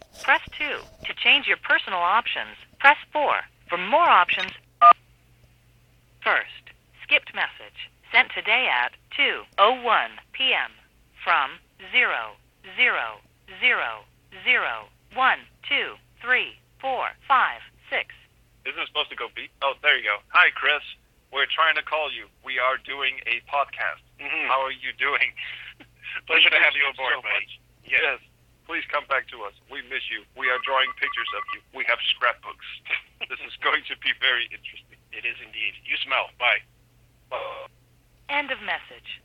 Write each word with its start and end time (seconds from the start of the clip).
message, 0.00 0.22
press 0.24 0.40
2. 0.58 0.64
To 1.06 1.14
change 1.14 1.46
your 1.46 1.56
personal 1.58 1.98
options, 2.00 2.56
press 2.78 2.96
4. 3.12 3.40
For 3.68 3.78
more 3.78 4.08
options, 4.08 4.52
first, 6.22 6.70
skipped 7.02 7.34
message, 7.34 7.90
sent 8.12 8.30
today 8.34 8.68
at 8.70 8.92
2.01 9.18 10.08
p.m. 10.32 10.70
from 11.22 11.50
0, 11.92 12.10
0, 12.76 13.20
0, 13.60 14.04
0, 14.44 14.64
1, 15.14 15.38
2, 15.68 15.94
3, 16.22 16.46
4, 16.80 17.08
5, 17.28 17.60
6. 17.90 18.14
Isn't 18.66 18.80
it 18.82 18.86
supposed 18.88 19.10
to 19.10 19.16
go 19.16 19.28
beep? 19.34 19.50
Oh, 19.62 19.74
there 19.82 19.96
you 19.96 20.02
go. 20.04 20.18
Hi, 20.28 20.50
Chris. 20.54 20.82
We're 21.32 21.46
trying 21.50 21.74
to 21.76 21.82
call 21.82 22.10
you. 22.10 22.26
We 22.44 22.58
are 22.58 22.78
doing 22.78 23.18
a 23.26 23.42
podcast. 23.50 24.02
Mhm. 24.18 24.46
How 24.46 24.62
are 24.62 24.70
you 24.74 24.92
doing? 24.98 25.34
Pleasure 26.26 26.50
to 26.50 26.58
have 26.58 26.74
you 26.74 26.86
aboard, 26.90 27.14
so 27.14 27.22
buddy. 27.22 27.34
much. 27.34 27.60
Yes. 27.86 28.18
Please 28.66 28.82
come 28.90 29.04
back 29.08 29.28
to 29.30 29.42
us. 29.46 29.54
We 29.70 29.80
miss 29.86 30.02
you. 30.10 30.26
We 30.36 30.50
are 30.50 30.58
drawing 30.66 30.90
pictures 30.98 31.30
of 31.38 31.42
you. 31.54 31.60
We 31.72 31.84
have 31.86 31.98
scrapbooks. 32.14 32.66
this 33.30 33.38
is 33.46 33.54
going 33.62 33.82
to 33.86 33.94
be 34.02 34.10
very 34.20 34.50
interesting. 34.50 34.98
It 35.12 35.24
is 35.24 35.38
indeed. 35.38 35.78
You 35.86 35.96
smell. 36.02 36.34
Bye. 36.38 36.58
End 38.28 38.50
of 38.50 38.58
message. 38.60 39.22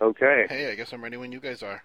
Okay. 0.00 0.46
Hey, 0.48 0.70
I 0.70 0.74
guess 0.74 0.92
I'm 0.92 1.02
ready 1.02 1.16
when 1.16 1.32
you 1.32 1.40
guys 1.40 1.62
are. 1.62 1.82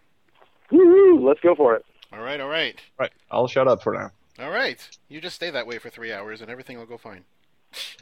Woo, 0.74 1.24
let's 1.24 1.40
go 1.40 1.54
for 1.54 1.76
it. 1.76 1.86
All 2.12 2.22
right, 2.24 2.42
all 2.42 2.50
right. 2.50 2.76
Right. 3.00 3.12
I'll 3.30 3.48
shut 3.48 3.68
up 3.68 3.84
for 3.84 3.94
now. 3.94 4.10
All 4.40 4.50
right. 4.50 4.80
You 5.08 5.22
just 5.22 5.36
stay 5.36 5.52
that 5.52 5.68
way 5.68 5.78
for 5.78 5.90
three 5.90 6.12
hours 6.12 6.42
and 6.42 6.50
everything 6.50 6.80
will 6.80 6.88
go 6.88 6.98
fine. 6.98 7.26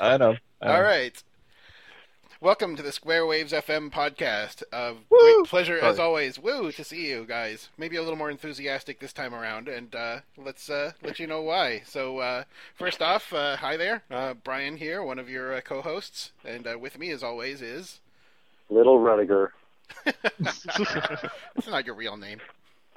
I 0.00 0.16
know. 0.16 0.36
I 0.60 0.66
know. 0.66 0.72
All 0.74 0.82
right. 0.82 1.20
Welcome 2.40 2.76
to 2.76 2.84
the 2.84 2.92
Square 2.92 3.26
Waves 3.26 3.52
FM 3.52 3.90
podcast. 3.90 4.62
Uh, 4.72 4.94
Woo! 5.10 5.18
great 5.18 5.46
pleasure, 5.46 5.78
as 5.78 5.98
always. 5.98 6.38
Woo 6.38 6.70
to 6.70 6.84
see 6.84 7.08
you 7.08 7.26
guys. 7.26 7.68
Maybe 7.76 7.96
a 7.96 8.02
little 8.02 8.16
more 8.16 8.30
enthusiastic 8.30 9.00
this 9.00 9.12
time 9.12 9.34
around, 9.34 9.68
and 9.68 9.94
uh, 9.94 10.20
let's 10.38 10.70
uh, 10.70 10.92
let 11.02 11.18
you 11.18 11.26
know 11.26 11.42
why. 11.42 11.82
So, 11.84 12.18
uh, 12.18 12.44
first 12.76 13.02
off, 13.02 13.32
uh, 13.34 13.56
hi 13.56 13.76
there, 13.76 14.04
uh, 14.10 14.34
Brian 14.34 14.78
here, 14.78 15.02
one 15.02 15.18
of 15.18 15.28
your 15.28 15.52
uh, 15.52 15.60
co-hosts, 15.60 16.30
and 16.42 16.66
uh, 16.66 16.78
with 16.78 16.98
me, 16.98 17.10
as 17.10 17.22
always, 17.22 17.60
is 17.60 18.00
Little 18.70 19.00
Rudiger. 19.00 19.52
It's 20.36 21.68
not 21.68 21.84
your 21.84 21.94
real 21.94 22.16
name. 22.16 22.40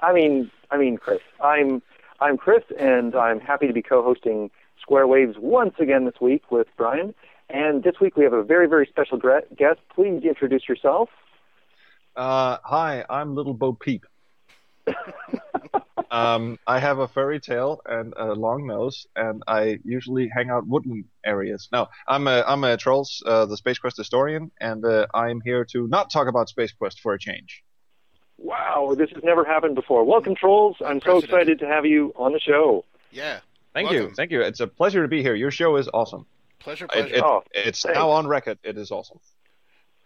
I 0.00 0.12
mean, 0.12 0.50
I 0.70 0.76
mean, 0.76 0.96
Chris. 0.98 1.20
I'm 1.42 1.82
I'm 2.20 2.36
Chris, 2.36 2.62
and 2.78 3.14
I'm 3.14 3.40
happy 3.40 3.66
to 3.66 3.72
be 3.72 3.82
co-hosting 3.82 4.50
Square 4.80 5.06
Waves 5.08 5.36
once 5.38 5.74
again 5.78 6.04
this 6.04 6.20
week 6.20 6.50
with 6.50 6.68
Brian. 6.76 7.14
And 7.50 7.82
this 7.82 7.94
week 8.00 8.16
we 8.16 8.24
have 8.24 8.32
a 8.32 8.42
very, 8.42 8.68
very 8.68 8.86
special 8.86 9.18
guest. 9.18 9.80
Please 9.94 10.24
introduce 10.24 10.68
yourself. 10.68 11.10
Uh, 12.16 12.58
hi, 12.62 13.04
I'm 13.10 13.34
Little 13.34 13.54
Bo 13.54 13.72
Peep. 13.72 14.06
um, 16.14 16.58
I 16.66 16.78
have 16.78 16.98
a 17.00 17.08
furry 17.08 17.40
tail 17.40 17.80
and 17.86 18.14
a 18.16 18.32
long 18.34 18.66
nose, 18.66 19.06
and 19.16 19.42
I 19.46 19.78
usually 19.84 20.28
hang 20.34 20.48
out 20.50 20.66
woodland 20.66 21.04
areas. 21.24 21.68
No, 21.72 21.88
I'm 22.06 22.26
a 22.28 22.44
I'm 22.46 22.62
a 22.64 22.76
Troels, 22.76 23.22
uh, 23.26 23.46
the 23.46 23.56
Space 23.56 23.78
Quest 23.78 23.96
historian, 23.96 24.50
and 24.60 24.84
uh, 24.84 25.06
I'm 25.12 25.40
here 25.44 25.64
to 25.72 25.88
not 25.88 26.10
talk 26.10 26.28
about 26.28 26.48
Space 26.48 26.72
Quest 26.72 27.00
for 27.00 27.14
a 27.14 27.18
change. 27.18 27.62
Wow, 28.38 28.94
this 28.98 29.10
has 29.10 29.22
never 29.22 29.44
happened 29.44 29.74
before. 29.74 30.04
Welcome, 30.04 30.34
Troels. 30.34 30.76
I'm 30.84 31.00
so 31.00 31.18
excited 31.18 31.58
to 31.60 31.66
have 31.66 31.84
you 31.86 32.12
on 32.16 32.32
the 32.32 32.40
show. 32.40 32.84
Yeah, 33.10 33.40
Thank 33.72 33.90
you, 33.92 34.10
thank 34.14 34.30
you. 34.30 34.40
It's 34.42 34.60
a 34.60 34.66
pleasure 34.66 35.02
to 35.02 35.08
be 35.08 35.22
here. 35.22 35.34
Your 35.34 35.50
show 35.50 35.76
is 35.76 35.88
awesome. 35.92 36.26
pleasure, 36.60 36.86
It, 36.86 36.90
pleasure. 36.92 37.14
it- 37.16 37.22
Oh, 37.22 37.42
it's 37.52 37.82
thanks. 37.82 37.96
now 37.98 38.10
on 38.10 38.26
record. 38.26 38.58
It 38.64 38.76
is 38.78 38.90
awesome. 38.90 39.18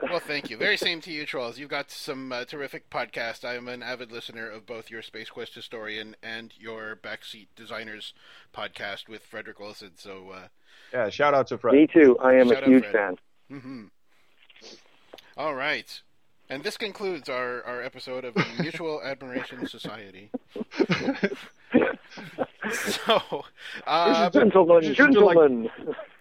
Well, 0.01 0.21
thank 0.21 0.49
you. 0.49 0.57
Very 0.57 0.77
same 0.77 1.01
to 1.03 1.11
you, 1.11 1.27
Troels. 1.27 1.59
You've 1.59 1.71
got 1.71 1.91
some 1.91 2.31
uh, 2.31 2.45
terrific 2.45 2.89
podcast. 2.89 3.45
I'm 3.45 3.67
an 3.67 3.83
avid 3.83 4.13
listener 4.13 4.49
of 4.49 4.65
both 4.65 4.91
your 4.91 5.03
Space 5.03 5.29
Quest 5.29 5.55
Historian 5.57 6.15
and 6.23 6.55
your 6.57 6.95
Backseat 7.03 7.49
Designers 7.57 8.15
podcast 8.55 9.09
with 9.09 9.23
Frederick 9.25 9.59
Wilson. 9.59 9.93
So, 9.97 10.31
uh, 10.33 10.49
Yeah, 10.93 11.09
shout 11.11 11.35
out 11.35 11.49
to 11.49 11.59
Fred. 11.59 11.75
Me 11.75 11.87
too. 11.89 12.17
I 12.23 12.35
am 12.35 12.49
Shout 12.49 12.63
a 12.63 12.67
huge 12.67 12.87
Fred. 12.87 13.17
fan. 13.51 13.61
hmm 13.61 13.85
all 15.37 15.55
right. 15.55 16.01
And 16.51 16.65
this 16.65 16.77
concludes 16.77 17.29
our, 17.29 17.63
our 17.63 17.81
episode 17.81 18.25
of 18.25 18.35
the 18.35 18.45
Mutual 18.61 19.01
Admiration 19.05 19.67
Society. 19.67 20.31
So, 22.71 23.45
uh, 23.87 24.29
gentlemen, 24.31 24.83
you 24.83 24.89
like- 24.91 24.97
gentlemen. 24.97 25.71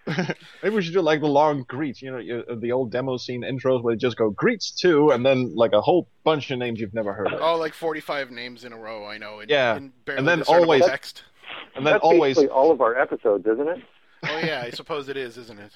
Maybe 0.64 0.76
we 0.76 0.82
should 0.82 0.94
do 0.94 1.02
like 1.02 1.20
the 1.22 1.28
long 1.28 1.64
greets, 1.68 2.02
you 2.02 2.12
know, 2.12 2.18
you, 2.18 2.44
uh, 2.50 2.56
the 2.56 2.72
old 2.72 2.92
demo 2.92 3.18
scene 3.18 3.42
intros 3.44 3.84
where 3.84 3.94
they 3.96 4.00
just 4.00 4.18
go 4.18 4.30
greets 4.30 4.72
too, 4.72 5.12
and 5.12 5.26
then 5.26 5.54
like 5.56 5.74
a 5.74 5.82
whole 5.82 6.08
bunch 6.24 6.50
of 6.52 6.60
names 6.60 6.80
you've 6.80 6.94
never 6.94 7.14
heard 7.14 7.34
of, 7.34 7.42
oh, 7.42 7.58
like 7.58 7.74
45 7.74 8.32
names 8.32 8.64
in 8.64 8.74
a 8.74 8.78
row, 8.78 9.06
I 9.06 9.18
know. 9.18 9.40
In, 9.42 9.50
Yeah. 9.50 9.78
in 9.78 9.92
And 10.08 10.28
then 10.28 10.44
always- 10.44 10.86
text. 10.86 11.24
and 11.76 11.86
then 11.86 11.94
That's 11.94 12.04
always, 12.04 12.38
all 12.38 12.72
of 12.72 12.82
our 12.82 12.98
episodes, 12.98 13.46
isn't 13.48 13.68
it? 13.68 13.80
Oh, 14.24 14.40
yeah, 14.40 14.64
I 14.66 14.72
suppose 14.72 15.10
it 15.10 15.18
is, 15.18 15.38
isn't 15.38 15.60
it? 15.60 15.72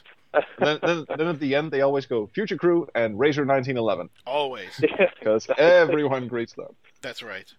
then, 0.59 0.79
then, 0.81 1.05
then 1.17 1.27
at 1.27 1.39
the 1.39 1.53
end 1.55 1.71
they 1.71 1.81
always 1.81 2.05
go 2.05 2.27
future 2.33 2.55
crew 2.57 2.87
and 2.95 3.19
Razor 3.19 3.45
1911 3.45 4.09
Always. 4.25 4.81
because 5.19 5.45
everyone 5.57 6.27
greets 6.27 6.53
them. 6.53 6.73
That's 7.01 7.21
right. 7.21 7.51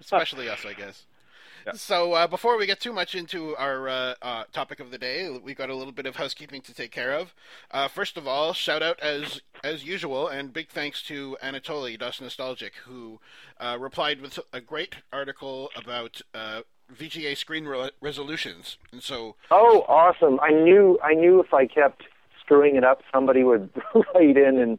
Especially 0.00 0.48
us, 0.48 0.64
I 0.64 0.72
guess. 0.74 1.04
Yeah. 1.66 1.72
So 1.74 2.12
uh, 2.14 2.26
before 2.26 2.56
we 2.58 2.66
get 2.66 2.80
too 2.80 2.92
much 2.92 3.14
into 3.14 3.56
our 3.56 3.88
uh, 3.88 4.14
uh, 4.22 4.44
topic 4.52 4.80
of 4.80 4.90
the 4.90 4.98
day, 4.98 5.28
we 5.42 5.54
got 5.54 5.70
a 5.70 5.74
little 5.74 5.92
bit 5.92 6.06
of 6.06 6.16
housekeeping 6.16 6.60
to 6.62 6.74
take 6.74 6.90
care 6.90 7.12
of. 7.12 7.34
Uh, 7.70 7.88
first 7.88 8.16
of 8.16 8.26
all, 8.26 8.52
shout 8.52 8.82
out 8.82 8.98
as 9.00 9.40
as 9.62 9.84
usual, 9.84 10.26
and 10.28 10.52
big 10.52 10.68
thanks 10.70 11.02
to 11.04 11.36
Anatoly 11.42 11.98
Das 11.98 12.20
Nostalgic, 12.20 12.72
who 12.86 13.20
uh, 13.60 13.76
replied 13.78 14.20
with 14.20 14.38
a 14.52 14.60
great 14.60 14.96
article 15.12 15.70
about 15.76 16.20
uh, 16.34 16.62
VGA 16.92 17.36
screen 17.36 17.64
re- 17.64 17.90
resolutions. 18.00 18.76
And 18.92 19.02
so, 19.02 19.36
Oh, 19.50 19.82
awesome! 19.88 20.40
I 20.40 20.50
knew 20.50 20.98
I 21.02 21.14
knew 21.14 21.40
if 21.40 21.54
I 21.54 21.66
kept 21.66 22.04
screwing 22.40 22.76
it 22.76 22.84
up, 22.84 23.02
somebody 23.12 23.44
would 23.44 23.70
write 24.14 24.36
in 24.36 24.58
and 24.58 24.78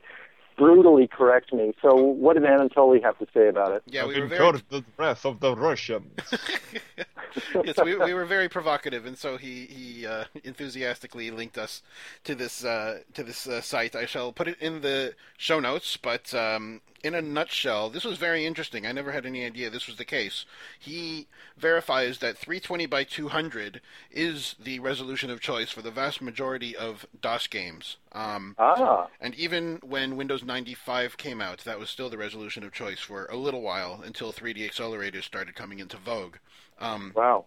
brutally 0.58 1.08
correct 1.08 1.54
me. 1.54 1.74
So, 1.82 1.96
what 1.96 2.34
did 2.34 2.44
Anatoly 2.44 3.02
have 3.04 3.18
to 3.20 3.28
say 3.34 3.48
about 3.48 3.74
it? 3.74 3.84
yeah, 3.86 4.06
we 4.06 4.20
were 4.20 4.28
very 4.28 4.62
the 4.70 4.84
breath 4.96 5.26
of 5.26 5.40
the 5.40 5.56
Russians. 5.56 6.12
yes, 7.64 7.76
we, 7.84 7.96
we 7.96 8.14
were 8.14 8.26
very 8.26 8.50
provocative, 8.50 9.06
and 9.06 9.18
so 9.18 9.38
he 9.38 9.66
he 9.66 10.06
uh, 10.06 10.26
enthusiastically 10.44 11.32
linked 11.32 11.58
us 11.58 11.82
to 12.24 12.36
this 12.36 12.64
uh, 12.64 13.00
to 13.14 13.24
this 13.24 13.48
uh, 13.48 13.62
site. 13.62 13.96
I 13.96 14.06
shall 14.06 14.32
put 14.32 14.48
it 14.48 14.58
in 14.60 14.82
the 14.82 15.16
show 15.38 15.60
notes, 15.60 15.98
but 15.98 16.34
um, 16.34 16.82
in 17.04 17.14
a 17.14 17.22
nutshell, 17.22 17.90
this 17.90 18.06
was 18.06 18.18
very 18.18 18.46
interesting. 18.46 18.86
I 18.86 18.94
never 18.94 19.12
had 19.12 19.26
any 19.26 19.46
idea 19.46 19.70
this 19.70 19.88
was 19.88 19.98
the 19.98 20.06
case. 20.06 20.46
He 20.80 21.28
verifies 21.58 22.20
that 22.20 22.38
320 22.38 22.86
by 22.86 23.04
200 23.04 23.82
is 24.10 24.56
the 24.58 24.80
resolution 24.80 25.30
of 25.30 25.42
choice 25.42 25.70
for 25.70 25.82
the 25.82 25.92
vast 25.92 26.22
majority 26.22 26.76
of 26.76 27.06
DOS 27.22 27.48
games. 27.48 27.98
Um, 28.14 28.56
Ah, 28.58 29.08
and 29.20 29.36
even 29.36 29.80
when 29.84 30.16
Windows 30.16 30.44
95 30.44 31.18
came 31.18 31.42
out, 31.42 31.60
that 31.66 31.78
was 31.80 31.90
still 31.90 32.10
the 32.10 32.18
resolution 32.18 32.64
of 32.64 32.72
choice 32.72 33.00
for 33.00 33.26
a 33.26 33.36
little 33.36 33.62
while 33.62 34.02
until 34.06 34.32
3D 34.32 34.60
accelerators 34.70 35.24
started 35.24 35.56
coming 35.56 35.80
into 35.80 35.98
vogue. 35.98 36.38
Um, 36.80 37.12
wow. 37.16 37.46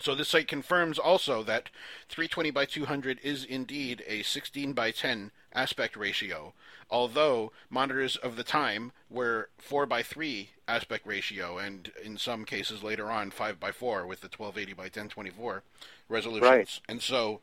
so 0.00 0.14
this 0.14 0.28
site 0.30 0.48
confirms 0.48 0.98
also 0.98 1.42
that 1.42 1.68
320 2.08 2.50
by 2.50 2.64
200 2.64 3.18
is 3.22 3.44
indeed 3.44 4.02
a 4.06 4.22
16 4.22 4.72
by 4.72 4.90
10 4.90 5.30
aspect 5.54 5.96
ratio, 5.96 6.52
although 6.90 7.52
monitors 7.70 8.16
of 8.16 8.36
the 8.36 8.44
time 8.44 8.92
were 9.10 9.48
4 9.58 9.86
by 9.86 10.02
3 10.02 10.50
aspect 10.68 11.06
ratio, 11.06 11.58
and 11.58 11.92
in 12.02 12.16
some 12.16 12.44
cases 12.44 12.82
later 12.82 13.10
on 13.10 13.30
5 13.30 13.60
by 13.60 13.72
4 13.72 14.06
with 14.06 14.20
the 14.20 14.26
1280 14.26 14.72
by 14.74 14.84
1024 14.84 15.62
resolutions. 16.08 16.50
Right. 16.50 16.80
And 16.88 17.02
so 17.02 17.40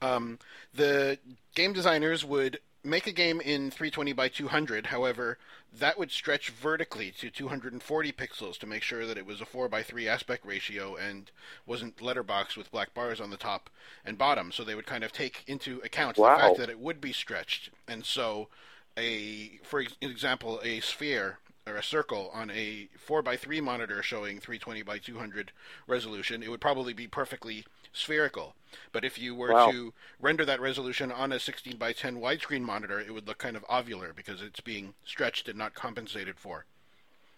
um, 0.00 0.38
the 0.74 1.18
game 1.54 1.72
designers 1.72 2.24
would 2.24 2.60
make 2.84 3.06
a 3.06 3.12
game 3.12 3.40
in 3.40 3.70
320 3.70 4.12
by 4.12 4.28
200. 4.28 4.86
However, 4.86 5.38
that 5.76 5.98
would 5.98 6.10
stretch 6.10 6.50
vertically 6.50 7.10
to 7.18 7.30
240 7.30 8.12
pixels 8.12 8.56
to 8.58 8.66
make 8.66 8.82
sure 8.82 9.04
that 9.06 9.18
it 9.18 9.26
was 9.26 9.40
a 9.40 9.46
4 9.46 9.68
by 9.68 9.82
3 9.82 10.08
aspect 10.08 10.46
ratio 10.46 10.96
and 10.96 11.30
wasn't 11.66 11.96
letterboxed 11.98 12.56
with 12.56 12.70
black 12.70 12.94
bars 12.94 13.20
on 13.20 13.30
the 13.30 13.36
top 13.36 13.68
and 14.04 14.16
bottom. 14.16 14.52
So 14.52 14.64
they 14.64 14.74
would 14.74 14.86
kind 14.86 15.04
of 15.04 15.12
take 15.12 15.44
into 15.46 15.80
account 15.84 16.16
Wow. 16.16 16.36
the 16.36 16.42
fact 16.42 16.56
that 16.58 16.70
it 16.70 16.78
would 16.78 17.00
be 17.00 17.12
stretched. 17.12 17.70
And 17.86 18.04
so, 18.04 18.48
a 18.96 19.58
for 19.62 19.80
example, 20.00 20.60
a 20.62 20.80
sphere 20.80 21.38
or 21.66 21.76
a 21.76 21.82
circle 21.82 22.30
on 22.32 22.50
a 22.50 22.88
4 22.98 23.22
by 23.22 23.36
3 23.36 23.60
monitor 23.60 24.02
showing 24.02 24.40
320 24.40 24.82
by 24.82 24.98
200 24.98 25.52
resolution, 25.86 26.42
it 26.42 26.50
would 26.50 26.60
probably 26.60 26.94
be 26.94 27.06
perfectly 27.06 27.64
spherical. 27.98 28.54
But 28.92 29.04
if 29.04 29.18
you 29.18 29.34
were 29.34 29.52
Wow. 29.52 29.70
to 29.70 29.92
render 30.20 30.44
that 30.44 30.60
resolution 30.60 31.10
on 31.10 31.32
a 31.32 31.38
16 31.40 31.76
by 31.76 31.92
10 31.92 32.16
widescreen 32.20 32.62
monitor, 32.62 33.00
it 33.00 33.12
would 33.12 33.26
look 33.26 33.38
kind 33.38 33.56
of 33.56 33.64
ovular 33.66 34.14
because 34.14 34.42
it's 34.42 34.60
being 34.60 34.94
stretched 35.04 35.48
and 35.48 35.58
not 35.58 35.74
compensated 35.74 36.38
for. 36.38 36.64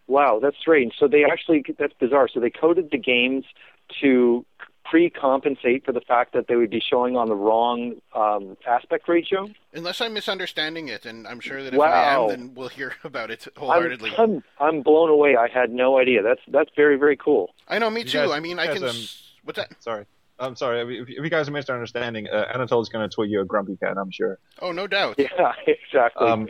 Wow, 0.07 0.41
that's 0.43 0.59
strange. 0.59 0.95
So 0.99 1.07
they 1.07 1.25
actually 1.25 1.65
that's 1.79 1.93
bizarre. 1.95 2.27
So 2.29 2.41
they 2.41 2.51
coded 2.51 2.91
the 2.91 2.99
games 2.99 3.45
to 4.01 4.45
pre-compensate 4.85 5.85
for 5.85 5.93
the 5.93 6.01
fact 6.01 6.33
that 6.33 6.49
they 6.49 6.57
would 6.57 6.71
be 6.71 6.81
showing 6.81 7.17
on 7.17 7.29
the 7.29 7.35
wrong 7.37 7.95
um, 8.13 8.57
aspect 8.67 9.09
ratio. 9.09 9.49
Unless 9.73 10.01
I'm 10.01 10.13
misunderstanding 10.13 10.89
it, 10.89 11.07
and 11.07 11.29
I'm 11.29 11.39
sure 11.39 11.63
that 11.63 11.73
if 11.73 11.79
Wow. 11.79 11.87
I 11.87 12.25
am, 12.25 12.29
then 12.29 12.55
we'll 12.55 12.69
hear 12.69 12.95
about 13.05 13.31
it 13.31 13.47
I'm, 13.57 13.61
wholeheartedly. 13.61 14.13
I'm 14.19 14.43
I'm 14.59 14.83
blown 14.83 15.11
away. 15.11 15.37
I 15.37 15.49
had 15.49 15.71
no 15.71 15.99
idea. 15.99 16.23
That's 16.23 16.41
that's 16.49 16.71
very 16.75 16.97
very 16.97 17.17
cool. 17.17 17.55
I 17.69 17.79
know, 17.79 17.89
me 17.89 18.03
too. 18.03 18.19
guys- 18.19 18.31
I 18.33 18.41
mean, 18.41 18.59
I 18.59 18.67
can. 18.67 18.83
um, 18.83 18.97
What's 19.45 19.59
that? 19.59 19.71
Sorry. 19.81 20.07
I'm 20.41 20.57
sorry. 20.57 20.81
If, 20.81 21.09
if 21.09 21.23
you 21.23 21.31
guys 21.31 21.49
are 21.49 21.53
misunderstanding, 21.53 22.27
uh, 22.29 22.47
Anatole 22.53 22.81
is 22.81 22.89
going 22.89 23.09
to 23.09 23.15
tweet 23.15 23.31
you 23.31 23.41
a 23.41 23.45
grumpy 23.45 23.77
cat, 23.77 23.97
I'm 23.99 24.11
sure. 24.11 24.39
Oh, 24.61 24.73
no 24.73 24.87
doubt. 24.87 25.19
Yeah, 25.39 25.53
exactly. 25.67 26.27
Um, 26.27 26.49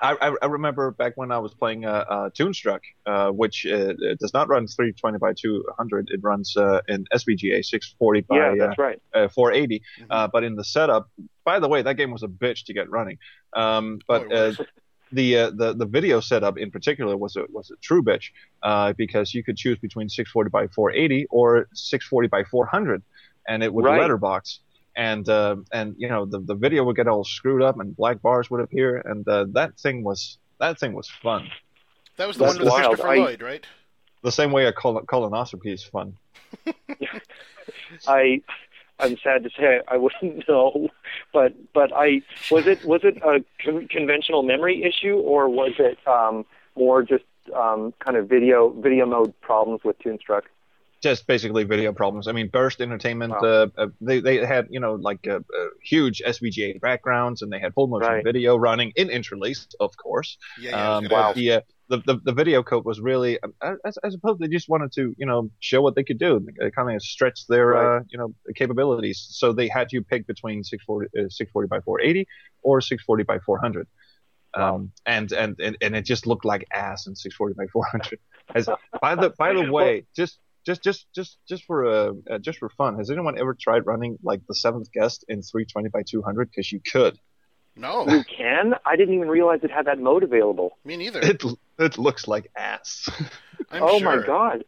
I, 0.00 0.16
I, 0.20 0.34
I 0.42 0.46
remember 0.46 0.90
back 0.90 1.16
when 1.16 1.30
I 1.30 1.38
was 1.38 1.54
playing 1.54 1.84
uh, 1.84 2.04
uh, 2.08 2.30
Toonstruck, 2.30 2.80
uh, 3.06 3.30
which 3.30 3.66
uh, 3.66 3.94
it 3.98 4.18
does 4.18 4.34
not 4.34 4.48
run 4.48 4.66
320 4.66 5.18
by 5.18 5.32
200. 5.32 6.10
It 6.10 6.20
runs 6.22 6.56
uh, 6.56 6.80
in 6.88 7.06
SVGA 7.14 7.64
640 7.64 8.20
by 8.22 8.36
yeah, 8.36 8.50
uh, 8.50 8.54
that's 8.66 8.78
right. 8.78 9.00
uh, 9.14 9.28
480. 9.28 9.80
Mhm. 10.00 10.06
Uh, 10.10 10.28
but 10.28 10.44
in 10.44 10.56
the 10.56 10.64
setup, 10.64 11.08
by 11.44 11.60
the 11.60 11.68
way, 11.68 11.82
that 11.82 11.96
game 11.96 12.10
was 12.10 12.22
a 12.22 12.28
bitch 12.28 12.64
to 12.66 12.74
get 12.74 12.90
running. 12.90 13.18
Um, 13.54 14.00
but 14.06 14.22
Oh, 14.22 14.24
it 14.26 14.32
uh, 14.32 14.46
was. 14.46 14.60
the 15.12 15.36
uh, 15.36 15.50
the 15.50 15.74
the 15.74 15.86
video 15.86 16.20
setup 16.20 16.56
in 16.58 16.70
particular 16.70 17.16
was 17.16 17.36
a 17.36 17.44
was 17.50 17.70
a 17.70 17.76
true 17.82 18.02
bitch 18.02 18.30
uh, 18.62 18.92
because 18.92 19.34
you 19.34 19.42
could 19.42 19.56
choose 19.56 19.78
between 19.78 20.08
640 20.08 20.50
by 20.50 20.66
480 20.68 21.26
or 21.30 21.66
640 21.74 22.28
by 22.28 22.44
400, 22.44 23.02
and 23.50 23.58
it 23.64 23.70
would 23.74 23.84
Right. 23.84 24.00
letterbox. 24.02 24.60
And 24.96 25.24
uh, 25.28 25.56
and 25.78 25.88
you 26.02 26.08
know 26.12 26.22
the 26.32 26.38
the 26.50 26.56
video 26.64 26.80
would 26.86 26.96
get 27.00 27.08
all 27.12 27.24
screwed 27.38 27.62
up 27.68 27.76
and 27.80 27.88
black 28.02 28.18
bars 28.26 28.46
would 28.50 28.62
appear 28.66 28.88
and 29.10 29.22
uh, 29.28 29.46
that 29.58 29.70
thing 29.84 29.96
was 30.08 30.20
that 30.62 30.78
thing 30.80 30.92
was 31.00 31.08
fun. 31.26 31.42
That 32.18 32.26
was 32.28 32.36
the 32.36 32.44
That's 32.44 32.56
one 32.58 32.64
with 32.64 32.72
wild. 32.72 32.86
Christopher 32.90 33.12
I- 33.14 33.18
Lloyd, 33.24 33.42
right? 33.52 33.64
The 34.28 34.32
same 34.40 34.50
way 34.56 34.62
a 34.66 34.72
col- 34.82 35.02
colonoscopy 35.12 35.72
is 35.78 35.82
fun. 35.96 36.08
I 38.08 38.42
I'm 38.98 39.16
sad 39.24 39.42
to 39.44 39.50
say 39.58 39.80
I 39.88 39.96
wouldn't 39.96 40.36
know, 40.48 40.88
but 41.32 41.54
but 41.72 41.90
I 41.94 42.22
was 42.50 42.66
it 42.66 42.84
was 42.84 43.00
it 43.04 43.16
a 43.22 43.44
con- 43.64 43.88
conventional 43.88 44.42
memory 44.42 44.82
issue 44.90 45.16
or 45.32 45.48
was 45.48 45.72
it 45.78 45.98
um, 46.06 46.44
more 46.76 47.02
just 47.02 47.24
um, 47.54 47.94
kind 48.04 48.16
of 48.16 48.28
video 48.28 48.68
video 48.86 49.06
mode 49.06 49.32
problems 49.40 49.80
with 49.84 49.98
Toonstruck? 50.00 50.42
Just 51.00 51.26
basically 51.26 51.64
video 51.64 51.92
problems. 51.92 52.28
I 52.28 52.32
mean, 52.32 52.48
Burst 52.48 52.80
Entertainment, 52.80 53.32
Wow. 53.32 53.48
uh, 53.48 53.66
uh, 53.78 53.86
they 54.00 54.20
they 54.20 54.44
had 54.44 54.66
you 54.70 54.80
know 54.80 54.94
like 54.94 55.26
uh, 55.26 55.36
uh, 55.36 55.66
huge 55.82 56.22
SVGA 56.26 56.80
backgrounds, 56.80 57.42
and 57.42 57.50
they 57.52 57.58
had 57.58 57.72
full 57.74 57.86
motion 57.86 58.12
Right. 58.12 58.24
video 58.24 58.56
running 58.56 58.92
in 58.96 59.08
interlaced, 59.10 59.74
of 59.80 59.96
course. 59.96 60.36
Yeah, 60.60 60.70
yeah. 60.70 60.96
Um, 60.96 61.04
gonna 61.04 61.14
but 61.14 61.34
the, 61.36 61.52
uh, 61.52 61.60
the 61.88 61.98
the 62.06 62.20
the 62.24 62.32
video 62.32 62.62
code 62.62 62.84
was 62.84 63.00
really, 63.00 63.38
I, 63.62 63.72
I, 63.84 63.90
I 64.04 64.08
suppose 64.10 64.38
they 64.38 64.48
just 64.48 64.68
wanted 64.68 64.92
to 64.92 65.14
you 65.16 65.26
know 65.26 65.50
show 65.60 65.80
what 65.80 65.94
they 65.94 66.04
could 66.04 66.18
do, 66.18 66.38
they 66.58 66.70
kind 66.70 66.94
of 66.94 67.02
stretch 67.02 67.46
their 67.46 67.68
Right. 67.68 67.96
uh, 67.96 68.00
you 68.10 68.18
know 68.18 68.34
capabilities. 68.54 69.26
So 69.30 69.52
they 69.52 69.68
had 69.68 69.92
you 69.92 70.02
pick 70.02 70.26
between 70.26 70.62
640 70.64 71.06
uh, 71.18 71.28
640 71.30 71.68
by 71.68 71.80
480 71.80 72.28
or 72.62 72.80
640 72.80 73.24
by 73.24 73.38
400. 73.38 73.86
Wow. 74.56 74.74
Um, 74.74 74.92
and, 75.06 75.30
and, 75.32 75.54
and, 75.60 75.76
and 75.80 75.94
it 75.94 76.04
just 76.04 76.26
looked 76.26 76.44
like 76.44 76.66
ass 76.74 77.06
in 77.06 77.14
640 77.14 77.54
by 77.54 77.66
400. 77.72 78.18
As, 78.52 78.68
by 79.00 79.14
the, 79.14 79.30
by 79.38 79.52
the 79.52 79.70
way, 79.70 80.06
just, 80.16 80.40
just, 80.66 80.82
just, 80.82 81.06
just, 81.14 81.38
just 81.48 81.64
for, 81.64 81.86
uh, 81.86 82.12
uh, 82.30 82.38
just 82.38 82.58
for 82.58 82.68
fun, 82.70 82.98
has 82.98 83.10
anyone 83.10 83.38
ever 83.38 83.54
tried 83.58 83.86
running 83.86 84.18
like 84.22 84.40
the 84.48 84.54
seventh 84.54 84.90
guest 84.92 85.24
in 85.28 85.42
320 85.42 85.88
by 85.88 86.02
200? 86.02 86.50
Cause 86.54 86.70
you 86.70 86.80
could. 86.80 87.18
no, 87.76 88.06
You 88.08 88.24
can? 88.24 88.74
I 88.84 88.96
didn't 88.96 89.14
even 89.14 89.28
realize 89.28 89.60
it 89.62 89.70
had 89.70 89.86
that 89.86 89.98
mode 89.98 90.22
available. 90.22 90.78
me 90.84 90.96
neither. 90.96 91.20
It, 91.20 91.42
it 91.78 91.98
looks 91.98 92.28
like 92.28 92.50
ass. 92.56 93.08
I'm 93.70 93.82
oh 93.82 93.98
sure. 93.98 94.20
my 94.20 94.26
god. 94.26 94.64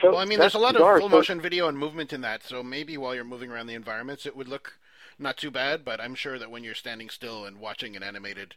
So 0.00 0.10
Well, 0.12 0.16
I 0.18 0.24
mean, 0.24 0.38
there's 0.38 0.54
a 0.54 0.58
lot 0.58 0.72
bizarre. 0.74 0.96
of 0.96 1.00
full 1.02 1.10
So- 1.10 1.16
motion 1.16 1.40
video 1.40 1.68
and 1.68 1.76
movement 1.78 2.12
in 2.12 2.20
that, 2.22 2.42
so 2.42 2.62
maybe 2.62 2.96
while 2.96 3.14
you're 3.14 3.24
moving 3.24 3.50
around 3.50 3.66
the 3.66 3.74
environments, 3.74 4.24
it 4.26 4.36
would 4.36 4.48
look 4.48 4.78
not 5.18 5.36
too 5.36 5.50
bad. 5.50 5.84
But 5.84 6.00
I'm 6.00 6.14
sure 6.14 6.38
that 6.38 6.50
when 6.50 6.64
you're 6.64 6.74
standing 6.74 7.10
still 7.10 7.44
and 7.44 7.58
watching 7.58 7.96
an 7.96 8.02
animated 8.02 8.54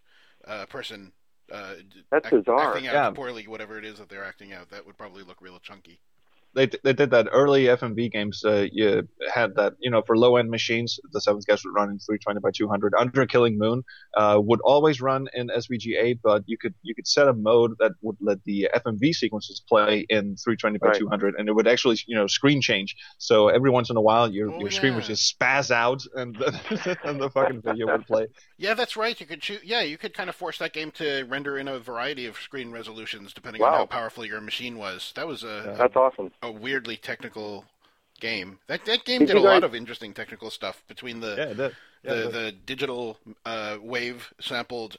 uh, 0.47 0.65
person 0.67 1.11
uh, 1.51 1.75
d- 1.75 2.03
That's 2.11 2.29
bizarre. 2.29 2.69
acting 2.73 2.87
out 2.87 2.93
Yeah. 2.93 3.09
poorly, 3.11 3.45
whatever 3.47 3.77
it 3.77 3.83
is 3.85 3.97
that 3.99 4.07
they're 4.09 4.23
acting 4.23 4.53
out, 4.53 4.69
that 4.71 4.85
would 4.85 4.97
probably 4.97 5.23
look 5.23 5.41
real 5.41 5.59
chunky. 5.59 5.99
They 6.55 6.67
they 6.83 6.93
did 6.93 7.11
that 7.11 7.27
early 7.31 7.69
FMV 7.69 8.09
games. 8.09 8.43
Uh, 8.45 8.67
you 8.71 9.07
had 9.33 9.55
that 9.55 9.73
you 9.79 9.89
know 9.89 10.01
for 10.05 10.17
low 10.17 10.37
end 10.37 10.49
machines, 10.49 10.99
the 11.11 11.21
seventh 11.21 11.45
guest 11.47 11.63
would 11.65 11.73
run 11.75 11.89
in 11.89 11.99
320 11.99 12.39
by 12.41 12.51
200. 12.51 12.93
Under 12.97 13.25
Killing 13.25 13.57
Moon 13.57 13.83
uh, 14.15 14.39
would 14.43 14.59
always 14.63 15.01
run 15.01 15.27
in 15.33 15.49
SVGA, 15.49 16.15
but 16.23 16.43
you 16.45 16.57
could 16.57 16.73
you 16.81 16.95
could 16.95 17.07
set 17.07 17.27
a 17.27 17.33
mode 17.33 17.71
that 17.79 17.93
would 18.01 18.17
let 18.21 18.43
the 18.45 18.69
FMV 18.73 19.13
sequences 19.13 19.61
play 19.67 20.05
in 20.09 20.35
320 20.37 20.77
by 20.79 20.89
Right. 20.89 20.91
200, 20.91 21.35
and 21.37 21.49
it 21.49 21.53
would 21.53 21.67
actually 21.67 21.97
you 22.07 22.15
know 22.15 22.27
screen 22.27 22.61
change. 22.61 22.95
So 23.17 23.47
every 23.49 23.69
once 23.69 23.89
in 23.89 23.97
a 23.97 24.01
while, 24.01 24.31
your 24.31 24.51
Oh, 24.51 24.57
your 24.57 24.71
screen 24.71 24.95
would 24.95 25.03
just 25.05 25.35
spaz 25.39 25.71
out, 25.71 26.01
and 26.15 26.39
and 27.03 27.21
the 27.21 27.29
fucking 27.33 27.61
video 27.63 27.87
would 27.87 28.05
play. 28.05 28.27
Yeah, 28.63 28.75
that's 28.75 28.95
right. 28.95 29.19
You 29.19 29.25
could 29.25 29.41
choose. 29.41 29.59
Yeah, 29.61 29.81
you 29.81 29.97
could 29.97 30.13
kind 30.13 30.29
of 30.29 30.37
force 30.37 30.57
that 30.59 30.71
game 30.71 30.89
to 30.91 31.23
render 31.25 31.57
in 31.57 31.67
a 31.67 31.79
variety 31.79 32.25
of 32.27 32.37
screen 32.37 32.71
resolutions 32.71 33.33
depending 33.33 33.61
on 33.61 33.73
how 33.73 33.85
powerful 33.85 34.23
your 34.25 34.39
machine 34.39 34.77
was. 34.77 35.11
That 35.15 35.27
was 35.27 35.43
a, 35.43 35.75
That's 35.77 35.97
awesome. 35.97 36.31
a 36.41 36.49
weirdly 36.49 36.95
technical 36.95 37.65
game. 38.21 38.59
That 38.67 38.85
that 38.85 39.03
game 39.03 39.19
Did 39.19 39.27
did 39.27 39.35
a 39.35 39.39
you 39.39 39.45
lot 39.45 39.65
of 39.65 39.75
interesting 39.75 40.13
technical 40.13 40.49
stuff 40.49 40.81
between 40.87 41.19
the 41.19 41.35
Yeah, 41.37 41.53
that, 41.53 41.73
yeah, 42.03 42.13
the 42.13 42.21
that- 42.21 42.31
the 42.31 42.51
digital 42.65 43.17
uh, 43.45 43.79
wave 43.81 44.33
sampled 44.39 44.95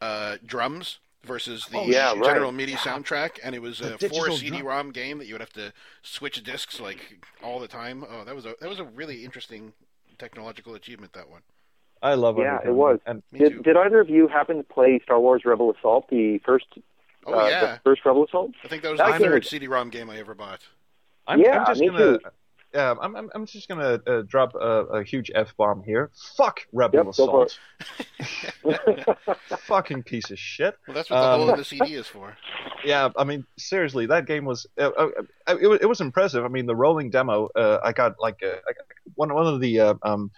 uh, 0.00 0.36
drums 0.46 1.00
versus 1.24 1.66
the 1.66 1.78
Oh, 1.78 1.86
yeah, 1.86 2.12
right. 2.14 2.24
general 2.24 2.52
MIDI 2.52 2.74
soundtrack, 2.74 3.40
and 3.42 3.56
it 3.56 3.60
was 3.60 3.80
The 3.80 3.96
a 3.96 4.08
four 4.08 4.30
CD-ROM 4.30 4.92
game 4.92 5.18
that 5.18 5.26
you 5.26 5.34
would 5.34 5.40
have 5.42 5.52
to 5.54 5.72
switch 6.02 6.42
discs 6.44 6.78
like 6.78 7.26
all 7.42 7.58
the 7.58 7.68
time. 7.68 8.04
Oh, 8.08 8.24
that 8.24 8.36
was 8.36 8.46
a 8.46 8.54
that 8.60 8.68
was 8.68 8.78
a 8.78 8.84
really 8.84 9.24
interesting 9.24 9.72
technological 10.16 10.76
achievement. 10.76 11.12
That 11.14 11.28
one. 11.28 11.42
I 12.02 12.14
love 12.14 12.38
Yeah, 12.38 12.58
Undertale. 12.58 12.66
it 12.66 12.72
was. 12.74 12.98
And 13.06 13.22
Did, 13.32 13.62
did 13.62 13.76
either 13.76 14.00
of 14.00 14.08
you 14.08 14.26
happen 14.28 14.56
to 14.56 14.62
play 14.62 15.00
Star 15.02 15.20
Wars 15.20 15.42
Rebel 15.44 15.72
Assault, 15.72 16.08
the 16.08 16.38
first 16.44 16.66
Oh 17.26 17.34
uh, 17.38 17.48
yeah, 17.48 17.60
the 17.74 17.80
first 17.84 18.04
Rebel 18.06 18.24
Assault? 18.24 18.52
I 18.64 18.68
think 18.68 18.82
that 18.82 18.90
was 18.90 18.98
that 18.98 19.12
the 19.18 19.24
game 19.24 19.30
third 19.32 19.44
CD-ROM 19.44 19.90
game 19.90 20.08
I 20.08 20.18
ever 20.18 20.34
bought. 20.34 20.60
I'm, 21.26 21.38
Yeah, 21.40 21.58
I'm 21.60 21.66
just 21.66 21.80
me 21.80 21.88
gonna. 21.88 22.18
too. 22.18 22.24
Yeah, 22.72 22.94
I'm, 23.02 23.16
I'm, 23.16 23.30
I'm 23.34 23.46
just 23.46 23.68
gonna 23.68 24.00
uh, 24.06 24.22
drop 24.22 24.54
a, 24.54 24.58
a 24.60 25.02
huge 25.04 25.30
f 25.34 25.54
bomb 25.56 25.82
here. 25.82 26.10
Fuck 26.36 26.60
Rebel 26.72 26.98
Yep, 27.00 27.08
Assault. 27.08 27.58
Fucking 29.66 30.02
piece 30.04 30.30
of 30.30 30.38
shit. 30.38 30.76
Well, 30.86 30.94
that's 30.94 31.10
what 31.10 31.20
the 31.20 31.26
Um, 31.26 31.40
whole 31.40 31.50
of 31.50 31.56
the 31.58 31.64
CD 31.64 31.94
is 31.94 32.06
for. 32.06 32.36
Yeah, 32.82 33.10
I 33.14 33.24
mean, 33.24 33.44
seriously, 33.58 34.06
that 34.06 34.24
game 34.24 34.46
was 34.46 34.66
uh, 34.78 34.88
uh, 34.96 35.08
it, 35.48 35.66
was 35.68 35.80
it 35.82 35.86
was 35.86 36.00
impressive. 36.00 36.46
I 36.46 36.48
mean, 36.48 36.64
the 36.64 36.74
rolling 36.74 37.10
demo, 37.10 37.50
uh, 37.54 37.78
I 37.84 37.92
got 37.92 38.14
like 38.18 38.42
uh, 38.42 38.52
I 38.66 38.72
got 38.72 38.86
one 39.16 39.34
one 39.34 39.46
of 39.46 39.60
the 39.60 39.80
uh, 39.80 39.94
um, 40.02 40.30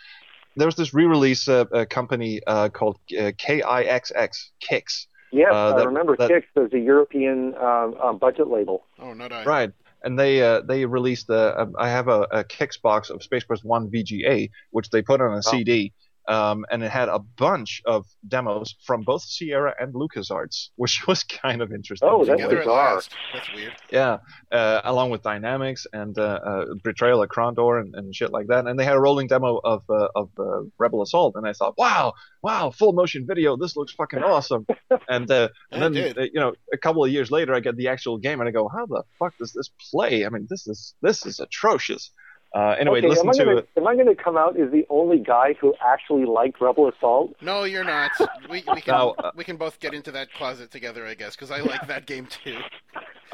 there 0.57 0.67
was 0.67 0.77
this 0.77 0.93
re-release 0.95 1.49
uh, 1.49 1.65
uh, 1.73 1.85
company 1.89 2.41
uh, 2.47 2.69
called 2.69 2.99
uh, 3.13 3.33
KIXX 3.33 4.31
Kicks, 4.61 5.07
yes, 5.31 5.51
Uh, 5.53 5.75
I 5.77 5.85
remember 5.85 6.17
that- 6.17 6.31
Kix 6.31 6.45
as 6.65 6.73
a 6.73 6.79
European 6.79 7.55
um, 7.57 7.95
um, 8.03 8.19
budget 8.19 8.49
label. 8.49 8.85
Oh, 8.99 9.13
not 9.15 9.33
I. 9.33 9.45
right? 9.45 9.71
And 10.05 10.19
they 10.19 10.43
uh, 10.43 10.63
they 10.63 10.85
released 10.85 11.31
uh, 11.31 11.55
um, 11.57 11.75
I 11.79 11.89
have 11.89 12.09
a, 12.09 12.27
a 12.33 12.45
Kicks 12.45 12.77
box 12.77 13.09
of 13.09 13.23
Space 13.23 13.45
Quest 13.45 13.65
One 13.65 13.89
VGA, 13.89 14.51
which 14.71 14.91
they 14.91 15.01
put 15.01 15.21
on 15.21 15.33
a 15.35 15.43
CD. 15.43 15.93
Um, 16.29 16.64
and 16.71 16.83
it 16.83 16.91
had 16.91 17.09
a 17.09 17.19
bunch 17.19 17.83
of 17.85 18.07
demos 18.26 18.75
from 18.87 19.02
both 19.02 19.23
Sierra 19.23 19.75
and 19.79 19.93
LucasArts, 19.95 20.69
which 20.76 21.07
was 21.07 21.25
kind 21.25 21.62
of 21.62 21.73
interesting. 21.73 22.09
Oh, 22.11 22.25
that's 22.25 22.41
Together 22.41 22.59
bizarre. 22.59 22.95
last. 22.95 23.11
That's 23.33 23.52
weird. 23.55 23.73
Yeah, 23.91 24.19
uh, 24.50 24.81
along 24.85 25.11
with 25.11 25.23
Dynamix 25.23 25.87
and 25.93 26.17
uh, 26.19 26.41
uh, 26.45 26.64
Betrayal 26.83 27.23
at 27.23 27.29
Krondor 27.29 27.81
and, 27.81 27.95
and 27.95 28.14
shit 28.14 28.31
like 28.31 28.47
that. 28.49 28.67
And 28.67 28.79
they 28.79 28.85
had 28.85 28.97
a 28.97 29.00
rolling 29.00 29.26
demo 29.26 29.61
of 29.62 29.83
uh, 29.88 30.09
of 30.14 30.31
uh, 30.38 30.62
Rebel 30.79 31.02
Assault, 31.02 31.35
and 31.37 31.47
I 31.47 31.52
thought, 31.52 31.75
wow, 31.76 32.14
wow, 32.43 32.71
full 32.71 32.93
motion 32.93 33.26
video, 33.26 33.57
this 33.57 33.76
looks 33.76 33.93
fucking 33.93 34.23
awesome. 34.23 34.67
and 35.09 35.31
uh, 35.31 35.49
and 35.71 35.83
then 35.83 36.19
uh, 36.19 36.23
you 36.23 36.41
know, 36.41 36.55
a 36.73 36.79
couple 36.79 37.05
of 37.05 37.11
years 37.11 37.31
later, 37.31 37.55
I 37.55 37.61
get 37.61 37.76
the 37.76 37.88
actual 37.88 38.19
game, 38.19 38.41
and 38.41 38.49
I 38.49 38.52
go, 38.52 38.69
how 38.69 38.87
the 38.87 39.02
fuck 39.19 39.37
does 39.38 39.52
this 39.52 39.71
play? 39.91 40.25
I 40.25 40.29
mean, 40.29 40.47
this 40.49 40.67
is 40.67 40.95
this 41.02 41.26
is 41.26 41.41
atrocious. 41.41 42.11
Uh, 42.55 42.77
anyway, 42.79 42.99
okay, 42.99 43.09
listen 43.09 43.27
am 43.27 43.31
I 43.31 43.33
to 43.33 43.45
gonna, 43.45 43.57
it. 43.59 43.69
am 43.77 43.87
I 43.87 43.95
going 43.95 44.15
to 44.15 44.15
come 44.15 44.37
out 44.37 44.61
as 44.61 44.71
the 44.71 44.85
only 44.91 45.19
guy 45.19 45.55
who 45.55 45.75
actually 45.81 46.27
liked 46.27 46.61
Rebel 46.61 46.89
Assault? 46.89 47.35
No, 47.41 47.65
you're 47.65 47.85
not. 47.85 48.11
We 48.51 48.63
we 48.75 48.81
can 48.83 48.95
No, 48.95 49.15
uh, 49.19 49.31
we 49.35 49.45
can 49.45 49.57
both 49.57 49.81
get 49.81 49.95
into 49.95 50.13
that 50.13 50.33
closet 50.35 50.71
together, 50.71 51.07
I 51.07 51.15
guess, 51.15 51.35
because 51.35 51.51
I 51.51 51.61
like 51.61 51.87
that 51.87 52.07
game 52.07 52.27
too. 52.27 52.59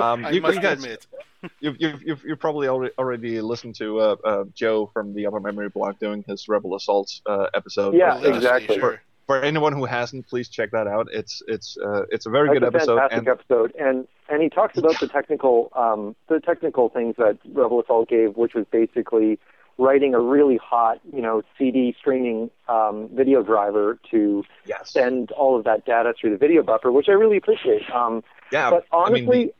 Um, 0.00 0.24
I 0.24 0.30
you, 0.30 0.40
must 0.40 0.54
you 0.54 0.62
guys, 0.62 0.78
admit. 0.78 1.06
you've, 1.60 1.76
you've, 1.80 2.02
you've, 2.02 2.24
you've 2.24 2.38
probably 2.38 2.68
already, 2.68 2.94
already 2.98 3.40
listened 3.40 3.74
to 3.76 3.98
uh, 3.98 4.16
uh, 4.24 4.44
Joe 4.54 4.90
from 4.92 5.14
the 5.14 5.26
Upper 5.26 5.40
Memory 5.40 5.68
Block 5.70 5.98
doing 5.98 6.24
his 6.26 6.48
Rebel 6.48 6.76
Assault 6.76 7.20
uh, 7.26 7.46
episode. 7.54 7.94
Yeah, 7.94 8.14
Religiously, 8.18 8.36
exactly. 8.36 8.78
Sure. 8.78 9.02
For 9.28 9.40
anyone 9.42 9.74
who 9.74 9.84
hasn't, 9.84 10.26
please 10.26 10.48
check 10.48 10.70
that 10.72 10.86
out. 10.88 11.06
It's 11.12 11.42
it's 11.46 11.76
uh, 11.76 12.02
it's 12.10 12.24
a 12.26 12.30
very 12.30 12.48
That's 12.48 12.60
good 12.60 12.64
a 12.64 12.66
episode. 12.78 12.98
fantastic 12.98 13.18
And 13.18 13.28
episode, 13.28 13.74
and 13.78 14.08
and 14.30 14.42
he 14.42 14.48
talks 14.48 14.76
about 14.78 14.98
the 15.00 15.06
technical 15.16 15.70
um, 15.76 16.16
the 16.28 16.40
technical 16.40 16.88
things 16.88 17.14
that 17.18 17.38
Rebel 17.52 17.80
Assault 17.82 18.08
gave, 18.08 18.36
which 18.38 18.54
was 18.54 18.64
basically 18.72 19.38
writing 19.76 20.14
a 20.14 20.18
really 20.20 20.56
hot, 20.56 20.98
you 21.14 21.20
know, 21.20 21.42
CD 21.58 21.94
streaming 22.00 22.50
um, 22.68 23.08
video 23.12 23.42
driver 23.42 23.98
to 24.10 24.42
Yes. 24.64 24.90
send 24.90 25.30
all 25.32 25.56
of 25.56 25.64
that 25.64 25.84
data 25.84 26.14
through 26.18 26.30
the 26.30 26.36
video 26.38 26.62
buffer, 26.62 26.90
which 26.90 27.08
I 27.08 27.12
really 27.12 27.36
appreciate. 27.36 27.82
Um, 27.94 28.24
Yeah. 28.50 28.70
but 28.70 28.86
I 28.92 29.10
mean, 29.10 29.24
honestly, 29.28 29.52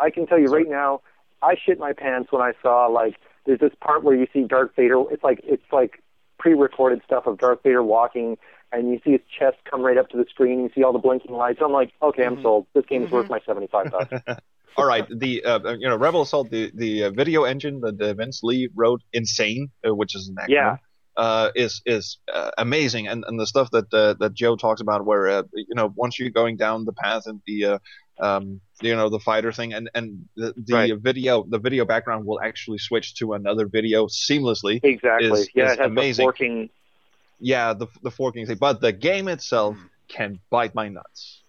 I 0.00 0.10
can 0.10 0.26
tell 0.26 0.38
you 0.40 0.48
right 0.48 0.68
now, 0.68 1.00
I 1.40 1.54
shit 1.54 1.78
my 1.78 1.92
pants 1.92 2.30
when 2.32 2.42
I 2.42 2.52
saw 2.62 2.88
like 2.88 3.14
there's 3.46 3.60
this 3.60 3.72
part 3.80 4.02
where 4.02 4.16
you 4.16 4.26
see 4.32 4.42
Darth 4.42 4.72
Vader. 4.76 5.04
It's 5.10 5.22
like 5.22 5.40
it's 5.44 5.62
like 5.72 6.02
pre-recorded 6.38 7.02
stuff 7.04 7.26
of 7.26 7.38
Darth 7.38 7.62
Vader 7.62 7.82
walking, 7.82 8.38
and 8.72 8.90
you 8.90 9.00
see 9.04 9.12
his 9.12 9.20
chest 9.38 9.56
come 9.70 9.82
right 9.82 9.96
up 9.96 10.08
to 10.10 10.16
the 10.16 10.26
screen. 10.28 10.60
You 10.60 10.70
see 10.74 10.82
all 10.82 10.92
the 10.92 10.98
blinking 10.98 11.32
lights. 11.32 11.60
I'm 11.62 11.72
like, 11.72 11.92
okay, 12.02 12.24
I'm 12.24 12.40
sold. 12.42 12.66
This 12.74 12.84
game 12.86 13.04
is 13.04 13.10
worth 13.10 13.28
my 13.28 13.40
seventy-five 13.46 13.90
bucks. 13.90 14.40
all 14.76 14.86
right. 14.86 15.06
The 15.08 15.44
uh, 15.44 15.72
you 15.72 15.88
know 15.88 15.96
Rebel 15.96 16.22
Assault, 16.22 16.50
the 16.50 16.70
the 16.74 17.04
uh, 17.04 17.10
video 17.10 17.44
engine 17.44 17.80
that 17.80 18.00
uh, 18.00 18.14
Vince 18.14 18.40
Lee 18.42 18.68
wrote, 18.74 19.02
insane, 19.12 19.70
uh, 19.86 19.94
which 19.94 20.14
is 20.14 20.28
an 20.28 20.36
acronym. 20.36 20.48
Yeah. 20.48 20.76
Uh, 21.16 21.50
is 21.56 21.82
is 21.84 22.18
uh, 22.32 22.52
amazing, 22.58 23.08
and 23.08 23.24
and 23.26 23.40
the 23.40 23.46
stuff 23.46 23.70
that 23.72 23.92
uh, 23.92 24.14
that 24.20 24.34
Joe 24.34 24.54
talks 24.54 24.80
about, 24.80 25.04
where 25.04 25.28
uh, 25.28 25.42
you 25.52 25.74
know 25.74 25.92
once 25.96 26.18
you're 26.18 26.30
going 26.30 26.56
down 26.56 26.84
the 26.84 26.92
path 26.92 27.24
and 27.26 27.40
the 27.44 27.64
uh, 27.64 27.78
um, 28.20 28.60
you 28.80 28.94
know 28.94 29.08
the 29.08 29.18
fighter 29.20 29.52
thing, 29.52 29.72
and 29.74 29.90
and 29.94 30.28
the, 30.36 30.54
the 30.56 30.74
Right. 30.74 30.98
video 30.98 31.44
the 31.48 31.58
video 31.58 31.84
background 31.84 32.24
will 32.26 32.40
actually 32.40 32.78
switch 32.78 33.14
to 33.16 33.34
another 33.34 33.66
video 33.66 34.06
seamlessly. 34.06 34.80
exactly. 34.82 35.40
Is- 35.40 35.50
yeah, 35.54 35.66
is 35.66 35.72
it 35.72 35.78
has 35.78 35.86
amazing. 35.86 36.22
the 36.22 36.26
forking. 36.26 36.70
Yeah, 37.40 37.72
the 37.74 37.86
the 38.02 38.10
forking 38.10 38.46
thing, 38.46 38.56
but 38.58 38.80
the 38.80 38.92
game 38.92 39.28
itself 39.28 39.76
can 40.08 40.40
bite 40.50 40.74
my 40.74 40.88
nuts. 40.88 41.42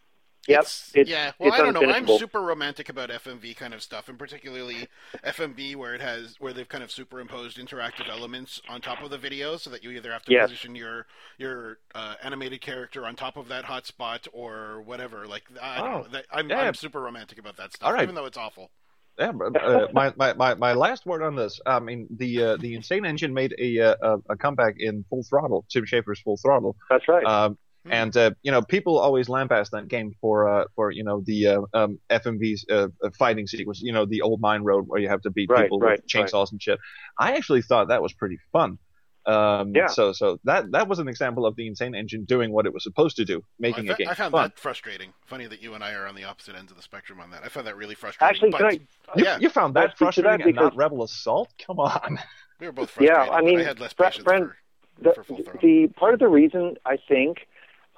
Yep. 0.48 0.60
It's- 0.62 0.92
It's, 0.96 1.10
yeah, 1.10 1.32
well, 1.38 1.50
it's 1.50 1.60
I 1.60 1.64
don't 1.64 1.74
know. 1.74 1.92
I'm 1.92 2.08
super 2.18 2.42
romantic 2.42 2.90
about 2.90 3.10
FMV 3.10 3.56
kind 3.56 3.74
of 3.74 3.84
stuff, 3.84 4.10
and 4.10 4.18
particularly 4.18 4.88
FMV 5.24 5.76
where 5.76 5.94
it 5.94 6.02
has 6.02 6.36
where 6.40 6.54
they've 6.54 6.68
kind 6.68 6.84
of 6.84 6.92
superimposed 6.92 7.58
interactive 7.58 8.10
elements 8.10 8.62
on 8.70 8.82
top 8.82 9.04
of 9.04 9.10
the 9.12 9.18
video, 9.18 9.58
so 9.58 9.70
that 9.70 9.84
you 9.84 9.92
either 9.92 10.12
have 10.12 10.24
to 10.24 10.32
Yes. 10.32 10.50
position 10.50 10.76
your 10.76 11.06
your 11.38 11.78
uh, 11.94 12.16
animated 12.24 12.62
character 12.62 13.06
on 13.06 13.16
top 13.16 13.38
of 13.38 13.48
that 13.50 13.66
hotspot 13.66 14.28
or 14.34 14.82
whatever. 14.82 15.28
Like 15.28 15.44
I 15.62 15.78
don't 15.78 16.08
Oh, 16.08 16.12
know. 16.12 16.22
I'm, 16.32 16.50
yeah. 16.50 16.62
I'm 16.62 16.74
super 16.74 17.02
romantic 17.02 17.38
about 17.38 17.58
that 17.58 17.74
stuff, 17.74 17.92
right. 17.94 18.04
even 18.04 18.16
though 18.16 18.26
it's 18.26 18.38
awful. 18.38 18.72
Yeah, 19.20 19.32
uh, 19.62 19.88
my, 19.92 20.14
my, 20.16 20.34
my, 20.34 20.54
my 20.56 20.72
last 20.74 21.06
word 21.06 21.22
on 21.22 21.36
this. 21.36 21.60
I 21.66 21.80
mean, 21.82 22.08
the 22.10 22.42
uh, 22.44 22.58
the 22.58 22.74
Insane 22.76 23.06
Engine 23.06 23.34
made 23.34 23.54
a, 23.60 23.80
uh, 23.82 23.96
a 24.02 24.32
a 24.34 24.38
comeback 24.38 24.76
in 24.80 25.04
Full 25.10 25.24
Throttle, 25.24 25.66
Tim 25.70 25.86
Schafer's 25.86 26.22
Full 26.22 26.38
Throttle, 26.38 26.78
That's 26.90 27.06
right. 27.10 27.26
um, 27.26 27.58
Hmm. 27.86 27.92
and 27.94 28.18
uh, 28.18 28.32
you 28.44 28.52
know 28.52 28.62
people 28.62 29.00
always 29.00 29.30
lambaste 29.30 29.72
that 29.72 29.88
game 29.88 30.14
for 30.20 30.50
uh, 30.50 30.66
for 30.76 30.92
you 30.92 31.04
know 31.04 31.22
the 31.26 31.48
uh, 31.48 31.62
um, 31.74 31.98
FMV's 32.10 32.66
uh, 32.70 32.88
uh, 33.04 33.10
fighting 33.18 33.48
sequence, 33.48 33.80
you 33.82 33.94
know 33.94 34.06
the 34.06 34.22
old 34.22 34.42
mine 34.42 34.64
road 34.64 34.84
where 34.88 35.00
you 35.00 35.08
have 35.08 35.22
to 35.22 35.30
beat 35.30 35.50
Right, 35.50 35.64
people 35.64 35.80
right, 35.80 36.02
with 36.02 36.08
chainsaws 36.08 36.52
and 36.52 36.62
shit. 36.62 36.78
I 37.18 37.36
actually 37.38 37.62
thought 37.62 37.88
that 37.88 38.02
was 38.02 38.12
pretty 38.12 38.38
fun. 38.52 38.80
Um, 39.26 39.74
Yeah. 39.76 39.88
So 39.88 40.12
so 40.12 40.40
that 40.44 40.72
that 40.72 40.90
was 40.90 41.00
an 41.00 41.08
example 41.08 41.46
of 41.46 41.56
the 41.56 41.68
Insane 41.68 41.96
Engine 41.96 42.26
doing 42.26 42.52
what 42.52 42.66
it 42.66 42.74
was 42.74 42.84
supposed 42.84 43.16
to 43.18 43.24
do, 43.26 43.44
making 43.60 43.90
I, 43.90 43.94
a 43.94 43.96
fa- 43.96 44.04
game 44.04 44.10
I 44.10 44.14
found 44.16 44.32
fun. 44.34 44.44
that 44.50 44.60
frustrating. 44.60 45.14
Funny 45.26 45.46
that 45.48 45.62
you 45.62 45.74
and 45.74 45.82
I 45.84 45.94
are 45.94 46.06
on 46.06 46.16
the 46.16 46.26
opposite 46.26 46.56
ends 46.56 46.72
of 46.72 46.78
the 46.78 46.84
spectrum 46.84 47.22
on 47.22 47.30
that. 47.32 47.44
I 47.46 47.48
found 47.48 47.66
that 47.68 47.78
really 47.78 47.96
frustrating. 47.96 48.28
Actually, 48.36 48.52
but 48.52 48.66
I? 48.66 48.72
You, 48.72 49.24
yeah. 49.24 49.38
you 49.40 49.50
found 49.50 49.74
that 49.76 49.96
speak 49.96 50.12
to 50.12 50.22
that 50.24 50.28
frustrating 50.42 50.48
and 50.48 50.56
not 50.56 50.76
Rebel 50.76 51.04
Assault? 51.04 51.50
Come 51.66 51.80
on. 51.80 52.20
we 52.60 52.66
were 52.68 52.74
both 52.74 52.92
Yeah, 53.00 53.26
frustrated. 53.26 53.34
I 53.34 53.38
but 53.38 53.46
mean, 53.46 53.60
I 53.60 53.64
had 53.64 53.80
less 53.80 53.94
Fre- 53.94 54.04
patience 54.04 54.24
friend- 54.26 54.46
for, 54.48 55.04
the, 55.04 55.14
for 55.14 55.24
full 55.24 55.38
the 55.62 55.88
part 55.96 56.14
of 56.14 56.20
the 56.20 56.28
reason 56.28 56.76
I 56.86 56.98
think 57.08 57.48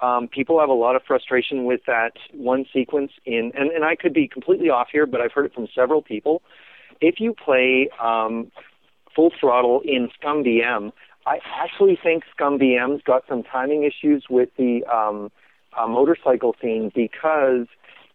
um, 0.02 0.26
people 0.28 0.58
have 0.58 0.68
a 0.68 0.74
lot 0.74 0.96
of 0.96 1.02
frustration 1.06 1.64
with 1.64 1.80
that 1.86 2.12
one 2.32 2.66
sequence 2.72 3.12
in, 3.24 3.52
and, 3.54 3.70
and 3.70 3.84
I 3.84 3.94
could 3.94 4.12
be 4.12 4.26
completely 4.26 4.68
off 4.68 4.88
here, 4.90 5.06
but 5.06 5.20
I've 5.20 5.32
heard 5.32 5.46
it 5.46 5.54
from 5.54 5.68
several 5.74 6.02
people. 6.02 6.42
If 7.00 7.20
you 7.20 7.34
play 7.34 7.88
um, 8.02 8.50
full 9.14 9.32
throttle 9.38 9.80
in 9.84 10.08
ScummVM, 10.20 10.92
I 11.24 11.38
actually 11.54 11.96
think 12.02 12.24
ScummVM's 12.36 13.02
got 13.04 13.22
some 13.28 13.44
timing 13.44 13.84
issues 13.84 14.24
with 14.28 14.48
the 14.56 14.84
um, 14.92 15.30
uh, 15.78 15.86
motorcycle 15.86 16.56
scene 16.60 16.90
because 16.94 17.68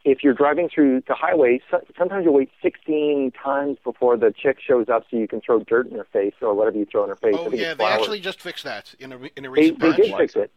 if 0.04 0.24
you're 0.24 0.34
driving 0.34 0.70
through 0.74 1.04
the 1.08 1.16
highway, 1.16 1.62
so, 1.72 1.80
sometimes 1.98 2.26
you 2.26 2.32
wait 2.32 2.50
16 2.62 3.32
times 3.32 3.78
before 3.84 4.18
the 4.18 4.34
chick 4.38 4.58
shows 4.66 4.88
up 4.90 5.04
so 5.10 5.18
you 5.18 5.28
can 5.28 5.40
throw 5.40 5.60
dirt 5.60 5.88
in 5.88 5.98
her 5.98 6.08
face 6.12 6.34
or 6.42 6.54
whatever 6.54 6.78
you 6.78 6.86
throw 6.86 7.04
in 7.04 7.10
her 7.10 7.16
face. 7.16 7.36
Oh 7.38 7.52
yeah, 7.52 7.74
they 7.74 7.86
actually 7.86 8.20
just 8.20 8.42
fixed 8.42 8.66
that 8.66 8.94
in 9.00 9.14
a 9.14 9.18
in 9.36 9.46
a 9.46 9.50
They, 9.52 9.72
recent 9.72 9.80
they 9.80 9.92
patch. 9.92 10.02
did 10.02 10.16
fix 10.18 10.36
it. 10.36 10.52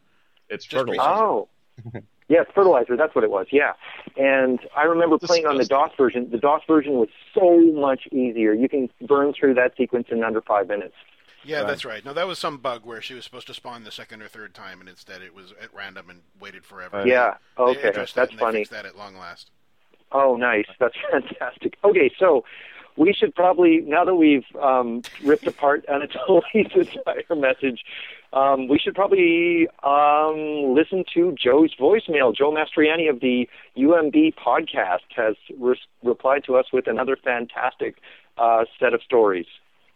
It's 0.51 0.65
Just 0.67 0.87
fertilizer. 0.87 1.01
Oh. 1.03 1.49
yes, 2.29 2.47
fertilizer. 2.55 2.97
That's 2.97 3.15
what 3.15 3.25
it 3.25 3.31
was. 3.31 3.47
Yeah. 3.51 3.73
And 4.17 4.59
I 4.77 4.83
remember 4.83 5.17
playing 5.19 5.47
on 5.47 5.57
the 5.57 5.65
DOS 5.65 5.93
version. 5.97 6.29
The 6.31 6.39
DOS 6.39 6.63
version 6.67 6.95
was 6.95 7.09
so 7.35 7.59
much 7.73 8.07
easier. 8.13 8.53
You 8.53 8.69
can 8.69 8.91
burn 9.01 9.33
through 9.33 9.55
that 9.55 9.77
sequence 9.77 10.09
in 10.11 10.23
under 10.25 10.41
five 10.43 10.69
minutes. 10.69 10.95
Yeah, 11.43 11.59
Right. 11.61 11.69
that's 11.69 11.85
right. 11.87 12.05
No, 12.05 12.13
that 12.13 12.27
was 12.27 12.39
some 12.39 12.59
bug 12.59 12.85
where 12.85 13.01
she 13.01 13.15
was 13.15 13.25
supposed 13.25 13.47
to 13.47 13.55
spawn 13.55 13.85
the 13.85 13.91
second 13.91 14.21
or 14.21 14.29
third 14.29 14.53
time, 14.55 14.81
and 14.81 14.89
instead 14.91 15.23
it 15.23 15.35
was 15.35 15.53
at 15.63 15.73
random 15.73 16.11
and 16.11 16.21
waited 16.39 16.67
forever. 16.67 16.99
Right. 16.99 17.07
Yeah. 17.07 17.35
They 17.57 17.63
Okay. 17.63 17.89
addressed 17.89 18.15
that 18.17 18.23
That's 18.23 18.31
and 18.33 18.39
they 18.39 18.45
funny. 18.45 18.59
fixed 18.59 18.73
that 18.73 18.85
at 18.85 18.97
long 18.99 19.17
last. 19.17 19.51
Oh, 20.13 20.37
nice. 20.37 20.67
That's 20.79 20.95
fantastic. 21.11 21.77
Okay, 21.83 22.11
so 22.19 22.45
we 22.97 23.15
should 23.15 23.35
probably 23.35 23.79
now 23.81 24.05
that 24.05 24.17
we've 24.17 24.45
um, 24.61 25.01
ripped 25.25 25.47
apart 25.47 25.87
Anatoly's 25.89 26.45
entire 26.75 27.37
message, 27.37 27.85
um, 28.33 28.69
we 28.69 28.79
should 28.79 28.95
probably 28.95 29.69
um, 29.83 30.75
listen 30.75 31.05
to 31.15 31.35
Joe's 31.43 31.75
voicemail. 31.79 32.35
Joe 32.35 32.53
Mastriani 32.53 33.11
of 33.11 33.21
the 33.21 33.49
UMB 33.77 34.35
podcast 34.35 35.01
has 35.17 35.35
re- 35.59 35.81
replied 36.03 36.45
to 36.45 36.57
us 36.57 36.67
with 36.73 36.87
another 36.87 37.17
fantastic 37.17 37.97
uh, 38.39 38.65
set 38.79 38.95
of 38.95 39.03
stories. 39.03 39.47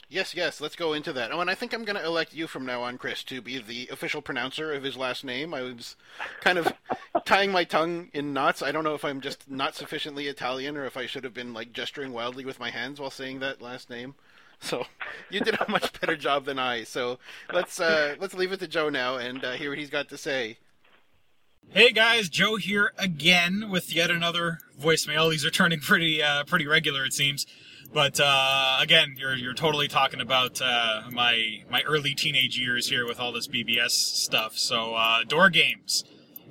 Yes, 0.08 0.34
yes. 0.34 0.60
Let's 0.60 0.76
go 0.76 0.92
into 0.92 1.12
that. 1.14 1.32
Oh, 1.32 1.40
and 1.40 1.50
I 1.50 1.54
think 1.54 1.72
I'm 1.72 1.84
going 1.84 1.96
to 1.96 2.04
elect 2.04 2.34
you 2.34 2.46
from 2.46 2.66
now 2.66 2.82
on, 2.82 2.98
Chris, 2.98 3.24
to 3.24 3.40
be 3.40 3.58
the 3.58 3.88
official 3.90 4.20
pronouncer 4.20 4.72
of 4.72 4.82
his 4.82 4.96
last 4.96 5.24
name. 5.24 5.54
I 5.54 5.62
was 5.62 5.96
kind 6.40 6.58
of 6.58 6.72
tying 7.24 7.50
my 7.50 7.64
tongue 7.64 8.10
in 8.12 8.32
knots. 8.32 8.62
I 8.62 8.70
don't 8.70 8.84
know 8.84 8.94
if 8.94 9.04
I'm 9.04 9.20
just 9.20 9.50
not 9.50 9.74
sufficiently 9.74 10.26
Italian 10.26 10.76
or 10.76 10.84
if 10.84 10.96
I 10.96 11.06
should 11.06 11.24
have 11.24 11.34
been 11.34 11.54
like 11.54 11.72
gesturing 11.72 12.12
wildly 12.12 12.44
with 12.44 12.60
my 12.60 12.70
hands 12.70 13.00
while 13.00 13.10
saying 13.10 13.40
that 13.40 13.62
last 13.62 13.88
name. 13.90 14.14
So 14.60 14.86
you 15.30 15.40
did 15.40 15.60
a 15.60 15.70
much 15.70 15.98
better 16.00 16.16
job 16.16 16.46
than 16.46 16.58
I. 16.58 16.84
So 16.84 17.18
let's 17.52 17.78
uh, 17.80 18.14
let's 18.18 18.34
leave 18.34 18.52
it 18.52 18.60
to 18.60 18.68
Joe 18.68 18.88
now 18.88 19.16
and 19.16 19.44
uh, 19.44 19.52
hear 19.52 19.70
what 19.70 19.78
he's 19.78 19.90
got 19.90 20.08
to 20.08 20.16
say. 20.16 20.58
Hey 21.70 21.92
guys, 21.92 22.28
Joe 22.28 22.56
here 22.56 22.92
again 22.96 23.68
with 23.70 23.94
yet 23.94 24.10
another 24.10 24.58
voicemail. 24.80 25.30
These 25.30 25.44
are 25.44 25.50
turning 25.50 25.80
pretty 25.80 26.22
uh, 26.22 26.44
pretty 26.44 26.66
regular, 26.66 27.04
it 27.04 27.12
seems. 27.12 27.46
But 27.92 28.18
uh, 28.20 28.78
again, 28.80 29.16
you're 29.18 29.34
you're 29.34 29.54
totally 29.54 29.88
talking 29.88 30.20
about 30.20 30.60
uh, 30.62 31.02
my 31.10 31.62
my 31.70 31.82
early 31.82 32.14
teenage 32.14 32.58
years 32.58 32.88
here 32.88 33.06
with 33.06 33.20
all 33.20 33.32
this 33.32 33.48
BBS 33.48 33.90
stuff. 33.90 34.56
So 34.56 34.94
uh, 34.94 35.24
door 35.24 35.50
games. 35.50 36.04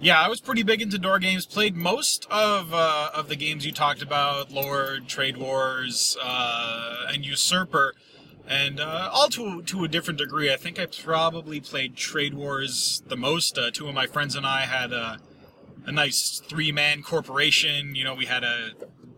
Yeah, 0.03 0.19
I 0.19 0.27
was 0.27 0.41
pretty 0.41 0.63
big 0.63 0.81
into 0.81 0.97
door 0.97 1.17
games. 1.17 1.45
Played 1.45 1.77
most 1.77 2.27
of 2.29 2.73
uh, 2.73 3.09
of 3.13 3.29
the 3.29 3.37
games 3.37 3.65
you 3.65 3.71
talked 3.71 4.01
about: 4.01 4.51
Lord, 4.51 5.07
Trade 5.07 5.37
Wars, 5.37 6.17
uh, 6.21 7.05
and 7.07 7.25
Usurper, 7.25 7.93
and 8.45 8.81
uh, 8.81 9.09
all 9.13 9.29
to 9.29 9.61
to 9.61 9.85
a 9.85 9.87
different 9.87 10.19
degree. 10.19 10.51
I 10.51 10.57
think 10.57 10.77
I 10.77 10.87
probably 10.87 11.61
played 11.61 11.95
Trade 11.95 12.33
Wars 12.33 13.01
the 13.07 13.15
most. 13.15 13.57
Uh, 13.57 13.71
two 13.71 13.87
of 13.87 13.95
my 13.95 14.05
friends 14.05 14.35
and 14.35 14.45
I 14.45 14.63
had 14.63 14.91
a 14.91 15.19
a 15.85 15.91
nice 15.93 16.41
three 16.49 16.73
man 16.73 17.01
corporation. 17.01 17.95
You 17.95 18.03
know, 18.03 18.13
we 18.13 18.25
had 18.25 18.43
a 18.43 18.71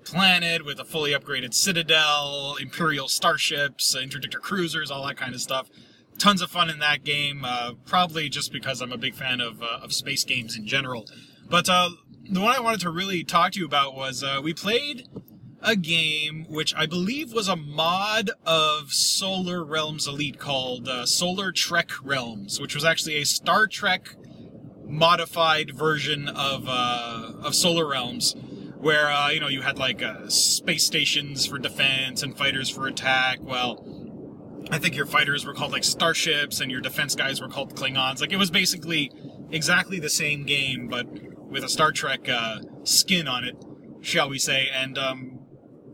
planet 0.03 0.63
with 0.63 0.79
a 0.79 0.85
fully 0.85 1.13
upgraded 1.13 1.55
citadel, 1.55 2.57
imperial 2.61 3.07
starships, 3.07 3.95
interdictor 3.95 4.39
cruisers, 4.39 4.91
all 4.91 5.07
that 5.07 5.17
kind 5.17 5.33
of 5.33 5.41
stuff. 5.41 5.67
Tons 6.17 6.41
of 6.41 6.49
fun 6.49 6.69
in 6.69 6.79
that 6.79 7.03
game. 7.03 7.43
Uh, 7.43 7.73
probably 7.85 8.29
just 8.29 8.51
because 8.51 8.81
I'm 8.81 8.91
a 8.91 8.97
big 8.97 9.15
fan 9.15 9.41
of 9.41 9.61
uh, 9.61 9.79
of 9.83 9.93
space 9.93 10.23
games 10.23 10.57
in 10.57 10.65
general. 10.65 11.07
But 11.49 11.69
uh, 11.69 11.89
the 12.29 12.41
one 12.41 12.55
I 12.55 12.59
wanted 12.59 12.81
to 12.81 12.89
really 12.89 13.23
talk 13.23 13.51
to 13.53 13.59
you 13.59 13.65
about 13.65 13.95
was 13.95 14.23
uh, 14.23 14.39
we 14.43 14.53
played 14.53 15.07
a 15.61 15.75
game 15.75 16.45
which 16.47 16.75
I 16.75 16.85
believe 16.85 17.33
was 17.33 17.47
a 17.47 17.55
mod 17.55 18.29
of 18.45 18.91
Solar 18.91 19.63
Realms 19.63 20.07
Elite 20.07 20.39
called 20.39 20.87
uh, 20.87 21.05
Solar 21.05 21.51
Trek 21.51 21.89
Realms, 22.03 22.59
which 22.59 22.75
was 22.75 22.85
actually 22.85 23.15
a 23.15 23.25
Star 23.25 23.67
Trek 23.67 24.15
modified 24.87 25.75
version 25.75 26.27
of 26.29 26.65
uh, 26.67 27.33
of 27.43 27.55
Solar 27.55 27.87
Realms, 27.87 28.35
where 28.77 29.07
uh, 29.07 29.29
you 29.29 29.39
know 29.39 29.47
you 29.47 29.61
had 29.61 29.77
like 29.77 30.03
uh, 30.03 30.27
space 30.29 30.85
stations 30.85 31.45
for 31.45 31.57
defense 31.57 32.21
and 32.23 32.37
fighters 32.37 32.69
for 32.69 32.87
attack. 32.87 33.39
Well, 33.41 33.94
I 34.71 34.79
think 34.79 34.95
your 34.95 35.05
fighters 35.05 35.45
were 35.45 35.53
called 35.53 35.71
like 35.71 35.83
starships, 35.83 36.59
and 36.59 36.71
your 36.71 36.81
defense 36.81 37.15
guys 37.15 37.41
were 37.41 37.47
called 37.47 37.75
Klingons. 37.75 38.21
Like 38.21 38.33
it 38.33 38.37
was 38.37 38.49
basically 38.49 39.11
exactly 39.51 39.99
the 39.99 40.09
same 40.09 40.45
game, 40.45 40.87
but 40.87 41.07
with 41.49 41.63
a 41.63 41.69
Star 41.69 41.91
Trek 41.91 42.27
uh, 42.27 42.59
skin 42.83 43.27
on 43.27 43.43
it, 43.43 43.55
shall 44.01 44.29
we 44.29 44.39
say? 44.39 44.67
And 44.73 44.97
um, 44.97 45.39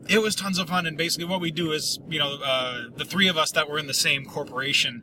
it 0.08 0.20
was 0.22 0.34
tons 0.34 0.58
of 0.58 0.68
fun. 0.68 0.86
And 0.86 0.96
basically, 0.96 1.26
what 1.26 1.40
we 1.40 1.50
do 1.50 1.72
is, 1.72 1.98
you 2.08 2.18
know, 2.18 2.38
uh, 2.44 2.84
the 2.96 3.04
three 3.04 3.28
of 3.28 3.36
us 3.36 3.52
that 3.52 3.68
were 3.68 3.78
in 3.78 3.86
the 3.86 3.94
same 3.94 4.24
corporation 4.24 5.02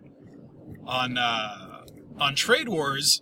on 0.86 1.18
uh, 1.18 1.86
on 2.20 2.36
Trade 2.36 2.70
Wars, 2.70 3.22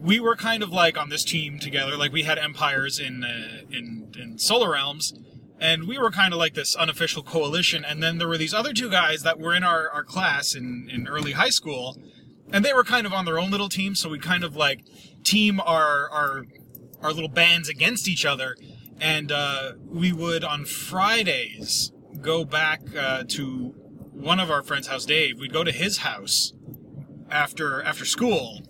we 0.00 0.18
were 0.20 0.36
kind 0.36 0.62
of 0.62 0.70
like 0.70 0.98
on 0.98 1.10
this 1.10 1.24
team 1.24 1.58
together. 1.58 1.96
Like 1.96 2.12
we 2.12 2.22
had 2.22 2.38
empires 2.38 2.98
in 2.98 3.24
uh, 3.24 3.62
in 3.70 4.12
in 4.18 4.38
Solar 4.38 4.72
Realms, 4.72 5.14
and 5.58 5.88
we 5.88 5.98
were 5.98 6.10
kind 6.10 6.32
of 6.32 6.38
like 6.38 6.54
this 6.54 6.74
unofficial 6.76 7.22
coalition. 7.22 7.84
And 7.84 8.02
then 8.02 8.18
there 8.18 8.28
were 8.28 8.38
these 8.38 8.54
other 8.54 8.72
two 8.72 8.90
guys 8.90 9.22
that 9.22 9.38
were 9.38 9.54
in 9.54 9.64
our, 9.64 9.88
our 9.90 10.04
class 10.04 10.54
in, 10.54 10.88
in 10.92 11.08
early 11.08 11.32
high 11.32 11.50
school, 11.50 11.96
and 12.52 12.64
they 12.64 12.72
were 12.72 12.84
kind 12.84 13.06
of 13.06 13.12
on 13.12 13.24
their 13.24 13.38
own 13.38 13.50
little 13.50 13.68
team. 13.68 13.94
So 13.94 14.08
we 14.08 14.18
kind 14.18 14.44
of 14.44 14.54
like 14.56 14.84
team 15.24 15.60
our 15.60 16.08
our 16.10 16.46
our 17.02 17.12
little 17.12 17.28
bands 17.28 17.68
against 17.68 18.08
each 18.08 18.24
other, 18.24 18.56
and 19.00 19.32
uh, 19.32 19.72
we 19.84 20.12
would 20.12 20.44
on 20.44 20.64
Fridays 20.64 21.92
go 22.20 22.44
back 22.44 22.80
uh, 22.96 23.24
to 23.28 23.74
one 24.12 24.40
of 24.40 24.50
our 24.50 24.62
friends' 24.62 24.86
house, 24.86 25.04
Dave. 25.04 25.38
We'd 25.38 25.52
go 25.52 25.64
to 25.64 25.72
his 25.72 25.98
house 25.98 26.52
after 27.30 27.82
after 27.82 28.04
school, 28.04 28.62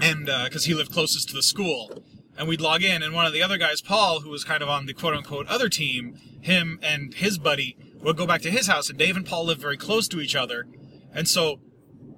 and 0.00 0.26
because 0.26 0.64
he 0.64 0.74
lived 0.74 0.92
closest 0.92 1.28
to 1.28 1.34
the 1.34 1.42
school, 1.42 2.04
and 2.36 2.48
we'd 2.48 2.60
log 2.60 2.82
in, 2.82 3.02
and 3.02 3.14
one 3.14 3.26
of 3.26 3.32
the 3.32 3.42
other 3.42 3.58
guys, 3.58 3.80
Paul, 3.80 4.20
who 4.20 4.30
was 4.30 4.44
kind 4.44 4.62
of 4.62 4.68
on 4.68 4.86
the 4.86 4.94
quote 4.94 5.14
unquote 5.14 5.46
other 5.46 5.68
team, 5.68 6.18
him 6.40 6.78
and 6.82 7.14
his 7.14 7.38
buddy 7.38 7.76
would 8.00 8.16
go 8.16 8.26
back 8.26 8.42
to 8.42 8.50
his 8.50 8.66
house, 8.66 8.88
and 8.90 8.98
Dave 8.98 9.16
and 9.16 9.26
Paul 9.26 9.46
lived 9.46 9.60
very 9.60 9.76
close 9.76 10.08
to 10.08 10.20
each 10.20 10.36
other, 10.36 10.66
and 11.12 11.28
so 11.28 11.60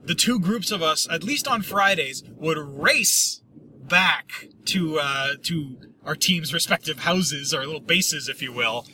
the 0.04 0.14
two 0.14 0.38
groups 0.38 0.70
of 0.70 0.82
us, 0.82 1.06
at 1.10 1.24
least 1.24 1.48
on 1.48 1.62
Fridays, 1.62 2.22
would 2.36 2.58
race 2.58 3.42
back 3.88 4.48
to 4.66 4.98
uh, 4.98 5.34
to 5.44 5.78
our 6.04 6.14
team's 6.14 6.54
respective 6.54 7.00
houses 7.00 7.52
or 7.52 7.64
little 7.66 7.80
bases, 7.80 8.28
if 8.28 8.40
you 8.40 8.52
will, 8.52 8.86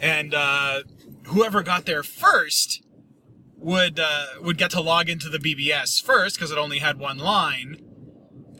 and 0.00 0.34
uh, 0.34 0.82
whoever 1.26 1.62
got 1.62 1.86
there 1.86 2.02
first 2.02 2.82
would 3.56 3.98
uh, 3.98 4.26
would 4.40 4.58
get 4.58 4.70
to 4.72 4.80
log 4.80 5.08
into 5.08 5.28
the 5.28 5.38
BBS 5.38 6.02
first 6.02 6.36
because 6.36 6.50
it 6.50 6.58
only 6.58 6.78
had 6.78 6.98
one 6.98 7.18
line, 7.18 7.76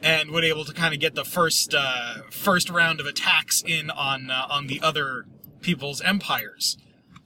and 0.02 0.30
would 0.30 0.44
able 0.44 0.64
to 0.64 0.72
kind 0.72 0.94
of 0.94 1.00
get 1.00 1.14
the 1.14 1.24
first 1.24 1.74
uh, 1.76 2.22
first 2.30 2.70
round 2.70 3.00
of 3.00 3.06
attacks 3.06 3.62
in 3.66 3.90
on 3.90 4.30
uh, 4.30 4.46
on 4.50 4.66
the 4.66 4.80
other 4.80 5.26
people's 5.60 6.00
empires. 6.00 6.76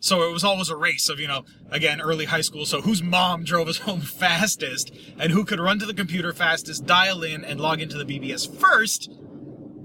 So 0.01 0.23
it 0.23 0.33
was 0.33 0.43
always 0.43 0.71
a 0.71 0.77
race 0.77 1.11
of, 1.11 1.21
you 1.21 1.29
know, 1.29 1.45
again, 1.71 2.01
early 2.01 2.25
high 2.25 2.41
school. 2.41 2.65
So 2.65 2.81
whose 2.81 3.03
mom 3.03 3.45
drove 3.45 3.69
us 3.69 3.79
home 3.89 4.01
fastest 4.01 4.93
and 5.19 5.31
who 5.31 5.45
could 5.45 5.61
run 5.61 5.79
to 5.79 5.87
the 5.87 5.95
computer 5.95 6.33
fastest, 6.33 6.87
dial 6.87 7.23
in 7.23 7.45
and 7.45 7.61
log 7.61 7.81
into 7.81 8.03
the 8.03 8.05
BBS 8.05 8.53
first 8.59 9.13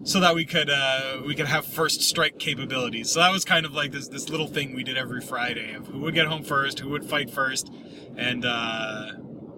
so 0.04 0.20
that 0.22 0.34
we 0.34 0.46
could, 0.46 0.70
uh, 0.70 1.22
we 1.26 1.36
could 1.36 1.48
have 1.48 1.66
first 1.66 2.02
strike 2.02 2.40
capabilities. 2.40 3.12
So 3.12 3.20
that 3.20 3.32
was 3.32 3.44
kind 3.44 3.66
of 3.66 3.74
like 3.74 3.92
this, 3.92 4.08
this 4.08 4.30
little 4.30 4.48
thing 4.48 4.74
we 4.74 4.84
did 4.84 4.98
every 4.98 5.20
Friday 5.20 5.74
of 5.74 5.88
who 5.88 6.00
would 6.00 6.14
get 6.14 6.28
home 6.28 6.44
first, 6.44 6.80
who 6.80 6.90
would 6.90 7.04
fight 7.04 7.30
first. 7.30 7.70
And, 8.16 8.46
uh, 8.46 9.14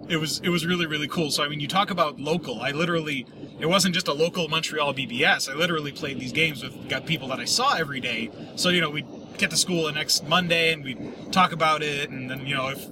it 0.08 0.16
was, 0.16 0.40
it 0.40 0.48
was 0.48 0.66
really, 0.66 0.86
really 0.86 1.08
cool. 1.08 1.30
So, 1.30 1.44
I 1.44 1.48
mean, 1.48 1.60
you 1.60 1.68
talk 1.68 1.90
about 1.90 2.18
local. 2.18 2.60
I 2.60 2.70
literally, 2.70 3.26
it 3.60 3.66
wasn't 3.66 3.94
just 3.94 4.08
a 4.08 4.12
local 4.12 4.48
Montreal 4.48 4.94
BBS. 4.94 5.50
I 5.50 5.54
literally 5.54 5.92
played 5.92 6.18
these 6.18 6.32
games 6.32 6.62
with 6.62 6.88
got 6.88 7.06
people 7.06 7.28
that 7.28 7.40
I 7.40 7.44
saw 7.44 7.74
every 7.74 8.00
day. 8.00 8.30
So, 8.56 8.70
you 8.70 8.80
know, 8.80 8.90
we'd 8.90 9.06
get 9.38 9.50
to 9.50 9.56
school 9.56 9.84
the 9.84 9.92
next 9.92 10.26
Monday 10.26 10.72
and 10.72 10.84
we 10.84 10.96
talk 11.30 11.52
about 11.52 11.82
it 11.82 12.10
and 12.10 12.28
then 12.28 12.44
you 12.44 12.54
know 12.54 12.68
if 12.68 12.88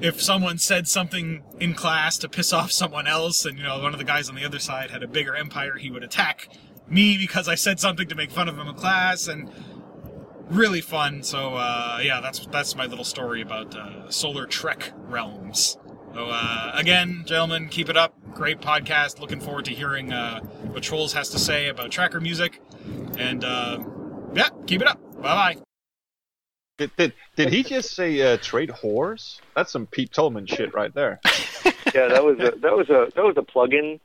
if 0.00 0.22
someone 0.22 0.56
said 0.56 0.86
something 0.86 1.42
in 1.58 1.74
class 1.74 2.16
to 2.18 2.28
piss 2.28 2.52
off 2.58 2.70
someone 2.70 3.06
else 3.06 3.44
and 3.44 3.58
you 3.58 3.64
know 3.64 3.80
one 3.80 3.92
of 3.92 3.98
the 3.98 4.04
guys 4.04 4.28
on 4.28 4.34
the 4.34 4.44
other 4.44 4.60
side 4.60 4.90
had 4.90 5.02
a 5.02 5.08
bigger 5.08 5.34
empire 5.34 5.76
he 5.76 5.90
would 5.90 6.04
attack 6.04 6.48
me 6.86 7.18
because 7.18 7.48
I 7.48 7.54
said 7.56 7.78
something 7.78 8.08
to 8.08 8.14
make 8.14 8.30
fun 8.30 8.48
of 8.48 8.56
him 8.56 8.66
in 8.68 8.74
class 8.74 9.28
and 9.28 9.50
really 10.48 10.80
fun 10.80 11.22
so 11.22 11.56
uh, 11.56 11.98
yeah 12.02 12.20
that's 12.20 12.46
that's 12.46 12.76
my 12.76 12.86
little 12.86 13.04
story 13.04 13.42
about 13.42 13.76
uh, 13.76 14.08
solar 14.08 14.46
trek 14.46 14.92
realms 14.96 15.76
so 16.14 16.26
uh, 16.30 16.72
again 16.74 17.22
gentlemen 17.26 17.68
keep 17.68 17.88
it 17.88 17.96
up 17.96 18.14
great 18.34 18.60
podcast 18.60 19.20
looking 19.20 19.40
forward 19.40 19.64
to 19.64 19.72
hearing 19.72 20.12
uh, 20.12 20.40
what 20.40 20.82
Troels 20.82 21.12
has 21.12 21.28
to 21.30 21.38
say 21.38 21.68
about 21.68 21.90
tracker 21.90 22.20
music 22.20 22.60
and 23.18 23.44
uh, 23.44 23.78
yeah 24.34 24.48
keep 24.66 24.80
it 24.80 24.86
up 24.88 25.00
bye 25.20 25.54
bye 25.54 25.62
Did, 26.78 26.90
did, 26.96 27.12
did 27.36 27.52
he 27.52 27.62
just 27.62 27.94
say 27.94 28.20
uh, 28.22 28.36
trade 28.40 28.70
whores? 28.70 29.40
That's 29.56 29.72
some 29.72 29.86
Pete 29.86 30.12
Tolman 30.12 30.46
shit 30.46 30.74
right 30.74 30.94
there. 30.94 31.20
Yeah, 31.94 32.08
that 32.08 32.22
was 32.22 32.38
a 32.38 32.50
that 32.60 32.76
was 32.76 32.90
a 32.90 33.10
that 33.16 33.24
was 33.24 33.34
a 33.38 33.42
plug-in. 33.42 33.98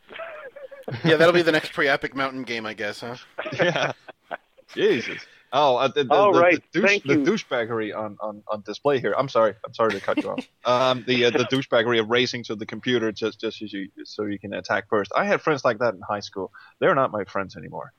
Yeah, 1.03 1.17
that'll 1.17 1.33
be 1.33 1.41
the 1.41 1.51
next 1.51 1.74
pre-epic 1.74 2.15
mountain 2.15 2.43
game, 2.43 2.65
I 2.65 2.74
guess, 2.74 3.01
huh? 3.01 3.17
yeah. 3.53 3.91
Jesus. 4.74 5.19
Oh, 5.55 5.75
uh, 5.75 5.88
the, 5.88 6.03
the, 6.03 6.13
All 6.13 6.33
the, 6.33 6.39
right, 6.39 6.63
the, 6.74 6.81
douche, 6.81 7.01
the 7.06 7.13
douchebaggery 7.13 7.95
on, 7.95 8.17
on, 8.21 8.41
on 8.47 8.63
display 8.65 8.99
here. 8.99 9.13
I'm 9.15 9.30
sorry. 9.30 9.54
I'm 9.63 9.73
sorry 9.75 9.91
to 9.91 10.01
cut 10.01 10.17
you 10.17 10.32
off. 10.32 10.47
Um, 10.65 11.04
the 11.06 11.25
uh, 11.25 11.30
the 11.30 11.39
douchebaggery 11.39 11.99
of 11.99 12.10
racing 12.10 12.45
to 12.45 12.56
the 12.56 12.65
computer 12.65 13.12
just 13.12 13.41
just 13.41 13.62
as 13.62 13.73
you 13.73 13.89
so 14.06 14.23
you 14.23 14.39
can 14.39 14.54
attack 14.54 14.86
first. 14.89 15.12
I 15.13 15.25
had 15.25 15.41
friends 15.41 15.65
like 15.65 15.80
that 15.80 15.93
in 15.93 15.99
high 15.99 16.21
school. 16.21 16.54
They're 16.80 16.95
not 16.95 17.12
my 17.12 17.25
friends 17.25 17.58
anymore. 17.58 17.91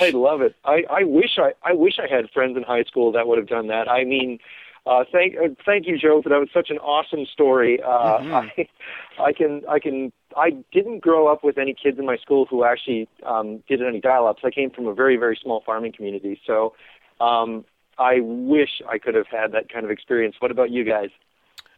I 0.00 0.08
love 0.08 0.40
it. 0.40 0.56
I, 0.64 0.84
I 0.88 1.04
wish 1.04 1.36
I 1.36 1.52
I 1.62 1.74
wish 1.74 1.98
I 1.98 2.12
had 2.12 2.30
friends 2.30 2.56
in 2.56 2.62
high 2.62 2.84
school 2.84 3.12
that 3.12 3.28
would 3.28 3.36
have 3.36 3.46
done 3.46 3.66
that. 3.66 3.90
I 3.90 4.04
mean, 4.04 4.38
uh, 4.86 5.04
thank 5.12 5.36
uh, 5.36 5.48
thank 5.66 5.86
you, 5.86 5.98
Joe, 5.98 6.22
for 6.22 6.30
that 6.30 6.40
was 6.40 6.48
such 6.54 6.70
an 6.70 6.78
awesome 6.78 7.26
story. 7.26 7.78
Uh, 7.82 7.88
I 7.88 8.68
I 9.20 9.32
can 9.34 9.62
I 9.68 9.78
can 9.78 10.12
I 10.36 10.50
didn't 10.72 11.00
grow 11.00 11.26
up 11.28 11.42
with 11.42 11.56
any 11.58 11.74
kids 11.74 11.98
in 11.98 12.06
my 12.06 12.16
school 12.16 12.46
who 12.48 12.64
actually 12.64 13.08
um, 13.24 13.62
did 13.68 13.82
any 13.82 14.00
dial-ups. 14.00 14.42
I 14.44 14.50
came 14.50 14.70
from 14.70 14.86
a 14.86 14.94
very 14.94 15.16
very 15.16 15.38
small 15.42 15.62
farming 15.64 15.92
community, 15.92 16.40
so 16.46 16.74
um, 17.20 17.64
I 17.98 18.20
wish 18.20 18.82
I 18.88 18.98
could 18.98 19.14
have 19.14 19.26
had 19.28 19.52
that 19.52 19.72
kind 19.72 19.84
of 19.84 19.90
experience. 19.90 20.36
What 20.38 20.50
about 20.50 20.70
you 20.70 20.84
guys? 20.84 21.08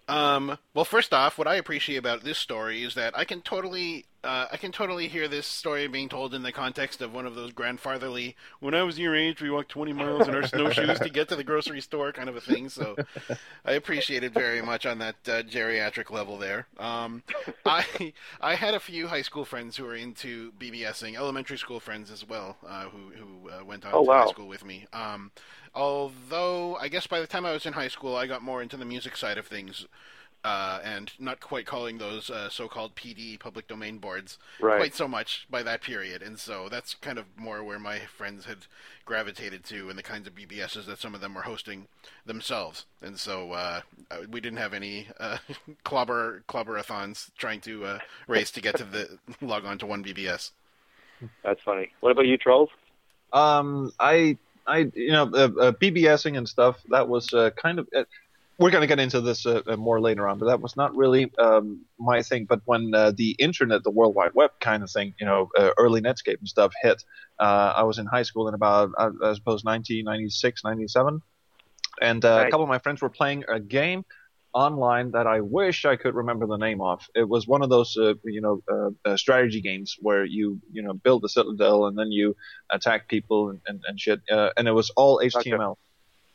Um, 0.09 0.57
well, 0.73 0.87
first 0.87 1.13
off, 1.13 1.37
what 1.37 1.47
I 1.47 1.57
appreciate 1.57 1.97
about 1.97 2.25
this 2.25 2.39
story 2.39 2.83
is 2.83 2.95
that 2.95 3.17
I 3.17 3.27
can 3.27 3.43
totally, 3.43 4.07
uh, 4.25 4.47
I 4.51 4.57
can 4.57 4.73
totally 4.73 5.07
hear 5.07 5.29
this 5.29 5.47
story 5.47 5.87
being 5.87 6.09
told 6.09 6.33
in 6.33 6.43
the 6.43 6.51
context 6.51 7.03
of 7.03 7.13
one 7.13 7.27
of 7.27 7.35
those 7.35 7.53
grandfatherly. 7.53 8.35
When 8.61 8.75
I 8.75 8.85
was 8.85 8.99
your 8.99 9.15
age, 9.15 9.43
we 9.43 9.51
walked 9.51 9.69
20 9.71 9.93
miles 9.93 10.27
in 10.27 10.35
our 10.35 10.43
snowshoes 10.43 10.99
to 11.01 11.11
get 11.11 11.29
to 11.29 11.37
the 11.37 11.45
grocery 11.45 11.83
store, 11.83 12.11
kind 12.13 12.31
of 12.31 12.37
a 12.37 12.41
thing. 12.41 12.71
So, 12.71 12.99
I 13.65 13.73
appreciate 13.73 14.25
it 14.25 14.33
very 14.33 14.63
much 14.63 14.87
on 14.87 14.99
that 14.99 15.17
uh, 15.29 15.43
geriatric 15.43 16.11
level 16.11 16.39
there. 16.39 16.69
Um, 16.79 17.23
I, 17.67 18.15
I 18.41 18.55
had 18.55 18.75
a 18.75 18.81
few 18.81 19.09
high 19.09 19.23
school 19.23 19.45
friends 19.45 19.77
who 19.77 19.85
were 19.85 19.95
into 19.97 20.53
BBSing, 20.53 21.17
elementary 21.17 21.59
school 21.59 21.81
friends 21.81 22.11
as 22.11 22.27
well, 22.27 22.57
uh, 22.67 22.85
who 22.89 23.11
who 23.11 23.51
uh, 23.51 23.65
went 23.65 23.85
on 23.85 23.93
Oh, 23.93 24.05
to 24.05 24.13
high 24.15 24.25
school 24.25 24.49
with 24.49 24.65
me. 24.65 24.87
Um, 24.93 25.33
although 25.79 26.77
I 26.77 26.89
guess 26.89 27.07
by 27.07 27.21
the 27.21 27.27
time 27.27 27.47
I 27.47 27.53
was 27.53 27.65
in 27.65 27.73
high 27.73 27.89
school, 27.89 28.17
I 28.17 28.27
got 28.27 28.43
more 28.43 28.61
into 28.61 28.77
the 28.77 28.85
music 28.85 29.17
side 29.17 29.39
of 29.39 29.47
things 29.47 29.87
uh, 30.45 30.81
and 30.85 31.13
not 31.19 31.41
quite 31.41 31.67
calling 31.67 31.99
those 31.99 32.31
uh, 32.31 32.49
so-called 32.49 32.95
PD 32.95 33.39
public 33.39 33.67
domain 33.67 33.99
boards 33.99 34.39
Right. 34.61 34.79
quite 34.79 34.95
so 34.95 35.09
much 35.09 35.47
by 35.51 35.63
that 35.63 35.83
period, 35.83 36.23
and 36.23 36.39
so 36.39 36.69
that's 36.69 36.95
kind 36.95 37.19
of 37.19 37.27
more 37.37 37.63
where 37.65 37.79
my 37.79 38.01
friends 38.01 38.45
had 38.45 38.59
gravitated 39.05 39.65
to, 39.65 39.89
and 39.89 39.99
the 39.99 40.03
kinds 40.03 40.27
of 40.27 40.35
BBSs 40.35 40.87
that 40.87 40.99
some 40.99 41.15
of 41.15 41.21
them 41.21 41.35
were 41.35 41.43
hosting 41.43 41.87
themselves, 42.25 42.87
and 43.03 43.19
so 43.19 43.53
uh, 43.53 43.81
uh, 44.11 44.19
we 44.31 44.41
didn't 44.41 44.59
have 44.59 44.75
any 44.75 45.09
uh, 45.19 45.39
clobber 45.85 46.43
clobberathons 46.49 47.31
trying 47.37 47.61
to 47.63 47.85
uh, 47.85 47.99
race 48.29 48.51
to 48.53 48.61
get 48.61 48.77
to 48.77 48.85
the 48.85 49.19
log 49.41 49.65
on 49.65 49.79
to 49.79 49.87
one 49.87 50.05
BBS. 50.05 50.53
That's 51.43 51.61
funny. 51.65 51.91
What 52.01 52.13
about 52.13 52.27
you, 52.27 52.39
Troels? 52.39 52.69
Um, 53.33 53.93
I, 53.99 54.39
I, 54.69 54.91
you 54.95 55.13
know, 55.13 55.25
uh, 55.25 55.51
uh, 55.61 55.73
BBSing 55.73 56.37
and 56.37 56.49
stuff. 56.49 56.79
That 56.91 57.09
was 57.09 57.33
uh, 57.33 57.51
kind 57.51 57.79
of. 57.79 57.89
Uh, 57.95 58.05
we're 58.59 58.71
going 58.71 58.81
to 58.81 58.89
get 58.89 58.99
into 58.99 59.21
this 59.21 59.47
uh, 59.47 59.63
uh, 59.69 59.77
more 59.77 60.01
later 60.01 60.27
on, 60.27 60.39
but 60.39 60.47
that 60.47 60.61
was 60.61 60.77
not 60.77 60.95
really 60.97 61.33
um, 61.39 61.83
my 61.99 62.23
thing. 62.23 62.45
But 62.45 62.61
when 62.65 62.93
uh, 62.93 63.13
the 63.13 63.31
internet, 63.39 63.85
the 63.85 63.91
World 63.91 64.17
Wide 64.17 64.35
Web 64.35 64.51
kind 64.59 64.83
of 64.83 64.91
thing, 64.91 65.15
you 65.21 65.27
know, 65.27 65.49
uh, 65.57 65.71
early 65.79 66.01
Netscape 66.01 66.41
and 66.41 66.49
stuff 66.49 66.73
hit, 66.83 67.05
uh, 67.39 67.73
I 67.77 67.85
was 67.85 67.99
in 67.99 68.07
high 68.07 68.25
school 68.25 68.49
in 68.49 68.55
about, 68.55 68.91
I, 68.99 69.07
I 69.07 69.35
suppose, 69.35 69.65
1996, 69.65 70.65
97. 70.65 71.23
And 72.01 72.25
uh, 72.25 72.45
a 72.47 72.51
couple 72.51 72.65
of 72.65 72.69
my 72.69 72.79
friends 72.79 73.01
were 73.01 73.09
playing 73.09 73.45
a 73.49 73.61
game 73.61 74.05
online 74.59 75.13
that 75.13 75.27
I 75.27 75.41
wish 75.41 75.85
I 75.85 75.95
could 75.97 76.15
remember 76.15 76.47
the 76.47 76.57
name 76.57 76.81
of. 76.81 77.07
It 77.15 77.29
was 77.29 77.47
one 77.47 77.63
of 77.63 77.71
those, 77.71 77.97
uh, 77.97 78.15
you 78.25 78.41
know, 78.41 78.61
uh, 78.69 78.91
uh, 79.09 79.17
strategy 79.17 79.61
games 79.61 79.97
where 80.01 80.25
you, 80.25 80.61
you 80.73 80.83
know, 80.83 80.95
build 80.95 81.25
a 81.25 81.29
citadel 81.29 81.87
and 81.87 81.97
then 81.97 82.11
you 82.11 82.35
attack 82.71 83.09
people 83.09 83.51
and, 83.51 83.61
and, 83.69 83.81
and 83.87 84.01
shit. 84.01 84.21
Uh, 84.31 84.51
and 84.57 84.67
it 84.67 84.73
was 84.73 84.91
all 84.91 85.21
HTML. 85.23 85.77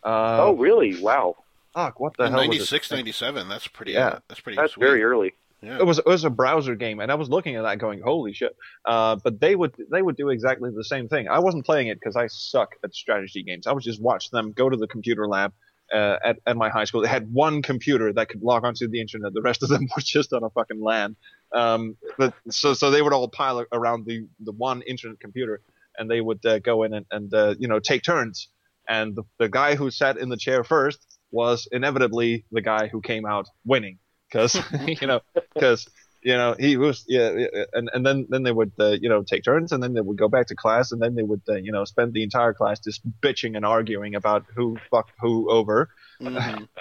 Uh, 0.03 0.37
oh, 0.45 0.53
really? 0.55 1.01
Wow. 1.01 1.35
fuck, 1.73 1.99
what 1.99 2.15
the 2.17 2.25
In 2.25 2.31
hell 2.31 2.47
was 2.47 2.59
96, 2.59 2.91
it? 2.91 2.95
97, 2.95 3.49
that's 3.49 3.67
pretty. 3.67 3.91
Yeah. 3.91 4.07
uh, 4.07 4.19
that's 4.29 4.39
pretty. 4.39 4.55
That's 4.55 4.73
sweet. 4.73 4.85
very 4.85 5.03
early. 5.03 5.33
Yeah. 5.61 5.77
It 5.79 5.85
was 5.85 5.97
it 5.97 6.05
was 6.05 6.25
a 6.25 6.29
browser 6.29 6.75
game, 6.75 6.99
and 6.99 7.09
I 7.09 7.15
was 7.15 7.29
looking 7.29 7.55
at 7.55 7.61
that 7.61 7.77
going, 7.79 8.01
"Holy 8.01 8.33
shit!" 8.33 8.53
Uh, 8.83 9.15
but 9.23 9.39
they 9.39 9.55
would 9.55 9.73
they 9.89 10.01
would 10.01 10.17
do 10.17 10.27
exactly 10.27 10.69
the 10.75 10.83
same 10.83 11.07
thing. 11.07 11.29
I 11.29 11.39
wasn't 11.39 11.65
playing 11.65 11.87
it 11.87 11.97
because 12.01 12.17
I 12.17 12.27
suck 12.27 12.75
at 12.83 12.93
strategy 12.93 13.43
games. 13.43 13.65
I 13.65 13.71
would 13.71 13.83
just 13.83 14.01
watch 14.01 14.29
them 14.29 14.51
go 14.51 14.69
to 14.69 14.75
the 14.75 14.87
computer 14.87 15.25
lab 15.25 15.53
uh, 15.91 16.17
at 16.23 16.39
at 16.45 16.57
my 16.57 16.69
high 16.69 16.83
school. 16.83 17.01
They 17.01 17.09
had 17.09 17.31
one 17.31 17.61
computer 17.61 18.13
that 18.13 18.29
could 18.29 18.41
log 18.41 18.65
onto 18.65 18.87
the 18.87 19.01
internet. 19.01 19.33
The 19.33 19.41
rest 19.41 19.63
of 19.63 19.69
them 19.69 19.87
were 19.95 20.01
just 20.01 20.33
on 20.33 20.43
a 20.43 20.49
fucking 20.49 20.81
LAN. 20.81 21.15
Um, 21.53 21.97
but 22.17 22.33
so 22.49 22.73
so 22.73 22.91
they 22.91 23.01
would 23.01 23.13
all 23.13 23.27
pile 23.27 23.65
around 23.71 24.05
the 24.05 24.27
the 24.39 24.51
one 24.51 24.81
internet 24.83 25.19
computer, 25.19 25.61
and 25.97 26.09
they 26.09 26.21
would 26.21 26.45
uh, 26.45 26.59
go 26.59 26.83
in 26.83 26.93
and, 26.93 27.05
and 27.11 27.33
uh, 27.33 27.55
you 27.57 27.67
know 27.67 27.79
take 27.79 28.03
turns. 28.03 28.49
And 28.87 29.15
the, 29.15 29.23
the 29.39 29.49
guy 29.49 29.75
who 29.75 29.89
sat 29.91 30.17
in 30.17 30.27
the 30.27 30.37
chair 30.37 30.63
first 30.63 31.17
was 31.31 31.67
inevitably 31.71 32.45
the 32.51 32.61
guy 32.61 32.87
who 32.87 33.01
came 33.01 33.25
out 33.25 33.47
winning 33.65 33.97
because 34.29 34.59
you 35.01 35.07
know 35.07 35.21
because 35.53 35.87
you 36.23 36.33
know, 36.33 36.55
he 36.59 36.77
was 36.77 37.03
yeah, 37.07 37.31
yeah, 37.31 37.63
and 37.73 37.89
and 37.93 38.05
then 38.05 38.25
then 38.29 38.43
they 38.43 38.51
would 38.51 38.71
uh, 38.79 38.91
you 38.91 39.09
know 39.09 39.23
take 39.23 39.43
turns, 39.43 39.71
and 39.71 39.81
then 39.83 39.93
they 39.93 40.01
would 40.01 40.17
go 40.17 40.27
back 40.27 40.47
to 40.47 40.55
class, 40.55 40.91
and 40.91 41.01
then 41.01 41.15
they 41.15 41.23
would 41.23 41.41
uh, 41.49 41.55
you 41.55 41.71
know 41.71 41.85
spend 41.85 42.13
the 42.13 42.23
entire 42.23 42.53
class 42.53 42.79
just 42.79 43.01
bitching 43.21 43.55
and 43.57 43.65
arguing 43.65 44.15
about 44.15 44.45
who 44.55 44.77
fucked 44.89 45.11
who 45.21 45.49
over. 45.51 45.89
Mhm. 46.21 46.67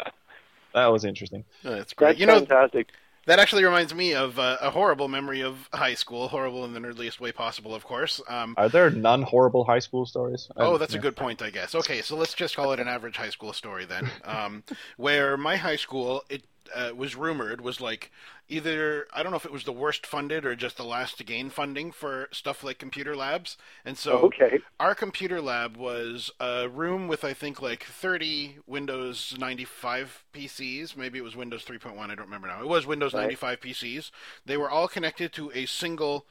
That 0.75 0.87
was 0.87 1.05
interesting. 1.05 1.45
Oh, 1.67 1.75
That's 1.75 1.93
great. 1.93 2.09
That's 2.09 2.21
you 2.21 2.25
know, 2.27 2.39
fantastic. 2.39 2.89
that 3.27 3.39
actually 3.39 3.63
reminds 3.63 3.95
me 3.95 4.15
of 4.15 4.39
uh, 4.39 4.57
a 4.63 4.71
horrible 4.71 5.07
memory 5.07 5.43
of 5.43 5.69
high 5.71 5.93
school. 5.93 6.29
Horrible 6.29 6.65
in 6.65 6.73
the 6.73 6.81
nerdliest 6.81 7.21
way 7.21 7.31
possible, 7.31 7.75
of 7.75 7.85
course. 7.85 8.23
Um, 8.27 8.55
Are 8.57 8.71
there 8.71 8.89
non-horrible 8.91 9.65
high 9.65 9.81
school 9.81 10.07
stories? 10.07 10.49
Oh, 10.57 10.75
I- 10.77 10.79
that's 10.79 10.95
a 10.95 10.99
good 10.99 11.15
point, 11.15 11.43
I 11.43 11.51
guess. 11.51 11.75
Okay, 11.75 12.01
so 12.01 12.17
let's 12.17 12.33
just 12.33 12.57
call 12.57 12.73
it 12.73 12.81
an 12.81 12.89
average 12.89 13.19
high 13.19 13.29
school 13.29 13.53
story 13.53 13.85
then. 13.85 14.11
Um, 14.25 14.65
where 14.97 15.37
my 15.37 15.57
high 15.57 15.77
school, 15.77 16.23
it 16.31 16.43
uh, 16.75 16.93
was 16.95 17.17
rumored 17.17 17.61
was 17.61 17.81
like 17.81 18.11
either 18.49 19.07
I 19.13 19.23
don't 19.23 19.33
know 19.33 19.37
if 19.37 19.45
it 19.45 19.53
was 19.53 19.65
the 19.65 19.73
worst 19.73 20.07
funded 20.07 20.45
or 20.45 20.55
just 20.55 20.77
the 20.77 20.85
last 20.85 21.19
to 21.19 21.25
gain 21.25 21.51
funding 21.51 21.93
for 21.93 22.29
stuff 22.33 22.63
like 22.63 22.79
computer 22.79 23.17
labs. 23.17 23.57
And 23.85 23.97
so 23.97 24.13
okay. 24.19 24.61
our 24.79 24.95
computer 24.95 25.41
lab 25.41 25.77
was 25.77 26.31
a 26.41 26.69
room 26.69 27.09
with 27.09 27.25
I 27.25 27.33
think 27.33 27.63
like 27.63 27.85
30 27.85 28.59
Windows 28.67 29.35
95 29.39 30.25
PCs. 30.33 30.97
Maybe 30.97 31.19
it 31.19 31.23
was 31.23 31.37
Windows 31.37 31.65
3.1. 31.65 31.99
I 31.99 32.15
don't 32.15 32.21
remember 32.21 32.49
now. 32.49 32.61
It 32.61 32.69
was 32.69 32.87
Windows 32.87 33.15
Right. 33.15 33.23
95 33.23 33.61
PCs. 33.61 34.11
They 34.45 34.57
were 34.57 34.71
all 34.71 34.89
connected 34.89 35.33
to 35.35 35.51
a 35.55 35.67
single 35.67 36.27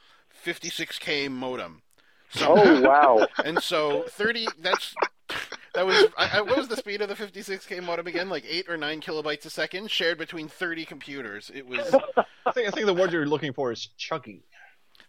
56k 0.45 1.29
modem. 1.29 1.81
So, 2.29 2.53
Oh 2.55 2.81
wow. 2.81 3.27
and 3.45 3.61
so 3.61 4.03
30 4.07 4.47
that's 4.59 4.95
that 5.73 5.85
was 5.85 6.05
I, 6.17 6.37
I, 6.37 6.41
what 6.41 6.57
was 6.57 6.67
the 6.67 6.75
speed 6.77 7.01
of 7.01 7.09
the 7.09 7.15
56k 7.15 7.83
modem 7.83 8.07
again 8.07 8.29
like 8.29 8.43
8 8.47 8.69
or 8.69 8.77
9 8.77 9.01
kilobytes 9.01 9.45
a 9.45 9.49
second 9.49 9.89
shared 9.91 10.17
between 10.17 10.47
30 10.47 10.85
computers 10.85 11.51
it 11.53 11.65
was 11.67 11.93
I 12.45 12.51
think 12.51 12.67
I 12.67 12.71
think 12.71 12.85
the 12.85 12.93
word 12.93 13.11
you're 13.13 13.25
looking 13.25 13.53
for 13.53 13.71
is 13.71 13.89
chuggy. 13.99 14.41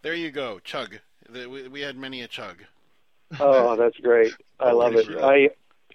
there 0.03 0.15
you 0.15 0.31
go 0.31 0.59
chug 0.61 0.99
the, 1.29 1.47
we, 1.49 1.69
we 1.69 1.81
had 1.81 1.97
many 1.97 2.23
a 2.23 2.29
chug 2.29 2.59
Oh, 3.41 3.77
that's 3.77 3.97
great. 3.97 4.33
I 4.61 4.73
love 4.73 4.95
it. 4.95 5.07
shit. 5.07 5.19
I 5.19 5.49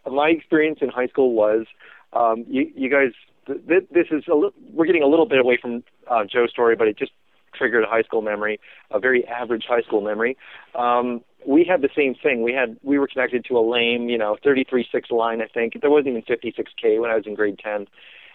my 0.10 0.30
experience 0.30 0.80
in 0.82 0.90
high 0.90 1.08
school 1.08 1.34
was 1.34 1.66
um, 2.14 2.46
you, 2.48 2.72
you 2.76 2.90
guys. 2.90 3.12
Th- 3.46 3.60
th- 3.68 3.88
this 3.92 4.08
is 4.10 4.24
a 4.28 4.34
li- 4.34 4.50
we're 4.74 4.86
getting 4.88 5.04
a 5.04 5.08
little 5.08 5.28
bit 5.28 5.38
away 5.40 5.58
from 5.62 5.84
uh, 6.10 6.24
Joe's 6.26 6.50
story, 6.50 6.76
but 6.76 6.88
it 6.88 6.98
just 6.98 7.12
triggered 7.54 7.84
a 7.84 7.88
high 7.88 8.02
school 8.02 8.24
memory, 8.24 8.60
a 8.90 9.00
very 9.00 9.24
average 9.28 9.66
high 9.70 9.82
school 9.82 10.02
memory. 10.02 10.36
Um, 10.74 11.22
we 11.48 11.64
had 11.64 11.82
the 11.82 11.90
same 11.96 12.14
thing. 12.14 12.44
We 12.44 12.54
had 12.54 12.78
we 12.84 13.00
were 13.00 13.08
connected 13.08 13.46
to 13.46 13.58
a 13.58 13.64
lame, 13.64 14.10
you 14.10 14.18
know, 14.18 14.38
33.6 14.46 15.10
line. 15.12 15.42
I 15.42 15.48
think 15.48 15.80
there 15.82 15.90
wasn't 15.90 16.10
even 16.10 16.22
56k 16.24 17.00
when 17.00 17.10
I 17.10 17.16
was 17.16 17.26
in 17.26 17.36
grade 17.36 17.58
10, 17.64 17.88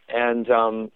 and 0.09 0.51
um, 0.51 0.90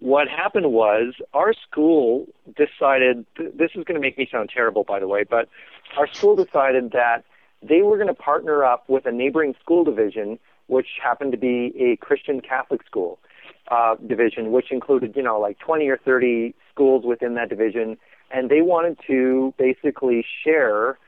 what 0.00 0.26
happened 0.28 0.72
was 0.72 1.14
our 1.32 1.54
school 1.54 2.26
decided. 2.56 3.24
Th- 3.36 3.52
this 3.54 3.70
is 3.76 3.84
going 3.84 3.94
to 3.94 4.00
make 4.00 4.18
me 4.18 4.28
sound 4.30 4.50
terrible, 4.52 4.82
by 4.82 4.98
the 4.98 5.06
way, 5.06 5.22
but 5.22 5.48
our 5.96 6.08
school 6.12 6.34
decided 6.34 6.90
that 6.90 7.24
they 7.62 7.82
were 7.82 7.96
going 7.96 8.08
to 8.08 8.14
partner 8.14 8.64
up 8.64 8.88
with 8.88 9.06
a 9.06 9.12
neighboring 9.12 9.54
school 9.62 9.84
division, 9.84 10.40
which 10.66 10.88
happened 11.02 11.30
to 11.32 11.38
be 11.38 11.72
a 11.78 12.04
Christian 12.04 12.40
Catholic 12.40 12.84
school 12.84 13.20
uh, 13.68 13.94
division, 14.06 14.50
which 14.50 14.72
included, 14.72 15.14
you 15.14 15.22
know, 15.22 15.38
like 15.38 15.58
20 15.60 15.88
or 15.88 15.98
30 15.98 16.52
schools 16.72 17.04
within 17.06 17.34
that 17.34 17.48
division, 17.48 17.96
and 18.30 18.50
they 18.50 18.62
wanted 18.62 18.98
to 19.06 19.54
basically 19.58 20.24
share 20.44 20.98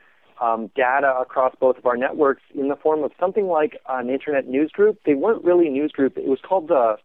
um, 0.41 0.71
data 0.75 1.13
across 1.19 1.53
both 1.59 1.77
of 1.77 1.85
our 1.85 1.97
networks 1.97 2.41
in 2.55 2.69
the 2.69 2.75
form 2.75 3.03
of 3.03 3.11
something 3.19 3.47
like 3.47 3.77
an 3.89 4.09
internet 4.09 4.47
news 4.47 4.71
group. 4.71 4.99
They 5.05 5.13
weren't 5.13 5.43
really 5.43 5.69
news 5.69 5.91
group. 5.91 6.17
It 6.17 6.27
was 6.27 6.39
called 6.41 6.69
the 6.69 6.97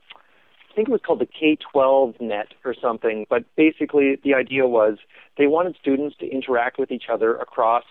I 0.71 0.75
think 0.75 0.89
it 0.89 0.93
was 0.93 1.03
called 1.07 1.21
the 1.21 1.27
K-12 1.27 2.21
net 2.21 2.49
or 2.65 2.75
something, 2.75 3.27
but 3.31 3.45
basically 3.55 4.19
the 4.25 4.35
idea 4.35 4.67
was 4.67 4.99
they 5.39 5.47
wanted 5.47 5.77
students 5.81 6.17
to 6.19 6.27
interact 6.29 6.81
with 6.81 6.91
each 6.91 7.05
other 7.09 7.37
across 7.37 7.85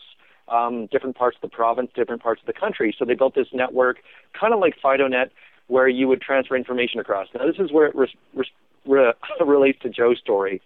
um, 0.49 0.87
different 0.87 1.15
parts 1.15 1.37
of 1.41 1.49
the 1.49 1.55
province, 1.55 1.91
different 1.95 2.21
parts 2.21 2.41
of 2.41 2.45
the 2.45 2.59
country. 2.59 2.93
So 2.99 3.05
they 3.05 3.13
built 3.13 3.35
this 3.35 3.47
network, 3.53 3.99
kind 4.37 4.53
of 4.53 4.59
like 4.59 4.73
FidoNet, 4.83 5.29
where 5.67 5.87
you 5.87 6.09
would 6.09 6.21
transfer 6.21 6.57
information 6.57 6.99
across. 6.99 7.29
Now 7.33 7.47
this 7.47 7.55
is 7.57 7.71
where 7.71 7.85
it 7.85 7.95
res- 7.95 8.09
res- 8.33 8.47
re- 8.85 9.13
relates 9.45 9.79
to 9.83 9.89
Joe's 9.89 10.19
story. 10.19 10.61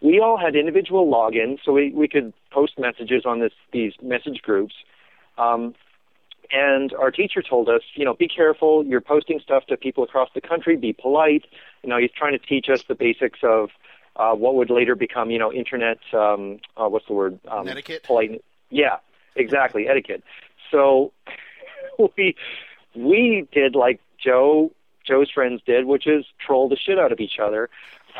We 0.00 0.20
all 0.20 0.36
had 0.36 0.54
individual 0.54 1.10
logins, 1.10 1.58
so 1.64 1.72
we, 1.72 1.90
we 1.90 2.08
could 2.08 2.32
post 2.50 2.78
messages 2.78 3.24
on 3.24 3.40
this 3.40 3.52
these 3.72 3.92
message 4.02 4.42
groups. 4.42 4.74
Um, 5.38 5.74
and 6.52 6.92
our 6.94 7.10
teacher 7.10 7.42
told 7.42 7.68
us, 7.68 7.82
you 7.94 8.04
know, 8.04 8.14
be 8.14 8.28
careful. 8.28 8.84
You're 8.84 9.00
posting 9.00 9.40
stuff 9.40 9.66
to 9.66 9.76
people 9.76 10.04
across 10.04 10.28
the 10.34 10.40
country. 10.40 10.76
Be 10.76 10.92
polite. 10.92 11.44
You 11.82 11.88
know, 11.88 11.98
he's 11.98 12.12
trying 12.16 12.38
to 12.38 12.38
teach 12.38 12.68
us 12.68 12.84
the 12.84 12.94
basics 12.94 13.40
of 13.42 13.70
uh, 14.16 14.32
what 14.32 14.54
would 14.54 14.70
later 14.70 14.94
become, 14.94 15.30
you 15.30 15.38
know, 15.38 15.52
internet. 15.52 15.98
Um, 16.12 16.60
uh, 16.76 16.88
what's 16.88 17.06
the 17.06 17.14
word? 17.14 17.38
Um, 17.48 17.66
Etiquette? 17.66 18.04
Polite. 18.04 18.42
Yeah, 18.70 18.96
exactly. 19.34 19.88
Etiquette. 19.88 20.22
So 20.70 21.12
we 22.16 22.36
we 22.94 23.48
did 23.52 23.74
like 23.74 24.00
Joe 24.22 24.72
Joe's 25.06 25.30
friends 25.30 25.62
did, 25.66 25.86
which 25.86 26.06
is 26.06 26.24
troll 26.44 26.68
the 26.68 26.76
shit 26.76 26.98
out 26.98 27.12
of 27.12 27.20
each 27.20 27.38
other 27.40 27.70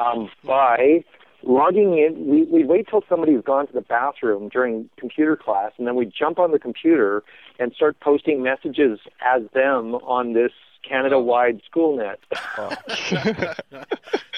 um, 0.01 0.31
by 0.45 1.05
logging 1.47 1.99
in. 1.99 2.27
We, 2.27 2.43
we'd 2.45 2.67
wait 2.67 2.89
till 2.89 3.03
somebody's 3.09 3.43
gone 3.43 3.67
to 3.69 3.73
the 3.73 3.81
bathroom 3.81 4.49
during 4.49 4.91
computer 4.97 5.37
class, 5.37 5.73
and 5.79 5.87
then 5.87 5.95
we'd 5.95 6.13
jump 6.13 6.39
on 6.39 6.53
the 6.53 6.59
computer 6.59 7.23
and 7.59 7.73
start 7.73 7.99
posting 8.01 8.43
messages 8.43 8.99
as 9.25 9.43
them 9.55 9.95
on 9.97 10.35
this 10.35 10.53
Canada-wide 10.87 11.63
school 11.69 11.97
net. 11.97 12.21
it's 12.31 13.63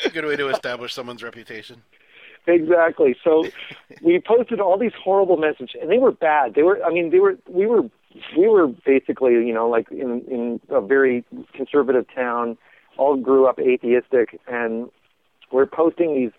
a 0.06 0.10
good 0.10 0.24
way 0.24 0.36
to 0.36 0.48
establish 0.48 0.94
someone's 0.94 1.22
reputation 1.22 1.82
exactly. 2.48 3.16
So 3.22 3.44
we 4.02 4.20
posted 4.20 4.60
all 4.60 4.78
these 4.78 4.92
horrible 5.02 5.36
messages, 5.36 5.76
and 5.80 5.90
they 5.90 5.98
were 5.98 6.12
bad. 6.12 6.54
They 6.54 6.62
were. 6.62 6.82
I 6.84 6.90
mean, 6.90 7.10
they 7.10 7.20
were. 7.20 7.36
We 7.48 7.66
were. 7.66 7.82
We 8.36 8.48
were 8.48 8.68
basically, 8.68 9.32
you 9.32 9.52
know, 9.52 9.68
like 9.68 9.90
in 9.90 10.22
in 10.28 10.60
a 10.70 10.80
very 10.80 11.24
conservative 11.52 12.06
town. 12.14 12.56
All 12.96 13.16
grew 13.16 13.46
up 13.46 13.60
atheistic, 13.60 14.40
and 14.48 14.90
we're 15.52 15.66
posting 15.66 16.16
these 16.16 16.32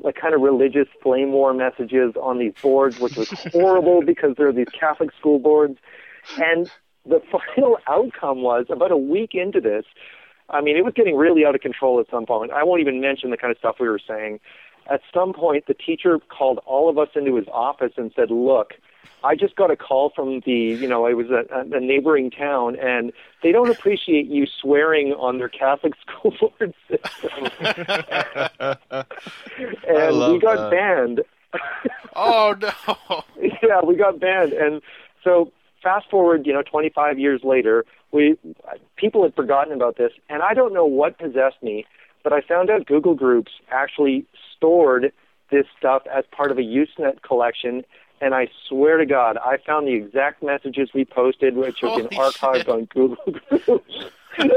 like 0.00 0.16
kind 0.16 0.34
of 0.34 0.40
religious 0.40 0.88
flame 1.02 1.32
war 1.32 1.52
messages 1.52 2.14
on 2.20 2.38
these 2.38 2.52
boards, 2.62 2.98
which 2.98 3.16
was 3.16 3.28
horrible 3.52 4.02
because 4.02 4.34
there 4.36 4.48
are 4.48 4.52
these 4.52 4.68
Catholic 4.68 5.10
school 5.18 5.38
boards. 5.38 5.78
And 6.38 6.70
the 7.06 7.20
final 7.54 7.78
outcome 7.88 8.42
was 8.42 8.66
about 8.70 8.92
a 8.92 8.96
week 8.96 9.34
into 9.34 9.60
this. 9.60 9.84
I 10.50 10.60
mean, 10.60 10.76
it 10.76 10.84
was 10.84 10.94
getting 10.94 11.16
really 11.16 11.44
out 11.44 11.54
of 11.54 11.60
control 11.60 12.00
at 12.00 12.08
some 12.10 12.24
point. 12.24 12.52
I 12.52 12.64
won't 12.64 12.80
even 12.80 13.00
mention 13.00 13.30
the 13.30 13.36
kind 13.36 13.50
of 13.50 13.58
stuff 13.58 13.76
we 13.80 13.88
were 13.88 14.00
saying. 14.06 14.40
At 14.90 15.02
some 15.12 15.34
point, 15.34 15.66
the 15.66 15.74
teacher 15.74 16.18
called 16.18 16.60
all 16.64 16.88
of 16.88 16.96
us 16.96 17.08
into 17.14 17.36
his 17.36 17.46
office 17.52 17.92
and 17.98 18.10
said, 18.16 18.30
"Look, 18.30 18.72
I 19.24 19.34
just 19.34 19.56
got 19.56 19.70
a 19.70 19.76
call 19.76 20.10
from 20.14 20.40
the, 20.46 20.52
you 20.52 20.86
know, 20.86 21.06
it 21.06 21.14
was 21.14 21.26
a, 21.30 21.44
a 21.52 21.80
neighboring 21.80 22.30
town, 22.30 22.76
and 22.76 23.12
they 23.42 23.52
don't 23.52 23.70
appreciate 23.70 24.26
you 24.26 24.46
swearing 24.60 25.12
on 25.12 25.38
their 25.38 25.48
Catholic 25.48 25.94
school 26.06 26.34
board 26.40 26.74
system, 26.88 27.50
and 29.88 30.32
we 30.32 30.38
got 30.38 30.56
that. 30.56 30.70
banned." 30.70 31.22
oh 32.14 32.54
no 32.60 33.24
yeah, 33.62 33.80
we 33.82 33.96
got 33.96 34.20
banned, 34.20 34.52
and 34.52 34.82
so 35.24 35.50
fast 35.82 36.08
forward, 36.10 36.46
you 36.46 36.52
know, 36.52 36.62
25 36.62 37.18
years 37.18 37.40
later, 37.42 37.84
we 38.12 38.36
people 38.96 39.22
had 39.22 39.34
forgotten 39.34 39.72
about 39.72 39.96
this, 39.96 40.12
and 40.28 40.42
I 40.42 40.54
don't 40.54 40.72
know 40.72 40.84
what 40.84 41.18
possessed 41.18 41.62
me, 41.62 41.86
but 42.22 42.32
I 42.32 42.40
found 42.40 42.70
out 42.70 42.86
Google 42.86 43.14
Groups 43.14 43.52
actually 43.70 44.26
stored 44.56 45.12
this 45.50 45.66
stuff 45.78 46.02
as 46.14 46.24
part 46.30 46.50
of 46.50 46.58
a 46.58 46.62
Usenet 46.62 47.22
collection. 47.22 47.84
And 48.20 48.34
I 48.34 48.48
swear 48.68 48.96
to 48.98 49.06
God, 49.06 49.36
I 49.38 49.58
found 49.58 49.86
the 49.86 49.94
exact 49.94 50.42
messages 50.42 50.90
we 50.94 51.04
posted, 51.04 51.56
which 51.56 51.80
have 51.80 51.96
been 51.96 52.18
archived 52.18 52.56
shit. 52.56 52.68
on 52.68 52.84
Google 52.86 53.16
Groups. 53.64 54.04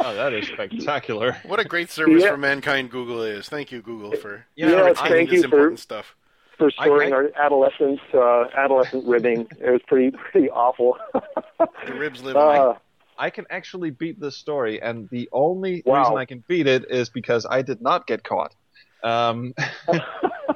Oh, 0.00 0.14
that 0.14 0.32
is 0.32 0.46
spectacular. 0.46 1.36
what 1.44 1.58
a 1.58 1.64
great 1.64 1.90
service 1.90 2.22
Yeah. 2.22 2.30
for 2.30 2.36
mankind 2.36 2.88
google 2.90 3.20
is 3.22 3.48
thank 3.48 3.72
you 3.72 3.82
google 3.82 4.12
for 4.14 4.46
Yeah, 4.54 4.68
Yes, 4.68 5.00
retaining 5.00 5.10
thank 5.16 5.30
this 5.30 5.36
you 5.42 5.48
for- 5.48 5.56
important 5.56 5.80
stuff 5.80 6.14
for 6.56 6.70
storing 6.70 7.12
I- 7.12 7.16
our 7.16 7.30
adolescent 7.36 7.98
uh, 8.14 8.44
adolescent 8.56 9.06
ribbing. 9.08 9.48
It 9.60 9.70
was 9.70 9.80
pretty 9.88 10.16
pretty 10.16 10.50
awful. 10.50 10.96
the 11.14 11.94
ribs 11.94 12.22
live 12.22 12.36
in 12.36 12.42
uh, 12.42 12.74
I 13.18 13.30
can 13.30 13.46
actually 13.50 13.90
beat 13.90 14.20
this 14.20 14.36
story, 14.36 14.80
and 14.80 15.08
the 15.10 15.28
only 15.32 15.82
Wow. 15.84 15.98
reason 16.02 16.16
I 16.18 16.24
can 16.24 16.44
beat 16.46 16.68
it 16.68 16.84
is 16.88 17.10
because 17.10 17.44
I 17.50 17.62
did 17.62 17.80
not 17.82 18.06
get 18.06 18.22
caught. 18.22 18.54
Um, 19.02 19.54
uh, 19.88 20.00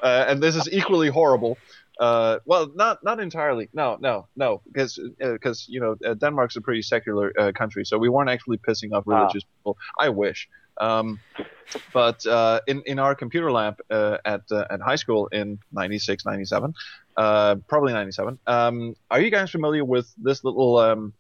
and 0.03 0.41
this 0.41 0.55
is 0.55 0.69
equally 0.73 1.09
horrible. 1.09 1.59
Uh, 2.07 2.39
well, 2.51 2.65
not 2.75 2.95
not 3.05 3.19
entirely. 3.21 3.67
No, 3.73 3.97
no, 4.01 4.15
no, 4.35 4.61
because 4.73 4.93
because 5.37 5.59
you 5.69 5.81
know 5.83 5.93
uh, 6.09 6.15
Denmark's 6.23 6.57
a 6.57 6.61
pretty 6.61 6.83
secular 6.83 7.27
uh, 7.39 7.53
country, 7.61 7.85
so 7.85 7.95
we 8.05 8.09
weren't 8.15 8.31
actually 8.35 8.59
pissing 8.69 8.91
off 8.97 9.05
Ah. 9.07 9.13
religious 9.19 9.45
people. 9.55 9.75
I 10.07 10.09
wish. 10.23 10.49
Um, 10.79 11.21
but 11.93 12.27
uh, 12.27 12.59
in 12.67 12.83
in 12.87 12.99
our 12.99 13.15
computer 13.15 13.51
lab 13.53 13.75
uh, 13.91 14.17
at 14.35 14.43
uh, 14.51 14.65
at 14.75 14.81
high 14.81 14.97
school 14.97 15.29
in 15.41 15.59
96, 15.73 16.25
97, 16.27 16.75
uh, 17.17 17.55
probably 17.69 17.93
97. 17.93 18.39
Um, 18.47 18.95
are 19.11 19.21
you 19.21 19.31
guys 19.31 19.51
familiar 19.51 19.85
with 19.85 20.07
this 20.27 20.43
little? 20.45 20.79
Um, 20.79 21.13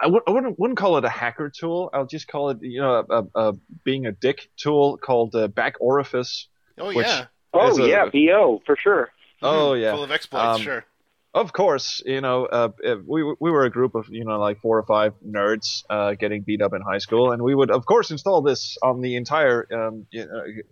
I 0.00 0.04
w- 0.04 0.22
I 0.26 0.30
wouldn't 0.32 0.58
wouldn't 0.58 0.78
call 0.78 0.96
it 0.98 1.04
a 1.04 1.08
hacker 1.22 1.50
tool. 1.50 1.90
I'll 1.94 2.06
just 2.16 2.26
call 2.26 2.50
it 2.50 2.58
you 2.62 2.80
know 2.80 2.92
a, 3.10 3.16
a, 3.18 3.24
a 3.34 3.52
being 3.84 4.06
a 4.06 4.12
dick 4.12 4.48
tool 4.56 4.96
called 4.96 5.34
uh, 5.34 5.46
Back 5.48 5.74
Orifice. 5.80 6.48
Oh 6.78 6.92
Which- 6.94 7.06
yeah. 7.06 7.26
Oh 7.52 7.76
a- 7.84 7.88
yeah, 7.88 8.06
BO 8.12 8.60
for 8.66 8.76
sure. 8.76 9.10
Oh 9.42 9.72
Mhm. 9.72 9.80
yeah, 9.82 9.94
Full 9.94 10.04
of 10.04 10.10
exploits. 10.10 10.56
Um, 10.56 10.62
sure. 10.62 10.84
Of 11.32 11.52
course, 11.52 12.02
you 12.04 12.20
know, 12.20 12.46
uh, 12.46 12.70
we 13.06 13.22
we 13.38 13.50
were 13.52 13.64
a 13.64 13.70
group 13.70 13.94
of 13.94 14.08
you 14.08 14.24
know 14.24 14.38
like 14.40 14.58
four 14.58 14.76
or 14.76 14.82
five 14.82 15.14
nerds 15.24 15.84
uh, 15.88 16.14
getting 16.14 16.42
beat 16.42 16.60
up 16.60 16.72
in 16.74 16.82
high 16.82 16.98
school, 16.98 17.30
and 17.30 17.40
we 17.40 17.54
would 17.54 17.70
of 17.70 17.86
course 17.86 18.10
install 18.10 18.42
this 18.42 18.76
on 18.82 19.00
the 19.00 19.14
entire 19.14 19.66
um, 19.72 20.06
uh, 20.12 20.20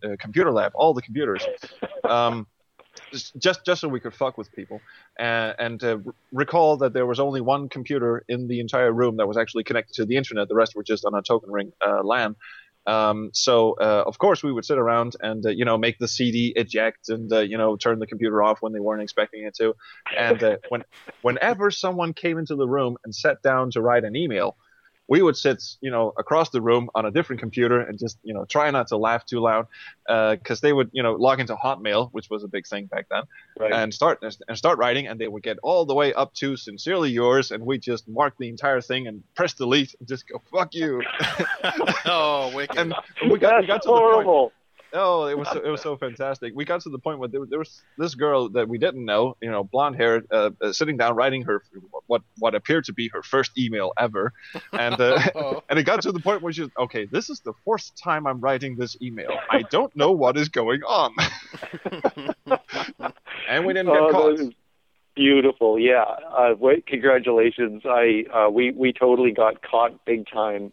uh, 0.08 0.16
computer 0.18 0.50
lab, 0.50 0.72
all 0.74 0.94
the 0.94 1.02
computers, 1.02 1.46
um, 2.02 2.48
just 3.12 3.64
just 3.64 3.80
so 3.80 3.86
we 3.86 4.00
could 4.00 4.14
fuck 4.14 4.36
with 4.36 4.50
people, 4.50 4.80
uh, 5.20 5.52
and 5.60 5.84
uh, 5.84 5.98
recall 6.32 6.76
that 6.78 6.92
there 6.92 7.06
was 7.06 7.20
only 7.20 7.40
one 7.40 7.68
computer 7.68 8.24
in 8.28 8.48
the 8.48 8.58
entire 8.58 8.92
room 8.92 9.18
that 9.18 9.28
was 9.28 9.36
actually 9.36 9.62
connected 9.62 9.94
to 9.94 10.06
the 10.06 10.16
internet. 10.16 10.48
The 10.48 10.56
rest 10.56 10.74
were 10.74 10.82
just 10.82 11.04
on 11.04 11.14
a 11.14 11.22
token 11.22 11.52
ring 11.52 11.72
uh, 11.86 12.02
LAN. 12.02 12.34
Um, 12.88 13.30
so 13.34 13.74
uh, 13.78 14.04
of 14.06 14.18
course 14.18 14.42
we 14.42 14.50
would 14.50 14.64
sit 14.64 14.78
around 14.78 15.14
and 15.20 15.44
uh, 15.44 15.50
you 15.50 15.66
know 15.66 15.76
make 15.76 15.98
the 15.98 16.08
CD 16.08 16.54
eject 16.56 17.10
and 17.10 17.30
uh, 17.30 17.40
you 17.40 17.58
know 17.58 17.76
turn 17.76 17.98
the 17.98 18.06
computer 18.06 18.42
off 18.42 18.62
when 18.62 18.72
they 18.72 18.80
weren't 18.80 19.02
expecting 19.02 19.44
it 19.44 19.54
to, 19.56 19.74
and 20.16 20.42
uh, 20.42 20.56
when 20.70 20.84
whenever 21.20 21.70
someone 21.70 22.14
came 22.14 22.38
into 22.38 22.56
the 22.56 22.66
room 22.66 22.96
and 23.04 23.14
sat 23.14 23.42
down 23.42 23.70
to 23.72 23.82
write 23.82 24.04
an 24.04 24.16
email, 24.16 24.56
we 25.08 25.22
would 25.22 25.36
sit 25.36 25.62
you 25.80 25.90
know 25.90 26.12
across 26.18 26.50
the 26.50 26.60
room 26.60 26.88
on 26.94 27.06
a 27.06 27.10
different 27.10 27.40
computer 27.40 27.80
and 27.80 27.98
just 27.98 28.18
you 28.22 28.34
know 28.34 28.44
try 28.44 28.70
not 28.70 28.88
to 28.88 28.96
laugh 28.96 29.24
too 29.24 29.40
loud 29.40 29.66
uh, 30.08 30.36
because 30.36 30.60
they 30.60 30.72
would 30.72 30.90
you 30.92 31.02
know 31.02 31.12
log 31.14 31.40
into 31.40 31.56
Hotmail, 31.56 32.10
which 32.12 32.28
was 32.30 32.44
a 32.44 32.48
big 32.48 32.66
thing 32.66 32.86
back 32.86 33.06
then, 33.10 33.22
Right. 33.58 33.72
and 33.72 33.92
start 33.92 34.22
and 34.48 34.56
start 34.58 34.78
writing, 34.78 35.06
and 35.06 35.18
they 35.20 35.28
would 35.28 35.42
get 35.42 35.58
all 35.62 35.84
the 35.86 35.94
way 35.94 36.12
up 36.14 36.34
to 36.34 36.56
sincerely 36.56 37.10
yours, 37.10 37.50
and 37.50 37.64
we 37.64 37.78
just 37.78 38.06
mark 38.08 38.34
the 38.38 38.48
entire 38.48 38.80
thing 38.80 39.06
and 39.06 39.22
press 39.34 39.54
delete 39.54 39.94
and 39.98 40.08
just 40.08 40.28
go 40.28 40.40
fuck 40.52 40.74
you. 40.74 41.02
oh, 42.06 42.52
wicked. 42.54 42.78
and 42.78 42.94
we 43.30 43.38
got 43.38 43.60
we 43.60 43.66
got 43.66 43.74
That's 43.74 43.86
to 43.86 43.92
the 43.92 43.98
point. 43.98 44.24
horrible. 44.24 44.52
Oh, 44.94 45.26
it 45.26 45.36
was 45.36 45.48
so, 45.48 45.60
it 45.60 45.68
was 45.68 45.82
so 45.82 45.96
fantastic. 45.96 46.54
We 46.56 46.64
got 46.64 46.80
to 46.82 46.88
the 46.88 46.98
point 46.98 47.18
where 47.18 47.28
there, 47.28 47.44
there 47.44 47.58
was 47.58 47.82
this 47.98 48.14
girl 48.14 48.48
that 48.50 48.68
we 48.68 48.78
didn't 48.78 49.04
know, 49.04 49.36
you 49.42 49.50
know, 49.50 49.62
blonde 49.64 49.96
hair, 49.96 50.22
uh, 50.30 50.50
uh, 50.62 50.72
sitting 50.72 50.96
down 50.96 51.14
writing 51.14 51.42
her 51.42 51.62
what 52.06 52.22
what 52.38 52.54
appeared 52.54 52.84
to 52.86 52.92
be 52.94 53.08
her 53.12 53.22
first 53.22 53.58
email 53.58 53.92
ever, 53.98 54.32
and 54.72 54.98
uh, 55.00 55.18
Oh. 55.34 55.62
and 55.68 55.78
it 55.78 55.82
got 55.84 56.00
to 56.02 56.12
the 56.12 56.20
point 56.20 56.40
where 56.42 56.52
she 56.52 56.62
was 56.62 56.70
okay. 56.78 57.04
This 57.04 57.28
is 57.28 57.40
the 57.40 57.52
fourth 57.64 57.90
time 58.02 58.26
I'm 58.26 58.40
writing 58.40 58.76
this 58.76 58.96
email. 59.02 59.30
I 59.50 59.62
don't 59.70 59.94
know 59.94 60.12
what 60.12 60.36
is 60.38 60.48
going 60.48 60.82
on, 60.84 61.12
and 63.48 63.66
we 63.66 63.74
didn't 63.74 63.92
get 63.92 64.02
Oh, 64.02 64.10
caught. 64.10 64.38
beautiful. 65.14 65.78
Yeah. 65.78 66.02
Uh, 66.02 66.54
wait, 66.58 66.86
congratulations. 66.86 67.82
I 67.84 68.24
uh, 68.32 68.48
we 68.50 68.70
we 68.72 68.92
totally 68.92 69.32
got 69.32 69.62
caught 69.62 70.04
big 70.06 70.26
time. 70.32 70.72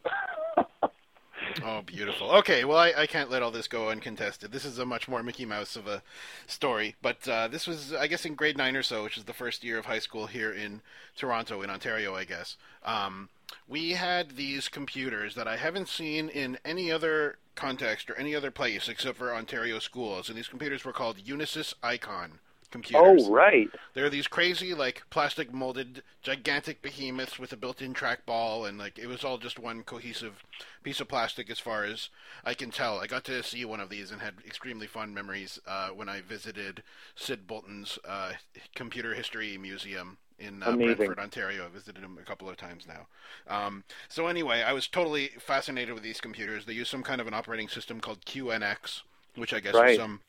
Oh, 1.63 1.81
beautiful. 1.81 2.31
Okay, 2.31 2.65
well, 2.65 2.77
I, 2.77 2.93
I 2.97 3.07
can't 3.07 3.29
let 3.29 3.41
all 3.41 3.51
this 3.51 3.67
go 3.67 3.89
uncontested. 3.89 4.51
This 4.51 4.65
is 4.65 4.77
a 4.77 4.85
much 4.85 5.07
more 5.07 5.23
Mickey 5.23 5.45
Mouse 5.45 5.75
of 5.75 5.87
a 5.87 6.01
story. 6.47 6.95
But 7.01 7.27
uh, 7.27 7.47
this 7.47 7.65
was, 7.65 7.93
I 7.93 8.07
guess, 8.07 8.25
in 8.25 8.35
grade 8.35 8.57
nine 8.57 8.75
or 8.75 8.83
so, 8.83 9.03
which 9.03 9.17
is 9.17 9.23
the 9.23 9.33
first 9.33 9.63
year 9.63 9.77
of 9.77 9.85
high 9.85 9.99
school 9.99 10.27
here 10.27 10.51
in 10.51 10.81
Toronto, 11.15 11.61
in 11.61 11.69
Ontario, 11.69 12.15
I 12.15 12.25
guess. 12.25 12.57
Um, 12.83 13.29
we 13.67 13.91
had 13.91 14.31
these 14.31 14.67
computers 14.67 15.35
that 15.35 15.47
I 15.47 15.57
haven't 15.57 15.87
seen 15.87 16.29
in 16.29 16.57
any 16.65 16.91
other 16.91 17.37
context 17.55 18.09
or 18.09 18.15
any 18.15 18.35
other 18.35 18.51
place 18.51 18.89
except 18.89 19.17
for 19.17 19.33
Ontario 19.33 19.79
schools. 19.79 20.27
And 20.27 20.37
these 20.37 20.49
computers 20.49 20.83
were 20.83 20.93
called 20.93 21.17
Unisys 21.17 21.73
Icon 21.81 22.39
computers. 22.83 23.23
Oh 23.27 23.31
right. 23.31 23.69
There 23.93 24.05
are 24.05 24.09
these 24.09 24.27
crazy, 24.27 24.73
like 24.73 25.03
plastic 25.09 25.53
molded, 25.53 26.03
gigantic 26.21 26.81
behemoths 26.81 27.39
with 27.39 27.53
a 27.53 27.57
built-in 27.57 27.93
trackball, 27.93 28.67
and 28.67 28.77
like 28.77 28.97
it 28.99 29.07
was 29.07 29.23
all 29.23 29.37
just 29.37 29.59
one 29.59 29.83
cohesive 29.83 30.43
piece 30.83 30.99
of 30.99 31.07
plastic, 31.07 31.49
as 31.49 31.59
far 31.59 31.83
as 31.83 32.09
I 32.43 32.53
can 32.53 32.71
tell. 32.71 32.99
I 32.99 33.07
got 33.07 33.23
to 33.25 33.41
see 33.43 33.65
one 33.65 33.79
of 33.79 33.89
these 33.89 34.11
and 34.11 34.21
had 34.21 34.35
extremely 34.45 34.87
fond 34.87 35.13
memories 35.15 35.59
uh, 35.67 35.89
when 35.89 36.09
I 36.09 36.21
visited 36.21 36.83
Syd 37.15 37.47
Bolton's 37.47 37.97
uh, 38.07 38.33
Computer 38.75 39.13
History 39.13 39.57
Museum 39.57 40.17
in 40.37 40.61
uh, 40.63 40.71
Amazing. 40.71 40.95
Brantford, 40.97 41.19
Ontario. 41.19 41.65
I 41.65 41.69
visited 41.69 42.03
him 42.03 42.17
a 42.21 42.25
couple 42.25 42.49
of 42.49 42.57
times 42.57 42.85
now. 42.87 43.07
Um, 43.47 43.83
so 44.09 44.27
anyway, 44.27 44.61
I 44.63 44.73
was 44.73 44.87
totally 44.87 45.29
fascinated 45.39 45.93
with 45.93 46.03
these 46.03 46.19
computers. 46.21 46.65
They 46.65 46.73
use 46.73 46.89
some 46.89 47.03
kind 47.03 47.21
of 47.21 47.27
an 47.27 47.33
operating 47.33 47.69
system 47.69 48.01
called 48.01 48.25
QNX, 48.25 49.01
which 49.35 49.53
I 49.53 49.59
guess 49.61 49.73
Right. 49.75 49.91
is 49.91 49.97
some 49.97 50.19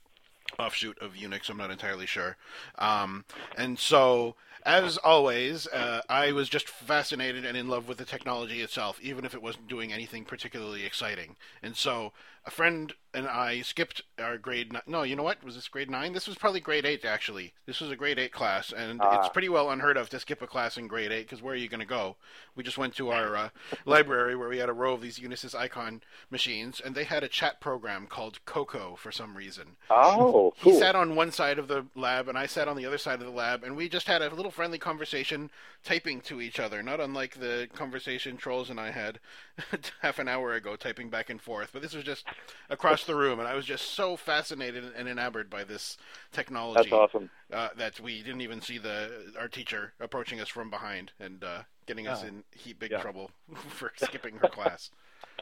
offshoot 0.59 0.99
of 0.99 1.15
Unix. 1.15 1.49
I'm 1.49 1.57
not 1.57 1.71
entirely 1.71 2.07
sure. 2.07 2.37
Um, 2.79 3.25
and 3.57 3.79
so, 3.79 4.37
as 4.65 4.97
always, 4.99 5.67
uh, 5.69 6.03
I 6.09 6.33
was 6.33 6.49
just 6.49 6.69
fascinated 6.69 7.45
and 7.45 7.57
in 7.57 7.69
love 7.69 7.89
with 7.89 7.99
the 7.99 8.05
technology 8.05 8.63
itself, 8.63 8.99
even 9.01 9.25
if 9.25 9.35
it 9.35 9.43
wasn't 9.43 9.69
doing 9.69 9.93
anything 9.93 10.25
particularly 10.25 10.85
exciting. 10.85 11.37
And 11.63 11.77
so, 11.77 12.13
a 12.47 12.51
friend 12.51 12.93
and 13.13 13.27
I 13.27 13.63
skipped 13.63 14.03
our 14.19 14.37
grade. 14.37 14.73
Ni- 14.75 14.81
no, 14.87 15.03
you 15.03 15.17
know 15.17 15.23
what? 15.23 15.43
Was 15.43 15.55
this 15.55 15.69
grade 15.69 15.91
nine? 15.91 16.13
This 16.13 16.29
was 16.29 16.37
probably 16.37 16.61
grade 16.61 16.85
eight, 16.85 17.03
actually. 17.05 17.55
This 17.65 17.81
was 17.81 17.91
a 17.91 17.97
grade 17.97 18.19
eight 18.19 18.31
class, 18.31 18.73
and 18.73 19.01
Ah. 19.03 19.19
it's 19.21 19.31
pretty 19.31 19.49
well 19.49 19.71
unheard 19.71 19.97
of 19.97 20.11
to 20.11 20.21
skip 20.21 20.43
a 20.43 20.47
class 20.47 20.77
in 20.77 20.87
grade 20.87 21.11
eight 21.11 21.23
because 21.23 21.41
where 21.43 21.55
are 21.55 21.57
you 21.57 21.69
going 21.69 21.81
to 21.81 21.87
go? 21.87 22.17
We 22.55 22.63
just 22.63 22.77
went 22.77 22.95
to 22.97 23.11
our 23.11 23.35
uh, 23.35 23.49
library 23.87 24.37
where 24.37 24.51
we 24.51 24.59
had 24.59 24.69
a 24.69 24.75
row 24.75 24.93
of 24.93 25.01
these 25.01 25.19
Unisys 25.19 25.55
Icon 25.55 26.03
machines, 26.31 26.79
and 26.79 26.95
they 26.95 27.05
had 27.05 27.25
a 27.25 27.29
chat 27.29 27.59
program 27.59 28.07
called 28.07 28.45
Coco 28.45 28.97
for 28.97 29.11
some 29.11 29.35
reason. 29.37 29.77
Oh, 29.89 30.53
cool. 30.63 30.73
He 30.75 30.79
sat 30.79 30.95
on 30.95 31.17
one 31.17 31.33
side 31.33 31.59
of 31.59 31.69
the 31.69 31.87
lab, 31.95 32.29
and 32.29 32.37
I 32.37 32.45
sat 32.47 32.69
on 32.69 32.77
the 32.77 32.85
other 32.87 32.99
side 32.99 33.21
of 33.21 33.27
the 33.27 33.33
lab, 33.33 33.65
and 33.65 33.77
we 33.77 33.89
just 33.89 34.09
had 34.09 34.21
a 34.21 34.33
little 34.35 34.51
friendly 34.53 34.79
conversation, 34.79 35.51
typing 35.83 36.21
to 36.23 36.43
each 36.43 36.61
other. 36.61 36.83
Not 36.83 37.01
unlike 37.01 37.41
the 37.41 37.69
conversation 37.75 38.37
Troels 38.37 38.69
and 38.69 38.79
I 38.79 38.91
had 38.91 39.21
half 40.03 40.19
an 40.19 40.29
hour 40.29 40.53
ago, 40.53 40.77
typing 40.77 41.09
back 41.09 41.31
and 41.31 41.41
forth. 41.41 41.71
But 41.73 41.81
this 41.81 41.95
was 41.95 42.05
just 42.05 42.27
across 42.71 43.05
the 43.05 43.15
room, 43.15 43.39
and 43.39 43.49
I 43.49 43.55
was 43.55 43.65
just 43.65 43.93
so 43.93 44.17
fascinated 44.17 44.85
and 44.97 45.09
enamored 45.09 45.49
by 45.51 45.65
this 45.65 45.97
technology 46.33 46.91
That's 46.91 46.93
awesome. 46.93 47.31
uh, 47.53 47.69
that 47.77 48.01
we 48.01 48.23
didn't 48.23 48.41
even 48.41 48.61
see 48.61 48.79
the 48.79 49.33
our 49.39 49.49
teacher 49.49 49.93
approaching 50.01 50.41
us 50.41 50.49
from 50.49 50.71
behind 50.71 51.13
and 51.21 51.43
uh, 51.45 51.63
getting 51.87 52.07
us 52.07 52.23
Oh. 52.23 52.27
in 52.29 52.45
heap 52.53 52.79
big 52.79 52.91
Yeah. 52.93 53.01
trouble 53.01 53.31
for 53.55 53.93
skipping 53.97 54.37
her 54.37 54.49
class. 54.49 54.91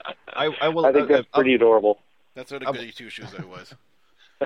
I, 0.37 0.51
I 0.61 0.69
will. 0.69 0.87
I 0.87 0.93
think 0.93 1.11
uh, 1.11 1.17
that's 1.17 1.27
uh, 1.33 1.37
pretty 1.37 1.55
adorable. 1.55 2.01
That's 2.35 2.51
what 2.53 2.63
a 2.63 2.67
goody 2.67 2.93
two 2.93 3.09
shoes 3.09 3.35
I 3.39 3.45
was. 3.45 3.75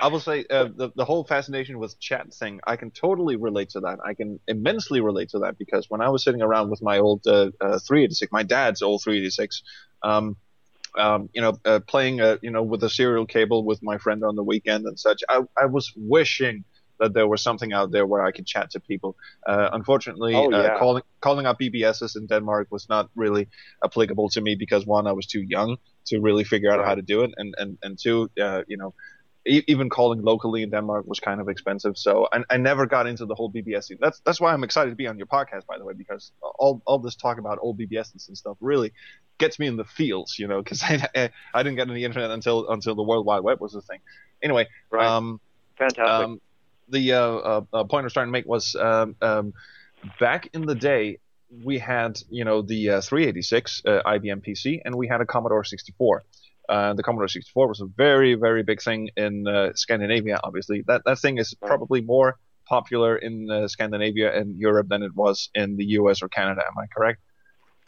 I 0.00 0.08
will 0.08 0.20
say 0.20 0.44
uh, 0.50 0.68
the 0.76 0.90
the 0.94 1.04
whole 1.04 1.24
fascination 1.24 1.78
with 1.78 1.98
chat 1.98 2.32
thing. 2.32 2.60
I 2.66 2.76
can 2.76 2.90
totally 2.90 3.36
relate 3.36 3.70
to 3.70 3.80
that. 3.80 3.98
I 4.04 4.14
can 4.14 4.38
immensely 4.46 5.00
relate 5.00 5.30
to 5.30 5.40
that 5.40 5.58
because 5.58 5.86
when 5.88 6.00
I 6.00 6.08
was 6.08 6.22
sitting 6.22 6.42
around 6.42 6.70
with 6.70 6.82
my 6.82 6.98
old 6.98 7.26
uh, 7.26 7.50
uh, 7.60 7.78
386, 7.86 8.30
my 8.30 8.42
dad's 8.42 8.82
old 8.82 9.02
386, 9.02 9.62
um, 10.02 10.36
um, 10.96 11.28
you 11.32 11.40
know, 11.42 11.58
uh, 11.64 11.80
playing 11.86 12.20
uh, 12.20 12.38
you 12.42 12.50
know 12.50 12.62
with 12.62 12.82
a 12.84 12.90
serial 12.90 13.26
cable 13.26 13.64
with 13.64 13.82
my 13.82 13.98
friend 13.98 14.24
on 14.24 14.36
the 14.36 14.42
weekend 14.44 14.86
and 14.86 14.98
such, 14.98 15.22
I 15.28 15.42
I 15.56 15.66
was 15.66 15.92
wishing 15.96 16.64
that 16.98 17.14
there 17.14 17.28
was 17.28 17.42
something 17.42 17.72
out 17.72 17.92
there 17.92 18.06
where 18.06 18.24
I 18.24 18.32
could 18.32 18.46
chat 18.46 18.70
to 18.70 18.80
people. 18.80 19.16
Uh, 19.46 19.70
unfortunately, 19.72 20.34
Oh, 20.34 20.52
uh, 20.52 20.78
calling 20.78 21.02
calling 21.20 21.46
up 21.46 21.58
BBSs 21.60 22.16
in 22.16 22.26
Denmark 22.26 22.68
was 22.70 22.88
not 22.88 23.08
really 23.14 23.48
applicable 23.84 24.28
to 24.30 24.40
me 24.40 24.56
because 24.56 24.86
one, 24.86 25.06
I 25.06 25.12
was 25.12 25.26
too 25.26 25.42
young 25.42 25.76
to 26.06 26.20
really 26.20 26.44
figure 26.44 26.70
out 26.72 26.84
how 26.84 26.94
to 26.94 27.02
do 27.02 27.22
it, 27.22 27.30
and 27.36 27.54
and 27.58 27.78
and 27.82 27.98
two, 27.98 28.30
uh, 28.40 28.62
you 28.66 28.76
know, 28.76 28.94
e- 29.48 29.64
even 29.68 29.88
calling 29.88 30.22
locally 30.22 30.62
in 30.62 30.70
Denmark 30.70 31.06
was 31.06 31.20
kind 31.20 31.40
of 31.40 31.48
expensive. 31.48 31.96
So 31.96 32.28
I, 32.32 32.44
I 32.50 32.56
never 32.58 32.86
got 32.86 33.06
into 33.06 33.26
the 33.26 33.34
whole 33.34 33.50
BBS. 33.50 33.88
thing. 33.88 33.98
That's 34.00 34.20
that's 34.24 34.40
why 34.40 34.52
I'm 34.52 34.64
excited 34.64 34.90
to 34.90 34.96
be 34.96 35.06
on 35.08 35.18
your 35.18 35.26
podcast, 35.26 35.66
by 35.66 35.78
the 35.78 35.84
way, 35.84 35.94
because 35.96 36.32
all 36.58 36.82
all 36.86 36.98
this 36.98 37.16
talk 37.16 37.38
about 37.38 37.58
old 37.62 37.78
BBSs 37.78 38.28
and 38.28 38.36
stuff 38.38 38.56
really 38.60 38.92
gets 39.38 39.58
me 39.58 39.66
in 39.66 39.76
the 39.76 39.84
feels, 39.84 40.36
you 40.38 40.46
know, 40.48 40.62
because 40.62 40.82
I, 40.90 41.06
I 41.16 41.30
I 41.54 41.62
didn't 41.62 41.76
get 41.76 41.88
on 41.88 41.94
the 41.94 42.04
internet 42.04 42.30
until 42.30 42.68
until 42.70 42.94
the 42.94 43.02
World 43.02 43.26
Wide 43.26 43.42
Web 43.44 43.60
was 43.60 43.74
a 43.74 43.80
thing. 43.82 44.00
Anyway, 44.42 44.66
Right. 44.90 45.14
um, 45.16 45.40
Fantastic. 45.78 46.06
um, 46.08 46.40
the 46.88 47.12
uh, 47.12 47.20
uh, 47.20 47.60
uh, 47.72 47.84
point 47.84 48.02
I 48.04 48.06
was 48.06 48.12
trying 48.12 48.28
to 48.28 48.32
make 48.32 48.46
was 48.46 48.74
um, 48.76 49.16
um, 49.22 49.52
back 50.20 50.48
in 50.54 50.66
the 50.66 50.74
day 50.74 51.18
we 51.64 51.78
had 51.78 52.18
you 52.30 52.44
know 52.44 52.62
the 52.62 52.90
uh, 52.90 53.00
386 53.00 53.82
uh, 53.86 54.00
IBM 54.06 54.42
PC 54.46 54.80
and 54.84 54.94
we 54.94 55.08
had 55.08 55.20
a 55.20 55.26
Commodore 55.26 55.64
64. 55.64 56.22
Uh, 56.68 56.92
the 56.94 57.02
Commodore 57.02 57.28
64 57.28 57.66
was 57.68 57.80
a 57.80 57.86
very 57.86 58.34
very 58.34 58.62
big 58.62 58.82
thing 58.82 59.10
in 59.16 59.46
uh, 59.48 59.72
Scandinavia. 59.74 60.38
Obviously, 60.44 60.82
that 60.86 61.02
that 61.06 61.18
thing 61.18 61.38
is 61.38 61.54
probably 61.64 62.00
more 62.02 62.36
popular 62.66 63.16
in 63.16 63.50
uh, 63.50 63.66
Scandinavia 63.68 64.38
and 64.38 64.56
Europe 64.58 64.88
than 64.88 65.02
it 65.02 65.14
was 65.16 65.48
in 65.54 65.76
the 65.76 65.84
U.S. 66.00 66.20
or 66.22 66.28
Canada. 66.28 66.62
Am 66.66 66.78
I 66.78 66.86
correct? 66.94 67.20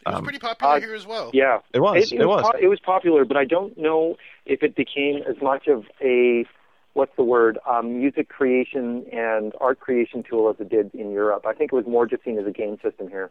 It 0.05 0.09
was 0.09 0.17
Um, 0.17 0.23
pretty 0.23 0.39
popular 0.39 0.79
here 0.79 0.95
as 0.95 1.05
well. 1.05 1.29
yeah. 1.33 1.59
It 1.73 1.79
was. 1.79 2.11
It, 2.11 2.21
It, 2.21 2.25
was. 2.25 2.41
po- 2.43 2.57
it 2.59 2.67
was 2.67 2.79
popular, 2.79 3.23
but 3.23 3.37
I 3.37 3.45
don't 3.45 3.77
know 3.77 4.17
if 4.47 4.63
it 4.63 4.75
became 4.75 5.21
as 5.29 5.35
much 5.41 5.67
of 5.67 5.85
a 6.01 6.45
what's 6.93 7.15
the 7.15 7.23
word 7.23 7.59
um, 7.69 7.99
music 7.99 8.27
creation 8.29 9.05
and 9.13 9.53
art 9.61 9.79
creation 9.79 10.23
tool 10.27 10.49
as 10.49 10.59
it 10.59 10.69
did 10.69 10.93
in 10.95 11.11
Europe. 11.11 11.45
I 11.45 11.53
think 11.53 11.71
it 11.71 11.75
was 11.75 11.85
more 11.85 12.07
just 12.07 12.23
seen 12.23 12.39
as 12.39 12.47
a 12.47 12.51
game 12.51 12.77
system 12.83 13.07
here. 13.09 13.29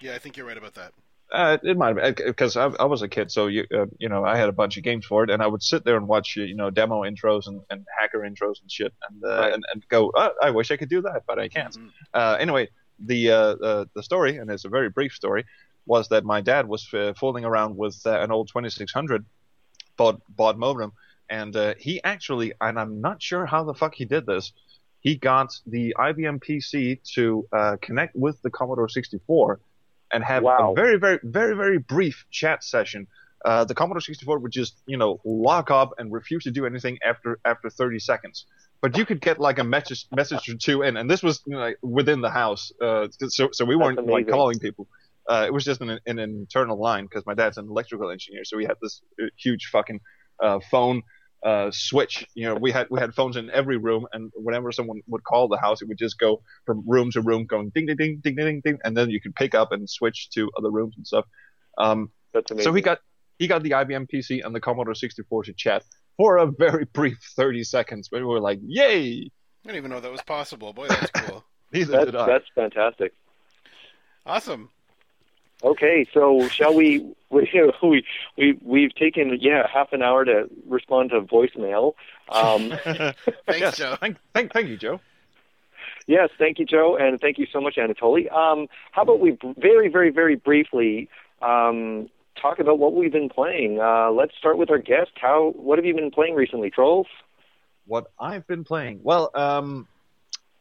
Yeah, 0.00 0.14
I 0.14 0.18
think 0.18 0.36
you're 0.36 0.46
right 0.46 0.58
about 0.58 0.74
that. 0.74 0.92
Uh, 1.32 1.58
it 1.62 1.76
might 1.76 1.96
have 1.96 2.16
because 2.16 2.56
I, 2.56 2.66
I 2.80 2.86
was 2.86 3.02
a 3.02 3.08
kid, 3.08 3.30
so 3.30 3.46
you 3.46 3.64
uh, 3.72 3.86
you 3.98 4.08
know 4.08 4.24
I 4.24 4.36
had 4.36 4.48
a 4.48 4.52
bunch 4.52 4.76
of 4.76 4.82
games 4.82 5.06
for 5.06 5.22
it, 5.22 5.30
and 5.30 5.40
I 5.42 5.46
would 5.46 5.62
sit 5.62 5.84
there 5.84 5.96
and 5.96 6.08
watch 6.08 6.34
you 6.36 6.54
know 6.56 6.70
demo 6.70 7.02
intros 7.02 7.46
and, 7.46 7.60
and 7.70 7.86
hacker 7.98 8.18
intros 8.20 8.60
and 8.60 8.70
shit, 8.70 8.92
and 9.08 9.22
uh, 9.24 9.28
Right. 9.28 9.52
and, 9.52 9.62
and 9.72 9.86
go, 9.88 10.10
oh, 10.14 10.30
I 10.42 10.50
wish 10.50 10.70
I 10.72 10.76
could 10.76 10.88
do 10.88 11.02
that, 11.02 11.22
but 11.28 11.38
I 11.38 11.48
can't. 11.48 11.74
Mhm. 11.76 11.90
Uh, 12.12 12.36
anyway, 12.40 12.68
the 12.98 13.30
uh, 13.30 13.36
uh, 13.36 13.84
the 13.94 14.02
story, 14.02 14.38
and 14.38 14.50
it's 14.50 14.64
a 14.64 14.68
very 14.68 14.90
brief 14.90 15.12
story, 15.12 15.44
was 15.86 16.08
that 16.08 16.24
my 16.24 16.40
dad 16.40 16.66
was 16.66 16.88
uh, 16.94 17.12
fooling 17.14 17.44
around 17.44 17.76
with 17.76 18.00
uh, 18.06 18.18
an 18.20 18.32
old 18.32 18.48
2600 18.48 19.24
baud 19.96 20.20
baud 20.28 20.58
modem, 20.58 20.92
and 21.28 21.54
uh, 21.54 21.74
he 21.78 22.02
actually, 22.02 22.52
and 22.60 22.78
I'm 22.78 23.00
not 23.00 23.22
sure 23.22 23.46
how 23.46 23.62
the 23.64 23.74
fuck 23.74 23.94
he 23.94 24.04
did 24.04 24.26
this. 24.26 24.52
He 24.98 25.14
got 25.16 25.52
the 25.66 25.94
IBM 25.98 26.42
PC 26.42 27.00
to 27.14 27.46
uh, 27.52 27.76
connect 27.80 28.14
with 28.16 28.42
the 28.42 28.50
Commodore 28.50 28.88
64 28.88 29.60
and 30.12 30.24
have 30.24 30.42
Wow. 30.42 30.72
a 30.72 30.74
very, 30.74 30.98
very, 30.98 31.18
very, 31.22 31.54
very 31.56 31.78
brief 31.78 32.24
chat 32.30 32.62
session. 32.64 33.06
Uh, 33.44 33.64
the 33.64 33.74
Commodore 33.74 34.00
64 34.00 34.38
would 34.38 34.52
just, 34.52 34.74
you 34.86 34.98
know, 34.98 35.20
lock 35.24 35.70
up 35.70 35.94
and 35.98 36.12
refuse 36.12 36.44
to 36.44 36.50
do 36.50 36.66
anything 36.66 36.98
after 37.04 37.38
after 37.44 37.70
30 37.70 37.98
seconds. 37.98 38.44
But 38.82 38.96
you 38.98 39.06
could 39.06 39.20
get 39.20 39.38
like 39.38 39.58
a 39.58 39.64
message 39.64 40.06
message 40.14 40.48
or 40.48 40.56
two 40.56 40.82
in, 40.82 40.96
and 40.96 41.10
this 41.10 41.22
was 41.22 41.42
you 41.46 41.54
know, 41.54 41.60
like, 41.60 41.78
within 41.82 42.20
the 42.20 42.30
house, 42.30 42.72
uh, 42.82 43.08
so 43.28 43.48
so 43.52 43.64
we 43.64 43.76
weren't 43.76 44.04
like 44.06 44.28
calling 44.28 44.58
people. 44.58 44.88
Uh, 45.28 45.44
it 45.46 45.52
was 45.52 45.64
just 45.64 45.80
an, 45.80 46.00
an 46.06 46.18
internal 46.18 46.78
line 46.78 47.04
because 47.04 47.24
my 47.24 47.34
dad's 47.34 47.56
an 47.58 47.68
electrical 47.68 48.10
engineer, 48.10 48.42
so 48.44 48.56
we 48.56 48.64
had 48.64 48.76
this 48.82 49.00
uh, 49.22 49.26
huge 49.38 49.68
fucking 49.70 50.00
uh, 50.42 50.58
phone 50.70 51.02
uh, 51.42 51.70
switch. 51.70 52.26
You 52.34 52.46
know, 52.46 52.54
we 52.54 52.70
had 52.70 52.86
we 52.90 53.00
had 53.00 53.14
phones 53.14 53.36
in 53.36 53.50
every 53.50 53.76
room, 53.76 54.06
and 54.12 54.30
whenever 54.34 54.72
someone 54.72 55.00
would 55.06 55.24
call 55.24 55.48
the 55.48 55.58
house, 55.58 55.82
it 55.82 55.88
would 55.88 55.98
just 55.98 56.18
go 56.18 56.42
from 56.66 56.84
room 56.86 57.10
to 57.12 57.20
room, 57.22 57.46
going 57.46 57.70
ding 57.74 57.86
ding 57.86 57.96
ding 57.96 58.20
ding 58.22 58.36
ding 58.36 58.46
ding, 58.46 58.60
ding 58.64 58.78
and 58.84 58.96
then 58.96 59.10
you 59.10 59.20
could 59.20 59.34
pick 59.34 59.54
up 59.54 59.72
and 59.72 59.88
switch 59.88 60.30
to 60.30 60.50
other 60.58 60.70
rooms 60.70 60.94
and 60.96 61.06
stuff. 61.06 61.24
Um, 61.78 62.10
That's 62.32 62.62
so 62.62 62.72
he 62.72 62.82
got 62.82 62.98
he 63.38 63.46
got 63.46 63.62
the 63.62 63.70
IBM 63.70 64.08
PC 64.12 64.44
and 64.44 64.54
the 64.54 64.60
Commodore 64.60 64.94
64 64.94 65.44
to 65.44 65.52
chat 65.54 65.82
for 66.16 66.36
a 66.36 66.46
very 66.46 66.84
brief 66.92 67.18
30 67.36 67.64
seconds, 67.64 68.08
but 68.08 68.20
we 68.20 68.26
were 68.26 68.40
like, 68.40 68.60
"Yay!" 68.62 69.30
I 69.64 69.68
didn't 69.68 69.76
even 69.76 69.90
know 69.90 70.00
that 70.00 70.10
was 70.10 70.22
possible. 70.22 70.72
Boy, 70.72 70.88
that's 70.88 71.10
cool. 71.10 71.44
Neither 71.72 71.92
that's, 71.92 72.06
did 72.06 72.16
I. 72.16 72.26
that's 72.26 72.46
fantastic. 72.54 73.12
awesome. 74.26 74.70
Okay, 75.62 76.06
so 76.12 76.48
shall 76.48 76.74
we? 76.74 77.14
We 77.32 77.48
we 77.80 78.04
we 78.36 78.58
we've 78.60 78.92
taken 78.96 79.38
yeah 79.40 79.64
half 79.72 79.92
an 79.92 80.02
hour 80.02 80.24
to 80.24 80.50
respond 80.66 81.10
to 81.10 81.20
voicemail. 81.20 81.92
Um, 82.28 82.70
Thanks, 82.84 83.60
Yes, 83.60 83.76
Joe. 83.76 83.96
Thank, 84.00 84.16
thank, 84.34 84.52
thank 84.52 84.66
you, 84.66 84.76
Joe. 84.76 84.98
yes, 86.08 86.30
thank 86.38 86.58
you, 86.58 86.66
Joe, 86.66 86.96
and 86.96 87.20
thank 87.20 87.38
you 87.38 87.46
so 87.52 87.60
much, 87.60 87.76
Anatoly. 87.76 88.28
Um, 88.32 88.66
how 88.90 89.02
about 89.02 89.20
we 89.20 89.38
very 89.58 89.86
very 89.86 90.10
very 90.10 90.34
briefly 90.34 91.08
um, 91.40 92.10
talk 92.34 92.58
about 92.58 92.80
what 92.80 92.94
we've 92.94 93.12
been 93.12 93.28
playing? 93.28 93.78
Uh, 93.80 94.10
let's 94.10 94.34
start 94.36 94.58
with 94.58 94.70
our 94.70 94.78
guest. 94.78 95.12
How 95.14 95.52
what 95.54 95.78
have 95.78 95.84
you 95.86 95.94
been 95.94 96.10
playing 96.10 96.34
recently, 96.34 96.72
Troels? 96.72 97.06
What 97.86 98.10
I've 98.18 98.46
been 98.48 98.64
playing? 98.64 99.00
Well, 99.04 99.30
um, 99.36 99.86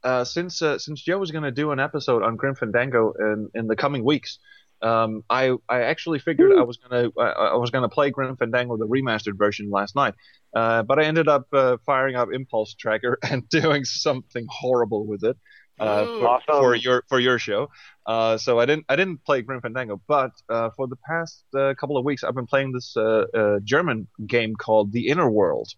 uh, 0.03 0.23
since 0.23 0.61
uh, 0.61 0.77
since 0.77 1.01
Joe 1.01 1.17
was 1.17 1.31
going 1.31 1.45
to 1.45 1.51
do 1.51 1.71
an 1.71 1.79
episode 1.79 2.21
on 2.21 2.35
Grim 2.35 2.53
Fandango 2.53 3.13
in 3.13 3.49
in 3.55 3.65
the 3.65 3.75
coming 3.75 4.03
weeks, 4.03 4.37
um, 4.81 5.23
I 5.29 5.51
I 5.67 5.81
actually 5.81 6.19
figured 6.19 6.57
I 6.57 6.63
was 6.63 6.77
gonna 6.77 7.09
I, 7.19 7.23
I 7.53 7.55
was 7.55 7.69
gonna 7.71 7.89
play 7.89 8.09
Grim 8.11 8.35
Fandango 8.37 8.77
the 8.77 8.87
remastered 8.87 9.37
version 9.37 9.69
last 9.69 9.95
night, 9.95 10.13
uh, 10.55 10.83
but 10.83 10.99
I 10.99 11.03
ended 11.05 11.27
up 11.27 11.47
uh, 11.53 11.77
firing 11.85 12.15
up 12.15 12.29
Impulse 12.33 12.73
Tracker 12.75 13.17
and 13.23 13.47
doing 13.49 13.83
something 13.85 14.45
horrible 14.49 15.05
with 15.05 15.23
it. 15.23 15.37
Uh, 15.79 16.05
Ooh. 16.07 16.19
for, 16.19 16.27
Awesome. 16.27 16.55
for 16.61 16.75
your 16.75 17.03
for 17.07 17.19
your 17.21 17.39
show, 17.39 17.69
uh, 18.05 18.37
so 18.37 18.59
I 18.59 18.65
didn't 18.65 18.85
I 18.89 18.97
didn't 18.97 19.23
play 19.23 19.41
Grim 19.41 19.61
Fandango, 19.61 20.01
but 20.07 20.31
uh, 20.49 20.71
for 20.75 20.87
the 20.87 20.97
past 21.07 21.43
uh, 21.57 21.73
couple 21.79 21.95
of 21.95 22.03
weeks 22.03 22.23
I've 22.25 22.35
been 22.35 22.47
playing 22.47 22.73
this 22.73 22.97
uh, 22.97 23.25
uh, 23.33 23.59
German 23.63 24.07
game 24.27 24.55
called 24.57 24.91
The 24.91 25.07
Inner 25.07 25.29
World, 25.31 25.69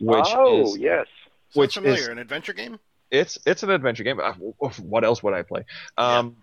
which 0.00 0.26
oh 0.28 0.62
is 0.62 0.78
yes, 0.78 1.06
Which 1.54 1.74
familiar. 1.74 1.98
is- 2.02 2.06
An 2.08 2.18
adventure 2.18 2.52
game? 2.52 2.78
it's 3.10 3.36
it's 3.44 3.62
an 3.64 3.70
adventure 3.70 4.04
game. 4.04 4.20
What 4.78 5.04
else 5.04 5.22
would 5.24 5.34
I 5.34 5.42
play? 5.42 5.64
Um, 5.98 6.36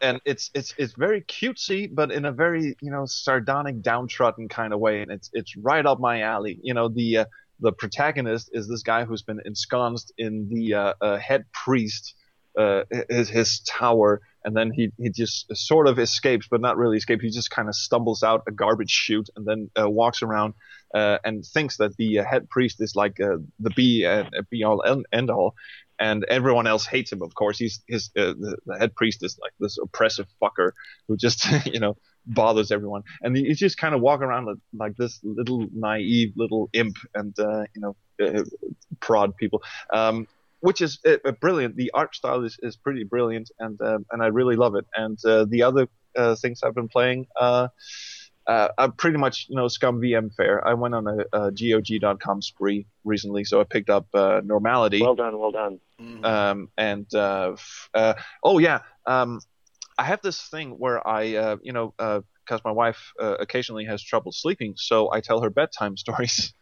and 0.00 0.20
it's 0.24 0.50
it's 0.54 0.74
it's 0.78 0.94
very 0.94 1.22
cutesy, 1.22 1.92
but 1.92 2.10
in 2.10 2.24
a 2.24 2.32
very 2.32 2.76
you 2.80 2.90
know 2.90 3.06
sardonic, 3.06 3.82
downtrodden 3.82 4.48
kind 4.48 4.72
of 4.72 4.80
way, 4.80 5.02
and 5.02 5.10
it's 5.10 5.30
it's 5.32 5.56
right 5.56 5.84
up 5.84 6.00
my 6.00 6.22
alley. 6.22 6.58
You 6.62 6.74
know 6.74 6.88
the 6.88 7.18
uh, 7.18 7.24
the 7.60 7.72
protagonist 7.72 8.50
is 8.52 8.68
this 8.68 8.82
guy 8.82 9.04
who's 9.04 9.22
been 9.22 9.40
ensconced 9.44 10.12
in 10.18 10.48
the 10.50 10.74
uh, 10.74 10.94
uh, 11.00 11.18
head 11.18 11.44
priest. 11.52 12.14
Uh, 12.58 12.84
his 13.10 13.28
his 13.28 13.60
tower, 13.60 14.22
and 14.42 14.56
then 14.56 14.70
he 14.70 14.90
he 14.96 15.10
just 15.10 15.54
sort 15.54 15.86
of 15.86 15.98
escapes, 15.98 16.48
but 16.50 16.58
not 16.62 16.78
really 16.78 16.96
escapes. 16.96 17.22
He 17.22 17.28
just 17.28 17.50
kind 17.50 17.68
of 17.68 17.74
stumbles 17.74 18.22
out 18.22 18.44
a 18.48 18.50
garbage 18.50 18.90
chute, 18.90 19.28
and 19.36 19.44
then 19.44 19.70
uh, 19.78 19.90
walks 19.90 20.22
around 20.22 20.54
uh, 20.94 21.18
and 21.24 21.44
thinks 21.44 21.76
that 21.76 21.96
the 21.96 22.20
uh, 22.20 22.24
head 22.24 22.48
priest 22.48 22.80
is 22.80 22.94
like 22.96 23.20
uh, 23.20 23.36
the 23.58 23.70
be 23.70 24.06
uh, 24.06 24.24
be 24.50 24.64
all 24.64 24.82
end 25.12 25.30
all, 25.30 25.54
and 25.98 26.24
everyone 26.24 26.66
else 26.66 26.86
hates 26.86 27.12
him. 27.12 27.22
Of 27.22 27.34
course, 27.34 27.58
he's 27.58 27.82
his 27.88 28.10
uh, 28.16 28.34
the, 28.38 28.56
the 28.66 28.78
head 28.78 28.94
priest 28.94 29.22
is 29.22 29.38
like 29.40 29.52
this 29.60 29.78
oppressive 29.82 30.26
fucker 30.42 30.72
who 31.08 31.16
just 31.16 31.46
you 31.66 31.80
know 31.80 31.96
bothers 32.26 32.70
everyone, 32.70 33.02
and 33.22 33.36
he, 33.36 33.44
he 33.44 33.54
just 33.54 33.78
kind 33.78 33.94
of 33.94 34.00
walk 34.00 34.20
around 34.20 34.46
like, 34.46 34.56
like 34.74 34.96
this 34.96 35.20
little 35.22 35.66
naive 35.72 36.32
little 36.36 36.68
imp 36.72 36.96
and 37.14 37.38
uh, 37.38 37.64
you 37.74 37.80
know 37.80 37.96
uh, 38.24 38.44
prod 39.00 39.36
people. 39.36 39.62
Um, 39.92 40.26
which 40.60 40.80
is 40.80 40.98
uh, 41.06 41.18
uh, 41.24 41.32
brilliant. 41.32 41.76
The 41.76 41.90
art 41.92 42.16
style 42.16 42.42
is, 42.42 42.58
is 42.62 42.76
pretty 42.76 43.04
brilliant, 43.04 43.50
and 43.58 43.80
um, 43.82 44.06
and 44.10 44.22
I 44.22 44.26
really 44.26 44.56
love 44.56 44.74
it. 44.74 44.86
And 44.94 45.18
uh, 45.24 45.44
the 45.44 45.62
other 45.62 45.88
things 46.36 46.62
I've 46.62 46.74
been 46.74 46.88
playing, 46.88 47.26
uh, 48.46 48.50
uh, 48.50 48.68
I 48.78 48.86
pretty 48.88 49.18
much 49.18 49.46
you 49.48 49.56
know 49.56 49.66
ScummVM 49.66 50.34
fair. 50.34 50.66
I 50.66 50.74
went 50.74 50.94
on 50.94 51.06
a, 51.06 51.24
a 51.32 51.50
GOG.com 51.50 52.42
spree 52.42 52.86
recently, 53.04 53.44
so 53.44 53.60
I 53.60 53.64
picked 53.64 53.90
up 53.90 54.06
uh, 54.14 54.40
Normality. 54.44 55.00
well 55.02 55.14
done, 55.16 55.38
well 55.38 55.50
done. 55.52 55.80
Mhm. 56.00 56.24
Um, 56.24 56.68
and 56.76 57.06
uh, 57.14 57.52
f- 57.54 57.90
uh, 57.94 58.14
oh 58.42 58.58
yeah, 58.58 58.80
um, 59.06 59.40
I 59.98 60.04
have 60.04 60.20
this 60.22 60.40
thing 60.48 60.72
where 60.72 61.06
I, 61.06 61.34
uh, 61.36 61.56
you 61.62 61.72
know, 61.72 61.94
because 62.46 62.62
my 62.64 62.70
wife 62.70 63.12
uh, 63.20 63.34
occasionally 63.40 63.84
has 63.86 64.02
trouble 64.02 64.32
sleeping, 64.32 64.74
so 64.76 65.12
I 65.12 65.20
tell 65.20 65.40
her 65.42 65.50
bedtime 65.50 65.96
stories. 66.04 66.54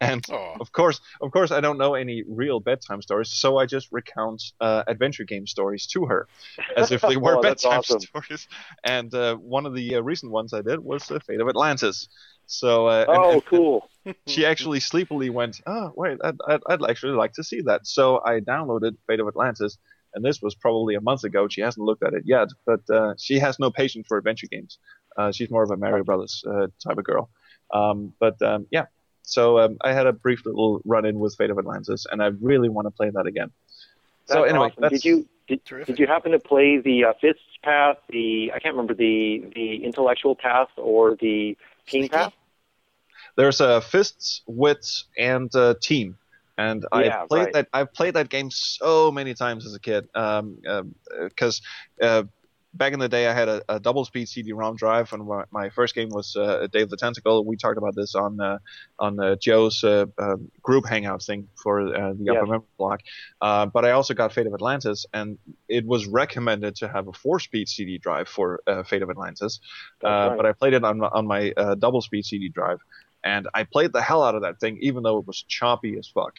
and 0.00 0.24
Aw. 0.30 0.56
of 0.60 0.72
course, 0.72 1.00
of 1.20 1.30
course, 1.32 1.50
I 1.50 1.60
don't 1.60 1.78
know 1.78 1.94
any 1.94 2.22
real 2.28 2.60
bedtime 2.60 3.02
stories, 3.02 3.30
so 3.30 3.58
I 3.58 3.66
just 3.66 3.88
recount 3.92 4.42
uh, 4.60 4.84
adventure 4.86 5.24
game 5.24 5.46
stories 5.46 5.86
to 5.88 6.06
her, 6.06 6.28
as 6.76 6.92
if 6.92 7.00
they 7.02 7.16
were 7.16 7.36
Oh, 7.38 7.42
bedtime 7.42 7.78
awesome. 7.80 8.00
stories. 8.08 8.46
And 8.84 9.12
uh, 9.14 9.36
one 9.36 9.66
of 9.66 9.74
the 9.74 9.96
uh, 9.96 10.00
recent 10.00 10.30
ones 10.32 10.52
I 10.52 10.62
did 10.62 10.78
was 10.80 11.10
uh, 11.10 11.18
Fate 11.26 11.40
of 11.40 11.48
Atlantis. 11.48 12.08
So 12.46 12.86
uh, 12.88 13.04
Oh, 13.08 13.32
and- 13.34 13.42
cool. 13.42 13.88
she 14.26 14.44
actually 14.44 14.80
sleepily 14.80 15.30
went, 15.30 15.60
"Oh, 15.66 15.92
wait, 15.96 16.18
I'd, 16.22 16.36
I'd, 16.46 16.60
I'd 16.68 16.82
actually 16.90 17.12
like 17.12 17.32
to 17.34 17.44
see 17.44 17.62
that." 17.62 17.86
So 17.86 18.20
I 18.24 18.40
downloaded 18.40 18.96
Fate 19.06 19.20
of 19.20 19.28
Atlantis, 19.28 19.78
and 20.14 20.24
this 20.24 20.40
was 20.40 20.54
probably 20.54 20.94
a 20.94 21.00
month 21.00 21.24
ago. 21.24 21.48
She 21.48 21.60
hasn't 21.60 21.84
looked 21.84 22.02
at 22.02 22.14
it 22.14 22.22
yet, 22.24 22.48
but 22.66 22.80
uh, 22.90 23.14
she 23.18 23.38
has 23.38 23.58
no 23.58 23.70
patience 23.70 24.06
for 24.08 24.18
adventure 24.18 24.46
games. 24.50 24.78
Uh, 25.16 25.32
she's 25.32 25.50
more 25.50 25.62
of 25.62 25.70
a 25.70 25.76
Mario 25.76 26.04
Brothers 26.04 26.44
uh, 26.48 26.66
type 26.86 26.98
of 26.98 27.04
girl. 27.04 27.30
Um, 27.72 28.12
but 28.20 28.40
um, 28.42 28.66
yeah, 28.70 28.86
so 29.22 29.58
um, 29.58 29.78
I 29.82 29.92
had 29.92 30.06
a 30.06 30.12
brief 30.12 30.44
little 30.44 30.80
run-in 30.84 31.18
with 31.18 31.34
Fate 31.36 31.50
of 31.50 31.58
Atlantis, 31.58 32.06
and 32.10 32.22
I 32.22 32.26
really 32.40 32.68
want 32.68 32.86
to 32.86 32.90
play 32.90 33.10
that 33.10 33.26
again. 33.26 33.50
so 34.26 34.44
anyway, 34.44 34.66
awesome. 34.66 34.82
that's, 34.82 34.92
did 34.94 35.04
you 35.04 35.28
did, 35.46 35.60
did 35.64 35.98
you 35.98 36.06
happen 36.06 36.32
to 36.32 36.38
play 36.38 36.78
the 36.78 37.04
uh, 37.04 37.12
fists 37.20 37.42
path, 37.62 37.96
the 38.10 38.52
I 38.54 38.58
can't 38.60 38.74
remember 38.74 38.94
the 38.94 39.44
the 39.54 39.84
intellectual 39.84 40.34
path 40.34 40.68
or 40.76 41.16
the 41.16 41.56
team 41.86 42.08
path? 42.08 42.32
there's 43.36 43.60
uh, 43.60 43.80
fists, 43.80 44.42
wits, 44.46 45.06
and 45.18 45.54
uh, 45.54 45.74
team. 45.80 46.18
And 46.56 46.84
Yeah, 46.94 47.22
I've 47.22 47.28
played 47.28 47.44
right. 47.44 47.52
that. 47.54 47.68
I've 47.72 47.92
played 47.92 48.14
that 48.14 48.28
game 48.28 48.50
so 48.50 49.10
many 49.10 49.34
times 49.34 49.66
as 49.66 49.74
a 49.74 49.80
kid. 49.80 50.08
Um, 50.14 50.58
because 51.28 51.60
uh, 52.00 52.24
back 52.74 52.92
in 52.92 52.98
the 52.98 53.08
day, 53.08 53.26
I 53.28 53.32
had 53.32 53.48
a, 53.48 53.62
a 53.68 53.80
double 53.80 54.04
speed 54.04 54.28
CD-ROM 54.28 54.76
drive, 54.76 55.12
and 55.12 55.26
my, 55.26 55.44
my 55.50 55.70
first 55.70 55.94
game 55.94 56.08
was 56.10 56.34
uh, 56.36 56.66
Day 56.72 56.82
of 56.82 56.90
the 56.90 56.96
Tentacle. 56.96 57.44
We 57.44 57.56
talked 57.56 57.78
about 57.78 57.94
this 57.94 58.14
on 58.14 58.40
uh, 58.40 58.58
on 58.98 59.18
uh, 59.20 59.36
Joe's 59.36 59.82
uh, 59.84 60.06
uh, 60.18 60.36
group 60.62 60.86
hangout 60.86 61.22
thing 61.22 61.48
for 61.62 61.80
uh, 61.94 62.12
the 62.14 62.24
Yes. 62.24 62.36
upper 62.36 62.46
memory 62.46 62.66
block. 62.78 63.00
Uh, 63.40 63.66
but 63.66 63.84
I 63.84 63.92
also 63.92 64.14
got 64.14 64.32
Fate 64.32 64.46
of 64.46 64.54
Atlantis, 64.54 65.06
and 65.12 65.38
it 65.68 65.86
was 65.86 66.06
recommended 66.06 66.76
to 66.76 66.88
have 66.88 67.08
a 67.08 67.12
four-speed 67.12 67.68
CD 67.68 67.98
drive 67.98 68.28
for 68.28 68.60
uh, 68.66 68.82
Fate 68.82 69.02
of 69.02 69.10
Atlantis. 69.10 69.60
Uh, 70.04 70.08
right. 70.08 70.36
But 70.36 70.46
I 70.46 70.52
played 70.52 70.74
it 70.74 70.84
on 70.84 70.98
my- 70.98 71.08
on 71.12 71.26
my 71.26 71.52
uh, 71.56 71.74
double 71.76 72.00
speed 72.02 72.24
CD 72.24 72.48
drive, 72.48 72.78
and 73.24 73.48
I 73.54 73.64
played 73.64 73.92
the 73.92 74.02
hell 74.02 74.22
out 74.22 74.34
of 74.34 74.42
that 74.42 74.60
thing, 74.60 74.78
even 74.80 75.02
though 75.02 75.18
it 75.18 75.26
was 75.26 75.42
choppy 75.42 75.96
as 75.98 76.06
fuck. 76.06 76.34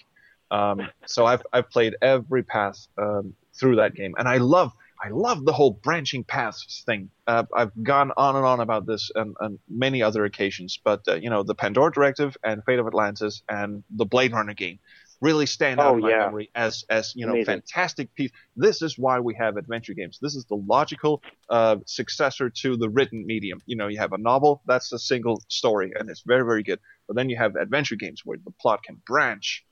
Um, 0.51 0.87
so 1.05 1.25
I've 1.25 1.41
I've 1.51 1.69
played 1.69 1.95
every 2.01 2.43
path 2.43 2.87
um, 2.97 3.33
through 3.59 3.77
that 3.77 3.95
game, 3.95 4.13
and 4.17 4.27
I 4.27 4.37
love 4.37 4.71
I 5.03 5.09
love 5.09 5.43
the 5.43 5.51
whole 5.51 5.71
branching 5.71 6.23
paths 6.23 6.83
thing. 6.85 7.09
Uh, 7.27 7.43
I've 7.53 7.71
gone 7.83 8.11
on 8.15 8.35
and 8.35 8.45
on 8.45 8.59
about 8.59 8.85
this 8.85 9.11
on 9.15 9.59
many 9.67 10.01
other 10.01 10.23
occasions, 10.25 10.79
but 10.81 11.01
uh, 11.07 11.15
you 11.15 11.29
know 11.29 11.43
the 11.43 11.55
Pandora 11.55 11.91
Directive 11.91 12.37
and 12.43 12.63
Fate 12.63 12.79
of 12.79 12.87
Atlantis 12.87 13.41
and 13.49 13.83
the 13.89 14.05
Blade 14.05 14.33
Runner 14.33 14.53
game 14.53 14.79
really 15.25 15.45
stand 15.47 15.79
out 15.81 15.93
Oh, 15.93 15.95
in 15.95 16.01
my 16.01 16.09
yeah. 16.09 16.25
memory 16.25 16.49
as 16.55 16.83
as 16.89 17.13
you 17.15 17.25
know 17.25 17.33
Amazing. 17.33 17.61
fantastic 17.61 18.13
piece. 18.15 18.31
This 18.55 18.81
is 18.81 18.97
why 18.97 19.19
we 19.19 19.33
have 19.35 19.57
adventure 19.57 19.93
games. 19.93 20.19
This 20.21 20.35
is 20.35 20.45
the 20.45 20.55
logical 20.55 21.21
uh, 21.49 21.77
successor 21.85 22.49
to 22.61 22.77
the 22.77 22.89
written 22.89 23.25
medium. 23.25 23.59
You 23.65 23.77
know, 23.77 23.87
you 23.87 23.99
have 23.99 24.13
a 24.13 24.17
novel 24.31 24.61
that's 24.67 24.91
a 24.93 24.99
single 24.99 25.37
story 25.49 25.93
and 25.97 26.09
it's 26.09 26.23
very 26.33 26.45
very 26.51 26.63
good, 26.63 26.79
but 27.07 27.15
then 27.17 27.29
you 27.29 27.37
have 27.37 27.55
adventure 27.55 27.95
games 27.95 28.21
where 28.25 28.37
the 28.43 28.51
plot 28.61 28.83
can 28.83 29.01
branch, 29.07 29.65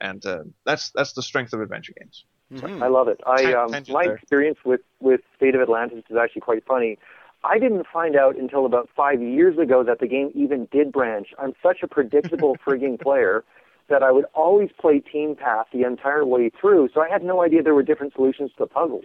and 0.00 0.24
uh, 0.26 0.44
that's 0.64 0.90
that's 0.94 1.12
the 1.14 1.22
strength 1.22 1.52
of 1.52 1.60
adventure 1.60 1.92
games. 2.00 2.24
Mhm. 2.52 2.82
I 2.82 2.88
love 2.88 3.08
it. 3.08 3.20
I 3.26 3.52
um, 3.52 3.72
my 3.88 4.04
there. 4.04 4.14
experience 4.14 4.58
with 4.64 4.80
with 5.00 5.20
Fate 5.38 5.54
of 5.54 5.60
Atlantis 5.60 6.04
is 6.10 6.16
actually 6.16 6.42
quite 6.42 6.64
funny. 6.64 6.98
I 7.44 7.58
didn't 7.58 7.86
find 7.92 8.16
out 8.16 8.36
until 8.36 8.66
about 8.66 8.88
five 8.96 9.20
years 9.22 9.58
ago 9.58 9.84
that 9.84 10.00
the 10.00 10.06
game 10.08 10.30
even 10.34 10.66
did 10.72 10.90
branch. 10.90 11.28
I'm 11.38 11.54
such 11.62 11.78
a 11.82 11.88
predictable 11.88 12.56
frigging 12.66 13.00
player 13.00 13.44
that 13.88 14.02
I 14.02 14.10
would 14.10 14.24
always 14.34 14.70
play 14.80 15.00
Team 15.00 15.36
Path 15.36 15.66
the 15.72 15.82
entire 15.84 16.24
way 16.26 16.50
through, 16.60 16.88
so 16.94 17.00
I 17.00 17.08
had 17.08 17.22
no 17.22 17.42
idea 17.42 17.62
there 17.62 17.74
were 17.74 17.82
different 17.82 18.12
solutions 18.14 18.50
to 18.58 18.64
the 18.64 18.66
puzzle. 18.66 19.02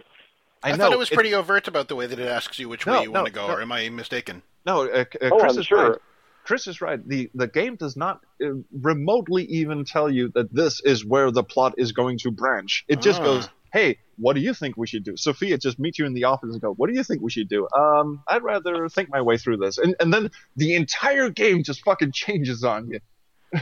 I, 0.64 0.70
know 0.72 0.76
thought 0.78 0.92
it 0.92 0.98
was 0.98 1.10
it- 1.10 1.14
pretty 1.14 1.34
overt 1.34 1.66
about 1.68 1.88
the 1.88 1.96
way 1.96 2.06
that 2.06 2.18
it 2.18 2.28
asks 2.28 2.58
you 2.58 2.68
which 2.68 2.86
No, 2.86 2.92
way 2.94 3.02
you 3.04 3.12
want 3.12 3.26
to 3.26 3.32
go, 3.32 3.48
no. 3.48 3.54
or 3.54 3.62
am 3.62 3.72
I 3.72 3.88
mistaken? 3.88 4.42
No, 4.64 4.82
uh, 4.88 5.04
uh, 5.20 5.28
Oh, 5.32 5.38
Chris 5.38 5.54
I'm 5.54 5.58
is 5.60 5.66
sure. 5.66 5.90
right. 5.90 5.98
Chris 6.44 6.66
is 6.66 6.80
right. 6.80 7.00
The 7.08 7.30
the 7.34 7.46
game 7.46 7.76
does 7.76 7.96
not 7.96 8.20
uh, 8.44 8.48
remotely 8.80 9.44
even 9.44 9.84
tell 9.84 10.10
you 10.10 10.28
that 10.34 10.52
this 10.52 10.80
is 10.84 11.04
where 11.04 11.30
the 11.30 11.44
plot 11.44 11.74
is 11.78 11.92
going 11.92 12.18
to 12.18 12.30
branch. 12.32 12.84
It 12.88 13.00
just 13.00 13.20
Ah. 13.20 13.24
goes, 13.24 13.48
"Hey, 13.72 13.98
what 14.18 14.32
do 14.34 14.40
you 14.40 14.52
think 14.52 14.76
we 14.76 14.88
should 14.88 15.04
do?" 15.04 15.16
Sophia 15.16 15.56
just 15.58 15.78
meets 15.78 15.98
you 16.00 16.06
in 16.06 16.14
the 16.14 16.24
office 16.24 16.52
and 16.52 16.60
go, 16.60 16.72
"What 16.74 16.88
do 16.90 16.94
you 16.96 17.04
think 17.04 17.22
we 17.22 17.30
should 17.30 17.48
do?" 17.48 17.68
Um, 17.76 18.22
I'd 18.28 18.42
rather 18.42 18.88
think 18.88 19.08
my 19.08 19.20
way 19.20 19.36
through 19.38 19.58
this, 19.58 19.78
and 19.78 19.94
and 20.00 20.12
then 20.12 20.30
the 20.56 20.74
entire 20.74 21.30
game 21.30 21.62
just 21.62 21.82
fucking 21.84 22.10
changes 22.22 22.64
on 22.64 22.88
you. 22.88 22.98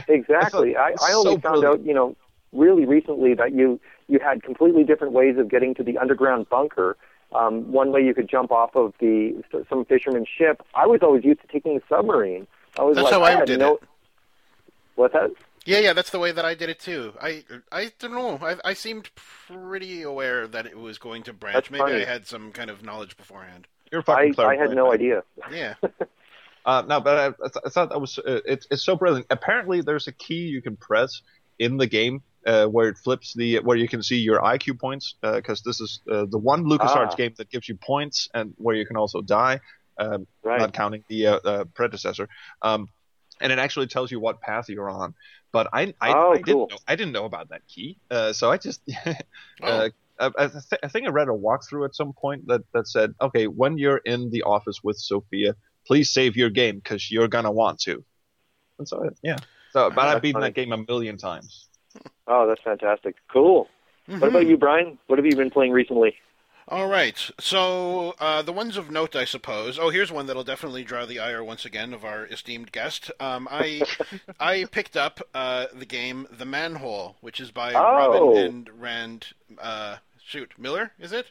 Exactly. 0.07 0.75
I, 0.75 0.95
I 1.01 1.13
only 1.13 1.35
so 1.35 1.39
found 1.39 1.61
brilliant. 1.61 1.65
out, 1.65 1.85
you 1.85 1.93
know, 1.93 2.15
really 2.51 2.85
recently 2.85 3.33
that 3.33 3.53
you 3.53 3.79
you 4.07 4.19
had 4.19 4.43
completely 4.43 4.83
different 4.83 5.13
ways 5.13 5.37
of 5.37 5.49
getting 5.49 5.73
to 5.75 5.83
the 5.83 5.97
underground 5.97 6.49
bunker. 6.49 6.97
Um, 7.33 7.71
one 7.71 7.91
way 7.91 8.01
you 8.03 8.13
could 8.13 8.29
jump 8.29 8.51
off 8.51 8.75
of 8.75 8.93
the 8.99 9.41
some 9.69 9.85
fisherman's 9.85 10.27
ship. 10.27 10.61
I 10.75 10.85
was 10.85 10.99
always 11.01 11.23
used 11.23 11.41
to 11.41 11.47
taking 11.47 11.75
the 11.75 11.81
submarine. 11.87 12.47
I 12.77 12.83
was 12.83 12.95
That's 12.95 13.05
like, 13.05 13.13
how 13.13 13.23
I 13.23 13.31
had 13.31 13.45
did 13.45 13.59
no, 13.59 13.75
it. 13.75 13.83
What's 14.95 15.13
that? 15.13 15.31
Yeah, 15.65 15.79
yeah, 15.79 15.93
that's 15.93 16.09
the 16.09 16.19
way 16.19 16.31
that 16.31 16.43
I 16.43 16.55
did 16.55 16.69
it 16.69 16.79
too. 16.79 17.13
I 17.21 17.43
I 17.71 17.91
don't 17.99 18.11
know. 18.11 18.39
I 18.41 18.57
I 18.65 18.73
seemed 18.73 19.09
pretty 19.15 20.01
aware 20.01 20.47
that 20.47 20.65
it 20.65 20.77
was 20.77 20.97
going 20.97 21.23
to 21.23 21.33
branch. 21.33 21.55
That's 21.55 21.71
Maybe 21.71 21.83
funny. 21.83 22.01
I 22.01 22.05
had 22.05 22.27
some 22.27 22.51
kind 22.51 22.69
of 22.69 22.83
knowledge 22.83 23.15
beforehand. 23.15 23.67
You're 23.91 24.01
a 24.01 24.03
fucking 24.03 24.31
I, 24.31 24.33
clever 24.33 24.51
I 24.51 24.55
had 24.57 24.71
no 24.71 24.85
man. 24.85 24.93
idea. 24.93 25.23
Yeah. 25.51 25.75
Uh, 26.65 26.83
no, 26.87 26.99
but 27.01 27.17
I, 27.17 27.25
I, 27.27 27.29
th- 27.49 27.63
I 27.65 27.69
thought 27.69 27.89
that 27.89 27.99
was 27.99 28.19
uh, 28.19 28.39
it's 28.45 28.67
it's 28.69 28.83
so 28.85 28.95
brilliant. 28.95 29.27
Apparently, 29.29 29.81
there's 29.81 30.07
a 30.07 30.11
key 30.11 30.45
you 30.47 30.61
can 30.61 30.77
press 30.77 31.21
in 31.59 31.77
the 31.77 31.87
game 31.87 32.21
uh, 32.45 32.65
where 32.67 32.87
it 32.89 32.97
flips 32.97 33.33
the 33.33 33.59
where 33.59 33.77
you 33.77 33.87
can 33.87 34.01
see 34.03 34.17
your 34.17 34.39
IQ 34.41 34.79
points 34.79 35.15
because 35.21 35.61
this 35.63 35.81
is 35.81 36.01
uh, 36.11 36.25
the 36.29 36.37
one 36.37 36.65
LucasArts 36.65 37.11
Ah. 37.11 37.15
game 37.15 37.33
that 37.37 37.49
gives 37.49 37.67
you 37.67 37.75
points 37.75 38.29
and 38.33 38.53
where 38.57 38.75
you 38.75 38.85
can 38.85 38.97
also 38.97 39.21
die, 39.21 39.59
um, 39.99 40.27
Right. 40.43 40.59
not 40.59 40.73
counting 40.73 41.03
the 41.09 41.27
uh, 41.27 41.39
uh, 41.43 41.63
predecessor. 41.73 42.27
Um, 42.61 42.87
and 43.39 43.51
it 43.51 43.57
actually 43.57 43.87
tells 43.87 44.11
you 44.11 44.19
what 44.19 44.39
path 44.41 44.69
you're 44.69 44.89
on. 44.89 45.15
But 45.51 45.67
I 45.73 45.93
I, 45.99 46.13
Oh, 46.13 46.31
I 46.33 46.37
didn't 46.37 46.69
know 46.69 46.77
I 46.87 46.95
didn't 46.95 47.13
know 47.13 47.25
about 47.25 47.49
that 47.49 47.61
key, 47.67 47.97
uh, 48.11 48.33
so 48.33 48.51
I 48.51 48.57
just. 48.57 48.81
Oh. 49.63 49.67
Uh, 49.67 49.89
I, 50.19 50.29
I, 50.37 50.47
th- 50.47 50.81
I 50.83 50.87
think 50.87 51.07
I 51.07 51.09
read 51.09 51.29
a 51.29 51.31
walkthrough 51.31 51.83
at 51.85 51.95
some 51.95 52.13
point 52.13 52.45
that, 52.45 52.61
that 52.73 52.87
said, 52.87 53.15
okay, 53.19 53.45
when 53.47 53.79
you're 53.79 53.97
in 53.97 54.29
the 54.29 54.43
office 54.43 54.81
with 54.83 54.97
Sophia, 54.99 55.55
please 55.85 56.09
save 56.11 56.35
your 56.37 56.49
game 56.49 56.77
because 56.77 57.09
you're 57.11 57.27
gonna 57.27 57.51
want 57.51 57.79
to. 57.81 58.03
And 58.79 58.87
so 58.87 59.09
yeah. 59.23 59.37
So, 59.71 59.89
but 59.89 59.95
That's 60.03 60.15
I've 60.17 60.21
beaten 60.21 60.41
funny. 60.41 60.51
that 60.51 60.55
game 60.55 60.71
a 60.73 60.77
million 60.77 61.17
times. 61.17 61.67
Oh, 62.27 62.45
that's 62.47 62.61
fantastic. 62.61 63.15
Cool. 63.31 63.67
What 64.07 64.23
about 64.29 64.45
you, 64.47 64.57
Brian? 64.57 64.97
What 65.07 65.17
have 65.17 65.25
you 65.25 65.35
been 65.35 65.49
playing 65.49 65.71
recently? 65.71 66.15
All 66.67 66.87
right. 66.87 67.29
So 67.39 68.15
uh, 68.19 68.41
the 68.41 68.51
ones 68.51 68.75
of 68.77 68.91
note, 68.91 69.15
I 69.15 69.23
suppose. 69.25 69.79
Oh, 69.79 69.89
here's 69.89 70.11
one 70.11 70.25
that'll 70.25 70.43
definitely 70.43 70.83
draw 70.83 71.05
the 71.05 71.19
ire 71.19 71.43
once 71.43 71.63
again 71.65 71.93
of 71.93 72.03
our 72.03 72.25
esteemed 72.25 72.71
guest. 72.71 73.11
Um, 73.19 73.47
I 73.49 73.81
I 74.39 74.65
picked 74.71 74.97
up 74.97 75.21
uh, 75.33 75.67
the 75.73 75.85
game 75.85 76.27
The 76.31 76.45
Manhole, 76.45 77.15
which 77.21 77.39
is 77.39 77.51
by 77.51 77.73
Oh. 77.73 77.77
Robyn 78.33 78.45
and 78.45 78.69
Rand. 78.81 79.27
Uh, 79.57 79.97
shoot, 80.21 80.51
Miller 80.57 80.91
is 80.99 81.11
it? 81.13 81.27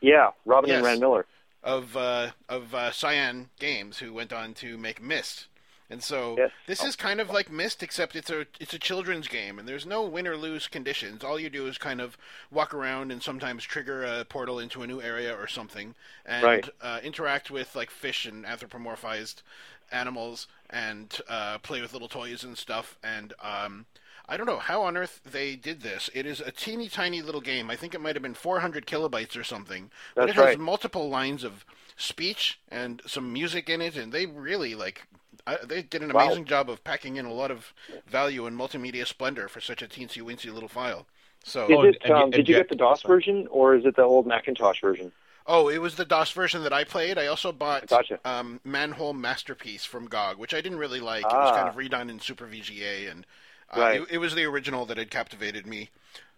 Yeah, 0.00 0.30
Robyn 0.44 0.70
and 0.70 0.84
Rand 0.84 1.00
Miller. 1.00 1.26
Of 1.64 1.96
uh, 1.96 2.30
of 2.48 2.74
uh, 2.74 2.92
Cyan 2.92 3.48
Games, 3.58 3.98
who 3.98 4.12
went 4.12 4.32
on 4.32 4.54
to 4.54 4.78
make 4.78 5.00
Myst. 5.02 5.46
And 5.90 6.02
so 6.02 6.38
Yes. 6.38 6.52
this 6.66 6.84
is 6.84 6.94
kind 6.94 7.20
of 7.20 7.30
like 7.30 7.50
Myst, 7.50 7.82
except 7.82 8.14
it's 8.14 8.30
a 8.30 8.46
it's 8.60 8.74
a 8.74 8.78
children's 8.78 9.28
game, 9.28 9.58
and 9.58 9.66
there's 9.66 9.86
no 9.86 10.02
win 10.04 10.26
or 10.28 10.36
lose 10.36 10.68
conditions. 10.68 11.24
All 11.24 11.40
you 11.40 11.48
do 11.50 11.66
is 11.66 11.78
kind 11.78 12.00
of 12.02 12.18
walk 12.50 12.74
around 12.74 13.10
and 13.10 13.22
sometimes 13.22 13.64
trigger 13.64 14.04
a 14.04 14.24
portal 14.26 14.58
into 14.60 14.82
a 14.82 14.86
new 14.86 15.00
area 15.00 15.34
or 15.34 15.46
something, 15.48 15.94
and 16.26 16.44
Right. 16.44 16.68
uh, 16.82 17.00
interact 17.02 17.50
with 17.50 17.74
like 17.74 17.90
fish 17.90 18.26
and 18.26 18.44
anthropomorphized 18.44 19.42
animals, 19.90 20.46
and 20.68 21.20
uh, 21.28 21.58
play 21.58 21.80
with 21.80 21.92
little 21.94 22.08
toys 22.08 22.44
and 22.44 22.58
stuff. 22.58 22.98
And 23.02 23.32
um, 23.42 23.86
I 24.28 24.36
don't 24.36 24.46
know 24.46 24.58
how 24.58 24.82
on 24.82 24.96
earth 24.96 25.20
they 25.24 25.54
did 25.54 25.82
this. 25.82 26.08
It 26.14 26.24
is 26.24 26.40
a 26.40 26.50
teeny 26.50 26.88
tiny 26.88 27.20
little 27.20 27.40
game. 27.42 27.70
I 27.70 27.76
think 27.76 27.94
it 27.94 28.00
might 28.00 28.14
have 28.16 28.22
been 28.22 28.34
400 28.34 28.86
kilobytes 28.86 29.38
or 29.38 29.44
something, 29.44 29.90
That's 30.14 30.26
but 30.28 30.36
That's 30.36 30.38
it 30.38 30.46
has 30.52 30.58
multiple 30.58 31.08
lines 31.10 31.44
of 31.44 31.64
speech 31.96 32.58
and 32.70 33.02
some 33.06 33.32
music 33.32 33.68
in 33.68 33.80
it, 33.82 33.96
and 33.96 34.12
they 34.12 34.26
really 34.26 34.74
like. 34.74 35.06
I, 35.46 35.58
they 35.62 35.82
did 35.82 36.02
an 36.02 36.12
Wow. 36.12 36.24
amazing 36.26 36.46
job 36.46 36.70
of 36.70 36.82
packing 36.84 37.16
in 37.16 37.26
a 37.26 37.32
lot 37.32 37.50
of 37.50 37.74
value 38.06 38.46
and 38.46 38.58
multimedia 38.58 39.06
splendor 39.06 39.46
for 39.46 39.60
such 39.60 39.82
a 39.82 39.86
teensy 39.86 40.22
weensy 40.22 40.50
little 40.52 40.70
file. 40.70 41.06
So, 41.44 41.64
Is 41.66 41.70
Oh, 41.76 41.82
it? 41.82 41.96
and 42.00 42.08
you- 42.08 42.14
Um, 42.14 42.22
and 42.22 42.32
did 42.32 42.48
you 42.48 42.54
Jack- 42.54 42.68
get 42.68 42.68
the 42.70 42.76
DOS 42.76 43.02
version, 43.02 43.46
or 43.50 43.74
is 43.74 43.84
it 43.84 43.94
the 43.96 44.02
old 44.02 44.26
Macintosh 44.26 44.80
version? 44.80 45.12
oh, 45.46 45.68
it 45.68 45.76
was 45.76 45.96
the 45.96 46.06
DOS 46.06 46.30
version 46.30 46.62
that 46.62 46.72
I 46.72 46.84
played. 46.84 47.18
I 47.18 47.26
also 47.26 47.52
bought 47.52 47.86
Gotcha. 47.88 48.18
um, 48.24 48.60
Manhole 48.64 49.12
Masterpiece 49.12 49.84
from 49.84 50.06
GOG, 50.08 50.38
which 50.38 50.54
I 50.54 50.62
didn't 50.62 50.78
really 50.78 51.00
like. 51.00 51.24
It 51.26 51.32
was 51.36 51.50
Ah. 51.50 51.56
kind 51.56 51.68
of 51.68 51.74
redone 51.74 52.08
in 52.08 52.18
Super 52.20 52.46
VGA, 52.46 53.06
and 53.10 53.26
uh, 53.70 53.92
it, 53.94 54.06
it 54.12 54.18
was 54.18 54.34
the 54.34 54.44
original 54.44 54.86
that 54.86 54.98
had 54.98 55.10
captivated 55.10 55.66
me 55.66 55.90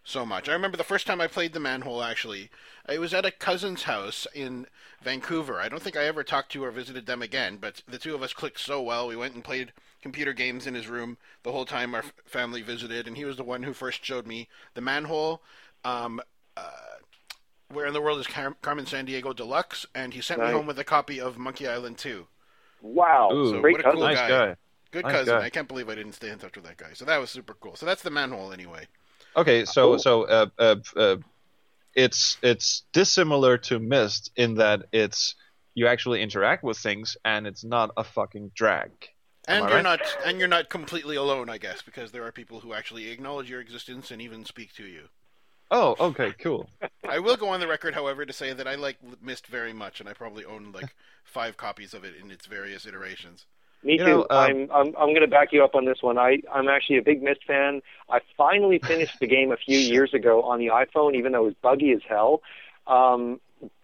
so 0.05 0.25
much. 0.25 0.49
I 0.49 0.53
remember 0.53 0.77
the 0.77 0.85
first 0.85 1.07
time 1.07 1.21
I 1.21 1.27
played 1.27 1.53
the 1.53 1.61
Manhole. 1.61 2.03
Actually, 2.03 2.51
it 2.89 3.01
was 3.01 3.13
at 3.13 3.27
a 3.27 3.31
cousin's 3.31 3.83
house 3.85 4.27
in 4.35 4.67
Vancouver. 5.03 5.61
I 5.61 5.69
don't 5.69 5.83
think 5.83 5.97
I 5.97 6.05
ever 6.05 6.23
talked 6.23 6.53
to 6.53 6.65
or 6.65 6.71
visited 6.71 7.07
them 7.07 7.23
again, 7.23 7.59
but 7.61 7.83
the 7.89 7.99
two 7.99 8.15
of 8.15 8.23
us 8.23 8.33
clicked 8.33 8.61
so 8.61 8.81
well. 8.81 9.09
We 9.09 9.17
went 9.17 9.35
and 9.35 9.43
played 9.45 9.73
computer 10.01 10.33
games 10.33 10.67
in 10.67 10.75
his 10.75 10.87
room 10.87 11.19
the 11.43 11.51
whole 11.53 11.65
time 11.65 11.95
our 11.95 12.03
f- 12.03 12.13
family 12.25 12.63
visited, 12.63 13.09
and 13.09 13.17
he 13.17 13.25
was 13.25 13.37
the 13.37 13.43
one 13.43 13.65
who 13.65 13.73
first 13.73 14.05
showed 14.05 14.27
me 14.27 14.49
the 14.75 14.81
Manhole. 14.81 15.43
Um, 15.85 16.21
uh, 16.57 16.71
where 17.69 17.87
in 17.87 17.93
the 17.93 18.01
world 18.01 18.21
is 18.21 18.29
Car- 18.29 18.57
Carmen 18.63 18.85
Sandiego 18.85 19.35
Deluxe? 19.35 19.87
And 19.95 20.15
he 20.15 20.21
sent 20.21 20.41
me 20.41 20.51
home 20.51 20.67
with 20.67 20.79
a 20.79 20.85
copy 20.85 21.21
of 21.21 21.39
Monkey 21.39 21.67
Island 21.67 21.99
2. 21.99 22.27
Wow, 22.81 23.31
Ooh. 23.33 23.61
great 23.61 23.73
what 23.73 23.81
a 23.81 23.85
cousin. 23.85 23.99
cool 23.99 24.07
nice 24.07 24.17
guy. 24.19 24.29
guy. 24.29 24.57
Good 24.97 25.05
Nice 25.05 25.13
cousin. 25.13 25.39
guy. 25.39 25.43
I 25.43 25.51
can't 25.51 25.69
believe 25.69 25.91
I 25.91 25.95
didn't 25.95 26.15
stay 26.15 26.31
in 26.31 26.39
touch 26.39 26.57
with 26.57 26.65
that 26.65 26.79
guy. 26.79 26.95
So 26.95 27.05
that 27.05 27.19
was 27.19 27.29
super 27.31 27.55
cool. 27.55 27.77
So 27.77 27.85
that's 27.85 28.03
the 28.03 28.11
manhole 28.11 28.51
anyway. 28.53 28.87
Okay, 29.37 29.65
so 29.67 29.93
Cool. 29.93 29.99
so 29.99 30.23
uh, 30.25 30.47
uh, 30.59 30.77
uh, 30.97 31.17
it's 31.95 32.39
it's 32.43 32.85
dissimilar 32.93 33.59
to 33.59 33.79
Myst 33.79 34.31
in 34.37 34.55
that 34.55 34.87
it's 34.93 35.35
you 35.75 35.87
actually 35.87 36.23
interact 36.23 36.65
with 36.65 36.79
things 36.79 37.17
and 37.25 37.47
it's 37.47 37.65
not 37.65 37.91
a 37.97 38.05
fucking 38.05 38.53
drag. 38.55 38.93
Am 39.49 39.59
And 39.59 39.63
I 39.63 39.69
you're 39.69 39.77
right? 39.77 39.83
not 39.83 40.17
and 40.25 40.39
you're 40.39 40.47
not 40.49 40.71
completely 40.71 41.17
alone, 41.17 41.51
I 41.51 41.59
guess, 41.59 41.83
because 41.83 42.13
there 42.13 42.25
are 42.25 42.31
people 42.33 42.61
who 42.61 42.73
actually 42.75 43.09
acknowledge 43.11 43.51
your 43.51 43.61
existence 43.61 44.11
and 44.13 44.23
even 44.23 44.45
speak 44.45 44.73
to 44.75 44.85
you. 44.87 45.09
Oh, 45.71 45.95
okay, 46.01 46.33
cool. 46.33 46.69
I 47.09 47.19
will 47.19 47.37
go 47.37 47.49
on 47.49 47.61
the 47.61 47.67
record, 47.69 47.95
however, 47.95 48.27
to 48.27 48.33
say 48.33 48.53
that 48.53 48.67
I 48.69 48.75
like 48.75 48.99
Myst 49.23 49.47
very 49.47 49.73
much, 49.73 50.01
and 50.01 50.09
I 50.09 50.13
probably 50.13 50.45
own 50.45 50.73
like 50.73 50.95
five 51.25 51.57
copies 51.57 51.95
of 51.95 52.05
it 52.05 52.15
in 52.17 52.31
its 52.31 52.47
various 52.47 52.87
iterations. 52.87 53.47
Me 53.87 53.93
You 53.93 53.99
too. 53.99 54.05
know, 54.05 54.21
um, 54.23 54.29
I'm 54.31 54.71
I'm 54.73 54.87
I'm 54.99 55.09
going 55.11 55.21
to 55.21 55.29
back 55.29 55.53
you 55.53 55.63
up 55.63 55.77
on 55.77 55.85
this 55.85 55.99
one. 56.03 56.19
I 56.19 56.39
I'm 56.53 56.69
actually 56.69 56.99
a 56.99 57.03
big 57.03 57.23
Myst 57.23 57.45
fan. 57.47 57.83
I 58.11 58.19
finally 58.37 58.81
finished 58.81 59.21
the 59.21 59.29
game 59.29 59.53
a 59.53 59.57
few 59.57 59.79
years 59.79 60.13
ago 60.13 60.43
on 60.43 60.59
the 60.59 60.67
iPhone, 60.67 61.15
even 61.15 61.31
though 61.33 61.43
it 61.43 61.47
was 61.47 61.55
buggy 61.63 61.93
as 61.93 62.01
hell. 62.09 62.43
Um, 62.89 63.41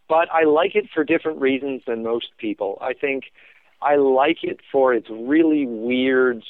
but 0.09 0.29
I 0.33 0.43
like 0.43 0.75
it 0.75 0.89
for 0.93 1.05
different 1.05 1.41
reasons 1.41 1.83
than 1.87 2.03
most 2.03 2.31
people. 2.37 2.79
I 2.81 2.95
think 2.95 3.27
I 3.81 3.95
like 3.95 4.43
it 4.43 4.59
for 4.73 4.93
its 4.93 5.09
really 5.09 5.67
weird 5.67 6.43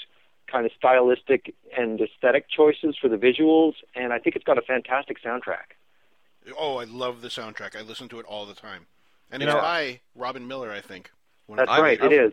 kind 0.51 0.65
of 0.65 0.73
stylistic 0.77 1.55
and 1.77 2.01
aesthetic 2.01 2.47
choices 2.49 2.97
for 3.01 3.09
the 3.09 3.17
visuals, 3.17 3.75
and 3.95 4.15
I 4.15 4.19
think 4.19 4.35
it's 4.35 4.45
got 4.45 4.57
a 4.57 4.63
fantastic 4.63 5.23
soundtrack. 5.23 5.77
Oh, 6.59 6.79
I 6.79 6.85
love 6.85 7.21
the 7.21 7.29
soundtrack. 7.29 7.77
I 7.77 7.83
listen 7.83 8.09
to 8.09 8.19
it 8.19 8.27
all 8.27 8.47
the 8.47 8.55
time, 8.55 8.87
and 9.31 9.43
it's 9.43 9.53
know- 9.53 9.61
by 9.61 10.01
Robyn 10.15 10.49
Miller, 10.49 10.71
I 10.73 10.81
think. 10.81 11.11
That's 11.55 11.71
I- 11.71 11.81
right, 11.81 12.03
it 12.03 12.13
is. 12.13 12.33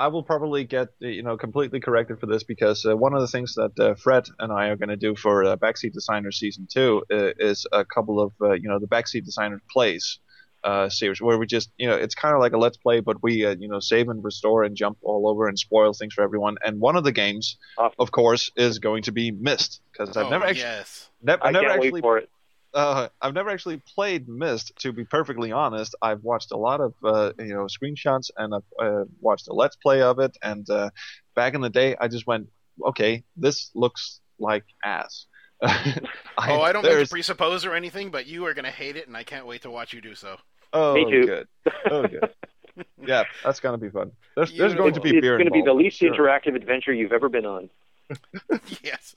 I 0.00 0.08
will 0.08 0.22
probably 0.22 0.64
get 0.64 0.88
you 0.98 1.22
know 1.22 1.36
completely 1.36 1.78
corrected 1.78 2.20
for 2.20 2.26
this 2.26 2.42
because 2.42 2.86
uh, 2.86 2.96
one 2.96 3.12
of 3.12 3.20
the 3.20 3.28
things 3.28 3.54
that 3.56 3.78
uh, 3.78 3.94
Fred 3.96 4.24
and 4.38 4.50
I 4.50 4.68
are 4.68 4.76
going 4.76 4.88
to 4.88 4.96
do 4.96 5.14
for 5.14 5.44
uh, 5.44 5.56
Backseat 5.56 5.92
Designer 5.92 6.32
season 6.32 6.66
two 6.72 7.02
uh, 7.12 7.32
is 7.38 7.66
a 7.70 7.84
couple 7.84 8.18
of 8.18 8.32
uh, 8.40 8.52
you 8.52 8.68
know 8.70 8.78
the 8.78 8.86
Backseat 8.88 9.24
Designer 9.26 9.60
plays 9.70 10.18
uh, 10.64 10.88
series 10.88 11.20
where 11.20 11.36
we 11.38 11.46
just 11.46 11.70
you 11.76 11.86
know 11.86 11.96
it's 11.96 12.14
kind 12.14 12.34
of 12.34 12.40
like 12.40 12.52
a 12.54 12.58
let's 12.58 12.78
play 12.78 13.00
but 13.00 13.22
we 13.22 13.44
uh, 13.44 13.54
you 13.58 13.68
know 13.68 13.78
save 13.78 14.08
and 14.08 14.24
restore 14.24 14.62
and 14.64 14.74
jump 14.74 14.96
all 15.02 15.28
over 15.28 15.48
and 15.48 15.58
spoil 15.58 15.92
things 15.92 16.14
for 16.14 16.22
everyone 16.22 16.56
and 16.64 16.80
one 16.80 16.96
of 16.96 17.04
the 17.04 17.12
games 17.12 17.58
Awesome. 17.76 17.94
of 17.98 18.10
course 18.10 18.50
is 18.56 18.78
going 18.78 19.02
to 19.02 19.12
be 19.12 19.30
Myst 19.30 19.82
because 19.92 20.16
I've 20.16 20.26
Oh, 20.26 20.30
never 20.30 20.46
actually 20.46 20.60
yes. 20.62 21.10
never, 21.22 21.44
I 21.44 21.48
I've 21.48 21.52
never 21.52 21.66
can't 21.66 21.76
actually 21.76 21.92
wait 21.92 22.02
for 22.02 22.18
it. 22.18 22.30
Uh, 22.74 23.08
I've 23.20 23.34
never 23.34 23.50
actually 23.50 23.82
played 23.94 24.28
Myst. 24.28 24.72
To 24.80 24.92
be 24.92 25.04
perfectly 25.04 25.52
honest, 25.52 25.94
I've 26.02 26.22
watched 26.22 26.52
a 26.52 26.56
lot 26.56 26.80
of 26.80 26.94
uh, 27.04 27.32
you 27.38 27.54
know 27.54 27.66
screenshots 27.66 28.30
and 28.36 28.54
I've 28.54 28.62
uh, 28.80 29.04
watched 29.20 29.48
a 29.48 29.52
let's 29.52 29.76
play 29.76 30.02
of 30.02 30.18
it. 30.18 30.36
And 30.42 30.68
uh, 30.70 30.90
back 31.34 31.54
in 31.54 31.60
the 31.60 31.70
day, 31.70 31.96
I 32.00 32.08
just 32.08 32.26
went, 32.26 32.48
okay, 32.86 33.24
this 33.36 33.70
looks 33.74 34.20
like 34.38 34.64
ass. 34.84 35.26
I, 35.62 36.00
Oh, 36.38 36.60
I 36.62 36.72
don't 36.72 36.84
mean 36.84 36.98
to 36.98 37.08
presuppose 37.08 37.66
or 37.66 37.74
anything, 37.74 38.10
but 38.10 38.26
you 38.26 38.46
are 38.46 38.54
going 38.54 38.64
to 38.64 38.70
hate 38.70 38.96
it, 38.96 39.06
and 39.06 39.16
I 39.16 39.24
can't 39.24 39.46
wait 39.46 39.62
to 39.62 39.70
watch 39.70 39.92
you 39.92 40.00
do 40.00 40.14
so. 40.14 40.36
Oh, 40.72 40.94
Me 40.94 41.10
too. 41.10 41.26
good. 41.26 41.48
Oh, 41.90 42.06
good. 42.06 42.30
Yeah, 43.04 43.24
that's 43.44 43.60
gonna 43.60 43.76
be 43.76 43.90
fun. 43.90 44.12
There's 44.36 44.56
there's 44.56 44.74
going 44.74 44.94
to 44.94 45.00
be 45.00 45.10
it's 45.10 45.20
beer 45.20 45.36
going 45.36 45.48
to 45.48 45.52
be 45.52 45.60
the 45.60 45.74
least 45.74 45.98
sure. 45.98 46.14
interactive 46.14 46.54
adventure 46.54 46.94
you've 46.94 47.12
ever 47.12 47.28
been 47.28 47.44
on. 47.44 47.68
yes. 48.82 49.14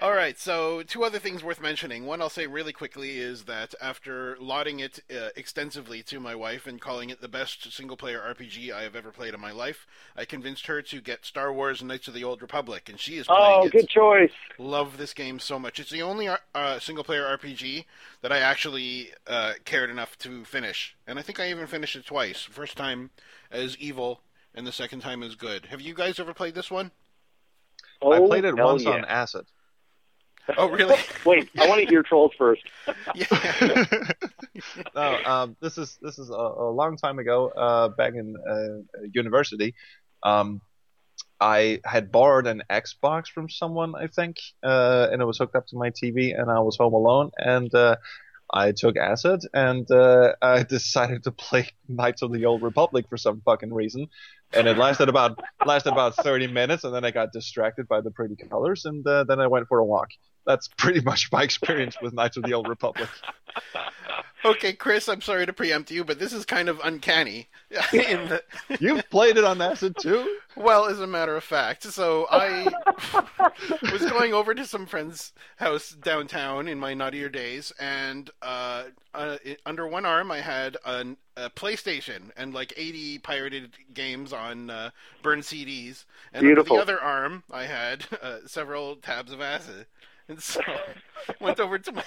All 0.00 0.14
right, 0.14 0.38
so 0.38 0.82
two 0.82 1.04
other 1.04 1.18
things 1.18 1.44
worth 1.44 1.60
mentioning. 1.60 2.06
One 2.06 2.22
I'll 2.22 2.30
say 2.30 2.46
really 2.46 2.72
quickly 2.72 3.18
is 3.18 3.44
that 3.44 3.74
after 3.82 4.34
lauding 4.40 4.80
it 4.80 5.00
uh, 5.14 5.28
extensively 5.36 6.02
to 6.04 6.18
my 6.18 6.34
wife 6.34 6.66
and 6.66 6.80
calling 6.80 7.10
it 7.10 7.20
the 7.20 7.28
best 7.28 7.70
single 7.70 7.98
player 7.98 8.18
RPG 8.18 8.72
I 8.72 8.82
have 8.84 8.96
ever 8.96 9.10
played 9.10 9.34
in 9.34 9.40
my 9.40 9.52
life, 9.52 9.86
I 10.16 10.24
convinced 10.24 10.68
her 10.68 10.80
to 10.80 11.02
get 11.02 11.26
Star 11.26 11.52
Wars 11.52 11.82
Knights 11.82 12.08
of 12.08 12.14
the 12.14 12.24
Old 12.24 12.40
Republic, 12.40 12.88
and 12.88 12.98
she 12.98 13.18
is 13.18 13.26
playing 13.26 13.42
Oh, 13.44 13.66
it. 13.66 13.72
good 13.72 13.90
choice. 13.90 14.32
Love 14.56 14.96
this 14.96 15.12
game 15.12 15.38
so 15.38 15.58
much. 15.58 15.78
It's 15.78 15.90
the 15.90 16.00
only 16.00 16.30
uh, 16.54 16.78
single 16.78 17.04
player 17.04 17.24
RPG 17.36 17.84
that 18.22 18.32
I 18.32 18.38
actually 18.38 19.10
uh, 19.26 19.52
cared 19.66 19.90
enough 19.90 20.16
to 20.20 20.46
finish, 20.46 20.96
and 21.06 21.18
I 21.18 21.22
think 21.22 21.38
I 21.38 21.50
even 21.50 21.66
finished 21.66 21.94
it 21.96 22.06
twice. 22.06 22.40
First 22.40 22.78
time 22.78 23.10
as 23.50 23.76
evil, 23.76 24.22
and 24.54 24.66
the 24.66 24.72
second 24.72 25.00
time 25.00 25.22
as 25.22 25.34
good. 25.34 25.66
Have 25.66 25.82
you 25.82 25.92
guys 25.92 26.18
ever 26.18 26.32
played 26.32 26.54
this 26.54 26.70
one? 26.70 26.90
Oh, 28.00 28.12
I 28.12 28.26
played 28.26 28.46
it 28.46 28.56
once 28.56 28.84
yeah. 28.84 28.92
on 28.92 29.04
acid. 29.04 29.44
Oh, 30.56 30.68
really? 30.68 30.96
Wait, 31.24 31.48
I 31.58 31.68
want 31.68 31.80
to 31.82 31.86
hear 31.86 32.02
Troels 32.02 32.32
first. 32.36 32.62
yeah. 33.14 33.26
no, 34.94 35.18
um, 35.24 35.56
this 35.60 35.78
is 35.78 35.98
this 36.02 36.18
is 36.18 36.30
a, 36.30 36.34
a 36.34 36.70
long 36.70 36.96
time 36.96 37.18
ago, 37.18 37.48
uh, 37.48 37.88
back 37.88 38.14
in 38.14 38.36
uh, 38.48 39.02
university. 39.12 39.74
Um, 40.22 40.60
I 41.40 41.80
had 41.84 42.12
borrowed 42.12 42.46
an 42.46 42.62
Xbox 42.68 43.28
from 43.28 43.48
someone, 43.48 43.94
I 43.94 44.08
think, 44.08 44.36
uh, 44.62 45.08
and 45.10 45.22
it 45.22 45.24
was 45.24 45.38
hooked 45.38 45.54
up 45.54 45.66
to 45.68 45.76
my 45.76 45.90
TV, 45.90 46.38
and 46.38 46.50
I 46.50 46.60
was 46.60 46.76
home 46.76 46.92
alone, 46.92 47.30
and 47.38 47.74
uh, 47.74 47.96
I 48.52 48.72
took 48.72 48.96
acid, 48.96 49.40
and 49.54 49.90
uh, 49.90 50.34
I 50.42 50.62
decided 50.68 51.24
to 51.24 51.32
play 51.32 51.68
Knights 51.88 52.22
of 52.22 52.32
the 52.32 52.44
Old 52.44 52.62
Republic 52.62 53.06
for 53.08 53.16
some 53.16 53.40
fucking 53.44 53.72
reason, 53.72 54.08
and 54.52 54.66
it 54.66 54.76
lasted 54.76 55.08
about 55.08 55.40
lasted 55.64 55.92
about 55.92 56.16
30 56.16 56.48
minutes, 56.48 56.84
and 56.84 56.94
then 56.94 57.04
I 57.04 57.10
got 57.10 57.32
distracted 57.32 57.88
by 57.88 58.00
the 58.00 58.10
pretty 58.10 58.36
colors, 58.36 58.84
and 58.84 59.06
uh, 59.06 59.24
then 59.24 59.40
I 59.40 59.46
went 59.46 59.68
for 59.68 59.78
a 59.78 59.84
walk. 59.84 60.10
That's 60.50 60.66
pretty 60.66 61.00
much 61.00 61.30
my 61.30 61.44
experience 61.44 61.96
with 62.02 62.12
Knights 62.12 62.36
of 62.36 62.42
the 62.42 62.54
Old 62.54 62.66
Republic. 62.66 63.08
Okay, 64.44 64.72
Chris, 64.72 65.08
I'm 65.08 65.20
sorry 65.20 65.46
to 65.46 65.52
preempt 65.52 65.92
you, 65.92 66.02
but 66.02 66.18
this 66.18 66.32
is 66.32 66.44
kind 66.44 66.68
of 66.68 66.80
uncanny. 66.82 67.48
In 67.92 68.28
the, 68.28 68.42
You've 68.80 69.08
played 69.10 69.36
it 69.36 69.44
on 69.44 69.62
acid 69.62 69.94
too? 70.00 70.38
well, 70.56 70.86
as 70.86 70.98
a 70.98 71.06
matter 71.06 71.36
of 71.36 71.44
fact, 71.44 71.84
so 71.84 72.26
I 72.28 72.66
was 73.92 74.10
going 74.10 74.34
over 74.34 74.52
to 74.52 74.66
some 74.66 74.86
friend's 74.86 75.32
house 75.56 75.90
downtown 75.90 76.66
in 76.66 76.80
my 76.80 76.94
naughtier 76.94 77.28
days, 77.28 77.72
and 77.78 78.28
uh, 78.42 78.84
uh, 79.14 79.36
under 79.66 79.86
one 79.86 80.04
arm 80.04 80.32
I 80.32 80.40
had 80.40 80.78
an, 80.84 81.16
a 81.36 81.48
PlayStation 81.50 82.30
and 82.36 82.52
like 82.52 82.72
80 82.76 83.18
pirated 83.18 83.70
games 83.94 84.32
on 84.32 84.68
uh, 84.68 84.90
burned 85.22 85.44
CDs, 85.44 86.06
and 86.32 86.42
Beautiful. 86.42 86.76
under 86.76 86.86
the 86.86 86.92
other 86.94 87.04
arm 87.04 87.44
I 87.52 87.66
had 87.66 88.04
uh, 88.20 88.38
several 88.46 88.96
tabs 88.96 89.30
of 89.30 89.40
acid. 89.40 89.86
And 90.30 90.40
so 90.42 90.60
went 91.40 91.58
over 91.60 91.78
to 91.78 91.92
my 91.92 92.04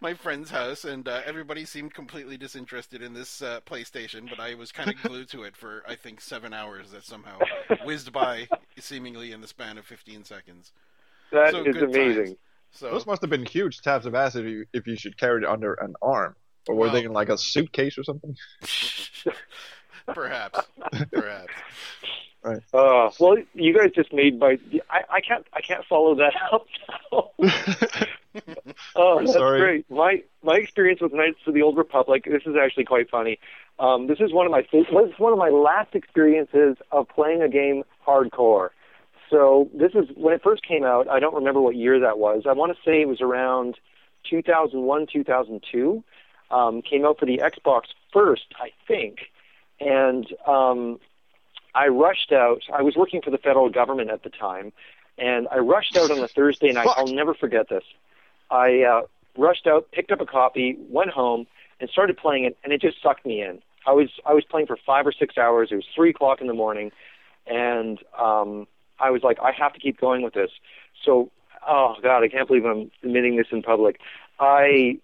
my 0.00 0.14
friend's 0.14 0.50
house, 0.50 0.84
and 0.84 1.06
uh, 1.08 1.20
everybody 1.26 1.64
seemed 1.64 1.92
completely 1.92 2.36
disinterested 2.36 3.02
in 3.02 3.12
this 3.12 3.42
uh, 3.42 3.60
PlayStation. 3.66 4.30
But 4.30 4.38
I 4.40 4.54
was 4.54 4.70
kind 4.72 4.88
of 4.88 4.96
glued 5.02 5.28
to 5.30 5.42
it 5.42 5.56
for 5.56 5.82
I 5.86 5.96
think 5.96 6.20
seven 6.20 6.54
hours. 6.54 6.92
That 6.92 7.04
somehow 7.04 7.40
whizzed 7.84 8.12
by, 8.12 8.48
seemingly 8.78 9.32
in 9.32 9.40
the 9.40 9.48
span 9.48 9.78
of 9.78 9.84
15 9.84 10.24
seconds. 10.24 10.72
That 11.32 11.46
is 11.48 11.52
So 11.52 11.64
good 11.64 11.82
amazing. 11.82 12.24
times. 12.26 12.36
So 12.70 12.90
Those 12.90 13.06
must 13.06 13.20
have 13.22 13.30
been 13.30 13.46
huge 13.46 13.80
tabs 13.82 14.06
of 14.06 14.14
acid 14.14 14.46
if 14.46 14.50
you, 14.50 14.66
if 14.72 14.86
you 14.86 14.96
should 14.96 15.16
carry 15.16 15.42
it 15.42 15.48
under 15.48 15.74
an 15.74 15.94
arm. 16.02 16.34
Or 16.68 16.74
were 16.74 16.90
they 16.90 17.04
in 17.04 17.12
like 17.12 17.28
a 17.28 17.38
suitcase 17.38 17.98
or 17.98 18.04
something? 18.04 18.36
perhaps, 20.06 20.60
perhaps. 21.12 21.52
Uh, 22.44 23.10
well, 23.18 23.36
you 23.54 23.76
guys 23.76 23.90
just 23.94 24.12
made 24.12 24.38
my. 24.38 24.58
I, 24.90 25.00
I 25.10 25.20
can't. 25.20 25.46
I 25.52 25.60
can't 25.60 25.84
follow 25.86 26.14
that 26.16 26.34
up. 26.52 26.66
now. 27.10 27.30
oh, 28.96 29.20
that's 29.20 29.32
sorry. 29.32 29.60
great. 29.60 29.90
My 29.90 30.22
my 30.42 30.56
experience 30.56 31.00
with 31.00 31.12
Knights 31.12 31.38
of 31.46 31.54
the 31.54 31.62
Old 31.62 31.76
Republic. 31.76 32.24
This 32.24 32.42
is 32.46 32.54
actually 32.60 32.84
quite 32.84 33.08
funny. 33.10 33.38
Um, 33.78 34.06
this 34.06 34.20
is 34.20 34.32
one 34.32 34.46
of 34.46 34.52
my 34.52 34.66
was 34.72 35.12
one 35.18 35.32
of 35.32 35.38
my 35.38 35.48
last 35.48 35.94
experiences 35.94 36.76
of 36.92 37.08
playing 37.08 37.42
a 37.42 37.48
game 37.48 37.82
hardcore. 38.06 38.70
So 39.30 39.70
this 39.74 39.92
is 39.94 40.08
when 40.16 40.34
it 40.34 40.42
first 40.42 40.66
came 40.66 40.84
out. 40.84 41.08
I 41.08 41.18
don't 41.18 41.34
remember 41.34 41.60
what 41.60 41.76
year 41.76 41.98
that 42.00 42.18
was. 42.18 42.42
I 42.48 42.52
want 42.52 42.76
to 42.76 42.82
say 42.84 43.00
it 43.00 43.08
was 43.08 43.20
around 43.20 43.78
2001, 44.28 45.06
2002. 45.12 46.04
Um, 46.50 46.82
came 46.82 47.04
out 47.04 47.18
for 47.18 47.26
the 47.26 47.38
Xbox 47.38 47.84
first, 48.12 48.44
I 48.60 48.70
think, 48.86 49.30
and 49.80 50.26
um, 50.46 51.00
I 51.74 51.88
rushed 51.88 52.32
out. 52.32 52.62
I 52.72 52.82
was 52.82 52.94
working 52.96 53.20
for 53.22 53.30
the 53.30 53.38
federal 53.38 53.68
government 53.68 54.10
at 54.10 54.22
the 54.22 54.30
time, 54.30 54.72
and 55.18 55.48
I 55.50 55.58
rushed 55.58 55.96
out 55.96 56.10
on 56.10 56.18
a 56.18 56.28
Thursday 56.28 56.72
night. 56.72 56.84
Fuck. 56.84 56.98
I'll 56.98 57.06
never 57.08 57.34
forget 57.34 57.68
this. 57.68 57.84
I 58.50 58.82
uh, 58.82 59.02
rushed 59.36 59.66
out, 59.66 59.90
picked 59.90 60.12
up 60.12 60.20
a 60.20 60.26
copy, 60.26 60.76
went 60.88 61.10
home, 61.10 61.46
and 61.80 61.90
started 61.90 62.16
playing 62.16 62.44
it, 62.44 62.56
and 62.62 62.72
it 62.72 62.80
just 62.80 63.02
sucked 63.02 63.26
me 63.26 63.42
in. 63.42 63.60
I 63.86 63.92
was 63.92 64.08
I 64.24 64.32
was 64.32 64.44
playing 64.44 64.66
for 64.66 64.78
five 64.86 65.06
or 65.06 65.12
six 65.12 65.36
hours. 65.36 65.68
It 65.70 65.76
was 65.76 65.86
three 65.94 66.10
o'clock 66.10 66.40
in 66.40 66.46
the 66.46 66.54
morning, 66.54 66.92
and 67.46 67.98
um, 68.18 68.66
I 68.98 69.10
was 69.10 69.22
like, 69.22 69.38
I 69.42 69.52
have 69.52 69.72
to 69.74 69.80
keep 69.80 70.00
going 70.00 70.22
with 70.22 70.34
this. 70.34 70.50
So, 71.04 71.30
oh 71.66 71.96
God, 72.02 72.22
I 72.22 72.28
can't 72.28 72.46
believe 72.46 72.64
I'm 72.64 72.90
admitting 73.02 73.36
this 73.36 73.48
in 73.50 73.62
public. 73.62 74.00
I 74.38 74.98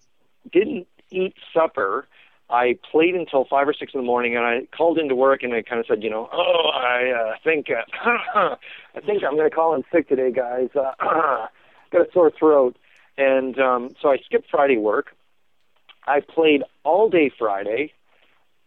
didn't 0.51 0.87
eat 1.11 1.35
supper. 1.53 2.07
I 2.51 2.77
played 2.91 3.15
until 3.15 3.45
five 3.45 3.69
or 3.69 3.73
six 3.73 3.93
in 3.95 4.01
the 4.01 4.07
morning, 4.07 4.37
and 4.37 4.45
I 4.45 4.67
called 4.77 4.99
into 4.99 5.15
work, 5.15 5.43
and 5.43 5.55
I 5.55 5.63
kind 5.63 5.81
of 5.81 5.87
said, 5.87 6.03
you 6.03 6.11
know, 6.11 6.29
oh, 6.33 6.71
I 6.75 7.11
uh, 7.11 7.35
think 7.45 7.69
uh, 7.71 7.85
I 8.95 9.01
think 9.07 9.23
I'm 9.23 9.37
going 9.37 9.49
to 9.49 9.55
call 9.55 9.75
in 9.75 9.85
sick 9.93 10.09
today, 10.09 10.33
guys. 10.33 10.69
Uh, 10.75 10.93
got 11.93 12.09
a 12.09 12.13
sore 12.13 12.33
throat, 12.37 12.77
and 13.17 13.59
um, 13.59 13.91
so 14.03 14.11
I 14.11 14.19
skipped 14.25 14.51
Friday 14.51 14.79
work. 14.79 15.15
I 16.07 16.21
played 16.21 16.63
all 16.85 17.09
day 17.09 17.31
Friday. 17.37 17.93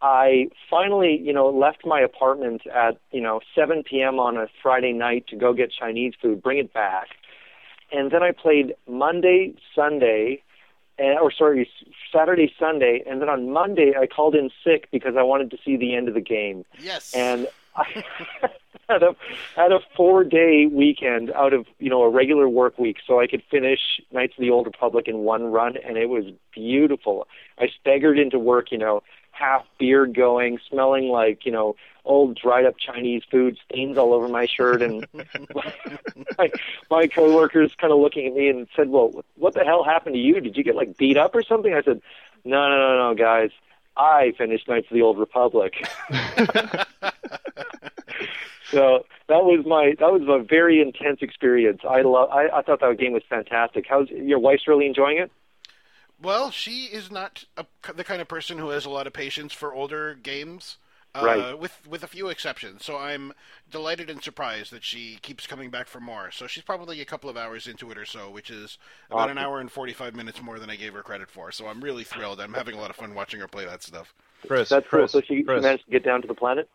I 0.01 0.49
finally, 0.69 1.19
you 1.21 1.33
know, 1.33 1.49
left 1.49 1.85
my 1.85 1.99
apartment 1.99 2.61
at 2.67 2.97
you 3.11 3.21
know 3.21 3.41
7 3.55 3.83
p.m. 3.83 4.17
on 4.17 4.37
a 4.37 4.47
Friday 4.61 4.93
night 4.93 5.27
to 5.27 5.35
go 5.35 5.53
get 5.53 5.71
Chinese 5.71 6.13
food, 6.21 6.41
bring 6.41 6.57
it 6.57 6.73
back, 6.73 7.07
and 7.91 8.11
then 8.11 8.23
I 8.23 8.31
played 8.31 8.75
Monday, 8.87 9.55
Sunday, 9.75 10.41
and, 10.97 11.19
or 11.19 11.31
sorry, 11.31 11.69
Saturday, 12.11 12.53
Sunday, 12.59 13.03
and 13.07 13.21
then 13.21 13.29
on 13.29 13.51
Monday 13.51 13.93
I 13.99 14.07
called 14.07 14.35
in 14.35 14.49
sick 14.63 14.87
because 14.91 15.15
I 15.17 15.23
wanted 15.23 15.51
to 15.51 15.57
see 15.63 15.77
the 15.77 15.95
end 15.95 16.07
of 16.07 16.13
the 16.13 16.21
game, 16.21 16.65
Yes. 16.79 17.13
and 17.15 17.47
I 17.75 18.03
had 18.89 19.01
a 19.03 19.15
had 19.55 19.71
a 19.71 19.79
four 19.95 20.23
day 20.23 20.67
weekend 20.71 21.31
out 21.31 21.53
of 21.53 21.65
you 21.79 21.89
know 21.89 22.03
a 22.03 22.09
regular 22.09 22.47
work 22.47 22.77
week, 22.77 22.97
so 23.07 23.19
I 23.19 23.27
could 23.27 23.41
finish 23.49 23.79
Knights 24.11 24.33
of 24.37 24.41
the 24.41 24.49
Old 24.51 24.67
Republic 24.67 25.07
in 25.07 25.19
one 25.19 25.45
run, 25.51 25.75
and 25.77 25.97
it 25.97 26.09
was 26.09 26.25
beautiful. 26.53 27.27
I 27.57 27.67
staggered 27.81 28.19
into 28.19 28.37
work, 28.37 28.71
you 28.71 28.77
know, 28.77 29.01
half 29.33 29.65
beard 29.77 30.15
going, 30.15 30.59
smelling 30.69 31.09
like 31.09 31.45
you 31.45 31.51
know 31.51 31.75
old 32.05 32.37
dried 32.37 32.65
up 32.65 32.75
Chinese 32.77 33.23
food, 33.29 33.57
stains 33.69 33.97
all 33.97 34.13
over 34.13 34.27
my 34.27 34.45
shirt, 34.45 34.81
and 34.81 35.05
my 36.37 36.51
my 36.89 37.07
coworkers 37.07 37.73
kind 37.79 37.91
of 37.91 37.99
looking 37.99 38.27
at 38.27 38.33
me 38.33 38.47
and 38.47 38.67
said, 38.75 38.89
"Well, 38.89 39.23
what 39.35 39.53
the 39.53 39.63
hell 39.63 39.83
happened 39.83 40.15
to 40.15 40.21
you? 40.21 40.39
Did 40.39 40.55
you 40.55 40.63
get 40.63 40.75
like 40.75 40.97
beat 40.97 41.17
up 41.17 41.35
or 41.35 41.43
something?" 41.43 41.73
I 41.73 41.81
said, 41.81 42.01
"No, 42.45 42.69
no, 42.69 42.77
no, 42.77 43.09
no, 43.09 43.15
guys." 43.15 43.51
I 43.95 44.33
finished 44.39 44.67
Knights 44.67 44.87
of 44.89 44.95
the 44.95 45.03
Old 45.03 45.19
Republic. 45.19 45.87
So 48.73 49.05
that 49.27 49.45
was 49.45 49.63
my 49.67 49.93
that 49.99 50.11
was 50.11 50.23
a 50.27 50.43
very 50.43 50.81
intense 50.81 51.19
experience. 51.21 51.81
I 51.87 52.01
love 52.01 52.29
I, 52.31 52.47
I 52.47 52.61
thought 52.63 52.79
that 52.79 52.97
game 52.97 53.13
was 53.13 53.21
fantastic. 53.29 53.85
How's 53.87 54.09
your 54.09 54.39
wife's 54.39 54.67
really 54.67 54.87
enjoying 54.87 55.19
it? 55.19 55.31
Well, 56.23 56.49
she 56.51 56.85
is 56.85 57.11
not 57.11 57.43
a, 57.57 57.65
the 57.93 58.03
kind 58.03 58.21
of 58.21 58.27
person 58.27 58.57
who 58.57 58.69
has 58.69 58.85
a 58.85 58.89
lot 58.89 59.05
of 59.07 59.13
patience 59.13 59.53
for 59.53 59.73
older 59.73 60.15
games. 60.15 60.77
Uh, 61.15 61.21
Right. 61.23 61.59
With 61.59 61.85
with 61.87 62.01
a 62.01 62.07
few 62.07 62.29
exceptions, 62.29 62.83
so 62.83 62.97
I'm 62.97 63.33
delighted 63.69 64.09
and 64.09 64.23
surprised 64.23 64.71
that 64.71 64.83
she 64.83 65.19
keeps 65.21 65.45
coming 65.45 65.69
back 65.69 65.85
for 65.87 65.99
more. 65.99 66.31
So 66.31 66.47
she's 66.47 66.63
probably 66.63 67.01
a 67.01 67.05
couple 67.05 67.29
of 67.29 67.37
hours 67.37 67.67
into 67.67 67.91
it 67.91 67.99
or 67.99 68.05
so, 68.05 68.31
which 68.31 68.49
is 68.49 68.79
about 69.11 69.29
an 69.29 69.37
hour 69.37 69.59
and 69.59 69.71
forty 69.71 69.93
five 69.93 70.15
minutes 70.15 70.41
more 70.41 70.57
than 70.57 70.71
I 70.71 70.75
gave 70.75 70.93
her 70.93 71.03
credit 71.03 71.29
for. 71.29 71.51
So 71.51 71.67
I'm 71.67 71.81
really 71.81 72.03
thrilled. 72.03 72.41
I'm 72.41 72.53
having 72.55 72.73
a 72.73 72.81
lot 72.81 72.89
of 72.89 72.95
fun 72.95 73.13
watching 73.13 73.39
her 73.41 73.47
play 73.47 73.63
that 73.65 73.83
stuff. 73.83 74.11
Chris, 74.47 74.69
That's 74.69 74.87
cool. 74.89 75.07
So 75.07 75.21
she, 75.21 75.35
she 75.37 75.43
Chris. 75.43 75.61
managed 75.61 75.85
to 75.85 75.91
get 75.91 76.03
down 76.03 76.23
to 76.23 76.27
the 76.27 76.33
planet. 76.33 76.67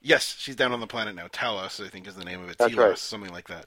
Yes, 0.00 0.36
she's 0.38 0.54
down 0.54 0.70
on 0.70 0.78
the 0.78 0.86
planet 0.86 1.16
now. 1.16 1.26
Talos, 1.26 1.84
I 1.84 1.88
think, 1.88 2.06
is 2.06 2.14
the 2.14 2.24
name 2.24 2.40
of 2.44 2.48
it. 2.48 2.58
That's 2.58 2.72
Telos, 2.72 2.88
right. 2.88 2.98
something 2.98 3.32
like 3.32 3.48
that. 3.48 3.64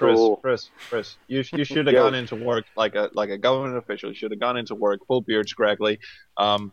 Chris, 0.00 0.16
Cool. 0.16 0.36
Chris, 0.36 0.70
Chris, 0.88 1.16
you 1.28 1.44
you 1.52 1.64
should 1.64 1.86
have 1.86 1.94
Yo. 1.94 2.02
gone 2.02 2.14
into 2.14 2.34
work 2.36 2.64
like 2.76 2.94
a 2.94 3.10
like 3.12 3.28
a 3.30 3.36
government 3.38 3.76
official. 3.76 4.08
You 4.08 4.14
should 4.16 4.30
have 4.30 4.40
gone 4.40 4.56
into 4.56 4.74
work, 4.74 5.06
full 5.06 5.20
beard, 5.20 5.48
scraggly, 5.48 5.98
um, 6.38 6.72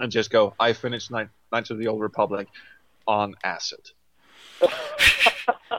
and 0.00 0.10
just 0.10 0.30
go. 0.30 0.54
I 0.58 0.72
finished 0.72 1.10
Knight, 1.10 1.28
Knights 1.52 1.70
of 1.70 1.78
the 1.78 1.86
Old 1.86 2.00
Republic 2.00 2.48
on 3.06 3.34
acid. 3.44 3.90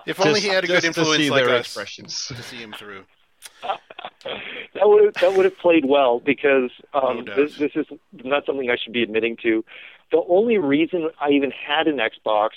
If 0.06 0.20
only 0.20 0.34
Just- 0.34 0.46
he 0.46 0.50
had 0.54 0.64
a 0.64 0.68
good 0.68 0.82
just 0.84 0.94
to 0.94 1.02
influence 1.02 1.18
see 1.24 1.30
like 1.32 1.46
their 1.46 1.56
us 1.56 1.62
expressions. 1.66 2.28
to 2.28 2.44
see 2.44 2.58
him 2.58 2.74
through. 2.78 3.06
that 3.64 4.88
would 4.88 5.06
have, 5.06 5.14
that 5.16 5.34
would 5.36 5.46
have 5.46 5.58
played 5.58 5.86
well 5.86 6.20
because 6.20 6.70
um, 6.94 7.26
No 7.26 7.36
this, 7.36 7.58
this 7.58 7.72
is 7.76 7.88
not 8.24 8.46
something 8.46 8.70
I 8.70 8.76
should 8.78 8.94
be 8.94 9.02
admitting 9.02 9.36
to. 9.44 9.66
The 10.12 10.22
only 10.30 10.60
reason 10.60 11.10
I 11.20 11.30
even 11.32 11.50
had 11.52 11.88
an 11.88 11.98
Xbox, 11.98 12.50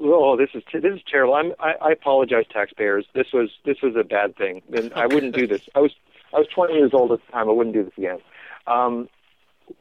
oh, 0.00 0.36
this 0.36 0.50
is 0.54 0.62
this 0.72 0.94
is 0.94 1.00
terrible. 1.10 1.34
I'm, 1.34 1.52
I, 1.58 1.74
I 1.80 1.92
apologize, 1.92 2.44
taxpayers. 2.52 3.06
This 3.14 3.26
was 3.32 3.50
this 3.64 3.78
was 3.82 3.94
a 3.96 4.04
bad 4.04 4.36
thing, 4.36 4.62
and 4.74 4.92
I 4.94 5.06
wouldn't 5.06 5.34
do 5.34 5.46
this. 5.46 5.68
I 5.74 5.80
was 5.80 5.92
I 6.34 6.38
was 6.38 6.46
20 6.54 6.74
years 6.74 6.90
old 6.92 7.12
at 7.12 7.20
the 7.26 7.32
time. 7.32 7.48
I 7.48 7.52
wouldn't 7.52 7.74
do 7.74 7.84
this 7.84 7.92
again. 7.96 8.18
Um, 8.66 9.08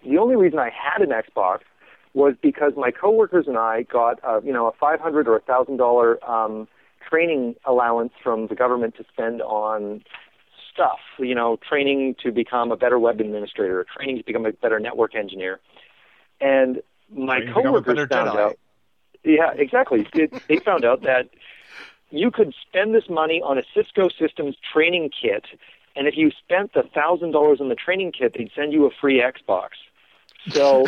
the 0.04 0.18
only 0.18 0.36
reason 0.36 0.60
I 0.60 0.70
had 0.70 1.02
an 1.02 1.10
Xbox 1.10 1.60
was 2.14 2.36
because 2.42 2.74
my 2.76 2.92
coworkers 2.92 3.48
and 3.48 3.58
I 3.58 3.84
got 3.84 4.20
uh, 4.24 4.42
you 4.44 4.54
know 4.54 4.68
a 4.68 4.72
500 4.74 5.28
or 5.28 5.38
a 5.38 5.42
thousand 5.42 5.78
dollar 5.78 6.24
um, 6.30 6.68
training 7.08 7.56
allowance 7.66 8.14
from 8.24 8.48
the 8.48 8.56
government 8.56 8.96
to 8.98 9.06
spend 9.12 9.42
on 9.42 10.04
stuff, 10.74 11.00
you 11.20 11.36
know, 11.36 11.58
training 11.68 12.16
to 12.24 12.32
become 12.32 12.72
a 12.72 12.78
better 12.78 12.98
web 12.98 13.20
administrator, 13.20 13.86
training 13.96 14.18
to 14.18 14.24
become 14.24 14.46
a 14.46 14.52
better 14.54 14.80
network 14.80 15.16
engineer. 15.16 15.60
And 16.40 16.82
my 17.14 17.40
Training 17.40 17.54
to 17.54 17.60
become 17.60 17.76
a 17.76 17.82
coworkers 17.82 18.10
found 18.10 18.30
Jedi. 18.30 18.40
out. 18.40 18.60
Yeah, 19.24 19.52
exactly. 19.56 20.08
It, 20.14 20.34
they 20.48 20.58
found 20.58 20.84
out 20.86 21.04
that 21.04 21.30
you 22.10 22.32
could 22.32 22.54
spend 22.68 22.94
this 22.94 23.10
money 23.10 23.42
on 23.42 23.58
a 23.58 23.64
Cisco 23.74 24.10
Systems 24.10 24.56
training 24.74 25.10
kit, 25.10 25.46
and 25.96 26.08
if 26.08 26.18
you 26.18 26.32
spent 26.32 26.74
the 26.74 26.84
thousand 26.84 27.32
dollars 27.32 27.62
on 27.62 27.70
the 27.70 27.76
training 27.76 28.12
kit, 28.12 28.36
they'd 28.38 28.52
send 28.56 28.74
you 28.74 28.86
a 28.86 28.90
free 29.00 29.22
Xbox. 29.22 29.70
So 30.50 30.86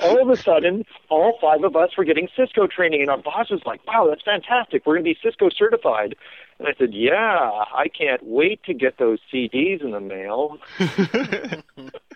all 0.00 0.20
of 0.20 0.28
a 0.28 0.36
sudden, 0.36 0.84
all 1.08 1.38
five 1.40 1.64
of 1.64 1.74
us 1.74 1.96
were 1.96 2.04
getting 2.04 2.28
Cisco 2.36 2.66
training, 2.66 3.00
and 3.00 3.10
our 3.10 3.18
boss 3.18 3.50
was 3.50 3.62
like, 3.64 3.86
"Wow, 3.86 4.06
that's 4.08 4.22
fantastic! 4.22 4.84
We're 4.84 4.94
going 4.94 5.04
to 5.04 5.14
be 5.14 5.18
Cisco 5.22 5.48
certified." 5.48 6.14
And 6.58 6.68
I 6.68 6.74
said, 6.78 6.92
"Yeah, 6.92 7.14
I 7.74 7.88
can't 7.88 8.22
wait 8.22 8.62
to 8.64 8.74
get 8.74 8.98
those 8.98 9.20
CDs 9.32 9.82
in 9.82 9.92
the 9.92 10.00
mail." 10.00 10.58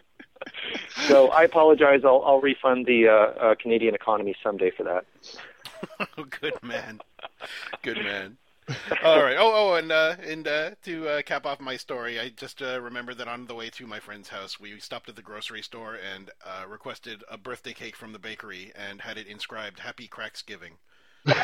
so 1.09 1.29
I 1.29 1.45
apologize. 1.45 2.01
I'll, 2.05 2.23
I'll 2.25 2.41
refund 2.41 2.87
the 2.87 3.09
uh, 3.09 3.13
uh, 3.13 3.55
Canadian 3.55 3.95
economy 3.95 4.35
someday 4.43 4.71
for 4.71 4.85
that. 4.85 5.05
Oh, 6.19 6.25
good 6.41 6.61
man. 6.63 7.01
Good 7.83 7.99
man. 7.99 8.39
All 9.05 9.23
right. 9.23 9.37
Oh, 9.39 9.53
oh, 9.55 9.75
and 9.75 9.93
uh, 9.93 10.17
and 10.27 10.49
uh, 10.49 10.71
to 10.85 11.09
uh, 11.09 11.23
cap 11.23 11.45
off 11.47 11.61
my 11.61 11.77
story, 11.77 12.19
I 12.19 12.31
just 12.31 12.63
uh, 12.63 12.81
remembered 12.81 13.19
that 13.19 13.29
on 13.29 13.47
the 13.47 13.55
way 13.55 13.69
to 13.71 13.87
my 13.87 14.01
friend's 14.01 14.29
house, 14.31 14.59
we 14.59 14.81
stopped 14.81 15.09
at 15.09 15.17
the 15.17 15.23
grocery 15.23 15.63
store 15.63 15.95
and 16.15 16.31
uh, 16.45 16.65
requested 16.67 17.23
a 17.31 17.37
birthday 17.39 17.73
cake 17.75 17.95
from 17.95 18.13
the 18.13 18.19
bakery 18.19 18.73
and 18.75 19.03
had 19.03 19.19
it 19.19 19.27
inscribed 19.27 19.81
"Happy 19.81 20.09
Cracksgiving." 20.09 20.79
so 21.27 21.35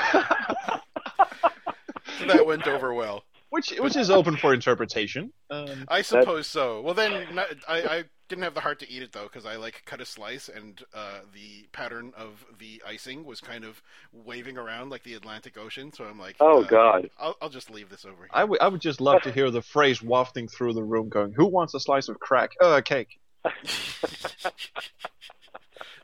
that 2.27 2.47
went 2.47 2.67
over 2.67 2.93
well. 2.95 3.25
which 3.51 3.71
which 3.79 3.97
is 3.97 4.11
open 4.11 4.37
for 4.37 4.55
interpretation. 4.55 5.33
Um, 5.51 5.85
I 5.89 6.03
suppose 6.03 6.47
so. 6.47 6.81
Well, 6.81 6.95
then 6.95 7.35
not, 7.35 7.49
I, 7.69 7.79
I 7.83 8.05
didn't 8.29 8.45
have 8.45 8.55
the 8.55 8.61
heart 8.61 8.79
to 8.81 8.91
eat 8.91 9.03
it 9.03 9.13
though 9.13 9.25
because 9.25 9.45
I 9.45 9.57
like 9.57 9.83
cut 9.85 10.01
a 10.01 10.05
slice 10.05 10.49
and 10.49 10.83
uh, 10.95 11.21
the 11.33 11.67
pattern 11.73 12.13
of 12.17 12.45
the 12.59 12.83
icing 12.87 13.25
was 13.25 13.41
kind 13.41 13.65
of 13.65 13.83
waving 14.13 14.57
around 14.57 14.91
like 14.91 15.03
the 15.03 15.15
Atlantic 15.15 15.59
Ocean. 15.59 15.93
So 15.93 16.05
I'm 16.05 16.19
like, 16.19 16.37
Oh 16.41 16.63
uh, 16.63 16.67
God. 16.67 17.11
I'll, 17.19 17.37
I'll 17.43 17.49
just 17.49 17.71
leave 17.71 17.91
this 17.91 18.05
over 18.05 18.23
here. 18.23 18.31
I 18.33 18.45
would 18.45 18.61
would 18.61 18.81
just 18.81 19.01
love 19.01 19.23
to 19.23 19.33
hear 19.33 19.51
the 19.51 19.63
phrase 19.63 20.03
wafting 20.03 20.49
through 20.49 20.73
the 20.75 20.83
room, 20.83 21.09
going, 21.09 21.33
"Who 21.33 21.47
wants 21.47 21.75
a 21.75 21.81
slice 21.81 22.09
of 22.09 22.19
crack? 22.19 22.51
Uh, 22.61 22.81
cake." 22.81 23.19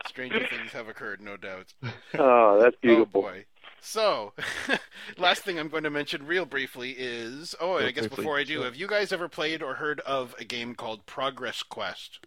Stranger 0.07 0.47
things 0.47 0.73
have 0.73 0.89
occurred, 0.89 1.21
no 1.21 1.37
doubt. 1.37 1.73
Oh, 2.19 2.59
that's 2.61 2.77
beautiful. 2.81 3.21
Oh 3.21 3.29
boy. 3.29 3.45
So, 3.81 4.33
last 5.19 5.43
thing 5.43 5.59
I'm 5.59 5.69
going 5.69 5.85
to 5.85 5.91
mention 5.91 6.27
real 6.27 6.45
briefly 6.45 6.95
is 6.99 7.55
oh, 7.61 7.77
Real 7.77 7.87
I 7.87 7.91
guess 7.91 8.07
briefly, 8.07 8.17
before 8.17 8.39
I 8.39 8.45
do, 8.45 8.55
sure. 8.55 8.65
have 8.65 8.77
you 8.77 8.87
guys 8.87 9.13
ever 9.13 9.29
played 9.29 9.63
or 9.63 9.75
heard 9.75 10.01
of 10.01 10.35
a 10.39 10.45
game 10.45 10.75
called 10.75 11.07
Progress 11.07 11.63
Quest? 11.63 12.21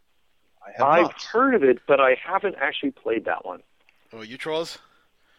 I 0.65 0.71
have 0.77 0.87
I've 0.87 1.01
not. 1.03 1.21
heard 1.23 1.55
of 1.55 1.63
it, 1.63 1.79
but 1.87 1.99
I 1.99 2.15
haven't 2.23 2.55
actually 2.59 2.91
played 2.91 3.25
that 3.25 3.45
one. 3.45 3.61
Oh, 4.13 4.21
you 4.21 4.37
Troels. 4.37 4.77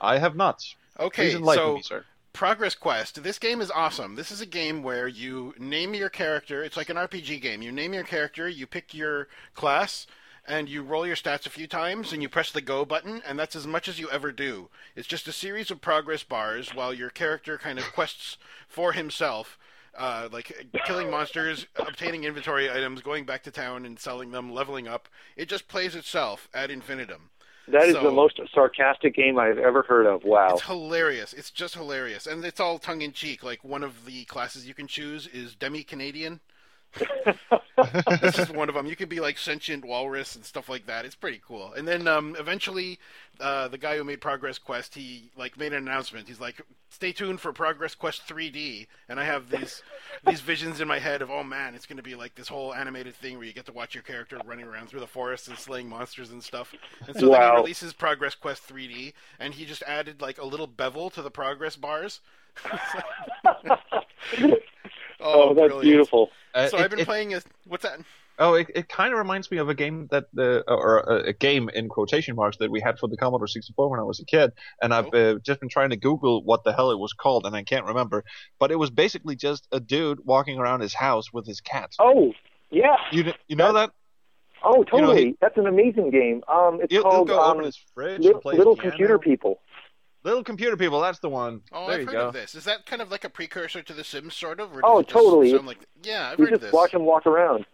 I 0.01 0.19
have 0.19 0.37
not. 0.37 0.65
Okay, 0.99 1.31
so 1.31 1.75
me, 1.75 1.83
sir. 1.83 2.05
Progress 2.33 2.75
Quest. 2.75 3.23
This 3.23 3.39
game 3.39 3.61
is 3.61 3.71
awesome. 3.71 4.15
This 4.15 4.31
is 4.31 4.41
a 4.41 4.47
game 4.47 4.83
where 4.83 5.07
you 5.07 5.55
name 5.59 5.95
your 5.95 6.09
character. 6.09 6.65
It's 6.65 6.77
like 6.77 6.89
an 6.89 6.97
RPG 6.97 7.41
game. 7.41 7.63
You 7.63 7.71
name 7.73 7.93
your 7.93 8.05
character, 8.05 8.49
you 8.49 8.67
pick 8.67 8.95
your 8.95 9.29
class, 9.55 10.07
and 10.47 10.69
you 10.69 10.83
roll 10.83 11.07
your 11.07 11.17
stats 11.17 11.47
a 11.47 11.51
few 11.51 11.67
times, 11.67 12.13
and 12.13 12.23
you 12.23 12.29
press 12.29 12.51
the 12.51 12.61
go 12.61 12.85
button, 12.85 13.23
and 13.27 13.39
that's 13.39 13.55
as 13.57 13.67
much 13.67 13.89
as 13.89 13.99
you 13.99 14.11
ever 14.11 14.33
do. 14.33 14.69
It's 14.97 15.07
just 15.09 15.29
a 15.29 15.33
series 15.33 15.71
of 15.71 15.81
progress 15.81 16.23
bars 16.23 16.75
while 16.75 16.93
your 16.93 17.11
character 17.11 17.59
kind 17.59 17.79
of 17.79 17.93
quests 17.93 18.39
for 18.67 18.93
himself. 18.93 19.59
Uh, 19.97 20.27
like 20.33 20.69
killing 20.87 21.11
monsters, 21.11 21.67
obtaining 21.77 22.25
inventory 22.25 22.71
items, 22.71 23.03
going 23.03 23.27
back 23.27 23.43
to 23.43 23.51
town 23.51 23.85
and 23.85 23.99
selling 23.99 24.31
them, 24.31 24.51
leveling 24.51 24.89
up. 24.89 25.07
It 25.37 25.51
just 25.51 25.69
plays 25.69 25.95
itself 25.95 26.49
ad 26.55 26.71
infinitum. 26.71 27.29
That 27.69 27.85
is 27.85 27.95
So- 27.95 28.03
the 28.05 28.11
most 28.11 28.41
sarcastic 28.55 29.15
game 29.15 29.39
I've 29.39 29.59
ever 29.59 29.83
heard 29.83 30.07
of. 30.07 30.25
Wow. 30.25 30.55
It's 30.55 30.63
hilarious. 30.63 31.33
It's 31.35 31.51
just 31.51 31.75
hilarious, 31.75 32.27
and 32.27 32.43
it's 32.45 32.59
all 32.59 32.79
tongue 32.79 33.03
in 33.03 33.13
cheek. 33.13 33.45
Like 33.45 33.63
one 33.63 33.85
of 33.85 34.07
the 34.07 34.25
classes 34.25 34.67
you 34.67 34.75
can 34.75 34.87
choose 34.89 35.27
is 35.27 35.55
demi 35.55 35.85
Canadian. 35.85 36.41
This 36.95 38.39
is 38.39 38.51
one 38.55 38.69
of 38.69 38.75
them. 38.75 38.87
You 38.87 38.97
can 38.97 39.09
be 39.09 39.21
like 39.21 39.39
sentient 39.39 39.85
walrus 39.85 40.37
and 40.37 40.45
stuff 40.45 40.69
like 40.69 40.87
that. 40.87 41.05
It's 41.05 41.15
pretty 41.15 41.41
cool. 41.47 41.73
And 41.73 41.87
then 41.87 42.07
um, 42.07 42.37
eventually, 42.39 42.99
uh, 43.41 43.69
the 43.69 43.79
guy 43.79 43.97
who 43.97 44.05
made 44.05 44.21
Progress 44.21 44.59
Quest, 44.59 44.95
he 44.95 45.31
like 45.37 45.57
made 45.57 45.73
an 45.73 45.79
announcement. 45.79 46.29
He's 46.29 46.41
like, 46.41 46.61
"Stay 46.91 47.13
tuned 47.13 47.41
for 47.41 47.53
Progress 47.53 47.95
Quest 47.95 48.27
3D." 48.27 48.87
And 49.09 49.19
I 49.19 49.25
have 49.25 49.51
these 49.51 49.83
these 50.27 50.41
visions 50.41 50.81
in 50.81 50.89
my 50.89 50.99
head 50.99 51.23
of, 51.23 51.31
oh 51.31 51.43
man, 51.43 51.75
it's 51.75 51.87
going 51.87 51.97
to 51.97 52.03
be 52.03 52.15
like 52.15 52.35
this 52.35 52.49
whole 52.49 52.75
animated 52.75 53.15
thing 53.15 53.39
where 53.39 53.47
you 53.47 53.53
get 53.53 53.67
to 53.67 53.73
watch 53.73 53.95
your 53.95 54.03
character 54.03 54.39
running 54.45 54.67
around 54.67 54.89
through 54.89 55.01
the 55.01 55.07
forest 55.07 55.49
and 55.49 55.59
slaying 55.59 55.89
monsters 55.89 56.31
and 56.31 56.43
stuff. 56.43 56.75
And 57.07 57.17
so 57.17 57.31
then 57.31 57.43
he 57.43 57.57
releases 57.57 57.93
Progress 57.93 58.35
Quest 58.35 58.69
3D, 58.69 59.15
and 59.39 59.55
he 59.55 59.65
just 59.65 59.83
added 59.83 60.21
like 60.21 60.39
a 60.39 60.45
little 60.45 60.67
bevel 60.67 61.11
to 61.11 61.23
the 61.23 61.31
progress 61.31 61.77
bars. 61.77 62.21
oh, 65.25 65.49
that's 65.55 65.69
brilliant. 65.69 65.83
beautiful. 65.83 66.31
Uh, 66.55 66.69
So 66.69 66.79
it- 66.79 66.83
I've 66.83 66.91
been 66.91 67.01
it- 67.01 67.07
playing 67.07 67.35
a 67.35 67.41
what's 67.67 67.83
that? 67.85 67.99
Oh, 68.39 68.55
it, 68.55 68.69
it 68.75 68.89
kind 68.89 69.13
of 69.13 69.19
reminds 69.19 69.51
me 69.51 69.59
of 69.59 69.69
a 69.69 69.75
game 69.75 70.09
that 70.11 70.25
the 70.33 70.65
or 70.67 71.01
a, 71.01 71.29
a 71.29 71.33
game 71.35 71.69
in 71.69 71.89
quotation 71.89 72.35
marks 72.35 72.57
that 72.57 72.71
we 72.71 72.81
had 72.81 72.99
for 72.99 73.07
the 73.07 73.17
Commodore 73.17 73.47
64 73.47 73.91
when 73.91 74.01
I 74.01 74.05
was 74.05 74.21
a 74.21 74.25
kid, 74.25 74.53
and 74.81 74.93
I've 74.93 75.13
uh, 75.13 75.35
just 75.45 75.61
been 75.61 75.69
trying 75.69 75.91
to 75.91 75.97
Google 75.97 76.43
what 76.43 76.65
the 76.65 76.73
hell 76.73 76.91
it 76.91 76.99
was 76.99 77.13
called, 77.13 77.47
and 77.47 77.55
I 77.55 77.63
can't 77.63 77.85
remember. 77.85 78.25
But 78.59 78.71
it 78.73 78.77
was 78.77 78.91
basically 78.91 79.37
just 79.37 79.69
a 79.71 79.81
dude 79.81 80.25
walking 80.25 80.59
around 80.59 80.81
his 80.81 80.95
house 80.95 81.31
with 81.33 81.47
his 81.47 81.61
cat. 81.61 81.91
Oh, 81.99 82.33
yeah. 82.71 82.97
You 83.13 83.33
you 83.49 83.55
know 83.57 83.75
that? 83.75 83.91
Oh, 84.65 84.77
You 84.77 84.79
know, 84.79 84.85
totally. 84.85 85.25
he- 85.27 85.37
That's 85.41 85.59
an 85.59 85.67
amazing 85.67 86.11
game. 86.11 86.43
Um, 86.49 86.81
it's 86.81 86.93
He'll, 86.93 87.03
he'll 87.03 87.11
called 87.11 87.29
go 87.29 87.41
um, 87.41 87.51
open 87.53 87.65
his 87.65 87.77
fridge 87.95 88.23
Li- 88.23 88.31
and 88.31 88.41
play 88.41 88.57
Little 88.57 88.77
piano. 88.77 88.91
Computer 88.91 89.19
People. 89.19 89.61
Little 90.25 90.45
computer 90.45 90.77
people. 90.77 91.01
That's 91.01 91.19
the 91.19 91.29
one. 91.29 91.63
Oh, 91.73 91.87
there 91.87 91.95
I've 91.97 92.01
you 92.03 92.07
heard 92.07 92.13
go. 92.13 92.29
of 92.29 92.33
this. 92.35 92.55
Is 92.55 92.65
that 92.65 92.87
kind 92.87 93.03
of 93.03 93.11
like 93.11 93.25
a 93.25 93.29
precursor 93.29 93.83
to 93.83 93.93
The 93.93 94.05
Sims, 94.05 94.35
sort 94.35 94.61
of? 94.61 94.73
Or 94.77 94.81
oh, 94.85 95.03
does 95.03 95.13
Oh, 95.17 95.21
totally. 95.21 95.53
Like, 95.59 95.79
yeah, 96.03 96.31
I've 96.31 96.39
You 96.39 96.45
heard 96.45 96.55
of 96.55 96.61
just 96.61 96.71
this. 96.71 96.73
watch 96.73 96.95
him 96.95 97.05
walk 97.05 97.27
around. 97.27 97.67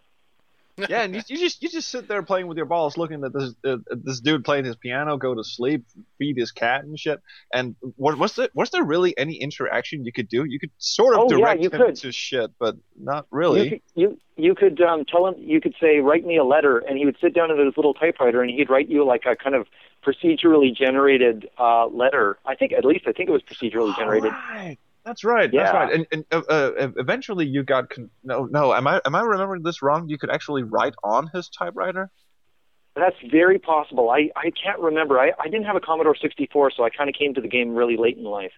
Yeah, 0.87 1.01
and 1.01 1.15
you, 1.15 1.21
you 1.27 1.37
just 1.37 1.61
you 1.63 1.69
just 1.69 1.89
sit 1.89 2.07
there 2.07 2.21
playing 2.23 2.47
with 2.47 2.57
your 2.57 2.65
balls, 2.67 2.97
looking 2.97 3.23
at 3.23 3.33
this 3.33 3.53
uh, 3.65 3.77
this 3.89 4.19
dude 4.19 4.45
playing 4.45 4.65
his 4.65 4.75
piano, 4.75 5.17
go 5.17 5.33
to 5.35 5.43
sleep, 5.43 5.85
feed 6.17 6.37
his 6.37 6.51
cat 6.51 6.83
and 6.83 6.97
shit. 6.99 7.19
And 7.53 7.75
what 7.95 8.17
was 8.17 8.35
there 8.35 8.49
was 8.53 8.69
there 8.69 8.83
really 8.83 9.17
any 9.17 9.35
interaction 9.35 10.05
you 10.05 10.11
could 10.13 10.29
do? 10.29 10.45
You 10.45 10.59
could 10.59 10.71
sort 10.77 11.15
of 11.15 11.21
Oh, 11.21 11.27
yeah, 11.31 11.37
direct 11.37 11.61
you 11.61 11.69
him 11.69 11.81
could. 11.81 11.95
to 11.97 12.11
shit, 12.11 12.51
but 12.59 12.75
not 12.99 13.25
You 13.31 13.37
really. 13.37 13.69
could, 13.69 13.81
you 13.95 14.17
you 14.37 14.55
could 14.55 14.79
um, 14.81 15.03
tell 15.05 15.27
him. 15.27 15.35
You 15.37 15.59
could 15.59 15.75
say, 15.81 15.99
"Write 15.99 16.25
me 16.25 16.37
a 16.37 16.43
letter," 16.43 16.77
and 16.79 16.97
he 16.97 17.05
would 17.05 17.17
sit 17.19 17.33
down 17.33 17.51
at 17.51 17.57
his 17.57 17.75
little 17.75 17.93
typewriter, 17.93 18.41
and 18.41 18.49
he'd 18.49 18.69
write 18.69 18.87
you 18.89 19.05
like 19.05 19.23
a 19.25 19.35
kind 19.35 19.55
of 19.55 19.67
procedurally 20.05 20.73
generated 20.75 21.49
uh, 21.57 21.87
letter. 21.87 22.37
I 22.45 22.55
think 22.55 22.71
at 22.71 22.85
least 22.85 23.05
I 23.07 23.11
think 23.11 23.29
it 23.29 23.33
was 23.33 23.41
procedurally 23.43 23.95
generated. 23.97 24.31
Right. 24.31 24.77
That's 25.09 25.23
right. 25.23 25.49
Yeah. 25.51 25.63
That's 25.63 25.73
right. 25.73 25.93
And, 25.93 26.07
and 26.11 26.25
uh, 26.31 26.41
uh, 26.47 26.91
eventually 26.97 27.47
you 27.47 27.63
got 27.63 27.89
con- 27.89 28.11
no 28.23 28.45
no. 28.45 28.75
Am 28.75 28.85
I 28.85 29.01
am 29.03 29.15
I 29.15 29.21
remembering 29.21 29.63
this 29.63 29.81
wrong? 29.81 30.07
You 30.07 30.19
could 30.19 30.29
actually 30.29 30.61
write 30.61 30.93
on 31.03 31.31
his 31.33 31.49
typewriter. 31.49 32.11
That's 32.95 33.15
very 33.31 33.57
possible. 33.57 34.11
I 34.11 34.29
I 34.35 34.51
can't 34.51 34.79
remember. 34.79 35.19
I 35.19 35.31
I 35.39 35.45
didn't 35.45 35.65
have 35.65 35.75
a 35.75 35.79
Commodore 35.79 36.15
64, 36.15 36.71
so 36.77 36.83
I 36.83 36.91
kind 36.91 37.09
of 37.09 37.15
came 37.15 37.33
to 37.33 37.41
the 37.41 37.47
game 37.47 37.73
really 37.73 37.97
late 37.97 38.17
in 38.17 38.23
life. 38.23 38.51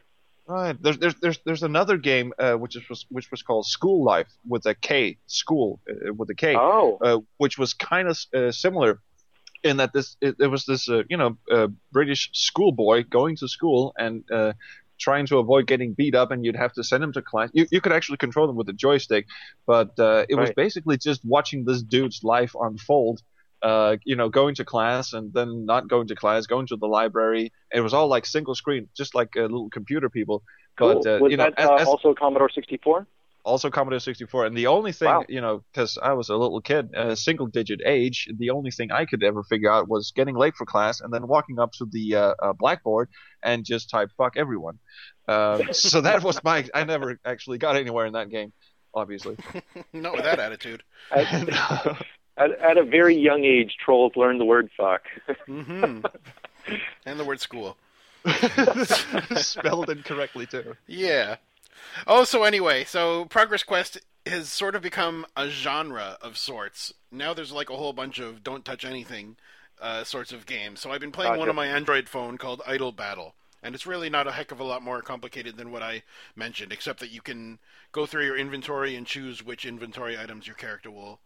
Right. 0.46 0.76
There's 0.84 0.98
there's 0.98 1.16
there's 1.22 1.40
there's 1.46 1.64
another 1.64 1.96
game 1.96 2.34
uh, 2.38 2.56
which 2.56 2.76
is 2.76 2.84
was 2.90 3.06
which 3.10 3.32
was 3.32 3.44
called 3.44 3.66
School 3.66 4.04
Life 4.04 4.28
with 4.46 4.66
a 4.66 4.76
K, 4.76 5.20
school 5.28 5.80
uh, 5.90 6.14
with 6.14 6.30
a 6.32 6.36
K, 6.36 6.54
Oh, 6.58 6.98
uh, 7.02 7.20
which 7.38 7.58
was 7.58 7.74
kind 7.74 8.10
of 8.10 8.20
uh, 8.36 8.52
similar 8.52 9.00
in 9.64 9.78
that 9.78 9.94
this 9.94 10.18
it, 10.22 10.36
it 10.40 10.48
was 10.48 10.66
this 10.66 10.90
uh, 10.90 11.04
you 11.10 11.16
know 11.16 11.38
uh, 11.50 11.68
British 11.94 12.30
schoolboy 12.34 13.06
going 13.10 13.36
to 13.38 13.48
school 13.48 13.94
and 13.98 14.24
uh, 14.32 14.54
trying 15.02 15.26
to 15.28 15.40
avoid 15.40 15.68
getting 15.68 15.94
beat 15.94 16.16
up, 16.16 16.32
and 16.32 16.46
you'd 16.46 16.56
have 16.56 16.74
to 16.74 16.84
send 16.84 17.04
him 17.04 17.12
to 17.14 17.22
class. 17.22 17.50
You 17.54 17.66
you 17.72 17.82
could 17.82 17.92
actually 17.92 18.18
control 18.18 18.48
them 18.48 18.56
with 18.56 18.70
a 18.70 18.74
joystick, 18.74 19.26
but 19.66 20.00
uh, 20.00 20.26
it 20.30 20.36
was 20.36 20.52
basically 20.56 20.98
just 20.98 21.26
watching 21.26 21.66
this 21.66 21.82
dude's 21.82 22.24
life 22.24 22.56
unfold. 22.60 23.22
Uh, 23.62 23.98
you 24.06 24.16
know, 24.16 24.28
going 24.28 24.56
to 24.56 24.66
class 24.66 25.14
and 25.14 25.32
then 25.34 25.66
not 25.66 25.88
going 25.88 26.08
to 26.08 26.16
class, 26.16 26.48
going 26.48 26.66
to 26.66 26.76
the 26.78 26.88
library. 26.88 27.52
It 27.72 27.82
was 27.82 27.94
all 27.94 28.08
like 28.08 28.26
single 28.26 28.56
screen, 28.56 28.90
just 28.98 29.14
like 29.14 29.38
uh, 29.38 29.42
little 29.42 29.70
computer 29.70 30.10
people. 30.10 30.42
cool. 30.78 30.96
But 30.96 31.08
uh, 31.08 31.20
was 31.22 31.32
you 31.32 31.38
know, 31.38 31.44
that 31.44 31.60
as, 31.60 31.70
uh, 31.70 31.76
as- 31.76 31.88
also 31.88 32.16
Commodore 32.16 32.50
64? 32.50 33.06
Also 33.44 33.70
Commodore 33.72 34.00
64. 34.00 34.46
And 34.46 34.56
the 34.56 34.68
only 34.68 34.92
thing, 34.92 35.08
Wow. 35.08 35.26
you 35.28 35.42
know, 35.42 35.64
because 35.72 35.98
I 36.02 36.14
was 36.14 36.30
a 36.30 36.36
little 36.36 36.62
kid, 36.62 36.90
a 36.96 37.16
single 37.16 37.48
digit 37.48 37.82
age, 37.86 38.28
the 38.38 38.52
only 38.52 38.70
thing 38.72 38.92
I 38.92 39.06
could 39.06 39.24
ever 39.24 39.42
figure 39.44 39.72
out 39.72 39.88
was 39.90 40.12
getting 40.16 40.36
late 40.36 40.56
for 40.56 40.66
class 40.66 41.02
and 41.02 41.12
then 41.12 41.28
walking 41.28 41.58
up 41.60 41.72
to 41.80 41.86
the 41.86 42.16
uh, 42.16 42.34
uh, 42.42 42.54
blackboard 42.54 43.10
and 43.42 43.66
just 43.66 43.90
type 43.90 44.10
fuck 44.18 44.38
everyone. 44.38 44.78
Uh, 45.28 45.64
so 45.72 46.02
that 46.02 46.24
was 46.24 46.44
my. 46.44 46.68
I 46.74 46.84
never 46.84 47.20
actually 47.26 47.58
got 47.58 47.76
anywhere 47.78 48.06
in 48.06 48.14
that 48.14 48.30
game, 48.30 48.54
obviously. 48.94 49.38
Not 49.94 50.14
with 50.14 50.24
that 50.24 50.40
attitude. 50.40 50.84
At, 51.12 51.28
at, 52.38 52.52
at 52.60 52.78
a 52.78 52.84
very 52.84 53.16
young 53.16 53.44
age, 53.44 53.76
Troels 53.86 54.16
learned 54.16 54.40
the 54.40 54.46
word 54.46 54.70
fuck. 54.78 55.02
hmm 55.46 56.00
and 57.06 57.20
the 57.20 57.26
word 57.26 57.40
school. 57.42 57.76
Spelled 59.36 59.90
incorrectly, 59.90 60.46
too. 60.46 60.76
Yeah. 60.88 61.36
Oh, 62.08 62.24
so 62.24 62.44
anyway, 62.44 62.84
so 62.84 63.26
Progress 63.26 63.64
Quest 63.64 64.00
has 64.26 64.50
sort 64.50 64.76
of 64.76 64.82
become 64.82 65.26
a 65.36 65.50
genre 65.50 66.18
of 66.22 66.38
sorts. 66.38 66.94
Now 67.12 67.34
there's 67.34 67.52
like 67.52 67.70
a 67.70 67.78
whole 67.78 67.94
bunch 67.94 68.20
of 68.20 68.44
don't 68.44 68.66
touch 68.66 68.86
anything 68.86 69.38
uh, 69.82 70.04
sorts 70.04 70.32
of 70.32 70.46
games. 70.46 70.80
So 70.80 70.92
I've 70.92 71.02
been 71.02 71.12
playing 71.12 71.38
one 71.38 71.50
on 71.50 71.56
my 71.56 71.68
Android 71.68 72.08
phone 72.08 72.38
called 72.38 72.62
Idle 72.68 72.92
Battle. 72.92 73.36
And 73.64 73.76
it's 73.76 73.86
really 73.86 74.10
not 74.10 74.28
a 74.28 74.32
heck 74.32 74.52
of 74.52 74.60
a 74.60 74.64
lot 74.64 74.82
more 74.82 75.02
complicated 75.02 75.56
than 75.56 75.72
what 75.72 75.84
I 75.84 76.02
mentioned, 76.36 76.72
except 76.72 77.00
that 77.00 77.12
you 77.12 77.22
can 77.22 77.60
go 77.92 78.08
through 78.08 78.26
your 78.26 78.38
inventory 78.38 78.96
and 78.96 79.06
choose 79.06 79.46
which 79.46 79.66
inventory 79.66 80.18
items 80.18 80.48
your 80.48 80.56
character 80.56 80.90
will 80.90 81.20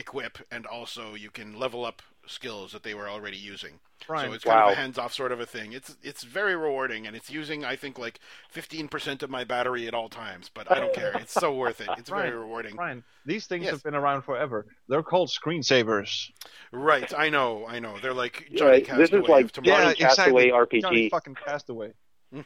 equip, 0.00 0.38
and 0.50 0.66
also 0.66 1.14
you 1.14 1.30
can 1.30 1.58
level 1.58 1.84
up 1.84 2.02
skills 2.26 2.72
that 2.72 2.82
they 2.82 2.94
were 2.94 3.08
already 3.08 3.36
using. 3.36 3.80
Brian, 4.06 4.28
So 4.30 4.34
it's 4.34 4.44
kind 4.44 4.60
of 4.64 4.72
a 4.72 4.74
hands-off 4.74 5.12
sort 5.12 5.30
of 5.30 5.40
a 5.40 5.46
thing. 5.46 5.72
It's 5.72 5.94
it's 6.02 6.22
very 6.24 6.56
rewarding, 6.56 7.06
and 7.06 7.14
it's 7.14 7.30
using 7.30 7.64
I 7.64 7.76
think 7.76 7.98
like 7.98 8.18
15% 8.54 9.22
of 9.22 9.30
my 9.30 9.44
battery 9.44 9.86
at 9.86 9.94
all 9.94 10.08
times. 10.08 10.50
But 10.52 10.70
I 10.70 10.80
don't 10.80 10.94
care. 10.94 11.12
It's 11.18 11.32
so 11.34 11.54
worth 11.62 11.80
it. 11.80 11.88
It's 11.98 12.08
very 12.08 12.30
rewarding. 12.30 12.76
Brian, 12.76 13.04
these 13.26 13.46
things 13.46 13.64
Yes. 13.64 13.72
have 13.72 13.82
been 13.82 13.94
around 13.94 14.22
forever. 14.22 14.66
They're 14.88 15.02
called 15.02 15.30
screensavers. 15.30 16.30
Right? 16.72 17.12
I 17.16 17.28
know. 17.28 17.66
I 17.68 17.78
know. 17.78 17.96
They're 18.00 18.14
like 18.14 18.48
Johnny 18.54 18.70
Right, 18.70 18.86
this 18.86 19.10
is 19.10 19.10
Castaway 19.10 19.28
like 19.28 19.44
of 19.46 19.52
tomorrow. 19.52 19.82
Johnny 19.84 19.94
Castaway 19.96 20.48
RPG. 20.50 20.80
Johnny 20.80 21.08
fucking 21.10 21.34
Castaway. 21.46 21.92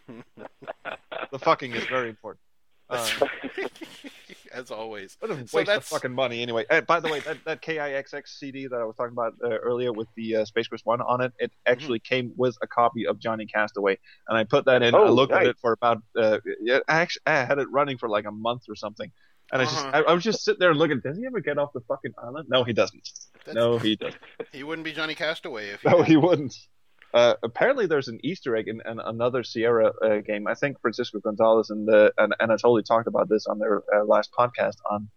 The 1.31 1.39
fucking 1.41 1.73
is 1.75 1.85
very 1.87 2.09
important. 2.11 2.41
Uh, 2.91 3.09
As 4.53 4.71
always. 4.71 5.17
what 5.19 5.33
a 5.33 5.35
waste 5.35 5.51
So 5.51 5.61
of 5.63 5.85
fucking 5.85 6.13
money 6.13 6.41
anyway. 6.41 6.65
Uh, 6.71 6.81
by 6.83 7.01
the 7.01 7.09
way, 7.09 7.19
that, 7.21 7.39
that 7.45 7.61
KIXX 7.61 8.29
CD 8.29 8.69
that 8.69 8.77
I 8.77 8.85
was 8.85 8.95
talking 8.95 9.13
about 9.13 9.35
uh, 9.43 9.49
earlier 9.49 9.93
with 9.93 10.07
the 10.17 10.37
uh, 10.37 10.45
Space 10.45 10.69
Quest 10.69 10.87
1 10.87 11.01
on 11.01 11.21
it, 11.23 11.33
it 11.41 11.51
actually 11.67 11.99
came 11.99 12.33
with 12.37 12.57
a 12.63 12.69
copy 12.69 13.05
of 13.07 13.19
Johnny 13.19 13.47
Castaway. 13.47 13.99
And 14.29 14.39
I 14.39 14.45
put 14.45 14.67
that 14.67 14.83
in. 14.83 14.95
Oh, 14.95 15.07
I 15.07 15.09
looked 15.09 15.33
at 15.33 15.45
it 15.47 15.57
for 15.61 15.73
about, 15.73 16.03
uh, 16.17 16.39
yeah, 16.61 16.79
I 16.87 17.01
actually 17.01 17.23
I 17.27 17.45
had 17.45 17.59
it 17.59 17.67
running 17.73 17.99
for 17.99 18.09
like 18.09 18.27
a 18.27 18.31
month 18.31 18.63
or 18.69 18.77
something. 18.77 19.11
And 19.53 19.63
I 19.63 19.65
just, 19.65 19.77
Uh-huh. 19.77 20.03
I, 20.07 20.11
I 20.11 20.15
was 20.15 20.23
just 20.23 20.45
sitting 20.45 20.61
there 20.61 20.73
looking, 20.73 21.01
does 21.01 21.19
he 21.19 21.27
ever 21.27 21.41
get 21.41 21.59
off 21.59 21.73
the 21.75 21.81
fucking 21.89 22.13
island? 22.23 22.47
No, 22.49 22.63
he 22.63 22.73
doesn't. 22.73 23.09
That's- 23.45 23.55
No, 23.57 23.79
he 23.79 23.97
doesn't. 23.97 24.21
He 24.53 24.63
wouldn't 24.63 24.85
be 24.85 24.93
Johnny 24.93 25.17
Castaway 25.17 25.71
if 25.71 25.81
he. 25.81 25.89
No, 25.89 26.03
he 26.03 26.17
wouldn't. 26.17 26.55
Uh, 27.15 27.35
apparently, 27.45 27.87
there's 27.87 28.09
an 28.09 28.19
Easter 28.25 28.57
egg 28.57 28.67
in, 28.69 28.83
in 28.91 28.99
another 28.99 29.45
Sierra 29.45 29.93
uh, 30.03 30.19
game. 30.19 30.49
I 30.49 30.55
think 30.55 30.81
Francisco 30.81 31.21
Gonzalez 31.21 31.71
and, 31.71 31.89
uh, 31.89 32.11
and 32.19 32.35
Anatoly 32.43 32.85
talked 32.85 33.07
about 33.07 33.29
this 33.29 33.47
on 33.47 33.59
their 33.61 33.83
uh, 33.95 34.05
last 34.05 34.31
podcast 34.37 34.75
on 34.91 35.09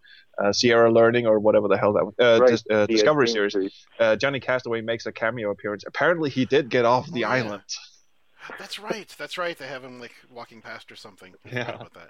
uh, 0.42 0.54
Sierra 0.54 0.92
Learning 0.92 1.26
or 1.26 1.40
whatever 1.40 1.68
the 1.68 1.78
hell 1.78 1.94
that 1.94 2.06
was. 2.06 2.14
Uh, 2.20 2.40
Right, 2.40 2.52
dis- 2.52 2.64
uh, 2.70 2.86
Discovery 2.86 3.28
series. 3.28 3.74
Uh, 4.00 4.16
Johnny 4.16 4.40
Castaway 4.40 4.82
makes 4.82 5.08
a 5.08 5.12
cameo 5.12 5.50
appearance. 5.50 5.84
Apparently, 5.88 6.30
he 6.30 6.46
did 6.46 6.70
get 6.70 6.86
off 6.86 7.08
the 7.08 7.26
Oh, 7.26 7.30
yeah. 7.30 7.44
island. 7.44 7.64
That's 8.60 8.78
right. 8.80 9.14
That's 9.18 9.38
right. 9.38 9.58
They 9.58 9.68
have 9.68 9.84
him 9.84 10.00
like 10.00 10.14
walking 10.32 10.62
past 10.62 10.92
or 10.92 10.96
something. 10.96 11.34
Yeah. 11.52 11.70
about 11.74 11.94
that. 11.96 12.10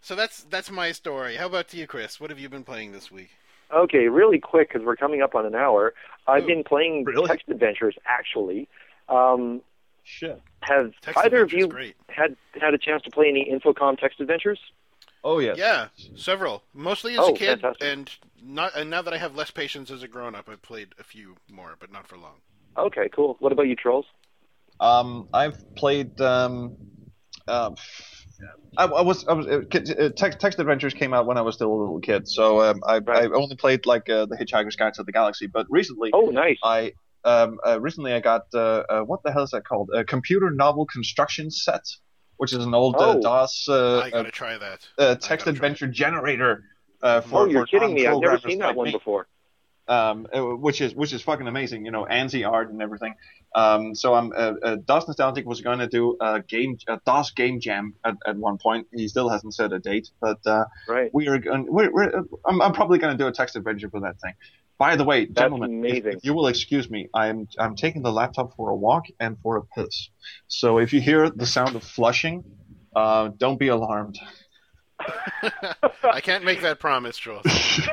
So 0.00 0.14
that's 0.16 0.44
that's 0.44 0.70
my 0.70 0.92
story. 0.92 1.36
How 1.36 1.46
about 1.46 1.74
you, 1.74 1.86
Chris? 1.86 2.20
What 2.20 2.30
have 2.30 2.38
you 2.38 2.48
been 2.48 2.64
playing 2.64 2.92
this 2.92 3.10
week? 3.10 3.30
Okay, 3.72 4.08
really 4.08 4.38
quick 4.38 4.70
because 4.72 4.84
we're 4.84 4.96
coming 4.96 5.22
up 5.22 5.34
on 5.34 5.46
an 5.46 5.54
hour. 5.54 5.94
I've 6.26 6.44
Oh, 6.44 6.46
been 6.46 6.64
playing 6.64 7.04
really? 7.04 7.28
text 7.28 7.48
adventures 7.48 7.96
actually. 8.06 8.68
Um, 9.08 9.62
Shit. 10.04 10.40
have 10.60 10.92
Text 11.00 11.18
either 11.24 11.42
of 11.42 11.52
Adventure's 11.52 11.60
you 11.60 11.68
great. 11.68 11.96
had 12.08 12.36
had 12.60 12.74
a 12.74 12.78
chance 12.78 13.02
to 13.02 13.10
play 13.10 13.28
any 13.28 13.50
Infocom 13.50 13.98
text 13.98 14.20
adventures? 14.20 14.58
Oh, 15.24 15.38
yes. 15.38 15.56
Yeah, 15.56 15.86
several. 16.16 16.64
Mostly 16.74 17.12
as 17.14 17.20
Oh, 17.20 17.28
a 17.28 17.32
kid, 17.32 17.60
fantastic. 17.60 17.86
and 17.88 18.10
not. 18.42 18.74
And 18.74 18.90
now 18.90 19.02
that 19.02 19.14
I 19.14 19.18
have 19.18 19.36
less 19.36 19.52
patience 19.52 19.90
as 19.92 20.02
a 20.02 20.08
grown-up, 20.08 20.48
I've 20.48 20.62
played 20.62 20.88
a 20.98 21.04
few 21.04 21.36
more, 21.48 21.76
but 21.78 21.92
not 21.92 22.08
for 22.08 22.16
long. 22.18 22.40
Okay, 22.76 23.08
cool. 23.14 23.36
What 23.38 23.52
about 23.52 23.68
you, 23.68 23.76
Troels? 23.76 24.04
Um, 24.80 25.28
I've 25.32 25.74
played. 25.76 26.20
Um, 26.20 26.76
um, 27.46 27.76
I, 28.76 28.84
I 28.84 29.02
was. 29.02 29.26
I 29.28 29.32
was. 29.34 29.46
Uh, 29.46 29.60
uh, 29.60 30.08
text, 30.10 30.40
text 30.40 30.58
Adventures 30.58 30.94
came 30.94 31.12
out 31.12 31.26
when 31.26 31.36
I 31.36 31.42
was 31.42 31.54
still 31.56 31.72
a 31.72 31.76
little 31.78 32.00
kid, 32.00 32.26
so 32.26 32.62
um, 32.62 32.82
I, 32.86 32.98
Right. 32.98 33.24
I 33.30 33.34
only 33.34 33.56
played 33.56 33.84
like 33.86 34.08
uh, 34.08 34.26
the 34.26 34.36
Hitchhiker's 34.36 34.76
Guide 34.76 34.94
to 34.94 35.02
the 35.02 35.12
Galaxy. 35.12 35.46
But 35.46 35.66
recently, 35.70 36.10
Oh, 36.12 36.26
nice. 36.26 36.58
I 36.64 36.92
um, 37.24 37.58
uh, 37.66 37.80
recently 37.80 38.12
I 38.14 38.20
got 38.20 38.42
uh, 38.54 38.58
uh, 38.88 39.00
what 39.02 39.22
the 39.24 39.30
hell 39.32 39.42
is 39.42 39.50
that 39.50 39.64
called? 39.66 39.90
A 39.94 40.04
computer 40.04 40.50
novel 40.50 40.86
construction 40.86 41.50
set, 41.50 41.84
which 42.38 42.52
is 42.52 42.64
an 42.64 42.74
old 42.74 42.96
uh, 42.96 43.16
Oh. 43.16 43.20
DOS 43.20 43.66
uh, 43.68 43.98
I 43.98 44.06
uh, 44.06 44.10
gotta 44.10 44.30
try 44.30 44.56
that. 44.58 44.88
uh, 44.98 45.14
text 45.16 45.28
gotta 45.28 45.38
try 45.44 45.50
adventure 45.50 45.86
generator. 45.88 46.64
Uh, 47.02 47.20
for, 47.20 47.42
oh, 47.42 47.44
you're 47.46 47.62
for 47.62 47.66
kidding 47.66 47.94
me. 47.94 48.06
I've 48.06 48.20
never 48.20 48.38
seen 48.38 48.58
that 48.60 48.68
like 48.68 48.76
one 48.76 48.86
me 48.86 48.92
before. 48.92 49.26
um, 49.88 50.26
which 50.32 50.80
is 50.80 50.94
which 50.94 51.12
is 51.12 51.20
fucking 51.22 51.46
amazing. 51.46 51.84
You 51.84 51.90
know, 51.90 52.06
ANSI 52.10 52.48
art 52.48 52.70
and 52.70 52.80
everything. 52.80 53.14
Um, 53.54 53.94
so 53.94 54.14
I'm 54.14 54.32
uh, 54.32 54.54
uh, 54.62 54.76
DOS 54.84 55.08
Nostalgic 55.08 55.44
was 55.46 55.60
going 55.60 55.78
to 55.80 55.86
do 55.86 56.16
a 56.20 56.40
game 56.40 56.78
a 56.88 56.98
DOS 57.04 57.32
game 57.32 57.60
jam 57.60 57.94
at, 58.04 58.14
at 58.26 58.36
one 58.36 58.56
point. 58.58 58.86
He 58.94 59.08
still 59.08 59.28
hasn't 59.28 59.54
set 59.54 59.72
a 59.72 59.78
date, 59.78 60.10
but 60.20 60.38
uh, 60.46 60.64
Right. 60.88 61.10
we 61.12 61.28
are 61.28 61.38
going. 61.38 61.66
We're, 61.68 61.92
we're, 61.92 62.16
uh, 62.18 62.22
I'm, 62.46 62.62
I'm 62.62 62.72
probably 62.72 62.98
going 62.98 63.16
to 63.16 63.22
do 63.22 63.28
a 63.28 63.32
text 63.32 63.56
adventure 63.56 63.90
for 63.90 64.00
that 64.00 64.20
thing. 64.20 64.32
By 64.78 64.96
the 64.96 65.04
way, 65.04 65.26
gentlemen, 65.26 65.84
if- 65.84 66.06
If, 66.06 66.24
you 66.24 66.34
will 66.34 66.46
excuse 66.48 66.88
me, 66.90 67.08
I'm 67.14 67.46
I'm 67.58 67.76
taking 67.76 68.02
the 68.02 68.10
laptop 68.12 68.56
for 68.56 68.70
a 68.70 68.74
walk 68.74 69.04
and 69.20 69.36
for 69.42 69.56
a 69.58 69.62
piss. 69.62 70.08
So 70.48 70.78
if 70.78 70.92
you 70.92 71.00
hear 71.00 71.28
the 71.30 71.46
sound 71.46 71.76
of 71.76 71.84
flushing, 71.84 72.42
uh, 72.96 73.28
don't 73.36 73.58
be 73.58 73.68
alarmed. 73.68 74.18
I 76.02 76.20
can't 76.20 76.44
make 76.44 76.62
that 76.62 76.78
promise, 76.80 77.18
Jules. 77.18 77.44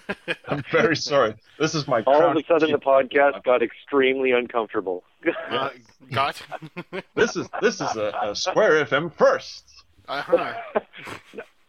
I'm 0.48 0.62
very 0.70 0.96
sorry. 0.96 1.34
This 1.58 1.74
is 1.74 1.86
my 1.86 2.02
All 2.02 2.22
of 2.22 2.36
a 2.36 2.42
sudden, 2.44 2.72
the 2.72 2.78
cheat. 2.78 2.86
podcast 2.86 3.42
got 3.44 3.62
extremely 3.62 4.32
uncomfortable. 4.32 5.04
Uh, 5.50 5.70
got. 6.12 6.40
This 7.14 7.36
is 7.36 7.48
this 7.60 7.80
is 7.80 7.96
a, 7.96 8.12
a 8.22 8.34
Square 8.36 8.84
FM 8.86 9.12
first. 9.14 9.64
uh-huh. 10.08 10.54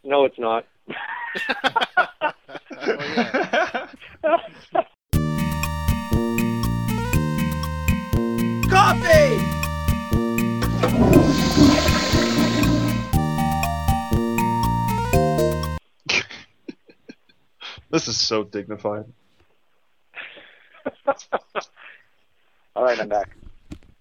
no, 0.02 0.24
it's 0.24 0.38
not. 0.38 0.66
Well, 8.72 8.98
yeah. 9.02 9.53
This 17.94 18.08
is 18.08 18.20
so 18.20 18.42
dignified. 18.42 19.04
All 22.74 22.82
right, 22.82 22.98
I'm 22.98 23.08
back. 23.08 23.30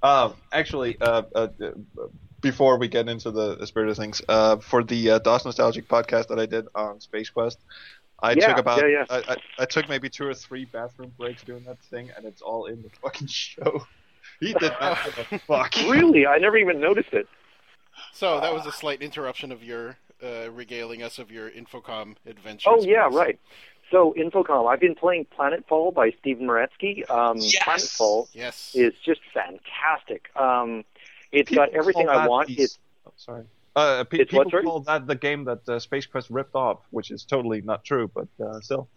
Um, 0.02 0.34
actually, 0.52 1.00
uh, 1.00 1.22
uh, 1.36 1.48
before 2.42 2.80
we 2.80 2.88
get 2.88 3.08
into 3.08 3.30
the, 3.30 3.56
the 3.56 3.68
spirit 3.68 3.90
of 3.90 3.98
things, 3.98 4.20
uh, 4.28 4.58
for 4.58 4.84
the 4.84 5.12
uh, 5.12 5.20
DOS 5.20 5.46
Nostalgic 5.46 5.88
podcast 5.88 6.30
that 6.30 6.40
I 6.40 6.48
did 6.48 6.66
on 6.74 7.02
Space 7.02 7.30
Quest, 7.30 7.60
I 8.20 8.34
Yeah, 8.34 8.48
took 8.48 8.58
about 8.58 8.82
yeah, 8.82 9.06
yeah. 9.10 9.22
I, 9.28 9.34
I, 9.34 9.38
I 9.60 9.66
took 9.66 9.88
maybe 9.88 10.10
two 10.10 10.26
or 10.26 10.34
three 10.34 10.66
bathroom 10.66 11.14
breaks 11.16 11.44
doing 11.44 11.64
that 11.66 11.80
thing, 11.92 12.10
and 12.18 12.26
it's 12.26 12.42
all 12.42 12.66
in 12.66 12.82
the 12.82 12.90
fucking 13.00 13.28
show. 13.32 13.86
He 14.40 14.54
did 14.54 14.74
not 14.82 14.98
give 15.06 15.28
a 15.32 15.40
fuck. 15.48 15.76
Really? 15.88 16.26
I 16.26 16.40
never 16.40 16.58
even 16.58 16.82
noticed 16.82 17.14
it. 17.14 17.28
So 18.12 18.40
that 18.40 18.52
was 18.52 18.66
a 18.66 18.72
slight 18.72 19.04
interruption 19.04 19.52
of 19.52 19.64
your 19.64 19.98
uh, 20.24 20.50
regaling 20.52 21.04
us 21.04 21.20
of 21.20 21.32
your 21.32 21.50
Infocom 21.50 22.16
adventures. 22.26 22.74
Oh 22.74 22.84
yeah, 22.84 23.10
right. 23.12 23.40
So 23.92 24.14
Infocom, 24.18 24.72
I've 24.72 24.80
been 24.80 24.96
playing 24.96 25.28
Planetfall 25.38 25.94
by 25.94 26.12
Steven 26.20 26.48
Meretzky. 26.48 27.10
Um, 27.10 27.38
Yes! 27.38 27.62
Planetfall 27.64 28.28
Yes. 28.34 28.72
is 28.74 28.94
just 29.06 29.22
fantastic. 29.34 30.30
Um, 30.36 30.84
it's 31.32 31.52
got 31.52 31.70
everything 31.70 32.10
I 32.10 32.28
want. 32.28 32.48
the- 32.48 32.62
It's 32.64 32.80
oh, 33.06 33.12
sorry. 33.16 33.46
Uh, 33.76 34.04
pe- 34.04 34.20
It's 34.20 34.30
people 34.32 34.46
what, 34.46 34.52
sorry? 34.52 34.64
call 34.64 34.80
that 34.82 35.08
the 35.08 35.16
game 35.16 35.46
that 35.46 35.68
uh, 35.68 35.80
Space 35.80 36.06
Quest 36.06 36.30
ripped 36.30 36.56
off, 36.56 36.80
which 36.92 37.10
is 37.12 37.24
totally 37.26 37.62
not 37.62 37.84
true, 37.84 38.10
but 38.14 38.28
uh, 38.44 38.60
still. 38.62 38.88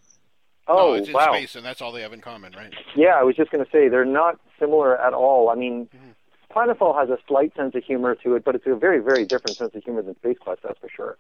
no, 0.68 0.74
oh 0.78 0.92
it's 0.94 1.08
in 1.08 1.14
wow, 1.14 1.32
space, 1.32 1.54
and 1.56 1.64
that's 1.64 1.80
all 1.80 1.92
they 1.92 2.02
have 2.02 2.12
in 2.12 2.20
common, 2.20 2.52
right? 2.54 2.72
yeah. 2.94 3.14
I 3.18 3.22
was 3.22 3.36
just 3.36 3.50
going 3.50 3.64
to 3.64 3.70
say 3.70 3.88
they're 3.88 4.04
not 4.04 4.38
similar 4.58 4.98
at 5.00 5.14
all. 5.14 5.48
I 5.48 5.54
mean, 5.54 5.86
Mhm. 5.94 6.14
Planetfall 6.54 6.98
has 6.98 7.10
a 7.10 7.18
slight 7.26 7.54
sense 7.54 7.74
of 7.74 7.84
humor 7.84 8.14
to 8.16 8.34
it, 8.34 8.44
but 8.44 8.54
it's 8.54 8.66
a 8.66 8.74
very, 8.74 8.98
very 9.00 9.24
different 9.26 9.56
sense 9.58 9.74
of 9.74 9.82
humor 9.84 10.02
than 10.02 10.14
Space 10.16 10.38
Quest. 10.38 10.62
That's 10.62 10.78
for 10.78 10.88
sure. 10.88 11.18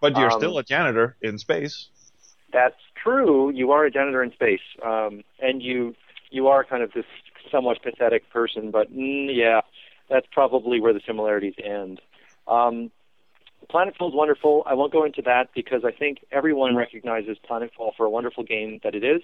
But 0.00 0.16
you're 0.16 0.32
Um, 0.32 0.38
still 0.40 0.58
a 0.58 0.64
janitor 0.64 1.16
in 1.22 1.38
space. 1.38 1.88
That's 2.52 2.76
true. 3.02 3.50
You 3.50 3.72
are 3.72 3.84
a 3.84 3.90
janitor 3.90 4.22
in 4.22 4.32
space, 4.32 4.60
um, 4.84 5.22
and 5.40 5.62
you 5.62 5.94
you 6.30 6.48
are 6.48 6.64
kind 6.64 6.82
of 6.82 6.92
this 6.92 7.04
somewhat 7.50 7.82
pathetic 7.82 8.28
person. 8.30 8.70
But 8.70 8.92
mm, 8.92 9.28
yeah, 9.34 9.62
that's 10.08 10.26
probably 10.30 10.80
where 10.80 10.92
the 10.92 11.00
similarities 11.06 11.54
end. 11.62 12.00
Um, 12.46 12.90
Planetfall 13.70 14.08
is 14.08 14.14
wonderful. 14.14 14.62
I 14.66 14.74
won't 14.74 14.92
go 14.92 15.04
into 15.04 15.22
that 15.22 15.50
because 15.54 15.84
I 15.84 15.92
think 15.92 16.18
everyone 16.30 16.76
recognizes 16.76 17.38
Planetfall 17.48 17.94
for 17.96 18.04
a 18.04 18.10
wonderful 18.10 18.44
game 18.44 18.80
that 18.82 18.94
it 18.94 19.04
is. 19.04 19.22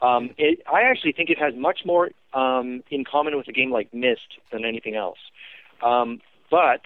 Um, 0.00 0.30
it, 0.36 0.60
I 0.72 0.82
actually 0.82 1.12
think 1.12 1.30
it 1.30 1.38
has 1.38 1.54
much 1.56 1.80
more 1.84 2.10
um, 2.34 2.82
in 2.90 3.04
common 3.04 3.36
with 3.36 3.48
a 3.48 3.52
game 3.52 3.70
like 3.70 3.92
Myst 3.92 4.38
than 4.52 4.64
anything 4.64 4.94
else. 4.94 5.18
Um, 5.82 6.20
but 6.50 6.82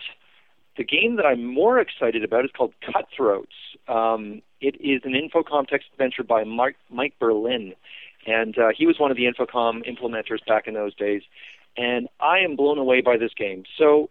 the 0.77 0.85
game 0.85 1.17
that 1.17 1.27
I'm 1.27 1.45
more 1.45 1.79
excited 1.79 2.25
about 2.25 2.45
is 2.45 2.51
called 2.57 2.73
Cutthroats. 2.81 3.53
Um, 3.89 4.43
it 4.63 4.81
is 4.81 5.03
an 5.05 5.13
Infocom 5.13 5.67
text 5.67 5.89
adventure 5.93 6.23
by 6.23 6.45
Mike, 6.45 6.77
Mike 6.89 7.15
Berlyn, 7.21 7.75
and 8.27 8.57
uh, 8.57 8.69
he 8.77 8.87
was 8.87 8.99
one 8.99 9.11
of 9.11 9.17
the 9.17 9.25
Infocom 9.25 9.83
implementers 9.87 10.45
back 10.47 10.69
in 10.69 10.75
those 10.75 10.95
days. 10.95 11.23
And 11.77 12.09
I 12.21 12.39
am 12.39 12.55
blown 12.55 12.79
away 12.79 13.01
by 13.01 13.17
this 13.17 13.33
game. 13.35 13.65
So 13.77 14.09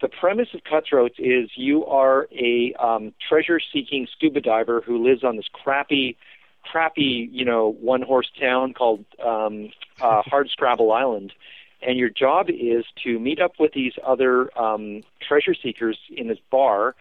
the 0.00 0.08
premise 0.08 0.48
of 0.54 0.64
Cutthroats 0.64 1.14
is 1.18 1.50
you 1.54 1.86
are 1.86 2.26
a 2.32 2.74
um, 2.74 3.12
treasure-seeking 3.28 4.08
scuba 4.12 4.40
diver 4.40 4.80
who 4.80 5.02
lives 5.06 5.22
on 5.22 5.36
this 5.36 5.46
crappy, 5.52 6.16
crappy, 6.64 7.28
you 7.30 7.44
know, 7.44 7.68
one-horse 7.80 8.30
town 8.40 8.74
called 8.74 9.04
um, 9.24 9.70
uh, 10.00 10.22
Hard 10.26 10.50
Scrabble 10.50 10.90
Island, 10.92 11.32
and 11.80 11.98
your 11.98 12.08
job 12.08 12.46
is 12.48 12.84
to 13.04 13.18
meet 13.18 13.40
up 13.40 13.54
with 13.58 13.72
these 13.72 13.92
other 14.04 14.56
um, 14.58 15.02
treasure 15.20 15.54
seekers 15.54 15.98
in 16.10 16.28
this 16.28 16.38
bar, 16.50 16.94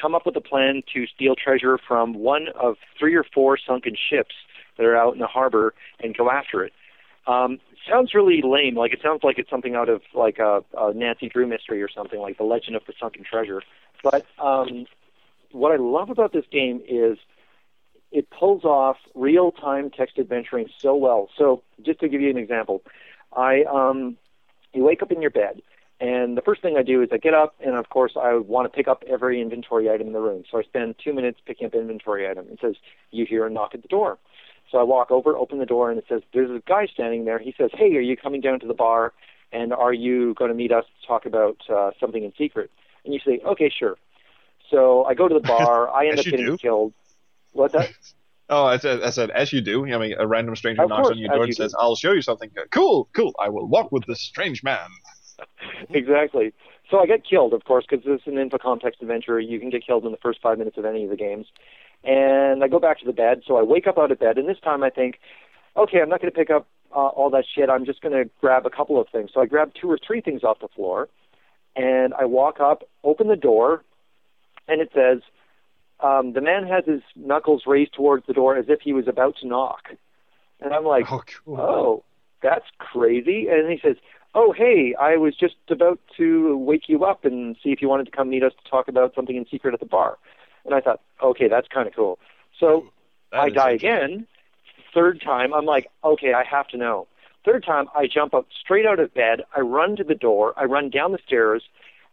come 0.00 0.14
up 0.14 0.26
with 0.26 0.36
a 0.36 0.40
plan 0.40 0.82
to 0.94 1.06
steal 1.06 1.34
treasure 1.34 1.78
from 1.78 2.14
one 2.14 2.48
of 2.60 2.76
three 2.98 3.14
or 3.14 3.24
four 3.24 3.58
sunken 3.58 3.96
ships 3.96 4.34
that 4.76 4.84
are 4.84 4.96
out 4.96 5.14
in 5.14 5.20
the 5.20 5.26
harbor, 5.26 5.74
and 6.00 6.16
go 6.16 6.30
after 6.30 6.62
it. 6.64 6.72
Um, 7.26 7.58
sounds 7.88 8.14
really 8.14 8.42
lame. 8.42 8.76
Like 8.76 8.92
it 8.92 9.00
sounds 9.02 9.24
like 9.24 9.38
it's 9.38 9.50
something 9.50 9.74
out 9.74 9.88
of 9.88 10.02
like 10.14 10.38
a, 10.38 10.62
a 10.76 10.92
Nancy 10.92 11.28
Drew 11.28 11.46
mystery 11.46 11.82
or 11.82 11.88
something, 11.88 12.20
like 12.20 12.38
the 12.38 12.44
Legend 12.44 12.76
of 12.76 12.82
the 12.86 12.92
Sunken 13.00 13.24
Treasure. 13.24 13.62
But 14.02 14.26
um, 14.38 14.86
what 15.50 15.72
I 15.72 15.76
love 15.76 16.10
about 16.10 16.32
this 16.32 16.44
game 16.50 16.82
is 16.86 17.18
it 18.12 18.28
pulls 18.30 18.64
off 18.64 18.96
real-time 19.14 19.90
text 19.90 20.18
adventuring 20.18 20.68
so 20.78 20.94
well. 20.94 21.28
So 21.36 21.62
just 21.82 22.00
to 22.00 22.08
give 22.08 22.20
you 22.20 22.30
an 22.30 22.36
example, 22.36 22.82
I 23.36 23.64
um, 23.64 24.16
you 24.72 24.84
wake 24.84 25.02
up 25.02 25.10
in 25.10 25.20
your 25.20 25.30
bed. 25.30 25.62
And 25.98 26.36
the 26.36 26.42
first 26.42 26.60
thing 26.60 26.76
I 26.76 26.82
do 26.82 27.02
is 27.02 27.08
I 27.10 27.16
get 27.16 27.32
up, 27.32 27.54
and 27.64 27.74
of 27.74 27.88
course 27.88 28.12
I 28.20 28.34
want 28.34 28.70
to 28.70 28.76
pick 28.76 28.86
up 28.86 29.02
every 29.08 29.40
inventory 29.40 29.90
item 29.90 30.08
in 30.08 30.12
the 30.12 30.20
room. 30.20 30.44
So 30.50 30.58
I 30.58 30.62
spend 30.62 30.96
two 31.02 31.14
minutes 31.14 31.40
picking 31.46 31.66
up 31.66 31.74
inventory 31.74 32.28
item. 32.28 32.46
It 32.50 32.58
says, 32.60 32.74
"You 33.10 33.24
hear 33.24 33.46
a 33.46 33.50
knock 33.50 33.74
at 33.74 33.80
the 33.82 33.88
door." 33.88 34.18
So 34.70 34.78
I 34.78 34.82
walk 34.82 35.10
over, 35.10 35.36
open 35.36 35.58
the 35.58 35.66
door, 35.66 35.90
and 35.90 35.98
it 35.98 36.04
says, 36.06 36.22
"There's 36.34 36.50
a 36.50 36.62
guy 36.66 36.86
standing 36.86 37.24
there." 37.24 37.38
He 37.38 37.54
says, 37.56 37.70
"Hey, 37.72 37.96
are 37.96 38.00
you 38.00 38.16
coming 38.16 38.42
down 38.42 38.60
to 38.60 38.66
the 38.66 38.74
bar? 38.74 39.14
And 39.52 39.72
are 39.72 39.92
you 39.92 40.34
going 40.34 40.50
to 40.50 40.54
meet 40.54 40.72
us 40.72 40.84
to 41.00 41.06
talk 41.06 41.24
about 41.24 41.62
uh, 41.70 41.92
something 41.98 42.22
in 42.22 42.32
secret?" 42.36 42.70
And 43.04 43.14
you 43.14 43.20
say, 43.24 43.40
"Okay, 43.46 43.70
sure." 43.70 43.96
So 44.70 45.04
I 45.04 45.14
go 45.14 45.28
to 45.28 45.34
the 45.34 45.40
bar. 45.56 45.88
I 45.88 46.08
end 46.08 46.18
up 46.18 46.26
getting 46.26 46.44
do. 46.44 46.58
killed. 46.58 46.92
What's 47.52 47.72
that? 47.72 47.90
Oh, 48.48 48.64
I 48.64 48.76
said, 48.76 49.02
I 49.02 49.10
said, 49.10 49.30
as 49.30 49.52
you 49.52 49.60
do. 49.60 49.92
I 49.92 49.98
mean, 49.98 50.14
a 50.16 50.24
random 50.24 50.54
stranger 50.54 50.84
Of 50.84 50.90
knocks 50.90 51.08
course, 51.08 51.14
on 51.14 51.18
your 51.18 51.30
door 51.30 51.38
you 51.38 51.44
and 51.46 51.56
says, 51.56 51.72
do. 51.72 51.78
"I'll 51.80 51.96
show 51.96 52.12
you 52.12 52.22
something." 52.22 52.48
Cool, 52.70 53.08
cool. 53.12 53.34
I 53.40 53.48
will 53.48 53.66
walk 53.66 53.90
with 53.90 54.06
this 54.06 54.20
strange 54.20 54.62
man. 54.62 54.86
exactly. 55.90 56.52
So 56.90 56.98
I 56.98 57.06
get 57.06 57.24
killed, 57.28 57.52
of 57.52 57.64
course, 57.64 57.84
because 57.88 58.04
this 58.04 58.20
is 58.22 58.26
an 58.26 58.34
infocom 58.34 58.80
text 58.80 59.02
adventure. 59.02 59.40
You 59.40 59.58
can 59.58 59.70
get 59.70 59.84
killed 59.86 60.04
in 60.04 60.12
the 60.12 60.18
first 60.18 60.40
five 60.40 60.58
minutes 60.58 60.78
of 60.78 60.84
any 60.84 61.04
of 61.04 61.10
the 61.10 61.16
games. 61.16 61.46
And 62.04 62.62
I 62.62 62.68
go 62.68 62.78
back 62.78 63.00
to 63.00 63.04
the 63.06 63.12
bed. 63.12 63.42
So 63.46 63.56
I 63.56 63.62
wake 63.62 63.86
up 63.86 63.98
out 63.98 64.12
of 64.12 64.18
bed, 64.18 64.38
and 64.38 64.48
this 64.48 64.60
time 64.60 64.82
I 64.84 64.90
think, 64.90 65.18
okay, 65.76 66.00
I'm 66.00 66.08
not 66.08 66.20
going 66.20 66.32
to 66.32 66.36
pick 66.38 66.50
up 66.50 66.68
uh, 66.92 67.08
all 67.08 67.30
that 67.30 67.44
shit. 67.52 67.68
I'm 67.68 67.84
just 67.84 68.00
going 68.00 68.14
to 68.14 68.30
grab 68.40 68.66
a 68.66 68.70
couple 68.70 69.00
of 69.00 69.08
things. 69.08 69.30
So 69.34 69.40
I 69.40 69.46
grab 69.46 69.72
two 69.80 69.90
or 69.90 69.98
three 70.04 70.20
things 70.20 70.44
off 70.44 70.60
the 70.60 70.68
floor, 70.68 71.08
and 71.74 72.14
I 72.14 72.24
walk 72.26 72.60
up, 72.60 72.84
open 73.02 73.26
the 73.28 73.36
door, 73.36 73.82
and 74.68 74.80
it 74.80 74.90
says, 74.94 75.22
um, 76.00 76.34
the 76.34 76.40
man 76.40 76.66
has 76.66 76.84
his 76.84 77.00
knuckles 77.16 77.62
raised 77.66 77.94
towards 77.94 78.26
the 78.26 78.32
door 78.32 78.56
as 78.56 78.66
if 78.68 78.80
he 78.80 78.92
was 78.92 79.08
about 79.08 79.36
to 79.40 79.46
knock. 79.46 79.88
And 80.60 80.72
I'm 80.72 80.84
like, 80.84 81.10
Oh, 81.10 81.22
cool. 81.44 81.60
oh, 81.60 82.04
that's 82.42 82.66
crazy. 82.78 83.48
And 83.48 83.70
he 83.70 83.78
says, 83.82 83.96
oh, 84.36 84.52
hey, 84.52 84.94
I 85.00 85.16
was 85.16 85.34
just 85.34 85.54
about 85.70 85.98
to 86.18 86.56
wake 86.58 86.88
you 86.88 87.04
up 87.04 87.24
and 87.24 87.56
see 87.62 87.70
if 87.70 87.80
you 87.80 87.88
wanted 87.88 88.04
to 88.04 88.10
come 88.12 88.28
meet 88.28 88.42
us 88.44 88.52
to 88.62 88.70
talk 88.70 88.86
about 88.86 89.14
something 89.14 89.34
in 89.34 89.46
secret 89.50 89.72
at 89.74 89.80
the 89.80 89.86
bar. 89.86 90.18
And 90.66 90.74
I 90.74 90.80
thought, 90.80 91.00
okay, 91.22 91.48
that's 91.48 91.66
kind 91.68 91.88
of 91.88 91.94
cool. 91.96 92.18
So 92.60 92.86
That 93.32 93.40
I 93.40 93.48
die 93.48 93.70
again. 93.72 94.26
Third 94.94 95.20
time, 95.22 95.54
I'm 95.54 95.64
like, 95.64 95.88
okay, 96.04 96.32
I 96.34 96.44
have 96.44 96.68
to 96.68 96.76
know. 96.76 97.06
Third 97.44 97.64
time, 97.64 97.86
I 97.94 98.06
jump 98.06 98.34
up 98.34 98.46
straight 98.60 98.86
out 98.86 99.00
of 99.00 99.14
bed. 99.14 99.42
I 99.56 99.60
run 99.60 99.96
to 99.96 100.04
the 100.04 100.14
door. 100.14 100.52
I 100.56 100.64
run 100.64 100.90
down 100.90 101.12
the 101.12 101.18
stairs, 101.26 101.62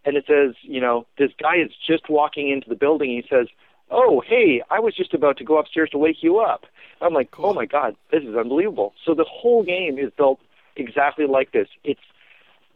and 0.06 0.16
it 0.16 0.26
says, 0.28 0.56
you 0.62 0.80
know, 0.80 1.06
this 1.18 1.32
guy 1.42 1.56
is 1.58 1.72
just 1.86 2.10
walking 2.10 2.50
into 2.50 2.70
the 2.70 2.76
building. 2.76 3.10
He 3.10 3.26
says, 3.30 3.48
oh, 3.92 4.22
hey, 4.26 4.62
I 4.70 4.80
was 4.80 4.96
just 4.96 5.14
about 5.14 5.38
to 5.38 5.44
go 5.44 5.58
upstairs 5.58 5.90
to 5.92 5.98
wake 5.98 6.22
you 6.24 6.40
up. 6.40 6.66
I'm 7.02 7.14
like, 7.14 7.30
oh, 7.34 7.36
Cool. 7.38 7.46
oh 7.48 7.54
my 7.54 7.66
god, 7.66 7.96
this 8.12 8.24
is 8.24 8.36
unbelievable. 8.36 8.94
So 9.06 9.14
the 9.14 9.26
whole 9.30 9.64
game 9.64 9.98
is 10.00 10.12
built 10.16 10.40
exactly 10.76 11.26
like 11.28 11.52
this. 11.52 11.68
It's 11.84 12.00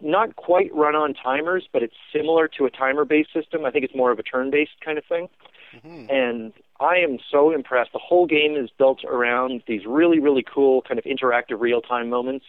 not 0.02 0.36
quite 0.36 0.74
run 0.76 0.96
on 0.96 1.14
timers, 1.14 1.68
but 1.74 1.82
it's 1.84 1.96
similar 2.14 2.48
to 2.50 2.66
a 2.66 2.70
timer-based 2.70 3.34
system. 3.34 3.66
I 3.66 3.72
think 3.72 3.84
it's 3.86 3.96
more 3.96 4.12
of 4.12 4.20
a 4.20 4.24
turn-based 4.24 4.80
kind 4.84 4.98
of 4.98 5.06
thing 5.06 5.28
Mhm. 5.76 6.10
and 6.10 6.54
I 6.80 6.98
am 6.98 7.18
so 7.30 7.52
impressed. 7.52 7.92
The 7.92 8.00
whole 8.00 8.26
game 8.28 8.56
is 8.56 8.70
built 8.78 9.04
around 9.04 9.64
these 9.68 9.86
really, 9.86 10.20
really 10.20 10.44
cool 10.44 10.82
kind 10.84 10.98
of 11.00 11.06
interactive 11.06 11.60
real-time 11.60 12.10
moments, 12.10 12.46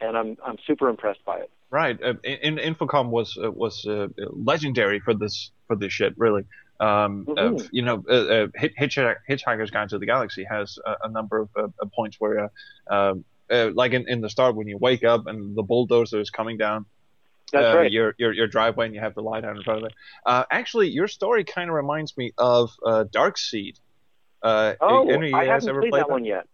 and 0.00 0.16
I'm 0.18 0.36
I'm 0.44 0.58
super 0.66 0.88
impressed 0.88 1.24
by 1.24 1.38
it. 1.38 1.50
Right. 1.70 2.00
Uh, 2.02 2.14
in, 2.24 2.58
in- 2.58 2.74
Infocom 2.74 3.08
was 3.10 3.38
uh, 3.42 3.50
was 3.50 3.86
uh, 3.86 4.08
legendary 4.32 5.00
for 5.00 5.14
this 5.14 5.50
for 5.66 5.76
this 5.76 5.92
shit. 5.92 6.14
Really. 6.18 6.44
Um, 6.80 7.26
uh, 7.30 7.50
Mhm. 7.50 7.68
you 7.72 7.82
know, 7.82 8.04
uh, 8.08 8.12
uh, 8.12 8.46
Hitch- 8.54 8.96
Hitchhiker's 9.28 9.70
Guide 9.70 9.88
to 9.88 9.98
the 9.98 10.06
Galaxy 10.06 10.44
has 10.44 10.78
a, 10.84 10.96
a 11.04 11.08
number 11.08 11.38
of 11.40 11.72
points 11.94 12.16
where, 12.20 12.38
uh, 12.44 12.48
um, 12.94 13.24
uh, 13.50 13.70
like 13.74 13.92
in, 13.92 14.08
in 14.08 14.20
the 14.20 14.30
start 14.30 14.54
when 14.56 14.66
you 14.68 14.78
wake 14.78 15.04
up 15.04 15.26
and 15.26 15.56
the 15.56 15.62
bulldozer 15.62 16.20
is 16.20 16.30
coming 16.30 16.56
down 16.58 16.86
That's 17.52 17.64
uh, 17.74 17.76
right. 17.78 17.90
your, 17.90 18.14
your 18.18 18.32
your 18.32 18.46
driveway 18.46 18.86
and 18.86 18.94
you 18.94 19.00
have 19.00 19.14
to 19.14 19.22
lie 19.22 19.40
down 19.40 19.56
in 19.56 19.62
front 19.62 19.80
of 19.82 19.86
it. 19.88 19.94
Uh, 20.26 20.44
actually, 20.50 20.88
your 20.90 21.08
story 21.08 21.44
kind 21.44 21.68
of 21.70 21.74
reminds 21.74 22.16
me 22.16 22.32
of 22.38 22.70
uh, 22.84 23.04
Dark 23.10 23.38
Seed. 23.38 23.78
Uh, 24.42 24.74
Oh, 24.80 25.08
any 25.10 25.32
I 25.32 25.44
haven't 25.46 25.68
ever 25.68 25.80
played 25.80 25.90
played 25.90 26.00
that 26.02 26.10
one 26.10 26.24
yet. 26.24 26.46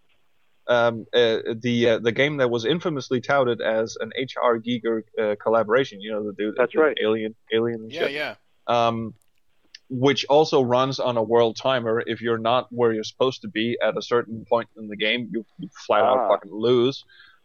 um, 0.67 1.05
uh, 1.13 1.39
the 1.61 1.89
uh, 1.91 1.99
the 1.99 2.13
game 2.13 2.39
that 2.39 2.49
was 2.51 2.65
infamously 2.65 3.21
touted 3.21 3.61
as 3.61 3.97
an 4.01 4.13
H.R. 4.17 4.59
Giger 4.59 5.03
uh, 5.21 5.35
collaboration. 5.43 6.01
You 6.01 6.13
know, 6.13 6.23
the 6.27 6.33
dude, 6.33 6.55
That's 6.57 6.73
the 6.73 6.81
right. 6.81 6.97
Alien, 7.03 7.35
Alien, 7.53 7.91
Yeah, 7.91 8.01
shit. 8.01 8.13
yeah. 8.13 8.35
Um, 8.67 9.15
which 9.91 10.25
also 10.27 10.63
runs 10.63 10.99
on 11.01 11.17
a 11.17 11.23
world 11.23 11.57
timer. 11.57 12.03
If 12.07 12.21
you're 12.21 12.39
not 12.39 12.67
where 12.71 12.93
you're 12.93 13.05
supposed 13.05 13.43
to 13.43 13.49
be 13.49 13.77
at 13.83 13.97
a 13.97 14.03
certain 14.03 14.45
point 14.49 14.69
in 14.77 14.89
the 14.89 14.97
game, 14.97 15.29
you, 15.33 15.45
you 15.59 15.69
flat 15.87 16.03
out 16.03 16.19
Ah. 16.19 16.29
fucking 16.29 16.53
lose. 16.53 17.05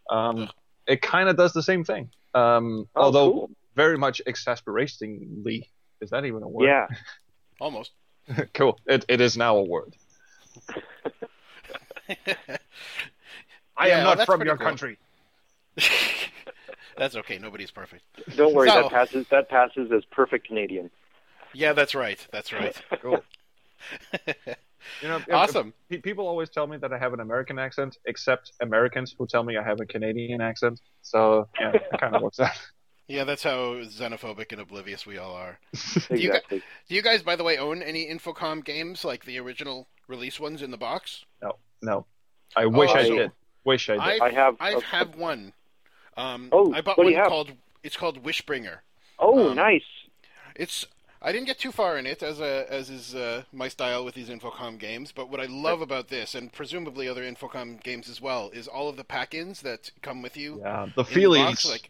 Um, 0.09 0.49
it 0.87 1.01
kind 1.01 1.29
of 1.29 1.37
does 1.37 1.53
the 1.53 1.63
same 1.63 1.83
thing. 1.83 2.09
Um, 2.33 2.87
Oh, 2.95 3.03
although 3.03 3.31
cool. 3.31 3.49
very 3.75 3.97
much 3.97 4.21
exasperatingly. 4.25 5.69
Is 6.01 6.09
that 6.11 6.25
even 6.25 6.43
a 6.43 6.47
word? 6.47 6.65
Yeah. 6.67 6.87
Almost. 7.61 7.91
cool. 8.53 8.79
It, 8.85 9.05
it 9.09 9.19
is 9.21 9.35
now 9.37 9.57
a 9.57 9.63
word. 9.63 9.95
I 13.77 13.87
Yeah, 13.87 13.97
am 13.99 14.03
not 14.03 14.17
that's 14.17 14.25
from 14.25 14.41
your 14.43 14.57
cool. 14.57 14.65
country. 14.65 14.97
That's 16.97 17.15
okay. 17.15 17.37
Nobody's 17.37 17.71
perfect. 17.71 18.03
Don't 18.35 18.53
worry, 18.53 18.67
So- 18.69 18.81
that 18.83 18.91
passes. 18.91 19.25
That 19.29 19.47
passes 19.49 19.89
as 19.91 20.03
perfect 20.05 20.47
Canadian. 20.47 20.89
Yeah, 21.53 21.73
that's 21.73 21.95
right. 21.95 22.25
That's 22.31 22.51
right. 22.53 22.75
Cool. 23.01 23.23
You 25.01 25.07
know, 25.07 25.17
if- 25.17 25.29
awesome. 25.31 25.73
Pe- 25.89 25.97
People 25.97 26.27
always 26.27 26.49
tell 26.49 26.65
me 26.67 26.77
that 26.77 26.91
I 26.93 26.97
have 26.97 27.13
an 27.13 27.19
American 27.19 27.59
accent, 27.59 27.97
except 28.05 28.53
Americans 28.61 29.13
who 29.17 29.27
tell 29.27 29.43
me 29.43 29.57
I 29.57 29.63
have 29.63 29.79
a 29.79 29.85
Canadian 29.85 30.41
accent. 30.41 30.79
So 31.01 31.47
yeah, 31.59 31.71
it 31.73 31.83
kind 31.99 32.15
of 32.15 32.21
works 32.21 32.39
out. 32.39 32.51
Yeah, 33.11 33.23
that's 33.23 33.41
how 33.41 33.73
xenophobic 33.85 34.51
and 34.51 34.61
oblivious 34.61 35.03
we 35.07 35.17
all 35.17 35.33
are. 35.33 35.57
you 35.73 35.99
gu- 36.09 36.13
Exactly. 36.27 36.61
Do 36.87 36.93
you 36.93 37.01
guys, 37.01 37.23
by 37.23 37.35
the 37.35 37.43
way, 37.43 37.57
own 37.57 37.81
any 37.81 38.05
Infocom 38.07 38.63
games 38.63 39.03
like 39.03 39.25
the 39.25 39.39
original 39.39 39.87
release 40.07 40.39
ones 40.39 40.61
in 40.61 40.69
the 40.69 40.77
box? 40.77 41.25
No, 41.41 41.53
no. 41.81 42.05
I 42.55 42.67
wish 42.67 42.91
Oh, 42.91 42.95
I 42.99 43.03
so- 43.07 43.15
did. 43.17 43.31
Wish 43.65 43.89
I 43.89 43.93
did. 43.93 43.99
I've, 44.01 44.21
I 44.21 44.29
have- 44.29 44.55
I've 44.59 44.83
have 44.83 45.15
one. 45.15 45.53
Um, 46.17 46.49
Oh, 46.51 46.71
I 46.71 46.81
bought 46.81 46.99
what 46.99 47.05
do 47.05 47.07
one 47.07 47.13
you 47.13 47.17
have? 47.17 47.29
called. 47.29 47.51
It's 47.81 47.97
called 47.97 48.21
Wishbringer. 48.23 48.77
Oh, 49.17 49.49
um, 49.49 49.55
nice. 49.55 49.81
It's. 50.55 50.85
I 51.21 51.31
didn't 51.33 51.47
get 51.47 51.59
too 51.59 51.71
far 51.73 51.97
in 51.97 52.05
it, 52.05 52.23
as 52.23 52.39
a, 52.39 52.65
as 52.71 52.89
is 52.89 53.13
uh, 53.13 53.43
my 53.51 53.67
style 53.67 54.05
with 54.05 54.15
these 54.15 54.29
Infocom 54.29 54.77
games. 54.79 55.11
But 55.11 55.29
what 55.29 55.41
I 55.41 55.45
love 55.47 55.81
about 55.81 56.07
this, 56.07 56.33
and 56.33 56.51
presumably 56.51 57.09
other 57.09 57.23
Infocom 57.23 57.83
games 57.83 58.09
as 58.09 58.21
well, 58.21 58.49
is 58.53 58.67
all 58.67 58.87
of 58.87 58.95
the 58.95 59.03
pack-ins 59.03 59.61
that 59.61 59.91
come 60.01 60.21
with 60.21 60.37
you. 60.37 60.59
yeah, 60.61 60.87
the 60.95 61.03
in 61.03 61.07
the 61.07 61.15
feelies. 61.19 61.45
box, 61.45 61.69
like, 61.69 61.89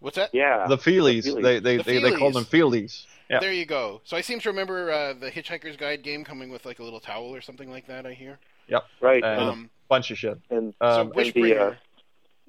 what's 0.00 0.16
that? 0.16 0.30
Yeah. 0.32 0.66
the 0.68 0.78
feelies. 0.78 1.26
feelies. 1.26 1.42
They 1.42 1.60
they, 1.60 1.76
The 1.76 1.82
they, 1.82 1.98
they 2.00 2.16
call 2.16 2.30
them 2.32 2.44
feelies. 2.46 3.04
Yeah. 3.28 3.40
There 3.40 3.52
you 3.52 3.66
go. 3.66 4.00
So 4.04 4.16
I 4.16 4.20
seem 4.22 4.40
to 4.40 4.48
remember 4.50 4.90
uh, 4.90 5.12
the 5.14 5.30
Hitchhiker's 5.30 5.76
Guide 5.76 6.02
game 6.02 6.24
coming 6.24 6.50
with 6.50 6.64
like 6.66 6.78
a 6.78 6.82
little 6.84 7.00
towel 7.00 7.34
or 7.34 7.40
something 7.40 7.70
like 7.70 7.86
that. 7.88 8.06
I 8.06 8.12
hear. 8.14 8.38
Yeah. 8.68 8.80
Right. 9.00 9.22
Uh, 9.22 9.26
and 9.26 9.40
Um, 9.40 9.70
Bunch 9.88 10.10
of 10.10 10.16
shit. 10.18 10.38
and, 10.50 10.74
Um, 10.80 10.92
so 10.92 11.00
and 11.00 11.10
the 11.12 11.14
Wishbringer. 11.32 11.72
uh, 11.72 11.74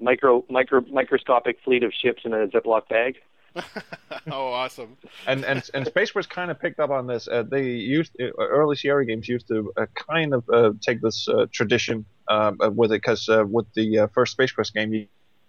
micro, 0.00 0.44
micro, 0.48 0.80
microscopic 0.90 1.58
fleet 1.64 1.82
of 1.84 1.92
ships 1.92 2.22
in 2.24 2.32
a 2.32 2.46
Ziploc 2.48 2.88
bag. 2.88 3.16
oh, 4.30 4.48
awesome! 4.48 4.96
and 5.26 5.44
and 5.44 5.68
and 5.74 5.86
Space 5.86 6.10
Quest 6.10 6.28
kind 6.30 6.50
of 6.50 6.60
picked 6.60 6.80
up 6.80 6.90
on 6.90 7.06
this. 7.06 7.28
Uh, 7.28 7.42
they 7.42 7.64
used 7.70 8.12
uh, 8.20 8.26
early 8.38 8.76
Sierra 8.76 9.06
games 9.06 9.28
used 9.28 9.48
to 9.48 9.72
uh, 9.76 9.86
kind 9.94 10.34
of 10.34 10.44
uh, 10.52 10.72
take 10.80 11.00
this 11.00 11.28
uh, 11.28 11.46
tradition 11.52 12.04
um, 12.28 12.58
uh, 12.60 12.70
with 12.70 12.90
it 12.92 12.96
because 13.02 13.28
uh, 13.28 13.44
with 13.48 13.66
the 13.74 14.00
uh, 14.00 14.06
first 14.08 14.32
Space 14.32 14.52
Quest 14.52 14.74
game, 14.74 14.92
you 14.92 15.06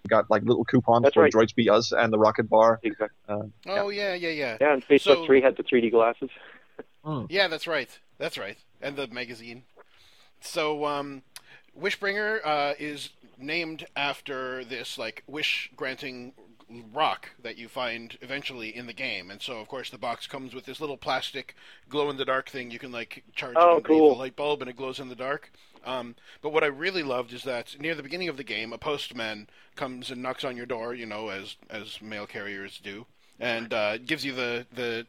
got 0.08 0.30
like 0.30 0.42
little 0.44 0.64
coupons 0.64 1.02
That's 1.04 1.14
for 1.14 1.22
right. 1.24 1.32
Droids 1.32 1.54
Be 1.54 1.68
Us 1.68 1.92
and 1.92 2.12
the 2.12 2.18
Rocket 2.18 2.48
Bar. 2.48 2.78
Exactly. 2.82 3.08
Uh, 3.28 3.42
Oh 3.66 3.88
yeah, 3.88 4.14
yeah, 4.14 4.28
yeah. 4.30 4.56
Yeah, 4.60 4.72
and 4.74 4.82
Space 4.82 5.02
So- 5.02 5.14
Quest 5.14 5.26
3 5.26 5.40
had 5.40 5.56
the 5.56 5.62
3D 5.64 5.90
glasses. 5.90 6.30
Yeah, 7.28 7.46
that's 7.48 7.66
right. 7.68 7.88
That's 8.18 8.36
right. 8.36 8.58
And 8.82 8.96
the 8.96 9.06
magazine. 9.06 9.62
So, 10.40 10.84
um, 10.84 11.22
Wishbringer 11.80 12.40
uh, 12.44 12.74
is 12.78 13.10
named 13.38 13.86
after 13.94 14.64
this 14.64 14.96
like 14.98 15.22
wish 15.26 15.70
granting 15.76 16.32
rock 16.92 17.30
that 17.42 17.56
you 17.56 17.68
find 17.68 18.18
eventually 18.20 18.74
in 18.74 18.86
the 18.86 18.92
game. 18.92 19.30
And 19.30 19.40
so, 19.40 19.58
of 19.60 19.68
course, 19.68 19.90
the 19.90 19.98
box 19.98 20.26
comes 20.26 20.54
with 20.54 20.64
this 20.64 20.80
little 20.80 20.96
plastic 20.96 21.54
glow 21.88 22.10
in 22.10 22.16
the 22.16 22.24
dark 22.24 22.48
thing 22.50 22.70
you 22.70 22.78
can 22.78 22.92
like 22.92 23.22
charge 23.34 23.60
it 23.60 23.60
Oh, 23.60 23.70
underneath 23.72 23.86
cool. 23.86 24.08
the 24.08 24.14
light 24.14 24.36
bulb 24.36 24.60
and 24.62 24.70
it 24.70 24.76
glows 24.76 24.98
in 25.00 25.08
the 25.08 25.14
dark. 25.14 25.52
Um, 25.84 26.16
but 26.42 26.50
what 26.52 26.64
I 26.64 26.68
really 26.68 27.02
loved 27.04 27.32
is 27.32 27.44
that 27.44 27.76
near 27.80 27.94
the 27.94 28.02
beginning 28.02 28.28
of 28.28 28.36
the 28.36 28.44
game, 28.44 28.72
a 28.72 28.78
postman 28.78 29.48
comes 29.76 30.10
and 30.10 30.20
knocks 30.22 30.44
on 30.44 30.56
your 30.56 30.66
door, 30.66 30.94
you 30.94 31.06
know, 31.06 31.28
as 31.28 31.56
as 31.70 32.02
mail 32.02 32.26
carriers 32.26 32.80
do, 32.82 33.06
and 33.38 33.72
uh, 33.72 33.98
gives 33.98 34.24
you 34.24 34.34
the 34.34 34.66
the 34.72 35.06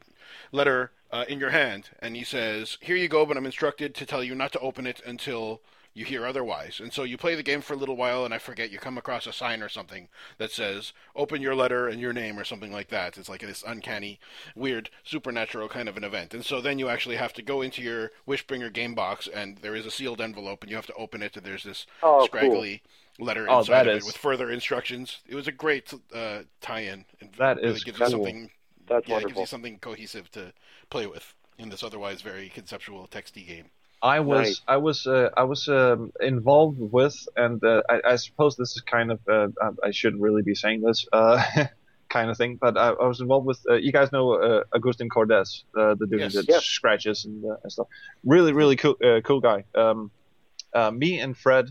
letter 0.52 0.92
uh, 1.12 1.26
in 1.28 1.40
your 1.40 1.50
hand, 1.50 1.90
and 2.00 2.16
he 2.16 2.24
says, 2.24 2.78
"Here 2.82 2.96
you 2.96 3.08
go, 3.08 3.26
but 3.26 3.38
I'm 3.38 3.46
instructed 3.46 3.96
to 3.96 4.06
tell 4.06 4.24
you 4.24 4.36
not 4.36 4.52
to 4.54 4.60
open 4.60 4.86
it 4.86 5.02
until 5.06 5.62
you 5.98 6.06
hear 6.06 6.26
otherwise." 6.26 6.80
And 6.80 6.94
so 6.94 7.04
you 7.04 7.18
play 7.18 7.36
the 7.36 7.44
game 7.44 7.62
for 7.62 7.74
a 7.74 7.78
little 7.78 7.96
while, 7.98 8.24
and 8.26 8.34
I 8.34 8.38
forget 8.38 8.70
you 8.72 8.80
come 8.80 8.98
across 8.98 9.26
a 9.28 9.34
sign 9.34 9.62
or 9.64 9.70
something 9.70 10.08
that 10.38 10.52
says, 10.52 10.94
"Open 11.16 11.42
your 11.42 11.56
letter 11.56 11.88
and 11.88 12.00
your 12.00 12.14
name" 12.14 12.38
or 12.40 12.44
something 12.44 12.72
like 12.72 12.90
that. 12.90 13.18
It's 13.18 13.30
like 13.30 13.42
this 13.42 13.64
uncanny, 13.66 14.20
weird, 14.56 14.90
supernatural 15.04 15.70
kind 15.70 15.90
of 15.90 15.98
an 15.98 16.04
event. 16.04 16.34
And 16.34 16.46
so 16.46 16.62
then 16.62 16.80
you 16.80 16.90
actually 16.90 17.16
have 17.18 17.34
to 17.34 17.42
go 17.42 17.62
into 17.62 17.82
your 17.82 18.12
Wishbringer 18.28 18.72
game 18.72 18.94
box, 18.96 19.28
and 19.28 19.58
there 19.58 19.76
is 19.76 19.86
a 19.86 19.92
sealed 19.92 20.22
envelope, 20.22 20.62
and 20.64 20.70
you 20.70 20.76
have 20.76 20.88
to 20.88 20.94
open 20.94 21.22
it, 21.22 21.36
and 21.36 21.46
there's 21.46 21.64
this 21.64 21.86
Oh, 22.04 22.18
cool. 22.20 22.26
scraggly 22.28 22.84
letter 23.20 23.50
Oh, 23.50 23.60
inside 23.60 23.74
that 23.74 23.88
of 23.88 23.94
it 23.96 23.98
is- 23.98 24.06
with 24.06 24.18
further 24.18 24.52
instructions. 24.52 25.20
It 25.28 25.36
was 25.36 25.48
a 25.48 25.52
great 25.52 25.92
uh, 26.14 26.44
tie-in. 26.62 27.06
It 27.20 27.36
That 27.38 27.58
really 27.58 27.70
is 27.70 27.84
gives 27.84 27.98
cool. 27.98 28.08
you 28.08 28.12
something 28.12 28.52
That's 28.86 29.08
yeah, 29.08 29.16
it 29.16 29.20
gives 29.20 29.24
wonderful. 29.24 29.42
you 29.42 29.48
something 29.48 29.80
cohesive 29.80 30.30
to 30.32 30.54
play 30.90 31.08
with 31.08 31.34
in 31.58 31.70
this 31.70 31.82
otherwise 31.84 32.22
very 32.22 32.50
conceptual 32.50 33.08
texty 33.08 33.46
game. 33.46 33.72
I 34.02 34.20
was 34.20 34.38
Nice. 34.48 34.62
I 34.68 34.78
was 34.78 35.08
uh, 35.08 35.30
I 35.36 35.44
was 35.44 35.68
um, 35.68 36.12
involved 36.22 36.78
with, 36.80 37.16
and 37.36 37.64
uh, 37.64 37.82
I, 37.90 38.02
I 38.14 38.16
suppose 38.18 38.56
this 38.56 38.76
is 38.76 38.82
kind 38.82 39.12
of 39.12 39.20
uh, 39.28 39.48
I- 39.62 39.88
I 39.88 39.92
shouldn't 39.92 40.22
really 40.22 40.44
be 40.44 40.54
saying 40.56 40.82
this 40.82 41.06
uh, 41.12 41.44
kind 42.10 42.30
of 42.30 42.38
thing, 42.38 42.58
but 42.62 42.78
I, 42.78 42.90
I 42.90 43.08
was 43.08 43.22
involved 43.22 43.48
with. 43.48 43.60
Uh, 43.68 43.74
you 43.76 43.92
guys 43.92 44.12
know 44.12 44.34
uh, 44.34 44.64
Agustin 44.76 45.10
Cordes, 45.10 45.64
uh, 45.76 45.96
the 45.96 46.06
dude 46.06 46.20
Yes. 46.20 46.34
that 46.36 46.46
Yes. 46.48 46.64
scratches 46.66 47.26
and, 47.26 47.44
uh, 47.44 47.56
and 47.64 47.72
stuff. 47.72 47.88
Really, 48.24 48.54
really 48.54 48.76
cool, 48.76 48.96
uh, 49.04 49.22
cool 49.22 49.42
guy. 49.42 49.64
Um, 49.74 50.12
uh, 50.74 50.92
me 50.92 51.20
and 51.20 51.36
Fred 51.36 51.66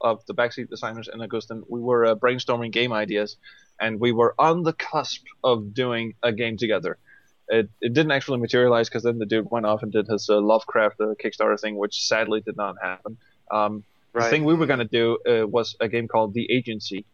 of 0.00 0.24
the 0.26 0.34
Backseat 0.34 0.68
Designers 0.68 1.08
and 1.08 1.22
Agustin, 1.22 1.62
we 1.68 1.80
were 1.80 2.04
uh, 2.04 2.14
brainstorming 2.16 2.70
game 2.72 2.92
ideas, 2.92 3.36
and 3.80 3.98
we 3.98 4.12
were 4.12 4.34
on 4.38 4.62
the 4.62 4.72
cusp 4.74 5.24
of 5.42 5.72
doing 5.72 6.14
a 6.22 6.32
game 6.32 6.58
together. 6.58 6.98
It, 7.48 7.68
it 7.80 7.92
didn't 7.92 8.12
actually 8.12 8.38
materialize 8.38 8.88
because 8.88 9.02
then 9.02 9.18
the 9.18 9.26
dude 9.26 9.50
went 9.50 9.66
off 9.66 9.82
and 9.82 9.92
did 9.92 10.06
his 10.06 10.28
uh, 10.30 10.40
Lovecraft 10.40 11.00
uh, 11.00 11.14
Kickstarter 11.22 11.60
thing, 11.60 11.76
which 11.76 12.06
sadly 12.06 12.40
did 12.40 12.56
not 12.56 12.76
happen. 12.80 13.18
Um, 13.50 13.84
The 14.14 14.30
thing 14.30 14.44
we 14.44 14.54
were 14.54 14.66
going 14.66 14.78
to 14.78 14.84
do 14.84 15.18
uh, 15.26 15.46
was 15.46 15.74
a 15.80 15.88
game 15.88 16.06
called 16.08 16.34
The 16.34 16.50
Agency, 16.50 17.04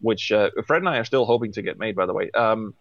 which 0.00 0.30
uh, 0.32 0.50
Fred 0.66 0.82
and 0.82 0.88
I 0.88 0.98
are 0.98 1.04
still 1.04 1.24
hoping 1.24 1.52
to 1.52 1.62
get 1.62 1.78
made, 1.78 1.96
by 1.96 2.06
the 2.06 2.12
way. 2.12 2.30
Um, 2.32 2.74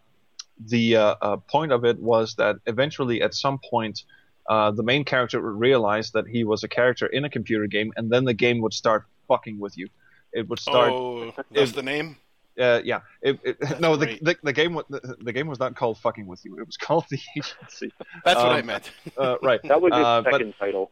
the 0.65 0.95
uh, 0.95 1.15
uh, 1.21 1.37
point 1.37 1.71
of 1.71 1.85
it 1.85 1.99
was 1.99 2.35
that 2.35 2.57
eventually, 2.65 3.21
at 3.21 3.33
some 3.33 3.59
point, 3.69 4.03
uh, 4.49 4.71
the 4.71 4.83
main 4.83 5.03
character 5.05 5.41
would 5.41 5.59
realize 5.59 6.11
that 6.11 6.27
he 6.27 6.43
was 6.43 6.63
a 6.63 6.67
character 6.67 7.05
in 7.05 7.25
a 7.25 7.29
computer 7.29 7.67
game, 7.67 7.93
and 7.95 8.09
then 8.09 8.25
the 8.25 8.33
game 8.33 8.61
would 8.61 8.73
start 8.73 9.05
fucking 9.27 9.59
with 9.59 9.77
you. 9.77 9.87
It 10.33 10.49
would 10.49 10.59
start. 10.59 10.91
oh, 10.91 11.33
that's 11.51 11.69
if- 11.71 11.75
the 11.75 11.83
name. 11.83 12.17
Uh, 12.59 12.81
yeah. 12.83 13.01
It, 13.21 13.39
it, 13.43 13.57
no, 13.79 13.95
the, 13.95 14.17
the 14.21 14.35
the 14.43 14.53
game 14.53 14.73
the, 14.89 15.15
the 15.21 15.31
game 15.33 15.47
was 15.47 15.59
not 15.59 15.75
called 15.75 15.97
fucking 15.99 16.25
with 16.27 16.43
you. 16.43 16.57
It 16.59 16.65
was 16.65 16.77
called 16.77 17.05
The 17.09 17.19
Agency. 17.37 17.91
That's 18.25 18.37
what 18.39 18.51
I 18.51 18.59
um, 18.61 18.65
meant. 18.65 18.91
Uh, 19.17 19.35
right. 19.41 19.59
That 19.63 19.81
was 19.81 19.93
his 19.93 20.03
Uh, 20.05 20.23
second 20.23 20.53
title. 20.59 20.91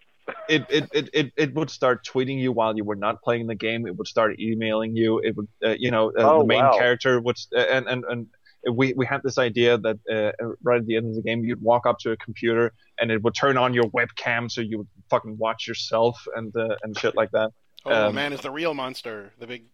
it, 0.50 0.66
it, 0.70 0.90
it, 0.94 1.10
it, 1.14 1.32
it 1.38 1.54
would 1.54 1.70
start 1.70 2.04
tweeting 2.06 2.40
you 2.40 2.52
while 2.52 2.76
you 2.76 2.84
were 2.84 2.96
not 2.96 3.22
playing 3.22 3.46
the 3.48 3.56
game. 3.56 3.86
It 3.86 3.96
would 3.96 4.08
start 4.08 4.40
emailing 4.40 4.96
you. 4.96 5.20
It 5.20 5.36
would, 5.38 5.48
uh, 5.64 5.76
you 5.78 5.92
know, 5.92 6.10
uh, 6.10 6.34
Oh, 6.34 6.40
the 6.40 6.46
main 6.46 6.64
wow. 6.64 6.78
character 6.78 7.20
would, 7.22 7.38
uh, 7.56 7.60
and, 7.60 7.88
and, 7.88 8.04
and 8.10 8.28
we, 8.72 8.94
we 8.94 9.06
had 9.06 9.22
this 9.24 9.38
idea 9.38 9.78
that 9.78 9.98
uh, 10.12 10.32
right 10.64 10.80
at 10.80 10.88
the 10.88 10.96
end 10.96 11.10
of 11.10 11.16
the 11.16 11.22
game, 11.22 11.44
you'd 11.44 11.62
walk 11.62 11.86
up 11.86 12.00
to 12.00 12.12
a 12.12 12.18
computer 12.18 12.74
and 13.00 13.12
it 13.12 13.22
would 13.22 13.36
turn 13.36 13.58
on 13.58 13.76
your 13.76 13.86
webcam 13.86 14.50
so 14.52 14.62
you 14.62 14.80
would 14.80 14.88
fucking 15.12 15.38
watch 15.38 15.68
yourself 15.68 16.28
and, 16.36 16.56
uh, 16.56 16.76
and 16.82 16.98
shit 16.98 17.16
like 17.16 17.30
that. 17.32 17.52
Oh, 17.86 18.08
um, 18.08 18.16
man 18.16 18.34
is 18.34 18.42
the 18.42 18.50
real 18.50 18.74
monster. 18.74 19.32
The 19.38 19.46
big, 19.46 19.66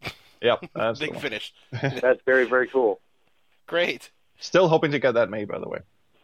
Yep. 0.41 0.65
That's 0.75 0.99
big 0.99 1.17
finish. 1.19 1.53
That's 1.71 2.21
very, 2.25 2.45
very 2.45 2.67
cool. 2.67 2.99
Great. 3.67 4.11
Still 4.39 4.67
hoping 4.67 4.91
to 4.91 4.99
get 4.99 5.13
that 5.13 5.29
made, 5.29 5.47
by 5.47 5.59
the 5.59 5.69
way. 5.69 5.79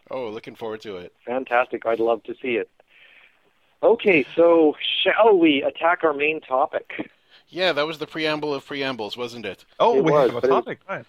Oh, 0.10 0.30
looking 0.30 0.56
forward 0.56 0.82
to 0.82 0.98
it. 0.98 1.14
Fantastic. 1.26 1.86
I'd 1.86 2.00
love 2.00 2.24
to 2.24 2.34
see 2.42 2.56
it. 2.56 2.70
Okay, 3.84 4.26
so 4.36 4.76
shall 5.04 5.38
we 5.38 5.62
attack 5.62 6.04
our 6.04 6.14
main 6.14 6.42
topic? 6.42 7.10
Yeah, 7.50 7.74
that 7.74 7.86
was 7.86 8.00
the 8.00 8.08
preamble 8.08 8.54
of 8.54 8.66
preambles, 8.66 9.16
wasn't 9.16 9.46
it? 9.46 9.66
Oh, 9.80 9.98
It 9.98 10.04
we 10.04 10.12
was, 10.12 10.32
have 10.32 10.38
a 10.38 10.42
but 10.42 10.48
it 10.50 10.52
topic. 10.52 10.80
Right. 10.90 11.06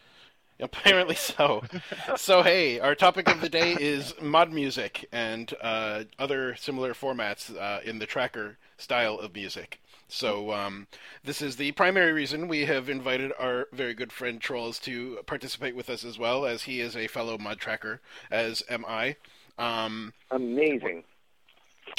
Apparently 0.60 1.14
so. 1.14 1.62
so 2.16 2.42
hey, 2.42 2.78
our 2.80 2.94
topic 2.94 3.28
of 3.28 3.40
the 3.40 3.48
day 3.48 3.76
is 3.78 4.14
mod 4.20 4.52
music 4.52 5.08
and 5.12 5.54
uh, 5.60 6.04
other 6.18 6.56
similar 6.56 6.94
formats 6.94 7.56
uh, 7.56 7.80
in 7.84 8.00
the 8.00 8.06
tracker 8.06 8.58
style 8.76 9.18
of 9.18 9.34
music. 9.34 9.80
So 10.08 10.52
um, 10.52 10.86
this 11.22 11.42
is 11.42 11.56
the 11.56 11.72
primary 11.72 12.12
reason 12.12 12.48
we 12.48 12.64
have 12.64 12.88
invited 12.88 13.32
our 13.38 13.68
very 13.72 13.94
good 13.94 14.10
friend 14.10 14.40
Troels 14.40 14.80
to 14.80 15.18
participate 15.26 15.76
with 15.76 15.90
us 15.90 16.04
as 16.04 16.18
well, 16.18 16.46
as 16.46 16.62
he 16.62 16.80
is 16.80 16.96
a 16.96 17.06
fellow 17.06 17.36
mod 17.36 17.58
tracker, 17.58 18.00
as 18.30 18.62
am 18.70 18.84
I. 18.88 19.16
Um, 19.58 20.14
Amazing. 20.30 21.04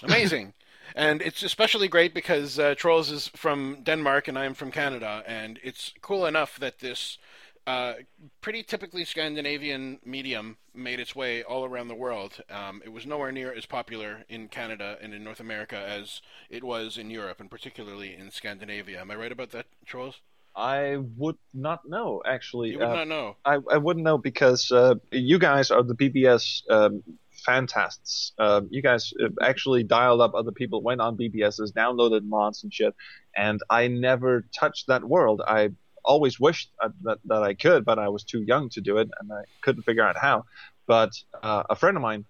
amazing. 0.04 0.54
And 0.96 1.22
it's 1.22 1.44
especially 1.44 1.88
great 1.88 2.16
because 2.16 2.58
uh, 2.58 2.74
Troels 2.74 3.12
is 3.12 3.28
from 3.36 3.78
Denmark 3.84 4.28
and 4.28 4.40
I'm 4.40 4.56
from 4.56 4.72
Canada, 4.72 5.24
and 5.28 5.60
it's 5.62 5.94
cool 6.02 6.26
enough 6.26 6.58
that 6.58 6.80
this 6.80 7.20
uh, 7.68 7.94
pretty 8.42 8.64
typically 8.64 9.06
Scandinavian 9.06 10.00
medium 10.06 10.58
made 10.74 11.00
its 11.00 11.16
way 11.16 11.44
all 11.44 11.66
around 11.66 11.88
the 11.88 11.96
world. 11.96 12.42
Um, 12.50 12.82
it 12.84 12.90
was 12.90 13.06
nowhere 13.06 13.32
near 13.32 13.54
as 13.54 13.66
popular 13.66 14.24
in 14.30 14.48
Canada 14.48 14.98
and 15.02 15.14
in 15.14 15.24
North 15.24 15.40
America 15.40 15.78
as 15.78 16.22
it 16.50 16.64
was 16.64 16.98
in 16.98 17.10
Europe, 17.12 17.40
and 17.40 17.50
particularly 17.50 18.16
in 18.16 18.32
Scandinavia. 18.32 19.02
Am 19.02 19.12
I 19.12 19.16
right 19.16 19.32
about 19.32 19.52
that, 19.52 19.68
Troels? 19.86 20.16
I 20.56 20.98
would 21.18 21.38
not 21.54 21.88
know, 21.88 22.22
actually. 22.26 22.72
You 22.72 22.80
would 22.80 22.88
Uh, 22.88 22.96
not 22.96 23.08
know. 23.08 23.36
I, 23.46 23.60
I 23.72 23.78
wouldn't 23.78 24.04
know 24.04 24.18
because 24.18 24.72
uh, 24.72 24.96
you 25.12 25.38
guys 25.40 25.72
are 25.72 25.84
the 25.84 25.96
BBS 25.96 26.70
um, 26.70 27.04
fantasts. 27.48 28.34
Um, 28.38 28.68
you 28.72 28.82
guys 28.82 29.14
uh, 29.24 29.30
actually 29.42 29.84
dialed 29.84 30.22
up 30.22 30.34
other 30.34 30.52
people, 30.52 30.82
went 30.82 31.02
on 31.02 31.16
BBSs, 31.18 31.72
downloaded 31.72 32.24
mods 32.26 32.64
and 32.64 32.74
shit, 32.74 32.96
and 33.38 33.62
I 33.70 33.88
never 33.88 34.46
touched 34.58 34.88
that 34.88 35.04
world. 35.04 35.42
I 35.48 35.70
always 36.04 36.40
wished 36.40 36.72
uh, 36.84 36.90
that, 37.04 37.20
that 37.26 37.44
I 37.44 37.54
could, 37.54 37.86
but 37.86 38.00
I 38.00 38.10
was 38.10 38.24
too 38.24 38.42
young 38.42 38.70
to 38.70 38.82
do 38.82 38.98
it, 38.98 39.10
and 39.20 39.32
I 39.32 39.42
couldn't 39.62 39.84
figure 39.84 40.04
out 40.08 40.18
how. 40.18 40.46
But 40.88 41.12
uh, 41.44 41.64
a 41.70 41.76
friend 41.76 41.96
of 41.98 42.04
mine, 42.04 42.26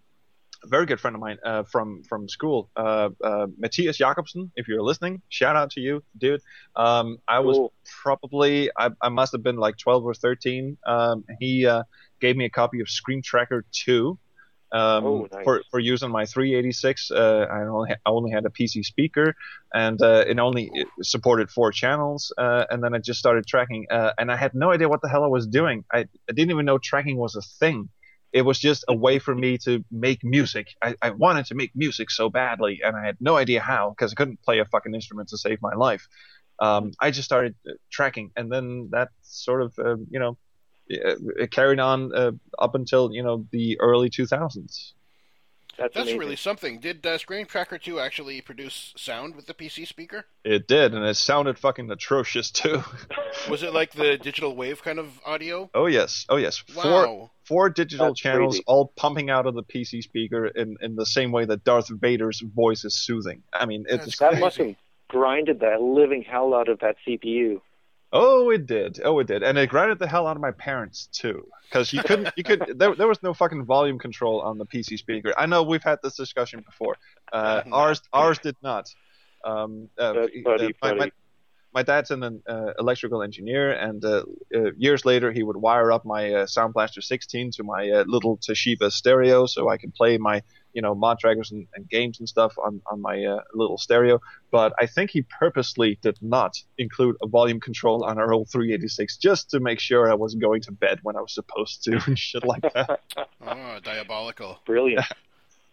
a 0.63 0.67
very 0.67 0.85
good 0.85 0.99
friend 0.99 1.15
of 1.15 1.21
mine 1.21 1.37
uh, 1.45 1.63
from 1.63 2.03
from 2.03 2.27
school, 2.27 2.69
uh, 2.75 3.09
uh, 3.23 3.47
Matthias 3.57 3.97
Jakobsen, 3.97 4.51
if 4.57 4.67
you're 4.67 4.81
listening, 4.81 5.21
shout 5.29 5.55
out 5.55 5.71
to 5.71 5.79
you, 5.79 6.03
dude. 6.17 6.41
Um, 6.75 7.17
I 7.27 7.39
was 7.39 7.55
Cool. 7.57 7.73
probably 8.03 8.69
I, 8.77 8.89
I 9.01 9.09
must 9.09 9.31
have 9.31 9.43
been 9.43 9.55
like 9.55 9.77
12 9.77 10.03
or 10.03 10.13
13. 10.13 10.77
Um, 10.85 11.23
he 11.39 11.65
uh, 11.65 11.83
gave 12.19 12.35
me 12.35 12.45
a 12.45 12.49
copy 12.49 12.81
of 12.81 12.89
Scream 12.89 13.21
Tracker 13.21 13.63
2 13.71 14.17
um, 14.71 15.05
Oh, 15.05 15.27
nice. 15.31 15.43
for 15.43 15.61
for 15.71 15.79
on 15.79 16.11
my 16.11 16.25
386. 16.25 17.11
Uh, 17.11 17.47
I 17.49 17.61
only 17.63 17.91
I 17.91 18.09
only 18.09 18.31
had 18.31 18.45
a 18.45 18.49
PC 18.49 18.83
speaker, 18.83 19.35
and 19.73 20.01
uh, 20.01 20.23
it 20.27 20.39
only 20.39 20.69
it 20.73 20.87
supported 21.01 21.49
four 21.49 21.71
channels. 21.71 22.33
Uh, 22.37 22.65
and 22.69 22.83
then 22.83 22.93
I 22.93 22.99
just 22.99 23.19
started 23.19 23.47
tracking, 23.47 23.87
uh, 23.89 24.13
and 24.17 24.31
I 24.31 24.35
had 24.35 24.53
no 24.53 24.71
idea 24.71 24.87
what 24.87 25.01
the 25.01 25.09
hell 25.09 25.23
I 25.23 25.27
was 25.27 25.47
doing. 25.47 25.85
I, 25.91 25.99
I 26.29 26.33
didn't 26.33 26.51
even 26.51 26.65
know 26.65 26.77
tracking 26.77 27.17
was 27.17 27.35
a 27.35 27.41
thing. 27.41 27.89
It 28.31 28.43
was 28.43 28.59
just 28.59 28.85
a 28.87 28.93
way 28.93 29.17
for 29.17 29.33
me 29.33 29.57
to 29.59 29.83
make 29.89 30.23
music. 30.23 30.67
I, 30.83 30.95
I 31.01 31.09
wanted 31.09 31.47
to 31.47 31.55
make 31.55 31.71
music 31.75 32.11
so 32.11 32.29
badly, 32.29 32.81
and 32.83 32.95
I 32.95 33.03
had 33.05 33.17
no 33.19 33.37
idea 33.37 33.59
how 33.61 33.89
because 33.89 34.11
I 34.11 34.15
couldn't 34.15 34.41
play 34.43 34.59
a 34.59 34.65
fucking 34.65 34.93
instrument 34.93 35.29
to 35.29 35.37
save 35.37 35.59
my 35.61 35.73
life. 35.73 36.07
Um, 36.59 36.91
I 36.99 37.09
just 37.09 37.25
started 37.25 37.55
uh, 37.67 37.73
tracking, 37.91 38.31
and 38.35 38.51
then 38.51 38.89
that 38.91 39.09
sort 39.21 39.61
of, 39.63 39.73
uh, 39.79 39.95
you 40.11 40.19
know, 40.19 40.31
uh, 40.31 40.33
carried 41.51 41.79
on 41.79 42.13
uh, 42.13 42.31
up 42.57 42.75
until 42.75 43.11
you 43.13 43.23
know 43.23 43.45
the 43.51 43.79
early 43.79 44.09
2000s. 44.09 44.93
That's, 45.77 45.95
That's 45.95 46.11
really 46.11 46.35
something. 46.35 46.81
Did 46.81 47.05
uh, 47.05 47.17
Scream 47.17 47.45
Tracker 47.45 47.77
2 47.77 48.01
actually 48.01 48.41
produce 48.41 48.93
sound 48.97 49.33
with 49.33 49.45
the 49.45 49.53
PC 49.53 49.87
speaker? 49.87 50.25
It 50.43 50.67
did, 50.67 50.93
and 50.93 51.05
it 51.05 51.15
sounded 51.15 51.57
fucking 51.57 51.89
atrocious 51.89 52.51
too. 52.51 52.83
Was 53.49 53.63
it 53.63 53.73
like 53.73 53.93
the 53.93 54.17
digital 54.17 54.57
wave 54.57 54.83
kind 54.83 54.99
of 54.99 55.07
audio? 55.25 55.69
oh 55.73 55.85
yes, 55.85 56.25
oh 56.27 56.35
yes. 56.35 56.57
Four 56.57 56.83
Wow. 56.83 57.31
four 57.45 57.69
digital 57.69 58.07
That's 58.07 58.19
channels 58.19 58.55
crazy. 58.55 58.63
all 58.67 58.91
pumping 58.97 59.29
out 59.29 59.45
of 59.45 59.55
the 59.55 59.63
PC 59.63 60.01
speaker 60.03 60.47
in, 60.47 60.75
in 60.81 60.95
the 60.97 61.05
same 61.05 61.31
way 61.31 61.45
that 61.45 61.63
Darth 61.63 61.87
Vader's 61.89 62.41
voice 62.41 62.83
is 62.83 62.95
soothing. 63.01 63.43
I 63.53 63.65
mean, 63.65 63.85
it's 63.87 64.03
That's 64.03 64.19
that 64.19 64.39
must 64.41 64.57
have 64.57 64.75
grinded 65.07 65.61
the 65.61 65.77
living 65.79 66.23
hell 66.23 66.53
out 66.53 66.67
of 66.67 66.79
that 66.79 66.97
CPU. 67.07 67.61
Oh, 68.11 68.49
it 68.49 68.65
did, 68.65 68.99
oh, 69.03 69.19
it 69.19 69.27
did, 69.27 69.43
and 69.43 69.57
it 69.57 69.69
grinded 69.69 69.99
the 69.99 70.07
hell 70.07 70.27
out 70.27 70.35
of 70.35 70.41
my 70.41 70.51
parents 70.51 71.07
too, 71.11 71.47
because 71.69 71.93
you 71.93 72.01
couldn't, 72.01 72.31
you 72.35 72.43
could, 72.43 72.63
there, 72.77 72.95
there 72.95 73.07
was 73.07 73.21
no 73.23 73.33
fucking 73.33 73.65
volume 73.65 73.99
control 73.99 74.41
on 74.41 74.57
the 74.57 74.65
PC 74.65 74.97
speaker. 74.97 75.33
I 75.37 75.45
know 75.45 75.63
we've 75.63 75.83
had 75.83 75.99
this 76.03 76.15
discussion 76.15 76.61
before. 76.61 76.97
Uh, 77.31 77.63
ours, 77.71 78.01
ours 78.13 78.39
did 78.39 78.55
not. 78.61 78.89
Um, 79.43 79.89
uh, 79.97 80.03
uh, 80.03 80.27
funny, 80.43 80.73
my, 80.81 80.93
my. 80.93 81.11
My 81.73 81.83
dad's 81.83 82.11
an 82.11 82.41
uh, 82.47 82.73
electrical 82.79 83.21
engineer, 83.21 83.71
and 83.71 84.03
uh, 84.03 84.23
uh, 84.55 84.71
years 84.77 85.05
later 85.05 85.31
he 85.31 85.43
would 85.43 85.57
wire 85.57 85.91
up 85.91 86.05
my 86.05 86.33
uh, 86.33 86.45
Sound 86.47 86.73
Blaster 86.73 87.01
16 87.01 87.51
to 87.51 87.63
my 87.63 87.89
uh, 87.89 88.03
little 88.07 88.37
Toshiba 88.37 88.91
stereo, 88.91 89.45
so 89.45 89.69
I 89.69 89.77
could 89.77 89.93
play 89.93 90.17
my 90.17 90.41
you 90.73 90.81
know 90.81 90.95
mod 90.95 91.19
trackers 91.19 91.51
and, 91.51 91.67
and 91.75 91.89
games 91.89 92.19
and 92.19 92.27
stuff 92.27 92.55
on 92.57 92.81
on 92.91 93.01
my 93.01 93.23
uh, 93.23 93.41
little 93.53 93.77
stereo. 93.77 94.19
But 94.51 94.73
I 94.79 94.87
think 94.87 95.11
he 95.11 95.23
purposely 95.39 95.99
did 96.01 96.17
not 96.21 96.55
include 96.77 97.17
a 97.21 97.27
volume 97.27 97.59
control 97.59 98.03
on 98.03 98.17
our 98.17 98.33
old 98.33 98.49
386 98.49 99.17
just 99.17 99.51
to 99.51 99.59
make 99.59 99.79
sure 99.79 100.11
I 100.11 100.15
wasn't 100.15 100.41
going 100.41 100.61
to 100.61 100.71
bed 100.71 100.99
when 101.03 101.15
I 101.15 101.21
was 101.21 101.33
supposed 101.33 101.83
to 101.83 102.01
and 102.07 102.17
shit 102.17 102.45
like 102.45 102.63
that. 102.73 103.01
Oh, 103.41 103.79
diabolical. 103.81 104.59
Brilliant. 104.65 105.05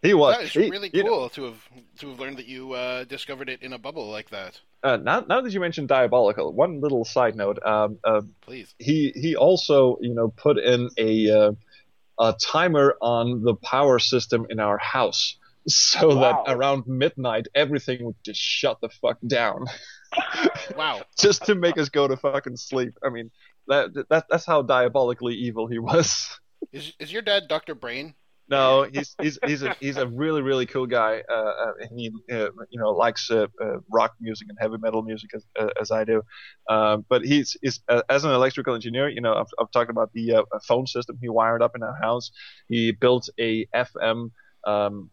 He 0.06 0.14
was. 0.14 0.36
That 0.36 0.44
is 0.44 0.52
He- 0.52 0.70
really 0.70 0.90
you 0.92 1.02
know, 1.04 1.10
cool 1.10 1.28
to 1.30 1.42
have 1.44 1.60
to 1.98 2.08
have 2.10 2.20
learned 2.20 2.36
that 2.38 2.46
you 2.46 2.72
uh, 2.72 3.04
discovered 3.04 3.48
it 3.48 3.62
in 3.62 3.72
a 3.72 3.78
bubble 3.78 4.08
like 4.10 4.30
that. 4.30 4.60
uh, 4.82 4.96
now, 4.96 5.20
now 5.28 5.40
that 5.40 5.52
you 5.52 5.60
mentioned 5.60 5.88
diabolical, 5.88 6.52
one 6.52 6.80
little 6.80 7.04
side 7.04 7.34
note. 7.36 7.58
Um, 7.64 7.98
uh, 8.04 8.22
Please. 8.40 8.74
he 8.78 9.12
he 9.14 9.34
also 9.36 9.98
you 10.00 10.14
know 10.14 10.28
put 10.28 10.58
in 10.58 10.88
a 10.98 11.30
uh, 11.40 11.52
a 12.18 12.34
timer 12.40 12.96
on 13.00 13.42
the 13.42 13.54
power 13.56 13.98
system 13.98 14.46
in 14.48 14.58
our 14.60 14.78
house 14.78 15.36
so 15.68 16.08
Wow. 16.08 16.20
that 16.44 16.52
around 16.54 16.84
midnight 16.86 17.46
everything 17.54 18.04
would 18.06 18.16
just 18.24 18.40
shut 18.40 18.78
the 18.80 18.88
fuck 18.88 19.18
down 19.26 19.64
Wow. 20.76 21.02
just 21.18 21.44
to 21.46 21.54
make 21.54 21.76
us 21.78 21.88
go 21.88 22.06
to 22.08 22.16
fucking 22.16 22.56
sleep 22.56 22.94
i 23.04 23.08
mean 23.10 23.30
that, 23.68 23.92
that 24.10 24.26
that's 24.30 24.46
how 24.46 24.62
diabolically 24.62 25.34
evil 25.34 25.66
he 25.66 25.78
was 25.78 26.38
Is 26.72 26.92
is 26.98 27.12
your 27.12 27.22
dad 27.22 27.48
Dr. 27.48 27.74
Brain? 27.74 28.14
No 28.48 28.86
he's 28.92 29.14
he's 29.20 29.38
he's 29.44 29.62
a 29.62 29.76
he's 29.80 29.96
a 29.96 30.06
really 30.06 30.42
really 30.42 30.66
cool 30.66 30.86
guy. 30.86 31.22
Uh, 31.28 31.34
uh 31.34 31.72
and 31.80 31.98
he 31.98 32.12
uh, 32.30 32.48
you 32.70 32.80
know 32.80 32.90
likes 32.90 33.30
uh, 33.30 33.46
uh, 33.62 33.78
rock 33.92 34.14
music 34.20 34.48
and 34.48 34.58
heavy 34.60 34.76
metal 34.78 35.02
music 35.02 35.30
as 35.34 35.44
uh, 35.58 35.68
as 35.80 35.90
I 35.90 36.04
do. 36.04 36.22
Um 36.68 37.04
but 37.08 37.24
he's 37.24 37.56
is 37.62 37.80
uh, 37.88 38.02
as 38.08 38.24
an 38.24 38.30
electrical 38.30 38.74
engineer 38.74 39.08
you 39.08 39.20
know 39.20 39.34
I've, 39.34 39.52
I've 39.58 39.70
talked 39.70 39.90
about 39.90 40.12
the 40.12 40.34
uh, 40.34 40.42
phone 40.66 40.86
system 40.86 41.18
he 41.20 41.28
wired 41.28 41.62
up 41.62 41.72
in 41.74 41.82
our 41.82 41.96
house. 42.00 42.30
He 42.68 42.92
built 42.92 43.28
a 43.38 43.66
FM 43.66 44.30
um 44.64 45.10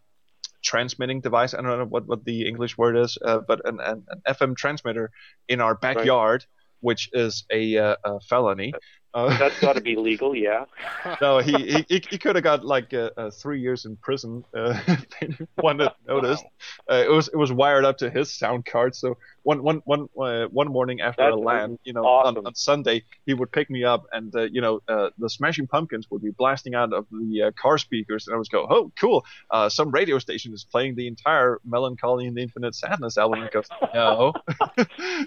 transmitting 0.63 1.19
device. 1.19 1.53
I 1.53 1.57
don't 1.57 1.79
know 1.79 1.85
what 1.85 2.07
what 2.07 2.23
the 2.25 2.47
English 2.47 2.77
word 2.77 2.97
is 2.97 3.17
uh, 3.25 3.39
but 3.47 3.67
an, 3.67 3.79
an 3.79 4.03
an 4.09 4.21
FM 4.27 4.55
transmitter 4.55 5.11
in 5.47 5.59
our 5.59 5.75
backyard 5.75 6.45
which 6.83 7.09
is 7.13 7.45
a, 7.49 7.77
uh, 7.77 7.95
a 8.03 8.19
felony 8.19 8.73
uh, 9.13 9.37
That's 9.37 9.59
got 9.59 9.75
to 9.75 9.81
be 9.81 9.95
legal, 9.95 10.35
yeah. 10.35 10.65
no, 11.21 11.39
he 11.39 11.51
he, 11.51 11.85
he, 11.87 12.03
he 12.09 12.17
could 12.17 12.35
have 12.35 12.43
got 12.43 12.65
like 12.65 12.93
uh, 12.93 13.11
uh, 13.15 13.29
three 13.29 13.61
years 13.61 13.85
in 13.85 13.95
prison. 13.97 14.43
Uh, 14.55 14.79
if 14.87 15.05
anyone 15.21 15.79
had 15.79 15.93
noticed. 16.07 16.43
Uh, 16.89 16.95
it 16.95 17.09
was 17.09 17.27
it 17.27 17.37
was 17.37 17.51
wired 17.51 17.85
up 17.85 17.97
to 17.99 18.09
his 18.09 18.31
sound 18.31 18.65
card. 18.65 18.95
So 18.95 19.17
one 19.43 19.61
one 19.61 19.81
one 19.85 20.07
uh, 20.19 20.45
one 20.47 20.69
morning 20.69 21.01
after 21.01 21.23
That's 21.23 21.33
a 21.33 21.37
land, 21.39 21.79
you 21.83 21.93
know, 21.93 22.03
awesome. 22.03 22.37
on, 22.39 22.47
on 22.47 22.55
Sunday, 22.55 23.03
he 23.25 23.33
would 23.33 23.51
pick 23.51 23.69
me 23.69 23.83
up, 23.83 24.05
and 24.11 24.33
uh, 24.35 24.43
you 24.43 24.61
know, 24.61 24.81
uh, 24.87 25.09
the 25.17 25.29
Smashing 25.29 25.67
Pumpkins 25.67 26.09
would 26.09 26.21
be 26.21 26.31
blasting 26.31 26.75
out 26.75 26.93
of 26.93 27.05
the 27.11 27.43
uh, 27.43 27.51
car 27.51 27.77
speakers, 27.77 28.27
and 28.27 28.35
I 28.35 28.37
would 28.37 28.49
go, 28.49 28.67
oh, 28.69 28.91
cool. 28.99 29.25
Uh, 29.51 29.69
some 29.69 29.91
radio 29.91 30.19
station 30.19 30.53
is 30.53 30.63
playing 30.63 30.95
the 30.95 31.07
entire 31.07 31.59
Mellon 31.65 31.97
Collie 31.97 32.27
and 32.27 32.35
the 32.35 32.41
Infinite 32.41 32.75
Sadness 32.75 33.17
album. 33.17 33.41
And 33.41 33.51
goes, 33.51 33.67
no. 33.93 34.33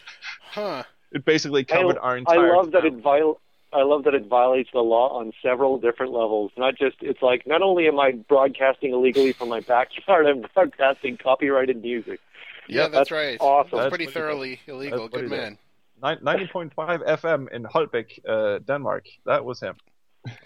Huh. 0.53 0.85
it 1.13 1.25
basically 1.25 1.65
covered 1.65 1.99
our 1.99 2.17
entire. 2.17 2.39
I 2.39 2.43
entire. 2.45 2.57
love 2.57 2.71
that 2.73 2.83
town. 2.83 2.99
it 2.99 3.03
viol- 3.03 3.41
I 3.77 3.83
love 3.83 4.05
that 4.05 4.15
it 4.15 4.27
violates 4.27 4.71
the 4.73 4.81
law 4.81 5.19
on 5.19 5.33
several 5.43 5.79
different 5.79 6.13
levels. 6.13 6.51
Not 6.57 6.77
just 6.77 6.97
it's 7.01 7.23
like 7.23 7.47
not 7.47 7.63
only 7.63 7.87
am 7.89 7.99
I 8.01 8.13
broadcasting 8.13 8.93
illegally 8.93 9.33
from 9.33 9.49
my 9.49 9.61
backyard, 9.61 10.27
I'm 10.31 10.45
broadcasting 10.55 11.19
copyrighted 11.19 11.83
music. 11.83 12.21
Yeah, 12.69 12.83
Yep, 12.83 12.93
that's, 12.93 12.99
that's 12.99 13.11
right. 13.13 13.37
awesome. 13.41 13.71
That's 13.73 13.85
That's 13.85 13.89
pretty 13.91 14.05
what 14.07 14.15
he 14.15 14.19
did. 14.19 14.21
thoroughly 14.21 14.61
illegal. 14.67 15.09
That's 15.09 15.23
Good 15.23 15.31
man. 15.31 15.59
Nin- 16.03 16.19
90.5 16.19 16.73
FM 17.07 17.49
in 17.53 17.65
Holbæk, 17.65 18.19
uh, 18.29 18.59
Denmark. 18.67 19.07
That 19.25 19.45
was 19.45 19.61
him. 19.61 19.77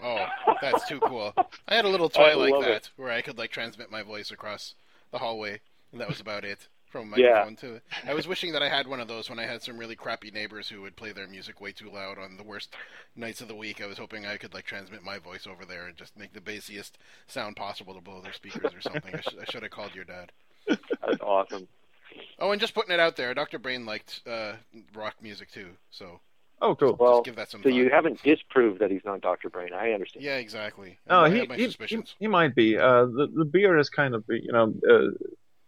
Oh, 0.03 0.25
that's 0.61 0.87
too 0.87 0.99
cool. 0.99 1.33
I 1.67 1.73
had 1.75 1.85
a 1.85 1.89
little 1.89 2.09
toy 2.19 2.31
I 2.31 2.33
like 2.35 2.53
that 2.61 2.71
it. 2.71 2.89
where 2.95 3.11
I 3.11 3.21
could 3.21 3.37
like 3.39 3.49
transmit 3.51 3.89
my 3.91 4.03
voice 4.03 4.29
across 4.31 4.75
the 5.11 5.17
hallway, 5.17 5.59
and 5.91 5.99
that 5.99 6.07
was 6.07 6.19
about 6.21 6.45
it 6.45 6.67
from 6.91 7.13
a 7.13 7.17
Yeah. 7.17 7.45
microphone 7.45 7.55
to. 7.57 7.81
I 8.09 8.13
was 8.13 8.27
wishing 8.27 8.51
that 8.53 8.61
I 8.61 8.69
had 8.69 8.87
one 8.87 8.99
of 8.99 9.07
those 9.07 9.29
when 9.29 9.39
I 9.39 9.45
had 9.45 9.61
some 9.63 9.77
really 9.77 9.95
crappy 9.95 10.29
neighbors 10.31 10.67
who 10.69 10.81
would 10.81 10.95
play 10.95 11.11
their 11.11 11.27
music 11.27 11.61
way 11.61 11.71
too 11.71 11.89
loud 11.89 12.17
on 12.19 12.37
the 12.37 12.43
worst 12.43 12.75
nights 13.15 13.41
of 13.41 13.47
the 13.47 13.55
week. 13.55 13.81
I 13.81 13.87
was 13.87 13.97
hoping 13.97 14.25
I 14.25 14.37
could 14.37 14.53
like 14.53 14.65
transmit 14.65 15.03
my 15.03 15.17
voice 15.17 15.47
over 15.47 15.65
there 15.65 15.87
and 15.87 15.95
just 15.97 16.17
make 16.17 16.33
the 16.33 16.41
bassiest 16.41 16.91
sound 17.27 17.55
possible 17.55 17.93
to 17.95 18.01
blow 18.01 18.21
their 18.21 18.33
speakers 18.33 18.73
or 18.73 18.81
something. 18.81 19.15
I, 19.15 19.21
sh- 19.21 19.35
I 19.41 19.51
should 19.51 19.63
have 19.63 19.71
called 19.71 19.95
your 19.95 20.05
dad. 20.05 20.31
That's 20.67 21.21
awesome. 21.21 21.67
Oh, 22.39 22.51
and 22.51 22.59
just 22.59 22.73
putting 22.73 22.91
it 22.93 22.99
out 22.99 23.15
there, 23.15 23.33
Dr. 23.33 23.57
Brain 23.57 23.85
liked 23.85 24.21
uh, 24.27 24.53
rock 24.93 25.15
music 25.21 25.49
too, 25.51 25.69
so 25.91 26.19
Oh, 26.63 26.75
cool. 26.75 26.95
Well, 26.99 27.15
just 27.19 27.25
give 27.25 27.35
that 27.37 27.49
some 27.49 27.61
so 27.63 27.69
thought. 27.69 27.75
you 27.75 27.89
haven't 27.89 28.21
disproved 28.21 28.79
that 28.81 28.91
he's 28.91 29.03
not 29.03 29.21
Dr. 29.21 29.49
Brain. 29.49 29.69
I 29.73 29.93
understand. 29.93 30.23
Yeah, 30.23 30.35
exactly. 30.37 30.99
No, 31.09 31.21
I 31.21 31.29
he, 31.31 31.39
have 31.39 31.49
my 31.49 31.55
he, 31.55 31.67
he, 31.87 32.03
he 32.19 32.27
might 32.27 32.53
be. 32.53 32.77
Uh, 32.77 33.05
the 33.05 33.27
the 33.35 33.45
beer 33.45 33.79
is 33.79 33.89
kind 33.89 34.13
of 34.13 34.23
you 34.27 34.51
know 34.51 34.71
uh, 34.87 35.07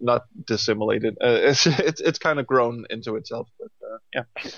not 0.04 0.24
dissimilated. 0.45 1.18
Uh, 1.22 1.28
it's 1.41 1.66
it's 1.66 2.01
it's 2.01 2.20
kind 2.20 2.39
of 2.39 2.47
grown 2.47 2.86
into 2.89 3.16
itself. 3.16 3.49
But 3.60 3.72
uh, 3.88 3.97
yeah, 4.14 4.51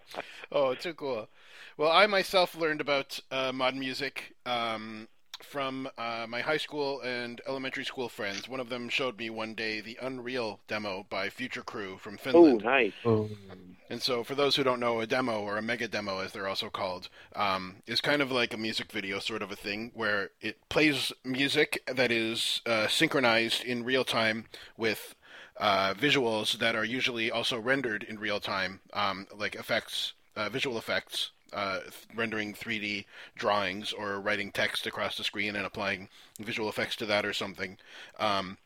Oh, 0.52 0.74
too 0.74 0.94
cool. 0.94 1.28
Well, 1.76 1.90
I 1.90 2.06
myself 2.06 2.56
learned 2.56 2.80
about 2.80 3.20
uh, 3.30 3.52
modern 3.52 3.80
music 3.80 4.34
um, 4.46 5.08
from 5.42 5.88
uh, 5.98 6.26
my 6.28 6.40
high 6.40 6.56
school 6.56 7.00
and 7.00 7.40
elementary 7.46 7.84
school 7.84 8.08
friends. 8.08 8.48
One 8.48 8.60
of 8.60 8.68
them 8.68 8.88
showed 8.88 9.18
me 9.18 9.30
one 9.30 9.54
day 9.54 9.80
the 9.80 9.98
Unreal 10.00 10.60
demo 10.68 11.06
by 11.08 11.30
Future 11.30 11.62
Crew 11.62 11.98
from 11.98 12.16
Finland. 12.16 12.62
Oh, 12.64 12.88
Finland. 13.02 13.28
nice. 13.44 13.58
And 13.88 14.02
so, 14.02 14.24
for 14.24 14.34
those 14.34 14.56
who 14.56 14.64
don't 14.64 14.80
know, 14.80 15.00
a 15.00 15.06
demo 15.06 15.40
or 15.40 15.56
a 15.56 15.62
mega 15.62 15.86
demo, 15.86 16.18
as 16.18 16.32
they're 16.32 16.48
also 16.48 16.68
called, 16.68 17.08
um, 17.36 17.76
is 17.86 18.00
kind 18.00 18.20
of 18.20 18.32
like 18.32 18.52
a 18.52 18.56
music 18.56 18.90
video 18.90 19.20
sort 19.20 19.42
of 19.42 19.52
a 19.52 19.56
thing 19.56 19.92
where 19.94 20.30
it 20.40 20.68
plays 20.68 21.12
music 21.24 21.82
that 21.86 22.10
is 22.10 22.62
uh, 22.66 22.88
synchronized 22.88 23.62
in 23.64 23.84
real 23.84 24.04
time 24.04 24.46
with 24.76 25.14
uh, 25.58 25.94
visuals 25.94 26.58
that 26.58 26.74
are 26.74 26.84
usually 26.84 27.30
also 27.30 27.58
rendered 27.58 28.02
in 28.02 28.18
real 28.18 28.40
time, 28.40 28.80
um, 28.92 29.26
like 29.34 29.54
effects, 29.54 30.14
uh, 30.34 30.48
visual 30.48 30.78
effects. 30.78 31.30
Uh, 31.52 31.80
rendering 32.14 32.52
3D 32.52 33.04
drawings 33.36 33.92
or 33.92 34.20
writing 34.20 34.50
text 34.50 34.86
across 34.86 35.16
the 35.16 35.24
screen 35.24 35.54
and 35.54 35.64
applying 35.64 36.08
visual 36.40 36.68
effects 36.68 36.96
to 36.96 37.06
that 37.06 37.24
or 37.24 37.32
something. 37.32 37.78
Um, 38.18 38.58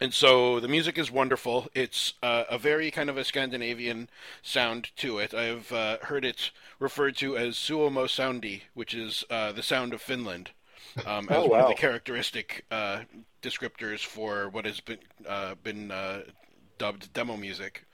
and 0.00 0.12
so 0.12 0.60
the 0.60 0.68
music 0.68 0.98
is 0.98 1.10
wonderful. 1.10 1.68
It's 1.74 2.14
uh, 2.22 2.44
a 2.50 2.58
very 2.58 2.90
kind 2.90 3.08
of 3.08 3.16
a 3.16 3.24
Scandinavian 3.24 4.10
sound 4.42 4.90
to 4.96 5.18
it. 5.18 5.32
I've 5.32 5.72
uh, 5.72 5.98
heard 6.02 6.24
it 6.24 6.50
referred 6.78 7.16
to 7.18 7.36
as 7.36 7.56
Suomo 7.56 8.06
soundi, 8.06 8.62
which 8.74 8.92
is 8.92 9.24
uh, 9.30 9.52
the 9.52 9.62
sound 9.62 9.94
of 9.94 10.02
Finland, 10.02 10.50
um, 11.06 11.28
as 11.30 11.36
Oh, 11.38 11.46
one 11.46 11.60
of 11.60 11.68
the 11.68 11.74
characteristic 11.74 12.64
uh, 12.70 13.00
descriptors 13.42 14.04
for 14.04 14.48
what 14.50 14.66
has 14.66 14.80
been 14.80 14.98
uh, 15.26 15.54
been 15.62 15.90
uh, 15.90 16.22
dubbed 16.78 17.12
demo 17.14 17.36
music. 17.36 17.84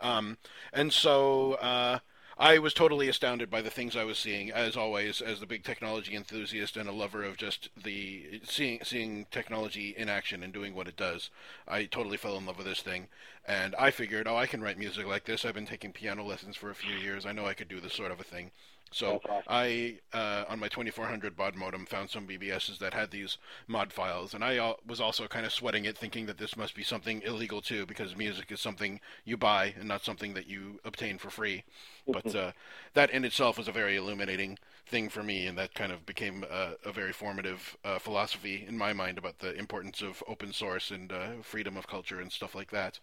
Um, 0.00 0.38
and 0.72 0.92
so 0.92 1.54
uh, 1.54 2.00
I 2.36 2.58
was 2.58 2.74
totally 2.74 3.08
astounded 3.08 3.48
by 3.48 3.62
the 3.62 3.70
things 3.70 3.94
I 3.94 4.02
was 4.02 4.18
seeing, 4.18 4.50
as 4.50 4.76
always, 4.76 5.20
as 5.20 5.38
the 5.38 5.46
big 5.46 5.62
technology 5.62 6.16
enthusiast 6.16 6.76
and 6.76 6.88
a 6.88 6.92
lover 6.92 7.22
of 7.22 7.36
just 7.36 7.68
the 7.76 8.40
seeing 8.42 8.80
seeing 8.82 9.26
technology 9.30 9.94
in 9.96 10.08
action 10.08 10.42
and 10.42 10.52
doing 10.52 10.74
what 10.74 10.88
it 10.88 10.96
does. 10.96 11.30
I 11.68 11.84
totally 11.84 12.16
fell 12.16 12.36
in 12.36 12.44
love 12.44 12.58
with 12.58 12.66
this 12.66 12.82
thing, 12.82 13.06
and 13.46 13.76
I 13.76 13.92
figured, 13.92 14.26
oh, 14.26 14.36
I 14.36 14.46
can 14.46 14.62
write 14.62 14.78
music 14.78 15.06
like 15.06 15.24
this. 15.24 15.44
I've 15.44 15.54
been 15.54 15.66
taking 15.66 15.92
piano 15.92 16.24
lessons 16.24 16.56
for 16.56 16.70
a 16.70 16.74
few 16.74 16.96
years. 16.96 17.24
I 17.24 17.32
know 17.32 17.46
I 17.46 17.54
could 17.54 17.68
do 17.68 17.80
this 17.80 17.94
sort 17.94 18.10
of 18.10 18.18
a 18.18 18.24
thing. 18.24 18.50
So 18.94 19.22
awesome. 19.28 19.42
I, 19.46 19.98
uh, 20.12 20.44
on 20.48 20.58
my 20.60 20.68
2400 20.68 21.36
baud 21.36 21.56
modem, 21.56 21.86
found 21.86 22.10
some 22.10 22.26
BBSs 22.26 22.78
that 22.78 22.94
had 22.94 23.10
these 23.10 23.38
mod 23.66 23.92
files, 23.92 24.34
and 24.34 24.44
I 24.44 24.58
uh, 24.58 24.74
was 24.86 25.00
also 25.00 25.26
kind 25.26 25.44
of 25.46 25.52
sweating 25.52 25.84
it, 25.84 25.98
thinking 25.98 26.26
that 26.26 26.38
this 26.38 26.56
must 26.56 26.74
be 26.74 26.82
something 26.84 27.22
illegal 27.22 27.60
too, 27.60 27.86
because 27.86 28.16
music 28.16 28.52
is 28.52 28.60
something 28.60 29.00
you 29.24 29.36
buy 29.36 29.74
and 29.78 29.88
not 29.88 30.04
something 30.04 30.34
that 30.34 30.46
you 30.46 30.80
obtain 30.84 31.18
for 31.18 31.30
free. 31.30 31.64
But 32.10 32.34
uh, 32.34 32.52
that 32.94 33.10
in 33.10 33.24
itself 33.24 33.58
was 33.58 33.68
a 33.68 33.72
very 33.72 33.96
illuminating 33.96 34.58
thing 34.86 35.08
for 35.08 35.22
me, 35.22 35.46
and 35.46 35.58
that 35.58 35.74
kind 35.74 35.92
of 35.92 36.06
became 36.06 36.44
a, 36.50 36.74
a 36.84 36.92
very 36.92 37.12
formative 37.12 37.76
uh, 37.84 37.98
philosophy 37.98 38.64
in 38.68 38.78
my 38.78 38.92
mind 38.92 39.18
about 39.18 39.40
the 39.40 39.54
importance 39.54 40.02
of 40.02 40.22
open 40.28 40.52
source 40.52 40.90
and 40.90 41.10
uh, 41.12 41.42
freedom 41.42 41.76
of 41.76 41.86
culture 41.88 42.20
and 42.20 42.30
stuff 42.32 42.54
like 42.54 42.70
that. 42.70 43.00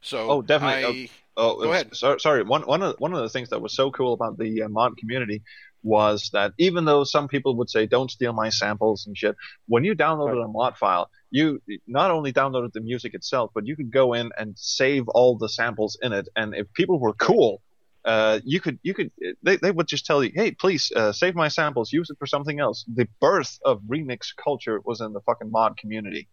So 0.00 0.28
Oh, 0.28 0.42
definitely. 0.42 0.84
I, 0.84 1.10
Oh, 1.36 1.56
Go 1.56 1.72
ahead. 1.72 1.96
So, 1.96 2.18
sorry. 2.18 2.42
One 2.42 2.62
one 2.62 2.82
of 2.82 2.96
one 2.98 3.14
of 3.14 3.20
the 3.20 3.28
things 3.28 3.50
that 3.50 3.62
was 3.62 3.74
so 3.74 3.90
cool 3.90 4.12
about 4.12 4.38
the 4.38 4.62
uh, 4.62 4.68
mod 4.68 4.96
community 4.98 5.42
was 5.82 6.30
that 6.32 6.52
even 6.58 6.84
though 6.84 7.04
some 7.04 7.26
people 7.26 7.56
would 7.56 7.70
say 7.70 7.86
don't 7.86 8.10
steal 8.10 8.32
my 8.32 8.50
samples 8.50 9.06
and 9.06 9.16
shit, 9.16 9.34
when 9.66 9.82
you 9.84 9.94
downloaded 9.94 10.36
Right. 10.36 10.44
a 10.44 10.48
mod 10.48 10.76
file, 10.76 11.10
you 11.30 11.60
not 11.86 12.10
only 12.10 12.32
downloaded 12.32 12.72
the 12.72 12.80
music 12.80 13.14
itself, 13.14 13.50
but 13.54 13.66
you 13.66 13.74
could 13.76 13.90
go 13.90 14.12
in 14.12 14.30
and 14.36 14.56
save 14.56 15.08
all 15.08 15.36
the 15.38 15.48
samples 15.48 15.98
in 16.02 16.12
it. 16.12 16.28
And 16.36 16.54
if 16.54 16.72
people 16.74 17.00
were 17.00 17.14
cool, 17.14 17.62
uh, 18.04 18.40
you 18.44 18.60
could 18.60 18.78
you 18.82 18.94
could 18.94 19.10
they, 19.42 19.56
they 19.56 19.70
would 19.70 19.88
just 19.88 20.04
tell 20.04 20.22
you, 20.22 20.30
hey, 20.34 20.50
please 20.52 20.92
uh, 20.94 21.12
save 21.12 21.34
my 21.34 21.48
samples, 21.48 21.92
use 21.92 22.10
it 22.10 22.18
for 22.18 22.26
something 22.26 22.60
else. 22.60 22.84
The 22.92 23.08
birth 23.20 23.58
of 23.64 23.80
remix 23.90 24.28
culture 24.36 24.80
was 24.84 25.00
in 25.00 25.12
the 25.14 25.20
fucking 25.22 25.50
mod 25.50 25.78
community. 25.78 26.28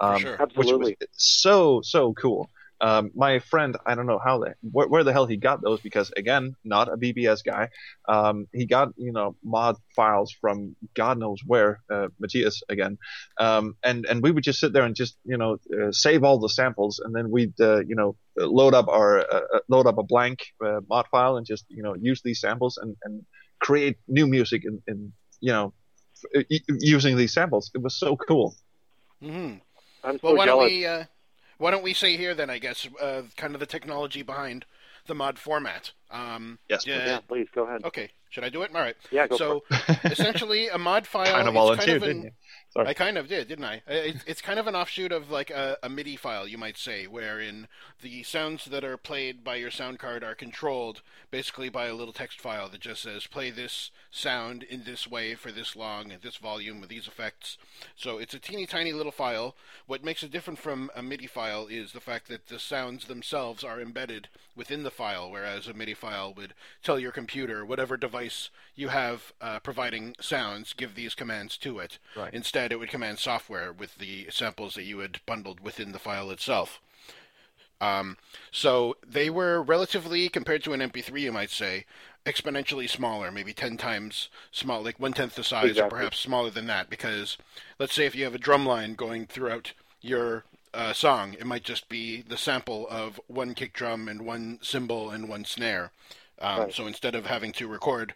Um, 0.00 0.18
sure. 0.18 0.36
which 0.54 0.68
was 0.72 0.92
so 1.12 1.80
so 1.82 2.12
cool. 2.14 2.50
Um, 2.82 3.12
my 3.14 3.38
friend, 3.38 3.76
I 3.86 3.94
don't 3.94 4.06
know 4.06 4.18
how 4.22 4.40
they, 4.40 4.50
where, 4.60 4.88
where 4.88 5.04
the 5.04 5.12
hell 5.12 5.26
he 5.26 5.36
got 5.36 5.62
those 5.62 5.80
because 5.80 6.10
again, 6.16 6.56
not 6.64 6.88
a 6.88 6.96
BBS 6.96 7.44
guy. 7.44 7.68
Um, 8.08 8.48
he 8.52 8.66
got 8.66 8.88
you 8.96 9.12
know 9.12 9.36
mod 9.44 9.76
files 9.94 10.34
from 10.40 10.74
God 10.94 11.16
knows 11.18 11.38
where, 11.46 11.80
uh, 11.88 12.08
Matthias 12.18 12.60
again, 12.68 12.98
um, 13.38 13.76
and 13.84 14.04
and 14.06 14.20
we 14.20 14.32
would 14.32 14.42
just 14.42 14.58
sit 14.58 14.72
there 14.72 14.82
and 14.82 14.96
just 14.96 15.16
you 15.24 15.36
know 15.36 15.58
uh, 15.80 15.92
save 15.92 16.24
all 16.24 16.40
the 16.40 16.48
samples 16.48 17.00
and 17.02 17.14
then 17.14 17.30
we'd 17.30 17.58
uh, 17.60 17.80
you 17.86 17.94
know 17.94 18.16
load 18.36 18.74
up 18.74 18.88
our 18.88 19.20
uh, 19.20 19.40
uh, 19.54 19.60
load 19.68 19.86
up 19.86 19.98
a 19.98 20.02
blank 20.02 20.40
uh, 20.64 20.80
mod 20.88 21.06
file 21.12 21.36
and 21.36 21.46
just 21.46 21.64
you 21.68 21.84
know 21.84 21.94
use 21.94 22.20
these 22.24 22.40
samples 22.40 22.78
and 22.82 22.96
and 23.04 23.22
create 23.60 23.96
new 24.08 24.26
music 24.26 24.62
and, 24.64 24.82
in 24.88 25.12
you 25.40 25.52
know 25.52 25.72
f- 26.34 26.44
y- 26.50 26.76
using 26.80 27.16
these 27.16 27.32
samples. 27.32 27.70
It 27.74 27.80
was 27.80 27.96
so 27.96 28.16
cool. 28.16 28.56
hmm 29.22 29.54
I'm 30.04 30.18
so 30.18 30.20
Well, 30.24 30.36
why 30.36 30.46
don't 30.46 30.64
we 30.64 30.84
uh, 30.84 31.04
why 31.62 31.70
don't 31.70 31.84
we 31.84 31.94
say 31.94 32.16
here 32.16 32.34
then? 32.34 32.50
I 32.50 32.58
guess 32.58 32.88
uh, 33.00 33.22
kind 33.36 33.54
of 33.54 33.60
the 33.60 33.66
technology 33.66 34.22
behind 34.22 34.66
the 35.06 35.14
mod 35.14 35.38
format. 35.38 35.92
Um, 36.10 36.58
Yes, 36.68 36.86
yeah, 36.86 37.06
Yeah, 37.06 37.20
please 37.20 37.46
go 37.54 37.62
ahead. 37.64 37.84
Okay. 37.84 38.10
Should 38.30 38.44
I 38.44 38.48
do 38.48 38.62
it? 38.62 38.74
All 38.74 38.80
right. 38.80 38.96
Yeah, 39.10 39.28
go 39.28 39.36
so 39.36 39.62
essentially, 40.04 40.68
a 40.68 40.78
mod 40.78 41.06
file. 41.06 41.32
kind 41.32 41.46
of 41.48 41.54
is 41.54 41.58
volunteered, 41.58 42.02
kind 42.02 42.12
of 42.12 42.18
an, 42.18 42.22
you? 42.24 42.30
Sorry. 42.72 42.88
I 42.88 42.94
kind 42.94 43.18
of 43.18 43.28
did, 43.28 43.48
didn't 43.48 43.66
I? 43.66 43.82
It's, 43.86 44.24
it's 44.26 44.40
kind 44.40 44.58
of 44.58 44.66
an 44.66 44.74
offshoot 44.74 45.12
of 45.12 45.30
like 45.30 45.50
a, 45.50 45.76
a 45.82 45.90
MIDI 45.90 46.16
file, 46.16 46.48
you 46.48 46.56
might 46.56 46.78
say, 46.78 47.06
wherein 47.06 47.68
the 48.00 48.22
sounds 48.22 48.64
that 48.64 48.82
are 48.82 48.96
played 48.96 49.44
by 49.44 49.56
your 49.56 49.70
sound 49.70 49.98
card 49.98 50.24
are 50.24 50.34
controlled 50.34 51.02
basically 51.30 51.68
by 51.68 51.86
a 51.86 51.94
little 51.94 52.14
text 52.14 52.40
file 52.40 52.70
that 52.70 52.80
just 52.80 53.02
says 53.02 53.26
play 53.26 53.50
this 53.50 53.90
sound 54.10 54.62
in 54.62 54.84
this 54.84 55.06
way 55.06 55.34
for 55.34 55.52
this 55.52 55.76
long 55.76 56.12
at 56.12 56.22
this 56.22 56.36
volume 56.36 56.80
with 56.80 56.88
these 56.88 57.06
effects. 57.06 57.58
So 57.94 58.16
it's 58.16 58.32
a 58.32 58.38
teeny 58.38 58.64
tiny 58.64 58.94
little 58.94 59.12
file. 59.12 59.54
What 59.86 60.02
makes 60.02 60.22
it 60.22 60.30
different 60.30 60.58
from 60.58 60.90
a 60.96 61.02
MIDI 61.02 61.26
file 61.26 61.66
is 61.66 61.92
the 61.92 62.00
fact 62.00 62.28
that 62.28 62.46
the 62.46 62.58
sounds 62.58 63.04
themselves 63.04 63.62
are 63.62 63.82
embedded 63.82 64.28
within 64.56 64.82
the 64.82 64.90
file, 64.90 65.30
whereas 65.30 65.66
a 65.66 65.74
MIDI 65.74 65.94
file 65.94 66.32
would 66.34 66.54
tell 66.82 66.98
your 66.98 67.12
computer, 67.12 67.66
whatever 67.66 67.98
device 67.98 68.48
you 68.74 68.88
have 68.88 69.32
uh, 69.42 69.58
providing 69.60 70.14
sounds, 70.20 70.72
give 70.72 70.94
these 70.94 71.14
commands 71.14 71.58
to 71.58 71.78
it. 71.78 71.98
Right. 72.16 72.32
Instead, 72.32 72.61
it 72.70 72.78
would 72.78 72.90
command 72.90 73.18
software 73.18 73.72
with 73.72 73.96
the 73.96 74.26
samples 74.30 74.74
that 74.74 74.84
you 74.84 74.98
had 74.98 75.20
bundled 75.26 75.60
within 75.60 75.92
the 75.92 75.98
file 75.98 76.30
itself. 76.30 76.80
Um, 77.80 78.16
so 78.52 78.96
they 79.04 79.28
were 79.28 79.60
relatively, 79.60 80.28
compared 80.28 80.62
to 80.64 80.72
an 80.72 80.80
MP3, 80.80 81.22
you 81.22 81.32
might 81.32 81.50
say, 81.50 81.84
exponentially 82.24 82.88
smaller, 82.88 83.32
maybe 83.32 83.52
10 83.52 83.76
times 83.76 84.28
small, 84.52 84.82
like 84.82 85.00
one 85.00 85.12
tenth 85.12 85.34
the 85.34 85.42
size, 85.42 85.70
Exactly. 85.70 85.86
or 85.86 85.90
perhaps 85.98 86.18
smaller 86.20 86.50
than 86.50 86.66
that. 86.68 86.88
Because 86.88 87.36
let's 87.80 87.94
say 87.94 88.06
if 88.06 88.14
you 88.14 88.22
have 88.24 88.34
a 88.36 88.38
drum 88.38 88.64
line 88.64 88.94
going 88.94 89.26
throughout 89.26 89.72
your 90.00 90.44
uh, 90.72 90.92
song, 90.92 91.34
it 91.34 91.46
might 91.46 91.64
just 91.64 91.88
be 91.88 92.22
the 92.22 92.36
sample 92.36 92.86
of 92.88 93.20
one 93.26 93.54
kick 93.54 93.72
drum 93.72 94.08
and 94.08 94.22
one 94.22 94.60
cymbal 94.62 95.10
and 95.10 95.28
one 95.28 95.44
snare. 95.44 95.90
Um, 96.40 96.60
Right. 96.60 96.72
So 96.72 96.86
instead 96.86 97.16
of 97.16 97.26
having 97.26 97.52
to 97.54 97.66
record 97.66 98.14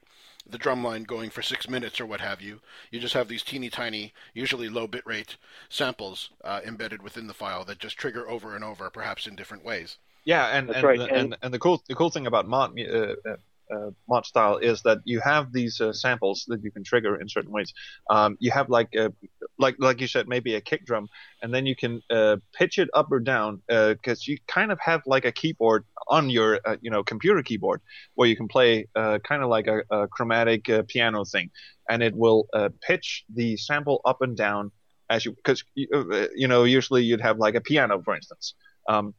the 0.48 0.58
drum 0.58 0.82
line 0.84 1.02
going 1.04 1.30
for 1.30 1.42
six 1.42 1.68
minutes 1.68 2.00
or 2.00 2.06
what 2.06 2.20
have 2.20 2.40
you, 2.40 2.60
you 2.90 3.00
just 3.00 3.14
have 3.14 3.28
these 3.28 3.42
teeny 3.42 3.68
tiny, 3.68 4.12
usually 4.34 4.68
low 4.68 4.86
bitrate 4.86 5.36
samples 5.68 6.30
uh, 6.44 6.60
embedded 6.64 7.02
within 7.02 7.26
the 7.26 7.34
file 7.34 7.64
that 7.64 7.78
just 7.78 7.96
trigger 7.96 8.28
over 8.28 8.54
and 8.54 8.64
over, 8.64 8.88
perhaps 8.90 9.26
in 9.26 9.34
different 9.36 9.64
ways. 9.64 9.98
Yeah, 10.24 10.46
and 10.56 10.70
and, 10.70 10.82
right, 10.84 10.98
the, 10.98 11.04
and- 11.06 11.16
and 11.16 11.36
and 11.42 11.54
the 11.54 11.58
cool 11.58 11.82
the 11.88 11.94
cool 11.94 12.10
thing 12.10 12.26
about 12.26 12.48
mod 12.48 12.74
mu- 12.74 13.14
uh, 13.26 13.36
uh, 13.72 13.76
uh, 13.86 13.90
mod 14.08 14.26
style 14.26 14.56
is 14.58 14.82
that 14.82 14.98
you 15.04 15.20
have 15.20 15.52
these 15.52 15.80
uh, 15.80 15.92
samples 15.92 16.44
that 16.48 16.62
you 16.62 16.70
can 16.70 16.84
trigger 16.84 17.20
in 17.20 17.28
certain 17.28 17.52
ways. 17.52 17.72
Um, 18.10 18.36
you 18.40 18.50
have 18.50 18.68
like 18.68 18.88
a, 18.94 19.12
like 19.58 19.76
like 19.78 20.00
you 20.00 20.06
said 20.06 20.28
maybe 20.28 20.54
a 20.54 20.60
kick 20.60 20.84
drum, 20.84 21.08
and 21.42 21.54
then 21.54 21.66
you 21.66 21.76
can 21.76 22.02
uh, 22.10 22.36
pitch 22.56 22.78
it 22.78 22.88
up 22.94 23.08
or 23.10 23.20
down 23.20 23.62
because 23.68 24.26
you 24.26 24.38
kind 24.46 24.72
of 24.72 24.78
have 24.80 25.02
like 25.06 25.24
a 25.24 25.32
keyboard 25.32 25.84
on 26.08 26.30
your 26.30 26.60
uh, 26.64 26.76
you 26.80 26.90
know 26.90 27.02
computer 27.02 27.42
keyboard 27.42 27.80
where 28.14 28.28
you 28.28 28.36
can 28.36 28.48
play 28.48 28.86
uh, 28.94 29.18
kind 29.26 29.42
of 29.42 29.48
like 29.48 29.66
a, 29.66 29.82
a 29.90 30.08
chromatic 30.08 30.68
uh, 30.68 30.82
piano 30.88 31.24
thing, 31.24 31.50
and 31.88 32.02
it 32.02 32.14
will 32.14 32.46
uh, 32.52 32.68
pitch 32.86 33.24
the 33.34 33.56
sample 33.56 34.00
up 34.04 34.22
and 34.22 34.36
down 34.36 34.70
as 35.10 35.24
you 35.24 35.32
because 35.32 35.62
uh, 35.94 36.26
you 36.34 36.48
know 36.48 36.64
usually 36.64 37.02
you'd 37.02 37.20
have 37.20 37.38
like 37.38 37.54
a 37.54 37.60
piano 37.60 38.00
for 38.02 38.14
instance. 38.14 38.54
Um, 38.88 39.14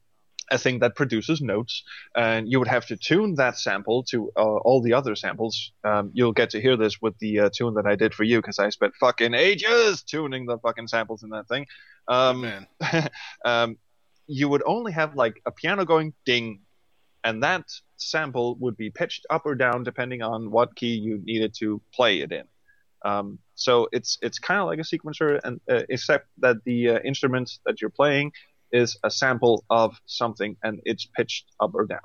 a 0.49 0.57
thing 0.57 0.79
that 0.79 0.95
produces 0.95 1.41
notes, 1.41 1.83
and 2.15 2.49
you 2.49 2.59
would 2.59 2.67
have 2.67 2.85
to 2.87 2.95
tune 2.95 3.35
that 3.35 3.57
sample 3.57 4.03
to 4.03 4.31
uh, 4.37 4.41
all 4.41 4.81
the 4.81 4.93
other 4.93 5.15
samples. 5.15 5.71
Um, 5.83 6.11
you'll 6.13 6.33
get 6.33 6.51
to 6.51 6.61
hear 6.61 6.77
this 6.77 7.01
with 7.01 7.17
the 7.19 7.39
uh, 7.39 7.49
tune 7.53 7.73
that 7.75 7.85
I 7.85 7.95
did 7.95 8.13
for 8.13 8.23
you 8.23 8.37
because 8.39 8.59
I 8.59 8.69
spent 8.69 8.95
fucking 8.95 9.33
ages 9.33 10.03
tuning 10.03 10.45
the 10.45 10.57
fucking 10.59 10.87
samples 10.87 11.23
in 11.23 11.29
that 11.29 11.47
thing. 11.47 11.67
Um, 12.07 12.41
Man, 12.41 12.67
um, 13.45 13.77
you 14.27 14.49
would 14.49 14.63
only 14.65 14.91
have 14.93 15.15
like 15.15 15.41
a 15.45 15.51
piano 15.51 15.85
going 15.85 16.13
ding, 16.25 16.61
and 17.23 17.43
that 17.43 17.63
sample 17.97 18.55
would 18.55 18.77
be 18.77 18.89
pitched 18.89 19.25
up 19.29 19.45
or 19.45 19.55
down 19.55 19.83
depending 19.83 20.21
on 20.21 20.51
what 20.51 20.75
key 20.75 20.95
you 20.95 21.19
needed 21.23 21.53
to 21.59 21.81
play 21.93 22.21
it 22.21 22.31
in. 22.31 22.43
Um, 23.03 23.39
so 23.55 23.87
it's 23.91 24.17
it's 24.21 24.39
kind 24.39 24.59
of 24.59 24.67
like 24.67 24.79
a 24.79 24.83
sequencer, 24.83 25.39
and 25.43 25.59
uh, 25.69 25.83
except 25.89 26.27
that 26.39 26.63
the 26.63 26.89
uh, 26.89 26.99
instrument 26.99 27.59
that 27.65 27.81
you're 27.81 27.89
playing 27.89 28.31
is 28.71 28.97
a 29.03 29.09
sample 29.11 29.63
of 29.69 29.95
something, 30.05 30.55
and 30.63 30.79
it's 30.85 31.05
pitched 31.05 31.45
up 31.59 31.71
or 31.73 31.85
down. 31.85 31.99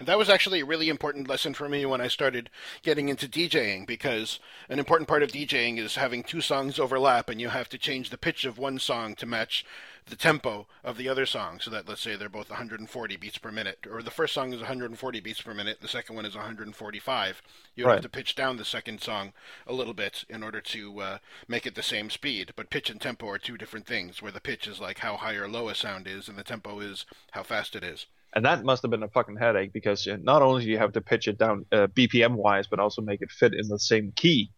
And 0.00 0.08
that 0.08 0.16
was 0.16 0.30
actually 0.30 0.60
a 0.60 0.64
really 0.64 0.88
important 0.88 1.28
lesson 1.28 1.52
for 1.52 1.68
me 1.68 1.84
when 1.84 2.00
I 2.00 2.08
started 2.08 2.48
getting 2.82 3.10
into 3.10 3.28
DJing 3.28 3.86
because 3.86 4.40
an 4.70 4.78
important 4.78 5.06
part 5.06 5.22
of 5.22 5.30
DJing 5.30 5.76
is 5.78 5.96
having 5.96 6.22
two 6.22 6.40
songs 6.40 6.78
overlap 6.78 7.28
and 7.28 7.38
you 7.38 7.50
have 7.50 7.68
to 7.68 7.76
change 7.76 8.08
the 8.08 8.16
pitch 8.16 8.46
of 8.46 8.56
one 8.56 8.78
song 8.78 9.14
to 9.16 9.26
match 9.26 9.62
the 10.06 10.16
tempo 10.16 10.66
of 10.82 10.96
the 10.96 11.06
other 11.06 11.26
song. 11.26 11.60
So 11.60 11.70
that 11.72 11.86
let's 11.86 12.00
say 12.00 12.16
they're 12.16 12.30
both 12.30 12.48
140 12.48 13.16
beats 13.18 13.36
per 13.36 13.52
minute 13.52 13.86
or 13.92 14.02
the 14.02 14.10
first 14.10 14.32
song 14.32 14.54
is 14.54 14.60
140 14.60 15.20
beats 15.20 15.42
per 15.42 15.52
minute 15.52 15.82
the 15.82 15.86
second 15.86 16.16
one 16.16 16.24
is 16.24 16.34
145 16.34 17.42
you 17.76 17.84
Right. 17.84 17.92
have 17.96 18.02
to 18.02 18.08
pitch 18.08 18.34
down 18.34 18.56
the 18.56 18.64
second 18.64 19.02
song 19.02 19.34
a 19.66 19.74
little 19.74 19.92
bit 19.92 20.24
in 20.30 20.42
order 20.42 20.62
to 20.62 21.00
uh, 21.02 21.18
make 21.46 21.66
it 21.66 21.74
the 21.74 21.82
same 21.82 22.08
speed. 22.08 22.52
But 22.56 22.70
pitch 22.70 22.88
and 22.88 22.98
tempo 22.98 23.28
are 23.28 23.38
two 23.38 23.58
different 23.58 23.86
things 23.86 24.22
where 24.22 24.32
the 24.32 24.40
pitch 24.40 24.66
is 24.66 24.80
like 24.80 25.00
how 25.00 25.18
high 25.18 25.34
or 25.34 25.46
low 25.46 25.68
a 25.68 25.74
sound 25.74 26.06
is 26.06 26.26
and 26.26 26.38
the 26.38 26.42
tempo 26.42 26.80
is 26.80 27.04
how 27.32 27.42
fast 27.42 27.76
it 27.76 27.84
is 27.84 28.06
And 28.32 28.44
that 28.44 28.64
must 28.64 28.82
have 28.82 28.90
been 28.90 29.02
a 29.02 29.08
fucking 29.08 29.36
headache 29.36 29.72
because 29.72 30.06
uh, 30.06 30.16
not 30.22 30.40
only 30.42 30.64
do 30.64 30.70
you 30.70 30.78
have 30.78 30.92
to 30.92 31.00
pitch 31.00 31.26
it 31.26 31.36
down 31.38 31.66
uh, 31.72 31.88
BPM 31.88 32.34
wise, 32.34 32.66
but 32.68 32.78
also 32.78 33.02
make 33.02 33.22
it 33.22 33.30
fit 33.30 33.54
in 33.54 33.66
the 33.68 33.78
same 33.78 34.12
key. 34.14 34.50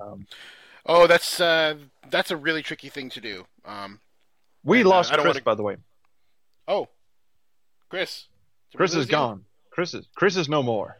Um, 0.00 0.26
Oh, 0.86 1.06
that's 1.06 1.38
uh, 1.40 1.74
that's 2.08 2.30
a 2.30 2.36
really 2.36 2.62
tricky 2.62 2.88
thing 2.88 3.10
to 3.10 3.20
do. 3.20 3.44
Um, 3.66 4.00
we 4.64 4.78
And, 4.78 4.86
uh, 4.86 4.90
lost 4.90 5.10
don't 5.10 5.20
Chris, 5.20 5.34
wanna- 5.34 5.42
by 5.42 5.54
the 5.54 5.62
way. 5.62 5.76
oh, 6.66 6.88
Chris. 7.90 8.26
Chris 8.74 8.94
is 8.94 9.04
gone. 9.06 9.44
Chris 9.70 9.92
is 9.94 10.06
Chris 10.14 10.36
is 10.36 10.48
no 10.48 10.62
more. 10.62 10.96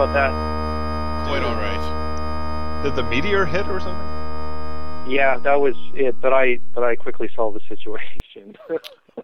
About 0.00 0.14
that. 0.14 1.26
Quite 1.28 1.42
all 1.42 1.56
right. 1.56 2.82
Did 2.82 2.96
the 2.96 3.02
meteor 3.02 3.44
hit 3.44 3.68
or 3.68 3.80
something? 3.80 5.12
Yeah, 5.12 5.38
that 5.38 5.60
was 5.60 5.74
it. 5.94 6.18
But 6.20 6.32
I 6.32 6.58
but 6.74 6.82
I 6.82 6.96
quickly 6.96 7.28
solved 7.34 7.56
the 7.56 7.76
situation. 7.76 8.56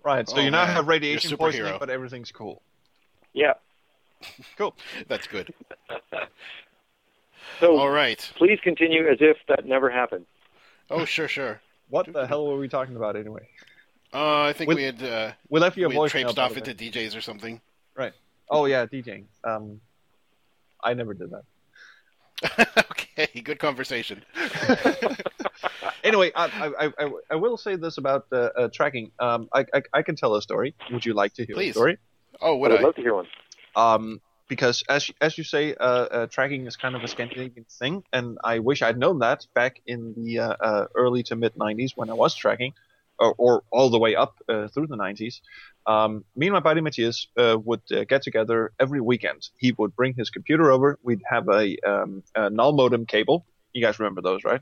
Right. 0.04 0.28
So 0.28 0.36
Oh, 0.36 0.40
you 0.40 0.50
now 0.50 0.66
man. 0.66 0.74
have 0.74 0.88
radiation 0.88 1.34
poisoning, 1.38 1.76
but 1.80 1.88
everything's 1.88 2.30
cool. 2.30 2.60
yeah. 3.32 3.54
Cool. 4.58 4.74
That's 5.08 5.26
good. 5.26 5.52
So 7.60 7.78
All 7.78 7.88
right. 7.88 8.18
please 8.36 8.58
continue 8.62 9.08
as 9.08 9.18
if 9.20 9.36
that 9.48 9.64
never 9.64 9.88
happened. 9.88 10.26
Oh, 10.90 11.04
sure, 11.06 11.28
sure. 11.28 11.60
What 11.88 12.12
the 12.12 12.26
hell 12.26 12.44
were 12.46 12.58
we 12.58 12.68
talking 12.68 12.96
about 12.96 13.16
anyway? 13.16 13.48
Uh, 14.12 14.42
I 14.42 14.52
think 14.52 14.68
With- 14.68 14.76
we 14.76 14.82
had 14.82 15.02
uh, 15.02 15.32
We 15.48 15.60
left 15.60 15.76
you 15.78 15.86
a 15.86 15.88
we 15.88 15.94
had 15.94 16.02
voicemail. 16.10 16.36
off 16.38 16.56
into 16.56 16.74
DJs 16.74 17.16
or 17.16 17.20
something. 17.22 17.60
Right. 17.96 18.12
Oh 18.50 18.66
yeah, 18.66 18.84
DJing. 18.84 19.24
Um, 19.44 19.80
I 20.86 20.94
never 20.94 21.12
did 21.14 21.30
that. 21.34 22.78
okay, 22.90 23.40
good 23.42 23.58
conversation. 23.58 24.24
Anyway, 26.04 26.30
I, 26.36 26.70
I, 26.78 26.86
I, 27.04 27.10
I 27.32 27.34
will 27.34 27.56
say 27.56 27.74
this 27.74 27.98
about 27.98 28.26
uh, 28.30 28.36
uh, 28.36 28.68
tracking. 28.72 29.10
Um, 29.18 29.48
I, 29.52 29.64
I, 29.74 29.82
I 29.92 30.02
can 30.02 30.14
tell 30.14 30.36
a 30.36 30.42
story. 30.42 30.74
Would 30.92 31.04
you 31.04 31.14
like 31.14 31.32
to 31.34 31.44
hear 31.44 31.56
Please. 31.56 31.70
a 31.70 31.80
story? 31.80 31.98
Oh, 32.40 32.56
would 32.58 32.70
I 32.70 32.74
would 32.74 32.78
would 32.78 32.80
I? 32.80 32.84
love 32.84 32.94
to 32.94 33.00
hear 33.00 33.14
one. 33.14 33.26
Um, 33.74 34.20
because 34.48 34.84
as 34.88 35.08
you- 35.08 35.14
as 35.20 35.36
you 35.36 35.42
say, 35.42 35.74
uh, 35.74 35.84
uh, 35.84 36.26
tracking 36.28 36.66
is 36.66 36.76
kind 36.76 36.94
of 36.94 37.02
a 37.02 37.08
Scandinavian 37.08 37.66
thing, 37.80 38.04
and 38.12 38.38
I 38.44 38.60
wish 38.60 38.82
I'd 38.82 38.98
known 38.98 39.18
that 39.18 39.46
back 39.54 39.80
in 39.86 40.14
the 40.16 40.38
uh, 40.38 40.54
uh, 40.60 40.86
early 40.94 41.24
to 41.24 41.34
mid 41.34 41.54
'90s 41.56 41.92
when 41.96 42.08
I 42.08 42.14
was 42.14 42.36
tracking, 42.36 42.72
or, 43.18 43.34
or 43.38 43.62
all 43.70 43.90
the 43.90 43.98
way 43.98 44.14
up 44.14 44.34
uh, 44.48 44.68
through 44.68 44.86
the 44.86 44.96
'90s. 44.96 45.40
Um, 45.86 46.24
me 46.34 46.46
and 46.46 46.54
my 46.54 46.60
buddy 46.60 46.80
Matthias 46.80 47.26
uh, 47.36 47.56
would 47.64 47.82
uh, 47.92 48.04
get 48.04 48.22
together 48.22 48.72
every 48.80 49.00
weekend. 49.00 49.48
He 49.56 49.72
would 49.72 49.94
bring 49.94 50.14
his 50.14 50.30
computer 50.30 50.70
over. 50.70 50.98
We'd 51.02 51.22
have 51.28 51.48
a, 51.48 51.76
um, 51.86 52.22
a 52.34 52.50
null 52.50 52.72
modem 52.72 53.06
cable. 53.06 53.46
You 53.72 53.82
guys 53.82 53.98
remember 53.98 54.22
those, 54.22 54.42
right? 54.44 54.60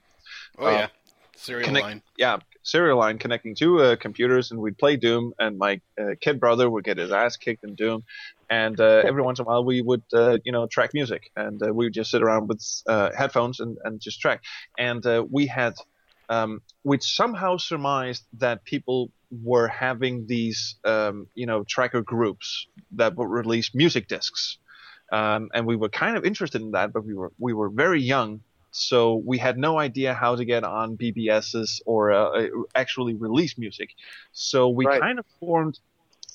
Oh 0.58 0.70
yeah, 0.70 0.88
serial 1.36 1.66
connect- 1.66 1.84
line. 1.84 2.02
yeah, 2.18 2.38
serial 2.62 2.98
line 2.98 3.18
connecting 3.18 3.54
two 3.54 3.80
uh, 3.80 3.96
computers, 3.96 4.50
and 4.50 4.60
we'd 4.60 4.76
play 4.76 4.96
Doom. 4.96 5.32
And 5.38 5.58
my 5.58 5.80
uh, 6.00 6.14
kid 6.20 6.40
brother 6.40 6.68
would 6.68 6.84
get 6.84 6.98
his 6.98 7.12
ass 7.12 7.36
kicked 7.36 7.64
in 7.64 7.74
Doom. 7.74 8.02
And 8.50 8.78
uh, 8.78 9.02
every 9.06 9.22
once 9.22 9.38
in 9.38 9.44
a 9.44 9.48
while, 9.48 9.64
we 9.64 9.80
would, 9.80 10.02
uh, 10.12 10.38
you 10.44 10.52
know, 10.52 10.66
track 10.66 10.92
music, 10.92 11.30
and 11.34 11.62
uh, 11.62 11.72
we 11.72 11.86
would 11.86 11.94
just 11.94 12.10
sit 12.10 12.22
around 12.22 12.48
with 12.48 12.62
uh, 12.86 13.10
headphones 13.16 13.58
and, 13.60 13.78
and 13.84 14.00
just 14.00 14.20
track. 14.20 14.42
And 14.78 15.04
uh, 15.06 15.24
we 15.30 15.46
had, 15.46 15.74
um, 16.28 16.62
we'd 16.84 17.02
somehow 17.02 17.56
surmised 17.56 18.24
that 18.38 18.64
people 18.64 19.10
were 19.30 19.68
having 19.68 20.26
these, 20.26 20.76
um, 20.84 21.26
you 21.34 21.46
know, 21.46 21.64
tracker 21.64 22.02
groups 22.02 22.66
that 22.92 23.16
would 23.16 23.28
release 23.28 23.74
music 23.74 24.08
discs. 24.08 24.58
Um, 25.12 25.50
and 25.54 25.66
we 25.66 25.76
were 25.76 25.88
kind 25.88 26.16
of 26.16 26.24
interested 26.24 26.62
in 26.62 26.72
that, 26.72 26.92
but 26.92 27.04
we 27.04 27.14
were 27.14 27.32
we 27.38 27.52
were 27.52 27.68
very 27.68 28.00
young, 28.00 28.40
so 28.70 29.16
we 29.24 29.38
had 29.38 29.58
no 29.58 29.78
idea 29.78 30.14
how 30.14 30.34
to 30.36 30.44
get 30.44 30.64
on 30.64 30.96
BBSs 30.96 31.80
or 31.86 32.12
uh, 32.12 32.48
actually 32.74 33.14
release 33.14 33.56
music. 33.58 33.90
So 34.32 34.68
we 34.68 34.86
Right. 34.86 35.00
kind 35.00 35.18
of 35.18 35.26
formed 35.38 35.78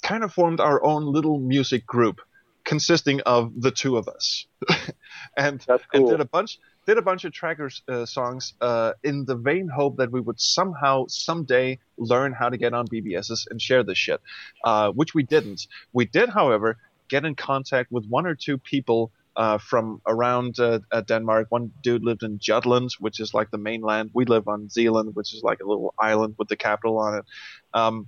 kind 0.02 0.24
of 0.24 0.34
formed 0.34 0.60
our 0.60 0.84
own 0.84 1.06
little 1.12 1.40
music 1.40 1.86
group 1.86 2.22
consisting 2.64 3.20
of 3.22 3.52
the 3.60 3.72
two 3.72 3.98
of 3.98 4.08
us. 4.08 4.46
and 5.38 5.66
That's 5.68 5.84
and 5.94 6.06
did 6.08 6.22
a 6.22 6.26
bunch 6.26 6.60
did 6.90 6.98
a 6.98 7.04
bunch 7.04 7.24
of 7.24 7.32
trackers 7.32 7.84
uh, 7.88 8.04
songs 8.04 8.56
uh, 8.62 8.94
in 9.04 9.24
the 9.26 9.36
vain 9.36 9.68
hope 9.68 9.98
that 9.98 10.12
we 10.12 10.20
would 10.20 10.40
somehow 10.40 11.06
someday 11.08 11.78
learn 12.00 12.34
how 12.34 12.50
to 12.50 12.58
get 12.58 12.74
on 12.74 12.88
BBSs 12.88 13.46
and 13.52 13.62
share 13.62 13.84
this 13.84 13.98
shit, 14.00 14.20
uh, 14.64 14.90
which 14.90 15.14
we 15.14 15.22
didn't. 15.22 15.68
We 15.94 16.06
did, 16.06 16.30
however, 16.30 16.78
get 17.08 17.26
in 17.26 17.36
contact 17.36 17.92
with 17.92 18.08
one 18.08 18.26
or 18.26 18.34
two 18.34 18.58
people 18.58 19.12
uh, 19.36 19.60
from 19.60 20.02
around 20.08 20.60
uh, 20.60 20.80
uh, 20.92 21.02
Denmark. 21.02 21.46
One 21.50 21.72
dude 21.84 22.04
lived 22.04 22.24
in 22.24 22.40
Jutland, 22.40 22.90
which 23.00 23.20
is 23.20 23.36
like 23.36 23.52
the 23.52 23.60
mainland. 23.60 24.10
We 24.16 24.26
live 24.26 24.48
on 24.48 24.68
Zealand, 24.70 25.16
which 25.16 25.36
is 25.36 25.44
like 25.44 25.60
a 25.60 25.68
little 25.68 25.94
island 26.00 26.36
with 26.40 26.48
the 26.48 26.58
capital 26.58 26.98
on 26.98 27.20
it. 27.20 27.26
Um, 27.72 28.08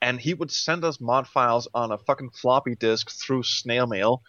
and 0.00 0.18
he 0.18 0.32
would 0.32 0.50
send 0.50 0.82
us 0.82 0.98
mod 0.98 1.28
files 1.28 1.68
on 1.74 1.92
a 1.92 1.98
fucking 1.98 2.30
floppy 2.30 2.74
disk 2.74 3.10
through 3.10 3.42
snail 3.42 3.86
mail. 3.86 4.22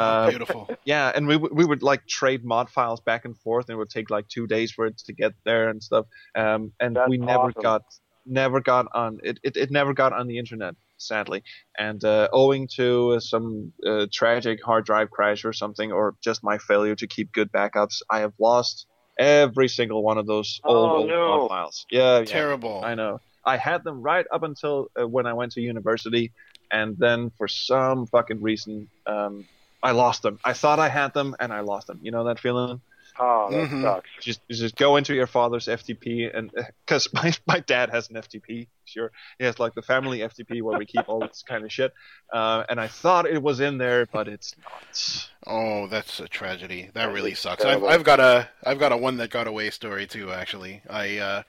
Uh, 0.00 0.30
Beautiful. 0.30 0.68
yeah, 0.84 1.12
and 1.14 1.26
we 1.26 1.36
would- 1.36 1.52
we 1.52 1.64
would 1.64 1.82
like 1.82 2.06
trade 2.06 2.44
mod 2.44 2.70
files 2.70 3.00
back 3.00 3.24
and 3.24 3.36
forth, 3.38 3.68
and 3.68 3.74
it 3.74 3.78
would 3.78 3.90
take 3.90 4.08
like 4.10 4.26
two 4.28 4.46
days 4.46 4.72
for 4.72 4.86
it 4.86 4.96
to 4.98 5.12
get 5.12 5.32
there 5.44 5.68
and 5.68 5.82
stuff. 5.82 6.06
Um, 6.34 6.72
and 6.80 6.96
That's 6.96 7.08
we 7.10 7.18
never 7.18 7.48
awesome. 7.48 7.62
got 7.62 7.82
never 8.26 8.60
got 8.60 8.86
on 8.94 9.18
it, 9.22 9.38
it. 9.42 9.56
It 9.56 9.70
never 9.70 9.92
got 9.94 10.12
on 10.12 10.26
the 10.26 10.38
internet, 10.38 10.74
sadly. 10.98 11.42
And 11.78 12.02
uh, 12.04 12.28
owing 12.32 12.68
to 12.76 13.12
uh, 13.12 13.20
some 13.20 13.72
uh, 13.86 14.06
tragic 14.12 14.62
hard 14.64 14.84
drive 14.84 15.10
crash 15.10 15.44
or 15.44 15.52
something, 15.52 15.90
or 15.92 16.14
just 16.22 16.42
my 16.44 16.58
failure 16.58 16.94
to 16.96 17.06
keep 17.06 17.32
good 17.32 17.50
backups, 17.52 18.02
I 18.10 18.20
have 18.20 18.32
lost 18.38 18.86
every 19.18 19.68
single 19.68 20.02
one 20.02 20.18
of 20.18 20.26
those 20.26 20.60
old, 20.64 20.92
Oh, 20.92 20.96
old 20.96 21.08
no. 21.08 21.26
mod 21.40 21.48
files. 21.48 21.86
Yeah, 21.90 22.18
yeah. 22.20 22.24
Terrible. 22.24 22.80
I 22.84 22.94
know. 22.94 23.20
I 23.44 23.56
had 23.56 23.84
them 23.84 24.02
right 24.02 24.26
up 24.32 24.42
until 24.42 24.88
uh, 25.00 25.06
when 25.08 25.26
I 25.26 25.32
went 25.32 25.52
to 25.52 25.60
university, 25.60 26.32
and 26.70 26.96
then 26.98 27.30
for 27.38 27.48
some 27.48 28.06
fucking 28.06 28.40
reason, 28.42 28.88
um, 29.06 29.46
I 29.82 29.92
lost 29.92 30.22
them. 30.22 30.38
I 30.44 30.52
thought 30.54 30.78
I 30.78 30.88
had 30.88 31.14
them, 31.14 31.36
and 31.40 31.52
I 31.52 31.60
lost 31.60 31.86
them. 31.88 32.00
You 32.02 32.10
know 32.12 32.24
that 32.24 32.40
feeling? 32.40 32.82
Oh, 33.22 33.50
that 33.50 33.68
Mhm. 33.68 33.82
sucks. 33.82 34.08
Just 34.22 34.40
just 34.50 34.76
go 34.76 34.96
into 34.96 35.14
your 35.14 35.26
father's 35.26 35.68
FTP, 35.68 36.30
and 36.34 36.50
because 36.86 37.12
my 37.12 37.32
my 37.46 37.60
dad 37.60 37.90
has 37.90 38.08
an 38.08 38.16
FTP, 38.16 38.66
sure, 38.86 39.12
he 39.38 39.44
has 39.44 39.58
like 39.58 39.74
the 39.74 39.82
family 39.82 40.20
FTP 40.20 40.62
where 40.62 40.78
we 40.78 40.86
keep 40.86 41.06
all 41.06 41.20
this 41.20 41.44
kind 41.46 41.62
of 41.64 41.70
shit, 41.70 41.92
uh, 42.32 42.64
and 42.70 42.80
I 42.80 42.88
thought 42.88 43.26
it 43.26 43.42
was 43.42 43.60
in 43.60 43.76
there, 43.76 44.06
but 44.06 44.26
it's 44.26 44.54
not. 44.58 45.28
Oh, 45.46 45.86
that's 45.86 46.18
a 46.20 46.28
tragedy. 46.28 46.84
That 46.94 47.06
That 47.06 47.12
really 47.12 47.34
sucks. 47.34 47.62
I've. 47.62 47.84
I've 47.84 48.04
got 48.04 48.20
a 48.20 48.48
I've 48.64 48.78
got 48.78 48.92
a 48.92 48.96
one 48.96 49.18
that 49.18 49.28
got 49.28 49.46
away 49.46 49.68
story 49.68 50.06
too. 50.06 50.32
Actually, 50.32 50.80
I 50.88 51.18
uh, 51.18 51.42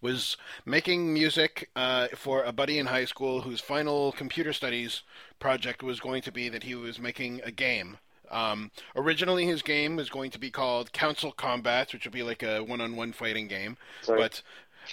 was 0.00 0.36
making 0.64 1.12
music 1.12 1.70
uh, 1.74 2.06
for 2.14 2.44
a 2.44 2.52
buddy 2.52 2.78
in 2.78 2.86
high 2.86 3.04
school 3.04 3.40
whose 3.40 3.60
final 3.60 4.12
computer 4.12 4.52
studies 4.52 5.02
project 5.40 5.82
was 5.82 5.98
going 5.98 6.22
to 6.22 6.30
be 6.30 6.48
that 6.48 6.62
he 6.62 6.76
was 6.76 7.00
making 7.00 7.40
a 7.42 7.50
game. 7.50 7.98
Um, 8.30 8.70
originally, 8.94 9.46
his 9.46 9.62
game 9.62 9.96
was 9.96 10.08
going 10.10 10.30
to 10.32 10.38
be 10.38 10.50
called 10.50 10.92
Council 10.92 11.32
Combat, 11.32 11.92
which 11.92 12.04
would 12.04 12.12
be 12.12 12.22
like 12.22 12.42
a 12.42 12.60
one-on-one 12.60 13.12
fighting 13.12 13.48
game. 13.48 13.76
Right. 14.08 14.18
But 14.18 14.42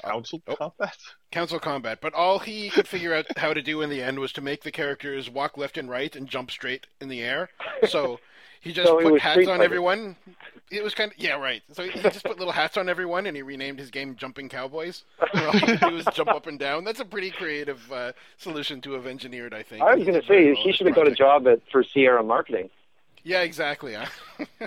Council 0.02 0.42
Oh. 0.48 0.56
combat. 0.56 0.98
Council 1.32 1.60
Combat. 1.60 2.00
But 2.02 2.14
all 2.14 2.40
he 2.40 2.70
could 2.70 2.88
figure 2.88 3.14
out 3.14 3.26
how 3.38 3.54
to 3.54 3.62
do 3.62 3.82
in 3.82 3.90
the 3.90 4.02
end 4.02 4.20
was 4.20 4.32
to 4.34 4.42
make 4.42 4.64
the 4.64 4.72
characters 4.72 5.30
walk 5.30 5.58
left 5.58 5.78
and 5.78 5.90
right 5.90 6.16
and 6.16 6.28
jump 6.28 6.50
straight 6.52 6.88
in 7.00 7.10
the 7.10 7.22
air. 7.22 7.50
So 7.88 8.20
he 8.60 8.72
just 8.74 8.88
So 8.88 9.02
put 9.02 9.22
hats 9.22 9.48
on 9.48 9.62
everyone. 9.62 10.16
It 10.72 10.84
was 10.84 10.96
kind 10.96 11.12
of 11.12 11.18
yeah, 11.20 11.34
right. 11.36 11.62
So 11.74 11.84
he 11.84 12.00
just 12.02 12.24
put 12.26 12.40
little 12.40 12.54
hats 12.54 12.78
on 12.78 12.90
everyone, 12.90 13.28
and 13.28 13.36
he 13.38 13.44
renamed 13.44 13.78
his 13.78 13.92
game 13.92 14.16
Jumping 14.16 14.50
Cowboys. 14.50 15.04
Where 15.32 15.48
all 15.48 15.54
you 15.54 15.62
could 15.62 15.80
do 15.80 15.92
was 15.92 16.06
jump 16.14 16.30
up 16.30 16.48
and 16.48 16.58
down. 16.58 16.84
That's 16.84 17.00
a 17.00 17.06
pretty 17.06 17.30
creative 17.30 17.92
uh, 17.92 18.14
solution 18.38 18.82
to 18.82 18.94
have 18.94 19.06
engineered, 19.06 19.54
I 19.54 19.62
think. 19.62 19.84
I 19.84 19.94
was 19.94 20.06
going 20.08 20.20
to 20.20 20.26
say 20.26 20.56
he 20.56 20.72
should 20.72 20.88
have 20.88 20.96
got 20.96 21.08
a 21.08 21.12
job 21.14 21.48
at 21.48 21.60
for 21.72 21.84
Sierra 21.84 22.24
Marketing. 22.24 22.72
Yeah, 23.24 23.42
exactly. 23.42 23.96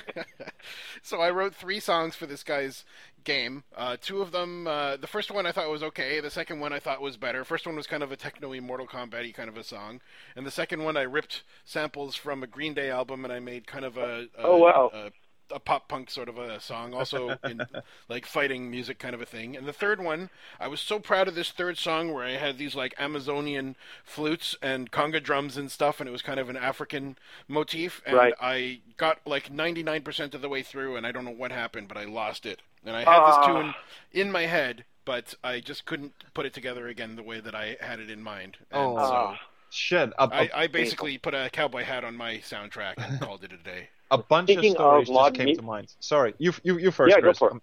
so 1.03 1.21
I 1.21 1.31
wrote 1.31 1.55
three 1.55 1.81
songs 1.81 2.17
for 2.17 2.27
this 2.27 2.43
guy's 2.43 2.85
game. 3.25 3.65
Uh, 3.77 3.97
two 4.01 4.23
of 4.23 4.33
them, 4.33 4.67
uh, 4.67 4.97
the 4.97 5.07
first 5.07 5.31
one 5.31 5.47
I 5.47 5.53
thought 5.53 5.69
was 5.71 5.83
okay. 5.83 6.21
The 6.21 6.31
second 6.31 6.61
one 6.61 6.73
I 6.73 6.81
thought 6.81 7.03
was 7.03 7.17
better. 7.17 7.45
First 7.45 7.67
one 7.67 7.77
was 7.77 7.87
kind 7.87 8.03
of 8.03 8.13
a 8.13 8.17
techno-y 8.17 8.61
Mortal 8.61 8.87
Kombat-y 8.87 9.33
kind 9.33 9.49
of 9.49 9.57
a 9.57 9.65
song, 9.65 10.01
and 10.35 10.47
the 10.47 10.51
second 10.51 10.83
one 10.85 10.97
I 10.97 11.03
ripped 11.03 11.43
samples 11.65 12.15
from 12.17 12.43
a 12.43 12.47
Green 12.47 12.73
Day 12.75 12.91
album 12.91 13.25
and 13.25 13.33
I 13.33 13.41
made 13.41 13.67
kind 13.67 13.85
of 13.85 13.97
a, 13.99 14.27
a 14.39 14.43
Oh, 14.43 14.57
wow. 14.59 14.93
a, 14.93 15.11
a 15.51 15.61
pop 15.61 15.89
punk 15.89 16.11
sort 16.11 16.29
of 16.29 16.39
a 16.39 16.61
song, 16.61 16.95
also 16.95 17.39
in 17.45 17.69
like 18.09 18.27
fighting 18.27 18.71
music 18.71 18.99
kind 18.99 19.15
of 19.15 19.21
a 19.21 19.27
thing. 19.27 19.57
And 19.57 19.67
the 19.67 19.73
third 19.73 20.01
one, 20.03 20.31
I 20.61 20.69
was 20.69 20.81
so 20.81 20.99
proud 20.99 21.29
of 21.29 21.35
this 21.35 21.51
third 21.51 21.79
song 21.79 22.13
where 22.13 22.25
I 22.25 22.33
had 22.33 22.59
these 22.59 22.75
like 22.75 22.95
Amazonian 22.99 23.77
flutes 24.05 24.57
and 24.63 24.91
conga 24.91 25.23
drums 25.23 25.57
and 25.57 25.71
stuff, 25.71 26.01
and 26.01 26.09
it 26.09 26.13
was 26.13 26.23
kind 26.23 26.41
of 26.41 26.49
an 26.49 26.57
African 26.57 27.17
motif. 27.49 28.03
And 28.07 28.17
Right. 28.17 28.35
I 28.41 28.81
got 28.97 29.21
like 29.27 29.51
99% 29.53 30.35
of 30.35 30.43
the 30.43 30.49
way 30.49 30.63
through, 30.63 30.97
and 30.97 31.07
I 31.07 31.13
don't 31.13 31.25
know 31.25 31.31
what 31.31 31.53
happened, 31.53 31.89
but 31.89 31.97
I 31.97 32.05
lost 32.05 32.47
it. 32.47 32.63
And 32.85 32.97
I 32.97 33.05
had 33.05 33.25
this 33.25 33.37
Ah. 33.37 33.47
tune 33.47 33.75
in 34.13 34.31
my 34.33 34.43
head, 34.47 34.85
but 35.05 35.35
I 35.43 35.61
just 35.61 35.85
couldn't 35.87 36.13
put 36.35 36.47
it 36.47 36.55
together 36.55 36.89
again 36.89 37.17
the 37.17 37.23
way 37.23 37.41
that 37.41 37.55
I 37.55 37.77
had 37.81 38.01
it 38.01 38.11
in 38.11 38.23
mind. 38.23 38.59
And 38.71 38.95
Oh. 38.95 39.01
so 39.01 39.31
Ah. 39.31 39.41
Shit, 39.71 40.11
a, 40.19 40.25
a, 40.25 40.29
I, 40.29 40.51
I 40.55 40.67
basically 40.69 41.19
put 41.19 41.35
a 41.35 41.51
cowboy 41.53 41.83
hat 41.83 42.05
on 42.05 42.17
my 42.17 42.37
soundtrack 42.39 42.95
and 42.99 43.21
called 43.21 43.45
it 43.45 43.53
a 43.53 43.57
day. 43.59 43.89
a 44.11 44.19
bunch 44.19 44.49
Speaking 44.51 44.73
of 44.77 44.77
stories 44.77 45.09
of 45.11 45.15
just 45.17 45.35
came 45.35 45.47
mu- 45.47 45.55
to 45.57 45.63
mind. 45.63 45.95
Sorry, 46.01 46.35
you 46.39 46.53
you 46.63 46.79
you 46.79 46.91
first. 46.91 47.15
Yeah, 47.17 47.21
go 47.21 47.33
for 47.33 47.49
it. 47.49 47.53
Um, 47.55 47.63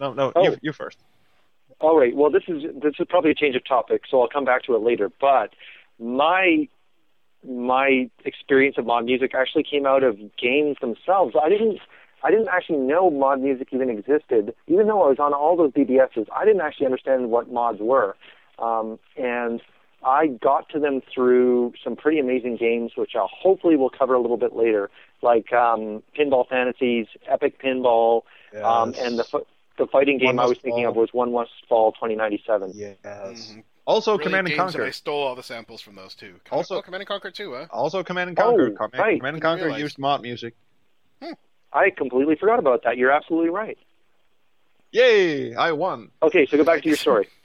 No, 0.00 0.12
no, 0.12 0.32
Oh. 0.34 0.42
you 0.42 0.56
you 0.62 0.72
first. 0.72 0.98
All 1.80 1.98
right. 1.98 2.14
Well, 2.14 2.30
this 2.30 2.42
is 2.48 2.62
this 2.82 2.94
is 2.98 3.06
probably 3.08 3.30
a 3.30 3.34
change 3.34 3.56
of 3.56 3.64
topic, 3.64 4.02
so 4.10 4.20
I'll 4.22 4.28
come 4.28 4.44
back 4.44 4.62
to 4.64 4.74
it 4.74 4.82
later. 4.82 5.10
But 5.20 5.50
my 5.98 6.68
my 7.46 8.08
experience 8.24 8.76
of 8.78 8.86
mod 8.86 9.04
music 9.04 9.34
actually 9.34 9.64
came 9.64 9.86
out 9.86 10.02
of 10.02 10.18
games 10.36 10.76
themselves. 10.80 11.34
I 11.40 11.48
didn't 11.48 11.78
I 12.22 12.30
didn't 12.30 12.48
actually 12.48 12.78
know 12.78 13.10
mod 13.10 13.40
music 13.40 13.68
even 13.72 13.90
existed, 13.90 14.54
even 14.66 14.86
though 14.86 15.02
I 15.04 15.08
was 15.08 15.18
on 15.18 15.34
all 15.34 15.56
those 15.56 15.72
BBSs. 15.72 16.26
I 16.34 16.44
didn't 16.44 16.62
actually 16.62 16.86
understand 16.86 17.30
what 17.30 17.50
mods 17.52 17.80
were, 17.80 18.16
um, 18.58 18.98
and 19.16 19.60
I 20.04 20.26
got 20.26 20.68
to 20.70 20.78
them 20.78 21.00
through 21.14 21.72
some 21.82 21.96
pretty 21.96 22.18
amazing 22.18 22.56
games, 22.56 22.92
which 22.96 23.12
I'll 23.16 23.30
hopefully 23.32 23.76
we'll 23.76 23.90
cover 23.90 24.14
a 24.14 24.20
little 24.20 24.36
bit 24.36 24.54
later, 24.54 24.90
like 25.22 25.52
um, 25.52 26.02
Pinball 26.18 26.46
Fantasies, 26.48 27.06
Epic 27.26 27.60
Pinball, 27.62 28.22
um, 28.62 28.94
and 28.98 29.18
the 29.18 29.42
the 29.78 29.86
fighting 29.88 30.18
game 30.18 30.38
I 30.38 30.44
was 30.44 30.50
Must 30.50 30.60
thinking 30.62 30.84
of 30.86 30.94
was 30.94 31.08
One 31.12 31.32
Must 31.32 31.50
Fall 31.68 31.92
2097. 31.92 32.72
Yes. 32.74 32.96
Mhm. 33.04 33.62
Also, 33.86 34.12
Really 34.12 34.24
Command 34.24 34.46
and 34.48 34.56
Conquer. 34.56 34.84
I 34.84 34.90
stole 34.90 35.22
all 35.26 35.34
the 35.34 35.42
samples 35.42 35.80
from 35.82 35.94
those 35.94 36.14
two. 36.14 36.34
Com- 36.44 36.58
Also- 36.58 36.76
oh, 36.76 36.82
Command 36.82 37.02
and 37.02 37.08
Conquer 37.08 37.30
too, 37.30 37.52
huh? 37.54 37.66
Also, 37.70 38.02
Command 38.02 38.28
and 38.28 38.36
Conquer. 38.36 38.68
Oh, 38.68 38.76
Command, 38.76 38.94
right. 38.98 39.18
Command 39.18 39.34
and 39.36 39.42
Conquer 39.42 39.64
realize. 39.64 39.80
used 39.82 39.98
mod 39.98 40.22
music. 40.22 40.54
I 41.72 41.90
completely 41.90 42.36
forgot 42.36 42.60
about 42.60 42.84
that. 42.84 42.96
You're 42.96 43.10
absolutely 43.10 43.50
right. 43.50 43.76
Yay! 44.92 45.54
I 45.56 45.72
won. 45.72 46.10
Okay, 46.22 46.46
so 46.46 46.56
go 46.56 46.62
back 46.64 46.82
to 46.82 46.88
your 46.88 46.96
story. 46.96 47.28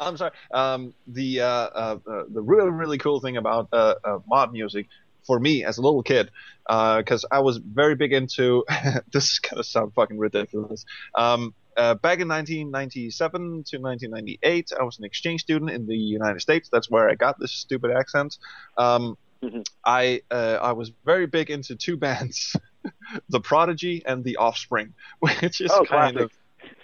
I'm 0.00 0.16
sorry. 0.16 0.32
Um, 0.52 0.94
the 1.06 1.42
uh, 1.42 1.46
uh, 1.46 1.98
uh, 2.10 2.22
the 2.32 2.40
really 2.42 2.70
really 2.70 2.98
cool 2.98 3.20
thing 3.20 3.36
about 3.36 3.68
uh, 3.72 3.94
uh, 4.02 4.18
mod 4.26 4.52
music 4.52 4.86
for 5.26 5.38
me 5.38 5.64
as 5.64 5.78
a 5.78 5.82
little 5.82 6.02
kid, 6.02 6.30
because 6.66 7.24
I 7.30 7.40
was 7.40 7.58
very 7.58 7.94
big 7.94 8.12
into. 8.12 8.64
this 9.12 9.32
is 9.32 9.38
gonna 9.38 9.62
sound 9.62 9.92
fucking 9.94 10.18
ridiculous. 10.18 10.84
Um, 11.14 11.54
uh, 11.76 11.94
back 11.94 12.18
in 12.20 12.28
1997 12.28 13.40
to 13.68 13.78
1998, 13.78 14.70
I 14.78 14.82
was 14.82 14.98
an 14.98 15.04
exchange 15.04 15.42
student 15.42 15.70
in 15.70 15.86
the 15.86 15.96
United 15.96 16.40
States. 16.40 16.68
That's 16.72 16.90
where 16.90 17.08
I 17.08 17.14
got 17.14 17.38
this 17.38 17.52
stupid 17.52 17.90
accent. 17.92 18.38
Um, 18.76 19.16
Mhm. 19.42 19.64
I 19.86 20.20
uh, 20.30 20.58
I 20.60 20.72
was 20.72 20.92
very 21.06 21.26
big 21.26 21.50
into 21.50 21.74
two 21.74 21.96
bands, 21.96 22.54
The 23.30 23.40
Prodigy 23.40 24.02
and 24.04 24.22
The 24.22 24.36
Offspring, 24.36 24.92
which 25.20 25.62
is 25.62 25.70
Oh, 25.70 25.84
kind 25.84 26.16
classic. 26.16 26.20
of 26.24 26.32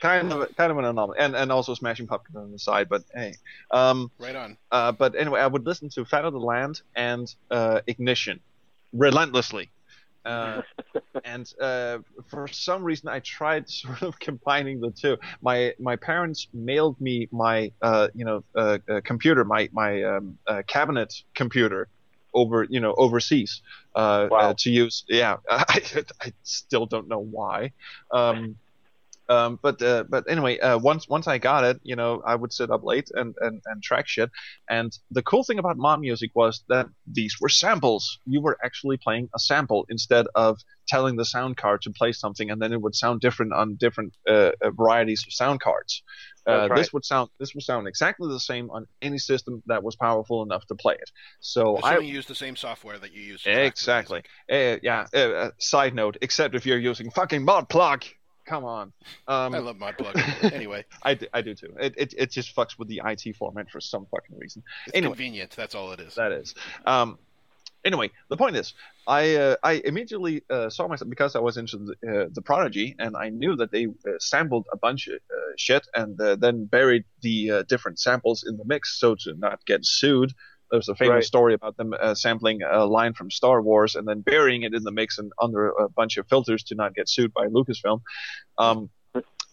kind 0.00 0.32
of 0.32 0.54
kind 0.56 0.70
of 0.72 0.78
an 0.78 0.84
anomaly, 0.84 1.18
and 1.18 1.34
and 1.36 1.50
also 1.52 1.74
Smashing 1.74 2.06
Pumpkins 2.06 2.36
on 2.36 2.52
the 2.52 2.58
side. 2.58 2.88
But 2.88 3.02
hey, 3.14 3.34
um, 3.70 4.10
Right 4.18 4.36
on. 4.36 4.56
uh, 4.70 4.92
but 4.92 5.14
anyway, 5.16 5.40
I 5.40 5.46
would 5.46 5.66
listen 5.66 5.88
to 5.90 6.04
Fat 6.04 6.24
of 6.24 6.32
the 6.32 6.40
Land 6.40 6.82
and 6.94 7.32
uh, 7.50 7.80
Ignition 7.86 8.40
relentlessly. 8.92 9.70
Uh, 10.24 10.62
and 11.24 11.52
uh, 11.60 11.98
for 12.28 12.48
some 12.48 12.82
reason, 12.82 13.08
I 13.08 13.20
tried 13.20 13.68
sort 13.70 14.02
of 14.02 14.18
combining 14.20 14.80
the 14.80 14.90
two. 14.90 15.16
My 15.40 15.74
my 15.78 15.96
parents 15.96 16.48
mailed 16.52 17.00
me 17.00 17.28
my 17.30 17.72
uh, 17.82 18.08
you 18.14 18.24
know 18.24 18.44
uh, 18.54 18.78
uh, 18.88 19.00
computer, 19.04 19.44
my 19.44 19.68
my 19.72 20.02
um, 20.02 20.38
uh, 20.46 20.62
cabinet 20.66 21.14
computer, 21.34 21.88
over 22.34 22.64
you 22.68 22.80
know 22.80 22.94
overseas 22.96 23.62
uh, 23.94 24.28
Wow. 24.30 24.38
uh, 24.50 24.54
to 24.58 24.70
use. 24.70 25.04
Yeah, 25.08 25.36
I, 25.50 25.80
I 26.20 26.32
still 26.42 26.86
don't 26.86 27.08
know 27.08 27.20
why. 27.20 27.72
Um, 28.10 28.56
um, 29.28 29.58
but 29.62 29.80
uh, 29.82 30.04
but 30.08 30.24
anyway, 30.28 30.58
uh, 30.58 30.78
once 30.78 31.08
once 31.08 31.26
I 31.26 31.38
got 31.38 31.64
it, 31.64 31.80
you 31.82 31.96
know, 31.96 32.22
I 32.24 32.34
would 32.34 32.52
sit 32.52 32.70
up 32.70 32.84
late 32.84 33.08
and, 33.14 33.34
and, 33.40 33.60
and 33.66 33.82
track 33.82 34.06
shit. 34.06 34.30
And 34.68 34.96
the 35.10 35.22
cool 35.22 35.44
thing 35.44 35.58
about 35.58 35.76
mod 35.76 36.00
music 36.00 36.30
was 36.34 36.62
that 36.68 36.86
these 37.06 37.36
were 37.40 37.48
samples. 37.48 38.18
You 38.26 38.40
were 38.40 38.58
actually 38.64 38.96
playing 38.96 39.28
a 39.34 39.38
sample 39.38 39.86
instead 39.88 40.26
of 40.34 40.58
telling 40.86 41.16
the 41.16 41.24
sound 41.24 41.56
card 41.56 41.82
to 41.82 41.90
play 41.90 42.12
something, 42.12 42.50
and 42.50 42.62
then 42.62 42.72
it 42.72 42.80
would 42.80 42.94
sound 42.94 43.20
different 43.20 43.52
on 43.52 43.74
different 43.74 44.14
uh, 44.28 44.52
uh, 44.62 44.70
varieties 44.70 45.24
of 45.26 45.32
sound 45.32 45.60
cards. 45.60 46.02
Uh, 46.48 46.68
right. 46.68 46.76
This 46.76 46.92
would 46.92 47.04
sound 47.04 47.28
this 47.40 47.54
would 47.54 47.64
sound 47.64 47.88
exactly 47.88 48.28
the 48.28 48.38
same 48.38 48.70
on 48.70 48.86
any 49.02 49.18
system 49.18 49.62
that 49.66 49.82
was 49.82 49.96
powerful 49.96 50.44
enough 50.44 50.64
to 50.66 50.76
play 50.76 50.94
it. 50.94 51.10
So 51.40 51.78
I 51.78 51.98
use 51.98 52.26
the 52.26 52.36
same 52.36 52.54
software 52.54 52.98
that 52.98 53.12
you 53.12 53.22
use. 53.22 53.42
to 53.42 53.64
Exactly. 53.64 54.22
Uh, 54.50 54.76
yeah. 54.82 55.06
Uh, 55.12 55.50
side 55.58 55.94
note, 55.94 56.18
except 56.22 56.54
if 56.54 56.64
you're 56.64 56.78
using 56.78 57.10
fucking 57.10 57.44
Modplug. 57.44 58.04
Come 58.46 58.64
on. 58.64 58.92
Um, 59.28 59.54
I 59.54 59.58
love 59.58 59.76
ModPlug. 59.76 60.52
anyway, 60.52 60.84
I, 61.02 61.14
do, 61.14 61.26
I 61.34 61.42
do 61.42 61.54
too. 61.54 61.74
It, 61.80 61.94
it 61.96 62.14
it 62.16 62.30
just 62.30 62.54
fucks 62.54 62.78
with 62.78 62.88
the 62.88 63.02
IT 63.04 63.36
format 63.36 63.70
for 63.70 63.80
some 63.80 64.06
fucking 64.10 64.38
reason. 64.38 64.62
it's 64.86 64.96
Anyway. 64.96 65.12
convenient. 65.12 65.50
That's 65.56 65.74
all 65.74 65.92
it 65.92 66.00
is. 66.00 66.14
That 66.14 66.32
is. 66.32 66.54
Um, 66.86 67.18
anyway, 67.84 68.10
the 68.28 68.36
point 68.36 68.56
is, 68.56 68.74
I 69.06 69.34
uh, 69.34 69.56
I 69.62 69.82
immediately 69.84 70.42
uh, 70.48 70.70
saw 70.70 70.86
myself 70.88 71.10
because 71.10 71.34
I 71.36 71.40
was 71.40 71.56
into 71.56 71.78
the, 71.78 71.92
uh, 72.24 72.28
the 72.32 72.42
Prodigy, 72.42 72.94
and 72.98 73.16
I 73.16 73.28
knew 73.30 73.56
that 73.56 73.72
they 73.72 73.86
uh, 73.86 74.12
sampled 74.20 74.66
a 74.72 74.76
bunch 74.76 75.08
of 75.08 75.14
uh, 75.14 75.36
shit 75.56 75.86
and 75.94 76.20
uh, 76.20 76.36
then 76.36 76.66
buried 76.66 77.04
the 77.22 77.50
uh, 77.50 77.62
different 77.68 77.98
samples 77.98 78.44
in 78.48 78.56
the 78.56 78.64
mix 78.64 78.98
so 79.00 79.14
to 79.20 79.34
not 79.34 79.64
get 79.66 79.84
sued. 79.84 80.32
There's 80.70 80.88
a 80.88 80.94
famous 80.94 81.12
Right. 81.14 81.24
story 81.24 81.54
about 81.54 81.76
them 81.76 81.94
uh, 81.98 82.14
sampling 82.14 82.60
a 82.62 82.84
line 82.84 83.14
from 83.14 83.30
Star 83.30 83.62
Wars 83.62 83.94
and 83.94 84.06
then 84.06 84.20
burying 84.20 84.62
it 84.62 84.74
in 84.74 84.82
the 84.82 84.92
mix 84.92 85.18
and 85.18 85.32
under 85.40 85.68
a 85.70 85.88
bunch 85.88 86.16
of 86.16 86.26
filters 86.28 86.62
to 86.64 86.74
not 86.74 86.94
get 86.94 87.08
sued 87.08 87.32
by 87.32 87.46
Lucasfilm. 87.46 88.00
Um, 88.58 88.90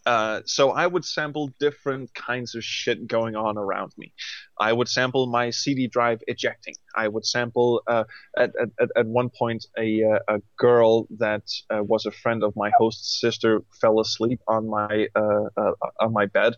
uh, 0.06 0.42
so 0.46 0.72
I 0.72 0.86
would 0.86 1.06
sample 1.06 1.50
different 1.62 2.14
kinds 2.14 2.56
of 2.56 2.64
shit 2.64 3.08
going 3.08 3.38
on 3.38 3.58
around 3.58 3.94
me. 3.98 4.12
I 4.60 4.74
would 4.74 4.90
sample 4.90 5.28
my 5.28 5.50
CD 5.52 5.88
drive 5.88 6.22
ejecting. 6.28 6.76
I 6.94 7.08
would 7.08 7.26
sample 7.26 7.82
uh, 7.88 8.04
at, 8.38 8.52
at 8.62 8.90
at- 8.98 9.06
one 9.06 9.30
point 9.30 9.66
a 9.78 10.04
uh, 10.04 10.20
a 10.36 10.42
girl 10.58 11.08
that 11.20 11.44
uh, 11.70 11.82
was 11.84 12.06
a 12.06 12.12
friend 12.12 12.44
of 12.44 12.54
my 12.58 12.72
host's 12.78 13.22
sister 13.22 13.62
fell 13.80 14.02
asleep 14.02 14.42
on 14.46 14.68
my 14.70 15.08
uh, 15.16 15.46
uh, 15.56 15.72
on 16.02 16.12
my 16.12 16.26
bed. 16.26 16.56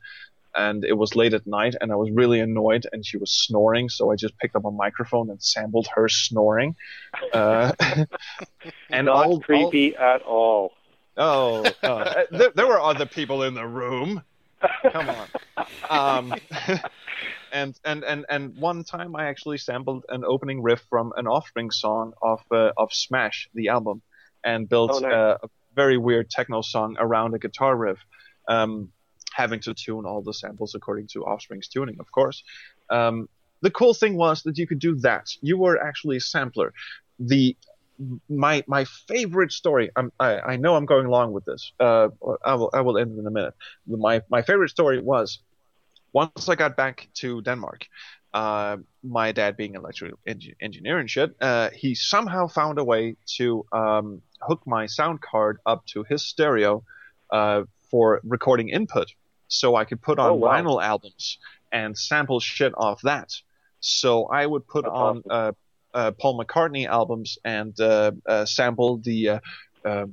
And 0.55 0.85
it 0.85 0.93
was 0.93 1.15
late 1.15 1.33
at 1.33 1.45
night, 1.45 1.75
and 1.81 1.91
I 1.91 1.95
was 1.95 2.09
really 2.11 2.39
annoyed, 2.39 2.85
and 2.91 3.05
she 3.05 3.17
was 3.17 3.31
snoring. 3.31 3.89
So 3.89 4.11
I 4.11 4.15
just 4.15 4.37
picked 4.37 4.55
up 4.55 4.63
a 4.65 4.71
microphone 4.71 5.29
and 5.29 5.41
sampled 5.41 5.87
her 5.95 6.07
snoring. 6.07 6.75
Uh, 7.33 7.73
and 8.89 9.05
Not 9.07 9.15
all, 9.15 9.23
all, 9.33 9.39
creepy 9.41 9.95
at 9.95 10.21
all. 10.21 10.71
Oh, 11.17 11.65
uh, 11.83 12.23
there, 12.31 12.51
there 12.55 12.67
were 12.67 12.79
other 12.79 13.05
people 13.05 13.43
in 13.43 13.53
the 13.53 13.65
room. 13.67 14.21
Come 14.91 15.09
on. 15.09 15.67
Um, 15.89 16.35
and 17.51 17.77
and 17.83 18.03
and 18.03 18.25
and 18.29 18.55
one 18.57 18.83
time 18.83 19.15
I 19.15 19.25
actually 19.25 19.57
sampled 19.57 20.05
an 20.09 20.23
opening 20.25 20.61
riff 20.61 20.81
from 20.89 21.13
an 21.17 21.27
Offspring 21.27 21.71
song 21.71 22.13
of 22.21 22.41
uh, 22.51 22.71
of 22.77 22.93
Smash, 22.93 23.49
the 23.53 23.69
album, 23.69 24.01
and 24.43 24.67
built 24.67 24.91
Oh, 24.93 24.99
nice. 24.99 25.13
uh, 25.13 25.37
a 25.43 25.47
very 25.75 25.97
weird 25.97 26.29
techno 26.29 26.61
song 26.61 26.95
around 26.99 27.33
a 27.33 27.39
guitar 27.39 27.75
riff, 27.75 27.99
um, 28.47 28.91
having 29.35 29.59
to 29.61 29.73
tune 29.73 30.05
all 30.05 30.21
the 30.21 30.33
samples 30.33 30.75
according 30.75 31.07
to 31.07 31.25
Offspring's 31.25 31.67
tuning, 31.67 31.97
of 31.99 32.11
course. 32.11 32.43
Um, 32.89 33.27
the 33.61 33.71
cool 33.71 33.93
thing 33.93 34.15
was 34.15 34.43
that 34.43 34.57
you 34.57 34.67
could 34.67 34.79
do 34.79 34.95
that. 34.95 35.27
You 35.41 35.57
were 35.57 35.81
actually 35.81 36.17
a 36.17 36.21
sampler. 36.21 36.73
The 37.19 37.55
my 38.29 38.63
my 38.67 38.85
favorite 39.07 39.51
story. 39.51 39.89
I'm, 39.95 40.11
I 40.19 40.39
I 40.39 40.55
know 40.57 40.75
I'm 40.75 40.85
going 40.85 41.05
along 41.05 41.33
with 41.33 41.45
this. 41.45 41.71
Uh, 41.79 42.09
I 42.43 42.55
will 42.55 42.69
I 42.73 42.81
will 42.81 42.97
end 42.97 43.17
in 43.17 43.25
a 43.25 43.31
minute. 43.31 43.55
My 43.87 44.21
my 44.29 44.41
favorite 44.41 44.69
story 44.69 44.99
was 45.01 45.39
once 46.13 46.49
I 46.49 46.55
got 46.55 46.75
back 46.75 47.07
to 47.15 47.41
Denmark. 47.41 47.87
Uh, 48.33 48.77
my 49.01 49.31
dad 49.31 49.55
being 49.55 49.75
an 49.75 49.81
electrical 49.81 50.19
engi- 50.27 50.55
engineer 50.59 50.97
and 50.97 51.09
shit, 51.09 51.33
uh, 51.39 51.69
he 51.73 51.95
somehow 51.95 52.47
found 52.47 52.77
a 52.79 52.83
way 52.83 53.15
to 53.37 53.65
um, 53.71 54.21
hook 54.41 54.61
my 54.65 54.85
sound 54.87 55.21
card 55.21 55.57
up 55.65 55.85
to 55.85 56.03
his 56.09 56.21
stereo 56.21 56.83
uh, 57.31 57.63
for 57.89 58.19
recording 58.23 58.67
input, 58.69 59.07
so 59.47 59.75
I 59.75 59.85
could 59.85 60.01
put 60.01 60.19
on 60.19 60.31
Oh, 60.31 60.33
wow. 60.35 60.51
vinyl 60.61 60.83
albums 60.83 61.37
and 61.71 61.97
sample 61.97 62.39
shit 62.39 62.73
off 62.77 63.01
that. 63.03 63.31
So 63.79 64.25
I 64.25 64.45
would 64.45 64.67
put 64.67 64.85
That's 64.85 64.93
on 64.95 65.23
uh, 65.29 65.51
uh, 65.93 66.11
Paul 66.11 66.39
McCartney 66.43 66.87
albums 66.87 67.37
and 67.43 67.79
uh, 67.79 68.11
uh, 68.27 68.45
sample 68.45 68.97
the. 68.97 69.29
Uh, 69.29 69.39
uh, 69.83 70.05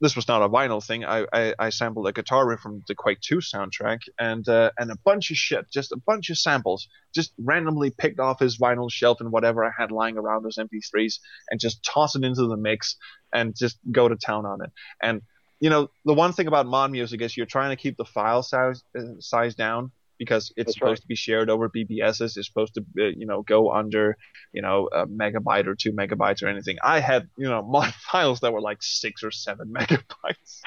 this 0.00 0.14
was 0.14 0.28
not 0.28 0.42
a 0.42 0.48
vinyl 0.48 0.84
thing. 0.84 1.04
I, 1.04 1.26
I, 1.32 1.54
I 1.58 1.70
sampled 1.70 2.06
a 2.06 2.12
guitar 2.12 2.46
riff 2.46 2.60
from 2.60 2.84
the 2.86 2.94
Quake 2.94 3.20
2 3.20 3.38
soundtrack 3.38 3.98
and 4.16 4.48
uh, 4.48 4.70
and 4.78 4.92
a 4.92 4.96
bunch 5.04 5.32
of 5.32 5.36
shit, 5.36 5.68
just 5.72 5.90
a 5.90 5.96
bunch 5.96 6.30
of 6.30 6.38
samples, 6.38 6.86
just 7.12 7.32
randomly 7.36 7.90
picked 7.90 8.20
off 8.20 8.38
his 8.38 8.58
vinyl 8.58 8.88
shelf 8.92 9.20
and 9.20 9.32
whatever 9.32 9.64
I 9.64 9.72
had 9.76 9.90
lying 9.90 10.16
around 10.16 10.44
those 10.44 10.56
MP3s, 10.56 11.18
and 11.50 11.58
just 11.58 11.82
toss 11.82 12.14
it 12.14 12.22
into 12.22 12.46
the 12.46 12.56
mix 12.56 12.94
and 13.32 13.56
just 13.56 13.76
go 13.90 14.08
to 14.08 14.14
town 14.14 14.46
on 14.46 14.62
it. 14.62 14.70
And 15.02 15.22
you 15.60 15.70
know, 15.70 15.90
the 16.04 16.14
one 16.14 16.32
thing 16.32 16.46
about 16.46 16.66
mod 16.66 16.90
music 16.90 17.20
is 17.22 17.36
you're 17.36 17.46
trying 17.46 17.70
to 17.70 17.76
keep 17.80 17.96
the 17.96 18.04
file 18.04 18.42
size 18.42 18.82
uh, 18.98 19.02
size 19.20 19.54
down 19.54 19.90
because 20.18 20.52
it's 20.56 20.66
That's 20.68 20.74
supposed 20.74 20.90
right. 20.90 21.00
to 21.02 21.06
be 21.06 21.14
shared 21.14 21.48
over 21.50 21.68
BBSs. 21.68 22.36
It's 22.36 22.46
supposed 22.46 22.74
to, 22.74 22.80
uh, 23.00 23.04
you 23.16 23.24
know, 23.26 23.42
go 23.42 23.70
under, 23.72 24.16
you 24.52 24.62
know, 24.62 24.88
a 24.92 25.06
megabyte 25.06 25.66
or 25.66 25.74
two 25.76 25.92
megabytes 25.92 26.42
or 26.42 26.48
anything. 26.48 26.76
I 26.82 26.98
had, 27.00 27.28
you 27.36 27.48
know, 27.48 27.62
mod 27.68 27.94
files 27.94 28.40
that 28.40 28.52
were 28.52 28.60
like 28.60 28.78
six 28.80 29.22
or 29.22 29.30
seven 29.30 29.68
megabytes. 29.78 30.60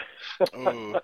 Ooh, 0.56 0.98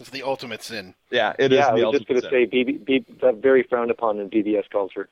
it's 0.00 0.10
the 0.10 0.22
ultimate 0.22 0.62
sin. 0.62 0.94
Yeah, 1.10 1.34
it 1.38 1.52
is 1.52 1.58
yeah, 1.58 1.68
I 1.68 1.74
the 1.74 1.84
was 1.86 1.92
just 1.98 2.08
going 2.08 2.20
to 2.20 2.28
say, 2.28 2.46
BB, 2.46 2.84
B, 2.84 3.04
that's 3.20 3.38
very 3.40 3.62
frowned 3.64 3.90
upon 3.90 4.18
in 4.20 4.30
BBS 4.30 4.64
culture. 4.70 5.08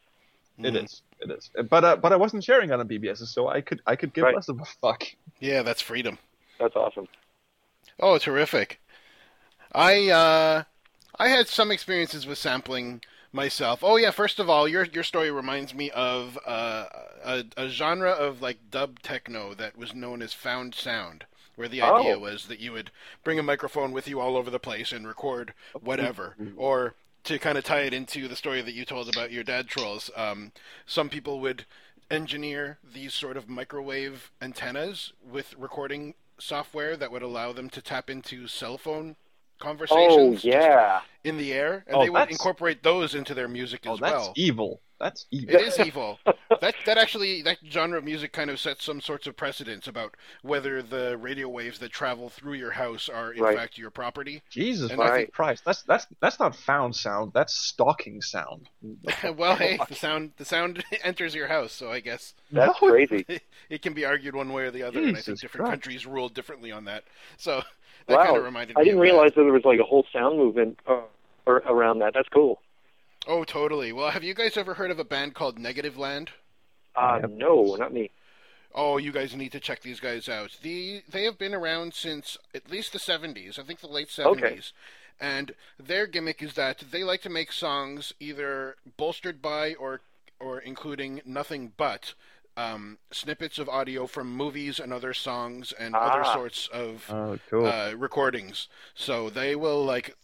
It 0.59 0.75
Mhm. 0.75 0.85
is. 0.85 1.03
It 1.21 1.31
is. 1.31 1.51
But 1.71 1.85
uh, 1.85 1.97
but 1.97 2.13
I 2.13 2.17
wasn't 2.17 2.45
sharing 2.45 2.71
on 2.73 2.81
a 2.81 2.85
BBS, 2.85 3.19
so 3.27 3.49
I 3.49 3.61
could 3.63 3.81
I 3.87 3.97
could 3.97 4.13
give 4.13 4.25
Right. 4.25 4.35
less 4.35 4.49
of 4.49 4.61
a 4.61 4.65
fuck. 4.81 5.03
Yeah, 5.41 5.63
that's 5.63 5.81
freedom. 5.81 6.19
That's 6.61 6.77
awesome. 6.77 7.09
Oh, 7.99 8.19
terrific. 8.19 8.81
I 9.73 10.09
uh 10.11 10.65
I 11.19 11.29
had 11.29 11.49
some 11.49 11.71
experiences 11.71 12.27
with 12.27 12.39
sampling 12.39 13.03
myself. 13.33 13.81
Oh 13.83 13.97
yeah, 13.97 14.11
first 14.11 14.39
of 14.39 14.49
all, 14.51 14.69
your 14.69 14.85
your 14.85 15.05
story 15.05 15.31
reminds 15.31 15.75
me 15.75 15.91
of 15.91 16.39
uh, 16.47 16.87
a 17.25 17.45
a 17.57 17.69
genre 17.69 18.11
of 18.11 18.43
like 18.43 18.71
dub 18.71 19.01
techno 19.01 19.55
that 19.55 19.77
was 19.77 19.95
known 19.95 20.23
as 20.23 20.33
found 20.35 20.75
sound, 20.75 21.25
where 21.57 21.69
the 21.69 21.83
idea 21.83 22.17
Oh. 22.17 22.19
was 22.19 22.47
that 22.49 22.61
you 22.61 22.73
would 22.73 22.91
bring 23.25 23.39
a 23.39 23.43
microphone 23.43 23.93
with 23.93 24.09
you 24.09 24.21
all 24.21 24.37
over 24.37 24.51
the 24.51 24.59
place 24.59 24.93
and 24.93 25.07
record 25.07 25.55
whatever, 25.81 26.37
or 26.57 26.95
to 27.25 27.39
kind 27.39 27.57
of 27.57 27.65
tie 27.65 27.83
it 27.83 27.95
into 27.95 28.27
the 28.29 28.37
story 28.37 28.61
that 28.63 28.75
you 28.75 28.85
told 28.85 29.09
about 29.09 29.31
your 29.31 29.45
dad 29.45 29.69
Troels, 29.69 30.11
um, 30.17 30.53
some 30.87 31.09
people 31.09 31.41
would 31.41 31.65
engineer 32.11 32.79
these 32.83 33.15
sort 33.15 33.37
of 33.37 33.49
microwave 33.49 34.33
antennas 34.43 35.13
with 35.25 35.55
recording 35.57 36.15
software 36.43 36.97
that 36.97 37.11
would 37.11 37.23
allow 37.23 37.53
them 37.53 37.71
to 37.71 37.81
tap 37.83 38.11
into 38.11 38.47
cell 38.47 38.77
phone 38.79 39.17
Oh 39.61 39.65
conversations 39.65 40.43
just 40.43 40.45
yeah. 40.45 41.01
in 41.23 41.37
the 41.39 41.53
air, 41.53 41.85
and 41.87 41.97
Oh, 41.97 42.03
they 42.03 42.11
would 42.11 42.19
that's- 42.19 42.35
incorporate 42.35 42.83
those 42.83 43.15
into 43.15 43.33
their 43.33 43.47
music 43.49 43.83
Oh, 43.87 43.95
as 43.95 44.01
that's 44.01 44.13
well. 44.13 44.33
evil. 44.37 44.81
That's 45.03 45.27
evil. 45.33 45.57
It 45.57 45.61
is 45.63 45.79
evil. 45.81 46.19
that 46.61 46.75
that 46.87 46.97
actually 46.97 47.43
that 47.43 47.59
genre 47.69 47.99
of 47.99 48.05
music 48.05 48.33
kind 48.33 48.49
of 48.51 48.61
sets 48.61 48.85
some 48.85 49.01
sorts 49.01 49.27
of 49.27 49.37
precedents 49.37 49.89
about 49.89 50.17
whether 50.43 50.81
the 50.81 51.19
radio 51.19 51.49
waves 51.49 51.81
that 51.81 51.91
travel 51.91 52.29
through 52.29 52.53
your 52.55 52.71
house 52.71 53.09
are 53.09 53.33
in 53.33 53.43
Right. 53.43 53.57
fact 53.57 53.77
your 53.77 53.91
property. 53.91 54.43
Jesus 54.49 54.93
And 54.93 55.03
I 55.03 55.17
think- 55.17 55.33
Christ! 55.33 55.65
That's 55.65 55.83
that's 55.83 56.07
that's 56.21 56.39
not 56.39 56.55
found 56.55 56.95
sound. 56.95 57.33
That's 57.35 57.53
stalking 57.53 58.23
sound. 58.23 58.69
well, 59.37 59.57
hey, 59.57 59.79
the 59.89 59.95
sound 59.97 60.33
the 60.37 60.45
sound 60.45 60.85
enters 61.03 61.35
your 61.35 61.49
house, 61.49 61.73
so 61.73 61.91
I 61.91 61.99
guess 61.99 62.35
That's 62.53 62.81
No, 62.81 62.89
crazy. 62.89 63.27
it 63.69 63.83
can 63.83 63.93
be 63.95 64.05
argued 64.05 64.37
one 64.37 64.53
way 64.53 64.63
or 64.63 64.71
the 64.71 64.85
other, 64.85 65.01
and 65.01 65.17
I 65.17 65.21
think 65.21 65.41
different 65.41 65.65
Christ. 65.67 65.71
countries 65.73 66.07
rule 66.07 66.29
differently 66.29 66.71
on 66.71 66.85
that. 66.85 67.03
So 67.39 67.63
that 68.07 68.19
kind 68.25 68.37
of 68.37 68.45
reminded 68.45 68.77
me. 68.77 68.81
I 68.81 68.85
didn't 68.85 68.99
of 69.01 69.05
that. 69.05 69.11
realize 69.11 69.31
that 69.35 69.43
there 69.43 69.53
was 69.53 69.65
like 69.65 69.81
a 69.81 69.85
whole 69.85 70.07
sound 70.13 70.39
movement 70.39 70.79
uh, 70.87 71.01
or 71.45 71.57
around 71.67 71.99
that. 72.01 72.15
That's 72.15 72.29
cool. 72.29 72.61
Oh, 73.27 73.45
totally. 73.45 73.93
Well, 73.93 74.11
have 74.11 74.25
you 74.25 74.35
guys 74.35 74.57
ever 74.57 74.75
heard 74.75 74.91
of 74.91 74.99
a 74.99 75.05
band 75.05 75.35
called 75.35 75.59
Negative 75.59 75.97
Land? 75.97 76.31
Uh, 76.97 77.19
Yep. 77.23 77.31
no, 77.31 77.77
not 77.77 77.93
me. 77.93 78.11
Oh, 78.75 78.97
you 78.97 79.13
guys 79.13 79.35
need 79.37 79.53
to 79.53 79.61
check 79.61 79.83
these 79.83 80.01
guys 80.01 80.29
out. 80.29 80.57
The 80.63 81.03
they 81.09 81.25
have 81.25 81.39
been 81.39 81.55
around 81.55 81.93
since 81.95 82.39
at 82.55 82.71
least 82.71 82.93
the 82.93 82.99
70s. 82.99 83.59
I 83.59 83.63
think 83.65 83.81
the 83.81 83.87
late 83.87 84.09
70s. 84.09 84.27
Okay. 84.27 84.61
And 85.21 85.55
their 85.79 86.07
gimmick 86.07 86.43
is 86.43 86.55
that 86.55 86.79
they 86.91 87.05
like 87.05 87.21
to 87.23 87.29
make 87.29 87.53
songs 87.53 88.13
either 88.19 88.77
bolstered 88.97 89.41
by 89.43 89.75
or 89.75 90.01
or 90.41 90.59
including 90.59 91.21
nothing 91.25 91.73
but 91.77 92.15
um, 92.57 92.99
snippets 93.13 93.59
of 93.59 93.69
audio 93.69 94.07
from 94.07 94.35
movies 94.35 94.81
and 94.81 94.93
other 94.93 95.15
songs 95.15 95.73
and 95.79 95.95
other 95.95 96.23
Ah. 96.25 96.33
sorts 96.35 96.67
of 96.69 97.09
Oh, 97.11 97.39
cool. 97.49 97.67
uh, 97.67 97.93
recordings. 97.93 98.69
So 98.95 99.31
they 99.31 99.55
will 99.55 99.85
like 99.85 100.17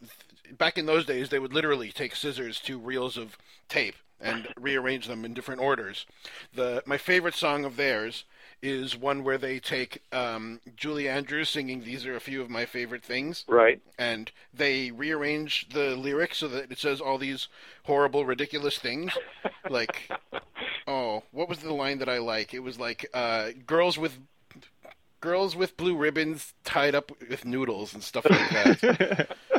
back 0.57 0.79
in 0.79 0.87
those 0.87 1.05
days 1.05 1.29
they 1.29 1.39
would 1.39 1.53
literally 1.53 1.91
take 1.91 2.15
scissors 2.17 2.61
to 2.61 2.79
reels 2.79 3.17
of 3.17 3.37
tape 3.69 3.97
and 4.21 4.49
rearrange 4.61 5.07
them 5.07 5.25
in 5.25 5.35
different 5.35 5.61
orders. 5.61 6.07
The 6.55 6.83
my 6.87 6.99
favorite 6.99 7.35
song 7.35 7.65
of 7.65 7.77
theirs 7.77 8.25
is 8.61 8.97
one 8.97 9.23
where 9.23 9.39
they 9.39 9.61
take 9.61 10.03
um, 10.13 10.61
Julie 10.75 11.09
Andrews 11.09 11.49
singing 11.49 11.85
"These 11.85 12.05
are 12.07 12.17
a 12.17 12.21
few 12.21 12.43
of 12.43 12.51
my 12.51 12.65
favorite 12.67 13.05
things" 13.05 13.45
Right. 13.47 13.81
and 13.99 14.33
they 14.53 14.91
rearrange 14.91 15.69
the 15.69 15.95
lyrics 15.97 16.39
so 16.39 16.49
that 16.49 16.73
it 16.73 16.79
says 16.79 17.01
all 17.01 17.19
these 17.19 17.47
horrible, 17.85 18.25
ridiculous 18.25 18.79
things. 18.79 19.13
like, 19.71 20.11
oh, 20.89 21.23
what 21.31 21.49
was 21.49 21.59
the 21.61 21.73
line 21.73 21.99
that 21.99 22.09
I 22.09 22.19
like? 22.19 22.53
It 22.53 22.61
was 22.61 22.81
like, 22.81 23.09
uh, 23.15 23.51
girls 23.65 23.97
with 23.97 24.19
girls 25.21 25.55
with 25.57 25.77
blue 25.77 25.97
ribbons 25.97 26.55
tied 26.65 26.95
up 26.95 27.11
with 27.29 27.45
noodles 27.45 27.95
and 27.95 28.03
stuff 28.03 28.25
like 28.29 28.51
that. 28.51 29.37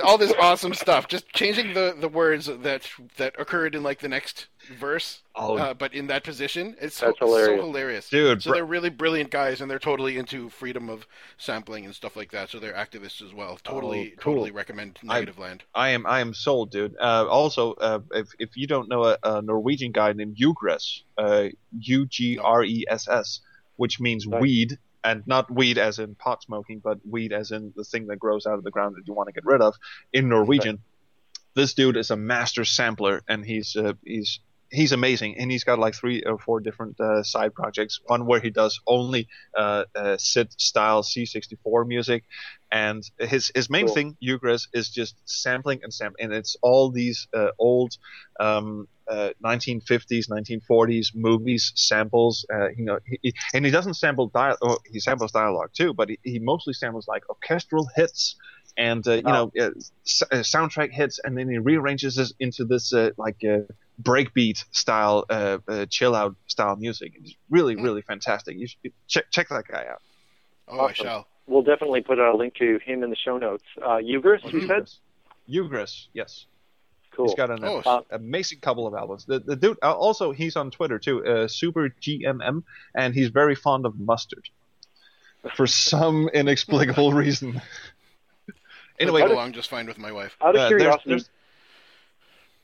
all 0.00 0.18
this 0.18 0.32
awesome 0.40 0.74
stuff. 0.74 1.08
Just 1.08 1.28
changing 1.32 1.74
the, 1.74 1.94
the 1.98 2.08
words 2.08 2.46
that 2.46 2.88
that 3.16 3.34
occurred 3.38 3.74
in 3.74 3.82
like 3.82 4.00
the 4.00 4.08
next 4.08 4.46
verse, 4.78 5.22
oh, 5.34 5.56
uh, 5.56 5.74
but 5.74 5.94
in 5.94 6.06
that 6.08 6.24
position. 6.24 6.76
It's 6.80 6.96
so, 6.96 7.12
hilarious. 7.18 7.46
so 7.60 7.66
hilarious. 7.66 8.08
dude, 8.10 8.42
So 8.42 8.50
br- 8.50 8.54
they're 8.56 8.64
really 8.66 8.90
brilliant 8.90 9.30
guys, 9.30 9.60
and 9.60 9.70
they're 9.70 9.78
totally 9.78 10.16
into 10.18 10.48
freedom 10.50 10.88
of 10.90 11.06
sampling 11.38 11.84
and 11.84 11.94
stuff 11.94 12.16
like 12.16 12.30
that. 12.32 12.50
So 12.50 12.58
they're 12.58 12.74
activists 12.74 13.22
as 13.24 13.32
well. 13.32 13.58
Totally, 13.64 14.12
Oh, 14.16 14.20
cool. 14.22 14.32
totally 14.34 14.50
recommend 14.50 14.98
I- 15.08 15.14
Negative 15.14 15.38
Land. 15.38 15.64
I 15.74 15.90
am 15.90 16.06
I 16.06 16.20
am 16.20 16.34
sold, 16.34 16.70
dude. 16.70 16.96
Uh, 17.00 17.26
also, 17.28 17.72
uh, 17.74 18.00
if 18.12 18.28
if 18.38 18.56
you 18.56 18.66
don't 18.66 18.88
know 18.88 19.04
a, 19.04 19.18
a 19.22 19.42
Norwegian 19.42 19.92
guy 19.92 20.12
named 20.12 20.36
Ugress, 20.36 21.02
uh, 21.16 21.48
U 21.80 22.06
G 22.06 22.38
R 22.38 22.64
E 22.64 22.84
S 22.88 23.08
S, 23.08 23.40
which 23.76 24.00
means 24.00 24.26
Right. 24.26 24.40
weed, 24.42 24.78
and 25.04 25.26
not 25.26 25.50
weed 25.50 25.78
as 25.78 25.98
in 25.98 26.14
pot 26.14 26.42
smoking, 26.42 26.80
but 26.80 26.98
weed 27.08 27.32
as 27.32 27.50
in 27.50 27.72
the 27.76 27.84
thing 27.84 28.06
that 28.08 28.18
grows 28.18 28.46
out 28.46 28.54
of 28.54 28.64
the 28.64 28.70
ground 28.70 28.96
that 28.96 29.06
you 29.06 29.14
want 29.14 29.28
to 29.28 29.32
get 29.32 29.44
rid 29.44 29.60
of. 29.60 29.76
In 30.12 30.28
Norwegian, 30.28 30.80
this 31.54 31.74
dude 31.74 31.96
is 31.96 32.10
a 32.10 32.16
master 32.16 32.64
sampler, 32.64 33.22
and 33.28 33.44
he's 33.44 33.76
uh, 33.76 33.94
he's 34.04 34.40
he's 34.70 34.92
amazing, 34.92 35.36
and 35.38 35.50
he's 35.50 35.64
got 35.64 35.78
like 35.78 35.94
three 35.94 36.22
or 36.24 36.38
four 36.38 36.60
different 36.60 36.98
uh, 37.00 37.22
side 37.22 37.54
projects. 37.54 38.00
One 38.06 38.26
where 38.26 38.40
he 38.40 38.50
does 38.50 38.78
only 38.86 39.28
uh, 39.56 39.84
uh, 39.94 40.16
SID 40.18 40.48
style 40.58 41.02
C64 41.02 41.84
music, 41.84 42.24
and 42.70 43.02
his 43.18 43.50
his 43.54 43.70
main 43.70 43.86
Cool. 43.86 43.88
thing, 43.88 44.16
Ugress, 44.22 44.62
is 44.72 44.90
just 44.90 45.16
sampling 45.24 45.80
and 45.82 45.92
sampling, 45.92 46.24
and 46.26 46.34
it's 46.34 46.56
all 46.62 46.90
these 46.90 47.26
uh, 47.34 47.48
old 47.58 47.92
um, 48.40 48.86
uh, 49.10 49.30
1950s, 49.40 50.28
1940s 50.28 51.12
movies 51.14 51.72
samples. 51.76 52.44
Uh, 52.52 52.68
you 52.76 52.84
know, 52.84 52.98
he, 53.06 53.18
he- 53.22 53.34
and 53.54 53.64
he 53.64 53.70
doesn't 53.70 53.94
sample 53.94 54.28
dial. 54.34 54.56
Oh, 54.62 54.78
he 54.86 55.00
samples 55.00 55.32
dialogue 55.32 55.70
too, 55.76 55.94
but 55.94 56.08
he, 56.10 56.18
he 56.24 56.38
mostly 56.38 56.72
samples 56.74 57.06
like 57.08 57.22
orchestral 57.28 57.88
hits 57.96 58.36
and 58.76 59.06
uh, 59.08 59.14
you 59.14 59.32
know 59.32 59.50
uh, 59.60 59.70
s- 60.06 60.22
uh, 60.30 60.36
soundtrack 60.36 60.92
hits, 60.92 61.18
and 61.24 61.36
then 61.36 61.48
he 61.48 61.58
rearranges 61.58 62.16
this 62.16 62.32
into 62.40 62.64
this 62.64 62.92
uh, 62.92 63.10
like 63.18 63.36
uh, 63.48 63.58
breakbeat 64.02 64.64
style, 64.70 65.24
uh, 65.30 65.58
uh, 65.66 65.86
chill 65.86 66.14
out 66.14 66.36
style 66.46 66.76
music. 66.76 67.12
It's 67.16 67.34
really, 67.50 67.76
really 67.76 68.02
fantastic. 68.02 68.56
You 68.56 68.66
should 68.68 68.92
check 69.06 69.24
check 69.30 69.48
that 69.48 69.66
guy 69.66 69.86
out. 69.90 70.02
Oh, 70.68 70.80
I 70.86 70.92
shall. 70.92 71.26
We'll 71.46 71.62
definitely 71.62 72.02
put 72.02 72.18
a 72.18 72.36
link 72.36 72.54
to 72.56 72.78
him 72.84 73.02
in 73.02 73.10
the 73.10 73.16
show 73.16 73.38
notes. 73.38 73.64
Uh, 73.82 73.96
Ugris, 74.02 74.52
you 74.52 74.66
said? 74.66 74.90
Ugris, 75.48 76.08
yes. 76.12 76.44
Cool. 77.12 77.24
He's 77.26 77.34
got 77.34 77.50
an 77.50 77.64
Oh, 77.64 77.78
uh, 77.86 78.02
amazing 78.10 78.60
couple 78.60 78.86
of 78.86 78.92
albums. 78.94 79.24
The, 79.24 79.40
the 79.40 79.56
dude, 79.56 79.78
uh, 79.82 79.92
also, 79.94 80.30
he's 80.32 80.56
on 80.56 80.70
Twitter 80.70 80.98
too, 80.98 81.24
uh, 81.24 81.48
Super 81.48 81.88
GMM, 82.02 82.62
and 82.94 83.14
he's 83.14 83.28
very 83.30 83.54
fond 83.54 83.86
of 83.86 83.98
mustard 83.98 84.50
for 85.56 85.66
some 85.66 86.28
inexplicable 86.34 87.12
reason. 87.14 87.48
anyway, 87.56 87.62
Anyway, 89.00 89.20
how 89.22 89.26
did- 89.28 89.34
along 89.34 89.52
just 89.52 89.70
fine 89.70 89.86
with 89.86 89.98
my 89.98 90.12
wife. 90.12 90.36
Out 90.42 90.50
of 90.54 90.60
uh, 90.60 90.68
there's- 90.68 90.80
curiosity, 90.80 91.08
there's- 91.08 91.30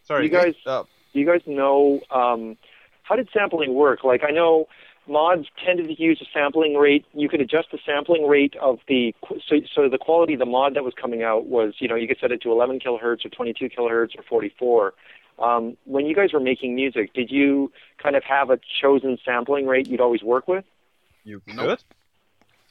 sorry, 0.04 0.24
You 0.24 0.30
guys- 0.30 0.54
uh, 0.66 0.82
do 1.14 1.20
you 1.20 1.26
guys 1.26 1.40
know 1.46 2.00
um, 2.10 2.56
how 3.04 3.16
did 3.16 3.28
sampling 3.32 3.72
work? 3.74 4.04
Like 4.04 4.22
I 4.26 4.30
know 4.30 4.66
mods 5.06 5.46
tended 5.64 5.86
to 5.86 6.02
use 6.02 6.20
a 6.20 6.26
sampling 6.32 6.74
rate. 6.74 7.06
You 7.14 7.28
could 7.28 7.40
adjust 7.40 7.68
the 7.70 7.78
sampling 7.86 8.26
rate 8.26 8.54
of 8.60 8.80
the 8.88 9.14
so 9.48 9.56
so 9.74 9.88
the 9.88 9.98
quality 9.98 10.34
of 10.34 10.40
the 10.40 10.46
mod 10.46 10.74
that 10.74 10.84
was 10.84 10.94
coming 11.00 11.22
out 11.22 11.46
was 11.46 11.74
you 11.78 11.88
know 11.88 11.94
you 11.94 12.08
could 12.08 12.18
set 12.20 12.32
it 12.32 12.42
to 12.42 12.52
11 12.52 12.80
kilohertz 12.80 13.24
or 13.24 13.30
22 13.30 13.70
kilohertz 13.70 14.18
or 14.18 14.22
44. 14.22 14.94
Um, 15.38 15.76
when 15.84 16.06
you 16.06 16.14
guys 16.14 16.32
were 16.32 16.40
making 16.40 16.76
music, 16.76 17.12
did 17.12 17.30
you 17.30 17.72
kind 17.98 18.14
of 18.14 18.22
have 18.22 18.50
a 18.50 18.58
chosen 18.80 19.18
sampling 19.24 19.66
rate 19.66 19.88
you'd 19.88 20.00
always 20.00 20.22
work 20.22 20.46
with? 20.46 20.64
you 21.24 21.40
could. 21.40 21.56
Nope. 21.56 21.78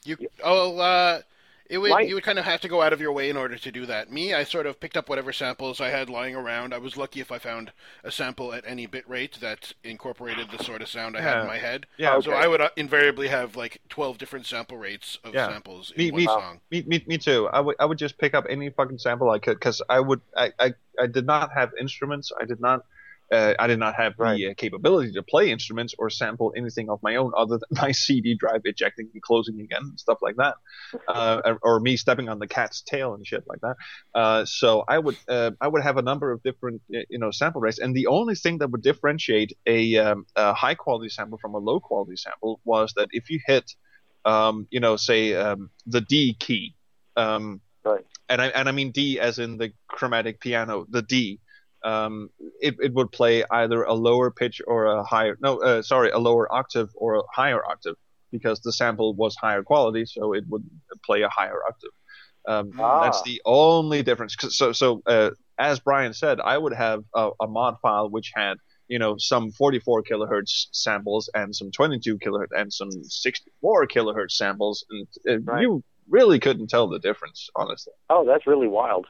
You 0.05 0.17
oh 0.43 0.77
uh 0.77 1.21
it 1.69 1.77
would 1.77 1.91
My- 1.91 2.01
you 2.01 2.15
would 2.15 2.23
kind 2.23 2.37
of 2.39 2.45
have 2.45 2.61
to 2.61 2.67
go 2.67 2.81
out 2.81 2.93
of 2.93 2.99
your 3.01 3.11
way 3.11 3.29
in 3.29 3.37
order 3.37 3.57
to 3.57 3.71
do 3.71 3.85
that. 3.85 4.11
Me, 4.11 4.33
I 4.33 4.43
sort 4.43 4.65
of 4.65 4.79
picked 4.79 4.97
up 4.97 5.07
whatever 5.09 5.31
samples 5.31 5.79
I 5.79 5.89
had 5.89 6.09
lying 6.09 6.35
around. 6.35 6.73
I 6.73 6.77
was 6.77 6.97
lucky 6.97 7.19
if 7.21 7.31
I 7.31 7.37
found 7.39 7.71
a 8.03 8.11
sample 8.11 8.53
at 8.53 8.63
any 8.67 8.85
bit 8.85 9.07
rate 9.09 9.37
that 9.41 9.73
incorporated 9.83 10.49
the 10.51 10.63
sort 10.63 10.81
of 10.81 10.89
sound 10.89 11.15
I 11.17 11.21
had 11.21 11.41
in 11.41 11.47
my 11.47 11.57
head. 11.57 11.85
Yeah, 11.97 12.19
So 12.19 12.31
I 12.33 12.47
would 12.47 12.61
uh, 12.61 12.69
invariably 12.75 13.27
have 13.29 13.55
like 13.55 13.81
12 13.89 14.17
different 14.17 14.45
sample 14.45 14.77
rates 14.77 15.19
of 15.23 15.33
Yeah. 15.33 15.47
samples 15.47 15.91
in 15.95 16.03
Me- 16.03 16.11
one 16.11 16.19
me- 16.21 16.25
song. 16.25 16.59
Me, 16.69 16.83
me, 16.85 17.03
me 17.07 17.17
too. 17.17 17.47
I 17.51 17.59
would, 17.61 17.75
I 17.79 17.85
would 17.85 17.97
just 17.97 18.17
pick 18.17 18.33
up 18.33 18.45
any 18.49 18.69
fucking 18.69 18.97
sample 18.99 19.29
I 19.29 19.39
could, 19.39 19.55
because 19.59 19.81
I 19.89 19.99
would, 19.99 20.21
I, 20.35 20.51
I, 20.59 20.73
I 20.99 21.07
did 21.07 21.25
not 21.25 21.51
have 21.55 21.71
instruments. 21.79 22.31
I 22.39 22.45
did 22.45 22.59
not, 22.59 22.85
uh, 23.33 23.53
I 23.59 23.67
did 23.67 23.79
not 23.79 23.95
have 23.95 24.13
Right. 24.17 24.37
the 24.37 24.47
uh, 24.51 24.53
capability 24.55 25.11
to 25.13 25.23
play 25.23 25.51
instruments 25.51 25.93
or 25.97 26.09
sample 26.09 26.53
anything 26.55 26.89
of 26.89 26.99
my 27.01 27.15
own 27.15 27.31
other 27.35 27.57
than 27.57 27.69
my 27.83 27.91
CD 27.91 28.35
drive 28.35 28.61
ejecting 28.65 29.09
and 29.13 29.21
closing 29.21 29.59
again, 29.59 29.81
and 29.81 29.99
stuff 29.99 30.19
like 30.21 30.35
that, 30.37 30.55
uh, 31.07 31.55
or, 31.61 31.79
me 31.79 31.97
stepping 31.97 32.29
on 32.29 32.39
the 32.39 32.47
cat's 32.47 32.81
tail 32.81 33.13
and 33.15 33.25
shit 33.25 33.43
like 33.47 33.61
that. 33.61 33.75
Uh, 34.13 34.45
so 34.45 34.83
I 34.87 34.97
would, 34.99 35.17
uh, 35.27 35.51
I 35.59 35.67
would 35.67 35.83
have 35.83 35.97
a 35.97 36.01
number 36.01 36.31
of 36.31 36.41
different, 36.43 36.81
you 36.87 37.19
know, 37.19 37.31
sample 37.31 37.61
rates, 37.61 37.79
and 37.79 37.95
the 37.95 38.07
only 38.07 38.35
thing 38.35 38.59
that 38.59 38.69
would 38.71 38.83
differentiate 38.83 39.51
a, 39.65 39.97
um, 39.97 40.25
a 40.35 40.53
high 40.53 40.75
quality 40.75 41.09
sample 41.09 41.39
from 41.39 41.55
a 41.55 41.59
low 41.59 41.79
quality 41.79 42.15
sample 42.15 42.61
was 42.63 42.93
that 42.95 43.09
if 43.11 43.29
you 43.29 43.39
hit 43.45 43.65
um, 44.25 44.67
you 44.71 44.79
know, 44.79 44.95
say 44.95 45.35
um, 45.35 45.69
the 45.85 46.01
D 46.01 46.35
key, 46.39 46.75
um, 47.15 47.61
Right. 47.85 48.05
and 48.29 48.41
I 48.41 48.47
and 48.47 48.69
I 48.69 48.71
mean 48.71 48.91
D 48.91 49.19
as 49.19 49.39
in 49.39 49.57
the 49.57 49.73
chromatic 49.87 50.39
piano, 50.39 50.85
the 50.89 51.01
D. 51.01 51.39
Um, 51.83 52.29
it, 52.61 52.75
it 52.79 52.93
would 52.93 53.11
play 53.11 53.43
either 53.51 53.83
a 53.83 53.93
lower 53.93 54.31
pitch 54.31 54.61
or 54.65 54.85
a 54.85 55.03
higher 55.03 55.37
no 55.41 55.57
uh, 55.61 55.81
sorry 55.81 56.11
a 56.11 56.17
lower 56.17 56.45
octave 56.53 56.89
or 56.95 57.15
a 57.17 57.23
higher 57.35 57.61
octave 57.65 57.95
because 58.31 58.61
the 58.61 58.71
sample 58.71 59.13
was 59.15 59.35
higher 59.35 59.63
quality 59.63 60.05
so 60.05 60.33
it 60.33 60.45
would 60.49 60.63
play 61.05 61.21
a 61.23 61.29
higher 61.29 61.59
octave 61.67 61.91
um, 62.47 62.71
Ah. 62.79 63.03
that's 63.03 63.21
the 63.23 63.41
only 63.45 64.01
difference 64.01 64.35
so 64.39 64.71
so 64.71 65.01
uh, 65.07 65.31
as 65.59 65.79
Brian 65.81 66.13
said 66.13 66.39
I 66.39 66.57
would 66.57 66.73
have 66.73 67.03
a, 67.13 67.31
a 67.41 67.47
mod 67.47 67.75
file 67.81 68.09
which 68.09 68.31
had 68.33 68.55
you 68.87 68.99
know 68.99 69.15
some 69.17 69.51
44 69.51 70.03
kilohertz 70.03 70.67
samples 70.71 71.29
and 71.33 71.53
some 71.55 71.69
22 71.71 72.17
kilohertz 72.19 72.47
and 72.51 72.71
some 72.71 72.91
64 72.91 73.87
kilohertz 73.87 74.31
samples 74.31 74.85
and 74.89 75.07
uh, 75.29 75.51
Right. 75.51 75.61
you 75.63 75.83
really 76.09 76.39
couldn't 76.39 76.67
tell 76.69 76.87
the 76.87 76.99
difference 76.99 77.49
honestly 77.55 77.93
Oh, 78.09 78.25
that's 78.25 78.45
really 78.47 78.67
wild. 78.67 79.05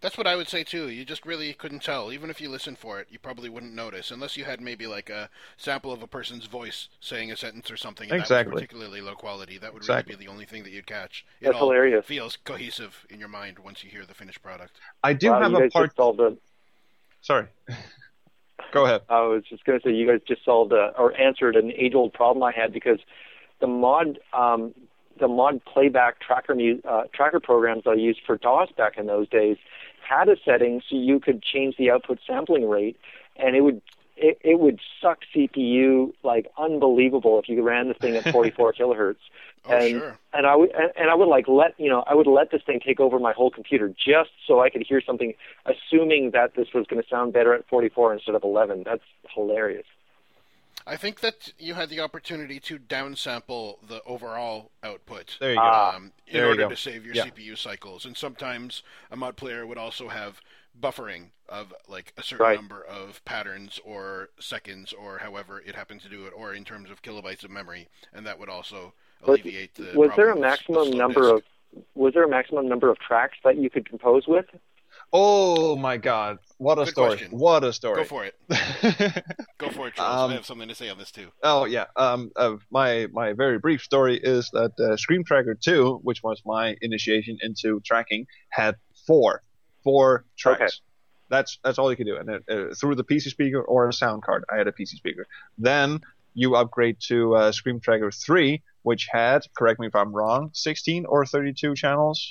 That's 0.00 0.16
what 0.16 0.28
I 0.28 0.36
would 0.36 0.48
say 0.48 0.62
too. 0.62 0.88
You 0.88 1.04
just 1.04 1.26
really 1.26 1.52
couldn't 1.52 1.82
tell. 1.82 2.12
Even 2.12 2.30
if 2.30 2.40
you 2.40 2.48
listened 2.48 2.78
for 2.78 3.00
it, 3.00 3.08
you 3.10 3.18
probably 3.18 3.48
wouldn't 3.48 3.74
notice 3.74 4.10
unless 4.12 4.36
you 4.36 4.44
had 4.44 4.60
maybe 4.60 4.86
like 4.86 5.10
a 5.10 5.28
sample 5.56 5.92
of 5.92 6.02
a 6.02 6.06
person's 6.06 6.46
voice 6.46 6.88
saying 7.00 7.32
a 7.32 7.36
sentence 7.36 7.68
or 7.70 7.76
something. 7.76 8.04
And 8.08 8.20
That 8.20 8.24
Exactly. 8.24 8.52
was 8.52 8.60
particularly 8.62 9.00
low 9.00 9.14
quality. 9.16 9.58
That 9.58 9.72
would 9.72 9.80
Exactly. 9.82 10.12
really 10.14 10.18
be 10.20 10.26
the 10.26 10.30
only 10.32 10.44
thing 10.44 10.62
that 10.62 10.70
you'd 10.70 10.86
catch. 10.86 11.26
It 11.40 11.46
That's 11.46 11.56
all 11.56 11.68
hilarious. 11.70 12.06
feels 12.06 12.36
cohesive 12.36 13.06
in 13.10 13.18
your 13.18 13.28
mind 13.28 13.58
once 13.58 13.82
you 13.82 13.90
hear 13.90 14.04
the 14.06 14.14
finished 14.14 14.40
product. 14.42 14.80
I 15.02 15.14
do 15.14 15.30
Wow, 15.30 15.40
have 15.40 15.50
you 15.50 15.56
a 15.56 15.60
guys 15.62 15.72
part. 15.72 15.86
just 15.88 15.96
solved 15.96 16.20
a, 16.20 16.36
Sorry. 17.20 17.46
Go 18.72 18.84
ahead. 18.84 19.02
I 19.08 19.22
was 19.22 19.44
just 19.48 19.64
going 19.64 19.80
to 19.80 19.88
say 19.88 19.92
you 19.94 20.06
guys 20.06 20.20
just 20.28 20.44
solved 20.44 20.72
a, 20.72 20.92
or 20.98 21.18
answered 21.18 21.56
an 21.56 21.72
age-old 21.72 22.12
problem 22.12 22.42
I 22.42 22.52
had 22.52 22.72
because 22.72 22.98
the 23.60 23.66
mod 23.66 24.18
um, 24.32 24.74
the 25.18 25.26
mod 25.28 25.60
playback 25.64 26.20
tracker 26.20 26.54
uh, 26.88 27.04
tracker 27.12 27.40
programs 27.40 27.84
I 27.86 27.94
used 27.94 28.20
for 28.26 28.36
DOS 28.36 28.68
back 28.76 28.98
in 28.98 29.06
those 29.06 29.28
days 29.28 29.56
had 30.08 30.28
a 30.28 30.36
setting 30.44 30.80
so 30.88 30.96
you 30.96 31.20
could 31.20 31.42
change 31.42 31.76
the 31.76 31.90
output 31.90 32.18
sampling 32.26 32.68
rate, 32.68 32.96
and 33.36 33.56
it 33.56 33.60
would 33.62 33.82
it, 34.20 34.38
it 34.42 34.58
would 34.58 34.80
suck 35.00 35.18
CPU 35.34 36.12
like 36.24 36.50
unbelievable 36.58 37.38
if 37.38 37.48
you 37.48 37.62
ran 37.62 37.88
this 37.88 37.96
thing 37.98 38.16
at 38.16 38.28
44 38.32 38.72
kilohertz. 38.78 39.16
Oh 39.64 39.76
and, 39.76 39.90
sure. 39.90 40.18
and 40.32 40.46
I 40.46 40.56
would 40.56 40.70
and, 40.72 40.90
and 40.96 41.10
I 41.10 41.14
would 41.14 41.28
like 41.28 41.46
let 41.46 41.78
you 41.78 41.88
know 41.88 42.04
I 42.06 42.14
would 42.14 42.26
let 42.26 42.50
this 42.50 42.62
thing 42.64 42.80
take 42.84 43.00
over 43.00 43.18
my 43.18 43.32
whole 43.32 43.50
computer 43.50 43.88
just 43.88 44.30
so 44.46 44.60
I 44.60 44.70
could 44.70 44.84
hear 44.86 45.00
something, 45.00 45.34
assuming 45.66 46.30
that 46.32 46.54
this 46.56 46.68
was 46.74 46.86
going 46.86 47.02
to 47.02 47.08
sound 47.08 47.32
better 47.32 47.54
at 47.54 47.68
44 47.68 48.14
instead 48.14 48.34
of 48.34 48.42
11. 48.42 48.82
That's 48.84 49.02
hilarious. 49.34 49.86
I 50.88 50.96
think 50.96 51.20
that 51.20 51.52
you 51.58 51.74
had 51.74 51.90
the 51.90 52.00
opportunity 52.00 52.58
to 52.60 52.78
downsample 52.78 53.76
the 53.86 54.02
overall 54.04 54.70
output. 54.82 55.36
There 55.38 55.50
you 55.50 55.56
go. 55.56 55.62
Um, 55.62 56.12
in 56.26 56.32
There 56.38 56.48
order 56.48 56.62
go. 56.62 56.68
to 56.70 56.76
save 56.76 57.04
your 57.04 57.14
Yeah. 57.14 57.26
CPU 57.26 57.56
cycles. 57.56 58.06
And 58.06 58.16
sometimes 58.16 58.82
a 59.10 59.16
mod 59.16 59.36
player 59.36 59.66
would 59.66 59.76
also 59.76 60.08
have 60.08 60.40
buffering 60.80 61.30
of 61.48 61.74
like 61.88 62.14
a 62.16 62.22
certain 62.22 62.46
Right. 62.46 62.56
number 62.56 62.82
of 62.84 63.22
patterns 63.26 63.78
or 63.84 64.30
seconds 64.40 64.92
or 64.94 65.18
however 65.18 65.60
it 65.60 65.74
happened 65.74 66.00
to 66.02 66.08
do 66.08 66.26
it, 66.26 66.32
or 66.34 66.54
in 66.54 66.64
terms 66.64 66.88
of 66.90 67.02
kilobytes 67.02 67.44
of 67.44 67.50
memory, 67.50 67.88
and 68.14 68.26
that 68.26 68.38
would 68.38 68.48
also 68.48 68.94
Was- 69.20 69.40
alleviate 69.40 69.74
the. 69.74 69.92
was 69.98 70.10
there 70.16 70.30
a 70.30 70.32
problem 70.32 70.38
of 70.38 70.44
s- 70.52 70.58
maximum 70.68 70.90
number 70.96 71.20
disk. 71.36 71.44
of 71.76 71.84
was 71.94 72.14
there 72.14 72.24
a 72.24 72.28
maximum 72.28 72.66
number 72.66 72.88
of 72.88 72.98
tracks 72.98 73.36
that 73.44 73.56
you 73.56 73.68
could 73.68 73.86
compose 73.88 74.26
with? 74.26 74.46
Oh 75.12 75.76
my 75.76 75.96
God! 75.96 76.38
What 76.58 76.78
a 76.78 76.84
Good 76.84 76.90
story! 76.90 77.08
question. 77.16 77.30
What 77.30 77.64
a 77.64 77.72
story! 77.72 77.96
Go 77.96 78.04
for 78.04 78.24
it. 78.24 78.34
Go 79.58 79.70
for 79.70 79.88
it, 79.88 79.94
Troels. 79.94 80.24
Um, 80.24 80.30
I 80.30 80.34
have 80.34 80.44
something 80.44 80.68
to 80.68 80.74
say 80.74 80.90
on 80.90 80.98
this 80.98 81.10
too. 81.10 81.28
Oh 81.42 81.64
yeah. 81.64 81.86
Um, 81.96 82.30
uh, 82.36 82.56
my 82.70 83.06
my 83.12 83.32
very 83.32 83.58
brief 83.58 83.82
story 83.82 84.18
is 84.22 84.50
that 84.52 84.78
uh, 84.78 84.96
Scream 84.96 85.24
Tracker 85.24 85.54
2, 85.54 86.00
which 86.02 86.22
was 86.22 86.42
my 86.44 86.76
initiation 86.82 87.38
into 87.40 87.80
tracking, 87.80 88.26
had 88.50 88.76
four 89.06 89.42
four 89.82 90.24
tracks. 90.36 90.60
Okay. 90.60 90.72
That's 91.30 91.58
that's 91.64 91.78
all 91.78 91.90
you 91.90 91.96
could 91.96 92.06
do, 92.06 92.16
and 92.16 92.30
uh, 92.30 92.52
uh, 92.52 92.74
through 92.74 92.96
the 92.96 93.04
PC 93.04 93.28
speaker 93.28 93.62
or 93.62 93.88
a 93.88 93.92
sound 93.92 94.22
card. 94.22 94.44
I 94.52 94.56
had 94.56 94.66
a 94.66 94.72
PC 94.72 94.96
speaker. 94.96 95.26
Then 95.56 96.00
you 96.34 96.54
upgrade 96.54 96.98
to 97.08 97.34
uh, 97.34 97.52
Scream 97.52 97.80
Tracker 97.80 98.10
3, 98.10 98.62
which 98.82 99.08
had, 99.10 99.42
correct 99.56 99.80
me 99.80 99.88
if 99.88 99.96
I'm 99.96 100.12
wrong, 100.12 100.50
16 100.52 101.04
or 101.06 101.26
32 101.26 101.74
channels. 101.74 102.30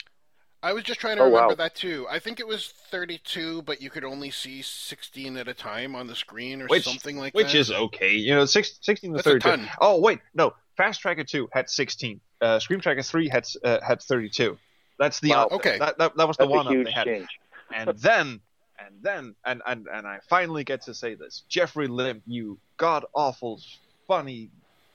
I 0.68 0.74
was 0.74 0.84
just 0.84 1.00
trying 1.00 1.16
to 1.18 1.24
Oh, 1.24 1.28
remember 1.28 1.48
wow. 1.50 1.56
that 1.56 1.76
too. 1.76 2.06
I 2.10 2.20
think 2.20 2.40
it 2.40 2.48
was 2.48 2.68
32, 2.92 3.62
but 3.62 3.82
you 3.82 3.90
could 3.90 4.04
only 4.04 4.32
see 4.32 4.62
16 4.62 5.38
at 5.38 5.48
a 5.48 5.54
time 5.54 5.96
on 5.96 6.08
the 6.08 6.16
screen 6.16 6.62
or 6.62 6.68
Which- 6.68 6.84
something 6.84 7.18
like 7.18 7.34
that. 7.34 7.38
which 7.38 7.56
is 7.56 7.72
okay. 7.72 8.14
You 8.16 8.36
know, 8.36 8.46
six, 8.46 8.78
16 8.82 9.12
to 9.12 9.16
That's 9.18 9.28
a 9.28 9.30
32. 9.40 9.50
ton. 9.50 9.70
Oh 9.80 10.00
wait, 10.02 10.20
no. 10.34 10.54
Fast 10.76 11.00
Tracker 11.02 11.24
2 11.24 11.50
had 11.54 11.70
16. 11.70 12.20
Uh, 12.42 12.60
Scream 12.60 12.80
Tracker 12.82 13.02
3 13.02 13.30
had 13.30 13.48
uh, 13.64 13.80
had 13.82 14.02
32. 14.02 14.58
That's 15.00 15.20
the 15.22 15.30
Wow. 15.32 15.48
Okay. 15.52 15.78
That, 15.80 15.98
that, 16.00 16.18
that 16.18 16.28
was 16.28 16.38
the 16.38 16.46
one 16.48 16.66
a 16.68 16.70
up 16.70 16.76
huge 16.76 16.86
they 16.86 16.92
had. 16.92 17.06
change. 17.06 17.28
And 17.74 17.90
then 18.00 18.42
and 18.80 18.96
then 19.02 19.36
and, 19.46 19.62
and 19.66 19.88
and 19.92 20.06
I 20.06 20.20
finally 20.30 20.64
get 20.64 20.82
to 20.84 20.94
say 20.94 21.16
this. 21.16 21.44
Jeffrey 21.50 21.88
Lim, 21.88 22.22
you 22.28 22.60
god 22.78 23.06
awful, 23.14 23.60
funny, 24.08 24.50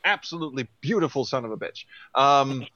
absolutely 0.05 0.69
beautiful 0.81 1.25
son 1.25 1.45
of 1.45 1.51
a 1.51 1.57
bitch. 1.57 1.85
Um, 2.15 2.67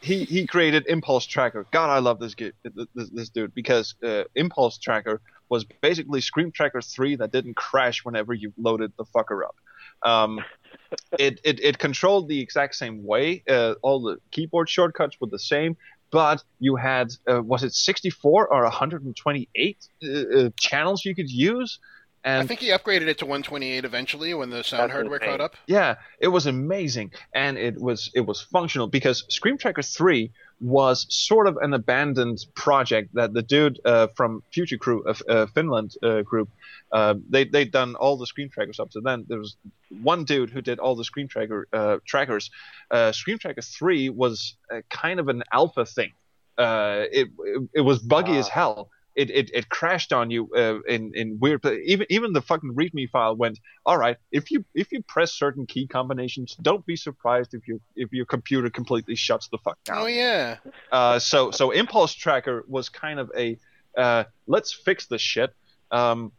he 0.00 0.24
he 0.24 0.46
created 0.46 0.86
Impulse 0.88 1.26
Tracker. 1.26 1.66
God, 1.70 1.90
I 1.90 1.98
love 1.98 2.18
this 2.20 2.34
gi- 2.34 2.52
this, 2.94 3.10
this 3.10 3.28
dude 3.30 3.54
because 3.54 3.94
uh, 4.04 4.24
Impulse 4.34 4.78
Tracker 4.78 5.20
was 5.48 5.64
basically 5.80 6.20
Scream 6.20 6.52
Tracker 6.52 6.80
three 6.80 7.16
that 7.16 7.32
didn't 7.32 7.56
crash 7.56 8.04
whenever 8.04 8.34
you 8.34 8.52
loaded 8.58 8.92
the 8.98 9.04
fucker 9.04 9.42
up. 9.44 9.56
Um, 10.02 10.40
it, 11.18 11.40
it 11.44 11.60
it 11.60 11.78
controlled 11.78 12.28
the 12.28 12.40
exact 12.40 12.74
same 12.74 13.04
way. 13.04 13.42
Uh, 13.48 13.74
all 13.82 14.00
the 14.00 14.18
keyboard 14.30 14.68
shortcuts 14.68 15.16
were 15.20 15.28
the 15.28 15.38
same, 15.38 15.76
but 16.10 16.42
you 16.60 16.76
had 16.76 17.08
uh, 17.30 17.42
was 17.42 17.64
it 17.64 17.72
64 17.72 18.48
or 18.48 18.62
128 18.62 19.88
uh, 20.02 20.08
uh, 20.08 20.50
channels 20.58 21.04
you 21.04 21.14
could 21.14 21.30
use, 21.30 21.78
and 22.26 22.42
I 22.42 22.46
think 22.46 22.60
he 22.60 22.68
upgraded 22.68 23.06
it 23.06 23.18
to 23.18 23.24
128 23.24 23.84
eventually 23.84 24.34
when 24.34 24.50
the 24.50 24.64
sound 24.64 24.90
hardware 24.90 25.20
caught 25.20 25.40
up. 25.40 25.54
yeah, 25.66 25.94
it 26.18 26.28
was 26.28 26.46
amazing, 26.46 27.12
and 27.32 27.56
it 27.56 27.80
was 27.80 28.10
it 28.14 28.22
was 28.22 28.42
functional 28.42 28.88
because 28.88 29.24
Scream 29.28 29.56
Tracker 29.56 29.82
three 29.82 30.32
was 30.60 31.06
sort 31.08 31.46
of 31.46 31.56
an 31.58 31.72
abandoned 31.74 32.44
project 32.54 33.14
that 33.14 33.32
the 33.32 33.42
dude 33.42 33.78
uh, 33.84 34.08
from 34.08 34.42
Future 34.50 34.76
Crew, 34.76 35.04
uh, 35.04 35.14
uh, 35.28 35.46
Finland 35.46 35.94
uh, 36.02 36.22
group, 36.22 36.48
uh, 36.92 37.14
they 37.30 37.44
they'd 37.44 37.70
done 37.70 37.94
all 37.94 38.16
the 38.16 38.26
Scream 38.26 38.48
Trackers 38.48 38.80
up 38.80 38.90
to 38.90 39.00
then. 39.00 39.24
There 39.28 39.38
was 39.38 39.56
one 40.02 40.24
dude 40.24 40.50
who 40.50 40.60
did 40.62 40.78
all 40.80 40.96
the 40.96 41.04
Scream 41.04 41.28
Tracker 41.28 41.68
uh, 41.72 41.98
trackers. 42.04 42.50
Uh, 42.90 43.12
Scream 43.12 43.38
Tracker 43.38 43.62
three 43.62 44.08
was 44.08 44.56
uh, 44.72 44.80
kind 44.90 45.20
of 45.20 45.28
an 45.28 45.44
alpha 45.52 45.86
thing. 45.86 46.12
Uh, 46.58 47.04
it, 47.12 47.28
it 47.38 47.68
it 47.74 47.80
was 47.82 48.00
buggy 48.00 48.36
as 48.36 48.48
hell. 48.48 48.90
It, 49.16 49.30
it, 49.30 49.50
it 49.54 49.68
crashed 49.70 50.12
on 50.12 50.30
you 50.30 50.50
uh, 50.54 50.80
in 50.86 51.12
in 51.14 51.38
weird 51.40 51.64
even 51.64 52.06
even 52.10 52.34
the 52.34 52.42
fucking 52.42 52.74
readme 52.74 53.08
file 53.08 53.34
went 53.34 53.58
all 53.86 53.96
right 53.96 54.18
if 54.30 54.50
you 54.50 54.62
if 54.74 54.92
you 54.92 55.02
press 55.02 55.32
certain 55.32 55.64
key 55.64 55.86
combinations 55.86 56.54
don't 56.60 56.84
be 56.84 56.96
surprised 56.96 57.54
if 57.54 57.66
you 57.66 57.80
if 57.96 58.12
your 58.12 58.26
computer 58.26 58.68
completely 58.68 59.14
shuts 59.14 59.48
the 59.48 59.56
fuck 59.56 59.78
down 59.84 60.02
Oh 60.02 60.06
yeah. 60.06 60.56
uh, 60.92 61.18
so 61.18 61.50
so 61.50 61.70
impulse 61.70 62.12
tracker 62.12 62.62
was 62.68 62.90
kind 62.90 63.18
of 63.18 63.32
a 63.34 63.56
uh, 63.96 64.24
let's 64.46 64.74
fix 64.74 65.06
the 65.06 65.18
shit 65.18 65.54
um, 65.90 66.30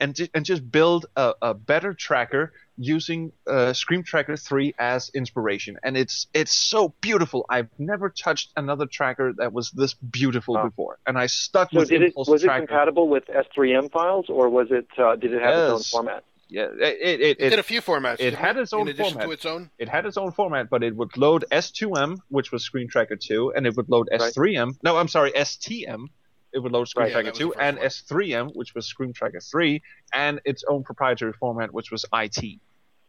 and 0.00 0.18
and 0.34 0.44
just 0.44 0.68
build 0.68 1.06
a, 1.14 1.34
a 1.40 1.54
better 1.54 1.94
tracker 1.94 2.52
using 2.76 3.32
uh, 3.46 3.72
Scream 3.72 4.02
Tracker 4.02 4.36
3 4.36 4.74
as 4.78 5.10
inspiration 5.14 5.76
and 5.82 5.96
it's 5.96 6.26
it's 6.34 6.52
so 6.52 6.94
beautiful 7.00 7.46
I've 7.48 7.68
never 7.78 8.10
touched 8.10 8.52
another 8.56 8.86
tracker 8.86 9.32
that 9.38 9.52
was 9.52 9.70
this 9.70 9.94
beautiful 9.94 10.54
Wow. 10.54 10.64
before 10.68 10.98
and 11.06 11.18
I 11.18 11.26
stuck 11.26 11.70
So 11.72 11.80
with 11.80 11.88
did 11.88 12.02
it 12.02 12.06
impulse 12.08 12.28
was 12.28 12.44
it 12.44 12.48
compatible 12.54 13.08
with 13.08 13.24
S3M 13.26 13.90
files 13.90 14.26
or 14.28 14.48
was 14.50 14.68
it 14.70 14.86
uh, 14.98 15.16
did 15.16 15.32
it 15.32 15.40
have 15.42 15.54
its 15.54 15.70
own 15.72 15.78
Yes. 15.78 15.90
format? 15.90 16.24
yeah 16.48 16.66
it 16.66 16.80
it, 16.80 16.98
it, 17.00 17.20
It, 17.20 17.40
it, 17.40 17.50
did 17.50 17.58
a 17.58 17.62
few 17.62 17.80
formats. 17.80 18.16
it 18.20 18.34
had 18.34 18.56
its 18.58 18.72
own 18.72 18.88
in 18.88 18.96
format. 18.96 19.24
to 19.24 19.30
its 19.32 19.46
own. 19.46 19.70
it 19.78 19.88
had 19.88 20.04
its 20.06 20.16
own 20.16 20.32
format, 20.32 20.68
but 20.70 20.82
it 20.84 20.94
would 20.94 21.16
load 21.16 21.44
S2M, 21.50 22.18
which 22.28 22.52
was 22.52 22.62
Scream 22.64 22.88
Tracker 22.88 23.16
2, 23.16 23.52
and 23.56 23.66
it 23.66 23.74
would 23.76 23.88
load 23.88 24.08
Right. 24.12 24.20
S3M. 24.20 24.74
No, 24.82 24.96
I'm 24.96 25.08
sorry, 25.08 25.32
STM. 25.32 26.06
It 26.52 26.60
would 26.60 26.72
load 26.72 26.88
Screen 26.88 27.04
Right. 27.04 27.12
Yeah, 27.12 27.20
Tracker 27.22 27.36
2 27.36 27.54
and 27.54 27.78
first 27.78 28.08
S3M, 28.08 28.54
which 28.54 28.74
was 28.74 28.86
Scream 28.86 29.12
Tracker 29.12 29.40
3, 29.40 29.82
and 30.14 30.40
its 30.44 30.64
own 30.68 30.84
proprietary 30.84 31.32
format, 31.34 31.72
which 31.72 31.90
was 31.90 32.04
IT. 32.14 32.60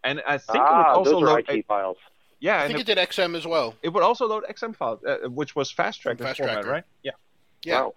And 0.03 0.21
I 0.27 0.37
think 0.37 0.55
it 0.57 0.59
would 0.59 0.67
ah, 0.67 0.93
also 0.95 1.11
those 1.11 1.23
are 1.23 1.25
load. 1.25 1.45
IT 1.49 1.65
files. 1.65 1.97
yeah, 2.39 2.61
I 2.61 2.67
think 2.67 2.79
it, 2.79 2.89
it 2.89 2.95
did 2.95 3.09
XM 3.09 3.35
as 3.35 3.45
well. 3.47 3.75
it 3.81 3.89
would 3.89 4.03
also 4.03 4.27
load 4.27 4.43
XM 4.49 4.75
files, 4.75 4.99
uh, 5.05 5.29
which 5.29 5.55
was 5.55 5.71
Fast 5.71 6.01
Tracker 6.01 6.23
Fast 6.23 6.37
format, 6.39 6.55
Tracker. 6.55 6.69
right? 6.71 6.83
Yeah. 7.03 7.11
Yeah. 7.63 7.81
Wow. 7.81 7.93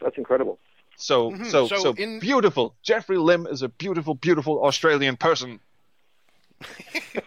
That's 0.00 0.18
incredible. 0.18 0.58
So, 0.96 1.30
Mhm. 1.30 1.46
so, 1.46 1.66
So 1.66 1.76
so, 1.78 1.92
in- 1.94 2.20
beautiful. 2.20 2.74
Jeffrey 2.82 3.18
Lim 3.18 3.46
is 3.46 3.62
a 3.62 3.68
beautiful, 3.68 4.14
beautiful 4.14 4.64
Australian 4.64 5.16
person. 5.16 5.60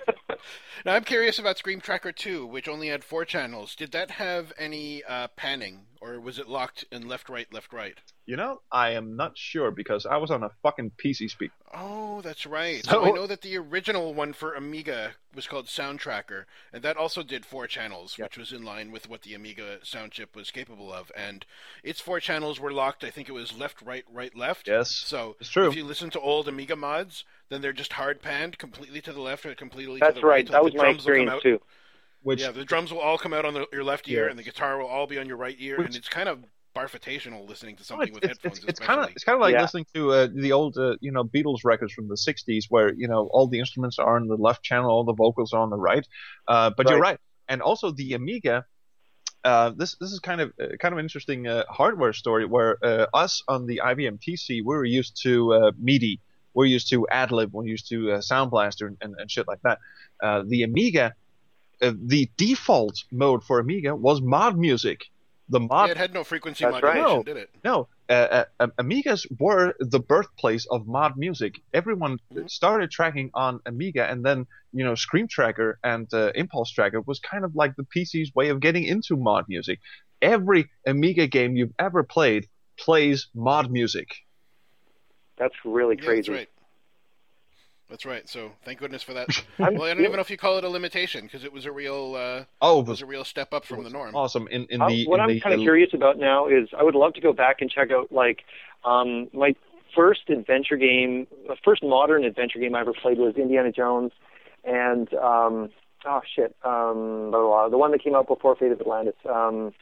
Now 0.85 0.93
I'm 0.93 1.03
curious 1.03 1.37
about 1.39 1.57
Scream 1.57 1.81
Tracker 1.81 2.11
2, 2.11 2.45
which 2.45 2.67
only 2.67 2.87
had 2.87 3.03
four 3.03 3.25
channels. 3.25 3.75
Did 3.75 3.91
that 3.91 4.11
have 4.11 4.53
any 4.57 5.03
uh, 5.03 5.27
panning, 5.35 5.81
or 6.01 6.19
was 6.19 6.39
it 6.39 6.47
locked 6.47 6.85
in 6.91 7.07
left, 7.07 7.29
right, 7.29 7.51
left, 7.53 7.73
right? 7.73 7.97
You 8.25 8.35
know, 8.35 8.61
I 8.71 8.91
am 8.91 9.15
not 9.15 9.37
sure 9.37 9.71
because 9.71 10.05
I 10.05 10.17
was 10.17 10.31
on 10.31 10.43
a 10.43 10.49
fucking 10.61 10.91
PC 11.03 11.29
speaker. 11.29 11.53
Oh, 11.73 12.21
that's 12.21 12.45
right. 12.45 12.83
So- 12.83 12.91
So 12.91 13.05
I 13.05 13.11
know 13.11 13.27
that 13.27 13.41
the 13.41 13.57
original 13.57 14.13
one 14.13 14.33
for 14.33 14.53
Amiga 14.53 15.15
was 15.33 15.47
called 15.47 15.69
Sound 15.69 15.99
Tracker, 15.99 16.45
and 16.73 16.83
that 16.83 16.97
also 16.97 17.23
did 17.23 17.45
four 17.45 17.67
channels, 17.67 18.17
Yep. 18.17 18.29
which 18.31 18.37
was 18.37 18.51
in 18.51 18.63
line 18.63 18.91
with 18.91 19.07
what 19.07 19.21
the 19.21 19.33
Amiga 19.33 19.79
sound 19.85 20.11
chip 20.11 20.35
was 20.35 20.51
capable 20.51 20.91
of. 20.91 21.11
And 21.15 21.45
its 21.83 22.01
four 22.01 22.19
channels 22.19 22.59
were 22.59 22.71
locked. 22.73 23.03
I 23.03 23.09
think 23.11 23.29
it 23.29 23.33
was 23.33 23.53
left, 23.57 23.81
right, 23.81 24.03
right, 24.11 24.35
left. 24.35 24.67
Yes. 24.67 24.91
So 24.91 25.35
It's 25.39 25.49
true. 25.49 25.69
if 25.69 25.75
you 25.75 25.85
listen 25.85 26.09
to 26.11 26.19
old 26.19 26.47
Amiga 26.47 26.75
mods, 26.75 27.23
then 27.49 27.61
they're 27.61 27.71
just 27.73 27.93
hard 27.93 28.21
panned 28.21 28.57
completely 28.57 28.99
to 29.01 29.13
the 29.13 29.21
left 29.21 29.45
or 29.45 29.55
completely 29.55 29.99
That's 29.99 30.15
to 30.15 30.21
the 30.21 30.27
right. 30.27 30.35
right. 30.45 30.47
That 30.51 30.63
was 30.63 30.73
my 30.73 30.83
drums 30.83 31.05
will 31.05 31.13
come 31.15 31.27
experience 31.27 31.43
too. 31.43 31.61
Which 32.21 32.41
Yeah, 32.41 32.51
the 32.51 32.65
drums 32.65 32.91
will 32.91 32.99
all 32.99 33.17
come 33.17 33.33
out 33.33 33.45
on 33.45 33.53
the, 33.53 33.65
your 33.71 33.83
left 33.83 34.07
ear, 34.09 34.23
Yes. 34.23 34.29
and 34.31 34.39
the 34.39 34.43
guitar 34.43 34.77
will 34.79 34.87
all 34.87 35.07
be 35.07 35.17
on 35.19 35.27
your 35.27 35.37
right 35.37 35.55
ear, 35.59 35.77
Which- 35.77 35.87
and 35.87 35.95
it's 35.95 36.09
kind 36.09 36.27
of 36.29 36.39
barfitational 36.75 37.47
listening 37.49 37.75
to 37.75 37.81
Oh, 37.81 37.85
something 37.85 38.07
it's, 38.09 38.15
with 38.15 38.23
it's, 38.23 38.37
headphones. 38.43 38.57
it's, 38.59 38.67
it's 38.67 38.79
kind 38.79 39.01
of 39.01 39.09
it's 39.09 39.23
kind 39.23 39.35
of 39.35 39.41
like 39.41 39.53
Yeah. 39.53 39.61
listening 39.61 39.85
to 39.95 40.11
uh, 40.11 40.27
the 40.33 40.51
old 40.51 40.77
uh, 40.77 40.95
you 41.01 41.11
know 41.11 41.23
Beatles 41.23 41.59
records 41.63 41.91
from 41.93 42.07
the 42.07 42.15
'60s, 42.15 42.65
where 42.69 42.93
you 42.93 43.07
know 43.07 43.27
all 43.31 43.47
the 43.47 43.59
instruments 43.59 43.97
are 43.97 44.15
on 44.15 44.27
the 44.27 44.35
left 44.35 44.61
channel, 44.63 44.89
all 44.91 45.03
the 45.03 45.13
vocals 45.13 45.53
are 45.53 45.61
on 45.61 45.69
the 45.71 45.77
right. 45.77 46.05
Uh, 46.47 46.69
but 46.77 46.87
you're 46.89 46.99
Right. 46.99 47.11
right, 47.11 47.19
and 47.47 47.61
also 47.61 47.91
the 47.91 48.13
Amiga. 48.13 48.65
uh, 49.43 49.69
this 49.75 49.95
this 49.99 50.11
is 50.11 50.19
kind 50.19 50.41
of 50.41 50.51
uh, 50.61 50.75
kind 50.79 50.93
of 50.93 50.99
an 50.99 51.05
interesting 51.05 51.47
uh, 51.47 51.63
hardware 51.69 52.13
story 52.13 52.45
where 52.45 52.77
uh, 52.83 53.05
us 53.13 53.41
on 53.47 53.65
the 53.65 53.81
IBM 53.83 54.19
PC 54.19 54.49
we 54.57 54.61
were 54.63 54.85
used 54.85 55.19
to 55.23 55.53
uh, 55.53 55.71
MIDI, 55.79 56.19
we're 56.53 56.65
used 56.65 56.89
to 56.89 57.07
AdLib, 57.11 57.51
we're 57.53 57.65
used 57.65 57.87
to 57.89 58.11
uh, 58.13 58.21
Sound 58.21 58.51
Blaster 58.51 58.93
and, 59.01 59.15
and 59.17 59.31
shit 59.31 59.47
like 59.47 59.61
that. 59.63 59.79
Uh, 60.21 60.43
the 60.47 60.63
Amiga, 60.63 61.13
uh, 61.81 61.93
the 62.01 62.29
default 62.37 63.03
mode 63.11 63.43
for 63.43 63.59
Amiga 63.59 63.95
was 63.95 64.21
mod 64.21 64.57
music. 64.57 65.05
The 65.49 65.59
mod 65.61 65.87
Yeah, 65.87 65.91
it 65.91 65.97
had 65.97 66.13
no 66.13 66.23
frequency 66.23 66.65
That's 66.65 66.83
right. 66.83 66.97
modulation, 66.97 67.17
No. 67.19 67.23
did 67.23 67.37
it? 67.37 67.49
no, 67.63 67.87
uh, 68.09 68.43
uh, 68.59 68.67
Amigas 68.79 69.25
were 69.39 69.73
the 69.79 69.99
birthplace 69.99 70.65
of 70.65 70.87
mod 70.87 71.15
music. 71.17 71.61
Everyone 71.73 72.19
Mhm. 72.33 72.49
started 72.49 72.91
tracking 72.91 73.29
on 73.33 73.61
Amiga, 73.65 74.05
and 74.09 74.25
then 74.25 74.45
you 74.73 74.83
know 74.83 74.95
Scream 74.95 75.27
Tracker 75.29 75.79
and 75.83 76.11
uh, 76.13 76.31
Impulse 76.35 76.71
Tracker 76.71 77.01
was 77.01 77.19
kind 77.19 77.45
of 77.45 77.55
like 77.55 77.75
the 77.77 77.83
PC's 77.85 78.33
way 78.35 78.49
of 78.49 78.59
getting 78.59 78.83
into 78.83 79.15
mod 79.15 79.45
music. 79.47 79.79
Every 80.21 80.69
Amiga 80.85 81.27
game 81.27 81.55
you've 81.55 81.73
ever 81.79 82.03
played 82.03 82.47
plays 82.77 83.29
mod 83.33 83.71
music. 83.71 84.09
That's 85.37 85.55
really 85.63 85.95
Yeah, 85.95 86.03
crazy. 86.05 86.31
that's 86.31 86.39
right. 86.39 86.49
That's 87.89 88.05
right. 88.05 88.27
So 88.27 88.51
thank 88.65 88.79
goodness 88.79 89.01
for 89.01 89.13
that. 89.13 89.27
Well, 89.59 89.83
I 89.83 89.93
don't 89.93 89.99
even 90.01 90.13
know 90.13 90.19
if 90.19 90.29
you 90.29 90.37
call 90.37 90.57
it 90.57 90.63
a 90.63 90.69
limitation 90.69 91.23
because 91.25 91.43
it 91.43 91.53
was 91.53 91.65
a 91.65 91.71
real, 91.71 92.15
uh, 92.15 92.43
Oh, 92.61 92.79
it 92.79 92.81
it 92.81 92.81
was 92.81 92.87
was 92.89 93.01
a 93.01 93.05
real 93.05 93.23
step 93.23 93.53
up 93.53 93.63
from 93.65 93.83
the 93.83 93.89
norm. 93.89 94.13
awesome 94.15 94.47
in 94.49 94.65
in 94.69 94.81
Uh, 94.81 94.89
the 94.89 95.05
what 95.07 95.19
in 95.21 95.29
I'm 95.29 95.39
kind 95.39 95.55
of 95.55 95.61
curious 95.61 95.93
about 95.93 96.17
now 96.17 96.47
is 96.47 96.67
I 96.77 96.83
would 96.83 96.95
love 96.95 97.13
to 97.13 97.21
go 97.21 97.31
back 97.33 97.61
and 97.61 97.69
check 97.71 97.91
out 97.91 98.11
like 98.11 98.43
um, 98.83 99.29
my 99.33 99.55
first 99.95 100.29
adventure 100.29 100.75
game, 100.77 101.27
the 101.47 101.55
first 101.63 101.81
modern 101.81 102.23
adventure 102.25 102.59
game 102.59 102.75
I 102.75 102.81
ever 102.81 102.93
played 102.93 103.17
was 103.17 103.35
Indiana 103.35 103.71
Jones, 103.71 104.11
and 104.63 105.11
um, 105.15 105.69
oh 106.05 106.21
shit, 106.35 106.55
um, 106.63 107.31
blah, 107.31 107.39
blah, 107.39 107.41
blah, 107.47 107.69
the 107.69 107.77
one 107.77 107.91
that 107.91 108.03
came 108.03 108.15
out 108.15 108.27
before 108.27 108.55
Fate 108.55 108.71
of 108.73 108.81
Atlantis. 108.81 109.15
Um, 109.27 109.73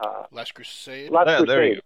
uh, 0.00 0.24
Last 0.32 0.54
Crusade. 0.54 1.10
Last 1.10 1.28
Yeah, 1.28 1.38
Crusade. 1.38 1.82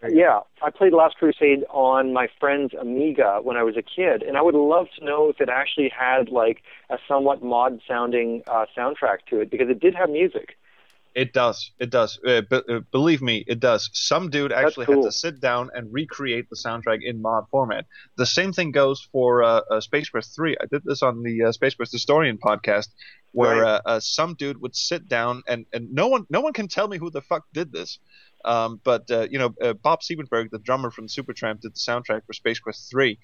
There 0.00 0.10
you 0.10 0.16
go. 0.16 0.22
Yeah, 0.22 0.40
I 0.62 0.70
played 0.70 0.92
Last 0.92 1.16
Crusade 1.16 1.64
on 1.70 2.12
my 2.12 2.28
friend's 2.38 2.72
Amiga 2.74 3.40
when 3.42 3.56
I 3.56 3.62
was 3.62 3.76
a 3.76 3.82
kid, 3.82 4.22
and 4.22 4.36
I 4.36 4.42
would 4.42 4.54
love 4.54 4.86
to 4.98 5.04
know 5.04 5.28
if 5.28 5.40
it 5.40 5.48
actually 5.48 5.88
had 5.90 6.28
like 6.30 6.62
a 6.88 6.98
somewhat 7.08 7.42
mod 7.42 7.80
sounding 7.86 8.42
uh, 8.46 8.66
soundtrack 8.76 9.18
to 9.30 9.40
it 9.40 9.50
because 9.50 9.68
it 9.68 9.80
did 9.80 9.94
have 9.94 10.10
music. 10.10 10.56
It 11.12 11.32
does. 11.32 11.72
It 11.80 11.90
does. 11.90 12.20
Uh, 12.24 12.42
be, 12.42 12.56
uh, 12.68 12.80
believe 12.92 13.20
me, 13.20 13.42
it 13.48 13.58
does. 13.58 13.90
Some 13.92 14.30
dude 14.30 14.52
actually 14.52 14.86
had 14.86 15.02
to 15.02 15.10
sit 15.10 15.40
down 15.40 15.70
and 15.74 15.92
recreate 15.92 16.48
the 16.48 16.56
soundtrack 16.56 17.00
in 17.02 17.20
mod 17.20 17.46
format. 17.50 17.86
The 18.16 18.26
same 18.26 18.52
thing 18.52 18.70
goes 18.70 19.08
for 19.10 19.42
uh, 19.42 19.60
uh, 19.68 19.80
Space 19.80 20.08
Quest 20.08 20.36
3. 20.36 20.56
I 20.60 20.66
did 20.70 20.82
this 20.84 21.02
on 21.02 21.24
the 21.24 21.44
uh, 21.46 21.52
Space 21.52 21.74
Quest 21.74 21.90
Historian 21.90 22.38
podcast, 22.38 22.90
where 23.32 23.62
Right. 23.62 23.68
uh, 23.68 23.80
uh, 23.86 24.00
some 24.00 24.34
dude 24.34 24.60
would 24.60 24.76
sit 24.76 25.08
down 25.08 25.42
and, 25.48 25.66
and 25.72 25.92
no 25.92 26.06
one 26.06 26.26
no 26.30 26.40
one 26.42 26.52
can 26.52 26.68
tell 26.68 26.86
me 26.86 26.96
who 26.96 27.10
the 27.10 27.22
fuck 27.22 27.44
did 27.52 27.72
this. 27.72 27.98
Um, 28.44 28.80
but 28.82 29.10
uh, 29.10 29.26
you 29.30 29.38
know, 29.38 29.54
uh, 29.62 29.74
Bob 29.74 30.00
Siebenberg, 30.00 30.50
the 30.50 30.58
drummer 30.58 30.90
from 30.90 31.08
Supertramp, 31.08 31.60
did 31.60 31.74
the 31.74 31.80
soundtrack 31.80 32.22
for 32.26 32.32
Space 32.32 32.58
Quest 32.60 32.90
3, 32.90 33.18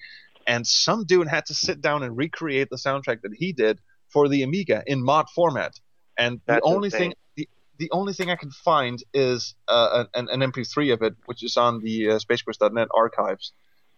and 0.45 0.65
some 0.65 1.05
dude 1.05 1.27
had 1.27 1.45
to 1.47 1.53
sit 1.53 1.81
down 1.81 2.03
and 2.03 2.15
recreate 2.15 2.69
the 2.69 2.77
soundtrack 2.77 3.21
that 3.21 3.33
he 3.35 3.53
did 3.53 3.79
for 4.11 4.27
the 4.29 4.43
Amiga 4.43 4.83
in 4.85 5.03
mod 5.03 5.27
format. 5.35 5.73
And 6.17 6.39
That's 6.45 6.61
the 6.61 6.67
only 6.73 6.87
insane. 6.87 6.99
thing 6.99 7.13
the, 7.35 7.49
the 7.77 7.89
only 7.91 8.13
thing 8.13 8.29
I 8.29 8.35
can 8.35 8.51
find 8.51 9.03
is 9.13 9.55
uh, 9.67 10.05
an, 10.13 10.27
an 10.29 10.51
MP3 10.51 10.93
of 10.93 11.01
it, 11.01 11.13
which 11.25 11.43
is 11.43 11.57
on 11.57 11.81
the 11.83 12.11
uh, 12.11 12.19
SpaceQuest.net 12.19 12.87
archives 12.95 13.53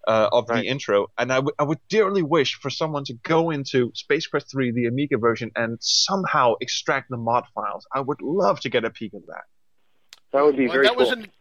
uh, 0.08 0.30
of 0.32 0.50
Right. 0.50 0.62
the 0.64 0.68
intro. 0.68 1.08
And 1.18 1.32
I, 1.32 1.36
w- 1.36 1.54
I 1.58 1.64
would 1.64 1.80
dearly 1.90 2.24
wish 2.24 2.56
for 2.56 2.70
someone 2.70 3.04
to 3.06 3.14
go 3.24 3.52
into 3.52 3.91
Space 3.96 4.28
Quest 4.28 4.52
3, 4.52 4.72
the 4.72 4.86
Amiga 4.88 5.18
version, 5.18 5.52
and 5.56 5.78
somehow 5.82 6.56
extract 6.60 7.10
the 7.10 7.18
mod 7.18 7.46
files. 7.54 7.86
I 7.94 8.02
would 8.02 8.22
love 8.22 8.60
to 8.62 8.70
get 8.70 8.84
a 8.86 8.90
peek 8.90 9.14
at 9.14 9.26
that. 9.28 9.44
That 10.31 10.43
would 10.43 10.56
be 10.57 10.65
Well, 10.65 10.73
very 10.73 10.85
that 10.85 10.95
cool. 10.95 11.06
wasn't 11.06 11.31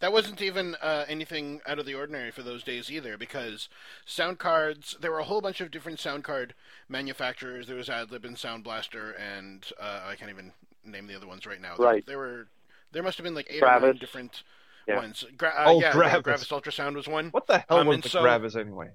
that 0.00 0.12
wasn't 0.12 0.40
even 0.40 0.76
uh, 0.80 1.04
anything 1.08 1.60
out 1.66 1.80
of 1.80 1.84
the 1.86 1.94
ordinary 1.94 2.30
for 2.30 2.42
those 2.44 2.62
days 2.62 2.88
either, 2.90 3.18
because 3.18 3.68
sound 4.06 4.38
cards. 4.38 4.96
There 5.00 5.10
were 5.10 5.18
a 5.18 5.24
whole 5.24 5.40
bunch 5.40 5.60
of 5.60 5.72
different 5.72 5.98
sound 5.98 6.22
card 6.22 6.54
manufacturers. 6.88 7.66
There 7.66 7.76
was 7.76 7.88
AdLib 7.88 8.24
and 8.24 8.38
Sound 8.38 8.62
Blaster, 8.62 9.10
and 9.12 9.66
uh, 9.80 10.02
I 10.06 10.14
can't 10.14 10.30
even 10.30 10.52
name 10.84 11.08
the 11.08 11.16
other 11.16 11.26
ones 11.26 11.46
right 11.46 11.60
now. 11.60 11.74
There- 11.76 11.86
Right. 11.86 12.06
There, 12.06 12.18
were 12.18 12.46
there 12.92 13.02
must 13.02 13.18
have 13.18 13.24
been 13.24 13.34
like 13.34 13.48
eight 13.50 13.60
or 13.62 13.80
nine 13.80 13.96
different 13.96 14.44
Yeah. 14.86 14.96
ones. 14.96 15.24
Gra- 15.36 15.48
uh, 15.56 15.64
Oh, 15.66 15.80
yeah, 15.80 15.92
Gravis. 15.92 16.22
Gravis 16.22 16.48
Ultrasound 16.48 16.94
was 16.94 17.08
one. 17.08 17.30
What 17.30 17.48
the 17.48 17.58
hell 17.68 17.78
Um, 17.78 17.88
was 17.88 17.94
and 17.96 18.02
the 18.04 18.08
so- 18.08 18.22
Gravis 18.22 18.54
anyway? 18.54 18.90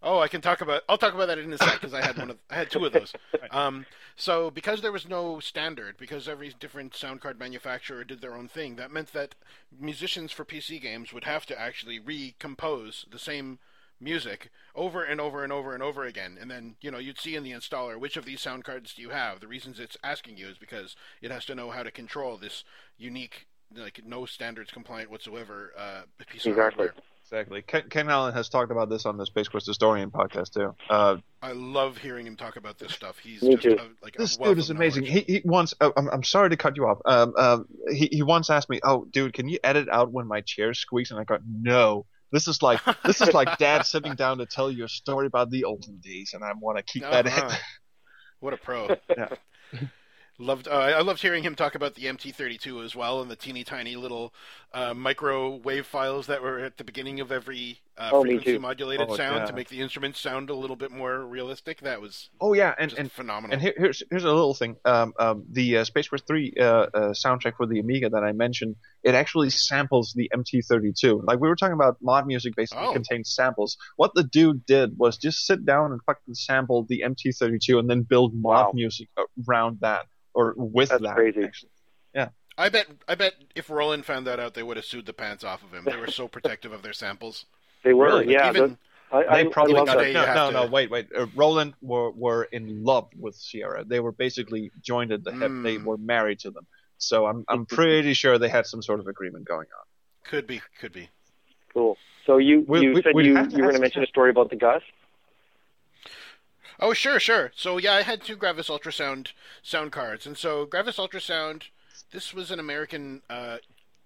Oh, 0.00 0.20
I 0.20 0.28
can 0.28 0.40
talk 0.40 0.60
about. 0.60 0.82
I'll 0.88 0.98
talk 0.98 1.14
about 1.14 1.26
that 1.26 1.38
in 1.38 1.52
a 1.52 1.58
sec 1.58 1.80
because 1.80 1.92
I 1.92 2.02
had 2.02 2.16
one 2.16 2.30
of. 2.30 2.38
I 2.48 2.54
had 2.54 2.70
two 2.70 2.84
of 2.84 2.92
those. 2.92 3.14
Um, 3.50 3.86
so 4.14 4.50
because 4.50 4.80
there 4.82 4.92
was 4.92 5.08
no 5.08 5.40
standard, 5.40 5.96
because 5.96 6.28
every 6.28 6.50
different 6.60 6.94
sound 6.94 7.20
card 7.20 7.38
manufacturer 7.38 8.04
did 8.04 8.20
their 8.20 8.36
own 8.36 8.46
thing, 8.46 8.76
that 8.76 8.90
meant 8.92 9.12
that 9.14 9.34
musicians 9.80 10.32
for 10.32 10.44
PC 10.44 10.78
games 10.80 11.12
would 11.12 11.24
have 11.24 11.46
to 11.46 11.58
actually 11.58 11.98
recompose 11.98 13.06
the 13.10 13.18
same 13.18 13.58
music 14.00 14.50
over 14.74 15.02
and 15.02 15.20
over 15.20 15.42
and 15.42 15.52
over 15.52 15.74
and 15.74 15.82
over 15.82 16.04
again. 16.04 16.36
And 16.40 16.50
then 16.50 16.76
you 16.80 16.90
know 16.90 16.98
you'd 16.98 17.18
see 17.18 17.34
in 17.34 17.42
the 17.42 17.52
installer 17.52 17.98
which 17.98 18.16
of 18.16 18.24
these 18.24 18.40
sound 18.40 18.64
cards 18.64 18.94
do 18.94 19.02
you 19.02 19.10
have. 19.10 19.40
The 19.40 19.48
reasons 19.48 19.80
it's 19.80 19.96
asking 20.04 20.36
you 20.36 20.48
is 20.48 20.58
because 20.58 20.94
it 21.22 21.30
has 21.30 21.44
to 21.46 21.54
know 21.54 21.70
how 21.70 21.82
to 21.82 21.90
control 21.90 22.36
this 22.36 22.64
unique, 22.98 23.46
like 23.74 24.02
no 24.04 24.26
standards 24.26 24.70
compliant 24.70 25.10
whatsoever 25.10 25.72
uh, 25.76 26.02
piece 26.28 26.46
of 26.46 26.52
Exactly. 26.52 26.54
hardware. 26.54 26.94
Exactly. 27.30 27.60
Ken, 27.60 27.82
Ken 27.90 28.08
Allen 28.08 28.32
has 28.32 28.48
talked 28.48 28.72
about 28.72 28.88
this 28.88 29.04
on 29.04 29.18
the 29.18 29.26
Space 29.26 29.48
Quest 29.48 29.66
Historian 29.66 30.10
podcast 30.10 30.52
too. 30.54 30.74
Uh, 30.88 31.18
I 31.42 31.52
love 31.52 31.98
hearing 31.98 32.26
him 32.26 32.36
talk 32.36 32.56
about 32.56 32.78
this 32.78 32.94
stuff. 32.94 33.18
He's 33.18 33.42
Me 33.42 33.56
just 33.56 33.62
too. 33.62 33.74
A, 33.74 33.88
like 34.02 34.16
this 34.16 34.38
wealth 34.38 34.52
dude 34.52 34.58
is 34.58 34.70
amazing. 34.70 35.04
He, 35.04 35.20
he 35.20 35.42
once. 35.44 35.74
Uh, 35.78 35.90
I'm, 35.94 36.08
I'm 36.08 36.24
sorry 36.24 36.48
to 36.48 36.56
cut 36.56 36.78
you 36.78 36.86
off. 36.86 37.00
Um, 37.04 37.34
um, 37.36 37.66
he, 37.90 38.08
he 38.10 38.22
once 38.22 38.48
asked 38.48 38.70
me, 38.70 38.80
"Oh, 38.82 39.04
dude, 39.10 39.34
can 39.34 39.46
you 39.46 39.58
edit 39.62 39.90
out 39.90 40.10
when 40.10 40.26
my 40.26 40.40
chair 40.40 40.72
squeaks?" 40.72 41.10
And 41.10 41.20
I 41.20 41.24
go, 41.24 41.36
"No. 41.46 42.06
This 42.32 42.48
is 42.48 42.62
like 42.62 42.80
this 43.04 43.20
is 43.20 43.34
like 43.34 43.58
dad 43.58 43.82
sitting 43.86 44.14
down 44.14 44.38
to 44.38 44.46
tell 44.46 44.70
you 44.70 44.84
a 44.84 44.88
story 44.88 45.26
about 45.26 45.50
the 45.50 45.64
olden 45.64 45.98
days, 45.98 46.32
and 46.32 46.42
I 46.42 46.52
want 46.58 46.78
to 46.78 46.82
keep 46.82 47.02
that 47.02 47.26
in." 47.26 47.32
Uh-huh. 47.32 47.56
What 48.40 48.54
a 48.54 48.56
pro! 48.56 48.88
Yeah. 49.16 49.28
Loved. 50.40 50.68
Uh, 50.68 50.70
I 50.70 51.00
loved 51.02 51.20
hearing 51.20 51.42
him 51.42 51.56
talk 51.56 51.74
about 51.74 51.96
the 51.96 52.04
MT32 52.04 52.84
as 52.84 52.94
well, 52.94 53.20
and 53.20 53.28
the 53.28 53.34
teeny 53.34 53.64
tiny 53.64 53.96
little 53.96 54.32
uh, 54.72 54.94
microwave 54.94 55.84
files 55.84 56.28
that 56.28 56.40
were 56.42 56.60
at 56.60 56.76
the 56.76 56.84
beginning 56.84 57.18
of 57.18 57.32
every 57.32 57.80
uh, 57.96 58.10
Oh, 58.12 58.22
frequency 58.22 58.56
modulated 58.56 59.08
Oh, 59.10 59.16
sound 59.16 59.38
yeah. 59.38 59.46
to 59.46 59.52
make 59.52 59.68
the 59.68 59.80
instruments 59.80 60.20
sound 60.20 60.48
a 60.48 60.54
little 60.54 60.76
bit 60.76 60.92
more 60.92 61.26
realistic. 61.26 61.80
That 61.80 62.00
was 62.00 62.30
Oh 62.40 62.52
yeah, 62.52 62.72
and 62.78 62.90
just 62.90 63.00
and 63.00 63.10
phenomenal. 63.10 63.54
And 63.54 63.62
here, 63.62 63.74
here's 63.76 64.04
here's 64.10 64.22
a 64.22 64.32
little 64.32 64.54
thing. 64.54 64.76
Um, 64.84 65.12
um, 65.18 65.44
the 65.50 65.78
uh, 65.78 65.84
Space 65.84 66.06
Force 66.06 66.22
3 66.22 66.54
uh, 66.60 66.62
uh, 66.62 66.86
soundtrack 67.14 67.56
for 67.56 67.66
the 67.66 67.80
Amiga 67.80 68.08
that 68.10 68.22
I 68.22 68.30
mentioned, 68.30 68.76
it 69.04 69.14
actually 69.14 69.50
samples 69.50 70.12
the 70.16 70.30
MT32. 70.34 71.24
Like 71.24 71.38
we 71.40 71.48
were 71.48 71.56
talking 71.56 71.74
about, 71.74 71.96
mod 72.02 72.26
music 72.26 72.54
basically 72.56 72.86
Oh. 72.86 72.92
contains 72.92 73.32
samples. 73.34 73.76
What 73.96 74.12
the 74.14 74.24
dude 74.24 74.66
did 74.66 74.98
was 74.98 75.16
just 75.16 75.46
sit 75.46 75.64
down 75.64 75.92
and 75.92 76.00
fucking 76.04 76.34
sample 76.34 76.84
the 76.88 77.02
MT32 77.04 77.78
and 77.78 77.88
then 77.88 78.02
build 78.02 78.34
mod 78.34 78.66
Wow. 78.66 78.72
music 78.74 79.08
around 79.48 79.78
that 79.80 80.06
or 80.34 80.54
with 80.56 80.88
That's 80.90 81.02
that. 81.02 81.14
crazy. 81.14 81.42
actually. 81.44 81.70
I 82.60 82.70
bet. 82.70 82.88
I 83.06 83.14
bet 83.14 83.34
if 83.54 83.70
Roland 83.70 84.04
found 84.04 84.26
that 84.26 84.40
out, 84.40 84.54
they 84.54 84.64
would 84.64 84.76
have 84.76 84.84
sued 84.84 85.06
the 85.06 85.12
pants 85.12 85.44
off 85.44 85.62
of 85.62 85.72
him. 85.72 85.84
They 85.84 85.94
were 85.96 86.08
so 86.08 86.26
protective 86.36 86.72
of 86.72 86.82
their 86.82 86.92
samples. 86.92 87.44
They 87.84 87.94
were, 87.94 88.06
Really? 88.06 88.32
yeah. 88.32 88.48
Even- 88.48 88.76
I, 89.12 89.24
I, 89.24 89.42
They 89.44 89.48
probably 89.48 89.74
I 89.74 89.76
got 89.76 89.86
got 89.86 89.96
that. 89.98 90.06
you 90.08 90.12
no, 90.14 90.26
no, 90.34 90.46
to- 90.50 90.52
no. 90.52 90.66
Wait, 90.66 90.90
wait. 90.90 91.06
Uh, 91.16 91.26
Roland 91.36 91.74
were 91.80 92.10
were 92.10 92.44
in 92.50 92.82
love 92.82 93.10
with 93.16 93.36
Sierra. 93.36 93.84
They 93.84 94.00
were 94.00 94.10
basically 94.10 94.72
joined 94.82 95.12
at 95.12 95.22
the 95.22 95.30
hip. 95.30 95.52
They 95.62 95.76
Mm. 95.76 95.84
were 95.84 95.98
married 95.98 96.40
to 96.40 96.50
them. 96.50 96.66
So 96.98 97.26
I'm 97.26 97.44
I'm 97.48 97.64
pretty 97.66 98.12
sure 98.14 98.38
they 98.38 98.48
had 98.48 98.66
some 98.66 98.82
sort 98.82 99.00
of 99.00 99.06
agreement 99.06 99.44
going 99.46 99.66
on. 99.78 99.84
Could 100.24 100.46
be. 100.46 100.60
Could 100.80 100.92
be. 100.92 101.08
Cool. 101.72 101.96
So 102.26 102.38
you 102.38 102.64
We- 102.68 102.80
you 102.82 102.92
we- 102.94 103.02
said 103.02 103.14
we'd 103.14 103.26
you, 103.26 103.34
to 103.34 103.40
you 103.50 103.56
were 103.58 103.70
going 103.70 103.74
to 103.74 103.80
mention 103.80 104.02
a 104.02 104.06
story 104.06 104.30
about 104.30 104.50
the 104.50 104.56
Gus. 104.56 104.82
Oh, 106.80 106.92
sure, 106.92 107.18
sure. 107.18 107.50
So 107.56 107.78
yeah, 107.78 107.94
I 107.94 108.02
had 108.02 108.22
two 108.22 108.36
Gravis 108.36 108.68
Ultrasound 108.68 109.32
sound 109.62 109.90
cards, 109.90 110.26
and 110.26 110.36
so 110.38 110.64
Gravis 110.64 110.96
Ultrasound, 110.98 111.64
this 112.12 112.32
was 112.32 112.50
an 112.52 112.60
American 112.60 113.22
uh, 113.28 113.58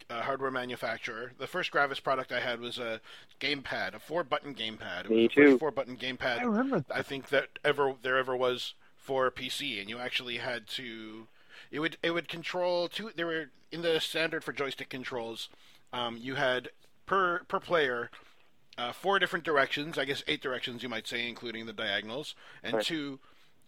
uh, 0.08 0.22
hardware 0.22 0.50
manufacturer. 0.50 1.32
The 1.38 1.46
first 1.46 1.70
Gravis 1.70 2.00
product 2.00 2.32
I 2.32 2.40
had 2.40 2.60
was 2.60 2.78
a 2.78 3.00
gamepad, 3.40 3.94
a 3.94 3.98
four-button 3.98 4.54
gamepad. 4.54 5.04
It 5.06 5.10
Me 5.10 5.22
was 5.24 5.28
the 5.28 5.34
too. 5.34 5.48
first 5.50 5.60
four-button 5.60 5.96
gamepad 5.98 6.38
I 6.40 6.44
remember 6.44 6.80
that. 6.80 6.96
I 6.96 7.02
think 7.02 7.28
that 7.28 7.58
ever 7.64 7.94
there 8.02 8.16
ever 8.16 8.34
was 8.34 8.72
for 8.96 9.30
PC, 9.30 9.78
and 9.80 9.88
you 9.90 9.98
actually 9.98 10.38
had 10.38 10.66
to. 10.68 11.26
It 11.72 11.80
would 11.80 11.96
it 12.02 12.10
would 12.12 12.28
control 12.28 12.86
two. 12.88 13.10
There 13.16 13.26
were 13.26 13.46
in 13.72 13.82
the 13.82 13.98
standard 13.98 14.44
for 14.44 14.52
joystick 14.52 14.90
controls. 14.90 15.48
Um, 15.92 16.16
you 16.18 16.34
had 16.36 16.68
per 17.06 17.40
per 17.48 17.58
player 17.58 18.10
uh, 18.78 18.92
four 18.92 19.18
different 19.18 19.44
directions. 19.44 19.96
I 19.98 20.04
guess 20.04 20.22
eight 20.28 20.42
directions 20.42 20.82
you 20.82 20.88
might 20.90 21.08
say, 21.08 21.26
including 21.28 21.66
the 21.66 21.72
diagonals, 21.72 22.34
and 22.62 22.74
Right. 22.74 22.84
two 22.84 23.18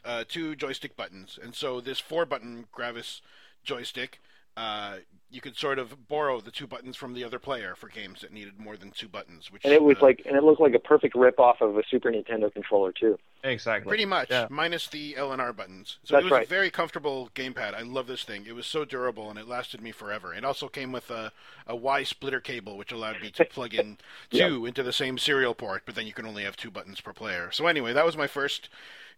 uh, 0.05 0.24
two 0.28 0.55
joystick 0.55 0.97
buttons. 0.97 1.39
And 1.43 1.55
so 1.55 1.81
this 1.81 1.98
four 1.98 2.26
button 2.26 2.66
Gravis 2.70 3.22
joystick 3.64 4.20
uh, 4.56 4.97
you 5.31 5.40
could 5.40 5.56
sort 5.56 5.81
of 5.81 6.06
borrow 6.09 6.40
the 6.40 6.51
two 6.52 6.66
buttons 6.66 6.97
from 6.97 7.12
the 7.12 7.24
other 7.24 7.40
player 7.40 7.74
for 7.74 7.89
games 7.89 8.20
that 8.20 8.32
needed 8.32 8.59
more 8.60 8.76
than 8.76 8.93
two 8.93 9.09
buttons. 9.09 9.51
Which 9.51 9.64
And 9.64 9.72
it 9.74 9.82
was 9.82 9.97
uh, 10.01 10.06
like, 10.06 10.22
and 10.26 10.36
it 10.36 10.44
looked 10.44 10.60
like 10.60 10.74
a 10.74 10.78
perfect 10.78 11.16
rip 11.16 11.40
off 11.40 11.60
of 11.60 11.76
a 11.76 11.82
Super 11.90 12.12
Nintendo 12.12 12.52
controller 12.52 12.93
too. 12.93 13.18
Exactly. 13.43 13.89
Pretty 13.90 14.05
much, 14.05 14.31
Yeah. 14.31 14.47
minus 14.48 14.86
the 14.86 15.16
L 15.16 15.32
and 15.32 15.43
R 15.43 15.52
buttons. 15.52 15.98
So 16.05 16.14
That's 16.14 16.22
it 16.22 16.24
was 16.26 16.31
right. 16.32 16.47
a 16.47 16.48
very 16.48 16.70
comfortable 16.70 17.31
gamepad. 17.35 17.74
I 17.74 17.82
love 17.82 18.06
this 18.06 18.22
thing. 18.22 18.47
It 18.47 18.55
was 18.55 18.66
so 18.66 18.85
durable 18.85 19.28
and 19.28 19.39
it 19.39 19.48
lasted 19.48 19.82
me 19.82 19.90
forever. 19.90 20.32
It 20.32 20.44
also 20.44 20.68
came 20.68 20.93
with 20.93 21.10
a, 21.10 21.32
a 21.66 21.74
Y 21.74 22.05
splitter 22.05 22.40
cable, 22.40 22.78
which 22.78 22.93
allowed 22.93 23.20
me 23.20 23.31
to 23.32 23.44
plug 23.51 23.74
in 23.74 23.98
Yeah. 24.31 24.47
two 24.48 24.66
into 24.66 24.85
the 24.85 24.93
same 24.93 25.18
serial 25.18 25.55
port, 25.55 25.82
but 25.85 25.97
then 25.97 26.06
you 26.06 26.12
can 26.12 26.26
only 26.26 26.44
have 26.44 26.56
two 26.56 26.70
buttons 26.70 27.01
per 27.01 27.12
player. 27.12 27.51
So 27.51 27.66
anyway, 27.66 27.93
that 27.93 28.06
was 28.06 28.16
my 28.16 28.28
first. 28.28 28.68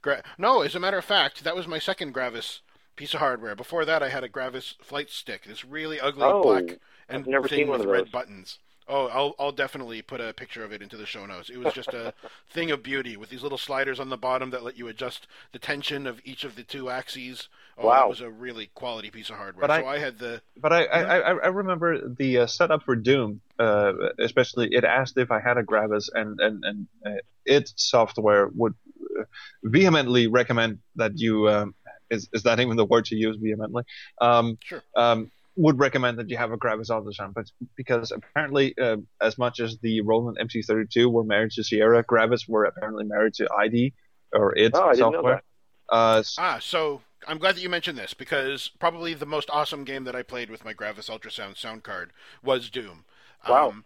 Gra- 0.00 0.22
no, 0.38 0.62
as 0.62 0.74
a 0.74 0.80
matter 0.80 0.98
of 0.98 1.04
fact, 1.04 1.44
that 1.44 1.56
was 1.56 1.66
my 1.66 1.78
second 1.78 2.12
Gravis 2.12 2.60
piece 2.96 3.14
of 3.14 3.20
hardware. 3.20 3.54
Before 3.54 3.84
that, 3.84 4.02
I 4.02 4.08
had 4.08 4.24
a 4.24 4.28
Gravis 4.28 4.74
flight 4.82 5.10
stick. 5.10 5.44
This 5.44 5.64
really 5.64 6.00
ugly 6.00 6.24
Oh, 6.24 6.42
black 6.42 6.78
and 7.08 7.20
I've 7.22 7.26
never 7.26 7.48
thing 7.48 7.58
seen 7.60 7.68
one 7.68 7.78
with 7.78 7.86
of 7.86 7.92
red 7.92 8.04
those. 8.06 8.10
buttons. 8.10 8.58
Oh, 8.88 9.06
I'll 9.08 9.34
I'll 9.40 9.50
definitely 9.52 10.00
put 10.00 10.20
a 10.20 10.32
picture 10.32 10.62
of 10.62 10.72
it 10.72 10.80
into 10.80 10.96
the 10.96 11.06
show 11.06 11.26
notes. 11.26 11.50
It 11.50 11.58
was 11.58 11.74
just 11.74 11.88
a 11.88 12.14
thing 12.50 12.70
of 12.70 12.84
beauty 12.84 13.16
with 13.16 13.30
these 13.30 13.42
little 13.42 13.58
sliders 13.58 13.98
on 13.98 14.10
the 14.10 14.16
bottom 14.16 14.50
that 14.50 14.62
let 14.62 14.78
you 14.78 14.86
adjust 14.86 15.26
the 15.50 15.58
tension 15.58 16.06
of 16.06 16.20
each 16.24 16.44
of 16.44 16.54
the 16.54 16.62
two 16.62 16.88
axes. 16.88 17.48
Oh, 17.78 17.88
Wow. 17.88 18.06
it 18.06 18.10
was 18.10 18.20
a 18.20 18.30
really 18.30 18.70
quality 18.74 19.10
piece 19.10 19.28
of 19.28 19.36
hardware. 19.36 19.62
But 19.62 19.70
I- 19.72 19.80
so 19.82 19.88
I 19.88 19.98
had 19.98 20.18
the 20.20 20.40
But 20.56 20.72
I, 20.72 20.84
I, 20.84 21.00
I, 21.02 21.18
I 21.32 21.46
remember 21.48 22.08
the 22.08 22.38
uh, 22.38 22.46
setup 22.46 22.84
for 22.84 22.94
Doom, 22.94 23.40
uh, 23.58 23.92
especially 24.20 24.68
it 24.70 24.84
asked 24.84 25.18
if 25.18 25.32
I 25.32 25.40
had 25.40 25.58
a 25.58 25.64
Gravis, 25.64 26.08
and 26.14 26.38
and 26.40 26.64
and 26.64 26.86
uh, 27.04 27.10
its 27.44 27.72
software 27.76 28.50
would 28.54 28.74
uh, 29.18 29.24
vehemently 29.64 30.28
recommend 30.28 30.78
that 30.94 31.18
you 31.18 31.48
um, 31.48 31.74
is 32.10 32.28
is 32.32 32.42
that 32.44 32.60
even 32.60 32.76
the 32.76 32.84
word 32.84 33.06
to 33.06 33.16
use 33.16 33.36
vehemently? 33.40 33.84
Um, 34.20 34.58
Sure. 34.64 34.82
Um, 34.94 35.30
would 35.56 35.78
recommend 35.78 36.18
that 36.18 36.28
you 36.28 36.36
have 36.36 36.52
a 36.52 36.56
Gravis 36.56 36.90
ultrasound, 36.90 37.32
but 37.32 37.50
because 37.76 38.12
apparently, 38.12 38.76
uh, 38.78 38.98
as 39.22 39.38
much 39.38 39.58
as 39.58 39.78
the 39.78 40.02
Roland 40.02 40.36
MT32 40.38 41.10
were 41.10 41.24
married 41.24 41.52
to 41.52 41.64
Sierra, 41.64 42.02
Gravis 42.02 42.46
were 42.46 42.64
apparently 42.64 43.04
married 43.04 43.32
to 43.34 43.48
ID 43.58 43.94
or 44.32 44.56
its 44.56 44.78
Oh, 44.78 44.88
I 44.88 44.92
didn't 44.92 45.12
know 45.12 45.12
software. 45.12 45.42
Uh, 45.88 46.22
ah. 46.38 46.58
So 46.60 47.00
I'm 47.26 47.38
glad 47.38 47.56
that 47.56 47.62
you 47.62 47.70
mentioned 47.70 47.96
this 47.96 48.12
because 48.12 48.68
probably 48.78 49.14
the 49.14 49.26
most 49.26 49.48
awesome 49.50 49.84
game 49.84 50.04
that 50.04 50.14
I 50.14 50.22
played 50.22 50.50
with 50.50 50.64
my 50.64 50.72
Gravis 50.72 51.08
Ultrasound 51.08 51.56
sound 51.56 51.82
card 51.82 52.12
was 52.42 52.68
Doom. 52.68 53.04
Wow. 53.48 53.68
Um, 53.68 53.84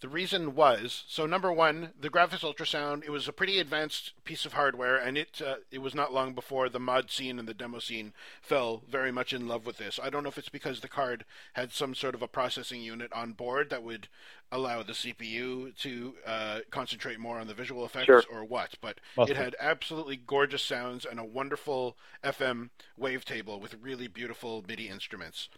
the 0.00 0.08
reason 0.08 0.54
was 0.54 1.04
so 1.08 1.24
number 1.24 1.52
one, 1.52 1.90
the 1.98 2.10
Gravis 2.10 2.42
Ultrasound. 2.42 3.02
It 3.04 3.10
was 3.10 3.28
a 3.28 3.32
pretty 3.32 3.58
advanced 3.58 4.12
piece 4.24 4.44
of 4.44 4.52
hardware, 4.52 4.96
and 4.96 5.16
it 5.16 5.40
uh, 5.44 5.56
it 5.70 5.78
was 5.78 5.94
not 5.94 6.12
long 6.12 6.34
before 6.34 6.68
the 6.68 6.78
mod 6.78 7.10
scene 7.10 7.38
and 7.38 7.48
the 7.48 7.54
demo 7.54 7.78
scene 7.78 8.12
fell 8.42 8.82
very 8.88 9.10
much 9.10 9.32
in 9.32 9.48
love 9.48 9.64
with 9.64 9.78
this. 9.78 9.98
I 10.02 10.10
don't 10.10 10.22
know 10.22 10.28
if 10.28 10.38
it's 10.38 10.50
because 10.50 10.80
the 10.80 10.88
card 10.88 11.24
had 11.54 11.72
some 11.72 11.94
sort 11.94 12.14
of 12.14 12.22
a 12.22 12.28
processing 12.28 12.82
unit 12.82 13.12
on 13.12 13.32
board 13.32 13.70
that 13.70 13.82
would 13.82 14.08
allow 14.52 14.82
the 14.82 14.94
CPU 14.94 15.70
to 15.78 16.14
uh, 16.24 16.60
concentrate 16.70 17.18
more 17.18 17.38
on 17.38 17.46
the 17.46 17.54
visual 17.54 17.84
effects, 17.84 18.06
Sure. 18.06 18.22
or 18.30 18.44
what. 18.44 18.74
But 18.80 19.00
Must 19.16 19.30
it 19.30 19.36
be. 19.36 19.42
had 19.42 19.56
absolutely 19.60 20.16
gorgeous 20.16 20.62
sounds 20.62 21.04
and 21.04 21.18
a 21.18 21.24
wonderful 21.24 21.96
FM 22.22 22.70
wavetable 22.98 23.60
with 23.60 23.74
really 23.80 24.06
beautiful 24.06 24.64
MIDI 24.66 24.88
instruments. 24.88 25.48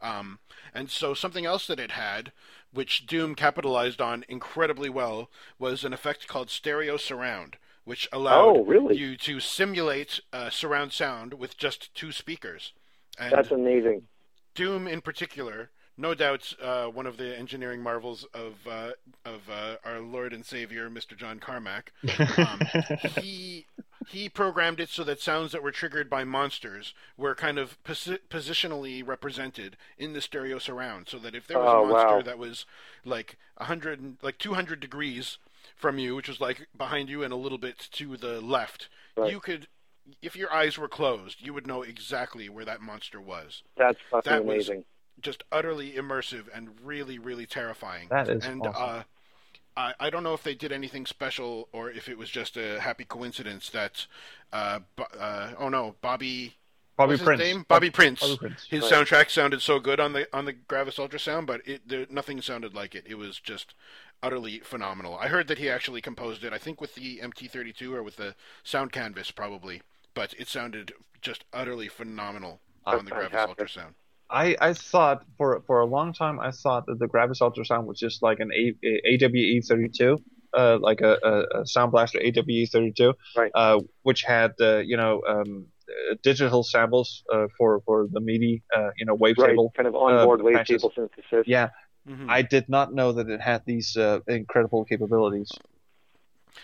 Um, 0.00 0.38
and 0.72 0.90
so 0.90 1.12
something 1.14 1.44
else 1.44 1.66
that 1.66 1.80
it 1.80 1.90
had, 1.92 2.32
which 2.72 3.06
Doom 3.06 3.34
capitalized 3.34 4.00
on 4.00 4.24
incredibly 4.28 4.88
well, 4.88 5.30
was 5.58 5.84
an 5.84 5.92
effect 5.92 6.26
called 6.28 6.50
stereo 6.50 6.96
surround, 6.96 7.56
which 7.84 8.08
allowed 8.12 8.56
Oh, 8.58 8.64
really? 8.64 8.96
you 8.96 9.16
to 9.18 9.40
simulate 9.40 10.20
uh, 10.32 10.50
surround 10.50 10.92
sound 10.92 11.34
with 11.34 11.56
just 11.58 11.92
two 11.94 12.12
speakers. 12.12 12.72
And 13.18 13.32
That's 13.32 13.50
amazing. 13.50 14.02
Doom 14.54 14.86
in 14.88 15.00
particular, 15.00 15.70
no 15.98 16.14
doubt 16.14 16.54
uh, 16.62 16.86
one 16.86 17.06
of 17.06 17.16
the 17.18 17.36
engineering 17.36 17.82
marvels 17.82 18.24
of 18.32 18.54
uh, 18.66 18.92
of 19.24 19.50
uh, 19.50 19.76
our 19.84 20.00
Lord 20.00 20.32
and 20.32 20.46
Savior, 20.46 20.88
Mr. 20.88 21.16
John 21.16 21.38
Carmack. 21.40 21.92
Um, 22.38 22.60
he 23.22 23.66
he 24.08 24.28
programmed 24.28 24.80
it 24.80 24.88
so 24.88 25.04
that 25.04 25.20
sounds 25.20 25.52
that 25.52 25.62
were 25.62 25.72
triggered 25.72 26.08
by 26.08 26.24
monsters 26.24 26.94
were 27.18 27.34
kind 27.34 27.58
of 27.58 27.82
posi- 27.82 28.20
positionally 28.30 29.06
represented 29.06 29.76
in 29.98 30.12
the 30.14 30.20
stereo 30.22 30.58
surround, 30.58 31.08
so 31.08 31.18
that 31.18 31.34
if 31.34 31.46
there 31.46 31.58
was 31.58 31.68
Oh, 31.68 31.84
a 31.84 31.88
monster 31.88 32.16
wow. 32.16 32.22
that 32.22 32.38
was 32.38 32.64
like 33.04 33.36
a 33.58 33.64
hundred, 33.64 34.16
like 34.22 34.38
two 34.38 34.54
hundred 34.54 34.80
degrees 34.80 35.36
from 35.76 35.98
you, 35.98 36.14
which 36.14 36.28
was 36.28 36.40
like 36.40 36.68
behind 36.76 37.08
you 37.10 37.22
and 37.22 37.32
a 37.32 37.36
little 37.36 37.58
bit 37.58 37.88
to 37.92 38.16
the 38.16 38.40
left, 38.40 38.88
Right. 39.16 39.30
you 39.32 39.40
could. 39.40 39.66
If 40.22 40.34
your 40.36 40.50
eyes 40.50 40.78
were 40.78 40.88
closed, 40.88 41.42
you 41.42 41.52
would 41.52 41.66
know 41.66 41.82
exactly 41.82 42.48
where 42.48 42.64
that 42.64 42.80
monster 42.80 43.20
was 43.20 43.62
That's 43.76 43.98
fucking 44.10 44.30
That 44.32 44.42
was- 44.42 44.54
amazing. 44.70 44.84
Just 45.20 45.42
utterly 45.52 45.92
immersive 45.92 46.44
and 46.54 46.70
really, 46.82 47.18
really 47.18 47.46
terrifying. 47.46 48.08
That 48.10 48.28
is 48.28 48.44
and 48.44 48.66
awesome. 48.66 48.82
uh, 48.82 49.02
I, 49.76 49.94
I 50.00 50.10
don't 50.10 50.22
know 50.22 50.34
if 50.34 50.42
they 50.42 50.54
did 50.54 50.72
anything 50.72 51.06
special 51.06 51.68
or 51.72 51.90
if 51.90 52.08
it 52.08 52.18
was 52.18 52.30
just 52.30 52.56
a 52.56 52.80
happy 52.80 53.04
coincidence 53.04 53.70
that, 53.70 54.06
uh, 54.52 54.80
uh, 55.18 55.52
oh 55.58 55.68
no, 55.68 55.94
Bobby, 56.00 56.54
Bobby 56.96 57.10
what's 57.12 57.20
his 57.20 57.26
Prince. 57.26 57.42
name? 57.42 57.64
Bobby 57.68 57.90
Prince. 57.90 58.20
Bobby 58.20 58.36
Prince. 58.36 58.66
His 58.68 58.82
Right. 58.82 58.92
soundtrack 58.92 59.30
sounded 59.30 59.62
so 59.62 59.78
good 59.78 60.00
on 60.00 60.12
the 60.14 60.28
on 60.36 60.46
the 60.46 60.52
Gravis 60.52 60.96
Ultrasound, 60.98 61.46
but 61.46 61.66
it 61.66 61.86
there, 61.88 62.06
nothing 62.10 62.40
sounded 62.42 62.74
like 62.74 62.94
it. 62.96 63.04
It 63.06 63.14
was 63.16 63.38
just 63.38 63.74
utterly 64.22 64.58
phenomenal. 64.58 65.16
I 65.16 65.28
heard 65.28 65.46
that 65.48 65.58
he 65.58 65.70
actually 65.70 66.00
composed 66.00 66.42
it. 66.42 66.52
I 66.52 66.58
think 66.58 66.80
with 66.80 66.96
the 66.96 67.20
MT32 67.22 67.92
or 67.94 68.02
with 68.02 68.16
the 68.16 68.34
Sound 68.64 68.90
Canvas 68.90 69.30
probably, 69.30 69.82
but 70.14 70.34
it 70.38 70.48
sounded 70.48 70.92
just 71.20 71.44
utterly 71.52 71.86
phenomenal 71.88 72.60
That's 72.84 72.98
on 72.98 73.04
the 73.04 73.12
Gravis 73.12 73.30
fantastic. 73.30 73.58
Ultrasound. 73.58 73.94
I, 74.30 74.56
I 74.60 74.74
thought 74.74 75.24
for 75.36 75.62
for 75.66 75.80
a 75.80 75.86
long 75.86 76.12
time 76.12 76.38
I 76.40 76.50
thought 76.50 76.86
that 76.86 76.98
the 76.98 77.06
Gravis 77.06 77.40
Ultrasound 77.40 77.84
was 77.86 77.98
just 77.98 78.22
like 78.22 78.40
an 78.40 78.50
a, 78.52 78.74
a 78.86 79.18
AWE32, 79.18 80.18
uh, 80.56 80.78
like 80.80 81.00
a, 81.00 81.16
a, 81.22 81.60
a 81.62 81.66
Sound 81.66 81.92
Blaster 81.92 82.18
AWE32, 82.18 83.14
Right. 83.36 83.50
uh, 83.54 83.80
which 84.02 84.22
had 84.22 84.52
uh, 84.60 84.78
you 84.78 84.96
know 84.96 85.22
um, 85.28 85.66
uh, 85.88 86.14
digital 86.22 86.62
samples 86.62 87.22
uh, 87.32 87.46
for 87.56 87.80
for 87.86 88.06
the 88.10 88.20
MIDI, 88.20 88.62
uh, 88.76 88.90
you 88.98 89.06
know 89.06 89.14
Right, 89.16 89.34
wavetable. 89.36 89.70
kind 89.74 89.88
of 89.88 89.94
onboard 89.94 90.40
uh, 90.40 90.44
wavetable 90.44 90.94
synthesis. 90.94 91.44
Yeah, 91.46 91.70
Mhm. 92.08 92.26
I 92.28 92.42
did 92.42 92.68
not 92.68 92.92
know 92.94 93.12
that 93.12 93.28
it 93.28 93.40
had 93.40 93.62
these 93.66 93.96
uh, 93.96 94.20
incredible 94.26 94.84
capabilities. 94.84 95.50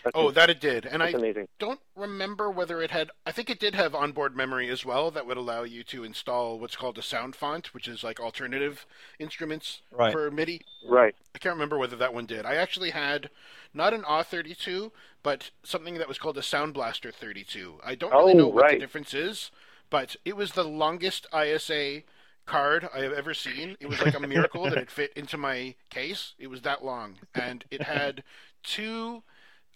That's, 0.03 0.17
Oh, 0.17 0.31
that 0.31 0.51
it 0.51 0.61
did, 0.61 0.87
and 0.87 1.03
I 1.03 1.09
amazing. 1.11 1.49
don't 1.59 1.81
remember 1.95 2.51
whether 2.51 2.83
it 2.83 2.91
had. 2.91 3.11
I 3.27 3.33
think 3.33 3.49
it 3.51 3.59
did 3.61 3.75
have 3.75 3.95
onboard 3.95 4.37
memory 4.37 4.69
as 4.71 4.85
well 4.85 5.11
that 5.11 5.27
would 5.27 5.37
allow 5.37 5.63
you 5.63 5.83
to 5.85 6.05
install 6.05 6.59
what's 6.59 6.77
called 6.77 6.99
a 6.99 7.03
sound 7.03 7.37
font, 7.37 7.73
which 7.75 7.89
is 7.89 8.03
like 8.05 8.21
alternative 8.21 8.87
instruments 9.19 9.83
Right. 9.91 10.13
for 10.13 10.31
MIDI. 10.31 10.63
Right. 10.87 11.15
I 11.35 11.39
can't 11.39 11.55
remember 11.55 11.79
whether 11.79 11.97
that 11.97 12.15
one 12.15 12.27
did. 12.27 12.45
I 12.47 12.55
actually 12.57 12.91
had 12.91 13.31
not 13.73 13.95
an 13.95 14.05
AW32, 14.05 14.93
but 15.23 15.51
something 15.63 15.95
that 15.95 16.09
was 16.09 16.19
called 16.19 16.39
a 16.39 16.43
Sound 16.43 16.75
Blaster 16.75 17.11
32. 17.11 17.81
I 17.85 17.95
don't 17.95 18.13
really 18.13 18.35
Oh, 18.35 18.39
know 18.39 18.49
what 18.49 18.69
the 18.69 18.77
difference 18.77 19.15
is, 19.15 19.51
but 19.91 20.17
it 20.25 20.37
was 20.37 20.53
the 20.53 20.65
longest 20.65 21.27
ISA 21.35 22.03
card 22.47 22.89
I 22.95 22.99
have 23.01 23.13
ever 23.13 23.33
seen. 23.33 23.77
It 23.81 23.87
was 23.89 24.01
like 24.03 24.15
a 24.15 24.21
miracle 24.21 24.69
that 24.69 24.79
it 24.79 24.91
fit 24.91 25.13
into 25.17 25.39
my 25.39 25.75
case. 25.91 26.35
It 26.39 26.49
was 26.49 26.63
that 26.63 26.85
long, 26.85 27.21
and 27.35 27.65
it 27.71 27.83
had 27.83 28.23
two 28.63 29.23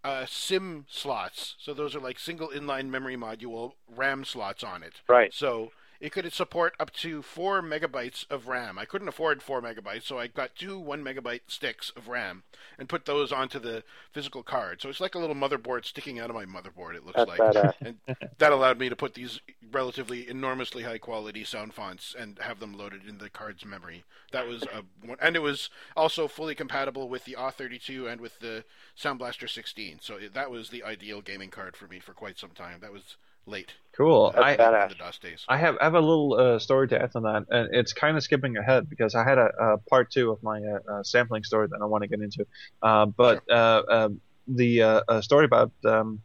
uh, 0.05 0.25
SIMM 0.25 0.85
slots. 0.89 1.55
So 1.59 1.75
those 1.75 1.95
are 1.95 2.01
like 2.01 2.19
single 2.19 2.49
inline 2.49 2.89
memory 2.89 3.17
module 3.17 3.73
RAM 3.89 4.25
slots 4.25 4.63
on 4.63 4.83
it. 4.83 5.01
Right. 5.09 5.33
So 5.33 5.73
it 6.01 6.13
could 6.13 6.33
support 6.33 6.75
up 6.79 6.93
to 6.93 7.23
four 7.23 7.61
megabytes 7.61 8.25
of 8.31 8.47
RAM. 8.47 8.79
I 8.79 8.85
couldn't 8.85 9.09
afford 9.09 9.43
four 9.43 9.61
megabytes, 9.61 10.05
so 10.05 10.19
I 10.19 10.29
got 10.29 10.55
two 10.55 10.79
one 10.79 11.03
megabyte 11.03 11.43
sticks 11.49 11.91
of 11.97 12.09
RAM 12.09 12.45
and 12.79 12.89
put 12.89 13.05
those 13.05 13.33
onto 13.33 13.59
the 13.59 13.83
physical 14.13 14.43
card. 14.43 14.81
So 14.81 14.89
it's 14.89 15.01
like 15.01 15.15
a 15.15 15.19
little 15.19 15.35
motherboard 15.35 15.85
sticking 15.85 16.19
out 16.21 16.31
of 16.31 16.37
my 16.37 16.45
motherboard. 16.45 16.95
It 16.95 17.05
looks 17.05 17.17
That's 17.17 17.29
like, 17.29 17.39
badass. 17.41 17.75
and 17.81 17.97
that 18.39 18.53
allowed 18.53 18.79
me 18.79 18.89
to 18.89 18.97
put 18.97 19.15
these 19.15 19.41
relatively 19.71 20.29
enormously 20.29 20.85
high 20.85 20.99
quality 20.99 21.45
sound 21.45 21.75
fonts 21.75 22.15
and 22.17 22.39
have 22.39 22.61
them 22.61 22.77
loaded 22.77 23.07
in 23.07 23.19
the 23.19 23.29
card's 23.29 23.65
memory. 23.65 24.05
That 24.33 24.47
was 24.47 24.63
a 24.65 24.85
one, 25.05 25.19
and 25.21 25.35
it 25.35 25.43
was 25.43 25.69
also 25.97 26.29
fully 26.29 26.55
compatible 26.55 27.09
with 27.09 27.25
the 27.25 27.37
AW32 27.39 28.11
and 28.11 28.21
with 28.21 28.39
the 28.39 28.65
Sound 28.95 29.19
Blaster 29.19 29.49
16. 29.49 29.99
So 30.01 30.19
that 30.33 30.51
was 30.51 30.71
the 30.71 30.85
ideal 30.85 31.21
gaming 31.23 31.51
card 31.51 31.77
for 31.77 31.87
me 31.89 31.99
for 31.99 32.13
quite 32.13 32.39
some 32.39 32.51
time. 32.51 32.81
That 32.81 32.93
was 32.93 33.17
late 33.49 33.73
Cool. 33.99 34.33
I, 34.37 34.55
the 34.55 34.95
DOS 34.97 35.19
days. 35.19 35.45
I 35.49 35.57
have 35.57 35.77
I 35.81 35.85
have 35.85 35.95
a 35.95 36.01
little 36.01 36.35
uh, 36.35 36.61
story 36.61 36.87
to 36.87 37.03
add 37.03 37.11
on 37.17 37.25
that, 37.25 37.47
and 37.51 37.75
it's 37.75 37.93
kind 37.93 38.17
of 38.17 38.23
skipping 38.23 38.57
ahead 38.57 38.89
because 38.89 39.17
I 39.17 39.25
had 39.25 39.39
a, 39.39 39.51
a 39.61 39.79
part 39.79 40.13
two 40.13 40.31
of 40.31 40.41
my 40.41 40.63
uh, 40.63 40.79
uh, 40.93 41.03
sampling 41.03 41.43
story 41.43 41.67
that 41.67 41.81
I 41.83 41.85
want 41.85 42.03
to 42.03 42.09
get 42.09 42.21
into. 42.21 42.47
Uh, 42.81 43.07
but 43.07 43.43
uh, 43.51 43.83
um, 43.91 44.21
the 44.47 44.83
uh, 44.83 45.01
uh, 45.09 45.21
story 45.21 45.47
about 45.47 45.73
um, 45.85 46.23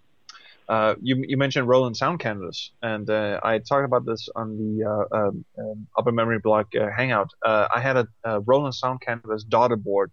uh, 0.69 0.93
you 1.01 1.23
you 1.27 1.35
mentioned 1.35 1.67
Roland 1.67 1.97
Sound 1.97 2.19
Canvas, 2.19 2.69
and 2.83 3.09
uh, 3.09 3.39
I 3.43 3.57
talked 3.57 3.85
about 3.85 4.05
this 4.05 4.29
on 4.35 4.55
the 4.55 4.85
uh, 4.85 5.17
um, 5.17 5.45
um, 5.57 5.87
Upper 5.97 6.11
Memory 6.11 6.39
Block 6.39 6.67
uh, 6.79 6.91
Hangout. 6.95 7.31
Uh, 7.43 7.67
I 7.73 7.79
had 7.79 7.97
a, 7.97 8.07
a 8.23 8.39
Roland 8.39 8.75
Sound 8.75 9.01
Canvas 9.01 9.43
daughter 9.43 9.77
board 9.77 10.11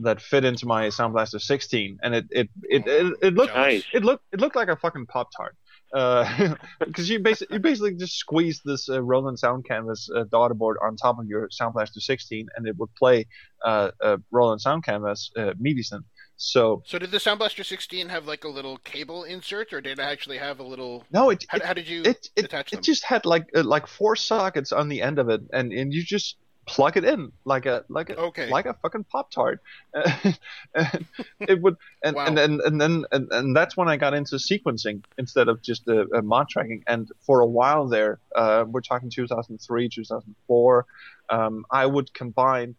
that 0.00 0.20
fit 0.20 0.44
into 0.44 0.66
my 0.66 0.88
Sound 0.90 1.12
Blaster 1.12 1.38
16, 1.38 2.00
and 2.02 2.14
it 2.14 2.26
it 2.30 2.48
it 2.64 2.86
it, 2.86 3.14
it 3.22 3.34
looked 3.34 3.54
Nice. 3.54 3.84
it 3.92 4.04
looked 4.04 4.24
it 4.32 4.40
looked 4.40 4.56
like 4.56 4.68
a 4.68 4.76
fucking 4.76 5.06
pop 5.06 5.28
tart. 5.36 5.56
because 6.80 7.08
you 7.08 7.20
basically 7.20 7.54
you 7.54 7.60
basically 7.60 7.94
just 7.94 8.16
squeeze 8.16 8.60
this 8.64 8.88
uh, 8.88 9.02
Roland 9.02 9.38
Sound 9.38 9.64
Canvas 9.66 10.08
uh, 10.14 10.24
daughterboard 10.24 10.74
on 10.82 10.96
top 10.96 11.18
of 11.18 11.26
your 11.26 11.48
Sound 11.50 11.74
Blaster 11.74 12.00
16, 12.00 12.48
and 12.56 12.66
it 12.66 12.76
would 12.76 12.94
play 12.94 13.26
uh, 13.64 13.90
uh, 14.02 14.16
Roland 14.30 14.60
Sound 14.60 14.84
Canvas 14.84 15.30
uh, 15.36 15.52
MIDI 15.58 15.82
synth. 15.82 16.04
So 16.36 16.82
So 16.84 16.98
did 16.98 17.10
the 17.10 17.20
Sound 17.20 17.38
Blaster 17.38 17.64
16 17.64 18.08
have 18.08 18.26
like 18.26 18.44
a 18.44 18.48
little 18.48 18.78
cable 18.78 19.24
insert, 19.24 19.72
or 19.72 19.80
did 19.80 19.98
it 19.98 20.02
actually 20.02 20.38
have 20.38 20.60
a 20.60 20.62
little? 20.62 21.04
no, 21.10 21.30
it 21.30 21.44
How, 21.48 21.56
it, 21.56 21.64
how 21.64 21.72
did 21.72 21.88
you 21.88 22.02
it, 22.02 22.28
it, 22.36 22.44
attach 22.44 22.72
it 22.72 22.82
just 22.82 23.04
had 23.04 23.24
like 23.24 23.46
uh, 23.54 23.62
like 23.62 23.86
four 23.86 24.16
sockets 24.16 24.72
on 24.72 24.88
the 24.88 25.00
end 25.02 25.18
of 25.18 25.28
it, 25.28 25.40
and, 25.52 25.72
and 25.72 25.94
you 25.94 26.02
just 26.02 26.36
plug 26.66 26.96
it 26.96 27.04
in 27.04 27.32
like 27.44 27.64
a 27.66 27.84
like 27.88 28.10
a 28.10 28.16
Okay. 28.18 28.48
like 28.50 28.66
a 28.66 28.74
fucking 28.82 29.04
pop 29.04 29.30
tart. 29.30 29.60
and 29.94 31.06
it 31.40 31.60
would 31.62 31.76
and, 32.02 32.16
Wow. 32.16 32.26
and, 32.26 32.38
and 32.38 32.60
and 32.60 32.80
then 32.80 33.04
and, 33.12 33.28
and 33.32 33.56
that's 33.56 33.76
when 33.76 33.88
I 33.88 33.96
got 33.96 34.14
into 34.14 34.36
sequencing 34.36 35.02
instead 35.18 35.48
of 35.48 35.62
just 35.62 35.88
uh, 35.88 36.04
uh, 36.14 36.22
mod 36.22 36.48
tracking. 36.48 36.82
And 36.86 37.08
for 37.24 37.40
a 37.40 37.46
while 37.46 37.88
there, 37.88 38.18
uh, 38.34 38.64
we're 38.66 38.80
talking 38.80 39.10
2003, 39.10 39.88
2004. 39.88 40.86
Um, 41.28 41.64
I 41.70 41.86
would 41.86 42.12
combine, 42.14 42.74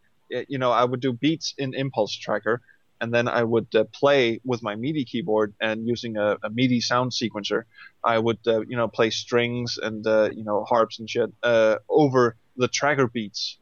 you 0.48 0.58
know, 0.58 0.70
I 0.70 0.84
would 0.84 1.00
do 1.00 1.12
beats 1.12 1.54
in 1.58 1.74
Impulse 1.74 2.14
Tracker. 2.14 2.60
And 3.00 3.14
then 3.14 3.28
I 3.28 3.44
would 3.44 3.68
uh, 3.76 3.84
play 3.92 4.40
with 4.44 4.60
my 4.60 4.74
MIDI 4.74 5.04
keyboard 5.04 5.54
and 5.60 5.86
using 5.86 6.16
a, 6.16 6.36
a 6.42 6.50
MIDI 6.50 6.80
sound 6.80 7.12
sequencer. 7.12 7.62
I 8.02 8.18
would, 8.18 8.38
uh, 8.44 8.62
you 8.62 8.76
know, 8.76 8.88
play 8.88 9.10
strings 9.10 9.78
and 9.80 10.04
uh, 10.04 10.30
you 10.34 10.42
know 10.42 10.64
harps 10.64 10.98
and 10.98 11.08
shit 11.08 11.30
uh, 11.44 11.76
over 11.88 12.34
the 12.56 12.66
tracker 12.66 13.06
beats, 13.06 13.56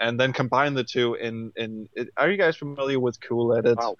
and 0.00 0.18
then 0.18 0.32
combine 0.32 0.74
the 0.74 0.84
two 0.84 1.14
in 1.14 1.52
in. 1.56 1.88
It, 1.94 2.08
are 2.16 2.30
you 2.30 2.36
guys 2.38 2.56
familiar 2.56 2.98
with 2.98 3.20
Cool 3.20 3.54
Edit? 3.56 3.78
Wow. 3.78 3.96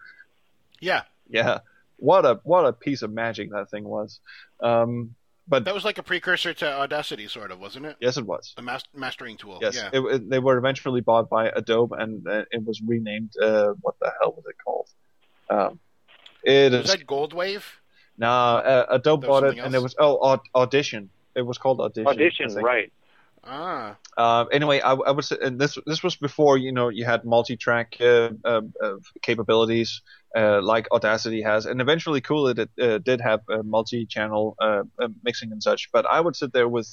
Yeah, 0.80 1.02
Yeah, 1.28 1.58
what 1.98 2.24
a 2.24 2.40
what 2.42 2.64
a 2.64 2.72
piece 2.72 3.02
of 3.02 3.12
magic 3.12 3.50
that 3.52 3.70
thing 3.70 3.84
was. 3.84 4.18
Um, 4.60 5.14
but 5.46 5.64
that 5.64 5.74
was 5.74 5.84
like 5.84 5.98
a 5.98 6.02
precursor 6.02 6.54
to 6.54 6.72
Audacity, 6.72 7.26
sort 7.28 7.50
of, 7.50 7.58
wasn't 7.60 7.84
it? 7.86 7.96
yes, 8.00 8.16
it 8.16 8.24
was. 8.24 8.54
the 8.56 8.62
mas- 8.62 8.84
mastering 8.94 9.36
tool. 9.36 9.58
Yes, 9.60 9.74
Yeah. 9.76 9.90
it, 9.92 10.00
it- 10.14 10.30
they 10.30 10.38
were 10.38 10.56
eventually 10.56 11.00
bought 11.02 11.28
by 11.28 11.48
Adobe, 11.48 11.96
and 11.98 12.26
uh, 12.26 12.44
it 12.50 12.64
was 12.64 12.80
renamed. 12.80 13.32
Uh, 13.36 13.74
what 13.82 13.94
the 14.00 14.10
hell 14.20 14.32
was 14.32 14.44
it 14.48 14.56
called? 14.64 14.88
Um, 15.50 15.80
it 16.42 16.72
was 16.72 16.84
is 16.84 16.90
that 16.96 17.06
Goldwave? 17.06 17.64
no 18.16 18.28
uh, 18.28 18.86
Adobe 18.90 19.26
bought 19.26 19.44
it, 19.44 19.48
something 19.48 19.64
and 19.64 19.74
it 19.74 19.82
was 19.82 19.94
oh 19.98 20.16
Aud- 20.18 20.48
Audition. 20.54 21.10
It 21.34 21.42
was 21.42 21.58
called 21.58 21.80
Audition. 21.80 22.06
Audition, 22.06 22.54
right? 22.54 22.90
Ah, 23.42 23.96
Uh, 24.18 24.44
anyway, 24.52 24.80
I, 24.80 24.92
I 24.92 25.10
would 25.12 25.24
and 25.40 25.58
this 25.58 25.78
this 25.86 26.02
was 26.02 26.16
before 26.16 26.58
you 26.58 26.72
know 26.72 26.88
you 26.90 27.04
had 27.06 27.24
multi-track 27.24 27.96
uh, 28.00 28.30
uh, 28.44 28.60
uh, 28.84 28.96
capabilities 29.22 30.02
uh, 30.36 30.60
like 30.62 30.86
Audacity 30.92 31.40
has, 31.42 31.64
and 31.64 31.80
eventually 31.80 32.20
Cool 32.20 32.48
Edit 32.48 32.70
uh, 32.80 32.98
did 32.98 33.20
have 33.22 33.40
multi-channel 33.48 34.56
mixing 35.24 35.52
and 35.52 35.62
such. 35.62 35.88
But 35.92 36.04
I 36.06 36.20
would 36.20 36.36
sit 36.36 36.52
there 36.52 36.68
with 36.68 36.88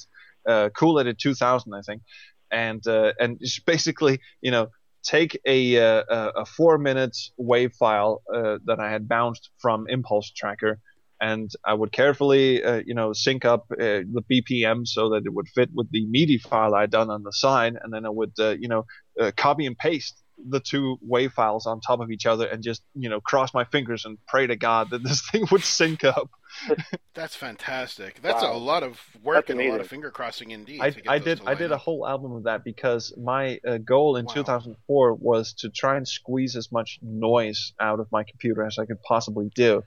Cool 0.74 0.98
Edit 1.00 1.18
2000, 1.18 1.74
I 1.74 1.82
think, 1.82 2.02
and 2.50 2.82
and 2.86 3.38
just 3.40 3.66
basically 3.74 4.20
you 4.40 4.50
know 4.50 4.68
take 5.04 5.38
a 5.46 5.76
a- 5.76 6.04
a 6.42 6.44
four 6.46 6.78
minute 6.78 7.16
wave 7.36 7.72
file 7.74 8.22
that 8.66 8.78
I 8.80 8.90
had 8.90 9.06
bounced 9.06 9.50
from 9.58 9.86
Impulse 9.88 10.30
Tracker. 10.30 10.80
And 11.20 11.50
I 11.64 11.74
would 11.74 11.92
carefully, 11.92 12.62
uh, 12.62 12.82
you 12.86 12.94
know, 12.94 13.12
sync 13.12 13.44
up 13.44 13.66
uh, 13.72 13.76
the 13.78 14.22
BPM 14.30 14.86
so 14.86 15.10
that 15.10 15.22
it 15.26 15.32
would 15.34 15.48
fit 15.48 15.70
with 15.74 15.90
the 15.90 16.06
MIDI 16.06 16.38
file 16.38 16.74
I'd 16.74 16.90
done 16.90 17.10
on 17.10 17.22
the 17.24 17.32
side, 17.32 17.74
and 17.82 17.92
then 17.92 18.06
I 18.06 18.10
would, 18.10 18.32
uh, 18.38 18.50
you 18.58 18.68
know, 18.68 18.86
uh, 19.20 19.32
copy 19.36 19.66
and 19.66 19.76
paste 19.76 20.22
the 20.48 20.60
two 20.60 20.96
wave 21.02 21.32
files 21.32 21.66
on 21.66 21.80
top 21.80 21.98
of 22.00 22.12
each 22.12 22.24
other, 22.24 22.46
and 22.46 22.62
just, 22.62 22.82
you 22.94 23.08
know, 23.08 23.20
cross 23.20 23.52
my 23.52 23.64
fingers 23.64 24.04
and 24.04 24.18
pray 24.28 24.46
to 24.46 24.54
God 24.54 24.90
that 24.90 25.02
this 25.02 25.28
thing 25.30 25.44
would 25.50 25.64
sync 25.64 26.04
up. 26.04 26.30
that's 27.14 27.34
fantastic. 27.34 28.22
That's 28.22 28.42
Wow. 28.42 28.56
a 28.56 28.58
lot 28.58 28.82
of 28.82 29.00
work 29.22 29.46
That's 29.46 29.50
and 29.50 29.60
a 29.60 29.70
lot 29.70 29.80
of 29.80 29.88
finger 29.88 30.10
crossing 30.10 30.52
indeed. 30.52 30.80
I, 30.80 30.94
I 31.08 31.18
did 31.18 31.40
I 31.40 31.44
line 31.44 31.56
did 31.58 31.72
a 31.72 31.76
whole 31.76 32.06
album 32.06 32.32
of 32.32 32.44
that 32.44 32.64
because 32.64 33.12
my 33.22 33.58
uh, 33.66 33.78
goal 33.78 34.16
in 34.16 34.26
Wow. 34.26 34.34
2004 34.34 35.14
was 35.14 35.52
to 35.54 35.70
try 35.70 35.96
and 35.96 36.06
squeeze 36.06 36.56
as 36.56 36.70
much 36.70 36.98
noise 37.02 37.72
out 37.80 38.00
of 38.00 38.06
my 38.12 38.22
computer 38.24 38.64
as 38.64 38.78
I 38.78 38.86
could 38.86 39.02
possibly 39.02 39.50
do. 39.54 39.82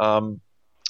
Um, 0.00 0.40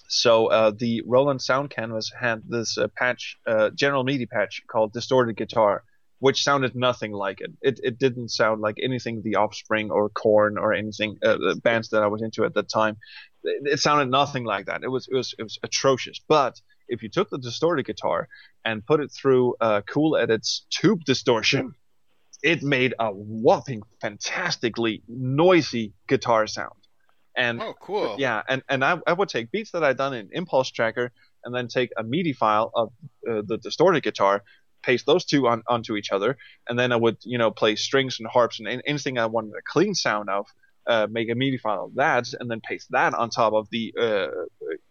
so 0.09 0.47
uh, 0.47 0.72
the 0.76 1.02
Roland 1.06 1.43
Sound 1.43 1.70
Canvas 1.70 2.10
had 2.18 2.43
this 2.48 2.78
uh, 2.78 2.89
patch, 2.97 3.36
uh, 3.47 3.70
General 3.70 4.05
MIDI 4.05 4.26
patch 4.26 4.62
called 4.66 4.93
Distorted 4.94 5.36
Guitar, 5.36 5.85
which 6.18 6.43
sounded 6.43 6.74
nothing 6.74 7.12
like 7.12 7.40
it. 7.40 7.51
It 7.60 7.80
it 7.82 7.98
didn't 7.98 8.30
sound 8.30 8.62
like 8.62 8.76
anything 8.82 9.20
The 9.22 9.36
Offspring 9.36 9.90
or 9.90 10.09
Korn 10.09 10.56
or 10.56 10.72
anything 10.72 11.18
uh, 11.22 11.36
bands 11.62 11.90
that 11.90 12.02
I 12.02 12.06
was 12.06 12.22
into 12.22 12.44
at 12.44 12.55
that 12.55 12.70
time. 12.70 12.97
It, 13.44 13.74
it 13.74 13.80
sounded 13.80 14.10
nothing 14.10 14.44
like 14.44 14.66
that. 14.66 14.82
It 14.82 14.89
was 14.89 15.09
it 15.12 15.14
was 15.14 15.35
it 15.39 15.43
was 15.43 15.59
atrocious. 15.62 16.20
But 16.26 16.59
if 16.89 17.02
you 17.02 17.10
took 17.10 17.28
the 17.28 17.39
distorted 17.39 17.85
guitar 17.85 18.28
and 18.64 18.85
put 18.86 19.01
it 19.01 19.12
through 19.12 19.56
uh, 19.60 19.82
Cool 19.86 20.16
Edit's 20.16 20.64
tube 20.70 21.05
distortion, 21.05 21.74
it 22.43 22.62
made 22.62 22.94
a 22.98 23.10
whopping, 23.12 23.82
fantastically 24.01 25.02
noisy 25.06 25.93
guitar 26.09 26.47
sound. 26.47 26.88
And 27.39 27.62
Oh, 27.62 27.74
cool. 27.81 28.16
yeah, 28.19 28.43
and, 28.48 28.62
and 28.69 28.85
I, 28.85 28.98
I 29.06 29.12
would 29.12 29.28
take 29.28 29.52
beats 29.52 29.70
that 29.70 29.85
I'd 29.85 29.97
done 29.97 30.12
in 30.12 30.28
Impulse 30.32 30.73
Tracker 30.73 31.12
and 31.44 31.55
then 31.55 31.69
take 31.69 31.90
a 31.97 32.02
MIDI 32.02 32.32
file 32.32 32.73
of 32.74 32.89
uh, 33.31 33.43
the 33.47 33.59
distorted 33.59 34.02
guitar, 34.02 34.43
paste 34.82 35.06
those 35.06 35.24
two 35.24 35.47
on, 35.47 35.62
onto 35.69 35.94
each 35.97 36.10
other, 36.10 36.36
and 36.69 36.77
then 36.77 36.90
I 36.90 36.97
would, 36.97 37.19
you 37.23 37.39
know, 37.39 37.52
play 37.52 37.77
strings 37.77 38.19
and 38.19 38.28
harps 38.28 38.59
and 38.59 38.66
an- 38.69 38.82
anything 38.86 39.19
I 39.19 39.27
wanted 39.27 39.52
a 39.56 39.62
clean 39.73 39.94
sound 39.94 40.28
of, 40.28 40.47
uh, 40.89 41.06
make 41.09 41.31
a 41.31 41.36
MIDI 41.36 41.59
file 41.59 41.85
of 41.85 41.94
that, 41.94 42.27
and 42.40 42.51
then 42.51 42.60
paste 42.60 42.89
that 42.90 43.15
on 43.15 43.31
top 43.31 43.52
of 43.52 43.69
the 43.70 43.94
uh, 44.01 44.27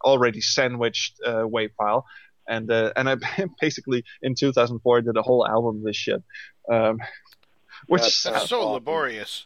already 0.06 0.40
sandwiched 0.40 1.16
uh, 1.26 1.46
wave 1.46 1.72
file. 1.78 2.06
And 2.48 2.72
uh, 2.72 2.94
and 2.96 3.10
I 3.10 3.18
basically 3.62 4.06
in 4.22 4.36
2004 4.36 5.02
did 5.02 5.18
a 5.18 5.22
whole 5.22 5.46
album 5.46 5.78
of 5.80 5.84
this 5.84 5.98
shit, 5.98 6.24
um, 6.72 7.00
which 7.88 8.04
That's 8.04 8.24
That's 8.24 8.50
so 8.50 8.62
awesome. 8.62 8.74
laborious. 8.74 9.46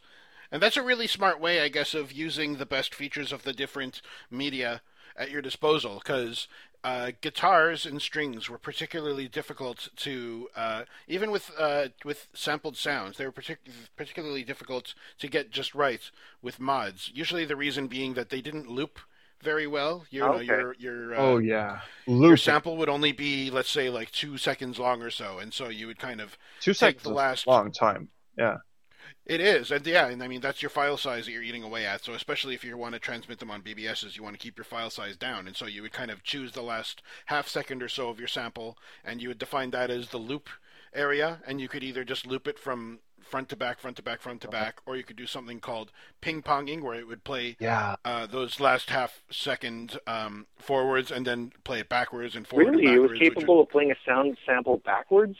And 0.51 0.61
that's 0.61 0.77
a 0.77 0.83
really 0.83 1.07
smart 1.07 1.39
way, 1.39 1.61
I 1.61 1.69
guess, 1.69 1.93
of 1.93 2.11
using 2.11 2.57
the 2.57 2.65
best 2.65 2.93
features 2.93 3.31
of 3.31 3.43
the 3.43 3.53
different 3.53 4.01
media 4.29 4.81
at 5.15 5.31
your 5.31 5.41
disposal. 5.41 5.99
Because 6.03 6.47
uh, 6.83 7.11
guitars 7.21 7.85
and 7.85 8.01
strings 8.01 8.49
were 8.49 8.57
particularly 8.57 9.27
difficult 9.27 9.89
to, 9.97 10.49
uh, 10.55 10.83
even 11.07 11.31
with 11.31 11.51
uh, 11.57 11.89
with 12.03 12.27
sampled 12.33 12.75
sounds, 12.75 13.17
they 13.17 13.25
were 13.25 13.31
partic- 13.31 13.57
particularly 13.95 14.43
difficult 14.43 14.93
to 15.19 15.27
get 15.27 15.51
just 15.51 15.73
right 15.73 16.09
with 16.41 16.59
mods. 16.59 17.11
Usually, 17.13 17.45
the 17.45 17.55
reason 17.55 17.87
being 17.87 18.15
that 18.15 18.29
they 18.29 18.41
didn't 18.41 18.69
loop 18.69 18.99
very 19.41 19.67
well. 19.67 20.05
You 20.09 20.21
know, 20.21 20.33
Okay. 20.33 20.45
your 20.45 20.75
your 20.79 21.13
uh, 21.13 21.17
oh 21.19 21.37
yeah, 21.37 21.79
your 22.07 22.35
sample 22.35 22.75
would 22.77 22.89
only 22.89 23.11
be, 23.11 23.49
let's 23.51 23.69
say, 23.69 23.89
like 23.89 24.11
two 24.11 24.37
seconds 24.37 24.79
long 24.79 25.01
or 25.01 25.11
so, 25.11 25.39
and 25.39 25.53
so 25.53 25.69
you 25.69 25.87
would 25.87 25.99
kind 25.99 26.19
of 26.19 26.37
two 26.59 26.71
take 26.71 26.77
seconds 26.99 27.03
the 27.03 27.13
last- 27.13 27.45
a 27.45 27.49
long 27.49 27.71
time. 27.71 28.09
Yeah. 28.37 28.57
It 29.25 29.39
is, 29.41 29.71
and 29.71 29.85
yeah, 29.85 30.07
and 30.07 30.21
I 30.23 30.27
mean 30.27 30.41
that's 30.41 30.61
your 30.61 30.69
file 30.69 30.97
size 30.97 31.25
that 31.25 31.31
you're 31.31 31.43
eating 31.43 31.63
away 31.63 31.85
at. 31.85 32.03
So 32.03 32.13
especially 32.13 32.53
if 32.55 32.63
you 32.63 32.75
want 32.77 32.93
to 32.93 32.99
transmit 32.99 33.39
them 33.39 33.51
on 33.51 33.61
BBSs, 33.61 34.15
you 34.17 34.23
want 34.23 34.35
to 34.35 34.39
keep 34.39 34.57
your 34.57 34.65
file 34.65 34.89
size 34.89 35.17
down, 35.17 35.47
and 35.47 35.55
so 35.55 35.65
you 35.65 35.81
would 35.81 35.93
kind 35.93 36.11
of 36.11 36.23
choose 36.23 36.51
the 36.51 36.61
last 36.61 37.01
half 37.27 37.47
second 37.47 37.81
or 37.83 37.89
so 37.89 38.09
of 38.09 38.19
your 38.19 38.27
sample, 38.27 38.77
and 39.05 39.21
you 39.21 39.27
would 39.29 39.39
define 39.39 39.71
that 39.71 39.89
as 39.89 40.09
the 40.09 40.17
loop 40.17 40.49
area, 40.93 41.39
and 41.47 41.61
you 41.61 41.67
could 41.69 41.83
either 41.83 42.03
just 42.03 42.25
loop 42.27 42.47
it 42.47 42.59
from 42.59 42.99
front 43.21 43.47
to 43.47 43.55
back, 43.55 43.79
front 43.79 43.95
to 43.95 44.01
back, 44.03 44.19
front 44.19 44.41
to 44.41 44.47
back, 44.49 44.81
or 44.85 44.97
you 44.97 45.03
could 45.03 45.15
do 45.15 45.25
something 45.27 45.59
called 45.61 45.91
ping 46.19 46.41
ponging, 46.41 46.81
where 46.81 46.95
it 46.95 47.07
would 47.07 47.23
play 47.23 47.55
Yeah. 47.59 47.95
uh, 48.03 48.25
those 48.25 48.59
last 48.59 48.89
half 48.89 49.21
second 49.31 49.99
um, 50.05 50.47
forwards 50.57 51.11
and 51.11 51.25
then 51.25 51.53
play 51.63 51.79
it 51.79 51.87
backwards 51.87 52.35
and 52.35 52.45
forward 52.45 52.71
Really, 52.75 52.87
and 52.87 52.95
it 52.95 52.99
was 52.99 53.11
backwards. 53.11 53.19
which 53.21 53.33
capable 53.35 53.61
of 53.61 53.69
playing 53.69 53.91
a 53.91 53.95
sound 54.05 54.37
sample 54.45 54.77
backwards. 54.83 55.37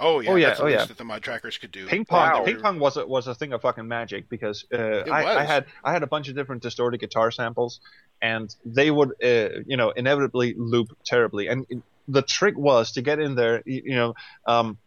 Would- 0.00 0.06
oh 0.06 0.20
yeah, 0.20 0.30
Oh, 0.30 0.34
yeah, 0.36 0.46
that's 0.48 0.60
oh, 0.60 0.66
yeah. 0.66 0.84
that 0.84 0.96
the 0.96 1.04
mod 1.04 1.22
trackers 1.22 1.58
could 1.58 1.72
do. 1.72 1.86
Ping 1.86 2.04
pong, 2.04 2.38
Wow. 2.38 2.44
ping 2.44 2.60
pong 2.60 2.78
was 2.78 2.96
a, 2.96 3.06
was 3.06 3.26
a 3.26 3.34
thing 3.34 3.52
of 3.52 3.62
fucking 3.62 3.86
magic 3.88 4.28
because 4.28 4.64
uh, 4.72 4.78
I, 5.10 5.38
I 5.40 5.44
had 5.44 5.66
I 5.84 5.92
had 5.92 6.02
a 6.02 6.06
bunch 6.06 6.28
of 6.28 6.34
different 6.34 6.62
distorted 6.62 6.98
guitar 7.00 7.30
samples, 7.30 7.80
and 8.20 8.54
they 8.64 8.90
would 8.90 9.10
uh, 9.22 9.60
you 9.66 9.76
know 9.76 9.90
inevitably 9.90 10.54
loop 10.56 10.96
terribly. 11.04 11.48
And 11.48 11.66
the 12.08 12.22
trick 12.22 12.56
was 12.58 12.92
to 12.92 13.02
get 13.02 13.18
in 13.18 13.34
there, 13.34 13.62
you, 13.64 13.82
you 13.86 13.94
know, 13.94 14.14
um, 14.46 14.78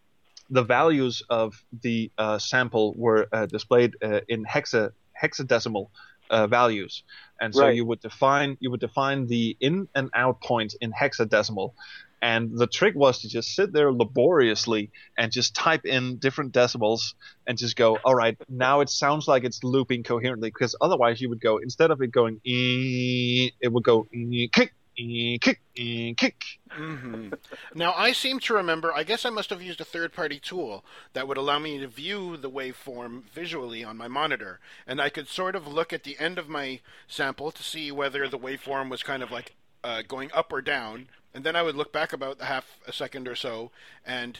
the 0.50 0.62
values 0.62 1.22
of 1.28 1.62
the 1.82 2.10
uh, 2.16 2.38
sample 2.38 2.94
were 2.96 3.26
uh, 3.32 3.46
displayed 3.46 3.96
uh, 4.02 4.20
in 4.28 4.44
hexa 4.44 4.92
hexadecimal 5.20 5.88
uh, 6.30 6.46
values, 6.46 7.02
and 7.40 7.54
so 7.54 7.62
Right. 7.62 7.74
you 7.74 7.84
would 7.86 8.00
define 8.00 8.56
you 8.60 8.70
would 8.70 8.80
define 8.80 9.26
the 9.26 9.56
in 9.60 9.88
and 9.94 10.10
out 10.14 10.40
point 10.42 10.74
in 10.80 10.92
hexadecimal. 10.92 11.72
And 12.20 12.56
the 12.56 12.66
trick 12.66 12.94
was 12.96 13.20
to 13.20 13.28
just 13.28 13.54
sit 13.54 13.72
there 13.72 13.92
laboriously 13.92 14.90
and 15.16 15.30
just 15.30 15.54
type 15.54 15.84
in 15.84 16.16
different 16.16 16.52
decibels 16.52 17.14
and 17.46 17.56
just 17.56 17.76
go, 17.76 17.96
all 18.04 18.14
right, 18.14 18.36
now 18.48 18.80
it 18.80 18.90
sounds 18.90 19.28
like 19.28 19.44
it's 19.44 19.62
looping 19.62 20.02
coherently 20.02 20.50
because 20.50 20.74
otherwise 20.80 21.20
you 21.20 21.28
would 21.28 21.40
go 21.40 21.58
instead 21.58 21.90
of 21.90 22.02
it 22.02 22.10
going 22.10 22.40
it 22.44 23.72
would 23.72 23.84
go 23.84 24.06
kick, 24.52 24.72
kick, 24.96 25.60
kick. 25.74 26.44
hmm 26.70 27.28
Now, 27.74 27.94
I 27.94 28.12
seem 28.12 28.40
to 28.40 28.54
remember, 28.54 28.92
I 28.92 29.04
guess 29.04 29.24
I 29.24 29.30
must 29.30 29.50
have 29.50 29.62
used 29.62 29.80
a 29.80 29.84
third 29.84 30.12
party 30.12 30.40
tool 30.40 30.84
that 31.12 31.28
would 31.28 31.36
allow 31.36 31.58
me 31.58 31.78
to 31.78 31.86
view 31.86 32.36
the 32.36 32.50
waveform 32.50 33.22
visually 33.32 33.84
on 33.84 33.96
my 33.96 34.08
monitor. 34.08 34.58
And 34.86 35.00
I 35.00 35.08
could 35.08 35.28
sort 35.28 35.54
of 35.54 35.66
look 35.66 35.92
at 35.92 36.04
the 36.04 36.18
end 36.18 36.38
of 36.38 36.48
my 36.48 36.80
sample 37.06 37.50
to 37.52 37.62
see 37.62 37.92
whether 37.92 38.28
the 38.28 38.38
waveform 38.38 38.90
was 38.90 39.02
kind 39.02 39.22
of 39.22 39.30
like 39.30 39.54
uh, 39.84 40.02
going 40.06 40.30
up 40.34 40.52
or 40.52 40.60
down, 40.60 41.08
and 41.34 41.44
then 41.44 41.56
I 41.56 41.62
would 41.62 41.76
look 41.76 41.92
back 41.92 42.12
about 42.12 42.40
half 42.40 42.78
a 42.86 42.92
second 42.92 43.28
or 43.28 43.36
so, 43.36 43.70
and 44.06 44.38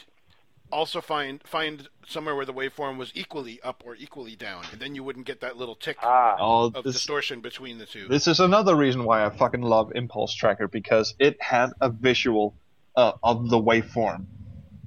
also 0.71 1.01
find 1.01 1.41
find 1.43 1.87
somewhere 2.07 2.35
where 2.35 2.45
the 2.45 2.53
waveform 2.53 2.97
was 2.97 3.11
equally 3.15 3.59
up 3.61 3.81
or 3.85 3.95
equally 3.95 4.35
down, 4.35 4.63
and 4.71 4.79
then 4.79 4.93
you 4.95 5.03
wouldn't 5.03 5.25
get 5.25 5.41
that 5.41 5.57
little 5.57 5.75
tick 5.75 5.97
Ah, 6.03 6.35
Oh, 6.39 6.71
of 6.75 6.83
this, 6.83 6.93
distortion 6.95 7.41
between 7.41 7.77
the 7.79 7.85
two. 7.87 8.07
this 8.07 8.27
is 8.27 8.39
another 8.39 8.75
reason 8.75 9.03
why 9.03 9.25
I 9.25 9.29
fucking 9.29 9.61
love 9.61 9.91
Impulse 9.95 10.33
Tracker 10.33 10.67
because 10.67 11.15
it 11.19 11.41
had 11.41 11.71
a 11.81 11.89
visual 11.89 12.55
uh, 12.95 13.13
of 13.23 13.49
the 13.49 13.57
waveform. 13.57 14.25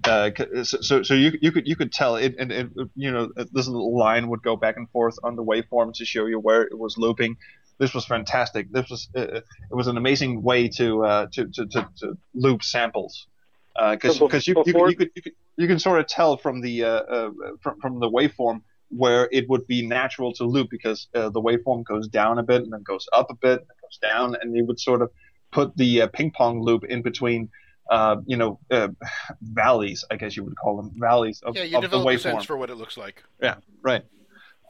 Uh, 0.04 0.30
so, 0.64 0.80
so 0.80 1.02
so 1.04 1.14
you 1.14 1.32
you 1.40 1.52
could 1.52 1.66
you 1.66 1.76
could 1.76 1.92
tell 1.92 2.16
it 2.16 2.34
and 2.38 2.50
it, 2.50 2.68
you 2.96 3.10
know 3.12 3.30
this 3.36 3.68
little 3.68 3.96
line 3.96 4.28
would 4.28 4.42
go 4.42 4.56
back 4.56 4.76
and 4.76 4.90
forth 4.90 5.16
on 5.22 5.36
the 5.36 5.44
waveform 5.44 5.94
to 5.94 6.04
show 6.04 6.26
you 6.26 6.40
where 6.40 6.62
it 6.62 6.76
was 6.76 6.96
looping. 6.98 7.36
This 7.82 7.94
was 7.94 8.04
fantastic. 8.06 8.70
This 8.70 8.88
was 8.88 9.08
uh, 9.16 9.40
it 9.70 9.74
was 9.80 9.88
an 9.88 9.96
amazing 9.96 10.32
way 10.42 10.68
to 10.78 11.04
uh, 11.04 11.26
to, 11.32 11.40
to, 11.54 11.66
to, 11.66 11.88
to 12.00 12.18
loop 12.32 12.62
samples 12.62 13.26
because 13.90 14.18
So 14.18 14.28
bef- 14.28 14.46
you, 14.46 14.54
you, 14.56 14.64
before- 14.64 14.90
you 14.90 14.96
could 14.96 15.10
you 15.16 15.22
could 15.22 15.32
you 15.56 15.66
can 15.66 15.80
sort 15.80 15.98
of 15.98 16.06
tell 16.06 16.36
from 16.36 16.60
the 16.60 16.84
uh, 16.84 16.88
uh, 16.88 17.30
from, 17.60 17.80
from 17.80 17.98
the 17.98 18.08
waveform 18.08 18.62
where 18.90 19.28
it 19.32 19.48
would 19.48 19.66
be 19.66 19.84
natural 19.84 20.32
to 20.34 20.44
loop 20.44 20.68
because 20.70 21.08
uh, 21.16 21.28
the 21.30 21.40
waveform 21.40 21.82
goes 21.82 22.06
down 22.06 22.38
a 22.38 22.44
bit 22.44 22.62
and 22.62 22.72
then 22.72 22.82
goes 22.84 23.08
up 23.12 23.30
a 23.30 23.34
bit 23.34 23.58
and 23.58 23.68
goes 23.82 23.98
down 24.00 24.36
and 24.40 24.54
you 24.54 24.64
would 24.64 24.78
sort 24.78 25.02
of 25.02 25.10
put 25.50 25.76
the 25.76 26.02
uh, 26.02 26.06
ping 26.06 26.30
pong 26.30 26.62
loop 26.62 26.84
in 26.84 27.02
between 27.02 27.48
uh, 27.90 28.14
you 28.26 28.36
know 28.36 28.60
uh, 28.70 28.88
valleys 29.40 30.04
I 30.08 30.14
guess 30.16 30.36
you 30.36 30.44
would 30.44 30.56
call 30.56 30.76
them 30.76 30.92
valleys 30.94 31.42
of, 31.42 31.56
yeah, 31.56 31.64
you 31.64 31.76
of 31.78 31.82
the 31.82 31.88
develop 31.88 32.06
a 32.06 32.10
waveform 32.10 32.22
sense 32.22 32.44
for 32.44 32.56
what 32.56 32.70
it 32.70 32.76
looks 32.76 32.96
like. 32.96 33.24
Yeah, 33.42 33.56
right 33.82 34.04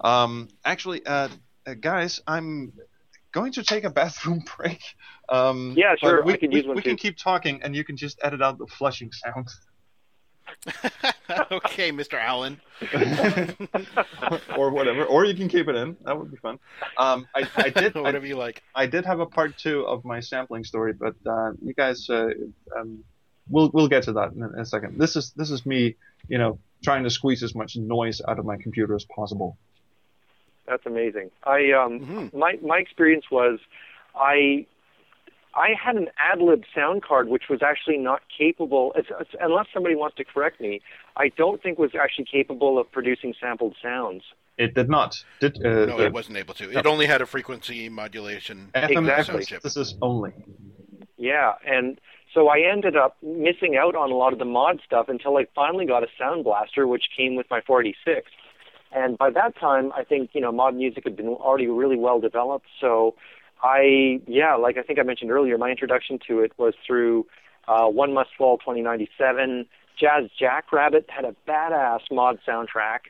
um, 0.01 0.49
actually 0.65 1.05
uh, 1.05 1.29
uh, 1.67 1.75
guys 1.75 2.23
I'm 2.27 2.73
going 3.33 3.53
to 3.53 3.63
take 3.63 3.85
a 3.85 3.91
bathroom 3.91 4.45
break 4.57 4.81
um, 5.29 5.75
Yeah, 5.77 5.95
sure, 5.97 6.23
we, 6.25 6.35
I 6.35 6.37
could 6.37 6.51
we, 6.51 6.57
use 6.57 6.67
one 6.67 6.77
we 6.77 6.83
too. 6.83 6.91
can 6.91 6.97
keep 6.97 7.17
talking 7.17 7.63
and 7.63 7.75
you 7.75 7.85
can 7.85 7.97
just 7.97 8.19
edit 8.23 8.43
out 8.43 8.59
the 8.59 8.67
flushing 8.67 9.11
sound 9.13 9.49
okay, 11.51 11.91
Mr. 11.91 12.15
Allen. 12.15 12.61
or 14.57 14.71
whatever, 14.71 15.05
or 15.05 15.25
you 15.25 15.35
can 15.35 15.49
keep 15.49 15.69
it 15.69 15.75
in. 15.75 15.97
That 16.05 16.19
would 16.19 16.31
be 16.31 16.37
fun. 16.37 16.59
Um, 16.99 17.27
I, 17.35 17.49
I 17.57 17.71
did, 17.71 17.97
I, 17.97 18.01
Whatever 18.01 18.27
you 18.27 18.37
like. 18.37 18.63
I 18.75 18.87
did 18.87 19.05
have 19.07 19.21
a 19.21 19.27
part 19.27 19.57
two 19.57 19.87
of 19.87 20.05
my 20.05 20.21
sampling 20.21 20.65
story, 20.65 20.93
but 20.93 21.15
uh, 21.27 21.53
you 21.63 21.75
guys, 21.75 22.09
uh, 22.11 22.29
um, 22.79 23.03
we'll 23.49 23.71
we'll 23.73 23.89
get 23.89 24.05
to 24.05 24.13
that 24.15 24.33
in 24.33 24.43
a, 24.43 24.49
in 24.49 24.61
a 24.61 24.67
second. 24.67 24.99
This 24.99 25.17
is 25.17 25.33
this 25.33 25.51
is 25.51 25.65
me, 25.65 25.97
you 26.29 26.39
know, 26.39 26.59
trying 26.85 27.05
to 27.05 27.11
squeeze 27.11 27.43
as 27.43 27.55
much 27.55 27.77
noise 27.77 28.21
out 28.27 28.39
of 28.39 28.45
my 28.45 28.57
computer 28.57 28.95
as 28.95 29.05
possible. 29.05 29.57
That's 30.73 30.87
amazing. 30.87 31.31
I 31.45 31.71
um 31.73 32.01
Mhm. 32.01 32.33
my 32.33 32.59
my 32.63 32.79
experience 32.79 33.27
was 33.31 33.59
I 34.15 34.65
I 35.55 35.75
had 35.85 35.97
an 35.97 36.09
AdLib 36.31 36.65
sound 36.75 37.03
card 37.03 37.29
which 37.29 37.51
was 37.51 37.61
actually 37.63 37.99
not 37.99 38.23
capable 38.39 38.95
it's, 38.97 39.11
it's, 39.21 39.35
unless 39.39 39.67
somebody 39.75 39.95
wants 39.95 40.17
to 40.17 40.25
correct 40.25 40.63
me. 40.63 40.81
I 41.15 41.29
don't 41.29 41.63
think 41.63 41.79
was 41.79 41.95
actually 41.95 42.25
capable 42.25 42.79
of 42.79 42.91
producing 42.91 43.35
sampled 43.39 43.77
sounds. 43.83 44.23
It 44.57 44.75
did 44.75 44.89
not. 44.89 45.23
Did 45.41 45.59
uh, 45.59 45.85
No, 45.91 45.99
the 45.99 46.07
it 46.07 46.13
wasn't 46.15 46.39
able 46.39 46.55
to. 46.55 46.65
It 46.79 46.87
only 46.87 47.05
had 47.07 47.21
a 47.21 47.27
frequency 47.27 47.91
modulation. 47.91 48.71
FM 48.75 49.07
Exactly. 49.09 49.45
synthesis 49.45 49.95
only. 50.01 50.33
Yeah, 51.19 51.53
and 51.67 52.01
so 52.33 52.49
I 52.49 52.61
ended 52.61 52.97
up 52.97 53.17
missing 53.23 53.77
out 53.77 53.95
on 53.95 54.11
a 54.11 54.15
lot 54.15 54.33
of 54.33 54.39
the 54.39 54.47
mod 54.47 54.81
stuff 54.87 55.11
until 55.11 55.37
I 55.37 55.45
finally 55.55 55.85
got 55.85 56.03
a 56.03 56.09
Sound 56.19 56.45
Blaster, 56.45 56.87
which 56.87 57.05
came 57.15 57.35
with 57.35 57.47
my 57.51 57.61
486. 57.61 58.31
And 58.95 59.17
by 59.17 59.31
that 59.31 59.57
time, 59.59 59.93
I 59.97 60.05
think 60.05 60.31
you 60.33 60.41
know 60.41 60.53
mod 60.53 60.75
music 60.77 61.05
had 61.05 61.17
been 61.17 61.29
already 61.29 61.67
really 61.67 61.97
well 61.97 62.21
developed. 62.21 62.67
So 62.81 63.15
I, 63.63 64.21
yeah, 64.27 64.55
like 64.55 64.77
I 64.77 64.83
think 64.83 64.99
I 64.99 65.03
mentioned 65.03 65.31
earlier, 65.31 65.57
my 65.57 65.71
introduction 65.71 66.19
to 66.29 66.41
it 66.41 66.53
was 66.59 66.75
through 66.87 67.27
uh, 67.69 67.87
One 67.87 68.13
Must 68.13 68.31
Fall 68.37 68.59
2097. 68.59 69.67
Jazz 69.99 70.31
Jackrabbit 70.39 71.07
had 71.09 71.25
a 71.25 71.35
badass 71.49 72.01
mod 72.11 72.39
soundtrack. 72.47 73.01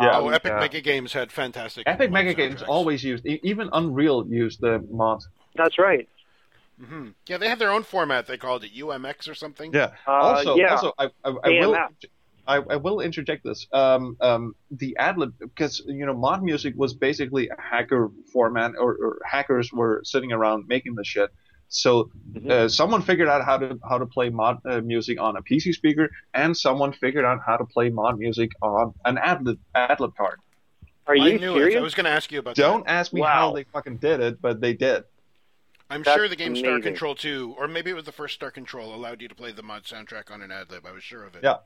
Yeah, 0.00 0.18
oh, 0.18 0.28
Epic 0.28 0.52
yeah. 0.52 0.60
Mega 0.60 0.80
Games 0.80 1.12
had 1.12 1.32
fantastic. 1.32 1.82
Epic 1.86 2.10
mod 2.10 2.12
Mega 2.12 2.34
Games 2.34 2.62
always 2.62 3.02
used, 3.02 3.26
e- 3.26 3.40
even 3.42 3.68
Unreal 3.72 4.24
used 4.28 4.60
the 4.60 4.78
mod. 4.90 5.20
That's 5.56 5.78
right. 5.78 6.08
hmm 6.80 7.08
Yeah, 7.26 7.38
they 7.38 7.48
had 7.48 7.58
their 7.58 7.72
own 7.72 7.82
format. 7.82 8.28
They 8.28 8.36
called 8.36 8.62
it 8.62 8.72
UMX 8.74 9.28
or 9.28 9.34
something. 9.34 9.74
Yeah. 9.74 9.90
Uh, 10.06 10.10
also, 10.10 10.56
yeah. 10.56 10.74
also, 10.74 10.92
I, 10.96 11.06
I, 11.24 11.30
I 11.30 11.48
will, 11.48 11.74
AMF. 11.74 11.88
I, 12.48 12.56
I 12.70 12.76
will 12.76 13.00
interject 13.00 13.44
this. 13.44 13.66
Um, 13.72 14.16
um, 14.22 14.54
the 14.70 14.96
adlib, 14.98 15.34
because 15.38 15.82
you 15.86 16.06
know, 16.06 16.14
mod 16.14 16.42
music 16.42 16.72
was 16.76 16.94
basically 16.94 17.48
a 17.48 17.60
hacker 17.60 18.10
format, 18.32 18.72
or, 18.78 18.92
or 18.94 19.18
hackers 19.24 19.70
were 19.70 20.00
sitting 20.04 20.32
around 20.32 20.64
making 20.66 20.94
the 20.94 21.04
shit. 21.04 21.30
So 21.68 22.10
Mhm. 22.32 22.50
uh, 22.50 22.68
someone 22.70 23.02
figured 23.02 23.28
out 23.28 23.44
how 23.44 23.58
to 23.58 23.78
how 23.86 23.98
to 23.98 24.06
play 24.06 24.30
mod 24.30 24.56
uh, 24.64 24.80
music 24.80 25.20
on 25.20 25.36
a 25.36 25.42
PC 25.42 25.74
speaker, 25.74 26.08
and 26.32 26.56
someone 26.56 26.92
figured 26.92 27.26
out 27.26 27.40
how 27.46 27.58
to 27.58 27.66
play 27.66 27.90
mod 27.90 28.18
music 28.18 28.50
on 28.62 28.94
an 29.04 29.16
adlib 29.16 29.58
adlib 29.76 30.16
card. 30.16 30.38
Are 31.06 31.14
you 31.14 31.34
I 31.34 31.36
knew 31.36 31.52
serious? 31.52 31.74
it. 31.74 31.78
I 31.78 31.82
was 31.82 31.94
going 31.94 32.04
to 32.04 32.10
ask 32.10 32.32
you 32.32 32.38
about 32.38 32.54
Don't 32.56 32.86
that. 32.86 32.92
ask 32.92 33.12
me 33.12 33.20
how 33.20 33.52
they 33.52 33.64
fucking 33.64 33.98
did 33.98 34.20
it, 34.20 34.40
but 34.40 34.60
they 34.62 34.72
did. 34.72 35.04
I'm 35.90 36.02
That's 36.02 36.16
sure 36.16 36.28
the 36.28 36.36
game 36.36 36.54
Star. 36.54 36.80
Control 36.80 37.14
2, 37.14 37.54
or 37.58 37.66
maybe 37.66 37.90
it 37.90 37.94
was 37.94 38.04
the 38.04 38.12
first 38.12 38.34
Star 38.34 38.50
Control, 38.50 38.94
allowed 38.94 39.22
you 39.22 39.28
to 39.28 39.34
play 39.34 39.52
the 39.52 39.62
mod 39.62 39.84
soundtrack 39.84 40.30
on 40.30 40.42
an 40.42 40.50
adlib. 40.50 40.84
I 40.86 40.92
was 40.92 41.02
sure 41.02 41.24
of 41.24 41.34
it. 41.34 41.40
Yeah. 41.42 41.56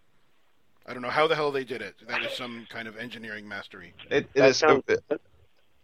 I 0.87 0.93
don't 0.93 1.03
know 1.03 1.11
how 1.11 1.27
the 1.27 1.35
hell 1.37 1.53
they 1.53 1.65
did 1.65 1.81
it. 1.83 1.95
That 2.09 2.23
is 2.23 2.33
some 2.33 2.67
kind 2.71 2.89
of 2.89 2.97
engineering 2.97 3.47
mastery. 3.49 3.95
It, 4.11 4.27
it 4.35 4.35
That 4.35 4.49
is, 4.51 4.57
sounds- 4.59 4.83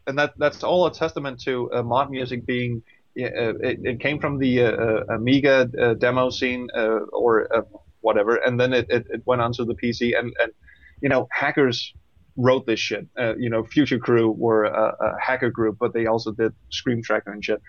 and 0.07 0.19
that 0.19 0.33
that's 0.39 0.65
all 0.65 0.87
a 0.87 0.93
testament 0.93 1.41
to 1.43 1.71
uh, 1.73 1.83
mod 1.83 2.11
music 2.11 2.47
being. 2.47 2.83
Uh, 3.19 3.55
it, 3.59 3.79
it 3.85 4.01
came 4.01 4.21
from 4.21 4.39
the 4.39 4.63
uh, 4.63 4.71
uh, 4.71 5.05
Amiga 5.17 5.69
uh, 5.81 5.95
demo 5.95 6.31
scene 6.31 6.69
uh, 6.75 7.01
or 7.13 7.53
uh, 7.55 7.63
whatever, 8.01 8.37
and 8.37 8.59
then 8.61 8.73
it, 8.73 8.87
it, 8.91 9.07
it 9.11 9.23
went 9.27 9.41
onto 9.43 9.65
the 9.65 9.75
PC, 9.75 10.17
and, 10.19 10.33
and 10.41 10.53
you 11.01 11.09
know 11.09 11.29
hackers 11.33 11.93
wrote 12.37 12.65
this 12.67 12.79
shit. 12.79 13.07
Uh, 13.19 13.35
you 13.37 13.51
know, 13.51 13.65
Future 13.65 13.99
Crew 13.99 14.31
were 14.31 14.65
a, 14.65 14.97
a 15.01 15.17
hacker 15.21 15.51
group, 15.51 15.77
but 15.81 15.93
they 15.95 16.07
also 16.07 16.31
did 16.33 16.53
Scream 16.71 17.03
Tracker 17.03 17.33
and 17.33 17.45
shit. 17.45 17.61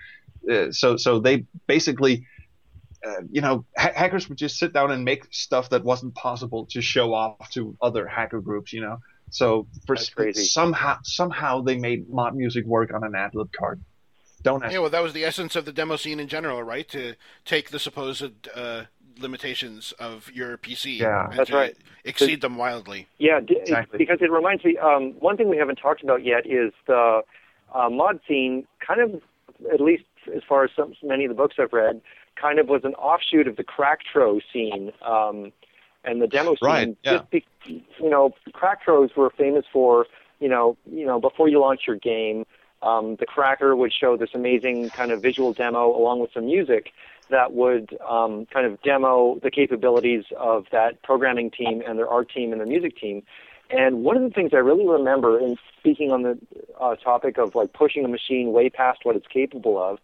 Uh, 0.50 0.72
so 0.72 0.98
so 0.98 1.20
they 1.20 1.46
basically. 1.68 2.26
Uh, 3.06 3.22
you 3.32 3.42
know, 3.42 3.66
ha- 3.78 3.92
hackers 3.96 4.28
would 4.30 4.38
just 4.38 4.58
sit 4.58 4.74
down 4.74 4.92
and 4.92 5.06
make 5.06 5.26
stuff 5.34 5.70
that 5.70 5.84
wasn't 5.84 6.14
possible 6.16 6.66
to 6.66 6.82
show 6.82 7.14
off 7.14 7.50
to 7.52 7.76
other 7.82 8.06
hacker 8.08 8.42
groups. 8.42 8.74
You 8.74 8.82
know, 8.82 8.98
so 9.30 9.68
for 9.88 9.96
That's 9.96 10.10
crazy. 10.10 10.44
somehow 10.44 10.98
somehow 11.04 11.62
they 11.62 11.78
made 11.78 12.10
mod 12.10 12.36
music 12.36 12.66
work 12.66 12.94
on 12.94 13.04
an 13.04 13.14
adlib 13.14 13.50
card. 13.58 13.82
Don't 14.44 14.64
ask. 14.64 14.72
Yeah, 14.74 14.80
well, 14.80 14.90
that 14.90 15.04
was 15.04 15.14
the 15.14 15.24
essence 15.26 15.56
of 15.56 15.66
the 15.66 15.74
demo 15.74 15.96
scene 15.98 16.20
in 16.20 16.28
general, 16.28 16.64
right? 16.64 16.88
To 16.90 17.16
take 17.46 17.70
the 17.72 17.80
supposed 17.80 18.48
uh, 18.56 18.84
limitations 19.20 19.92
of 20.00 20.32
your 20.34 20.58
PC 20.58 20.98
Yeah. 21.00 21.26
and 21.30 21.38
That's 21.38 21.50
to 21.50 21.56
right. 21.56 21.78
exceed 22.06 22.42
them 22.42 22.56
wildly. 22.58 23.08
Yeah, 23.18 23.42
d- 23.42 23.58
Exactly. 23.60 23.98
because 23.98 24.20
it 24.22 24.32
reminds 24.32 24.64
me. 24.64 24.78
Um, 24.78 25.12
one 25.20 25.36
thing 25.38 25.50
we 25.50 25.58
haven't 25.58 25.76
talked 25.78 26.04
about 26.04 26.24
yet 26.26 26.46
is 26.46 26.72
the 26.88 27.22
uh, 27.74 27.90
mod 27.90 28.20
scene. 28.28 28.66
Kind 28.86 29.02
of, 29.02 29.22
at 29.74 29.82
least 29.82 30.04
as 30.34 30.42
far 30.48 30.64
as 30.64 30.72
some, 30.76 30.94
many 31.04 31.26
of 31.26 31.30
the 31.30 31.36
books 31.36 31.56
I've 31.60 31.74
read, 31.74 32.00
kind 32.40 32.60
of 32.60 32.68
was 32.68 32.82
an 32.84 32.94
offshoot 32.95 33.48
of 33.48 33.56
the 33.56 33.64
Cracktro 33.64 34.41
scene 34.52 34.91
um, 35.02 35.52
and 36.03 36.22
the 36.22 36.28
demo 36.28 36.52
scene. 36.52 36.57
Right, 36.61 36.98
yeah. 37.03 37.18
Just 37.18 37.30
be, 37.32 37.45
you 37.66 38.10
know, 38.10 38.34
Cracktros 38.53 39.16
were 39.16 39.30
famous 39.32 39.66
for 39.72 40.06
you 40.40 40.48
know, 40.48 40.78
you 40.91 41.06
know, 41.06 41.20
before 41.20 41.48
you 41.48 41.60
launch 41.60 41.82
your 41.86 41.98
game, 41.98 42.45
um, 42.82 43.18
the 43.20 43.26
Cracker 43.26 43.76
would 43.76 43.91
show 43.94 44.16
this 44.18 44.30
amazing 44.34 44.90
kind 44.90 45.11
of 45.11 45.22
visual 45.22 45.53
demo 45.53 45.95
along 45.95 46.22
with 46.22 46.32
some 46.34 46.45
music 46.45 46.91
that 47.30 47.53
would 47.53 47.98
um, 48.07 48.48
kind 48.48 48.66
of 48.66 48.82
demo 48.82 49.38
the 49.44 49.52
capabilities 49.52 50.24
of 50.38 50.66
that 50.72 51.02
programming 51.03 51.52
team 51.52 51.84
and 51.86 51.99
their 51.99 52.07
art 52.07 52.32
team 52.34 52.52
and 52.52 52.60
their 52.60 52.68
music 52.68 52.98
team. 52.98 53.22
And 53.70 54.03
one 54.03 54.18
of 54.18 54.24
the 54.24 54.32
things 54.32 54.52
I 54.53 54.57
really 54.57 54.88
remember 54.88 55.40
in 55.40 55.57
speaking 55.78 56.11
on 56.11 56.24
the 56.24 56.40
uh, 56.80 56.95
topic 56.95 57.38
of 57.38 57.53
like 57.53 57.74
pushing 57.74 58.03
a 58.03 58.07
machine 58.07 58.52
way 58.52 58.70
past 58.70 59.02
what 59.03 59.16
it's 59.16 59.28
capable 59.28 59.78
of, 59.78 59.99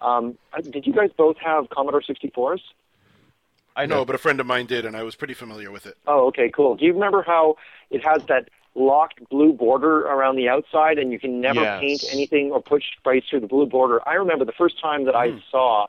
um, 0.00 0.38
did 0.70 0.86
you 0.86 0.92
guys 0.92 1.10
both 1.16 1.36
have 1.38 1.68
Commodore 1.70 2.02
64s? 2.02 2.60
I 3.76 3.86
know, 3.86 4.04
but 4.04 4.14
a 4.16 4.18
friend 4.18 4.40
of 4.40 4.46
mine 4.46 4.66
did, 4.66 4.84
and 4.84 4.96
I 4.96 5.04
was 5.04 5.14
pretty 5.14 5.34
familiar 5.34 5.70
with 5.70 5.86
it. 5.86 5.96
Oh, 6.06 6.26
okay, 6.28 6.50
cool. 6.54 6.76
Do 6.76 6.84
you 6.84 6.92
remember 6.92 7.22
how 7.22 7.56
it 7.90 8.04
has 8.04 8.22
that 8.28 8.48
locked 8.74 9.28
blue 9.30 9.52
border 9.52 10.00
around 10.00 10.36
the 10.36 10.48
outside 10.48 10.98
and 10.98 11.12
you 11.12 11.18
can 11.18 11.40
never 11.40 11.62
Yes. 11.62 11.80
paint 11.80 12.04
anything 12.10 12.50
or 12.50 12.60
put 12.60 12.82
sprites 12.98 13.26
through 13.28 13.40
the 13.40 13.46
blue 13.46 13.66
border? 13.66 14.06
I 14.08 14.14
remember 14.14 14.44
the 14.44 14.52
first 14.52 14.80
time 14.80 15.04
that 15.04 15.14
I 15.14 15.40
saw 15.50 15.86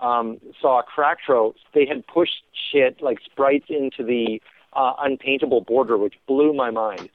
um, 0.00 0.40
saw 0.60 0.82
Cracktro, 0.82 1.54
they 1.72 1.86
had 1.86 2.06
pushed 2.06 2.42
shit 2.70 3.00
like 3.00 3.18
sprites 3.24 3.66
into 3.68 4.02
the 4.04 4.40
uh, 4.72 4.92
unpaintable 4.98 5.60
border, 5.62 5.96
which 5.96 6.14
blew 6.26 6.52
my 6.52 6.70
mind. 6.70 7.08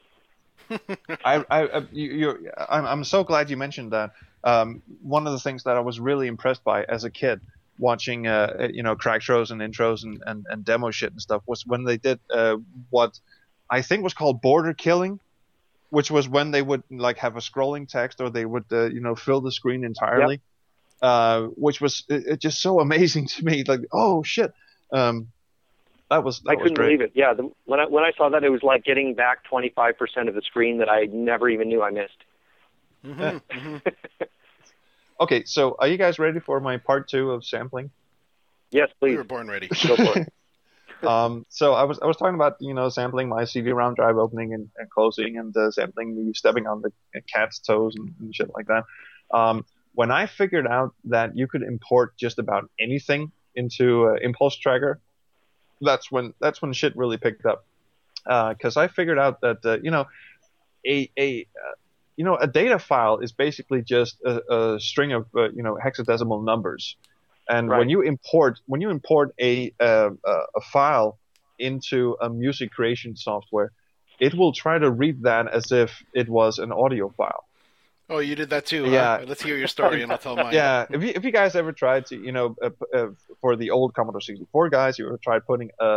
I, 0.70 1.44
I, 1.50 1.68
I 1.68 1.82
you, 1.92 2.12
you're, 2.12 2.40
I'm, 2.70 2.86
I'm 2.86 3.04
so 3.04 3.24
glad 3.24 3.50
you 3.50 3.58
mentioned 3.58 3.92
that. 3.92 4.12
Um, 4.44 4.82
one 5.02 5.28
of 5.28 5.34
the 5.34 5.40
things 5.40 5.64
that 5.64 5.76
I 5.76 5.82
was 5.82 6.00
really 6.00 6.28
impressed 6.28 6.64
by 6.64 6.84
as 6.84 7.04
a 7.04 7.10
kid, 7.10 7.42
watching, 7.78 8.28
uh, 8.28 8.70
you 8.72 8.84
know, 8.84 8.96
crack 8.96 9.22
shows 9.22 9.52
and 9.52 9.62
intros 9.62 10.04
and, 10.04 10.22
and, 10.26 10.46
and 10.50 10.66
demo 10.66 10.92
shit 10.92 11.12
and 11.12 11.22
stuff, 11.22 11.44
was 11.46 11.66
when 11.66 11.84
they 11.84 11.98
did 11.98 12.20
uh, 12.30 12.58
what 12.90 13.20
I 13.70 13.82
think 13.82 14.04
was 14.04 14.14
called 14.14 14.42
border 14.42 14.74
killing, 14.74 15.20
which 15.90 16.10
was 16.10 16.28
when 16.28 16.52
they 16.52 16.62
would 16.62 16.84
like 16.90 17.18
have 17.18 17.36
a 17.36 17.40
scrolling 17.40 17.88
text 17.88 18.22
or 18.22 18.30
they 18.30 18.46
would, 18.46 18.66
uh, 18.72 18.86
you 18.86 19.02
know, 19.02 19.16
fill 19.16 19.42
the 19.42 19.52
screen 19.52 19.84
entirely. 19.84 20.42
uh, 21.02 21.44
which 21.56 21.80
was 21.80 22.04
it, 22.10 22.24
it 22.28 22.40
just 22.40 22.62
so 22.62 22.80
amazing 22.80 23.28
to 23.28 23.46
me. 23.46 23.64
Like, 23.68 23.82
oh 23.92 24.24
shit, 24.24 24.54
um, 24.92 25.30
that 26.10 26.24
was 26.24 26.42
that 26.42 26.52
I 26.52 26.56
was 26.56 26.64
couldn't 26.64 26.76
great. 26.76 26.98
believe 26.98 27.02
it. 27.02 27.12
Yeah, 27.14 27.34
the, 27.34 27.52
when 27.66 27.80
I 27.80 27.86
when 27.86 28.04
I 28.04 28.12
saw 28.18 28.30
that, 28.30 28.44
it 28.44 28.50
was 28.50 28.64
like 28.64 28.84
getting 28.84 29.14
back 29.14 29.40
25% 29.52 30.28
of 30.28 30.36
the 30.36 30.42
screen 30.42 30.80
that 30.80 30.90
I 30.90 31.06
never 31.06 31.50
even 31.50 31.70
knew 31.70 31.82
I 31.82 31.92
missed. 31.92 32.24
Hmm 33.04 33.78
Okay, 35.22 35.44
so 35.44 35.76
are 35.80 35.88
you 35.88 35.98
guys 35.98 36.18
ready 36.18 36.40
for 36.40 36.62
my 36.62 36.78
part 36.78 37.10
two 37.10 37.32
of 37.32 37.46
sampling? 37.46 37.92
Yes, 38.72 38.90
We 39.02 39.10
please 39.10 39.18
were 39.18 39.24
born 39.26 39.50
ready. 39.50 39.68
go 39.68 39.96
for 39.98 40.18
it. 40.18 40.34
um, 41.08 41.46
so 41.50 41.74
I 41.74 41.84
was 41.84 42.00
I 42.02 42.06
was 42.06 42.18
talking 42.18 42.36
about 42.36 42.56
you 42.60 42.74
know 42.74 42.90
sampling 42.90 43.28
my 43.28 43.46
CD-ROM 43.46 43.96
drive 43.96 44.18
opening 44.18 44.54
and, 44.54 44.70
and 44.78 44.90
closing 44.90 45.38
and 45.38 45.56
uh, 45.56 45.72
sampling 45.72 46.16
me 46.16 46.34
stepping 46.34 46.68
on 46.68 46.82
the 46.82 46.92
cat's 47.34 47.60
toes 47.60 47.96
and, 47.98 48.14
and 48.20 48.34
shit 48.36 48.50
like 48.56 48.68
that. 48.68 48.84
Um, 49.34 49.66
when 49.94 50.12
I 50.12 50.26
figured 50.26 50.68
out 50.68 50.94
that 51.06 51.36
you 51.36 51.48
could 51.48 51.64
import 51.64 52.18
just 52.18 52.40
about 52.40 52.70
anything 52.80 53.32
into 53.56 54.08
uh, 54.08 54.14
Impulse 54.22 54.56
Tracker, 54.56 55.02
that's 55.82 56.12
when 56.12 56.34
that's 56.40 56.62
when 56.62 56.72
shit 56.74 56.96
really 56.96 57.18
picked 57.18 57.46
up. 57.46 57.66
Because 58.26 58.78
I 58.78 58.88
figured 58.88 59.20
out 59.20 59.42
that 59.42 59.66
uh, 59.66 59.78
you 59.82 59.92
know 59.92 60.06
a 60.86 61.10
a 61.18 61.42
uh, 61.42 61.76
you 62.20 62.26
know 62.26 62.36
a 62.36 62.48
data 62.48 62.78
file 62.78 63.18
is 63.26 63.32
basically 63.32 63.82
just 63.82 64.14
a, 64.26 64.34
a 64.58 64.80
string 64.90 65.12
of 65.14 65.24
uh, 65.42 65.50
you 65.58 65.64
know 65.64 65.76
hexadecimal 65.86 66.44
numbers. 66.44 66.98
And 67.48 67.70
when 67.70 67.88
you 67.94 68.02
import 68.02 68.60
when 68.72 68.82
you 68.84 68.90
import 68.98 69.28
a 69.40 69.74
uh, 69.80 70.10
a 70.32 70.36
a 70.60 70.62
file 70.74 71.18
into 71.58 72.00
a 72.26 72.30
music 72.30 72.70
creation 72.78 73.16
software, 73.16 73.72
it 74.20 74.34
will 74.40 74.54
try 74.64 74.78
to 74.86 74.90
read 74.92 75.24
that 75.24 75.46
as 75.48 75.72
if 75.72 75.90
it 76.14 76.28
was 76.28 76.60
an 76.60 76.72
audio 76.74 77.06
file. 77.20 77.46
Oh, 78.10 78.20
you 78.20 78.36
did 78.36 78.50
that 78.50 78.66
too. 78.66 78.84
huh? 78.86 78.92
Yeah. 78.92 79.26
Let's 79.26 79.44
hear 79.48 79.56
your 79.56 79.68
story, 79.68 80.02
and 80.04 80.12
I'll 80.12 80.18
tell 80.28 80.36
mine. 80.36 80.54
Yeah, 80.54 80.88
if 80.90 81.02
you, 81.04 81.12
if 81.16 81.24
you 81.24 81.32
guys 81.32 81.56
ever 81.56 81.72
tried 81.72 82.08
to, 82.08 82.16
you 82.18 82.34
know, 82.38 82.56
uh, 82.62 82.70
uh, 82.94 83.08
for 83.40 83.56
the 83.56 83.70
old 83.70 83.94
Commodore 83.94 84.22
64 84.22 84.70
guys, 84.70 85.00
you 85.00 85.08
ever 85.08 85.20
tried 85.24 85.46
putting 85.46 85.70
a 85.80 85.92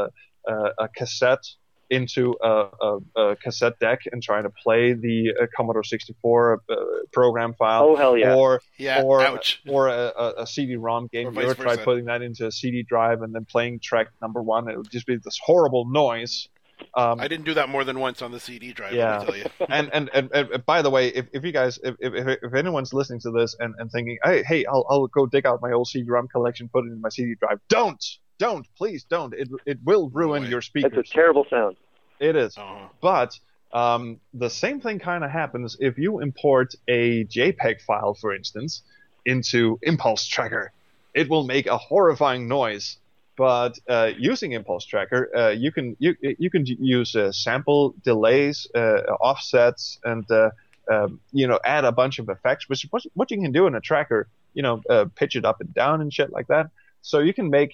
a, 0.47 0.55
a 0.85 0.89
cassette 0.99 1.45
into 1.93 2.35
a, 2.43 2.67
a, 2.81 2.99
a 3.21 3.37
cassette 3.37 3.79
deck 3.79 4.01
and 4.11 4.23
trying 4.23 4.43
to 4.45 4.51
play 4.51 4.93
the 4.95 5.33
uh, 5.41 5.47
Commodore 5.57 5.85
64 5.85 6.63
uh, 6.69 6.75
program 7.13 7.55
file, 7.55 7.85
Oh 7.85 7.97
hell 7.97 8.17
yeah! 8.17 8.35
or 8.35 8.61
Yeah. 8.79 9.03
or 9.03 9.23
Ouch. 9.23 9.61
or 9.69 9.89
a, 9.89 10.13
a, 10.17 10.33
a 10.39 10.47
CD-ROM 10.47 11.09
game. 11.13 11.29
Or 11.29 11.33
you 11.33 11.41
ever 11.51 11.55
tried 11.55 11.81
putting 11.85 12.07
that 12.07 12.23
into 12.23 12.47
a 12.47 12.53
CD 12.53 12.83
drive 12.83 13.23
and 13.23 13.35
then 13.35 13.45
playing 13.45 13.81
track 13.81 14.09
number 14.21 14.43
one? 14.43 14.69
It 14.69 14.77
would 14.77 14.91
just 14.91 15.07
be 15.07 15.17
this 15.17 15.39
horrible 15.45 15.85
noise. 15.85 16.49
Um, 16.95 17.21
I 17.21 17.29
didn't 17.29 17.45
do 17.45 17.55
that 17.55 17.69
more 17.69 17.85
than 17.85 18.01
once 18.01 18.23
on 18.23 18.33
the 18.33 18.41
CD 18.41 18.73
drive. 18.73 18.93
Yeah. 18.93 19.19
Let 19.19 19.21
me 19.21 19.27
tell 19.27 19.37
you. 19.37 19.45
and, 19.69 19.91
and, 19.93 20.11
and, 20.13 20.31
and 20.33 20.67
by 20.67 20.83
the 20.83 20.91
way, 20.91 21.09
if, 21.09 21.27
if 21.33 21.45
you 21.45 21.53
guys, 21.53 21.79
if, 21.83 21.95
if, 22.01 22.39
if 22.43 22.55
anyone's 22.55 22.93
listening 22.93 23.21
to 23.21 23.31
this 23.31 23.55
and, 23.61 23.75
and 23.79 23.91
thinking, 23.93 24.19
hey, 24.25 24.43
hey, 24.43 24.65
I'll, 24.67 24.85
I'll 24.91 25.07
go 25.07 25.27
dig 25.27 25.47
out 25.47 25.63
my 25.63 25.73
old 25.73 25.87
CD-ROM 25.89 26.27
collection, 26.29 26.69
put 26.69 26.85
it 26.85 26.89
in 26.89 27.01
my 27.01 27.09
CD 27.09 27.35
drive. 27.39 27.61
Don't, 27.69 28.03
don't, 28.43 28.67
please 28.77 29.05
don't. 29.05 29.33
It, 29.35 29.49
it 29.67 29.79
will 29.85 30.09
ruin 30.11 30.43
way. 30.43 30.49
your 30.49 30.61
That's 30.61 30.97
It's 30.97 31.11
a 31.11 31.15
terrible 31.15 31.47
sound. 31.49 31.77
it 32.19 32.35
is. 32.35 32.59
Uh-huh. 32.59 32.89
But 33.01 33.39
um, 33.73 34.19
the 34.35 34.51
same 34.51 34.81
thing 34.81 34.99
kind 34.99 35.23
of 35.23 35.31
happens 35.31 35.77
if 35.79 35.97
you 35.97 36.21
import 36.21 36.75
a 36.89 37.25
JPEG 37.25 37.81
file, 37.83 38.15
for 38.15 38.35
instance, 38.35 38.83
into 39.25 39.79
Impulse 39.83 40.27
Tracker. 40.27 40.73
It 41.15 41.31
will 41.31 41.45
make 41.45 41.67
a 41.67 41.79
horrifying 41.79 42.49
noise. 42.49 42.97
But 43.37 43.79
uh, 43.89 44.11
using 44.19 44.53
Impulse 44.53 44.85
Tracker, 44.87 45.23
uh, 45.35 45.51
you 45.51 45.71
can 45.73 45.97
you 45.99 46.15
you 46.21 46.51
can 46.51 46.67
use 46.67 47.15
uh, 47.17 47.33
sample 47.33 47.95
delays, 48.05 48.67
uh, 48.75 49.03
offsets, 49.31 49.99
and 50.05 50.25
uh, 50.31 50.51
um, 50.91 51.21
you 51.33 51.47
know 51.47 51.59
add 51.65 51.85
a 51.85 51.93
bunch 51.93 52.19
of 52.19 52.29
effects, 52.29 52.69
which 52.69 52.85
is 52.85 52.93
what, 52.93 53.03
what 53.15 53.31
you 53.31 53.41
can 53.41 53.53
do 53.53 53.67
in 53.69 53.75
a 53.75 53.81
tracker. 53.81 54.29
You 54.53 54.63
know, 54.63 54.83
uh, 54.91 55.07
pitch 55.15 55.35
it 55.37 55.45
up 55.45 55.61
and 55.61 55.73
down 55.73 56.03
and 56.03 56.13
shit 56.13 56.31
like 56.31 56.49
that. 56.49 56.67
So 57.01 57.21
you 57.21 57.33
can 57.33 57.49
make 57.49 57.73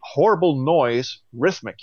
horrible 0.00 0.56
noise 0.56 1.20
rhythmic. 1.32 1.78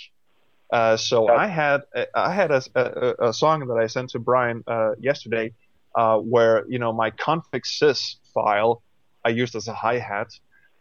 Uh, 0.72 0.96
so. 0.96 1.28
I 1.28 1.46
had 1.46 1.82
I 2.14 2.32
had 2.32 2.50
a, 2.50 2.62
a, 2.74 3.28
a 3.28 3.32
song 3.32 3.66
that 3.68 3.78
I 3.78 3.86
sent 3.86 4.10
to 4.10 4.18
Brian 4.18 4.64
uh, 4.66 4.92
yesterday, 4.98 5.52
uh, 5.94 6.18
where 6.18 6.64
you 6.68 6.78
know 6.78 6.92
my 6.92 7.10
config 7.12 7.64
sys 7.64 8.16
file 8.34 8.82
I 9.24 9.30
used 9.30 9.56
as 9.56 9.66
a 9.68 9.74
hi 9.74 9.98
hat, 9.98 10.28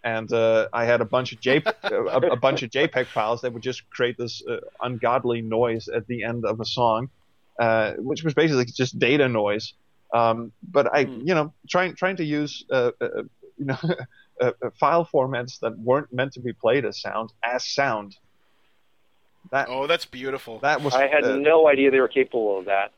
and 0.04 0.32
uh, 0.32 0.68
I 0.72 0.86
had 0.86 1.02
a 1.02 1.06
bunch 1.06 1.34
of 1.34 1.40
J 1.40 1.64
a, 1.84 2.04
a 2.32 2.36
bunch 2.36 2.62
of 2.64 2.70
JPEG 2.70 3.08
files 3.08 3.42
that 3.42 3.54
would 3.54 3.64
just 3.64 3.90
create 3.90 4.18
this 4.18 4.44
uh, 4.48 4.58
ungodly 4.82 5.42
noise 5.42 5.88
at 5.88 6.06
the 6.08 6.24
end 6.24 6.46
of 6.46 6.60
a 6.60 6.66
song, 6.66 7.10
uh, 7.60 7.94
which 7.98 8.24
was 8.24 8.34
basically 8.34 8.66
just 8.66 9.00
data 9.00 9.28
noise. 9.28 9.74
Um, 10.14 10.52
but 10.72 10.94
I, 10.94 11.06
Hmm. 11.06 11.22
you 11.28 11.34
know, 11.34 11.54
trying 11.70 11.96
trying 11.96 12.18
to 12.18 12.24
use 12.24 12.64
uh, 12.72 12.92
uh, 13.02 13.24
you 13.58 13.66
know 13.66 13.78
uh, 14.42 14.52
uh, 14.64 14.70
file 14.80 15.06
formats 15.12 15.60
that 15.60 15.78
weren't 15.80 16.12
meant 16.14 16.34
to 16.34 16.40
be 16.42 16.54
played 16.54 16.86
as 16.86 17.00
sound 17.02 17.32
as 17.44 17.66
sound. 17.66 18.16
That 19.52 19.68
Oh, 19.70 19.88
that's 19.88 20.06
beautiful. 20.06 20.60
that 20.60 20.82
was 20.82 20.94
I 20.96 21.08
had 21.08 21.24
uh, 21.24 21.36
no 21.38 21.68
idea 21.68 21.92
they 21.92 22.00
were 22.00 22.08
capable 22.08 22.58
of 22.60 22.66
that. 22.66 22.92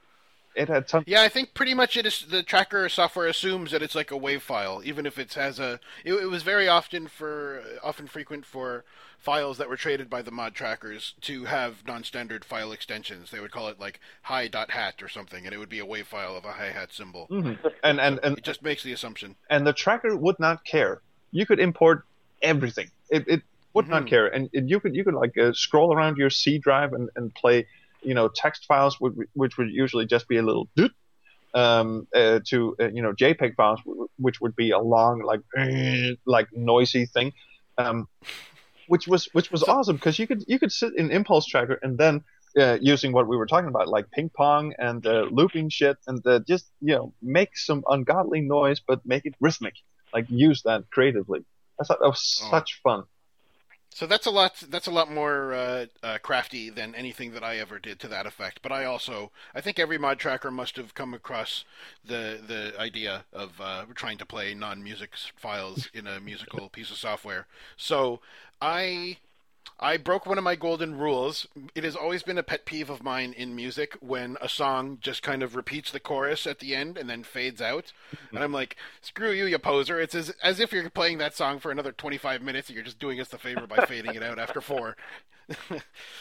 it 0.56 0.70
had 0.70 0.88
tons. 0.88 1.04
Yeah, 1.08 1.22
I 1.22 1.30
think 1.30 1.54
pretty 1.54 1.74
much 1.74 1.98
it 1.98 2.06
is. 2.06 2.26
The 2.28 2.42
tracker 2.42 2.90
software 2.90 3.28
assumes 3.28 3.72
that 3.72 3.84
it's 3.84 3.94
like 3.96 4.12
a 4.12 4.18
wave 4.18 4.42
file, 4.42 4.82
even 4.84 5.06
if 5.06 5.20
it 5.20 5.34
has 5.36 5.60
a. 5.60 5.80
It, 6.06 6.14
it 6.14 6.30
was 6.30 6.44
very 6.44 6.68
often 6.68 7.08
for 7.08 7.62
often 7.84 8.08
frequent 8.08 8.46
for 8.46 8.84
files 9.20 9.58
that 9.58 9.68
were 9.68 9.76
traded 9.78 10.10
by 10.10 10.22
the 10.22 10.32
mod 10.32 10.56
trackers 10.56 11.14
to 11.22 11.46
have 11.46 11.86
non-standard 11.86 12.46
file 12.46 12.72
extensions. 12.72 13.30
They 13.30 13.40
would 13.42 13.52
call 13.52 13.68
it 13.68 13.80
like 13.80 14.00
hi.hat 14.24 15.04
or 15.04 15.10
something, 15.10 15.46
and 15.46 15.54
it 15.54 15.58
would 15.58 15.70
be 15.70 15.80
a 15.80 15.86
wave 15.86 16.08
file 16.08 16.36
of 16.38 16.46
a 16.46 16.54
hi 16.54 16.72
hat 16.72 16.94
cymbal. 16.94 17.28
Mhm. 17.30 17.58
And 17.84 18.00
and 18.00 18.20
and 18.24 18.38
It 18.38 18.44
just 18.44 18.64
makes 18.64 18.84
the 18.84 18.94
assumption. 18.94 19.36
and 19.50 19.68
the 19.68 19.74
tracker 19.74 20.16
would 20.16 20.40
not 20.40 20.64
care. 20.64 21.02
You 21.32 21.46
could 21.46 21.60
import 21.60 22.04
everything. 22.42 22.90
It, 23.10 23.26
it 23.28 23.42
would 23.74 23.88
not 23.88 24.04
Mhm. 24.04 24.08
care, 24.08 24.28
and, 24.28 24.50
you 24.54 24.80
could 24.80 24.96
you 24.96 25.04
could 25.04 25.14
like 25.14 25.38
uh, 25.38 25.54
scroll 25.54 25.94
around 25.94 26.18
your 26.18 26.30
C 26.30 26.58
drive 26.58 26.94
and, 26.94 27.10
and 27.16 27.34
play, 27.36 27.68
you 28.02 28.14
know, 28.14 28.28
text 28.28 28.66
files 28.66 29.00
which, 29.00 29.14
which 29.34 29.58
would 29.58 29.70
usually 29.70 30.06
just 30.06 30.28
be 30.28 30.38
a 30.38 30.42
little 30.42 30.68
doot, 30.76 30.92
um, 31.54 32.08
uh, 32.16 32.40
to 32.48 32.76
uh, 32.80 32.90
you 32.90 33.02
know 33.02 33.14
JPEG 33.14 33.56
files 33.56 33.80
which 34.18 34.42
would 34.42 34.56
be 34.56 34.72
a 34.72 34.80
long 34.80 35.22
like 35.22 35.42
like 36.26 36.48
noisy 36.54 37.06
thing, 37.06 37.34
um, 37.78 38.08
which 38.88 39.08
was 39.08 39.30
which 39.34 39.52
was 39.52 39.64
awesome 39.64 39.98
because 39.98 40.18
you 40.18 40.28
could 40.28 40.44
you 40.48 40.58
could 40.60 40.72
sit 40.72 40.96
in 40.96 41.12
Impulse 41.12 41.46
Tracker 41.46 41.80
and 41.82 41.98
then. 41.98 42.24
Uh, 42.58 42.76
using 42.82 43.12
what 43.12 43.28
we 43.28 43.38
were 43.38 43.46
talking 43.46 43.68
about, 43.68 43.88
like 43.88 44.10
ping 44.10 44.32
pong 44.36 44.74
and 44.80 45.06
uh, 45.06 45.28
looping 45.30 45.70
shit, 45.70 45.96
and 46.08 46.26
uh, 46.26 46.40
just 46.48 46.66
you 46.82 46.96
know 46.96 47.14
make 47.22 47.56
some 47.56 47.84
ungodly 47.88 48.42
noise, 48.42 48.82
but 48.88 49.00
make 49.06 49.26
it 49.26 49.36
rhythmic 49.40 49.76
like 50.14 50.26
use 50.30 50.64
that 50.64 50.90
creatively. 50.90 51.46
I 51.80 51.84
thought 51.84 52.00
that 52.00 52.08
was 52.08 52.42
Oh. 52.44 52.50
such 52.52 52.80
fun. 52.82 53.04
So 53.90 54.06
that's 54.06 54.28
a 54.28 54.32
lot. 54.32 54.64
That's 54.70 54.86
a 54.86 54.92
lot 54.92 55.12
more 55.12 55.54
uh, 55.54 55.86
uh, 56.04 56.18
crafty 56.20 56.70
than 56.70 56.94
anything 56.94 57.32
that 57.32 57.44
I 57.44 57.58
ever 57.58 57.80
did 57.80 58.00
to 58.02 58.08
that 58.10 58.28
effect. 58.28 58.62
But 58.62 58.72
I 58.72 58.86
also, 58.86 59.32
I 59.56 59.62
think 59.62 59.80
every 59.80 59.98
mod 59.98 60.20
tracker 60.20 60.52
must 60.52 60.76
have 60.76 60.94
come 60.94 61.16
across 61.16 61.66
the 62.06 62.40
the 62.46 62.80
idea 62.80 63.26
of 63.34 63.60
uh, 63.60 63.86
trying 63.96 64.20
to 64.20 64.26
play 64.26 64.54
non-music 64.54 65.12
files 65.36 65.90
in 65.94 66.06
a 66.06 66.20
musical 66.20 66.70
piece 66.70 66.92
of 66.92 66.98
software. 66.98 67.48
So 67.76 68.20
I. 68.62 69.18
I 69.80 69.98
broke 69.98 70.26
one 70.26 70.38
of 70.38 70.44
my 70.44 70.56
golden 70.56 70.98
rules. 70.98 71.48
It 71.76 71.84
has 71.84 71.96
always 71.96 72.24
been 72.24 72.38
a 72.38 72.44
pet 72.44 72.66
peeve 72.66 72.90
of 72.90 73.04
mine 73.04 73.34
in 73.34 73.56
music 73.56 73.96
when 74.00 74.38
a 74.42 74.50
song 74.50 74.98
just 75.02 75.22
kind 75.22 75.44
of 75.44 75.56
repeats 75.56 75.92
the 75.92 76.00
chorus 76.00 76.48
at 76.48 76.60
the 76.60 76.76
end 76.76 76.98
and 76.98 77.10
then 77.10 77.24
fades 77.24 77.62
out. 77.62 77.94
And 78.32 78.40
I'm 78.40 78.52
like, 78.52 78.76
screw 79.02 79.32
you, 79.32 79.46
you 79.46 79.60
poser. 79.60 80.00
It's 80.00 80.16
as, 80.16 80.32
as 80.44 80.60
if 80.60 80.72
you're 80.72 80.90
playing 80.90 81.20
that 81.20 81.36
song 81.36 81.60
for 81.60 81.72
another 81.72 81.92
25 81.92 82.42
minutes 82.42 82.70
and 82.70 82.76
you're 82.76 82.86
just 82.86 83.00
doing 83.00 83.20
us 83.20 83.28
the 83.28 83.38
favor 83.38 83.68
by 83.68 83.86
fading 83.86 84.16
it 84.16 84.24
out 84.24 84.40
after 84.40 84.62
four. 84.62 84.96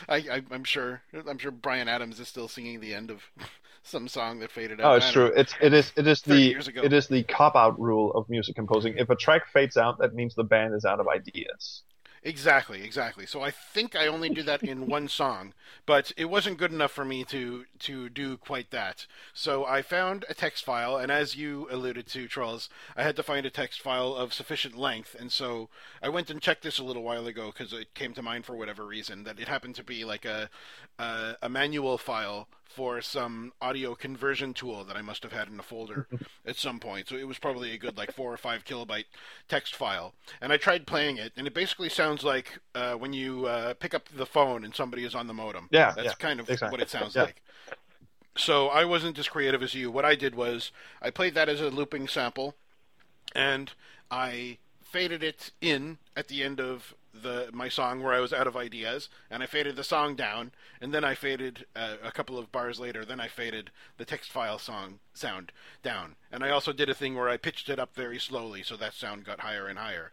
I, 0.08 0.16
I, 0.16 0.42
I'm 0.50 0.64
sure. 0.64 1.02
I'm 1.28 1.38
sure 1.38 1.50
Bryan 1.50 1.88
Adams 1.88 2.20
is 2.20 2.28
still 2.28 2.48
singing 2.48 2.80
the 2.80 2.94
end 2.94 3.10
of 3.10 3.22
some 3.82 4.08
song 4.08 4.40
that 4.40 4.50
faded 4.50 4.80
out. 4.80 4.92
Oh, 4.92 4.96
it's 4.96 5.10
true. 5.10 5.28
know. 5.28 5.34
It's 5.34 5.54
it 5.60 5.72
is 5.72 5.92
it 5.96 6.06
is 6.06 6.22
the 6.22 6.54
it 6.84 6.92
is 6.92 7.08
the 7.08 7.22
cop 7.24 7.56
out 7.56 7.78
rule 7.80 8.12
of 8.12 8.28
music 8.28 8.54
composing. 8.54 8.96
If 8.98 9.10
a 9.10 9.16
track 9.16 9.48
fades 9.52 9.76
out, 9.76 9.98
that 9.98 10.14
means 10.14 10.34
the 10.34 10.44
band 10.44 10.74
is 10.74 10.84
out 10.84 11.00
of 11.00 11.08
ideas. 11.08 11.82
Exactly, 12.26 12.82
exactly. 12.82 13.24
So 13.24 13.40
I 13.42 13.52
think 13.52 13.94
I 13.94 14.08
only 14.08 14.28
did 14.28 14.46
that 14.46 14.64
in 14.64 14.88
one 14.88 15.06
song, 15.06 15.54
but 15.86 16.10
it 16.16 16.24
wasn't 16.24 16.58
good 16.58 16.72
enough 16.72 16.90
for 16.90 17.04
me 17.04 17.22
to 17.26 17.66
to 17.78 18.08
do 18.08 18.36
quite 18.36 18.70
that. 18.72 19.06
So 19.32 19.64
I 19.64 19.80
found 19.80 20.24
a 20.28 20.34
text 20.34 20.64
file, 20.64 20.96
and 20.96 21.12
as 21.12 21.36
you 21.36 21.68
alluded 21.70 22.08
to, 22.08 22.26
Troels, 22.26 22.68
I 22.96 23.04
had 23.04 23.14
to 23.14 23.22
find 23.22 23.46
a 23.46 23.50
text 23.50 23.80
file 23.80 24.12
of 24.16 24.34
sufficient 24.34 24.76
length, 24.76 25.14
and 25.16 25.30
so 25.30 25.68
I 26.02 26.08
went 26.08 26.28
and 26.28 26.42
checked 26.42 26.64
this 26.64 26.80
a 26.80 26.84
little 26.84 27.04
while 27.04 27.28
ago 27.28 27.52
because 27.52 27.72
it 27.72 27.94
came 27.94 28.12
to 28.14 28.22
mind 28.22 28.44
for 28.44 28.56
whatever 28.56 28.84
reason 28.84 29.22
that 29.22 29.38
it 29.38 29.46
happened 29.46 29.76
to 29.76 29.84
be 29.84 30.04
like 30.04 30.24
a 30.24 30.50
a, 30.98 31.34
a 31.42 31.48
manual 31.48 31.98
file 31.98 32.48
for 32.64 33.00
some 33.00 33.52
audio 33.62 33.94
conversion 33.94 34.52
tool 34.52 34.84
that 34.84 34.96
I 34.96 35.02
must 35.02 35.22
have 35.22 35.32
had 35.32 35.48
in 35.48 35.58
a 35.58 35.62
folder 35.62 36.06
at 36.46 36.56
some 36.56 36.78
point. 36.78 37.08
So 37.08 37.16
it 37.16 37.26
was 37.26 37.38
probably 37.38 37.72
a 37.72 37.78
good 37.78 37.96
like 37.96 38.12
four 38.12 38.32
or 38.32 38.36
five 38.36 38.64
kilobyte 38.64 39.04
text 39.48 39.74
file. 39.74 40.14
And 40.40 40.52
I 40.52 40.58
tried 40.58 40.86
playing 40.86 41.16
it, 41.16 41.32
and 41.36 41.46
it 41.46 41.54
basically 41.54 41.88
sounds 41.88 42.22
like 42.22 42.58
uh, 42.74 42.94
when 42.94 43.12
you 43.14 43.46
uh, 43.46 43.74
pick 43.74 43.94
up 43.94 44.08
the 44.14 44.26
phone 44.26 44.64
and 44.64 44.74
somebody 44.74 45.04
is 45.04 45.14
on 45.14 45.26
the 45.26 45.34
modem. 45.34 45.68
Yeah, 45.70 45.92
That's 45.94 46.08
yeah, 46.08 46.12
kind 46.14 46.38
of 46.38 46.50
exactly. 46.50 46.74
what 46.74 46.80
it 46.82 46.90
sounds 46.90 47.14
Yeah. 47.14 47.22
like. 47.22 47.42
So 48.36 48.68
I 48.68 48.84
wasn't 48.84 49.18
as 49.18 49.28
creative 49.28 49.62
as 49.62 49.74
you. 49.74 49.90
What 49.90 50.04
I 50.04 50.14
did 50.14 50.34
was 50.34 50.70
I 51.00 51.10
played 51.10 51.34
that 51.34 51.48
as 51.48 51.60
a 51.60 51.70
looping 51.70 52.08
sample, 52.08 52.54
and 53.34 53.72
I 54.10 54.58
faded 54.82 55.22
it 55.22 55.52
in 55.60 55.98
at 56.16 56.28
the 56.28 56.42
end 56.42 56.60
of 56.60 56.94
the 57.22 57.50
my 57.52 57.68
song 57.68 58.02
where 58.02 58.12
I 58.12 58.20
was 58.20 58.32
out 58.32 58.46
of 58.46 58.56
ideas, 58.56 59.08
and 59.30 59.42
I 59.42 59.46
faded 59.46 59.76
the 59.76 59.84
song 59.84 60.14
down, 60.14 60.52
and 60.80 60.92
then 60.92 61.04
I 61.04 61.14
faded 61.14 61.66
uh, 61.74 61.96
a 62.02 62.12
couple 62.12 62.38
of 62.38 62.52
bars 62.52 62.78
later. 62.78 63.04
Then 63.04 63.20
I 63.20 63.28
faded 63.28 63.70
the 63.96 64.04
text 64.04 64.30
file 64.30 64.58
song 64.58 65.00
sound 65.14 65.52
down, 65.82 66.16
and 66.30 66.44
I 66.44 66.50
also 66.50 66.72
did 66.72 66.88
a 66.88 66.94
thing 66.94 67.14
where 67.14 67.28
I 67.28 67.36
pitched 67.36 67.68
it 67.68 67.78
up 67.78 67.94
very 67.94 68.18
slowly, 68.18 68.62
so 68.62 68.76
that 68.76 68.94
sound 68.94 69.24
got 69.24 69.40
higher 69.40 69.66
and 69.66 69.78
higher. 69.78 70.10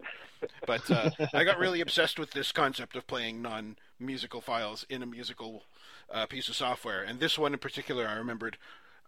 But 0.66 0.90
uh, 0.90 1.12
I 1.34 1.44
got 1.44 1.60
really 1.60 1.82
obsessed 1.82 2.20
with 2.20 2.32
this 2.32 2.52
concept 2.52 2.96
of 2.96 3.08
playing 3.08 3.42
non-musical 3.42 4.42
files 4.42 4.86
in 4.90 5.04
a 5.04 5.08
musical 5.08 5.64
uh, 6.12 6.26
piece 6.26 6.50
of 6.50 6.56
software, 6.56 7.04
and 7.04 7.20
this 7.20 7.38
one 7.38 7.54
in 7.54 7.60
particular, 7.60 8.08
I 8.08 8.14
remembered 8.14 8.58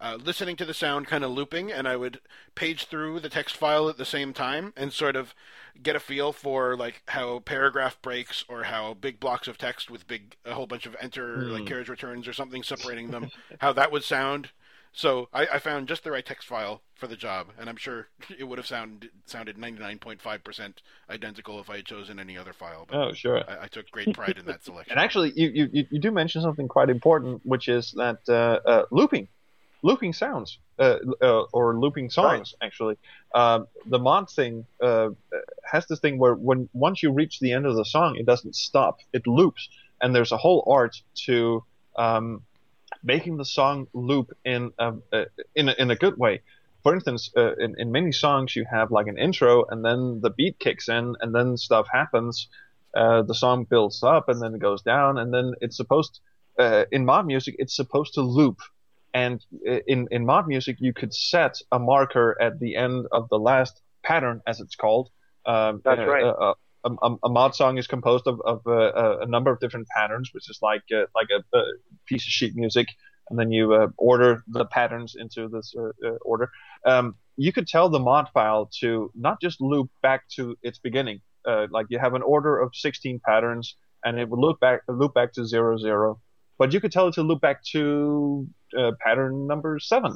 uh, 0.01 0.17
listening 0.21 0.55
to 0.57 0.65
the 0.65 0.73
sound 0.73 1.07
kind 1.07 1.23
of 1.23 1.31
looping, 1.31 1.71
and 1.71 1.87
I 1.87 1.95
would 1.95 2.19
page 2.55 2.85
through 2.85 3.19
the 3.21 3.29
text 3.29 3.55
file 3.57 3.89
at 3.89 3.97
the 3.97 4.05
same 4.05 4.33
time 4.33 4.73
and 4.75 4.91
sort 4.93 5.15
of 5.15 5.33
get 5.81 5.95
a 5.95 5.99
feel 5.99 6.31
for 6.33 6.75
like 6.77 7.01
how 7.07 7.39
paragraph 7.39 8.01
breaks 8.01 8.43
or 8.47 8.63
how 8.63 8.93
big 8.93 9.19
blocks 9.19 9.47
of 9.47 9.57
text 9.57 9.89
with 9.89 10.07
big 10.07 10.35
a 10.45 10.53
whole 10.53 10.67
bunch 10.67 10.85
of 10.85 10.95
enter 11.01 11.47
Hmm. 11.47 11.51
like 11.51 11.65
carriage 11.65 11.89
returns 11.89 12.27
or 12.27 12.33
something 12.33 12.63
separating 12.63 13.11
them, 13.11 13.31
how 13.59 13.73
that 13.73 13.91
would 13.91 14.03
sound. 14.03 14.51
So 14.93 15.27
I, 15.33 15.45
I 15.47 15.59
found 15.59 15.87
just 15.89 16.03
the 16.05 16.11
right 16.11 16.25
text 16.25 16.47
file 16.47 16.81
for 16.95 17.07
the 17.07 17.17
job, 17.17 17.47
and 17.57 17.69
I'm 17.69 17.75
sure 17.75 18.07
it 18.37 18.45
would 18.45 18.57
have 18.57 18.67
sound, 18.67 19.09
sounded 19.25 19.57
99.5% 19.57 20.81
identical 21.09 21.59
if 21.59 21.69
I 21.69 21.77
had 21.77 21.85
chosen 21.85 22.19
any 22.19 22.37
other 22.37 22.53
file. 22.53 22.85
But 22.87 22.97
Oh, 22.97 23.13
sure. 23.13 23.43
I, 23.47 23.63
I 23.63 23.67
took 23.67 23.91
great 23.91 24.13
pride 24.13 24.37
in 24.37 24.45
that 24.45 24.63
selection. 24.63 24.91
And 24.91 24.99
actually, 24.99 25.33
you, 25.35 25.49
you, 25.53 25.69
you- 25.73 25.87
you 25.91 25.99
do 25.99 26.11
mention 26.11 26.41
something 26.41 26.67
quite 26.67 26.89
important, 26.89 27.41
which 27.45 27.67
is 27.67 27.91
that 27.97 28.19
uh, 28.29 28.59
uh, 28.67 28.85
looping, 28.91 29.27
looping 29.85 30.13
sounds, 30.13 30.57
uh, 30.79 30.97
uh, 31.21 31.43
or 31.53 31.79
looping 31.79 32.09
songs. 32.09 32.55
Actually, 32.61 32.97
um, 33.35 33.67
the 33.85 33.99
mod 33.99 34.29
thing 34.29 34.65
uh, 34.81 35.09
has 35.63 35.85
this 35.87 35.99
thing 35.99 36.17
where 36.17 36.33
when 36.33 36.67
once 36.73 37.03
you 37.03 37.11
reach 37.13 37.39
the 37.39 37.51
end 37.53 37.65
of 37.67 37.75
the 37.75 37.85
song, 37.85 38.15
it 38.17 38.25
doesn't 38.25 38.55
stop; 38.55 38.95
it 39.13 39.27
loops, 39.27 39.69
and 40.01 40.13
there's 40.15 40.31
a 40.31 40.37
whole 40.37 40.61
art 40.67 40.95
to 41.25 41.63
um, 41.95 42.41
making 43.03 43.37
the 43.37 43.45
song 43.45 43.87
loop 43.93 44.35
in 44.43 44.71
a, 44.79 44.93
uh, 45.13 45.25
in 45.53 45.69
a, 45.69 45.73
in 45.77 45.91
a 45.91 45.95
good 45.95 46.17
way. 46.17 46.41
For 46.81 46.93
instance, 46.93 47.31
uh, 47.37 47.55
in, 47.55 47.75
in 47.77 47.91
many 47.91 48.11
songs, 48.11 48.55
you 48.55 48.65
have 48.69 48.91
like 48.91 49.07
an 49.07 49.17
intro, 49.17 49.65
and 49.69 49.85
then 49.85 50.21
the 50.21 50.31
beat 50.31 50.59
kicks 50.59 50.89
in, 50.89 51.15
and 51.21 51.33
then 51.33 51.57
stuff 51.57 51.87
happens. 51.91 52.47
Uh, 52.93 53.21
the 53.23 53.35
song 53.35 53.65
builds 53.69 54.03
up, 54.03 54.29
and 54.29 54.41
then 54.41 54.55
it 54.55 54.59
goes 54.59 54.81
down, 54.81 55.17
and 55.17 55.33
then 55.33 55.53
it's 55.61 55.77
supposed 55.77 56.21
uh, 56.57 56.85
in 56.91 57.05
mod 57.05 57.25
music, 57.25 57.55
it's 57.59 57.75
supposed 57.75 58.13
to 58.15 58.21
loop. 58.21 58.59
And 59.15 59.43
uh, 59.67 59.79
in 59.87 60.07
in 60.11 60.25
mod 60.25 60.45
music, 60.45 60.75
you 60.79 60.93
could 60.93 61.13
set 61.13 61.55
a 61.71 61.79
marker 61.79 62.37
at 62.39 62.59
the 62.59 62.75
end 62.75 63.05
of 63.13 63.29
the 63.29 63.39
last 63.39 63.81
pattern, 64.03 64.41
as 64.45 64.59
it's 64.59 64.75
called. 64.75 65.09
Um, 65.45 65.81
That's 65.85 66.01
uh, 66.01 66.05
right. 66.05 66.23
uh, 66.23 66.53
a, 66.83 66.91
a, 67.01 67.15
a 67.23 67.29
mod 67.29 67.55
song 67.55 67.77
is 67.77 67.87
composed 67.87 68.27
of, 68.27 68.41
of 68.41 68.61
uh, 68.67 68.91
a, 68.91 69.19
a 69.21 69.25
number 69.25 69.51
of 69.51 69.61
different 69.61 69.87
patterns, 69.87 70.31
which 70.33 70.49
is 70.49 70.59
like 70.61 70.83
uh, 70.93 71.05
like 71.15 71.29
a, 71.31 71.57
a 71.57 71.63
piece 72.05 72.23
of 72.23 72.29
sheet 72.29 72.57
music, 72.57 72.89
and 73.29 73.39
then 73.39 73.51
you 73.51 73.73
uh, 73.73 73.87
order 73.97 74.43
the 74.47 74.65
patterns 74.65 75.15
into 75.17 75.47
this 75.47 75.73
uh, 75.77 76.07
uh, 76.07 76.17
order. 76.25 76.49
Um, 76.85 77.15
you 77.37 77.53
could 77.53 77.67
tell 77.67 77.87
the 77.89 77.99
mod 77.99 78.27
file 78.33 78.69
to 78.81 79.11
not 79.15 79.41
just 79.41 79.61
loop 79.61 79.89
back 80.01 80.27
to 80.35 80.57
its 80.61 80.77
beginning, 80.77 81.21
uh, 81.47 81.67
like 81.71 81.87
you 81.89 81.99
have 81.99 82.15
an 82.15 82.21
order 82.21 82.59
of 82.59 82.75
16 82.75 83.21
patterns, 83.25 83.77
and 84.03 84.19
it 84.19 84.29
would 84.29 84.39
loop 84.39 84.59
back 84.59 84.81
loop 84.89 85.13
back 85.13 85.31
to 85.33 85.45
zero 85.45 85.77
zero, 85.77 86.19
but 86.57 86.73
you 86.73 86.79
could 86.79 86.91
tell 86.91 87.07
it 87.07 87.13
to 87.15 87.21
loop 87.21 87.41
back 87.41 87.63
to 87.71 88.47
uh, 88.77 88.91
pattern 88.99 89.47
number 89.47 89.79
seven, 89.79 90.15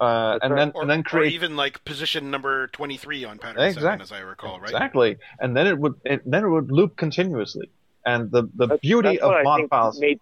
uh, 0.00 0.38
and 0.42 0.52
right. 0.52 0.58
then 0.58 0.72
or, 0.74 0.82
and 0.82 0.90
then 0.90 1.00
or 1.00 1.04
create 1.04 1.32
even 1.32 1.56
like 1.56 1.84
position 1.84 2.30
number 2.30 2.66
23 2.68 3.24
on 3.24 3.38
pattern 3.38 3.72
7, 3.72 4.00
as 4.00 4.12
I 4.12 4.20
recall, 4.20 4.58
right? 4.60 4.70
Exactly, 4.70 5.16
and 5.38 5.56
then 5.56 5.66
it 5.66 5.78
would 5.78 5.94
it, 6.04 6.22
then 6.24 6.44
it 6.44 6.48
would 6.48 6.70
loop 6.70 6.96
continuously. 6.96 7.70
And 8.06 8.30
the 8.30 8.42
the 8.54 8.66
That's, 8.66 8.80
beauty 8.80 9.08
that's 9.10 9.22
of 9.22 9.28
what 9.28 9.36
I 9.38 9.42
mod 9.42 9.58
think 9.58 9.70
files, 9.70 10.00
made 10.00 10.20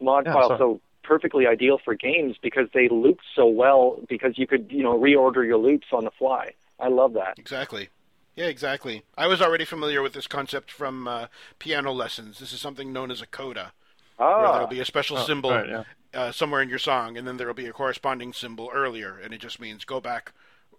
mod 0.00 0.26
Yeah, 0.26 0.32
files 0.32 0.48
sorry. 0.48 0.58
so 0.58 0.80
perfectly 1.02 1.46
ideal 1.46 1.78
for 1.82 1.94
games 1.94 2.36
because 2.42 2.68
they 2.74 2.88
loop 2.88 3.18
so 3.34 3.46
well 3.46 3.98
because 4.08 4.36
you 4.36 4.46
could 4.46 4.70
you 4.70 4.82
know 4.82 4.98
reorder 4.98 5.46
your 5.46 5.56
loops 5.56 5.88
on 5.92 6.04
the 6.04 6.10
fly. 6.18 6.52
I 6.78 6.88
love 6.88 7.14
that. 7.14 7.38
Exactly. 7.38 7.88
Yeah, 8.36 8.46
exactly. 8.46 9.02
I 9.16 9.26
was 9.26 9.42
already 9.42 9.64
familiar 9.64 10.00
with 10.00 10.12
this 10.12 10.28
concept 10.28 10.70
from 10.70 11.08
uh, 11.08 11.26
piano 11.58 11.90
lessons. 11.90 12.38
This 12.38 12.52
is 12.52 12.60
something 12.60 12.92
known 12.92 13.10
as 13.10 13.20
a 13.20 13.26
coda, 13.26 13.72
where 13.72 13.72
Ah, 14.18 14.52
there'll 14.52 14.66
be 14.66 14.80
a 14.80 14.84
special 14.84 15.18
Oh, 15.18 15.24
symbol 15.24 15.50
right, 15.50 15.68
yeah. 15.68 15.84
uh, 16.14 16.32
somewhere 16.32 16.60
in 16.62 16.68
your 16.68 16.78
song, 16.78 17.16
and 17.16 17.26
then 17.26 17.36
there'll 17.36 17.54
be 17.54 17.66
a 17.66 17.72
corresponding 17.72 18.32
symbol 18.32 18.70
earlier, 18.72 19.18
and 19.18 19.32
it 19.32 19.40
just 19.40 19.60
means 19.60 19.84
go 19.84 20.00
back 20.00 20.32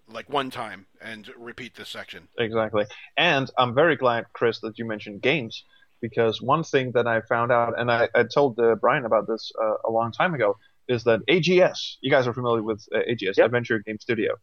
like 0.08 0.28
one 0.28 0.50
time 0.50 0.86
and 1.00 1.30
repeat 1.38 1.74
this 1.76 1.88
section. 1.88 2.28
exactly. 2.38 2.84
And 3.16 3.48
I'm 3.56 3.74
very 3.74 3.96
glad, 3.96 4.26
Chris, 4.32 4.58
that 4.60 4.76
you 4.78 4.84
mentioned 4.84 5.22
games 5.22 5.64
because 6.00 6.42
one 6.42 6.64
thing 6.64 6.92
that 6.92 7.06
I 7.06 7.20
found 7.20 7.52
out, 7.52 7.78
and 7.78 7.90
I, 7.92 8.08
I 8.14 8.24
told 8.24 8.58
uh, 8.58 8.74
Brian 8.74 9.04
about 9.04 9.26
this 9.28 9.52
uh, 9.62 9.74
a 9.84 9.90
long 9.90 10.10
time 10.12 10.34
ago, 10.34 10.56
is 10.88 11.04
that 11.04 11.20
AGS. 11.28 11.96
You 12.00 12.10
guys 12.10 12.26
are 12.26 12.34
familiar 12.34 12.62
with 12.62 12.84
uh, 12.92 12.98
AGS, 13.08 13.36
Yep. 13.36 13.46
Adventure 13.46 13.78
Game 13.78 13.98
Studio. 14.00 14.34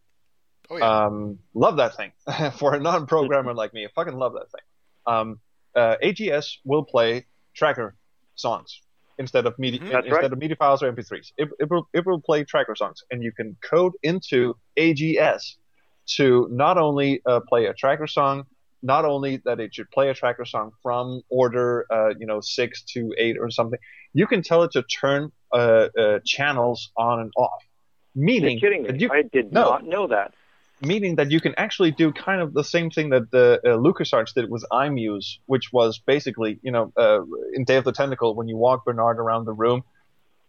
Oh 0.70 0.78
yeah. 0.78 1.06
Um, 1.06 1.40
love 1.54 1.78
that 1.78 1.96
thing. 1.98 2.12
For 2.60 2.74
a 2.76 2.80
non-programmer 2.80 3.54
like 3.54 3.74
me, 3.74 3.86
I 3.86 3.90
fucking 3.94 4.14
love 4.18 4.34
that 4.34 4.50
thing. 4.52 4.62
Um, 5.06 5.40
uh, 5.76 5.96
AGS 6.04 6.58
will 6.64 6.84
play 6.84 7.26
tracker 7.54 7.96
songs 8.36 8.82
instead 9.20 9.46
of 9.46 9.54
MIDI 9.58 9.80
Mhm. 9.80 9.84
Instead 10.06 10.12
right. 10.12 10.32
of 10.34 10.38
MIDI 10.38 10.56
files 10.56 10.82
or 10.84 10.88
MP3s. 10.92 11.32
It, 11.38 11.50
it 11.60 11.70
will 11.70 11.88
it 11.94 12.06
will 12.06 12.22
play 12.22 12.44
tracker 12.44 12.76
songs, 12.76 13.04
and 13.12 13.24
you 13.24 13.32
can 13.32 13.58
code 13.62 13.94
into 14.04 14.56
AGS 14.78 15.56
to 16.18 16.48
not 16.52 16.78
only 16.78 17.22
uh, 17.26 17.42
play 17.50 17.66
a 17.66 17.74
tracker 17.74 18.08
song, 18.08 18.46
not 18.82 19.04
only 19.06 19.42
that 19.46 19.60
it 19.60 19.74
should 19.76 19.90
play 19.92 20.10
a 20.10 20.14
tracker 20.14 20.46
song 20.46 20.72
from 20.84 21.22
order 21.30 21.86
uh, 21.92 22.10
you 22.20 22.26
know 22.26 22.40
six 22.42 22.84
to 22.94 23.14
eight 23.18 23.38
or 23.40 23.50
something. 23.50 23.80
You 24.14 24.28
can 24.28 24.42
tell 24.42 24.64
it 24.64 24.72
to 24.72 24.84
turn 24.84 25.32
uh, 25.54 25.88
uh, 25.98 26.20
channels 26.26 26.92
on 26.98 27.20
and 27.20 27.32
off. 27.38 27.62
Meaning 28.16 28.58
you're 28.60 28.72
kidding 28.72 28.84
me. 28.84 29.00
you 29.00 29.10
I 29.12 29.22
did 29.24 29.52
No. 29.52 29.64
not 29.72 29.86
know 29.86 30.08
that. 30.08 30.34
Meaning 30.82 31.16
that 31.16 31.32
you 31.32 31.40
can 31.42 31.54
actually 31.58 31.92
do 31.92 32.12
kind 32.12 32.42
of 32.42 32.54
the 32.54 32.64
same 32.64 32.90
thing 32.90 33.10
that 33.10 33.32
the 33.32 33.60
uh, 33.66 33.70
LucasArts 33.78 34.34
did 34.34 34.50
with 34.50 34.66
iMuse, 34.72 35.38
which 35.46 35.72
was 35.74 36.00
basically, 36.00 36.60
you 36.62 36.72
know, 36.72 36.92
uh, 36.98 37.20
in 37.54 37.64
Day 37.64 37.78
of 37.78 37.84
the 37.84 37.92
Tentacle, 37.92 38.36
when 38.36 38.48
you 38.48 38.58
walk 38.58 38.86
Bernard 38.86 39.20
around 39.20 39.46
the 39.46 39.54
room, 39.54 39.84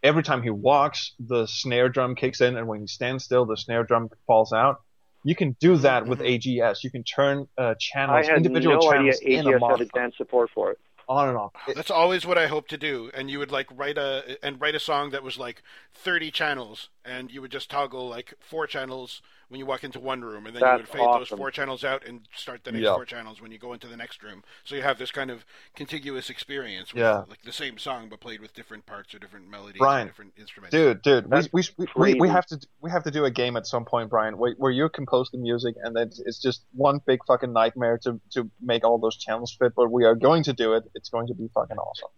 every 0.03 0.23
time 0.23 0.43
he 0.43 0.51
walks, 0.51 1.15
the 1.19 1.47
snare 1.47 1.89
drum 1.89 2.15
kicks 2.15 2.41
in, 2.41 2.57
and 2.57 2.69
when 2.69 2.81
he 2.81 2.87
stands 2.87 3.25
still, 3.25 3.47
the 3.47 3.57
snare 3.57 3.85
drum 3.85 4.11
falls 4.27 4.53
out. 4.53 4.83
You 5.25 5.35
can 5.35 5.57
do 5.61 5.77
that 5.79 6.07
with 6.07 6.21
Mhm. 6.21 6.27
AGS. 6.27 6.85
You 6.85 6.91
can 6.91 7.03
turn 7.05 7.49
uh, 7.59 7.75
channels, 7.79 8.27
had 8.29 8.37
individual 8.37 8.77
no 8.77 8.91
idea 8.93 9.13
channels 9.13 9.21
in 9.21 9.47
a 9.47 9.51
AGS 9.51 9.61
mod 9.61 9.81
advanced 9.81 10.17
support 10.17 10.51
for 10.51 10.73
it. 10.73 10.79
on 11.09 11.31
and 11.31 11.39
off. 11.39 11.53
That's 11.75 11.91
always 11.91 12.27
what 12.27 12.37
I 12.37 12.49
hope 12.49 12.69
to 12.69 12.77
do. 12.77 13.11
And 13.15 13.31
you 13.31 13.39
would 13.39 13.51
like 13.51 13.67
write 13.75 13.97
a 13.97 14.39
and 14.43 14.61
write 14.61 14.75
a 14.75 14.81
song 14.81 15.09
that 15.11 15.23
was 15.23 15.39
like 15.39 15.63
30 15.95 16.31
channels, 16.31 16.91
and 17.03 17.31
you 17.33 17.41
would 17.41 17.51
just 17.51 17.71
toggle 17.71 18.07
like 18.09 18.35
four 18.41 18.67
channels 18.67 19.23
when 19.49 19.59
you 19.59 19.67
walk 19.67 19.83
into 19.83 19.99
one 19.99 20.23
room, 20.23 20.47
and 20.47 20.55
then 20.55 20.63
you 20.63 20.69
would 20.69 20.81
That's 20.87 20.91
fade 20.91 21.01
those 21.01 21.29
four 21.29 21.51
channels 21.51 21.83
out 21.83 22.07
and 22.07 22.29
start 22.35 22.65
the 22.65 22.73
next 22.73 22.85
Yeah. 22.85 22.95
four 22.95 23.05
channels 23.05 23.41
when 23.41 23.51
you 23.51 23.59
go 23.59 23.73
into 23.73 23.87
the 23.87 23.97
next 23.97 24.23
room. 24.23 24.45
So 24.65 24.75
you 24.75 24.83
have 24.83 24.99
this 24.99 25.11
kind 25.11 25.31
of 25.31 25.47
contiguous 25.75 26.29
experience 26.29 26.93
with 26.93 27.03
Yeah. 27.03 27.25
like 27.29 27.43
the 27.43 27.53
same 27.53 27.79
song 27.79 28.09
but 28.09 28.21
played 28.21 28.41
with 28.41 28.53
different 28.53 28.85
parts 28.85 29.15
or 29.15 29.19
different 29.19 29.49
melodies 29.49 29.79
Brian, 29.79 30.07
or 30.07 30.11
different 30.11 30.33
instruments. 30.37 30.73
Dude, 30.73 31.03
dude, 31.03 31.25
we, 31.25 31.31
That's 31.31 31.53
we, 31.53 31.63
we, 31.79 31.87
we, 31.97 32.15
we 32.21 32.29
have 32.29 32.47
to 32.47 32.59
we 32.81 32.91
have 32.91 33.05
to 33.05 33.11
do 33.11 33.25
a 33.25 33.31
game 33.31 33.57
at 33.57 33.67
some 33.67 33.85
point, 33.85 34.11
Brian, 34.11 34.37
where, 34.37 34.55
where 34.59 34.71
you 34.71 34.89
compose 34.89 35.31
the 35.31 35.39
music 35.39 35.75
and 35.83 35.97
then 35.97 36.11
it's 36.27 36.41
just 36.41 36.65
one 36.75 37.01
big 37.07 37.21
fucking 37.27 37.53
nightmare 37.53 37.99
to, 38.03 38.21
to 38.33 38.51
make 38.61 38.85
all 38.85 38.99
those 38.99 39.17
channels 39.17 39.57
fit. 39.59 39.73
But 39.75 39.91
we 39.91 40.05
are 40.05 40.15
going 40.15 40.43
to 40.45 40.53
do 40.53 40.75
it. 40.75 40.85
It's 40.95 41.09
going 41.09 41.27
to 41.29 41.35
be 41.35 41.49
fucking 41.55 41.77
awesome. 41.79 42.09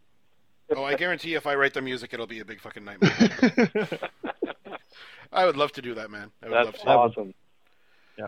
Oh, 0.76 0.84
I 0.84 0.94
guarantee 0.94 1.34
if 1.34 1.46
I 1.46 1.56
write 1.56 1.74
the 1.74 1.82
music, 1.82 2.14
it'll 2.14 2.28
be 2.28 2.38
a 2.38 2.44
big 2.44 2.60
fucking 2.60 2.84
nightmare. 2.84 3.88
I 5.32 5.44
would 5.46 5.56
love 5.56 5.72
to 5.72 5.82
do 5.82 5.94
that, 5.94 6.10
man. 6.10 6.30
I 6.42 6.46
would 6.48 6.54
love 6.54 6.66
That's 6.72 6.82
to. 6.82 6.88
awesome. 6.88 7.34
Yeah. 8.18 8.26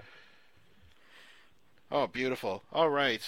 Oh, 1.91 2.07
beautiful. 2.07 2.63
All 2.73 2.89
right. 2.91 3.23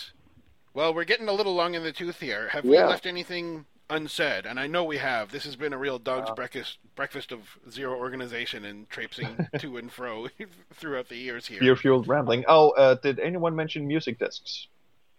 Well, 0.72 0.94
we're 0.94 1.04
getting 1.04 1.28
a 1.28 1.32
little 1.32 1.54
long 1.54 1.74
in 1.74 1.82
the 1.82 1.92
tooth 1.92 2.20
here. 2.20 2.48
Have 2.48 2.64
we 2.64 2.78
left 2.78 3.06
anything 3.06 3.66
unsaid? 3.90 4.46
And 4.46 4.58
I 4.58 4.66
know 4.66 4.82
we 4.84 4.98
have. 4.98 5.30
This 5.30 5.44
has 5.44 5.54
been 5.56 5.72
a 5.72 5.78
real 5.78 5.98
dog's 5.98 6.30
Uh. 6.30 6.34
breakfast 6.34 6.78
breakfast 6.96 7.32
of 7.32 7.40
zero 7.70 7.96
organization 7.98 8.64
and 8.64 8.88
traipsing 8.88 9.48
to 9.58 9.76
and 9.76 9.92
fro 9.92 10.28
throughout 10.74 11.08
the 11.08 11.16
years 11.16 11.46
here. 11.46 11.60
Beer 11.60 11.76
fueled 11.76 12.08
rambling. 12.08 12.44
Oh, 12.48 12.70
uh, 12.70 12.94
did 12.94 13.18
anyone 13.18 13.54
mention 13.54 13.86
music 13.86 14.18
discs? 14.18 14.68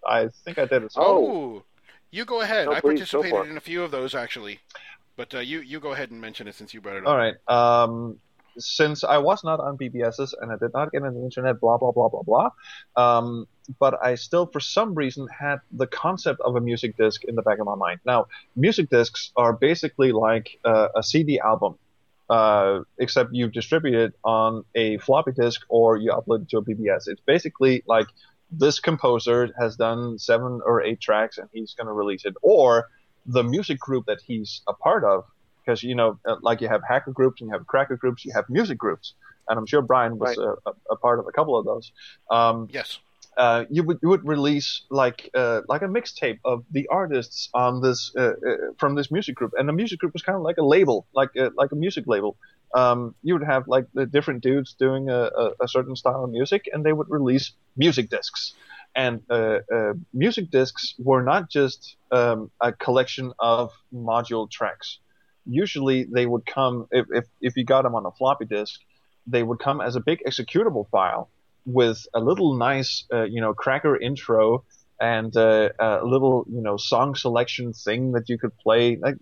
I 0.07 0.29
think 0.43 0.57
I 0.57 0.65
did 0.65 0.83
as 0.83 0.95
well. 0.95 1.05
Oh, 1.07 1.63
you 2.11 2.25
go 2.25 2.41
ahead. 2.41 2.67
No, 2.67 2.73
I 2.73 2.81
please, 2.81 2.99
go 2.99 3.05
for 3.05 3.29
participated 3.29 3.47
it. 3.47 3.51
in 3.51 3.57
a 3.57 3.61
few 3.61 3.83
of 3.83 3.91
those 3.91 4.15
actually, 4.15 4.59
but 5.17 5.33
uh, 5.35 5.39
you 5.39 5.59
you 5.59 5.79
go 5.79 5.91
ahead 5.93 6.11
and 6.11 6.19
mention 6.21 6.47
it 6.47 6.55
since 6.55 6.73
you 6.73 6.81
brought 6.81 6.97
it 6.97 7.03
up. 7.05 7.09
All 7.09 7.17
right. 7.17 7.35
Um, 7.47 8.19
since 8.57 9.03
I 9.03 9.17
was 9.17 9.43
not 9.43 9.59
on 9.59 9.77
BBSs 9.77 10.33
and 10.39 10.51
I 10.51 10.57
did 10.57 10.73
not 10.73 10.91
get 10.91 11.03
on 11.03 11.13
the 11.13 11.23
internet, 11.23 11.59
blah 11.59 11.77
blah 11.77 11.91
blah 11.91 12.09
blah 12.09 12.23
blah. 12.23 12.49
Um, 12.95 13.47
but 13.79 14.03
I 14.03 14.15
still, 14.15 14.45
for 14.45 14.59
some 14.59 14.93
reason, 14.93 15.27
had 15.27 15.57
the 15.71 15.87
concept 15.87 16.41
of 16.41 16.55
a 16.55 16.61
music 16.61 16.97
disc 16.97 17.23
in 17.23 17.35
the 17.35 17.41
back 17.41 17.59
of 17.59 17.65
my 17.65 17.75
mind. 17.75 17.99
Now, 18.05 18.27
music 18.55 18.89
discs 18.89 19.31
are 19.35 19.53
basically 19.53 20.11
like 20.11 20.59
uh, 20.63 20.89
a 20.95 21.03
CD 21.03 21.39
album, 21.39 21.77
uh, 22.29 22.81
except 22.97 23.33
you 23.33 23.49
distribute 23.49 23.95
it 23.95 24.13
on 24.23 24.63
a 24.75 24.97
floppy 24.99 25.31
disk 25.31 25.61
or 25.69 25.97
you 25.97 26.11
upload 26.11 26.43
it 26.43 26.49
to 26.49 26.57
a 26.57 26.63
BBS. 26.63 27.07
It's 27.07 27.21
basically 27.25 27.83
like 27.87 28.07
this 28.51 28.79
composer 28.79 29.51
has 29.59 29.75
done 29.75 30.19
seven 30.19 30.61
or 30.65 30.81
eight 30.81 31.01
tracks 31.01 31.37
and 31.37 31.49
he's 31.51 31.73
going 31.73 31.87
to 31.87 31.93
release 31.93 32.25
it, 32.25 32.35
or 32.41 32.87
the 33.25 33.43
music 33.43 33.79
group 33.79 34.05
that 34.05 34.19
he's 34.25 34.61
a 34.67 34.73
part 34.73 35.03
of, 35.03 35.25
because 35.65 35.83
you 35.83 35.95
know, 35.95 36.19
uh, 36.27 36.35
like 36.41 36.61
you 36.61 36.67
have 36.67 36.81
hacker 36.87 37.11
groups 37.11 37.41
and 37.41 37.49
you 37.49 37.53
have 37.53 37.65
cracker 37.67 37.97
groups, 37.97 38.25
you 38.25 38.31
have 38.33 38.45
music 38.49 38.77
groups, 38.77 39.13
and 39.49 39.57
I'm 39.57 39.65
sure 39.65 39.81
Brian 39.81 40.17
was 40.17 40.37
Right. 40.37 40.37
a, 40.37 40.69
a, 40.69 40.73
a 40.91 40.95
part 40.97 41.19
of 41.19 41.27
a 41.27 41.31
couple 41.31 41.57
of 41.57 41.65
those. 41.65 41.91
Um, 42.29 42.67
Yes. 42.71 42.99
uh, 43.37 43.65
you 43.69 43.83
would 43.83 43.99
you 44.01 44.09
would 44.09 44.25
release 44.25 44.83
like 44.89 45.29
uh, 45.33 45.61
like 45.67 45.81
a 45.81 45.87
mixtape 45.87 46.39
of 46.45 46.63
the 46.71 46.87
artists 46.89 47.49
on 47.53 47.81
this 47.81 48.11
uh, 48.17 48.21
uh, 48.21 48.33
from 48.77 48.95
this 48.95 49.11
music 49.11 49.35
group, 49.35 49.51
and 49.57 49.67
the 49.67 49.73
music 49.73 49.99
group 49.99 50.13
was 50.13 50.21
kind 50.21 50.35
of 50.35 50.41
like 50.41 50.57
a 50.57 50.65
label, 50.65 51.05
like 51.13 51.31
a, 51.37 51.49
like 51.55 51.71
a 51.71 51.75
music 51.75 52.05
label. 52.07 52.37
Um, 52.73 53.15
you 53.23 53.33
would 53.35 53.43
have 53.43 53.67
like 53.67 53.85
the 53.93 54.05
different 54.05 54.41
dudes 54.43 54.75
doing 54.77 55.09
a, 55.09 55.21
a, 55.43 55.51
a 55.61 55.67
certain 55.67 55.95
style 55.95 56.23
of 56.25 56.29
music, 56.29 56.69
and 56.71 56.83
they 56.85 56.93
would 56.93 57.09
release 57.09 57.51
music 57.77 58.09
discs. 58.09 58.53
And 58.97 59.21
uh, 59.29 59.59
uh, 59.73 59.93
music 60.13 60.51
discs 60.51 60.93
were 60.97 61.21
not 61.21 61.49
just 61.49 61.97
um, 62.11 62.49
a 62.61 62.71
collection 62.71 63.33
of 63.39 63.71
module 63.93 64.49
tracks. 64.49 64.99
Usually, 65.45 66.05
they 66.05 66.25
would 66.25 66.45
come 66.45 66.87
if, 66.91 67.05
if 67.11 67.25
if 67.41 67.57
you 67.57 67.65
got 67.65 67.83
them 67.83 67.95
on 67.95 68.05
a 68.05 68.11
floppy 68.11 68.45
disk, 68.45 68.79
they 69.27 69.43
would 69.43 69.59
come 69.59 69.81
as 69.81 69.95
a 69.95 69.99
big 69.99 70.19
executable 70.27 70.89
file 70.89 71.29
with 71.65 72.05
a 72.13 72.19
little 72.19 72.55
nice, 72.55 73.05
uh, 73.13 73.23
you 73.23 73.41
know, 73.41 73.53
cracker 73.53 73.99
intro 73.99 74.63
and 74.99 75.35
uh, 75.35 75.69
a 75.79 76.05
little, 76.05 76.45
you 76.49 76.61
know, 76.61 76.77
song 76.77 77.15
selection 77.15 77.73
thing 77.73 78.13
that 78.13 78.29
you 78.29 78.37
could 78.37 78.57
play. 78.57 78.95
Like 78.95 79.15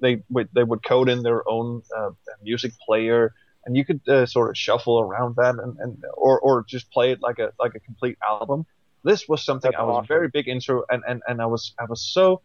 they 0.00 0.22
would 0.28 0.48
they 0.52 0.64
would 0.64 0.82
code 0.82 1.08
in 1.08 1.22
their 1.22 1.48
own 1.48 1.82
uh, 1.96 2.10
music 2.42 2.72
player, 2.84 3.32
and 3.64 3.76
you 3.76 3.84
could 3.84 4.00
uh, 4.08 4.26
sort 4.26 4.50
of 4.50 4.56
shuffle 4.56 5.00
around 5.00 5.36
that, 5.36 5.54
and, 5.56 5.78
and 5.78 6.04
or 6.14 6.40
or 6.40 6.64
just 6.68 6.90
play 6.90 7.12
it 7.12 7.20
like 7.22 7.38
a 7.38 7.52
like 7.60 7.74
a 7.74 7.80
complete 7.80 8.18
album. 8.28 8.66
This 9.04 9.28
was 9.28 9.44
something 9.44 9.70
That's 9.70 9.80
I 9.80 9.84
was 9.84 9.98
awesome. 9.98 10.08
very 10.08 10.28
big 10.28 10.46
into, 10.48 10.84
and, 10.90 11.02
and, 11.08 11.22
and 11.26 11.40
I 11.40 11.46
was 11.46 11.74
I 11.78 11.84
was 11.84 12.02
so 12.02 12.42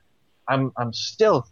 I'm 0.47 0.71
I'm 0.77 0.93
still 0.93 1.47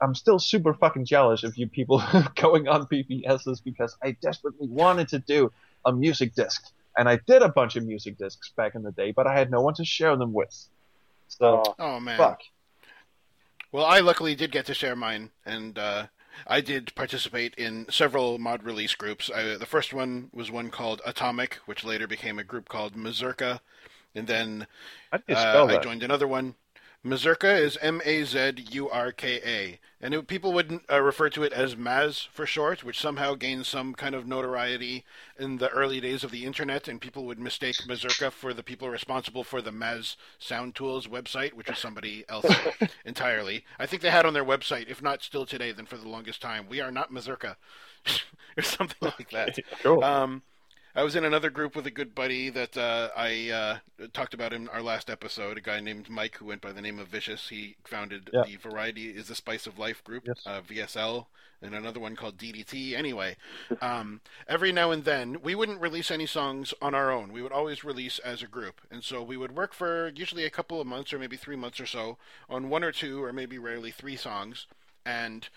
I'm 0.00 0.14
still 0.14 0.38
super 0.38 0.74
fucking 0.74 1.04
jealous 1.04 1.44
of 1.44 1.56
you 1.56 1.66
people 1.68 2.02
going 2.36 2.68
on 2.68 2.86
BBSs 2.86 3.62
because 3.62 3.96
I 4.02 4.16
desperately 4.22 4.68
wanted 4.68 5.08
to 5.08 5.18
do 5.18 5.52
a 5.84 5.92
music 5.92 6.34
disc. 6.34 6.62
And 6.96 7.08
I 7.08 7.20
did 7.26 7.42
a 7.42 7.48
bunch 7.48 7.76
of 7.76 7.84
music 7.84 8.18
discs 8.18 8.50
back 8.56 8.74
in 8.74 8.82
the 8.82 8.92
day, 8.92 9.12
but 9.12 9.26
I 9.26 9.38
had 9.38 9.50
no 9.50 9.60
one 9.60 9.74
to 9.74 9.84
share 9.84 10.16
them 10.16 10.32
with. 10.32 10.68
So, 11.28 11.62
Oh, 11.66 11.74
Oh 11.78 12.00
man. 12.00 12.16
fuck. 12.18 12.40
Well, 13.72 13.84
I 13.84 14.00
luckily 14.00 14.34
did 14.34 14.50
get 14.50 14.66
to 14.66 14.74
share 14.74 14.96
mine, 14.96 15.30
and 15.46 15.78
uh, 15.78 16.06
I 16.46 16.60
did 16.60 16.92
participate 16.96 17.54
in 17.54 17.86
several 17.88 18.38
mod 18.38 18.64
release 18.64 18.96
groups. 18.96 19.30
I, 19.32 19.56
the 19.56 19.66
first 19.66 19.92
one 19.92 20.28
was 20.32 20.50
one 20.50 20.70
called 20.70 21.00
Atomic, 21.06 21.54
which 21.66 21.84
later 21.84 22.08
became 22.08 22.38
a 22.40 22.44
group 22.44 22.68
called 22.68 22.96
Mazurka, 22.96 23.60
and 24.14 24.26
then 24.26 24.66
uh, 25.44 25.66
I 25.68 25.78
joined 25.78 26.02
another 26.02 26.26
one. 26.26 26.56
Mazurka 27.02 27.56
is 27.56 27.78
M 27.80 28.02
A 28.04 28.24
Z 28.24 28.52
U 28.72 28.90
R 28.90 29.10
K 29.10 29.40
A, 29.42 29.80
and 30.02 30.12
it, 30.12 30.26
people 30.26 30.52
would 30.52 30.80
uh, 30.90 31.00
refer 31.00 31.30
to 31.30 31.42
it 31.42 31.50
as 31.50 31.74
Maz 31.74 32.28
for 32.28 32.44
short, 32.44 32.84
which 32.84 33.00
somehow 33.00 33.34
gained 33.34 33.64
some 33.64 33.94
kind 33.94 34.14
of 34.14 34.26
notoriety 34.26 35.06
in 35.38 35.56
the 35.56 35.70
early 35.70 35.98
days 35.98 36.24
of 36.24 36.30
the 36.30 36.44
internet, 36.44 36.88
and 36.88 37.00
people 37.00 37.24
would 37.24 37.38
mistake 37.38 37.76
Mazurka 37.88 38.30
for 38.30 38.52
the 38.52 38.62
people 38.62 38.90
responsible 38.90 39.44
for 39.44 39.62
the 39.62 39.70
Maz 39.70 40.16
Sound 40.38 40.74
Tools 40.74 41.06
website, 41.06 41.54
which 41.54 41.70
is 41.70 41.78
somebody 41.78 42.26
else 42.28 42.44
entirely. 43.06 43.64
I 43.78 43.86
think 43.86 44.02
they 44.02 44.10
had 44.10 44.26
on 44.26 44.34
their 44.34 44.44
website, 44.44 44.90
if 44.90 45.00
not 45.00 45.22
still 45.22 45.46
today, 45.46 45.72
then 45.72 45.86
for 45.86 45.96
the 45.96 46.08
longest 46.08 46.42
time, 46.42 46.66
we 46.68 46.82
are 46.82 46.92
not 46.92 47.10
Mazurka, 47.10 47.56
or 48.58 48.62
something 48.62 49.10
like 49.18 49.30
that. 49.30 49.58
Cool. 49.82 50.04
Um, 50.04 50.42
I 50.94 51.04
was 51.04 51.14
in 51.14 51.24
another 51.24 51.50
group 51.50 51.76
with 51.76 51.86
a 51.86 51.90
good 51.90 52.14
buddy 52.16 52.50
that 52.50 52.76
uh, 52.76 53.10
I 53.16 53.50
uh, 54.00 54.06
talked 54.12 54.34
about 54.34 54.52
in 54.52 54.68
our 54.68 54.82
last 54.82 55.08
episode. 55.08 55.56
A 55.56 55.60
guy 55.60 55.78
named 55.78 56.10
Mike 56.10 56.36
who 56.38 56.46
went 56.46 56.60
by 56.60 56.72
the 56.72 56.82
name 56.82 56.98
of 56.98 57.06
Vicious. 57.08 57.48
He 57.48 57.76
founded 57.84 58.28
Yeah. 58.32 58.42
the 58.44 58.56
Variety 58.56 59.10
is 59.10 59.28
the 59.28 59.36
Spice 59.36 59.68
of 59.68 59.78
Life 59.78 60.02
group, 60.02 60.24
Yes. 60.26 60.42
uh, 60.44 60.60
VSL, 60.62 61.26
and 61.62 61.76
another 61.76 62.00
one 62.00 62.16
called 62.16 62.36
DDT. 62.36 62.94
Anyway, 62.96 63.36
um, 63.80 64.20
every 64.48 64.72
now 64.72 64.90
and 64.90 65.04
then 65.04 65.40
we 65.42 65.54
wouldn't 65.54 65.80
release 65.80 66.10
any 66.10 66.26
songs 66.26 66.74
on 66.82 66.92
our 66.92 67.12
own. 67.12 67.32
We 67.32 67.42
would 67.42 67.52
always 67.52 67.84
release 67.84 68.18
as 68.18 68.42
a 68.42 68.48
group, 68.48 68.80
and 68.90 69.04
so 69.04 69.22
we 69.22 69.36
would 69.36 69.54
work 69.56 69.72
for 69.72 70.08
usually 70.16 70.44
a 70.44 70.50
couple 70.50 70.80
of 70.80 70.88
months 70.88 71.12
or 71.12 71.20
maybe 71.20 71.36
three 71.36 71.56
months 71.56 71.78
or 71.78 71.86
so 71.86 72.18
on 72.48 72.68
one 72.68 72.82
or 72.82 72.90
two 72.90 73.22
or 73.22 73.32
maybe 73.32 73.58
rarely 73.58 73.92
three 73.92 74.16
songs, 74.16 74.66
and 75.06 75.48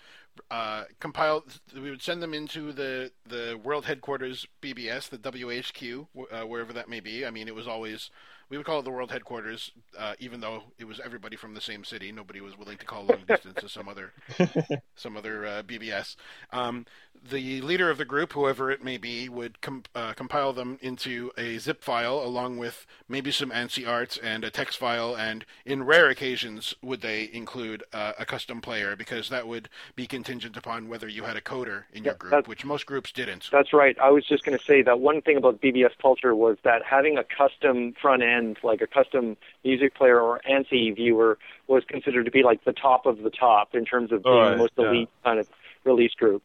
uh, 0.50 0.84
compile. 1.00 1.44
We 1.74 1.90
would 1.90 2.02
send 2.02 2.22
them 2.22 2.34
into 2.34 2.72
the 2.72 3.12
the 3.28 3.58
world 3.62 3.84
headquarters 3.86 4.46
BBS, 4.62 5.08
the 5.08 5.18
WHQ, 5.18 6.06
uh, 6.30 6.46
wherever 6.46 6.72
that 6.72 6.88
may 6.88 7.00
be. 7.00 7.24
I 7.24 7.30
mean, 7.30 7.48
it 7.48 7.54
was 7.54 7.66
always 7.68 8.10
we 8.48 8.56
would 8.56 8.66
call 8.66 8.80
it 8.80 8.84
the 8.84 8.90
world 8.90 9.10
headquarters, 9.10 9.72
uh, 9.98 10.14
even 10.18 10.40
though 10.40 10.64
it 10.78 10.84
was 10.84 11.00
everybody 11.04 11.36
from 11.36 11.54
the 11.54 11.60
same 11.60 11.84
city. 11.84 12.12
Nobody 12.12 12.40
was 12.40 12.58
willing 12.58 12.78
to 12.78 12.86
call 12.86 13.04
long 13.04 13.22
distance 13.26 13.60
to 13.60 13.68
some 13.68 13.88
other 13.88 14.12
some 14.96 15.16
other 15.16 15.46
uh, 15.46 15.62
BBS. 15.62 16.16
Um, 16.52 16.86
the 17.30 17.60
leader 17.62 17.90
of 17.90 17.98
the 17.98 18.04
group, 18.04 18.32
whoever 18.32 18.70
it 18.70 18.84
may 18.84 18.98
be, 18.98 19.28
would 19.28 19.60
com- 19.60 19.84
uh, 19.94 20.12
compile 20.12 20.52
them 20.52 20.78
into 20.82 21.30
a 21.38 21.58
zip 21.58 21.82
file 21.82 22.18
along 22.18 22.58
with 22.58 22.86
maybe 23.08 23.30
some 23.30 23.50
ANSI 23.50 23.88
art 23.88 24.18
and 24.22 24.44
a 24.44 24.50
text 24.50 24.78
file, 24.78 25.16
and 25.16 25.44
in 25.64 25.84
rare 25.84 26.08
occasions 26.08 26.74
would 26.82 27.00
they 27.00 27.30
include 27.32 27.82
uh, 27.92 28.12
a 28.18 28.26
custom 28.26 28.60
player 28.60 28.94
because 28.96 29.28
that 29.30 29.48
would 29.48 29.68
be 29.96 30.06
contingent 30.06 30.56
upon 30.56 30.88
whether 30.88 31.08
you 31.08 31.22
had 31.24 31.36
a 31.36 31.40
coder 31.40 31.84
in 31.92 32.04
your 32.04 32.14
group, 32.14 32.46
which 32.46 32.64
most 32.64 32.86
groups 32.86 33.10
didn't. 33.12 33.48
That's 33.50 33.72
right. 33.72 33.96
I 33.98 34.10
was 34.10 34.26
just 34.26 34.44
going 34.44 34.58
to 34.58 34.64
say 34.64 34.82
that 34.82 35.00
one 35.00 35.22
thing 35.22 35.36
about 35.36 35.60
BBS 35.60 35.92
culture 36.00 36.34
was 36.34 36.58
that 36.64 36.82
having 36.84 37.16
a 37.16 37.24
custom 37.24 37.94
front 38.00 38.22
end, 38.22 38.58
like 38.62 38.82
a 38.82 38.86
custom 38.86 39.36
music 39.64 39.94
player 39.94 40.20
or 40.20 40.40
ANSI 40.48 40.94
viewer, 40.94 41.38
was 41.66 41.84
considered 41.88 42.24
to 42.24 42.30
be 42.30 42.42
like 42.42 42.64
the 42.64 42.72
top 42.72 43.06
of 43.06 43.18
the 43.18 43.30
top 43.30 43.74
in 43.74 43.84
terms 43.84 44.12
of 44.12 44.22
being 44.22 44.34
Right, 44.34 44.50
the 44.50 44.56
most 44.56 44.72
yeah. 44.76 44.88
elite 44.88 45.08
kind 45.24 45.38
of 45.38 45.48
release 45.84 46.12
group. 46.14 46.42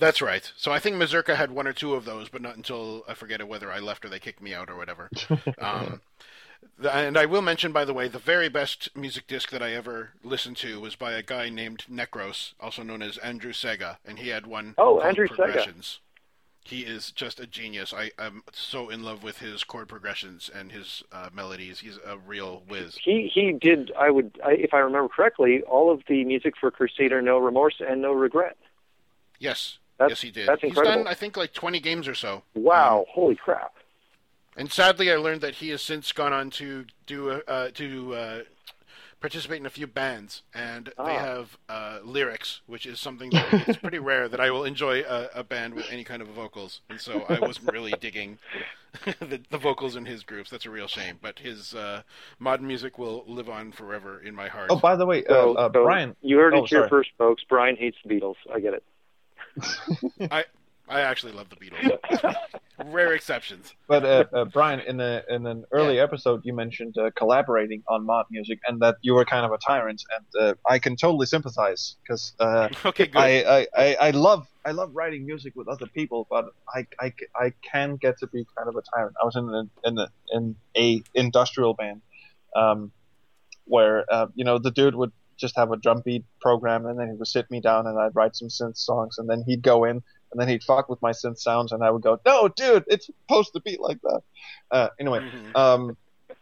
That's 0.00 0.22
right. 0.22 0.50
So 0.56 0.72
I 0.72 0.78
think 0.78 0.96
Mazurka 0.96 1.36
had 1.36 1.50
one 1.50 1.66
or 1.66 1.74
two 1.74 1.94
of 1.94 2.06
those, 2.06 2.30
but 2.30 2.40
not 2.40 2.56
until 2.56 3.04
I 3.06 3.12
forget 3.12 3.46
whether 3.46 3.70
I 3.70 3.80
left 3.80 4.04
or 4.04 4.08
they 4.08 4.18
kicked 4.18 4.40
me 4.40 4.54
out 4.54 4.70
or 4.70 4.76
whatever. 4.76 5.10
um, 5.58 6.00
and 6.90 7.18
I 7.18 7.26
will 7.26 7.42
mention, 7.42 7.70
by 7.70 7.84
the 7.84 7.92
way, 7.92 8.08
the 8.08 8.18
very 8.18 8.48
best 8.48 8.88
music 8.96 9.26
disc 9.26 9.50
that 9.50 9.62
I 9.62 9.72
ever 9.72 10.12
listened 10.24 10.56
to 10.58 10.80
was 10.80 10.96
by 10.96 11.12
a 11.12 11.22
guy 11.22 11.50
named 11.50 11.84
Necros, 11.90 12.54
also 12.58 12.82
known 12.82 13.02
as 13.02 13.18
Andrew 13.18 13.52
Sega, 13.52 13.98
and 14.04 14.18
he 14.18 14.30
had 14.30 14.46
one. 14.46 14.74
Oh, 14.78 14.94
called 14.94 15.04
Andrew 15.04 15.28
Sega. 15.28 15.98
He 16.64 16.80
is 16.82 17.10
just 17.10 17.40
a 17.40 17.46
genius. 17.46 17.92
I, 17.92 18.10
I'm 18.18 18.42
so 18.52 18.90
in 18.90 19.02
love 19.02 19.22
with 19.22 19.38
his 19.38 19.64
chord 19.64 19.88
progressions 19.88 20.50
and 20.54 20.72
his 20.72 21.02
uh, 21.10 21.28
melodies. 21.32 21.80
He's 21.80 21.98
a 22.06 22.16
real 22.16 22.62
whiz. 22.68 22.98
He 23.02 23.30
he 23.32 23.52
did. 23.52 23.92
I 23.98 24.10
would, 24.10 24.38
I, 24.44 24.52
if 24.52 24.72
I 24.72 24.78
remember 24.78 25.08
correctly, 25.08 25.62
all 25.62 25.90
of 25.90 26.02
the 26.06 26.24
music 26.24 26.54
for 26.58 26.70
Crusader, 26.70 27.20
No 27.20 27.38
Remorse 27.38 27.80
and 27.86 28.00
No 28.00 28.12
Regret. 28.12 28.56
Yes, 29.38 29.78
That's- 30.00 30.10
yes, 30.10 30.20
he 30.22 30.30
did. 30.32 30.48
that's 30.48 30.62
incredible. 30.64 30.90
He's 30.92 31.04
done, 31.04 31.06
I 31.06 31.14
think, 31.14 31.36
like 31.36 31.52
20 31.52 31.78
games 31.80 32.08
or 32.08 32.14
so. 32.14 32.42
Wow! 32.54 33.04
holy 33.10 33.36
crap! 33.36 33.74
And 34.56 34.70
sadly, 34.72 35.10
I 35.12 35.16
learned 35.16 35.40
that 35.42 35.54
he 35.56 35.68
has 35.70 35.80
since 35.82 36.10
gone 36.12 36.32
on 36.32 36.50
to 36.50 36.84
do 37.06 37.30
uh, 37.30 37.70
to 37.74 38.14
uh, 38.14 38.38
participate 39.20 39.60
in 39.60 39.66
a 39.66 39.70
few 39.70 39.86
bands, 39.86 40.42
and 40.54 40.86
they 40.86 40.92
Ah. 40.96 41.18
have 41.18 41.58
uh, 41.68 41.98
lyrics, 42.02 42.60
which 42.66 42.84
is 42.86 42.98
something 42.98 43.30
that 43.30 43.68
it's 43.68 43.78
pretty 43.78 43.98
rare 44.10 44.28
that 44.28 44.40
I 44.40 44.50
will 44.50 44.64
enjoy 44.64 45.02
a, 45.02 45.28
a 45.36 45.44
band 45.44 45.74
with 45.74 45.86
any 45.90 46.02
kind 46.04 46.20
of 46.22 46.28
vocals. 46.28 46.80
And 46.90 47.00
so 47.00 47.24
I 47.28 47.38
wasn't 47.38 47.70
really 47.72 47.92
digging 48.00 48.38
the, 49.20 49.40
the 49.50 49.58
vocals 49.58 49.94
in 49.94 50.06
his 50.06 50.24
groups. 50.24 50.50
That's 50.50 50.66
a 50.66 50.70
real 50.70 50.88
shame. 50.88 51.18
But 51.22 51.38
his 51.38 51.74
uh, 51.74 52.02
modern 52.38 52.66
music 52.66 52.98
will 52.98 53.24
live 53.26 53.48
on 53.50 53.72
forever 53.72 54.20
in 54.20 54.34
my 54.34 54.48
heart. 54.48 54.68
Oh, 54.70 54.76
by 54.76 54.96
the 54.96 55.06
way, 55.06 55.24
uh, 55.26 55.28
So, 55.32 55.54
uh, 55.54 55.66
so 55.72 55.84
Brian. 55.84 56.16
you 56.22 56.38
heard 56.38 56.54
oh, 56.54 56.64
it 56.64 56.70
here 56.70 56.88
first, 56.88 57.10
folks. 57.18 57.42
Brian 57.48 57.76
hates 57.76 57.98
the 58.04 58.12
Beatles. 58.14 58.36
I 58.52 58.58
get 58.60 58.72
it. 58.74 58.82
I 60.30 60.44
I 60.88 61.02
actually 61.02 61.32
love 61.32 61.48
the 61.50 61.56
Beatles. 61.56 62.34
Rare 62.86 63.12
exceptions. 63.12 63.74
But 63.86 64.04
uh, 64.04 64.24
uh, 64.32 64.44
Brian, 64.46 64.80
in 64.80 65.00
a 65.00 65.22
in 65.28 65.46
an 65.46 65.64
early 65.70 66.00
episode, 66.00 66.40
you 66.44 66.52
mentioned 66.52 66.96
uh, 66.98 67.10
collaborating 67.16 67.82
on 67.88 68.04
mod 68.04 68.26
music, 68.30 68.58
and 68.66 68.80
that 68.80 68.96
you 69.02 69.14
were 69.14 69.24
kind 69.24 69.46
of 69.46 69.52
a 69.52 69.58
tyrant, 69.58 70.02
and 70.16 70.42
uh, 70.42 70.54
I 70.68 70.78
can 70.78 70.96
totally 70.96 71.26
sympathize 71.26 71.96
because 72.02 72.32
uh, 72.40 72.68
Okay, 72.84 73.06
good. 73.06 73.20
I, 73.20 73.60
I, 73.60 73.66
I, 73.76 73.96
I 74.00 74.10
love 74.10 74.48
I 74.64 74.72
love 74.72 74.90
writing 74.94 75.26
music 75.26 75.54
with 75.54 75.68
other 75.68 75.86
people, 75.86 76.26
but 76.28 76.46
I, 76.74 76.86
I, 76.98 77.12
I 77.34 77.52
can 77.70 77.96
get 77.96 78.18
to 78.18 78.26
be 78.26 78.46
kind 78.56 78.68
of 78.68 78.76
a 78.76 78.82
tyrant. 78.94 79.14
I 79.20 79.24
was 79.24 79.36
in 79.36 79.48
a, 79.48 79.88
in 79.88 79.98
a, 79.98 80.08
in 80.32 80.56
a 80.76 81.02
industrial 81.14 81.74
band, 81.74 82.02
um, 82.54 82.92
where 83.64 84.04
uh, 84.12 84.26
you 84.34 84.44
know 84.44 84.58
the 84.58 84.70
dude 84.70 84.94
would 84.94 85.12
just 85.40 85.56
have 85.56 85.72
a 85.72 85.76
drum 85.76 86.02
beat 86.04 86.24
program, 86.40 86.86
and 86.86 86.98
then 86.98 87.08
he 87.08 87.14
would 87.14 87.26
sit 87.26 87.50
me 87.50 87.60
down, 87.60 87.86
and 87.86 87.98
I'd 87.98 88.14
write 88.14 88.36
some 88.36 88.48
synth 88.48 88.76
songs, 88.76 89.18
and 89.18 89.28
then 89.28 89.42
he'd 89.46 89.62
go 89.62 89.84
in, 89.84 90.02
and 90.30 90.40
then 90.40 90.48
he'd 90.48 90.62
fuck 90.62 90.88
with 90.88 91.00
my 91.02 91.10
synth 91.10 91.38
sounds, 91.38 91.72
and 91.72 91.82
I 91.82 91.90
would 91.90 92.02
go, 92.02 92.20
no, 92.24 92.48
dude, 92.48 92.84
it's 92.88 93.06
supposed 93.06 93.52
to 93.54 93.60
be 93.60 93.76
like 93.80 94.00
that. 94.02 94.20
Uh, 94.70 94.88
anyway, 95.00 95.20
Mhm. 95.20 95.56
um, 95.56 95.96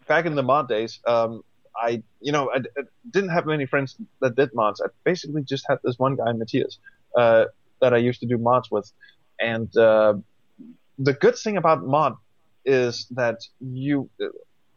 back 0.06 0.26
in 0.26 0.34
the 0.34 0.42
mod 0.42 0.68
days, 0.68 1.00
um, 1.06 1.42
I, 1.80 2.02
you 2.20 2.32
know, 2.32 2.50
I, 2.50 2.58
I 2.58 2.82
didn't 3.10 3.30
have 3.30 3.46
many 3.46 3.66
friends 3.66 3.96
that 4.20 4.34
did 4.34 4.50
mods. 4.52 4.80
I 4.80 4.88
basically 5.04 5.42
just 5.44 5.64
had 5.68 5.78
this 5.84 5.98
one 5.98 6.16
guy, 6.16 6.32
Matthias, 6.32 6.78
uh, 7.16 7.44
that 7.80 7.94
I 7.94 7.98
used 7.98 8.20
to 8.20 8.26
do 8.26 8.36
mods 8.36 8.68
with. 8.70 8.90
And 9.40 9.74
uh, 9.76 10.14
the 10.98 11.12
good 11.12 11.36
thing 11.36 11.56
about 11.56 11.84
mod 11.84 12.14
is 12.64 13.06
that 13.12 13.38
you, 13.60 14.10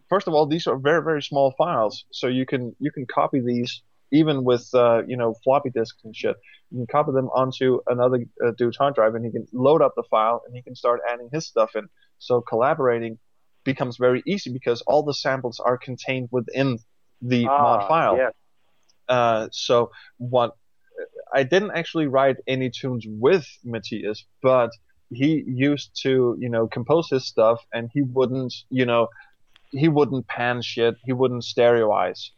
first 0.10 0.27
of 0.27 0.34
all, 0.35 0.45
these 0.45 0.68
are 0.68 0.77
very 0.77 1.03
very 1.03 1.23
small 1.23 1.53
files, 1.57 2.06
so 2.11 2.27
you 2.27 2.45
can 2.45 2.76
you 2.80 2.91
can 2.91 3.06
copy 3.07 3.41
these 3.41 3.81
even 4.11 4.43
with 4.43 4.69
uh, 4.73 5.01
you 5.07 5.17
know 5.17 5.35
floppy 5.43 5.69
disks 5.69 6.01
and 6.03 6.15
shit. 6.15 6.35
You 6.71 6.77
can 6.79 6.88
copy 6.88 7.11
them 7.13 7.27
onto 7.33 7.79
another 7.88 8.25
uh, 8.45 8.51
dude's 8.57 8.77
hard 8.77 8.95
drive, 8.95 9.15
and 9.15 9.25
he 9.25 9.31
can 9.31 9.45
load 9.53 9.81
up 9.81 9.93
the 9.95 10.03
file, 10.09 10.41
and 10.45 10.55
he 10.55 10.61
can 10.61 10.75
start 10.75 11.01
adding 11.11 11.29
his 11.31 11.45
stuff 11.47 11.75
in. 11.75 11.88
So 12.19 12.41
collaborating 12.41 13.17
becomes 13.63 13.97
very 13.97 14.23
easy 14.25 14.51
because 14.51 14.81
all 14.83 15.03
the 15.03 15.13
samples 15.13 15.59
are 15.59 15.77
contained 15.77 16.29
within 16.31 16.79
the 17.21 17.45
Ah, 17.45 17.61
mod 17.61 17.88
file. 17.88 18.15
yes. 18.17 18.33
Uh, 19.07 19.47
so 19.51 19.91
what 20.17 20.55
I 21.33 21.43
didn't 21.43 21.71
actually 21.71 22.07
write 22.07 22.38
any 22.47 22.69
tunes 22.69 23.05
with 23.07 23.45
Matthias, 23.63 24.25
but 24.41 24.69
he 25.11 25.43
used 25.45 25.91
to, 26.03 26.38
you 26.39 26.49
know, 26.49 26.67
compose 26.67 27.09
his 27.09 27.27
stuff 27.27 27.59
and 27.73 27.89
he 27.93 28.01
wouldn't, 28.01 28.53
you 28.69 28.85
know, 28.85 29.07
he 29.72 29.88
wouldn't 29.88 30.27
pan 30.27 30.61
shit. 30.61 30.95
He 31.03 31.14
wouldn't 31.14 31.43
stereoize, 31.43 32.30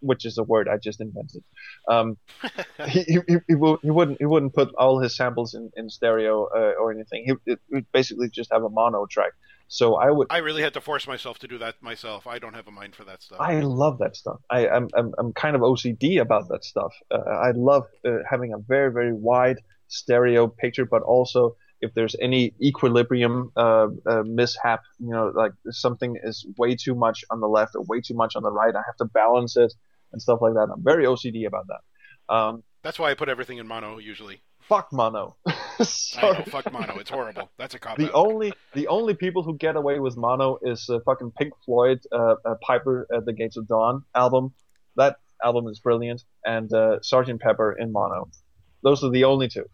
which 0.00 0.24
is 0.24 0.38
a 0.38 0.42
word 0.42 0.68
I 0.68 0.78
just 0.78 1.00
invented. 1.00 1.44
Um, 1.88 2.16
he, 2.88 3.02
he, 3.02 3.18
he, 3.28 3.36
he, 3.48 3.54
wouldn't 3.54 4.18
he 4.18 4.26
wouldn't 4.26 4.54
put 4.54 4.74
all 4.74 5.00
his 5.00 5.16
samples 5.16 5.54
in, 5.54 5.70
in 5.76 5.90
stereo 5.90 6.48
uh, 6.54 6.72
or 6.80 6.92
anything. 6.92 7.38
He 7.46 7.54
would 7.70 7.86
basically 7.92 8.28
just 8.30 8.52
have 8.52 8.62
a 8.62 8.70
mono 8.70 9.06
track. 9.10 9.32
So 9.68 9.96
I 9.96 10.10
would 10.10 10.28
I 10.30 10.38
really 10.38 10.62
had 10.62 10.72
to 10.74 10.80
force 10.80 11.06
myself 11.06 11.38
to 11.40 11.48
do 11.48 11.58
that 11.58 11.82
myself. 11.82 12.26
I 12.26 12.38
don't 12.38 12.54
have 12.54 12.66
a 12.68 12.70
mind 12.70 12.94
for 12.94 13.04
that 13.04 13.22
stuff. 13.22 13.38
I 13.38 13.60
love 13.60 13.98
that 13.98 14.16
stuff. 14.16 14.40
I, 14.50 14.66
I'm, 14.66 14.88
I'm, 14.94 15.12
I'm 15.18 15.32
kind 15.34 15.54
of 15.54 15.62
OCD 15.62 16.20
about 16.20 16.48
that 16.48 16.64
stuff. 16.64 16.92
Uh, 17.10 17.18
I 17.18 17.50
love 17.50 17.84
uh, 18.06 18.10
having 18.28 18.54
a 18.54 18.58
very, 18.58 18.90
very 18.90 19.12
wide 19.12 19.58
stereo 19.88 20.48
picture, 20.48 20.86
but 20.86 21.02
also 21.02 21.56
if 21.80 21.94
there's 21.94 22.16
any 22.20 22.54
equilibrium 22.60 23.52
uh, 23.56 23.88
uh, 24.06 24.22
mishap, 24.24 24.80
you 24.98 25.10
know, 25.10 25.32
like 25.34 25.52
something 25.70 26.16
is 26.22 26.46
way 26.56 26.74
too 26.74 26.94
much 26.94 27.24
on 27.30 27.40
the 27.40 27.46
left 27.48 27.74
or 27.76 27.82
way 27.84 28.00
too 28.00 28.14
much 28.14 28.34
on 28.36 28.42
the 28.42 28.50
right, 28.50 28.74
I 28.74 28.82
have 28.86 28.96
to 28.96 29.04
balance 29.06 29.56
it 29.56 29.72
and 30.12 30.20
stuff 30.20 30.40
like 30.40 30.54
that. 30.54 30.68
I'm 30.74 30.82
very 30.82 31.04
OCD 31.04 31.46
about 31.46 31.66
that. 31.68 32.34
Um, 32.34 32.62
That's 32.82 32.98
why 32.98 33.10
I 33.10 33.14
put 33.14 33.28
everything 33.28 33.58
in 33.58 33.66
mono 33.66 33.98
usually. 33.98 34.42
fuck 34.60 34.92
mono. 34.92 35.36
Know, 36.20 36.42
fuck 36.48 36.72
mono. 36.72 36.98
It's 36.98 37.08
horrible. 37.10 37.50
That's 37.56 37.74
a 37.74 37.78
cop 37.78 37.98
The 37.98 38.06
out. 38.06 38.14
only 38.26 38.52
the 38.74 38.88
only 38.88 39.14
people 39.14 39.44
who 39.44 39.56
get 39.56 39.76
away 39.76 40.00
with 40.00 40.16
mono 40.16 40.58
is 40.62 40.90
uh, 40.90 40.98
fucking 41.04 41.30
Pink 41.38 41.52
Floyd, 41.64 42.00
uh, 42.10 42.34
uh, 42.44 42.54
Piper 42.60 43.06
at 43.14 43.24
the 43.26 43.32
Gates 43.32 43.56
of 43.56 43.68
Dawn 43.68 44.02
album. 44.12 44.52
That 44.96 45.18
album 45.44 45.68
is 45.68 45.78
brilliant, 45.78 46.24
and 46.44 46.72
uh, 46.72 47.00
Sergeant 47.02 47.40
Pepper 47.40 47.76
in 47.78 47.92
mono. 47.92 48.28
Those 48.82 49.04
are 49.04 49.10
the 49.10 49.22
only 49.22 49.46
two. 49.48 49.66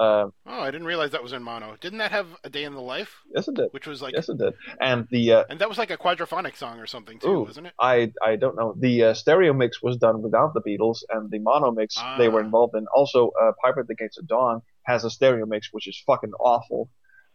Uh, 0.00 0.26
Oh, 0.46 0.60
I 0.62 0.70
didn't 0.70 0.86
realize 0.86 1.10
that 1.10 1.22
was 1.22 1.32
in 1.34 1.42
mono. 1.42 1.76
Didn't 1.80 1.98
that 1.98 2.10
have 2.10 2.26
a 2.42 2.48
day 2.50 2.64
in 2.64 2.72
the 2.74 2.80
life, 2.80 3.12
yes, 3.34 3.46
it 3.48 3.54
did. 3.54 3.68
which 3.72 3.86
was 3.86 4.00
like, 4.00 4.14
Yes, 4.14 4.28
it 4.30 4.38
did. 4.38 4.54
And 4.80 5.06
the 5.10 5.24
uh, 5.36 5.44
and 5.50 5.58
that 5.60 5.68
was 5.68 5.78
like 5.78 5.90
a 5.90 5.98
quadraphonic 5.98 6.56
song 6.56 6.78
or 6.80 6.86
something 6.86 7.18
too, 7.18 7.28
Ooh. 7.28 7.42
wasn't 7.44 7.66
it? 7.68 7.74
I 7.78 8.12
I 8.30 8.36
don't 8.36 8.56
know. 8.56 8.74
The 8.86 8.94
uh, 9.08 9.14
stereo 9.14 9.52
mix 9.52 9.82
was 9.82 9.96
done 9.98 10.22
without 10.22 10.54
the 10.54 10.62
Beatles, 10.68 10.98
and 11.10 11.30
the 11.30 11.38
mono 11.38 11.70
mix 11.70 11.96
they 12.18 12.28
were 12.30 12.40
Ah. 12.40 12.44
involved 12.48 12.74
in. 12.76 12.86
Also, 12.94 13.30
uh, 13.42 13.52
Piper 13.62 13.80
at 13.80 13.88
the 13.88 13.94
Gates 13.94 14.16
of 14.18 14.26
Dawn 14.26 14.62
has 14.84 15.04
a 15.04 15.10
stereo 15.10 15.44
mix, 15.46 15.68
which 15.72 15.86
is 15.86 16.02
fucking 16.06 16.32
awful. 16.40 16.88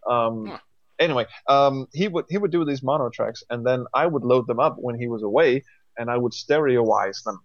Um, 0.10 0.48
Huh. 0.48 0.58
Anyway, 0.98 1.26
um, 1.48 1.88
he 1.94 2.08
would 2.08 2.26
he 2.30 2.38
would 2.38 2.52
do 2.52 2.64
these 2.66 2.82
mono 2.82 3.10
tracks, 3.10 3.44
and 3.52 3.66
then 3.68 3.86
I 3.94 4.06
would 4.08 4.24
load 4.24 4.48
them 4.48 4.62
up 4.62 4.76
when 4.78 4.98
he 4.98 5.08
was 5.08 5.24
away, 5.24 5.64
and 5.98 6.10
I 6.10 6.18
would 6.18 6.32
stereoize 6.32 7.22
them. 7.24 7.40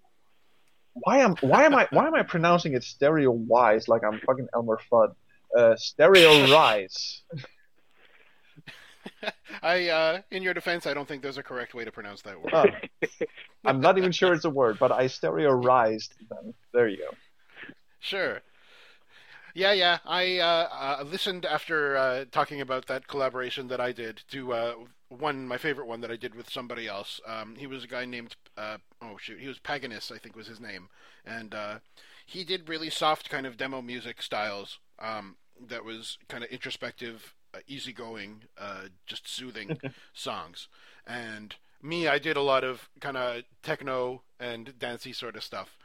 Why 1.01 1.19
am 1.19 1.37
why 1.41 1.65
am 1.65 1.75
I 1.75 1.89
why 1.91 2.07
am 2.07 2.15
I 2.15 2.23
pronouncing 2.23 2.75
it 2.75 2.83
stereowise 2.83 3.89
like 3.89 4.05
I'm 4.05 4.21
fucking 4.21 4.49
Elmer 4.55 4.79
Fudd? 4.91 5.15
Uh, 5.57 5.75
stereorize. 5.75 7.21
I, 9.63 9.89
uh, 9.89 10.21
in 10.31 10.43
your 10.43 10.55
defense, 10.55 10.87
I 10.87 10.95
don't 10.95 11.09
think 11.09 11.23
there's 11.23 11.39
a 11.39 11.43
correct 11.43 11.75
way 11.75 11.85
to 11.85 11.93
pronounce 11.93 12.23
that 12.23 12.41
word. 12.41 12.53
Oh. 12.53 13.09
I'm 13.65 13.81
not 13.81 13.99
even 13.99 14.13
sure 14.13 14.33
it's 14.33 14.45
a 14.45 14.51
word, 14.51 14.79
but 14.79 14.93
I 14.93 15.07
stereorized 15.07 16.11
them. 16.29 16.55
There 16.73 16.89
you 16.89 16.99
go. 16.99 17.17
Sure. 17.99 18.41
Yeah, 19.55 19.73
yeah. 19.73 19.99
I 20.05 20.39
uh, 20.39 20.99
uh, 21.01 21.05
listened 21.05 21.45
after 21.45 21.97
uh, 21.97 22.25
talking 22.31 22.61
about 22.61 22.87
that 22.87 23.09
collaboration 23.09 23.69
that 23.69 23.81
I 23.81 23.93
did 23.93 24.23
to 24.31 24.53
uh, 24.53 24.75
one, 25.11 25.47
my 25.47 25.59
favorite 25.59 25.87
one 25.87 26.01
that 26.01 26.11
I 26.11 26.17
did 26.17 26.35
with 26.35 26.49
somebody 26.49 26.87
else. 26.87 27.21
Um, 27.27 27.57
he 27.57 27.67
was 27.67 27.85
a 27.85 27.89
guy 27.89 28.05
named, 28.05 28.37
uh, 28.57 28.79
oh 29.03 29.17
shoot, 29.19 29.41
he 29.41 29.49
was 29.49 29.59
Paganus, 29.59 30.11
I 30.11 30.19
think 30.19 30.37
was 30.37 30.47
his 30.47 30.61
name, 30.61 30.89
and 31.27 31.55
uh, 31.55 31.79
he 32.25 32.45
did 32.45 32.69
really 32.69 32.91
soft 32.91 33.29
kind 33.29 33.47
of 33.47 33.57
demo 33.57 33.83
music 33.83 34.23
styles 34.23 34.79
um, 34.99 35.37
that 35.69 35.85
was 35.85 36.17
kind 36.29 36.45
of 36.45 36.51
introspective, 36.51 37.35
uh, 37.53 37.59
easygoing, 37.67 38.45
uh, 38.59 38.85
just 39.07 39.29
soothing 39.29 39.79
songs. 40.15 40.69
And 41.07 41.57
me, 41.83 42.07
I 42.07 42.19
did 42.19 42.37
a 42.37 42.43
lot 42.43 42.63
of 42.63 42.89
kind 43.01 43.17
of 43.17 43.43
techno 43.63 44.23
and 44.39 44.79
dancey 44.79 45.13
sort 45.13 45.37
of 45.37 45.43
stuff 45.43 45.77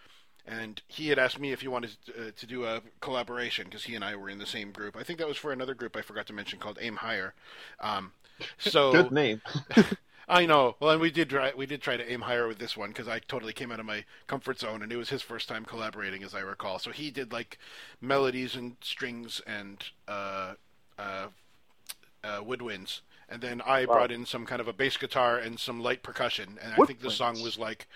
and 0.47 0.81
he 0.87 1.07
had 1.07 1.17
asked 1.17 1.39
me 1.39 1.51
if 1.51 1.61
he 1.61 1.67
wanted 1.67 1.97
to, 2.05 2.27
uh, 2.27 2.31
to 2.35 2.45
do 2.45 2.65
a 2.65 2.81
collaboration 3.01 3.65
because 3.65 3.85
he 3.85 3.95
and 3.95 4.03
I 4.03 4.15
were 4.15 4.29
in 4.29 4.37
the 4.37 4.45
same 4.45 4.71
group. 4.71 4.95
I 4.95 5.03
think 5.03 5.17
that 5.19 5.27
was 5.27 5.37
for 5.37 5.51
another 5.51 5.73
group 5.73 5.95
I 5.95 6.01
forgot 6.01 6.27
to 6.27 6.33
mention 6.33 6.59
called 6.59 6.77
Aim 6.79 6.97
Higher. 6.97 7.33
Um, 7.79 8.11
so 8.57 8.83
Good 8.89 9.11
name. 9.11 9.41
I 10.27 10.45
know. 10.45 10.75
Well, 10.79 10.91
and 10.91 11.01
we 11.01 11.11
did 11.11 11.29
try 11.29 11.53
we 11.55 11.65
did 11.65 11.81
try 11.81 11.97
to 11.97 12.11
aim 12.11 12.21
higher 12.21 12.47
with 12.47 12.57
this 12.59 12.75
one 12.75 12.89
because 12.89 13.07
I 13.07 13.19
totally 13.19 13.53
came 13.53 13.71
out 13.71 13.79
of 13.79 13.85
my 13.85 14.05
comfort 14.27 14.59
zone, 14.59 14.81
and 14.81 14.91
it 14.91 14.97
was 14.97 15.09
his 15.09 15.21
first 15.21 15.47
time 15.47 15.65
collaborating, 15.65 16.23
as 16.23 16.33
I 16.35 16.39
recall. 16.39 16.79
So 16.79 16.91
he 16.91 17.11
did 17.11 17.31
like 17.31 17.59
melodies 18.01 18.55
and 18.55 18.75
strings 18.81 19.41
and 19.45 19.83
uh, 20.07 20.53
uh, 20.97 21.27
uh, 22.23 22.41
woodwinds, 22.41 23.01
and 23.29 23.41
then 23.41 23.61
I 23.61 23.85
Wow. 23.85 23.87
brought 23.87 24.11
in 24.11 24.25
some 24.25 24.45
kind 24.45 24.61
of 24.61 24.67
a 24.67 24.73
bass 24.73 24.97
guitar 24.97 25.37
and 25.37 25.59
some 25.59 25.81
light 25.81 26.03
percussion, 26.03 26.57
and 26.61 26.73
I 26.73 26.81
think 26.81 26.99
the 27.01 27.11
song 27.11 27.41
was 27.41 27.57
like, 27.59 27.87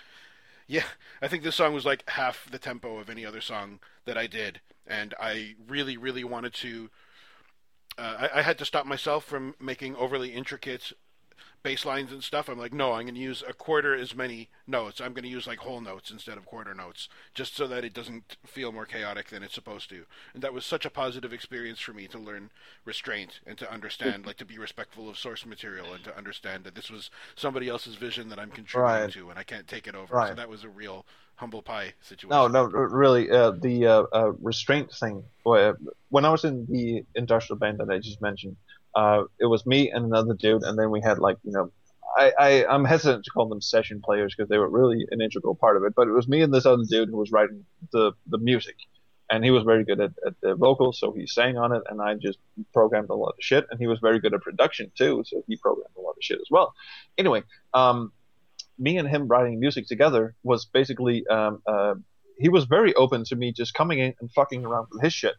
yeah, 0.68 0.86
I 1.22 1.28
think 1.28 1.44
this 1.44 1.56
song 1.56 1.74
was 1.74 1.86
like 1.86 2.10
half 2.10 2.49
the 2.52 2.60
tempo 2.60 2.99
of 2.99 3.10
any 3.10 3.26
other 3.26 3.41
song 3.41 3.80
that 4.06 4.18
I 4.18 4.28
did, 4.28 4.61
and 4.88 5.14
I 5.20 5.56
really, 5.68 5.98
really 5.98 6.24
wanted 6.24 6.53
to. 6.56 6.90
Uh, 7.99 8.30
I, 8.34 8.39
I 8.39 8.41
had 8.41 8.57
to 8.59 8.65
stop 8.65 8.85
myself 8.85 9.26
from 9.26 9.55
making 9.59 9.95
overly 9.95 10.30
intricate 10.30 10.93
bass 11.61 11.84
lines 11.84 12.13
and 12.13 12.23
stuff. 12.23 12.47
I'm 12.47 12.57
like, 12.57 12.73
no, 12.73 12.93
I'm 12.93 13.03
going 13.03 13.15
to 13.15 13.19
use 13.21 13.43
a 13.45 13.51
quarter 13.51 13.93
as 13.93 14.15
many 14.15 14.49
notes. 14.65 15.01
I'm 15.01 15.11
going 15.13 15.23
to 15.23 15.30
use 15.30 15.45
like 15.45 15.59
whole 15.59 15.81
notes 15.81 16.09
instead 16.09 16.38
of 16.38 16.45
quarter 16.45 16.73
notes, 16.73 17.09
just 17.34 17.55
so 17.55 17.67
that 17.67 17.84
it 17.84 17.93
doesn't 17.93 18.38
feel 18.45 18.71
more 18.71 18.85
chaotic 18.85 19.27
than 19.27 19.43
it's 19.43 19.55
supposed 19.55 19.89
to. 19.89 20.05
And 20.34 20.41
that 20.41 20.53
was 20.53 20.65
such 20.65 20.85
a 20.85 20.89
positive 20.89 21.34
experience 21.34 21.80
for 21.80 21.91
me 21.91 22.07
to 22.07 22.17
learn 22.17 22.51
restraint 22.85 23.41
and 23.45 23.57
to 23.57 23.71
understand, 23.71 24.26
like, 24.26 24.38
to 24.38 24.45
be 24.45 24.57
respectful 24.57 25.09
of 25.09 25.17
source 25.17 25.45
material 25.45 25.93
and 25.93 26.03
to 26.05 26.17
understand 26.17 26.63
that 26.63 26.76
this 26.76 26.89
was 26.89 27.09
somebody 27.35 27.67
else's 27.67 27.95
vision 27.95 28.30
that 28.30 28.39
I'm 28.39 28.51
contributing 28.51 29.01
Right. 29.03 29.11
to, 29.11 29.30
and 29.30 29.38
I 29.38 29.43
can't 29.43 29.67
take 29.67 29.85
it 29.88 29.95
over. 29.95 30.15
So 30.30 30.35
that 30.35 30.49
was 30.49 30.63
a 30.63 30.69
real 30.69 31.05
humble 31.40 31.61
pie 31.61 31.94
situation. 32.02 32.30
No, 32.30 32.48
no, 32.48 32.64
really. 32.66 33.32
Uh, 33.32 33.52
the 33.52 33.88
uh, 33.88 34.03
uh, 34.11 34.32
restraint 34.41 34.91
thing. 34.91 35.24
When 35.44 36.26
I 36.26 36.30
was 36.30 36.44
in 36.44 36.68
the 36.70 37.06
industrial 37.16 37.57
band 37.57 37.80
that 37.80 37.90
I 37.90 37.98
just 37.99 38.22
mentioned, 38.22 38.57
uh, 38.94 39.24
it 39.40 39.45
was 39.45 39.66
me 39.66 39.90
and 39.90 40.06
another 40.06 40.34
dude, 40.34 40.64
and 40.64 40.78
then 40.78 40.91
we 40.91 41.02
had 41.02 41.18
like 41.18 41.38
you 41.44 41.52
know, 41.52 41.72
I, 42.18 42.34
I 42.38 42.66
I'm 42.66 42.86
hesitant 42.86 43.24
to 43.26 43.32
call 43.32 43.48
them 43.48 43.61
session 43.61 44.02
players 44.02 44.36
because 44.36 44.49
they 44.49 44.57
were 44.57 44.70
really 44.70 45.07
an 45.11 45.22
integral 45.22 45.56
part 45.56 45.78
of 45.78 45.84
it. 45.84 45.94
But 45.95 46.07
it 46.07 46.11
was 46.11 46.28
me 46.28 46.41
and 46.41 46.53
this 46.53 46.66
other 46.66 46.84
dude 46.88 47.10
who 47.10 47.18
was 47.18 47.32
writing 47.32 47.66
the 47.94 48.11
the 48.28 48.38
music, 48.38 48.76
and 49.30 49.44
he 49.44 49.52
was 49.52 49.64
very 49.64 49.86
good 49.86 50.02
at, 50.02 50.11
at 50.26 50.34
the 50.41 50.56
vocals, 50.56 50.99
so 50.99 51.14
he 51.14 51.26
sang 51.26 51.57
on 51.57 51.72
it, 51.72 51.84
and 51.90 52.02
I 52.02 52.16
just 52.16 52.40
programmed 52.74 53.10
a 53.10 53.16
lot 53.16 53.30
of 53.30 53.36
shit, 53.40 53.66
and 53.72 53.80
he 53.80 53.88
was 53.88 53.99
very 53.99 54.20
good 54.20 54.34
at 54.34 54.41
production 54.41 54.91
too, 54.98 55.24
so 55.26 55.44
he 55.48 55.56
programmed 55.56 55.95
a 55.98 56.02
lot 56.02 56.11
of 56.11 56.22
shit 56.22 56.40
as 56.40 56.48
well. 56.52 56.74
Anyway, 57.18 57.44
um, 57.74 58.11
me 58.80 58.97
and 58.97 59.07
him 59.07 59.27
writing 59.27 59.60
music 59.60 59.88
together 59.88 60.35
was 60.43 60.65
basically 60.65 61.26
um, 61.27 61.61
uh, 61.68 61.95
he 62.38 62.49
was 62.49 62.65
very 62.65 62.93
open 62.95 63.26
to 63.26 63.35
me 63.35 63.51
just 63.51 63.73
coming 63.73 63.99
in 63.99 64.14
and 64.19 64.31
fucking 64.31 64.65
around 64.65 64.88
with 64.91 65.03
his 65.03 65.14
shit. 65.14 65.35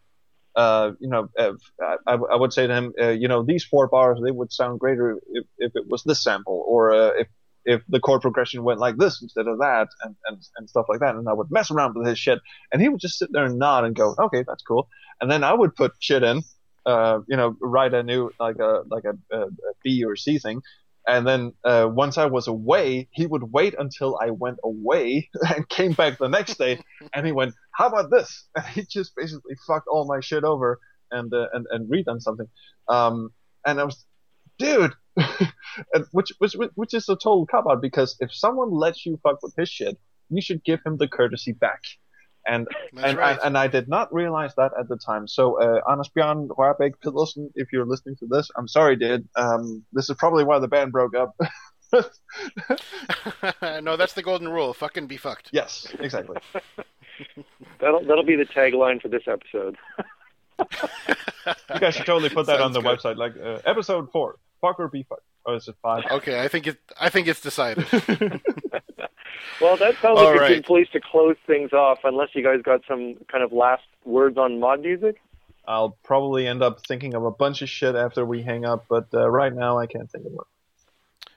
Uh, 0.55 0.93
you 1.01 1.09
know, 1.09 1.29
I, 1.39 2.15
I 2.15 2.37
would 2.37 2.53
say 2.53 2.67
to 2.67 2.75
him, 2.75 2.93
uh, 3.01 3.09
you 3.11 3.29
know, 3.29 3.43
these 3.43 3.65
four 3.65 3.89
bars 3.89 4.21
they 4.23 4.33
would 4.33 4.53
sound 4.53 4.81
greater 4.81 5.19
if, 5.33 5.47
if 5.59 5.73
it 5.77 5.85
was 5.89 6.03
this 6.03 6.23
sample, 6.23 6.65
or 6.67 6.93
uh, 6.93 7.11
if 7.19 7.29
if 7.65 7.83
the 7.89 8.01
chord 8.01 8.21
progression 8.21 8.65
went 8.65 8.81
like 8.81 8.97
this 8.97 9.23
instead 9.23 9.47
of 9.47 9.59
that, 9.59 9.89
and, 10.03 10.17
and 10.27 10.43
and 10.57 10.69
stuff 10.69 10.87
like 10.89 11.01
that. 11.01 11.15
And 11.15 11.29
I 11.29 11.33
would 11.33 11.51
mess 11.51 11.71
around 11.71 11.95
with 11.97 12.09
his 12.09 12.19
shit, 12.19 12.41
and 12.73 12.83
he 12.83 12.89
would 12.89 13.01
just 13.01 13.19
sit 13.19 13.31
there 13.33 13.45
and 13.45 13.59
nod 13.59 13.85
and 13.85 13.95
go, 13.95 14.15
okay, 14.19 14.45
that's 14.47 14.63
cool. 14.63 14.89
And 15.21 15.31
then 15.31 15.45
I 15.45 15.55
would 15.55 15.77
put 15.77 15.93
shit 16.01 16.23
in, 16.23 16.43
uh, 16.85 17.21
you 17.29 17.37
know, 17.37 17.57
write 17.61 17.95
a 17.95 18.03
new 18.03 18.31
like 18.41 18.59
a 18.59 18.83
like 18.91 19.05
a, 19.05 19.37
a 19.37 19.47
B 19.85 20.05
or 20.05 20.17
C 20.17 20.39
thing, 20.39 20.63
and 21.11 21.27
then 21.27 21.53
uh, 21.65 21.89
once 21.91 22.19
I 22.19 22.27
was 22.27 22.47
away, 22.47 23.09
he 23.11 23.27
would 23.27 23.53
wait 23.53 23.75
until 23.77 24.17
I 24.23 24.31
went 24.31 24.59
away 24.63 25.29
and 25.55 25.69
came 25.69 25.93
back 25.93 26.19
the 26.19 26.29
next 26.29 26.57
day, 26.57 26.81
and 27.15 27.27
he 27.27 27.33
went, 27.33 27.55
"How 27.73 27.89
about 27.89 28.11
this?" 28.11 28.47
And 28.57 28.65
he 28.67 28.83
just 28.89 29.17
basically 29.17 29.57
fucked 29.67 29.89
all 29.89 30.07
my 30.07 30.21
shit 30.21 30.45
over 30.45 30.79
and 31.11 31.35
uh, 31.35 31.49
and 31.53 31.67
and 31.71 31.91
redone 31.91 32.21
something. 32.21 32.47
Um, 32.89 33.31
and 33.67 33.81
I 33.81 33.85
was, 33.85 34.05
dude, 34.59 34.93
and 35.17 36.07
which 36.13 36.33
which 36.39 36.55
which 36.77 36.95
is 36.95 37.09
a 37.09 37.17
total 37.17 37.47
cop 37.47 37.65
out 37.69 37.83
because 37.83 38.17
if 38.21 38.33
someone 38.33 38.71
lets 38.71 39.05
you 39.05 39.19
fuck 39.23 39.43
with 39.43 39.55
his 39.59 39.69
shit, 39.69 39.99
you 40.29 40.41
should 40.41 40.63
give 40.65 40.81
him 40.87 40.97
the 40.97 41.09
courtesy 41.09 41.53
back. 41.53 41.83
And 42.47 42.67
and, 42.97 43.19
right. 43.19 43.33
and, 43.33 43.41
and 43.45 43.59
I 43.59 43.67
did 43.67 43.89
not 43.89 44.13
realize 44.13 44.55
that 44.57 44.73
at 44.79 44.89
the 44.89 44.97
time. 44.97 45.29
So, 45.29 45.61
uh, 45.61 45.81
Anders 45.91 46.11
Bjørn 46.17 46.49
Rørbæk 46.49 46.95
Pedersen, 47.03 47.51
if 47.55 47.73
you're 47.73 47.87
listening 47.87 48.17
to 48.17 48.27
this, 48.27 48.51
I'm 48.57 48.69
sorry, 48.69 48.97
dude. 48.97 49.29
Um, 49.37 49.85
this 49.93 50.09
is 50.09 50.17
probably 50.17 50.45
why 50.45 50.59
the 50.59 50.69
band 50.69 50.93
broke 50.93 51.15
up. 51.15 51.35
no, 53.83 53.97
that's 53.97 54.15
the 54.15 54.23
golden 54.23 54.49
rule. 54.49 54.73
Fucking 54.73 55.07
be 55.07 55.17
fucked. 55.17 55.51
yes, 55.53 55.87
exactly. 55.99 56.37
That'll 57.81 58.03
that'll 58.05 58.25
be 58.25 58.37
the 58.37 58.47
tagline 58.47 59.01
for 59.03 59.09
this 59.09 59.25
episode. 59.27 59.77
You 60.59 61.81
guys 61.81 61.95
should 61.95 62.07
totally 62.07 62.31
put 62.31 62.47
that 62.47 62.61
on 62.61 62.73
the 62.73 62.81
good. 62.81 62.99
website, 62.99 63.17
like 63.17 63.35
uh, 63.37 63.59
episode 63.65 64.11
four, 64.13 64.37
fuck 64.61 64.79
or 64.81 64.89
be 64.89 65.03
fucked. 65.03 65.23
Or 65.45 65.57
is 65.57 65.69
it 65.69 65.77
five? 65.83 66.05
Okay, 66.11 66.41
I 66.43 66.49
think 66.49 66.67
it. 66.67 66.79
I 66.99 67.09
think 67.09 67.27
it's 67.29 67.41
decided. 67.41 67.87
Well, 69.61 69.77
that 69.77 69.97
sounds 69.97 70.19
All 70.19 70.25
like 70.25 70.51
a 70.51 70.55
good 70.55 70.65
place 70.65 70.89
to 70.93 71.01
close 71.01 71.37
things 71.47 71.73
off. 71.73 72.01
Unless 72.05 72.31
you 72.35 72.43
guys 72.43 72.63
got 72.63 72.83
some 72.89 73.17
kind 73.31 73.45
of 73.45 73.53
last 73.53 73.85
words 74.05 74.39
on 74.39 74.61
mod 74.61 74.81
music. 74.81 75.21
I'll 75.67 75.97
probably 76.03 76.47
end 76.47 76.63
up 76.63 76.85
thinking 76.87 77.15
of 77.15 77.25
a 77.25 77.31
bunch 77.31 77.63
of 77.63 77.69
shit 77.69 77.95
after 77.95 78.25
we 78.25 78.43
hang 78.43 78.65
up, 78.65 78.87
but 78.89 79.09
uh, 79.13 79.29
right 79.31 79.55
now 79.55 79.79
I 79.79 79.87
can't 79.87 80.11
think 80.11 80.27
of 80.27 80.33
one. 80.33 80.47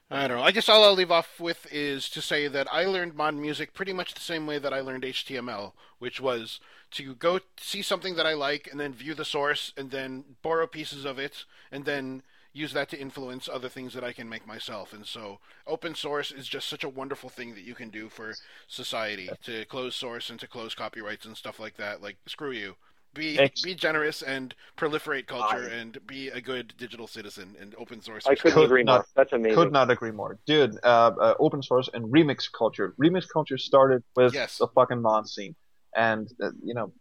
I 0.09 0.27
don't 0.27 0.37
know. 0.37 0.43
I 0.43 0.51
guess 0.51 0.69
all 0.69 0.83
I'll 0.83 0.93
leave 0.93 1.11
off 1.11 1.39
with 1.39 1.65
is 1.71 2.07
to 2.09 2.21
say 2.21 2.47
that 2.47 2.71
I 2.71 2.85
learned 2.85 3.15
mod 3.15 3.33
music 3.33 3.73
pretty 3.73 3.93
much 3.93 4.13
the 4.13 4.21
same 4.21 4.45
way 4.45 4.59
that 4.59 4.73
I 4.73 4.79
learned 4.79 5.03
HTML, 5.03 5.73
which 5.97 6.21
was 6.21 6.59
to 6.91 7.15
go 7.15 7.39
see 7.57 7.81
something 7.81 8.15
that 8.15 8.27
I 8.27 8.33
like 8.33 8.67
and 8.69 8.79
then 8.79 8.93
view 8.93 9.15
the 9.15 9.25
source 9.25 9.73
and 9.75 9.89
then 9.89 10.23
borrow 10.43 10.67
pieces 10.67 11.03
of 11.03 11.17
it 11.17 11.45
and 11.71 11.85
then 11.85 12.21
use 12.53 12.73
that 12.73 12.89
to 12.89 12.99
influence 12.99 13.49
other 13.51 13.67
things 13.69 13.93
that 13.93 14.03
I 14.03 14.13
can 14.13 14.29
make 14.29 14.45
myself. 14.47 14.93
And 14.93 15.05
so 15.05 15.39
open 15.67 15.95
source 15.95 16.31
is 16.31 16.47
just 16.47 16.69
such 16.69 16.83
a 16.83 16.89
wonderful 16.89 17.29
thing 17.29 17.55
that 17.55 17.63
you 17.63 17.73
can 17.75 17.89
do 17.89 18.09
for 18.09 18.33
society 18.67 19.29
to 19.43 19.65
close 19.65 19.95
source 19.95 20.29
and 20.29 20.39
to 20.39 20.47
close 20.47 20.75
copyrights 20.75 21.25
and 21.25 21.35
stuff 21.35 21.59
like 21.59 21.77
that. 21.77 22.01
Like 22.01 22.17
screw 22.27 22.51
you. 22.51 22.75
Be 23.15 23.37
Ex- 23.37 23.61
be 23.61 23.75
generous 23.75 24.23
and 24.23 24.55
proliferate 24.75 25.27
culture 25.27 25.69
I- 25.71 25.75
and 25.75 25.99
be 26.07 26.29
a 26.29 26.41
good 26.41 26.73
digital 26.77 27.05
citizen 27.05 27.55
and 27.59 27.75
open 27.77 28.01
source. 28.01 28.25
I 28.25 28.33
couldn't 28.33 28.53
Could 28.53 28.65
agree 28.65 28.83
not- 28.83 28.93
more. 29.01 29.05
That's 29.15 29.33
amazing. 29.33 29.55
Could 29.55 29.71
not 29.71 29.91
agree 29.91 30.09
more, 30.09 30.39
dude. 30.47 30.77
Uh, 30.83 31.11
uh, 31.21 31.33
open 31.39 31.61
source 31.61 31.89
and 31.93 32.05
remix 32.05 32.51
culture. 32.51 32.95
Remix 32.99 33.25
culture 33.31 33.57
started 33.59 34.03
with 34.15 34.33
Yes. 34.33 34.57
the 34.57 34.67
fucking 34.67 34.99
mod 34.99 35.29
scene, 35.29 35.55
and 35.95 36.27
uh, 36.41 36.49
you 36.63 36.73
know, 36.73 36.91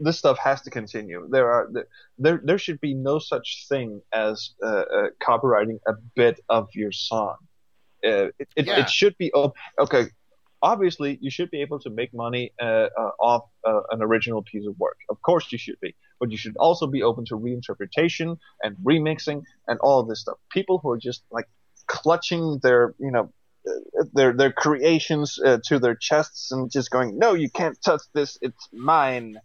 this 0.00 0.18
stuff 0.18 0.38
has 0.38 0.62
to 0.62 0.70
continue. 0.70 1.26
There 1.30 1.50
are 1.50 1.70
there 2.18 2.40
there 2.44 2.58
should 2.58 2.80
be 2.80 2.94
no 2.94 3.18
such 3.18 3.66
thing 3.68 4.00
as 4.12 4.50
uh, 4.62 4.66
uh, 4.68 5.06
copyrighting 5.20 5.78
a 5.86 5.92
bit 6.14 6.40
of 6.48 6.68
your 6.74 6.92
song. 6.92 7.36
Uh, 8.04 8.28
it, 8.38 8.48
it, 8.56 8.66
Yeah. 8.66 8.80
it 8.80 8.90
should 8.90 9.16
be 9.18 9.32
op- 9.32 9.54
okay. 9.78 10.06
Obviously, 10.62 11.18
you 11.20 11.30
should 11.30 11.50
be 11.50 11.60
able 11.60 11.78
to 11.80 11.90
make 11.90 12.12
money 12.14 12.52
uh, 12.60 12.88
uh, 12.98 13.10
off 13.20 13.44
uh, 13.64 13.80
an 13.90 14.02
original 14.02 14.42
piece 14.42 14.66
of 14.66 14.78
work. 14.78 14.96
Of 15.10 15.20
course, 15.22 15.52
you 15.52 15.58
should 15.58 15.78
be, 15.80 15.94
but 16.18 16.30
you 16.30 16.38
should 16.38 16.56
also 16.56 16.86
be 16.86 17.02
open 17.02 17.24
to 17.26 17.34
reinterpretation 17.36 18.38
and 18.62 18.76
remixing 18.82 19.42
and 19.68 19.78
all 19.80 20.00
of 20.00 20.08
this 20.08 20.20
stuff. 20.22 20.38
People 20.50 20.78
who 20.78 20.90
are 20.90 20.98
just 20.98 21.22
like 21.30 21.46
clutching 21.86 22.58
their, 22.62 22.94
you 22.98 23.10
know, 23.10 23.32
their 24.14 24.32
their 24.32 24.52
creations 24.52 25.38
uh, 25.44 25.58
to 25.66 25.78
their 25.78 25.94
chests 25.94 26.50
and 26.52 26.70
just 26.70 26.90
going, 26.90 27.18
"No, 27.18 27.34
you 27.34 27.50
can't 27.50 27.80
touch 27.82 28.02
this. 28.14 28.38
It's 28.40 28.68
mine." 28.72 29.36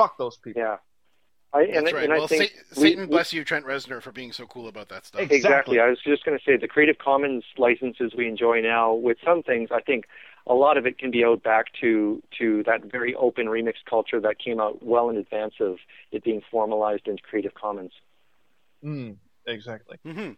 Fuck 0.00 0.18
those 0.18 0.36
people. 0.36 0.62
Yeah. 0.62 0.76
I, 1.52 1.62
and, 1.62 1.74
That's 1.86 1.92
right. 1.92 2.04
and 2.04 2.12
well, 2.12 2.24
I 2.24 2.26
think 2.28 2.52
Sa- 2.72 2.80
Satan 2.80 3.00
we- 3.00 3.06
bless 3.06 3.32
you, 3.32 3.44
Trent 3.44 3.64
Reznor, 3.66 4.00
for 4.00 4.12
being 4.12 4.30
so 4.32 4.46
cool 4.46 4.68
about 4.68 4.88
that 4.90 5.04
stuff. 5.04 5.20
Exactly. 5.20 5.36
Exactly. 5.38 5.80
I 5.80 5.88
was 5.88 5.98
just 6.04 6.24
going 6.24 6.38
to 6.38 6.44
say 6.44 6.56
the 6.56 6.68
Creative 6.68 6.96
Commons 6.98 7.42
licenses 7.58 8.12
we 8.16 8.28
enjoy 8.28 8.60
now, 8.60 8.94
with 8.94 9.16
some 9.24 9.42
things, 9.42 9.70
I 9.72 9.80
think 9.80 10.04
a 10.46 10.54
lot 10.54 10.76
of 10.76 10.86
it 10.86 10.98
can 10.98 11.10
be 11.10 11.24
owed 11.24 11.42
back 11.42 11.66
to 11.80 12.22
to 12.38 12.62
that 12.64 12.84
very 12.84 13.14
open 13.16 13.46
remix 13.46 13.74
culture 13.88 14.20
that 14.20 14.38
came 14.38 14.60
out 14.60 14.82
well 14.82 15.10
in 15.10 15.16
advance 15.16 15.54
of 15.60 15.78
it 16.12 16.24
being 16.24 16.40
formalized 16.50 17.06
into 17.08 17.22
Creative 17.22 17.52
Commons. 17.54 17.92
Mm, 18.84 19.16
exactly. 19.46 19.98
Mm-hmm. 20.06 20.32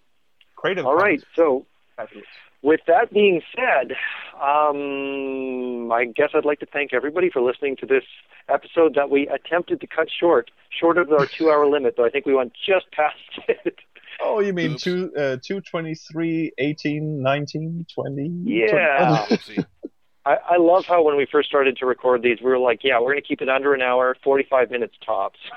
Creative. 0.56 0.86
All 0.86 0.97
right. 0.97 1.22
So, 1.36 1.66
Fabulous. 1.97 2.26
With 2.62 2.80
that 2.86 3.12
being 3.12 3.43
said, 3.55 3.93
um, 4.40 5.90
I 5.93 6.05
guess 6.05 6.30
I'd 6.34 6.44
like 6.44 6.60
to 6.60 6.66
thank 6.66 6.93
everybody 6.93 7.28
for 7.30 7.43
listening 7.43 7.76
to 7.76 7.86
this 7.86 8.05
episode 8.48 8.94
that 8.94 9.10
we 9.10 9.28
attempted 9.28 9.80
to 9.80 9.86
cut 9.86 10.09
short, 10.09 10.51
short 10.70 10.97
of 10.97 11.10
our 11.12 11.26
two-hour 11.26 11.66
limit, 11.66 11.94
though 11.97 12.05
I 12.05 12.10
think 12.10 12.26
we 12.26 12.34
went 12.34 12.52
just 12.66 12.90
past 12.93 13.16
it. 13.48 13.78
Oh, 14.20 14.40
you 14.40 14.52
mean 14.52 14.72
Oops. 14.72 14.82
two, 14.82 15.10
uh, 15.16 15.36
223, 15.44 16.52
18, 16.56 17.22
19, 17.22 17.86
20? 17.93 18.30
Yeah. 18.44 19.26
Oopsie. 19.30 19.66
I, 20.24 20.36
I 20.51 20.56
love 20.59 20.86
how 20.86 21.02
when 21.02 21.16
we 21.16 21.26
first 21.30 21.48
started 21.48 21.76
to 21.78 21.86
record 21.86 22.22
these, 22.22 22.39
we 22.40 22.51
were 22.51 22.59
like, 22.59 22.80
yeah, 22.84 23.01
we're 23.01 23.12
going 23.12 23.22
to 23.22 23.26
keep 23.26 23.43
it 23.43 23.48
under 23.48 23.74
an 23.74 23.82
hour, 23.82 24.16
45 24.22 24.70
minutes 24.70 24.94
tops. 25.05 25.39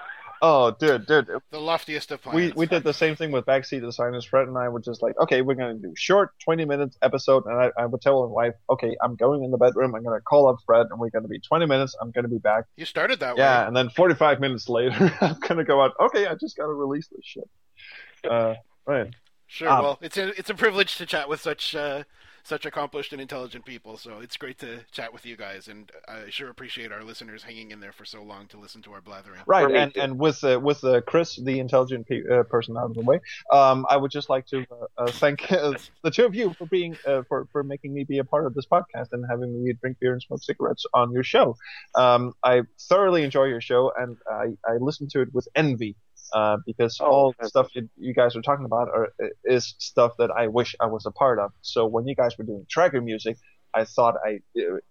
Oh, 0.48 0.70
dude, 0.80 1.08
dude. 1.08 1.28
the 1.50 1.60
loftiest 1.60 2.12
of 2.12 2.24
We 2.28 2.32
plans. 2.32 2.56
we 2.56 2.66
did 2.68 2.84
the 2.84 2.94
same 2.94 3.16
thing 3.16 3.32
with 3.32 3.46
backseat 3.46 3.82
designers. 3.82 4.26
Fred 4.26 4.48
and 4.48 4.56
I 4.58 4.70
were 4.70 4.80
just 4.80 5.02
like, 5.02 5.18
okay, 5.20 5.42
we're 5.42 5.56
gonna 5.56 5.74
do 5.74 5.94
short, 5.98 6.30
twenty 6.44 6.66
minutes 6.66 6.98
episode, 7.02 7.46
and 7.48 7.56
I, 7.60 7.72
I 7.82 7.86
would 7.88 8.02
tell 8.02 8.28
my 8.28 8.32
wife, 8.32 8.54
okay, 8.70 8.96
I'm 9.04 9.16
going 9.16 9.44
in 9.44 9.50
the 9.50 9.58
bedroom. 9.58 9.96
I'm 9.96 10.04
gonna 10.04 10.22
call 10.22 10.48
up 10.48 10.58
Fred, 10.66 10.86
and 10.92 11.00
we're 11.00 11.10
gonna 11.10 11.28
be 11.28 11.40
twenty 11.40 11.66
minutes. 11.66 11.96
I'm 12.00 12.12
gonna 12.12 12.28
be 12.28 12.38
back. 12.38 12.66
You 12.78 12.86
started 12.86 13.20
that 13.22 13.38
Yeah, 13.38 13.62
way. 13.62 13.68
and 13.68 13.76
then 13.76 13.90
forty 13.90 14.14
five 14.14 14.40
minutes 14.40 14.70
later, 14.70 15.12
I'm 15.22 15.40
gonna 15.40 15.64
go 15.64 15.82
out. 15.82 15.94
Okay, 16.00 16.28
I 16.28 16.36
just 16.36 16.56
gotta 16.56 16.74
release 16.74 17.08
this 17.08 17.22
shit. 17.24 17.50
Uh, 18.30 18.54
right. 18.86 19.08
Sure. 19.48 19.70
Um, 19.70 19.84
well, 19.84 20.00
it's 20.02 20.18
a 20.18 20.28
it's 20.40 20.50
a 20.52 20.56
privilege 20.56 20.98
to 20.98 21.06
chat 21.08 21.28
with 21.28 21.42
such 21.42 21.76
uh, 21.76 22.04
such 22.46 22.66
accomplished 22.66 23.12
and 23.12 23.20
intelligent 23.20 23.66
people. 23.66 23.98
So 23.98 24.20
it's 24.20 24.38
great 24.38 24.60
to 24.60 24.82
chat 24.92 25.12
with 25.12 25.26
you 25.26 25.36
guys, 25.36 25.68
and 25.68 25.92
I 26.08 26.30
sure 26.30 26.50
appreciate 26.50 26.92
our 26.92 27.04
listeners 27.04 27.44
hanging 27.44 27.72
in 27.72 27.80
there 27.80 27.92
for 27.92 28.06
so 28.06 28.22
long 28.22 28.46
to 28.48 28.60
listen 28.60 28.84
to 28.84 28.94
our 28.94 29.02
blathering. 29.02 29.42
Right, 29.48 29.70
and, 29.74 29.94
too. 29.94 30.00
and 30.00 30.20
with 30.20 30.44
uh, 30.44 30.60
with 30.62 30.84
uh, 30.84 31.02
Chris, 31.02 31.36
the 31.38 31.60
intelligent 31.60 32.08
pe- 32.08 32.22
uh, 32.32 32.44
person 32.44 32.78
out 32.78 32.86
of 32.86 32.94
the 32.94 33.02
way, 33.02 33.20
um, 33.52 33.86
I 33.90 33.98
would 33.98 34.12
just 34.12 34.30
like 34.30 34.46
to 34.48 34.60
uh, 34.60 34.86
uh, 34.98 35.12
thank 35.12 35.52
uh, 35.52 35.74
the 36.04 36.12
two 36.12 36.26
of 36.26 36.36
you 36.36 36.54
for 36.54 36.68
being 36.68 36.96
uh, 37.08 37.24
for 37.28 37.48
for 37.52 37.64
making 37.64 37.94
me 37.94 38.04
be 38.04 38.20
a 38.20 38.24
part 38.24 38.46
of 38.46 38.54
this 38.54 38.68
podcast 38.68 39.08
and 39.12 39.26
having 39.28 39.64
me 39.64 39.74
drink 39.74 39.98
beer 40.00 40.14
and 40.14 40.22
smoke 40.22 40.44
cigarettes 40.44 40.86
on 40.94 41.12
your 41.12 41.24
show. 41.24 41.58
Um, 41.96 42.34
I 42.44 42.62
thoroughly 42.80 43.24
enjoy 43.24 43.46
your 43.46 43.62
show, 43.62 43.92
and 43.98 44.18
I, 44.32 44.56
I 44.68 44.78
listen 44.80 45.08
to 45.10 45.22
it 45.22 45.34
with 45.34 45.48
envy 45.56 45.96
uh, 46.34 46.58
because 46.66 46.98
Oh, 47.00 47.06
all 47.06 47.36
the 47.40 47.48
stuff 47.48 47.70
that 47.76 47.90
you 47.98 48.14
guys 48.14 48.36
are 48.36 48.42
talking 48.42 48.66
about 48.66 48.90
are, 48.90 49.14
is 49.44 49.76
stuff 49.80 50.14
that 50.18 50.32
I 50.32 50.48
wish 50.48 50.76
I 50.80 50.88
was 50.88 51.06
a 51.06 51.12
part 51.12 51.40
of. 51.40 51.52
So 51.62 51.86
when 51.86 52.08
you 52.08 52.16
guys 52.16 52.38
were 52.38 52.46
doing 52.46 52.66
tracker 52.70 53.02
music, 53.02 53.38
I 53.74 53.86
thought 53.86 54.16
I 54.26 54.40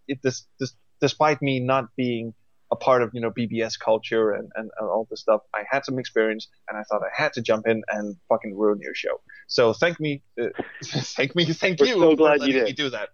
it 0.07 0.21
this 0.23 0.47
this 0.61 0.75
despite 1.01 1.41
me 1.43 1.61
not 1.61 1.87
being 1.97 2.35
a 2.71 2.77
part 2.77 3.03
of 3.03 3.11
you 3.15 3.21
know 3.21 3.31
BBS 3.31 3.79
culture 3.79 4.33
and, 4.33 4.51
and, 4.57 4.71
and 4.79 4.89
all 4.89 5.07
this 5.11 5.21
stuff. 5.21 5.41
I 5.55 5.63
had 5.71 5.85
some 5.85 5.99
experience, 5.99 6.49
and 6.69 6.79
I 6.79 6.83
thought 6.83 7.03
I 7.03 7.23
had 7.23 7.33
to 7.35 7.43
jump 7.43 7.67
in 7.67 7.83
and 7.89 8.17
fucking 8.29 8.57
ruin 8.57 8.81
your 8.81 8.95
show. 8.95 9.21
So 9.49 9.73
thank 9.73 10.01
me, 10.01 10.23
uh, 10.41 10.47
thank 10.85 11.35
me, 11.35 11.45
thank 11.47 11.81
We're 11.81 11.87
you. 11.87 11.95
so 11.95 12.11
for 12.11 12.17
glad 12.17 12.43
you 12.43 12.53
did. 12.53 12.65
Me 12.65 12.73
do 12.73 12.91
that. 12.91 13.11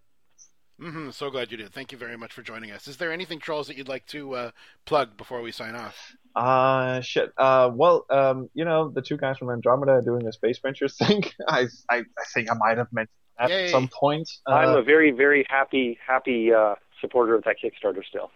Hmm 0.81 1.11
So 1.11 1.31
glad 1.31 1.51
you 1.51 1.59
did. 1.59 1.73
Thank 1.73 1.93
you 1.93 1.99
very 1.99 2.17
much 2.17 2.33
for 2.33 2.43
joining 2.43 2.71
us. 2.71 2.89
Is 2.89 2.97
there 2.97 3.13
anything, 3.13 3.39
Troels, 3.39 3.67
that 3.67 3.77
you'd 3.77 3.89
like 3.89 4.07
to 4.07 4.35
uh, 4.35 4.51
plug 4.87 5.17
before 5.17 5.43
we 5.43 5.53
sign 5.53 5.75
off? 5.75 6.17
Uh 6.35 7.01
shit. 7.01 7.33
Uh, 7.37 7.71
well, 7.75 8.07
um, 8.09 8.49
you 8.55 8.65
know 8.65 8.89
the 8.89 9.03
two 9.03 9.17
guys 9.17 9.37
from 9.37 9.51
Andromeda 9.51 9.93
are 9.93 10.03
doing 10.03 10.27
a 10.27 10.33
Space 10.33 10.59
Ventures 10.61 10.97
thing. 11.03 11.25
I, 11.49 11.67
I, 11.91 11.99
I 11.99 12.25
think 12.33 12.51
I 12.51 12.55
might 12.55 12.79
have 12.79 12.93
mentioned 12.93 13.17
that 13.39 13.51
Yay. 13.51 13.65
at 13.65 13.71
some 13.71 13.89
point. 13.89 14.31
Uh, 14.47 14.53
I'm 14.53 14.77
a 14.77 14.83
very, 14.83 15.11
very 15.11 15.45
happy, 15.49 15.99
happy 16.07 16.53
uh, 16.53 16.77
supporter 17.01 17.35
of 17.35 17.45
that 17.45 17.57
Kickstarter 17.63 18.05
still. 18.05 18.31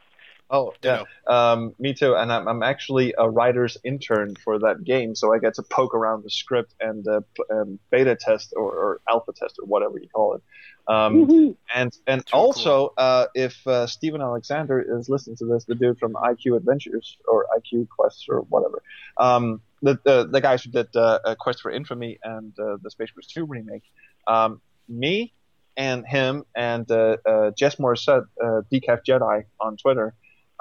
Oh 0.51 0.75
yeah, 0.83 1.05
um, 1.27 1.75
me 1.79 1.95
too. 1.95 2.15
And 2.15 2.33
I'm, 2.33 2.47
I'm 2.47 2.63
actually 2.63 3.15
a 3.17 3.29
writer's 3.29 3.79
intern 3.83 4.37
for 4.37 4.59
that 4.59 4.85
game, 4.85 5.15
so 5.15 5.33
I 5.33 5.39
get 5.39 5.55
to 5.55 5.63
poke 5.63 5.95
around 5.95 6.23
the 6.23 6.31
script 6.31 6.75
and 6.81 7.07
uh, 7.09 7.21
p- 7.35 7.45
um, 7.51 7.79
beta 7.91 8.15
test 8.15 8.53
or, 8.57 8.71
or 8.71 9.01
alpha 9.09 9.33
test 9.33 9.59
or 9.59 9.67
whatever 9.67 9.99
you 9.99 10.09
call 10.09 10.35
it. 10.35 10.43
Um, 10.87 11.57
and 11.75 11.97
and 12.07 12.27
Too 12.27 12.37
also, 12.37 12.93
uh, 12.99 13.27
if 13.35 13.67
uh, 13.67 13.87
Steven 13.87 14.21
Alexander 14.21 14.85
is 14.99 15.09
listening 15.09 15.37
to 15.37 15.47
this, 15.47 15.65
the 15.65 15.75
dude 15.75 15.99
from 15.99 16.13
IQ 16.13 16.57
Adventures 16.57 17.17
or 17.27 17.47
IQ 17.59 17.89
Quests 17.89 18.27
or 18.29 18.41
whatever, 18.41 18.83
um, 19.17 19.63
the, 19.81 19.99
the 20.05 20.29
the 20.31 20.41
guys 20.43 20.63
who 20.63 20.71
did 20.71 20.95
uh, 20.95 21.21
uh, 21.25 21.35
Quest 21.37 21.63
for 21.63 21.71
Infamy 21.71 22.19
and 22.23 22.53
uh, 22.59 22.77
the 22.83 22.91
Space 22.91 23.11
Quest 23.13 23.31
2 23.31 23.47
remake, 23.47 23.83
um, 24.27 24.61
me 24.89 25.33
and 25.77 26.07
him 26.07 26.45
and 26.55 26.89
uh, 26.91 27.17
uh, 27.27 27.51
Jess 27.53 27.77
Morrissette, 27.77 28.27
uh, 28.43 28.61
Decaf 28.71 29.01
Jedi 29.09 29.45
on 29.61 29.77
Twitter, 29.77 30.15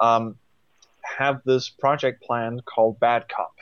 um, 0.04 0.36
have 1.18 1.42
this 1.46 1.70
project 1.70 2.24
plan 2.24 2.60
called 2.66 3.00
Bad 3.00 3.28
Cop, 3.30 3.56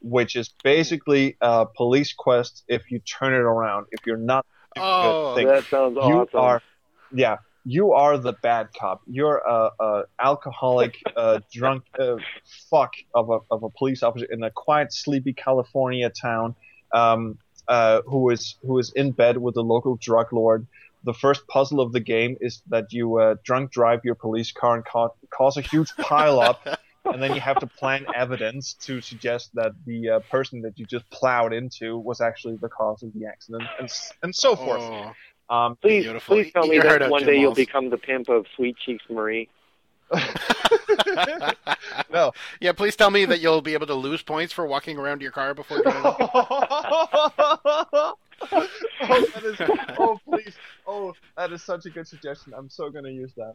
which 0.00 0.36
is 0.36 0.50
basically 0.62 1.36
a 1.40 1.66
police 1.66 2.12
quest 2.12 2.64
if 2.68 2.90
you 2.90 3.00
turn 3.00 3.32
it 3.32 3.46
around. 3.54 3.86
If 3.92 4.06
you're 4.06 4.16
not 4.16 4.46
Oh, 4.76 5.34
good 5.34 5.36
things 5.36 5.48
That 5.50 5.64
sounds 5.70 5.96
you 5.96 6.14
awesome. 6.14 6.40
are 6.40 6.62
yeah 7.12 7.36
you 7.64 7.92
are 7.92 8.16
the 8.18 8.32
bad 8.42 8.68
cop 8.78 9.02
you're 9.06 9.36
a, 9.46 9.70
a 9.78 10.02
alcoholic 10.18 10.94
uh, 11.16 11.40
drunk 11.52 11.84
uh, 11.98 12.16
fuck 12.70 12.92
of 13.14 13.30
a, 13.30 13.38
of 13.50 13.62
a 13.62 13.68
police 13.70 14.02
officer 14.02 14.26
in 14.30 14.42
a 14.42 14.50
quiet 14.50 14.92
sleepy 14.92 15.32
california 15.34 16.10
town 16.10 16.54
um, 16.94 17.38
uh, 17.68 18.00
who 18.06 18.30
is 18.30 18.56
who 18.62 18.78
is 18.78 18.92
in 18.96 19.12
bed 19.12 19.36
with 19.36 19.54
the 19.54 19.62
local 19.62 19.96
drug 19.96 20.32
lord 20.32 20.66
the 21.04 21.14
first 21.14 21.46
puzzle 21.48 21.80
of 21.80 21.92
the 21.92 22.00
game 22.00 22.36
is 22.40 22.62
that 22.68 22.92
you 22.92 23.18
uh, 23.18 23.36
drunk 23.44 23.70
drive 23.70 24.00
your 24.04 24.14
police 24.14 24.52
car 24.52 24.76
and 24.76 24.84
ca- 24.84 25.10
cause 25.30 25.56
a 25.56 25.60
huge 25.60 25.94
pile 25.96 26.40
up 26.40 26.66
and 27.04 27.22
then 27.22 27.34
you 27.34 27.40
have 27.40 27.58
to 27.58 27.66
plan 27.66 28.06
evidence 28.14 28.74
to 28.74 29.00
suggest 29.00 29.50
that 29.54 29.72
the 29.86 30.08
uh, 30.08 30.20
person 30.30 30.62
that 30.62 30.78
you 30.78 30.86
just 30.86 31.08
plowed 31.10 31.52
into 31.52 31.98
was 31.98 32.20
actually 32.20 32.56
the 32.56 32.68
cause 32.68 33.02
of 33.02 33.12
the 33.14 33.26
accident, 33.26 33.64
and 33.80 33.90
and 34.22 34.34
so 34.34 34.56
forth. 34.56 34.82
Oh. 34.82 35.12
Um, 35.50 35.76
Please, 35.76 36.04
Beautiful. 36.04 36.36
please 36.36 36.52
tell 36.52 36.66
me 36.66 36.76
your 36.76 36.84
that 36.84 37.10
one 37.10 37.26
day 37.26 37.38
you'll 37.38 37.54
become 37.54 37.90
the 37.90 37.98
pimp 37.98 38.30
of 38.30 38.46
Sweet 38.56 38.76
Cheeks 38.78 39.04
Marie. 39.10 39.50
no. 42.10 42.32
yeah, 42.60 42.72
please 42.72 42.96
tell 42.96 43.10
me 43.10 43.26
that 43.26 43.40
you'll 43.40 43.60
be 43.60 43.74
able 43.74 43.86
to 43.86 43.94
lose 43.94 44.22
points 44.22 44.52
for 44.52 44.66
walking 44.66 44.98
around 44.98 45.20
your 45.20 45.30
car 45.30 45.52
before 45.52 45.82
driving. 45.82 46.02
oh, 48.52 48.68
that 49.34 49.44
is, 49.44 49.56
oh, 49.98 50.18
please. 50.28 50.54
Oh, 50.86 51.14
that 51.36 51.52
is 51.52 51.62
such 51.62 51.86
a 51.86 51.90
good 51.90 52.06
suggestion. 52.06 52.52
I'm 52.56 52.68
so 52.68 52.90
going 52.90 53.04
to 53.04 53.12
use 53.12 53.32
that. 53.36 53.54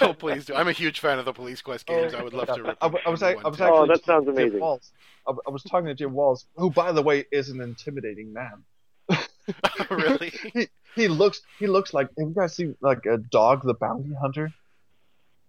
oh, 0.00 0.12
please 0.12 0.46
do. 0.46 0.54
I'm 0.54 0.68
a 0.68 0.72
huge 0.72 1.00
fan 1.00 1.18
of 1.18 1.24
the 1.24 1.32
Police 1.32 1.62
Quest 1.62 1.86
oh, 1.88 1.94
games. 1.94 2.14
I 2.14 2.22
would 2.22 2.32
love 2.32 2.48
to. 2.48 2.76
I, 2.80 2.90
I 3.06 3.08
was, 3.10 3.22
I, 3.22 3.34
one 3.34 3.46
I 3.46 3.48
was 3.48 3.60
actually 3.60 3.78
Oh, 3.78 3.86
that 3.86 4.04
sounds 4.04 4.26
talking 4.26 4.36
Jim 4.36 4.44
amazing. 4.44 4.60
Walls. 4.60 4.92
I, 5.26 5.32
I 5.46 5.50
was 5.50 5.62
talking 5.62 5.86
to 5.86 5.94
Jim 5.94 6.12
Walls, 6.12 6.46
who, 6.56 6.70
by 6.70 6.92
the 6.92 7.02
way, 7.02 7.26
is 7.30 7.50
an 7.50 7.60
intimidating 7.60 8.32
man. 8.32 8.64
really? 9.90 10.32
He, 10.54 10.68
he 10.94 11.08
looks 11.08 11.42
he 11.58 11.66
looks 11.66 11.94
like 11.94 12.08
have 12.18 12.28
you 12.28 12.34
guys 12.34 12.54
seen 12.54 12.76
like 12.80 13.06
a 13.06 13.18
dog 13.18 13.62
the 13.62 13.74
bounty 13.74 14.14
hunter? 14.20 14.52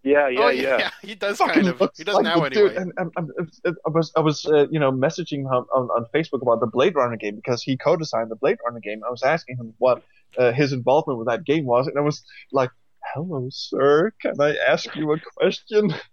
Yeah, 0.04 0.30
yeah, 0.30 0.40
oh, 0.42 0.50
yeah. 0.50 0.90
He 1.02 1.16
does 1.16 1.38
Fucking 1.38 1.64
kind 1.64 1.68
of. 1.68 1.92
He 1.98 2.04
does 2.04 2.16
like 2.16 2.24
now 2.24 2.44
anyway. 2.44 2.50
Dude, 2.50 2.78
and, 2.78 2.94
and, 2.98 3.12
and, 3.18 3.76
I 3.86 3.90
was 3.90 4.12
I 4.16 4.22
was 4.22 4.46
uh, 4.46 4.68
you 4.70 4.80
know 4.80 4.92
messaging 4.92 5.40
him 5.40 5.48
on, 5.48 5.90
on 5.90 6.06
Facebook 6.14 6.42
about 6.42 6.62
the 6.62 6.68
Blade 6.68 6.96
Runner 6.96 7.18
game 7.18 7.36
because 7.36 7.62
he 7.62 7.76
co-designed 7.76 8.32
the 8.32 8.36
Blade 8.38 8.58
Runner 8.66 8.80
game. 8.80 9.02
I 9.06 9.10
was 9.10 9.24
asking 9.24 9.58
him 9.58 9.74
what 9.78 10.04
uh, 10.38 10.54
his 10.54 10.72
involvement 10.72 11.20
with 11.20 11.28
that 11.28 11.44
game 11.44 11.66
was, 11.66 11.88
and 11.88 11.98
I 11.98 12.02
was 12.02 12.24
like, 12.54 12.72
"Hello, 13.14 13.48
sir, 13.52 14.14
can 14.22 14.40
I 14.40 14.56
ask 14.56 14.96
you 14.96 15.12
a 15.12 15.18
question?" 15.38 15.94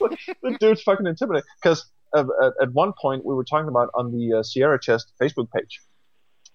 Like, 0.00 0.18
the 0.42 0.56
dude's 0.58 0.82
fucking 0.82 1.06
intimidating. 1.06 1.46
Because 1.62 1.86
at, 2.12 2.26
at 2.60 2.72
one 2.72 2.92
point 3.00 3.24
we 3.24 3.32
were 3.32 3.44
talking 3.44 3.68
about 3.68 3.90
on 3.94 4.10
the 4.10 4.38
uh, 4.38 4.42
Sierra 4.42 4.78
Chest 4.80 5.12
Facebook 5.22 5.50
page, 5.52 5.80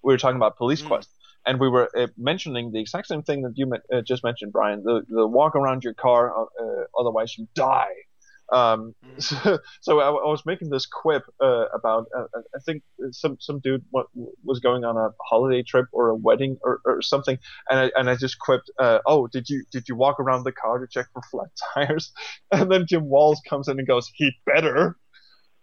we 0.02 0.12
were 0.12 0.18
talking 0.18 0.36
about 0.36 0.58
Police 0.58 0.82
Mm. 0.82 0.88
Quest. 0.88 1.08
And 1.46 1.60
we 1.60 1.68
were 1.68 1.88
uh, 1.96 2.08
mentioning 2.16 2.72
the 2.72 2.80
exact 2.80 3.08
same 3.08 3.22
thing 3.22 3.42
that 3.42 3.52
you 3.56 3.70
uh, 3.92 4.00
just 4.02 4.24
mentioned, 4.24 4.52
Brian. 4.52 4.82
The 4.84 5.02
the 5.08 5.26
walk 5.26 5.54
around 5.56 5.84
your 5.84 5.94
car, 5.94 6.32
uh, 6.36 6.42
uh, 6.42 6.84
otherwise 6.98 7.36
you 7.38 7.46
die. 7.54 7.94
Um, 8.52 8.94
Mhm. 9.16 9.20
so, 9.20 9.58
so 9.80 10.00
I, 10.00 10.06
I 10.08 10.28
was 10.30 10.42
making 10.44 10.70
this 10.70 10.86
quip 10.86 11.22
uh, 11.42 11.66
about 11.72 12.06
uh, 12.16 12.24
I 12.54 12.58
think 12.66 12.82
some 13.12 13.36
some 13.40 13.60
dude 13.60 13.84
wa- 13.92 14.04
was 14.44 14.58
going 14.60 14.84
on 14.84 14.96
a 14.96 15.10
holiday 15.30 15.62
trip 15.62 15.86
or 15.92 16.08
a 16.08 16.16
wedding 16.16 16.58
or, 16.62 16.80
or 16.84 17.00
something, 17.00 17.38
and 17.70 17.78
I 17.78 17.90
and 17.94 18.10
I 18.10 18.16
just 18.16 18.38
quipped, 18.40 18.70
uh, 18.78 18.98
"Oh, 19.06 19.28
did 19.28 19.48
you 19.48 19.64
did 19.70 19.88
you 19.88 19.94
walk 19.96 20.18
around 20.18 20.42
the 20.44 20.52
car 20.52 20.78
to 20.78 20.86
check 20.90 21.06
for 21.12 21.22
flat 21.30 21.50
tires?" 21.74 22.12
And 22.50 22.70
then 22.70 22.86
Jim 22.88 23.08
Walls 23.08 23.40
comes 23.48 23.68
in 23.68 23.78
and 23.78 23.86
goes, 23.86 24.10
"He 24.14 24.32
better." 24.46 24.96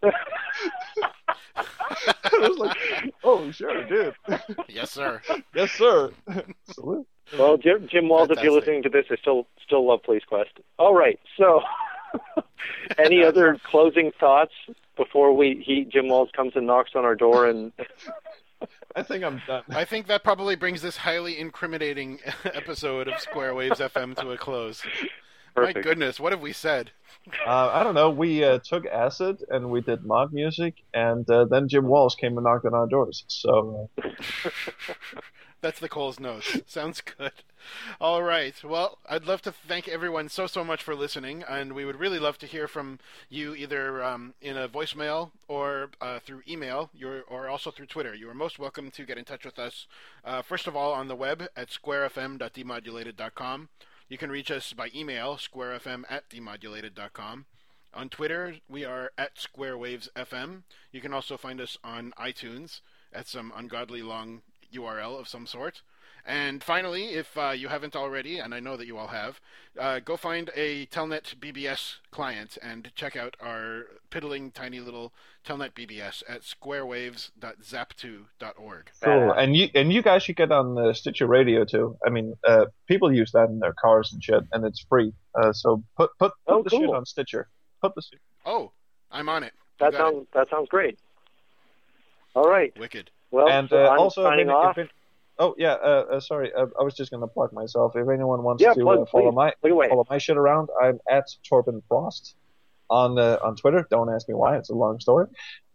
I 2.08 2.48
was 2.48 2.58
like, 2.58 2.78
"Oh, 3.24 3.52
sure, 3.52 3.78
I 3.78 3.88
did. 3.88 4.14
yes, 4.70 4.92
sir. 4.92 5.22
yes, 5.54 5.72
sir." 5.72 6.12
Salute. 6.72 7.08
Well, 7.38 7.58
Jim, 7.58 7.88
Jim 7.90 8.10
Walls, 8.10 8.30
if 8.30 8.42
you're 8.44 8.52
listening 8.52 8.84
to 8.84 8.90
this, 8.90 9.06
I 9.10 9.16
still 9.16 9.48
still 9.64 9.88
love 9.88 10.04
Police 10.04 10.24
Quest. 10.26 10.52
All 10.78 10.94
right, 10.94 11.20
so 11.38 11.62
any 12.98 13.24
other 13.24 13.58
closing 13.70 14.12
thoughts 14.20 14.54
before 14.98 15.34
we 15.34 15.64
he 15.66 15.86
Jim 15.86 16.10
Walls 16.10 16.30
comes 16.36 16.54
and 16.56 16.68
knocks 16.68 16.92
on 16.96 17.06
our 17.06 17.16
door 17.16 17.48
and 17.48 17.72
I 18.96 19.04
think 19.04 19.24
I'm 19.24 19.42
done. 19.48 19.64
I 19.70 19.86
think 19.86 20.08
that 20.08 20.24
probably 20.24 20.56
brings 20.56 20.82
this 20.82 20.98
highly 20.98 21.40
incriminating 21.40 22.20
episode 22.46 23.08
of 23.08 23.20
Square 23.20 23.56
Waves 23.56 23.80
FM 23.80 24.16
to 24.18 24.32
a 24.32 24.38
close. 24.38 24.84
My 25.56 25.74
goodness, 25.74 26.20
what 26.20 26.32
have 26.32 26.42
we 26.42 26.54
said? 26.54 26.92
Uh, 27.46 27.70
I 27.72 27.84
don't 27.84 27.94
know. 27.94 28.10
We 28.10 28.44
uh, 28.44 28.60
took 28.60 28.86
acid 28.86 29.44
and 29.50 29.70
we 29.70 29.82
did 29.82 30.06
mod 30.06 30.34
music, 30.34 30.76
and 30.94 31.30
uh, 31.30 31.46
then 31.46 31.68
Jim 31.68 31.86
Walls 31.86 32.16
came 32.16 32.38
and 32.38 32.44
knocked 32.44 32.66
on 32.66 32.74
our 32.74 32.88
doors. 32.88 33.24
So 33.28 33.90
uh, 34.04 34.10
That's 35.62 35.80
the 35.80 35.90
Cole's 35.90 36.20
notes. 36.20 36.58
Sounds 36.66 37.02
good. 37.02 37.34
All 38.00 38.24
right. 38.24 38.56
Well, 38.64 38.98
I'd 39.08 39.26
love 39.26 39.44
to 39.44 39.52
thank 39.52 39.88
everyone 39.88 40.28
so 40.28 40.48
so 40.48 40.64
much 40.64 40.82
for 40.82 40.96
listening, 40.96 41.44
and 41.48 41.74
we 41.74 41.86
would 41.86 42.00
really 42.00 42.18
love 42.18 42.40
to 42.40 42.48
hear 42.48 42.68
from 42.68 42.98
you 43.30 43.54
either 43.54 44.04
um, 44.04 44.34
in 44.42 44.58
a 44.58 44.68
voicemail 44.68 45.30
or 45.48 45.92
uh, 46.02 46.18
through 46.20 46.42
email, 46.48 46.90
You're, 46.96 47.22
or 47.30 47.48
also 47.48 47.70
through 47.70 47.86
Twitter. 47.86 48.16
You 48.16 48.28
are 48.30 48.34
most 48.34 48.58
welcome 48.58 48.90
to 48.90 49.06
get 49.06 49.20
in 49.20 49.26
touch 49.26 49.46
with 49.46 49.60
us. 49.60 49.86
Uh, 50.26 50.42
first 50.42 50.66
of 50.66 50.76
all, 50.76 50.94
on 50.94 51.08
the 51.08 51.16
web 51.16 51.48
at 51.56 51.70
squarefm.demodulated.com. 51.70 53.70
You 54.12 54.18
can 54.18 54.30
reach 54.30 54.52
us 54.52 54.74
by 54.74 54.92
email, 54.94 55.38
squarefm 55.38 56.04
at 56.10 56.30
demodulated.com. 56.30 57.46
On 57.94 58.10
Twitter, 58.10 58.58
we 58.68 58.84
are 58.84 59.14
at 59.18 59.38
SquareWavesFM. 59.38 60.64
You 60.92 61.00
can 61.00 61.14
also 61.14 61.38
find 61.38 61.62
us 61.62 61.78
on 61.82 62.12
iTunes 62.20 62.82
at 63.14 63.30
some 63.30 63.54
ungodly 63.56 64.02
long 64.02 64.42
URL 64.76 65.18
of 65.18 65.30
some 65.30 65.48
sort. 65.48 65.82
And 66.26 66.64
finally, 66.64 67.14
if 67.16 67.36
uh, 67.38 67.50
you 67.52 67.68
haven't 67.70 67.96
already, 67.96 68.38
and 68.40 68.54
I 68.54 68.60
know 68.60 68.78
that 68.78 68.86
you 68.86 68.98
all 68.98 69.08
have, 69.08 69.40
uh, 69.80 70.00
go 70.00 70.16
find 70.18 70.50
a 70.56 70.86
Telnet 70.88 71.36
BBS 71.40 71.96
client 72.12 72.58
and 72.62 72.92
check 72.96 73.16
out 73.16 73.36
our 73.42 73.86
piddling 74.12 74.52
tiny 74.52 74.80
little 74.80 75.14
Telnet 75.46 75.72
BBS 75.74 76.22
at 76.30 76.42
squarewaves.zap2.org. 76.44 78.92
cool. 79.02 79.32
And 79.32 79.56
you 79.56 79.70
and 79.74 79.92
you 79.92 80.02
guys 80.02 80.24
should 80.24 80.36
get 80.36 80.52
on 80.52 80.78
uh, 80.78 80.94
Stitcher 80.94 81.28
Radio 81.28 81.66
too. 81.66 81.98
I 82.06 82.10
mean, 82.10 82.36
uh, 82.48 82.66
people 82.88 83.12
use 83.12 83.32
that 83.32 83.50
in 83.50 83.60
their 83.60 83.74
cars 83.74 84.14
and 84.14 84.24
shit, 84.24 84.44
and 84.52 84.66
it's 84.66 84.86
free. 84.88 85.14
Uh, 85.36 85.54
so 85.54 85.84
put 85.98 86.12
put, 86.20 86.34
put 86.48 86.56
Oh, 86.56 86.64
the 86.64 86.70
shit 86.70 86.90
on 86.90 87.06
Stitcher. 87.06 87.48
Put 87.82 87.96
the 87.96 88.02
shit. 88.02 88.20
Oh, 88.46 88.72
I'm 89.12 89.30
on 89.30 89.44
it. 89.44 89.54
That 89.80 89.92
got 89.94 89.98
sounds 90.00 90.28
that 90.34 90.50
sounds 90.50 90.70
great. 90.70 91.00
All 92.36 92.50
right. 92.50 92.74
Wicked. 92.80 93.10
Well, 93.32 93.50
and 93.50 93.70
so 93.70 93.86
uh, 93.86 93.90
I'm 93.90 94.00
also, 94.00 94.22
if 94.22 94.28
signing 94.30 94.50
off. 94.50 94.78
if 94.78 94.86
it- 94.86 94.92
oh 95.42 95.56
yeah, 95.58 95.74
uh, 95.74 96.06
uh, 96.14 96.20
sorry, 96.20 96.54
uh, 96.54 96.68
I 96.80 96.84
was 96.84 96.94
just 96.96 97.10
gonna 97.12 97.28
plug 97.28 97.52
myself. 97.52 97.96
If 97.96 98.08
anyone 98.08 98.44
wants 98.44 98.62
Yeah, 98.64 98.74
to 98.74 98.82
plug, 98.82 99.00
uh, 99.00 99.06
follow 99.06 99.32
please. 99.32 99.36
my 99.36 99.54
follow 99.90 100.06
my 100.10 100.18
shit 100.20 100.38
around, 100.38 100.70
I'm 100.82 101.00
at 101.10 101.26
Torben 101.50 101.82
Frost 101.88 102.36
on 102.90 103.18
uh, 103.20 103.38
on 103.44 103.56
Twitter. 103.56 103.86
Don't 103.90 104.14
ask 104.14 104.28
me 104.30 104.36
why; 104.36 104.58
it's 104.58 104.70
a 104.70 104.76
long 104.76 105.00
story. 105.00 105.26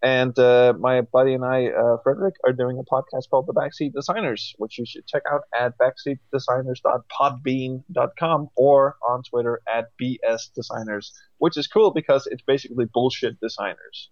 And 0.02 0.38
uh, 0.38 0.74
my 0.78 1.00
buddy 1.00 1.32
and 1.34 1.44
I, 1.44 1.66
uh, 1.68 1.96
Frederick, 2.04 2.34
are 2.44 2.52
doing 2.52 2.78
a 2.78 2.84
podcast 2.84 3.28
called 3.30 3.46
The 3.46 3.54
Backseat 3.54 3.92
Designers, 3.92 4.54
which 4.58 4.78
you 4.78 4.84
should 4.86 5.04
check 5.06 5.22
out 5.30 5.42
at 5.58 5.72
backseatdesigners.podbean.com 5.78 8.48
or 8.56 8.96
on 9.06 9.22
Twitter 9.24 9.60
at 9.66 9.86
BS 10.00 10.52
Designers, 10.54 11.12
which 11.38 11.56
is 11.56 11.66
cool 11.66 11.90
because 11.90 12.28
it's 12.30 12.42
basically 12.42 12.84
bullshit 12.84 13.40
designers. 13.40 14.10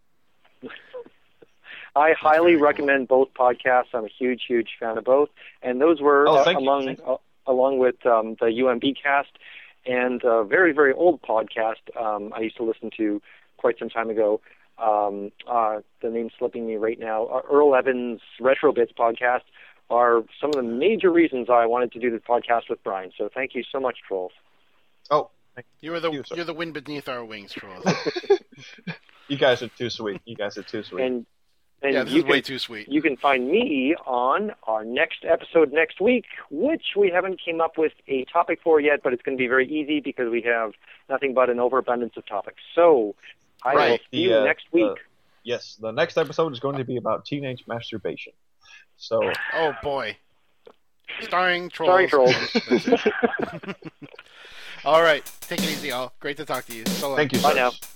I 1.96 2.12
highly 2.18 2.52
very 2.52 2.56
cool. 2.56 2.66
recommend 2.66 3.08
both 3.08 3.28
podcasts. 3.34 3.94
I'm 3.94 4.04
a 4.04 4.08
huge, 4.08 4.42
huge 4.48 4.70
fan 4.80 4.98
of 4.98 5.04
both, 5.04 5.30
and 5.62 5.80
those 5.80 6.00
were 6.00 6.26
Oh, 6.28 6.36
uh, 6.36 6.44
thank 6.44 6.58
among 6.58 6.96
uh, 7.06 7.16
along 7.46 7.78
with 7.78 8.04
um, 8.06 8.36
the 8.40 8.46
UMB 8.46 8.96
cast 9.00 9.30
and 9.86 10.22
a 10.24 10.44
very, 10.44 10.72
very 10.72 10.92
old 10.92 11.22
podcast 11.22 11.94
um, 12.00 12.32
I 12.34 12.40
used 12.40 12.56
to 12.56 12.64
listen 12.64 12.90
to 12.96 13.20
quite 13.56 13.78
some 13.78 13.90
time 13.90 14.10
ago. 14.10 14.40
Um, 14.78 15.30
uh, 15.48 15.80
the 16.02 16.10
name's 16.10 16.32
slipping 16.38 16.66
me 16.66 16.76
right 16.76 16.98
now. 16.98 17.26
Uh, 17.26 17.42
Earl 17.50 17.74
Evans 17.76 18.20
Retro 18.40 18.72
Bits 18.72 18.92
podcast 18.98 19.42
are 19.90 20.24
some 20.40 20.50
of 20.50 20.56
the 20.56 20.62
major 20.62 21.12
reasons 21.12 21.48
I 21.50 21.66
wanted 21.66 21.92
to 21.92 22.00
do 22.00 22.10
this 22.10 22.22
podcast 22.28 22.68
with 22.68 22.82
Brian. 22.82 23.12
So 23.16 23.28
thank 23.32 23.54
you 23.54 23.62
so 23.70 23.78
much, 23.78 23.98
Troels. 24.08 24.32
Oh, 25.10 25.30
thank 25.54 25.66
You 25.80 25.94
are 25.94 26.00
the 26.00 26.10
you, 26.10 26.24
you're 26.34 26.44
the 26.44 26.54
wind 26.54 26.74
beneath 26.74 27.08
our 27.08 27.24
wings, 27.24 27.52
Troels. 27.52 27.84
you 29.28 29.36
guys 29.36 29.62
are 29.62 29.68
too 29.68 29.90
sweet. 29.90 30.20
You 30.24 30.34
guys 30.34 30.58
are 30.58 30.62
too 30.62 30.82
sweet. 30.82 31.04
And 31.04 31.26
and 31.84 31.92
yeah, 31.94 32.04
this 32.04 32.12
you 32.12 32.18
is 32.18 32.24
can 32.24 32.30
way 32.32 32.40
too 32.40 32.58
sweet. 32.58 32.88
You 32.88 33.02
can 33.02 33.16
find 33.16 33.48
me 33.50 33.94
on 34.06 34.52
our 34.64 34.84
next 34.84 35.24
episode 35.24 35.72
next 35.72 36.00
week, 36.00 36.24
which 36.50 36.82
we 36.96 37.10
haven't 37.10 37.40
came 37.44 37.60
up 37.60 37.76
with 37.78 37.92
a 38.08 38.24
topic 38.26 38.60
for 38.64 38.80
yet, 38.80 39.02
but 39.04 39.12
it's 39.12 39.22
going 39.22 39.36
to 39.36 39.42
be 39.42 39.48
very 39.48 39.68
easy 39.68 40.00
because 40.00 40.30
we 40.30 40.42
have 40.42 40.72
nothing 41.08 41.34
but 41.34 41.50
an 41.50 41.60
overabundance 41.60 42.14
of 42.16 42.26
topics. 42.26 42.62
So 42.74 43.14
I 43.62 43.74
will 43.74 43.80
Right. 43.80 44.00
see 44.10 44.18
you 44.20 44.34
uh, 44.36 44.44
next 44.44 44.66
week. 44.72 44.84
uh, 44.90 44.94
Yes, 45.44 45.76
the 45.80 45.90
next 45.90 46.16
episode 46.16 46.52
is 46.54 46.58
going 46.60 46.76
to 46.78 46.84
be 46.84 46.96
about 46.96 47.26
teenage 47.26 47.64
masturbation. 47.66 48.32
So, 48.96 49.30
Oh 49.54 49.74
boy. 49.82 50.16
Starring 51.20 51.68
Troels. 51.68 51.88
Sorry, 51.88 52.08
Troels. 52.08 53.06
All 54.84 55.02
right. 55.02 55.24
Take 55.42 55.60
it 55.60 55.66
easy, 55.70 55.88
y'all. 55.88 56.12
Great 56.20 56.36
to 56.38 56.44
talk 56.44 56.64
to 56.66 56.74
you. 56.76 56.84
So 56.86 57.08
long. 57.08 57.16
thank 57.18 57.32
you, 57.32 57.40
Bye 57.40 57.52
sirs. 57.54 57.56
now. 57.82 57.93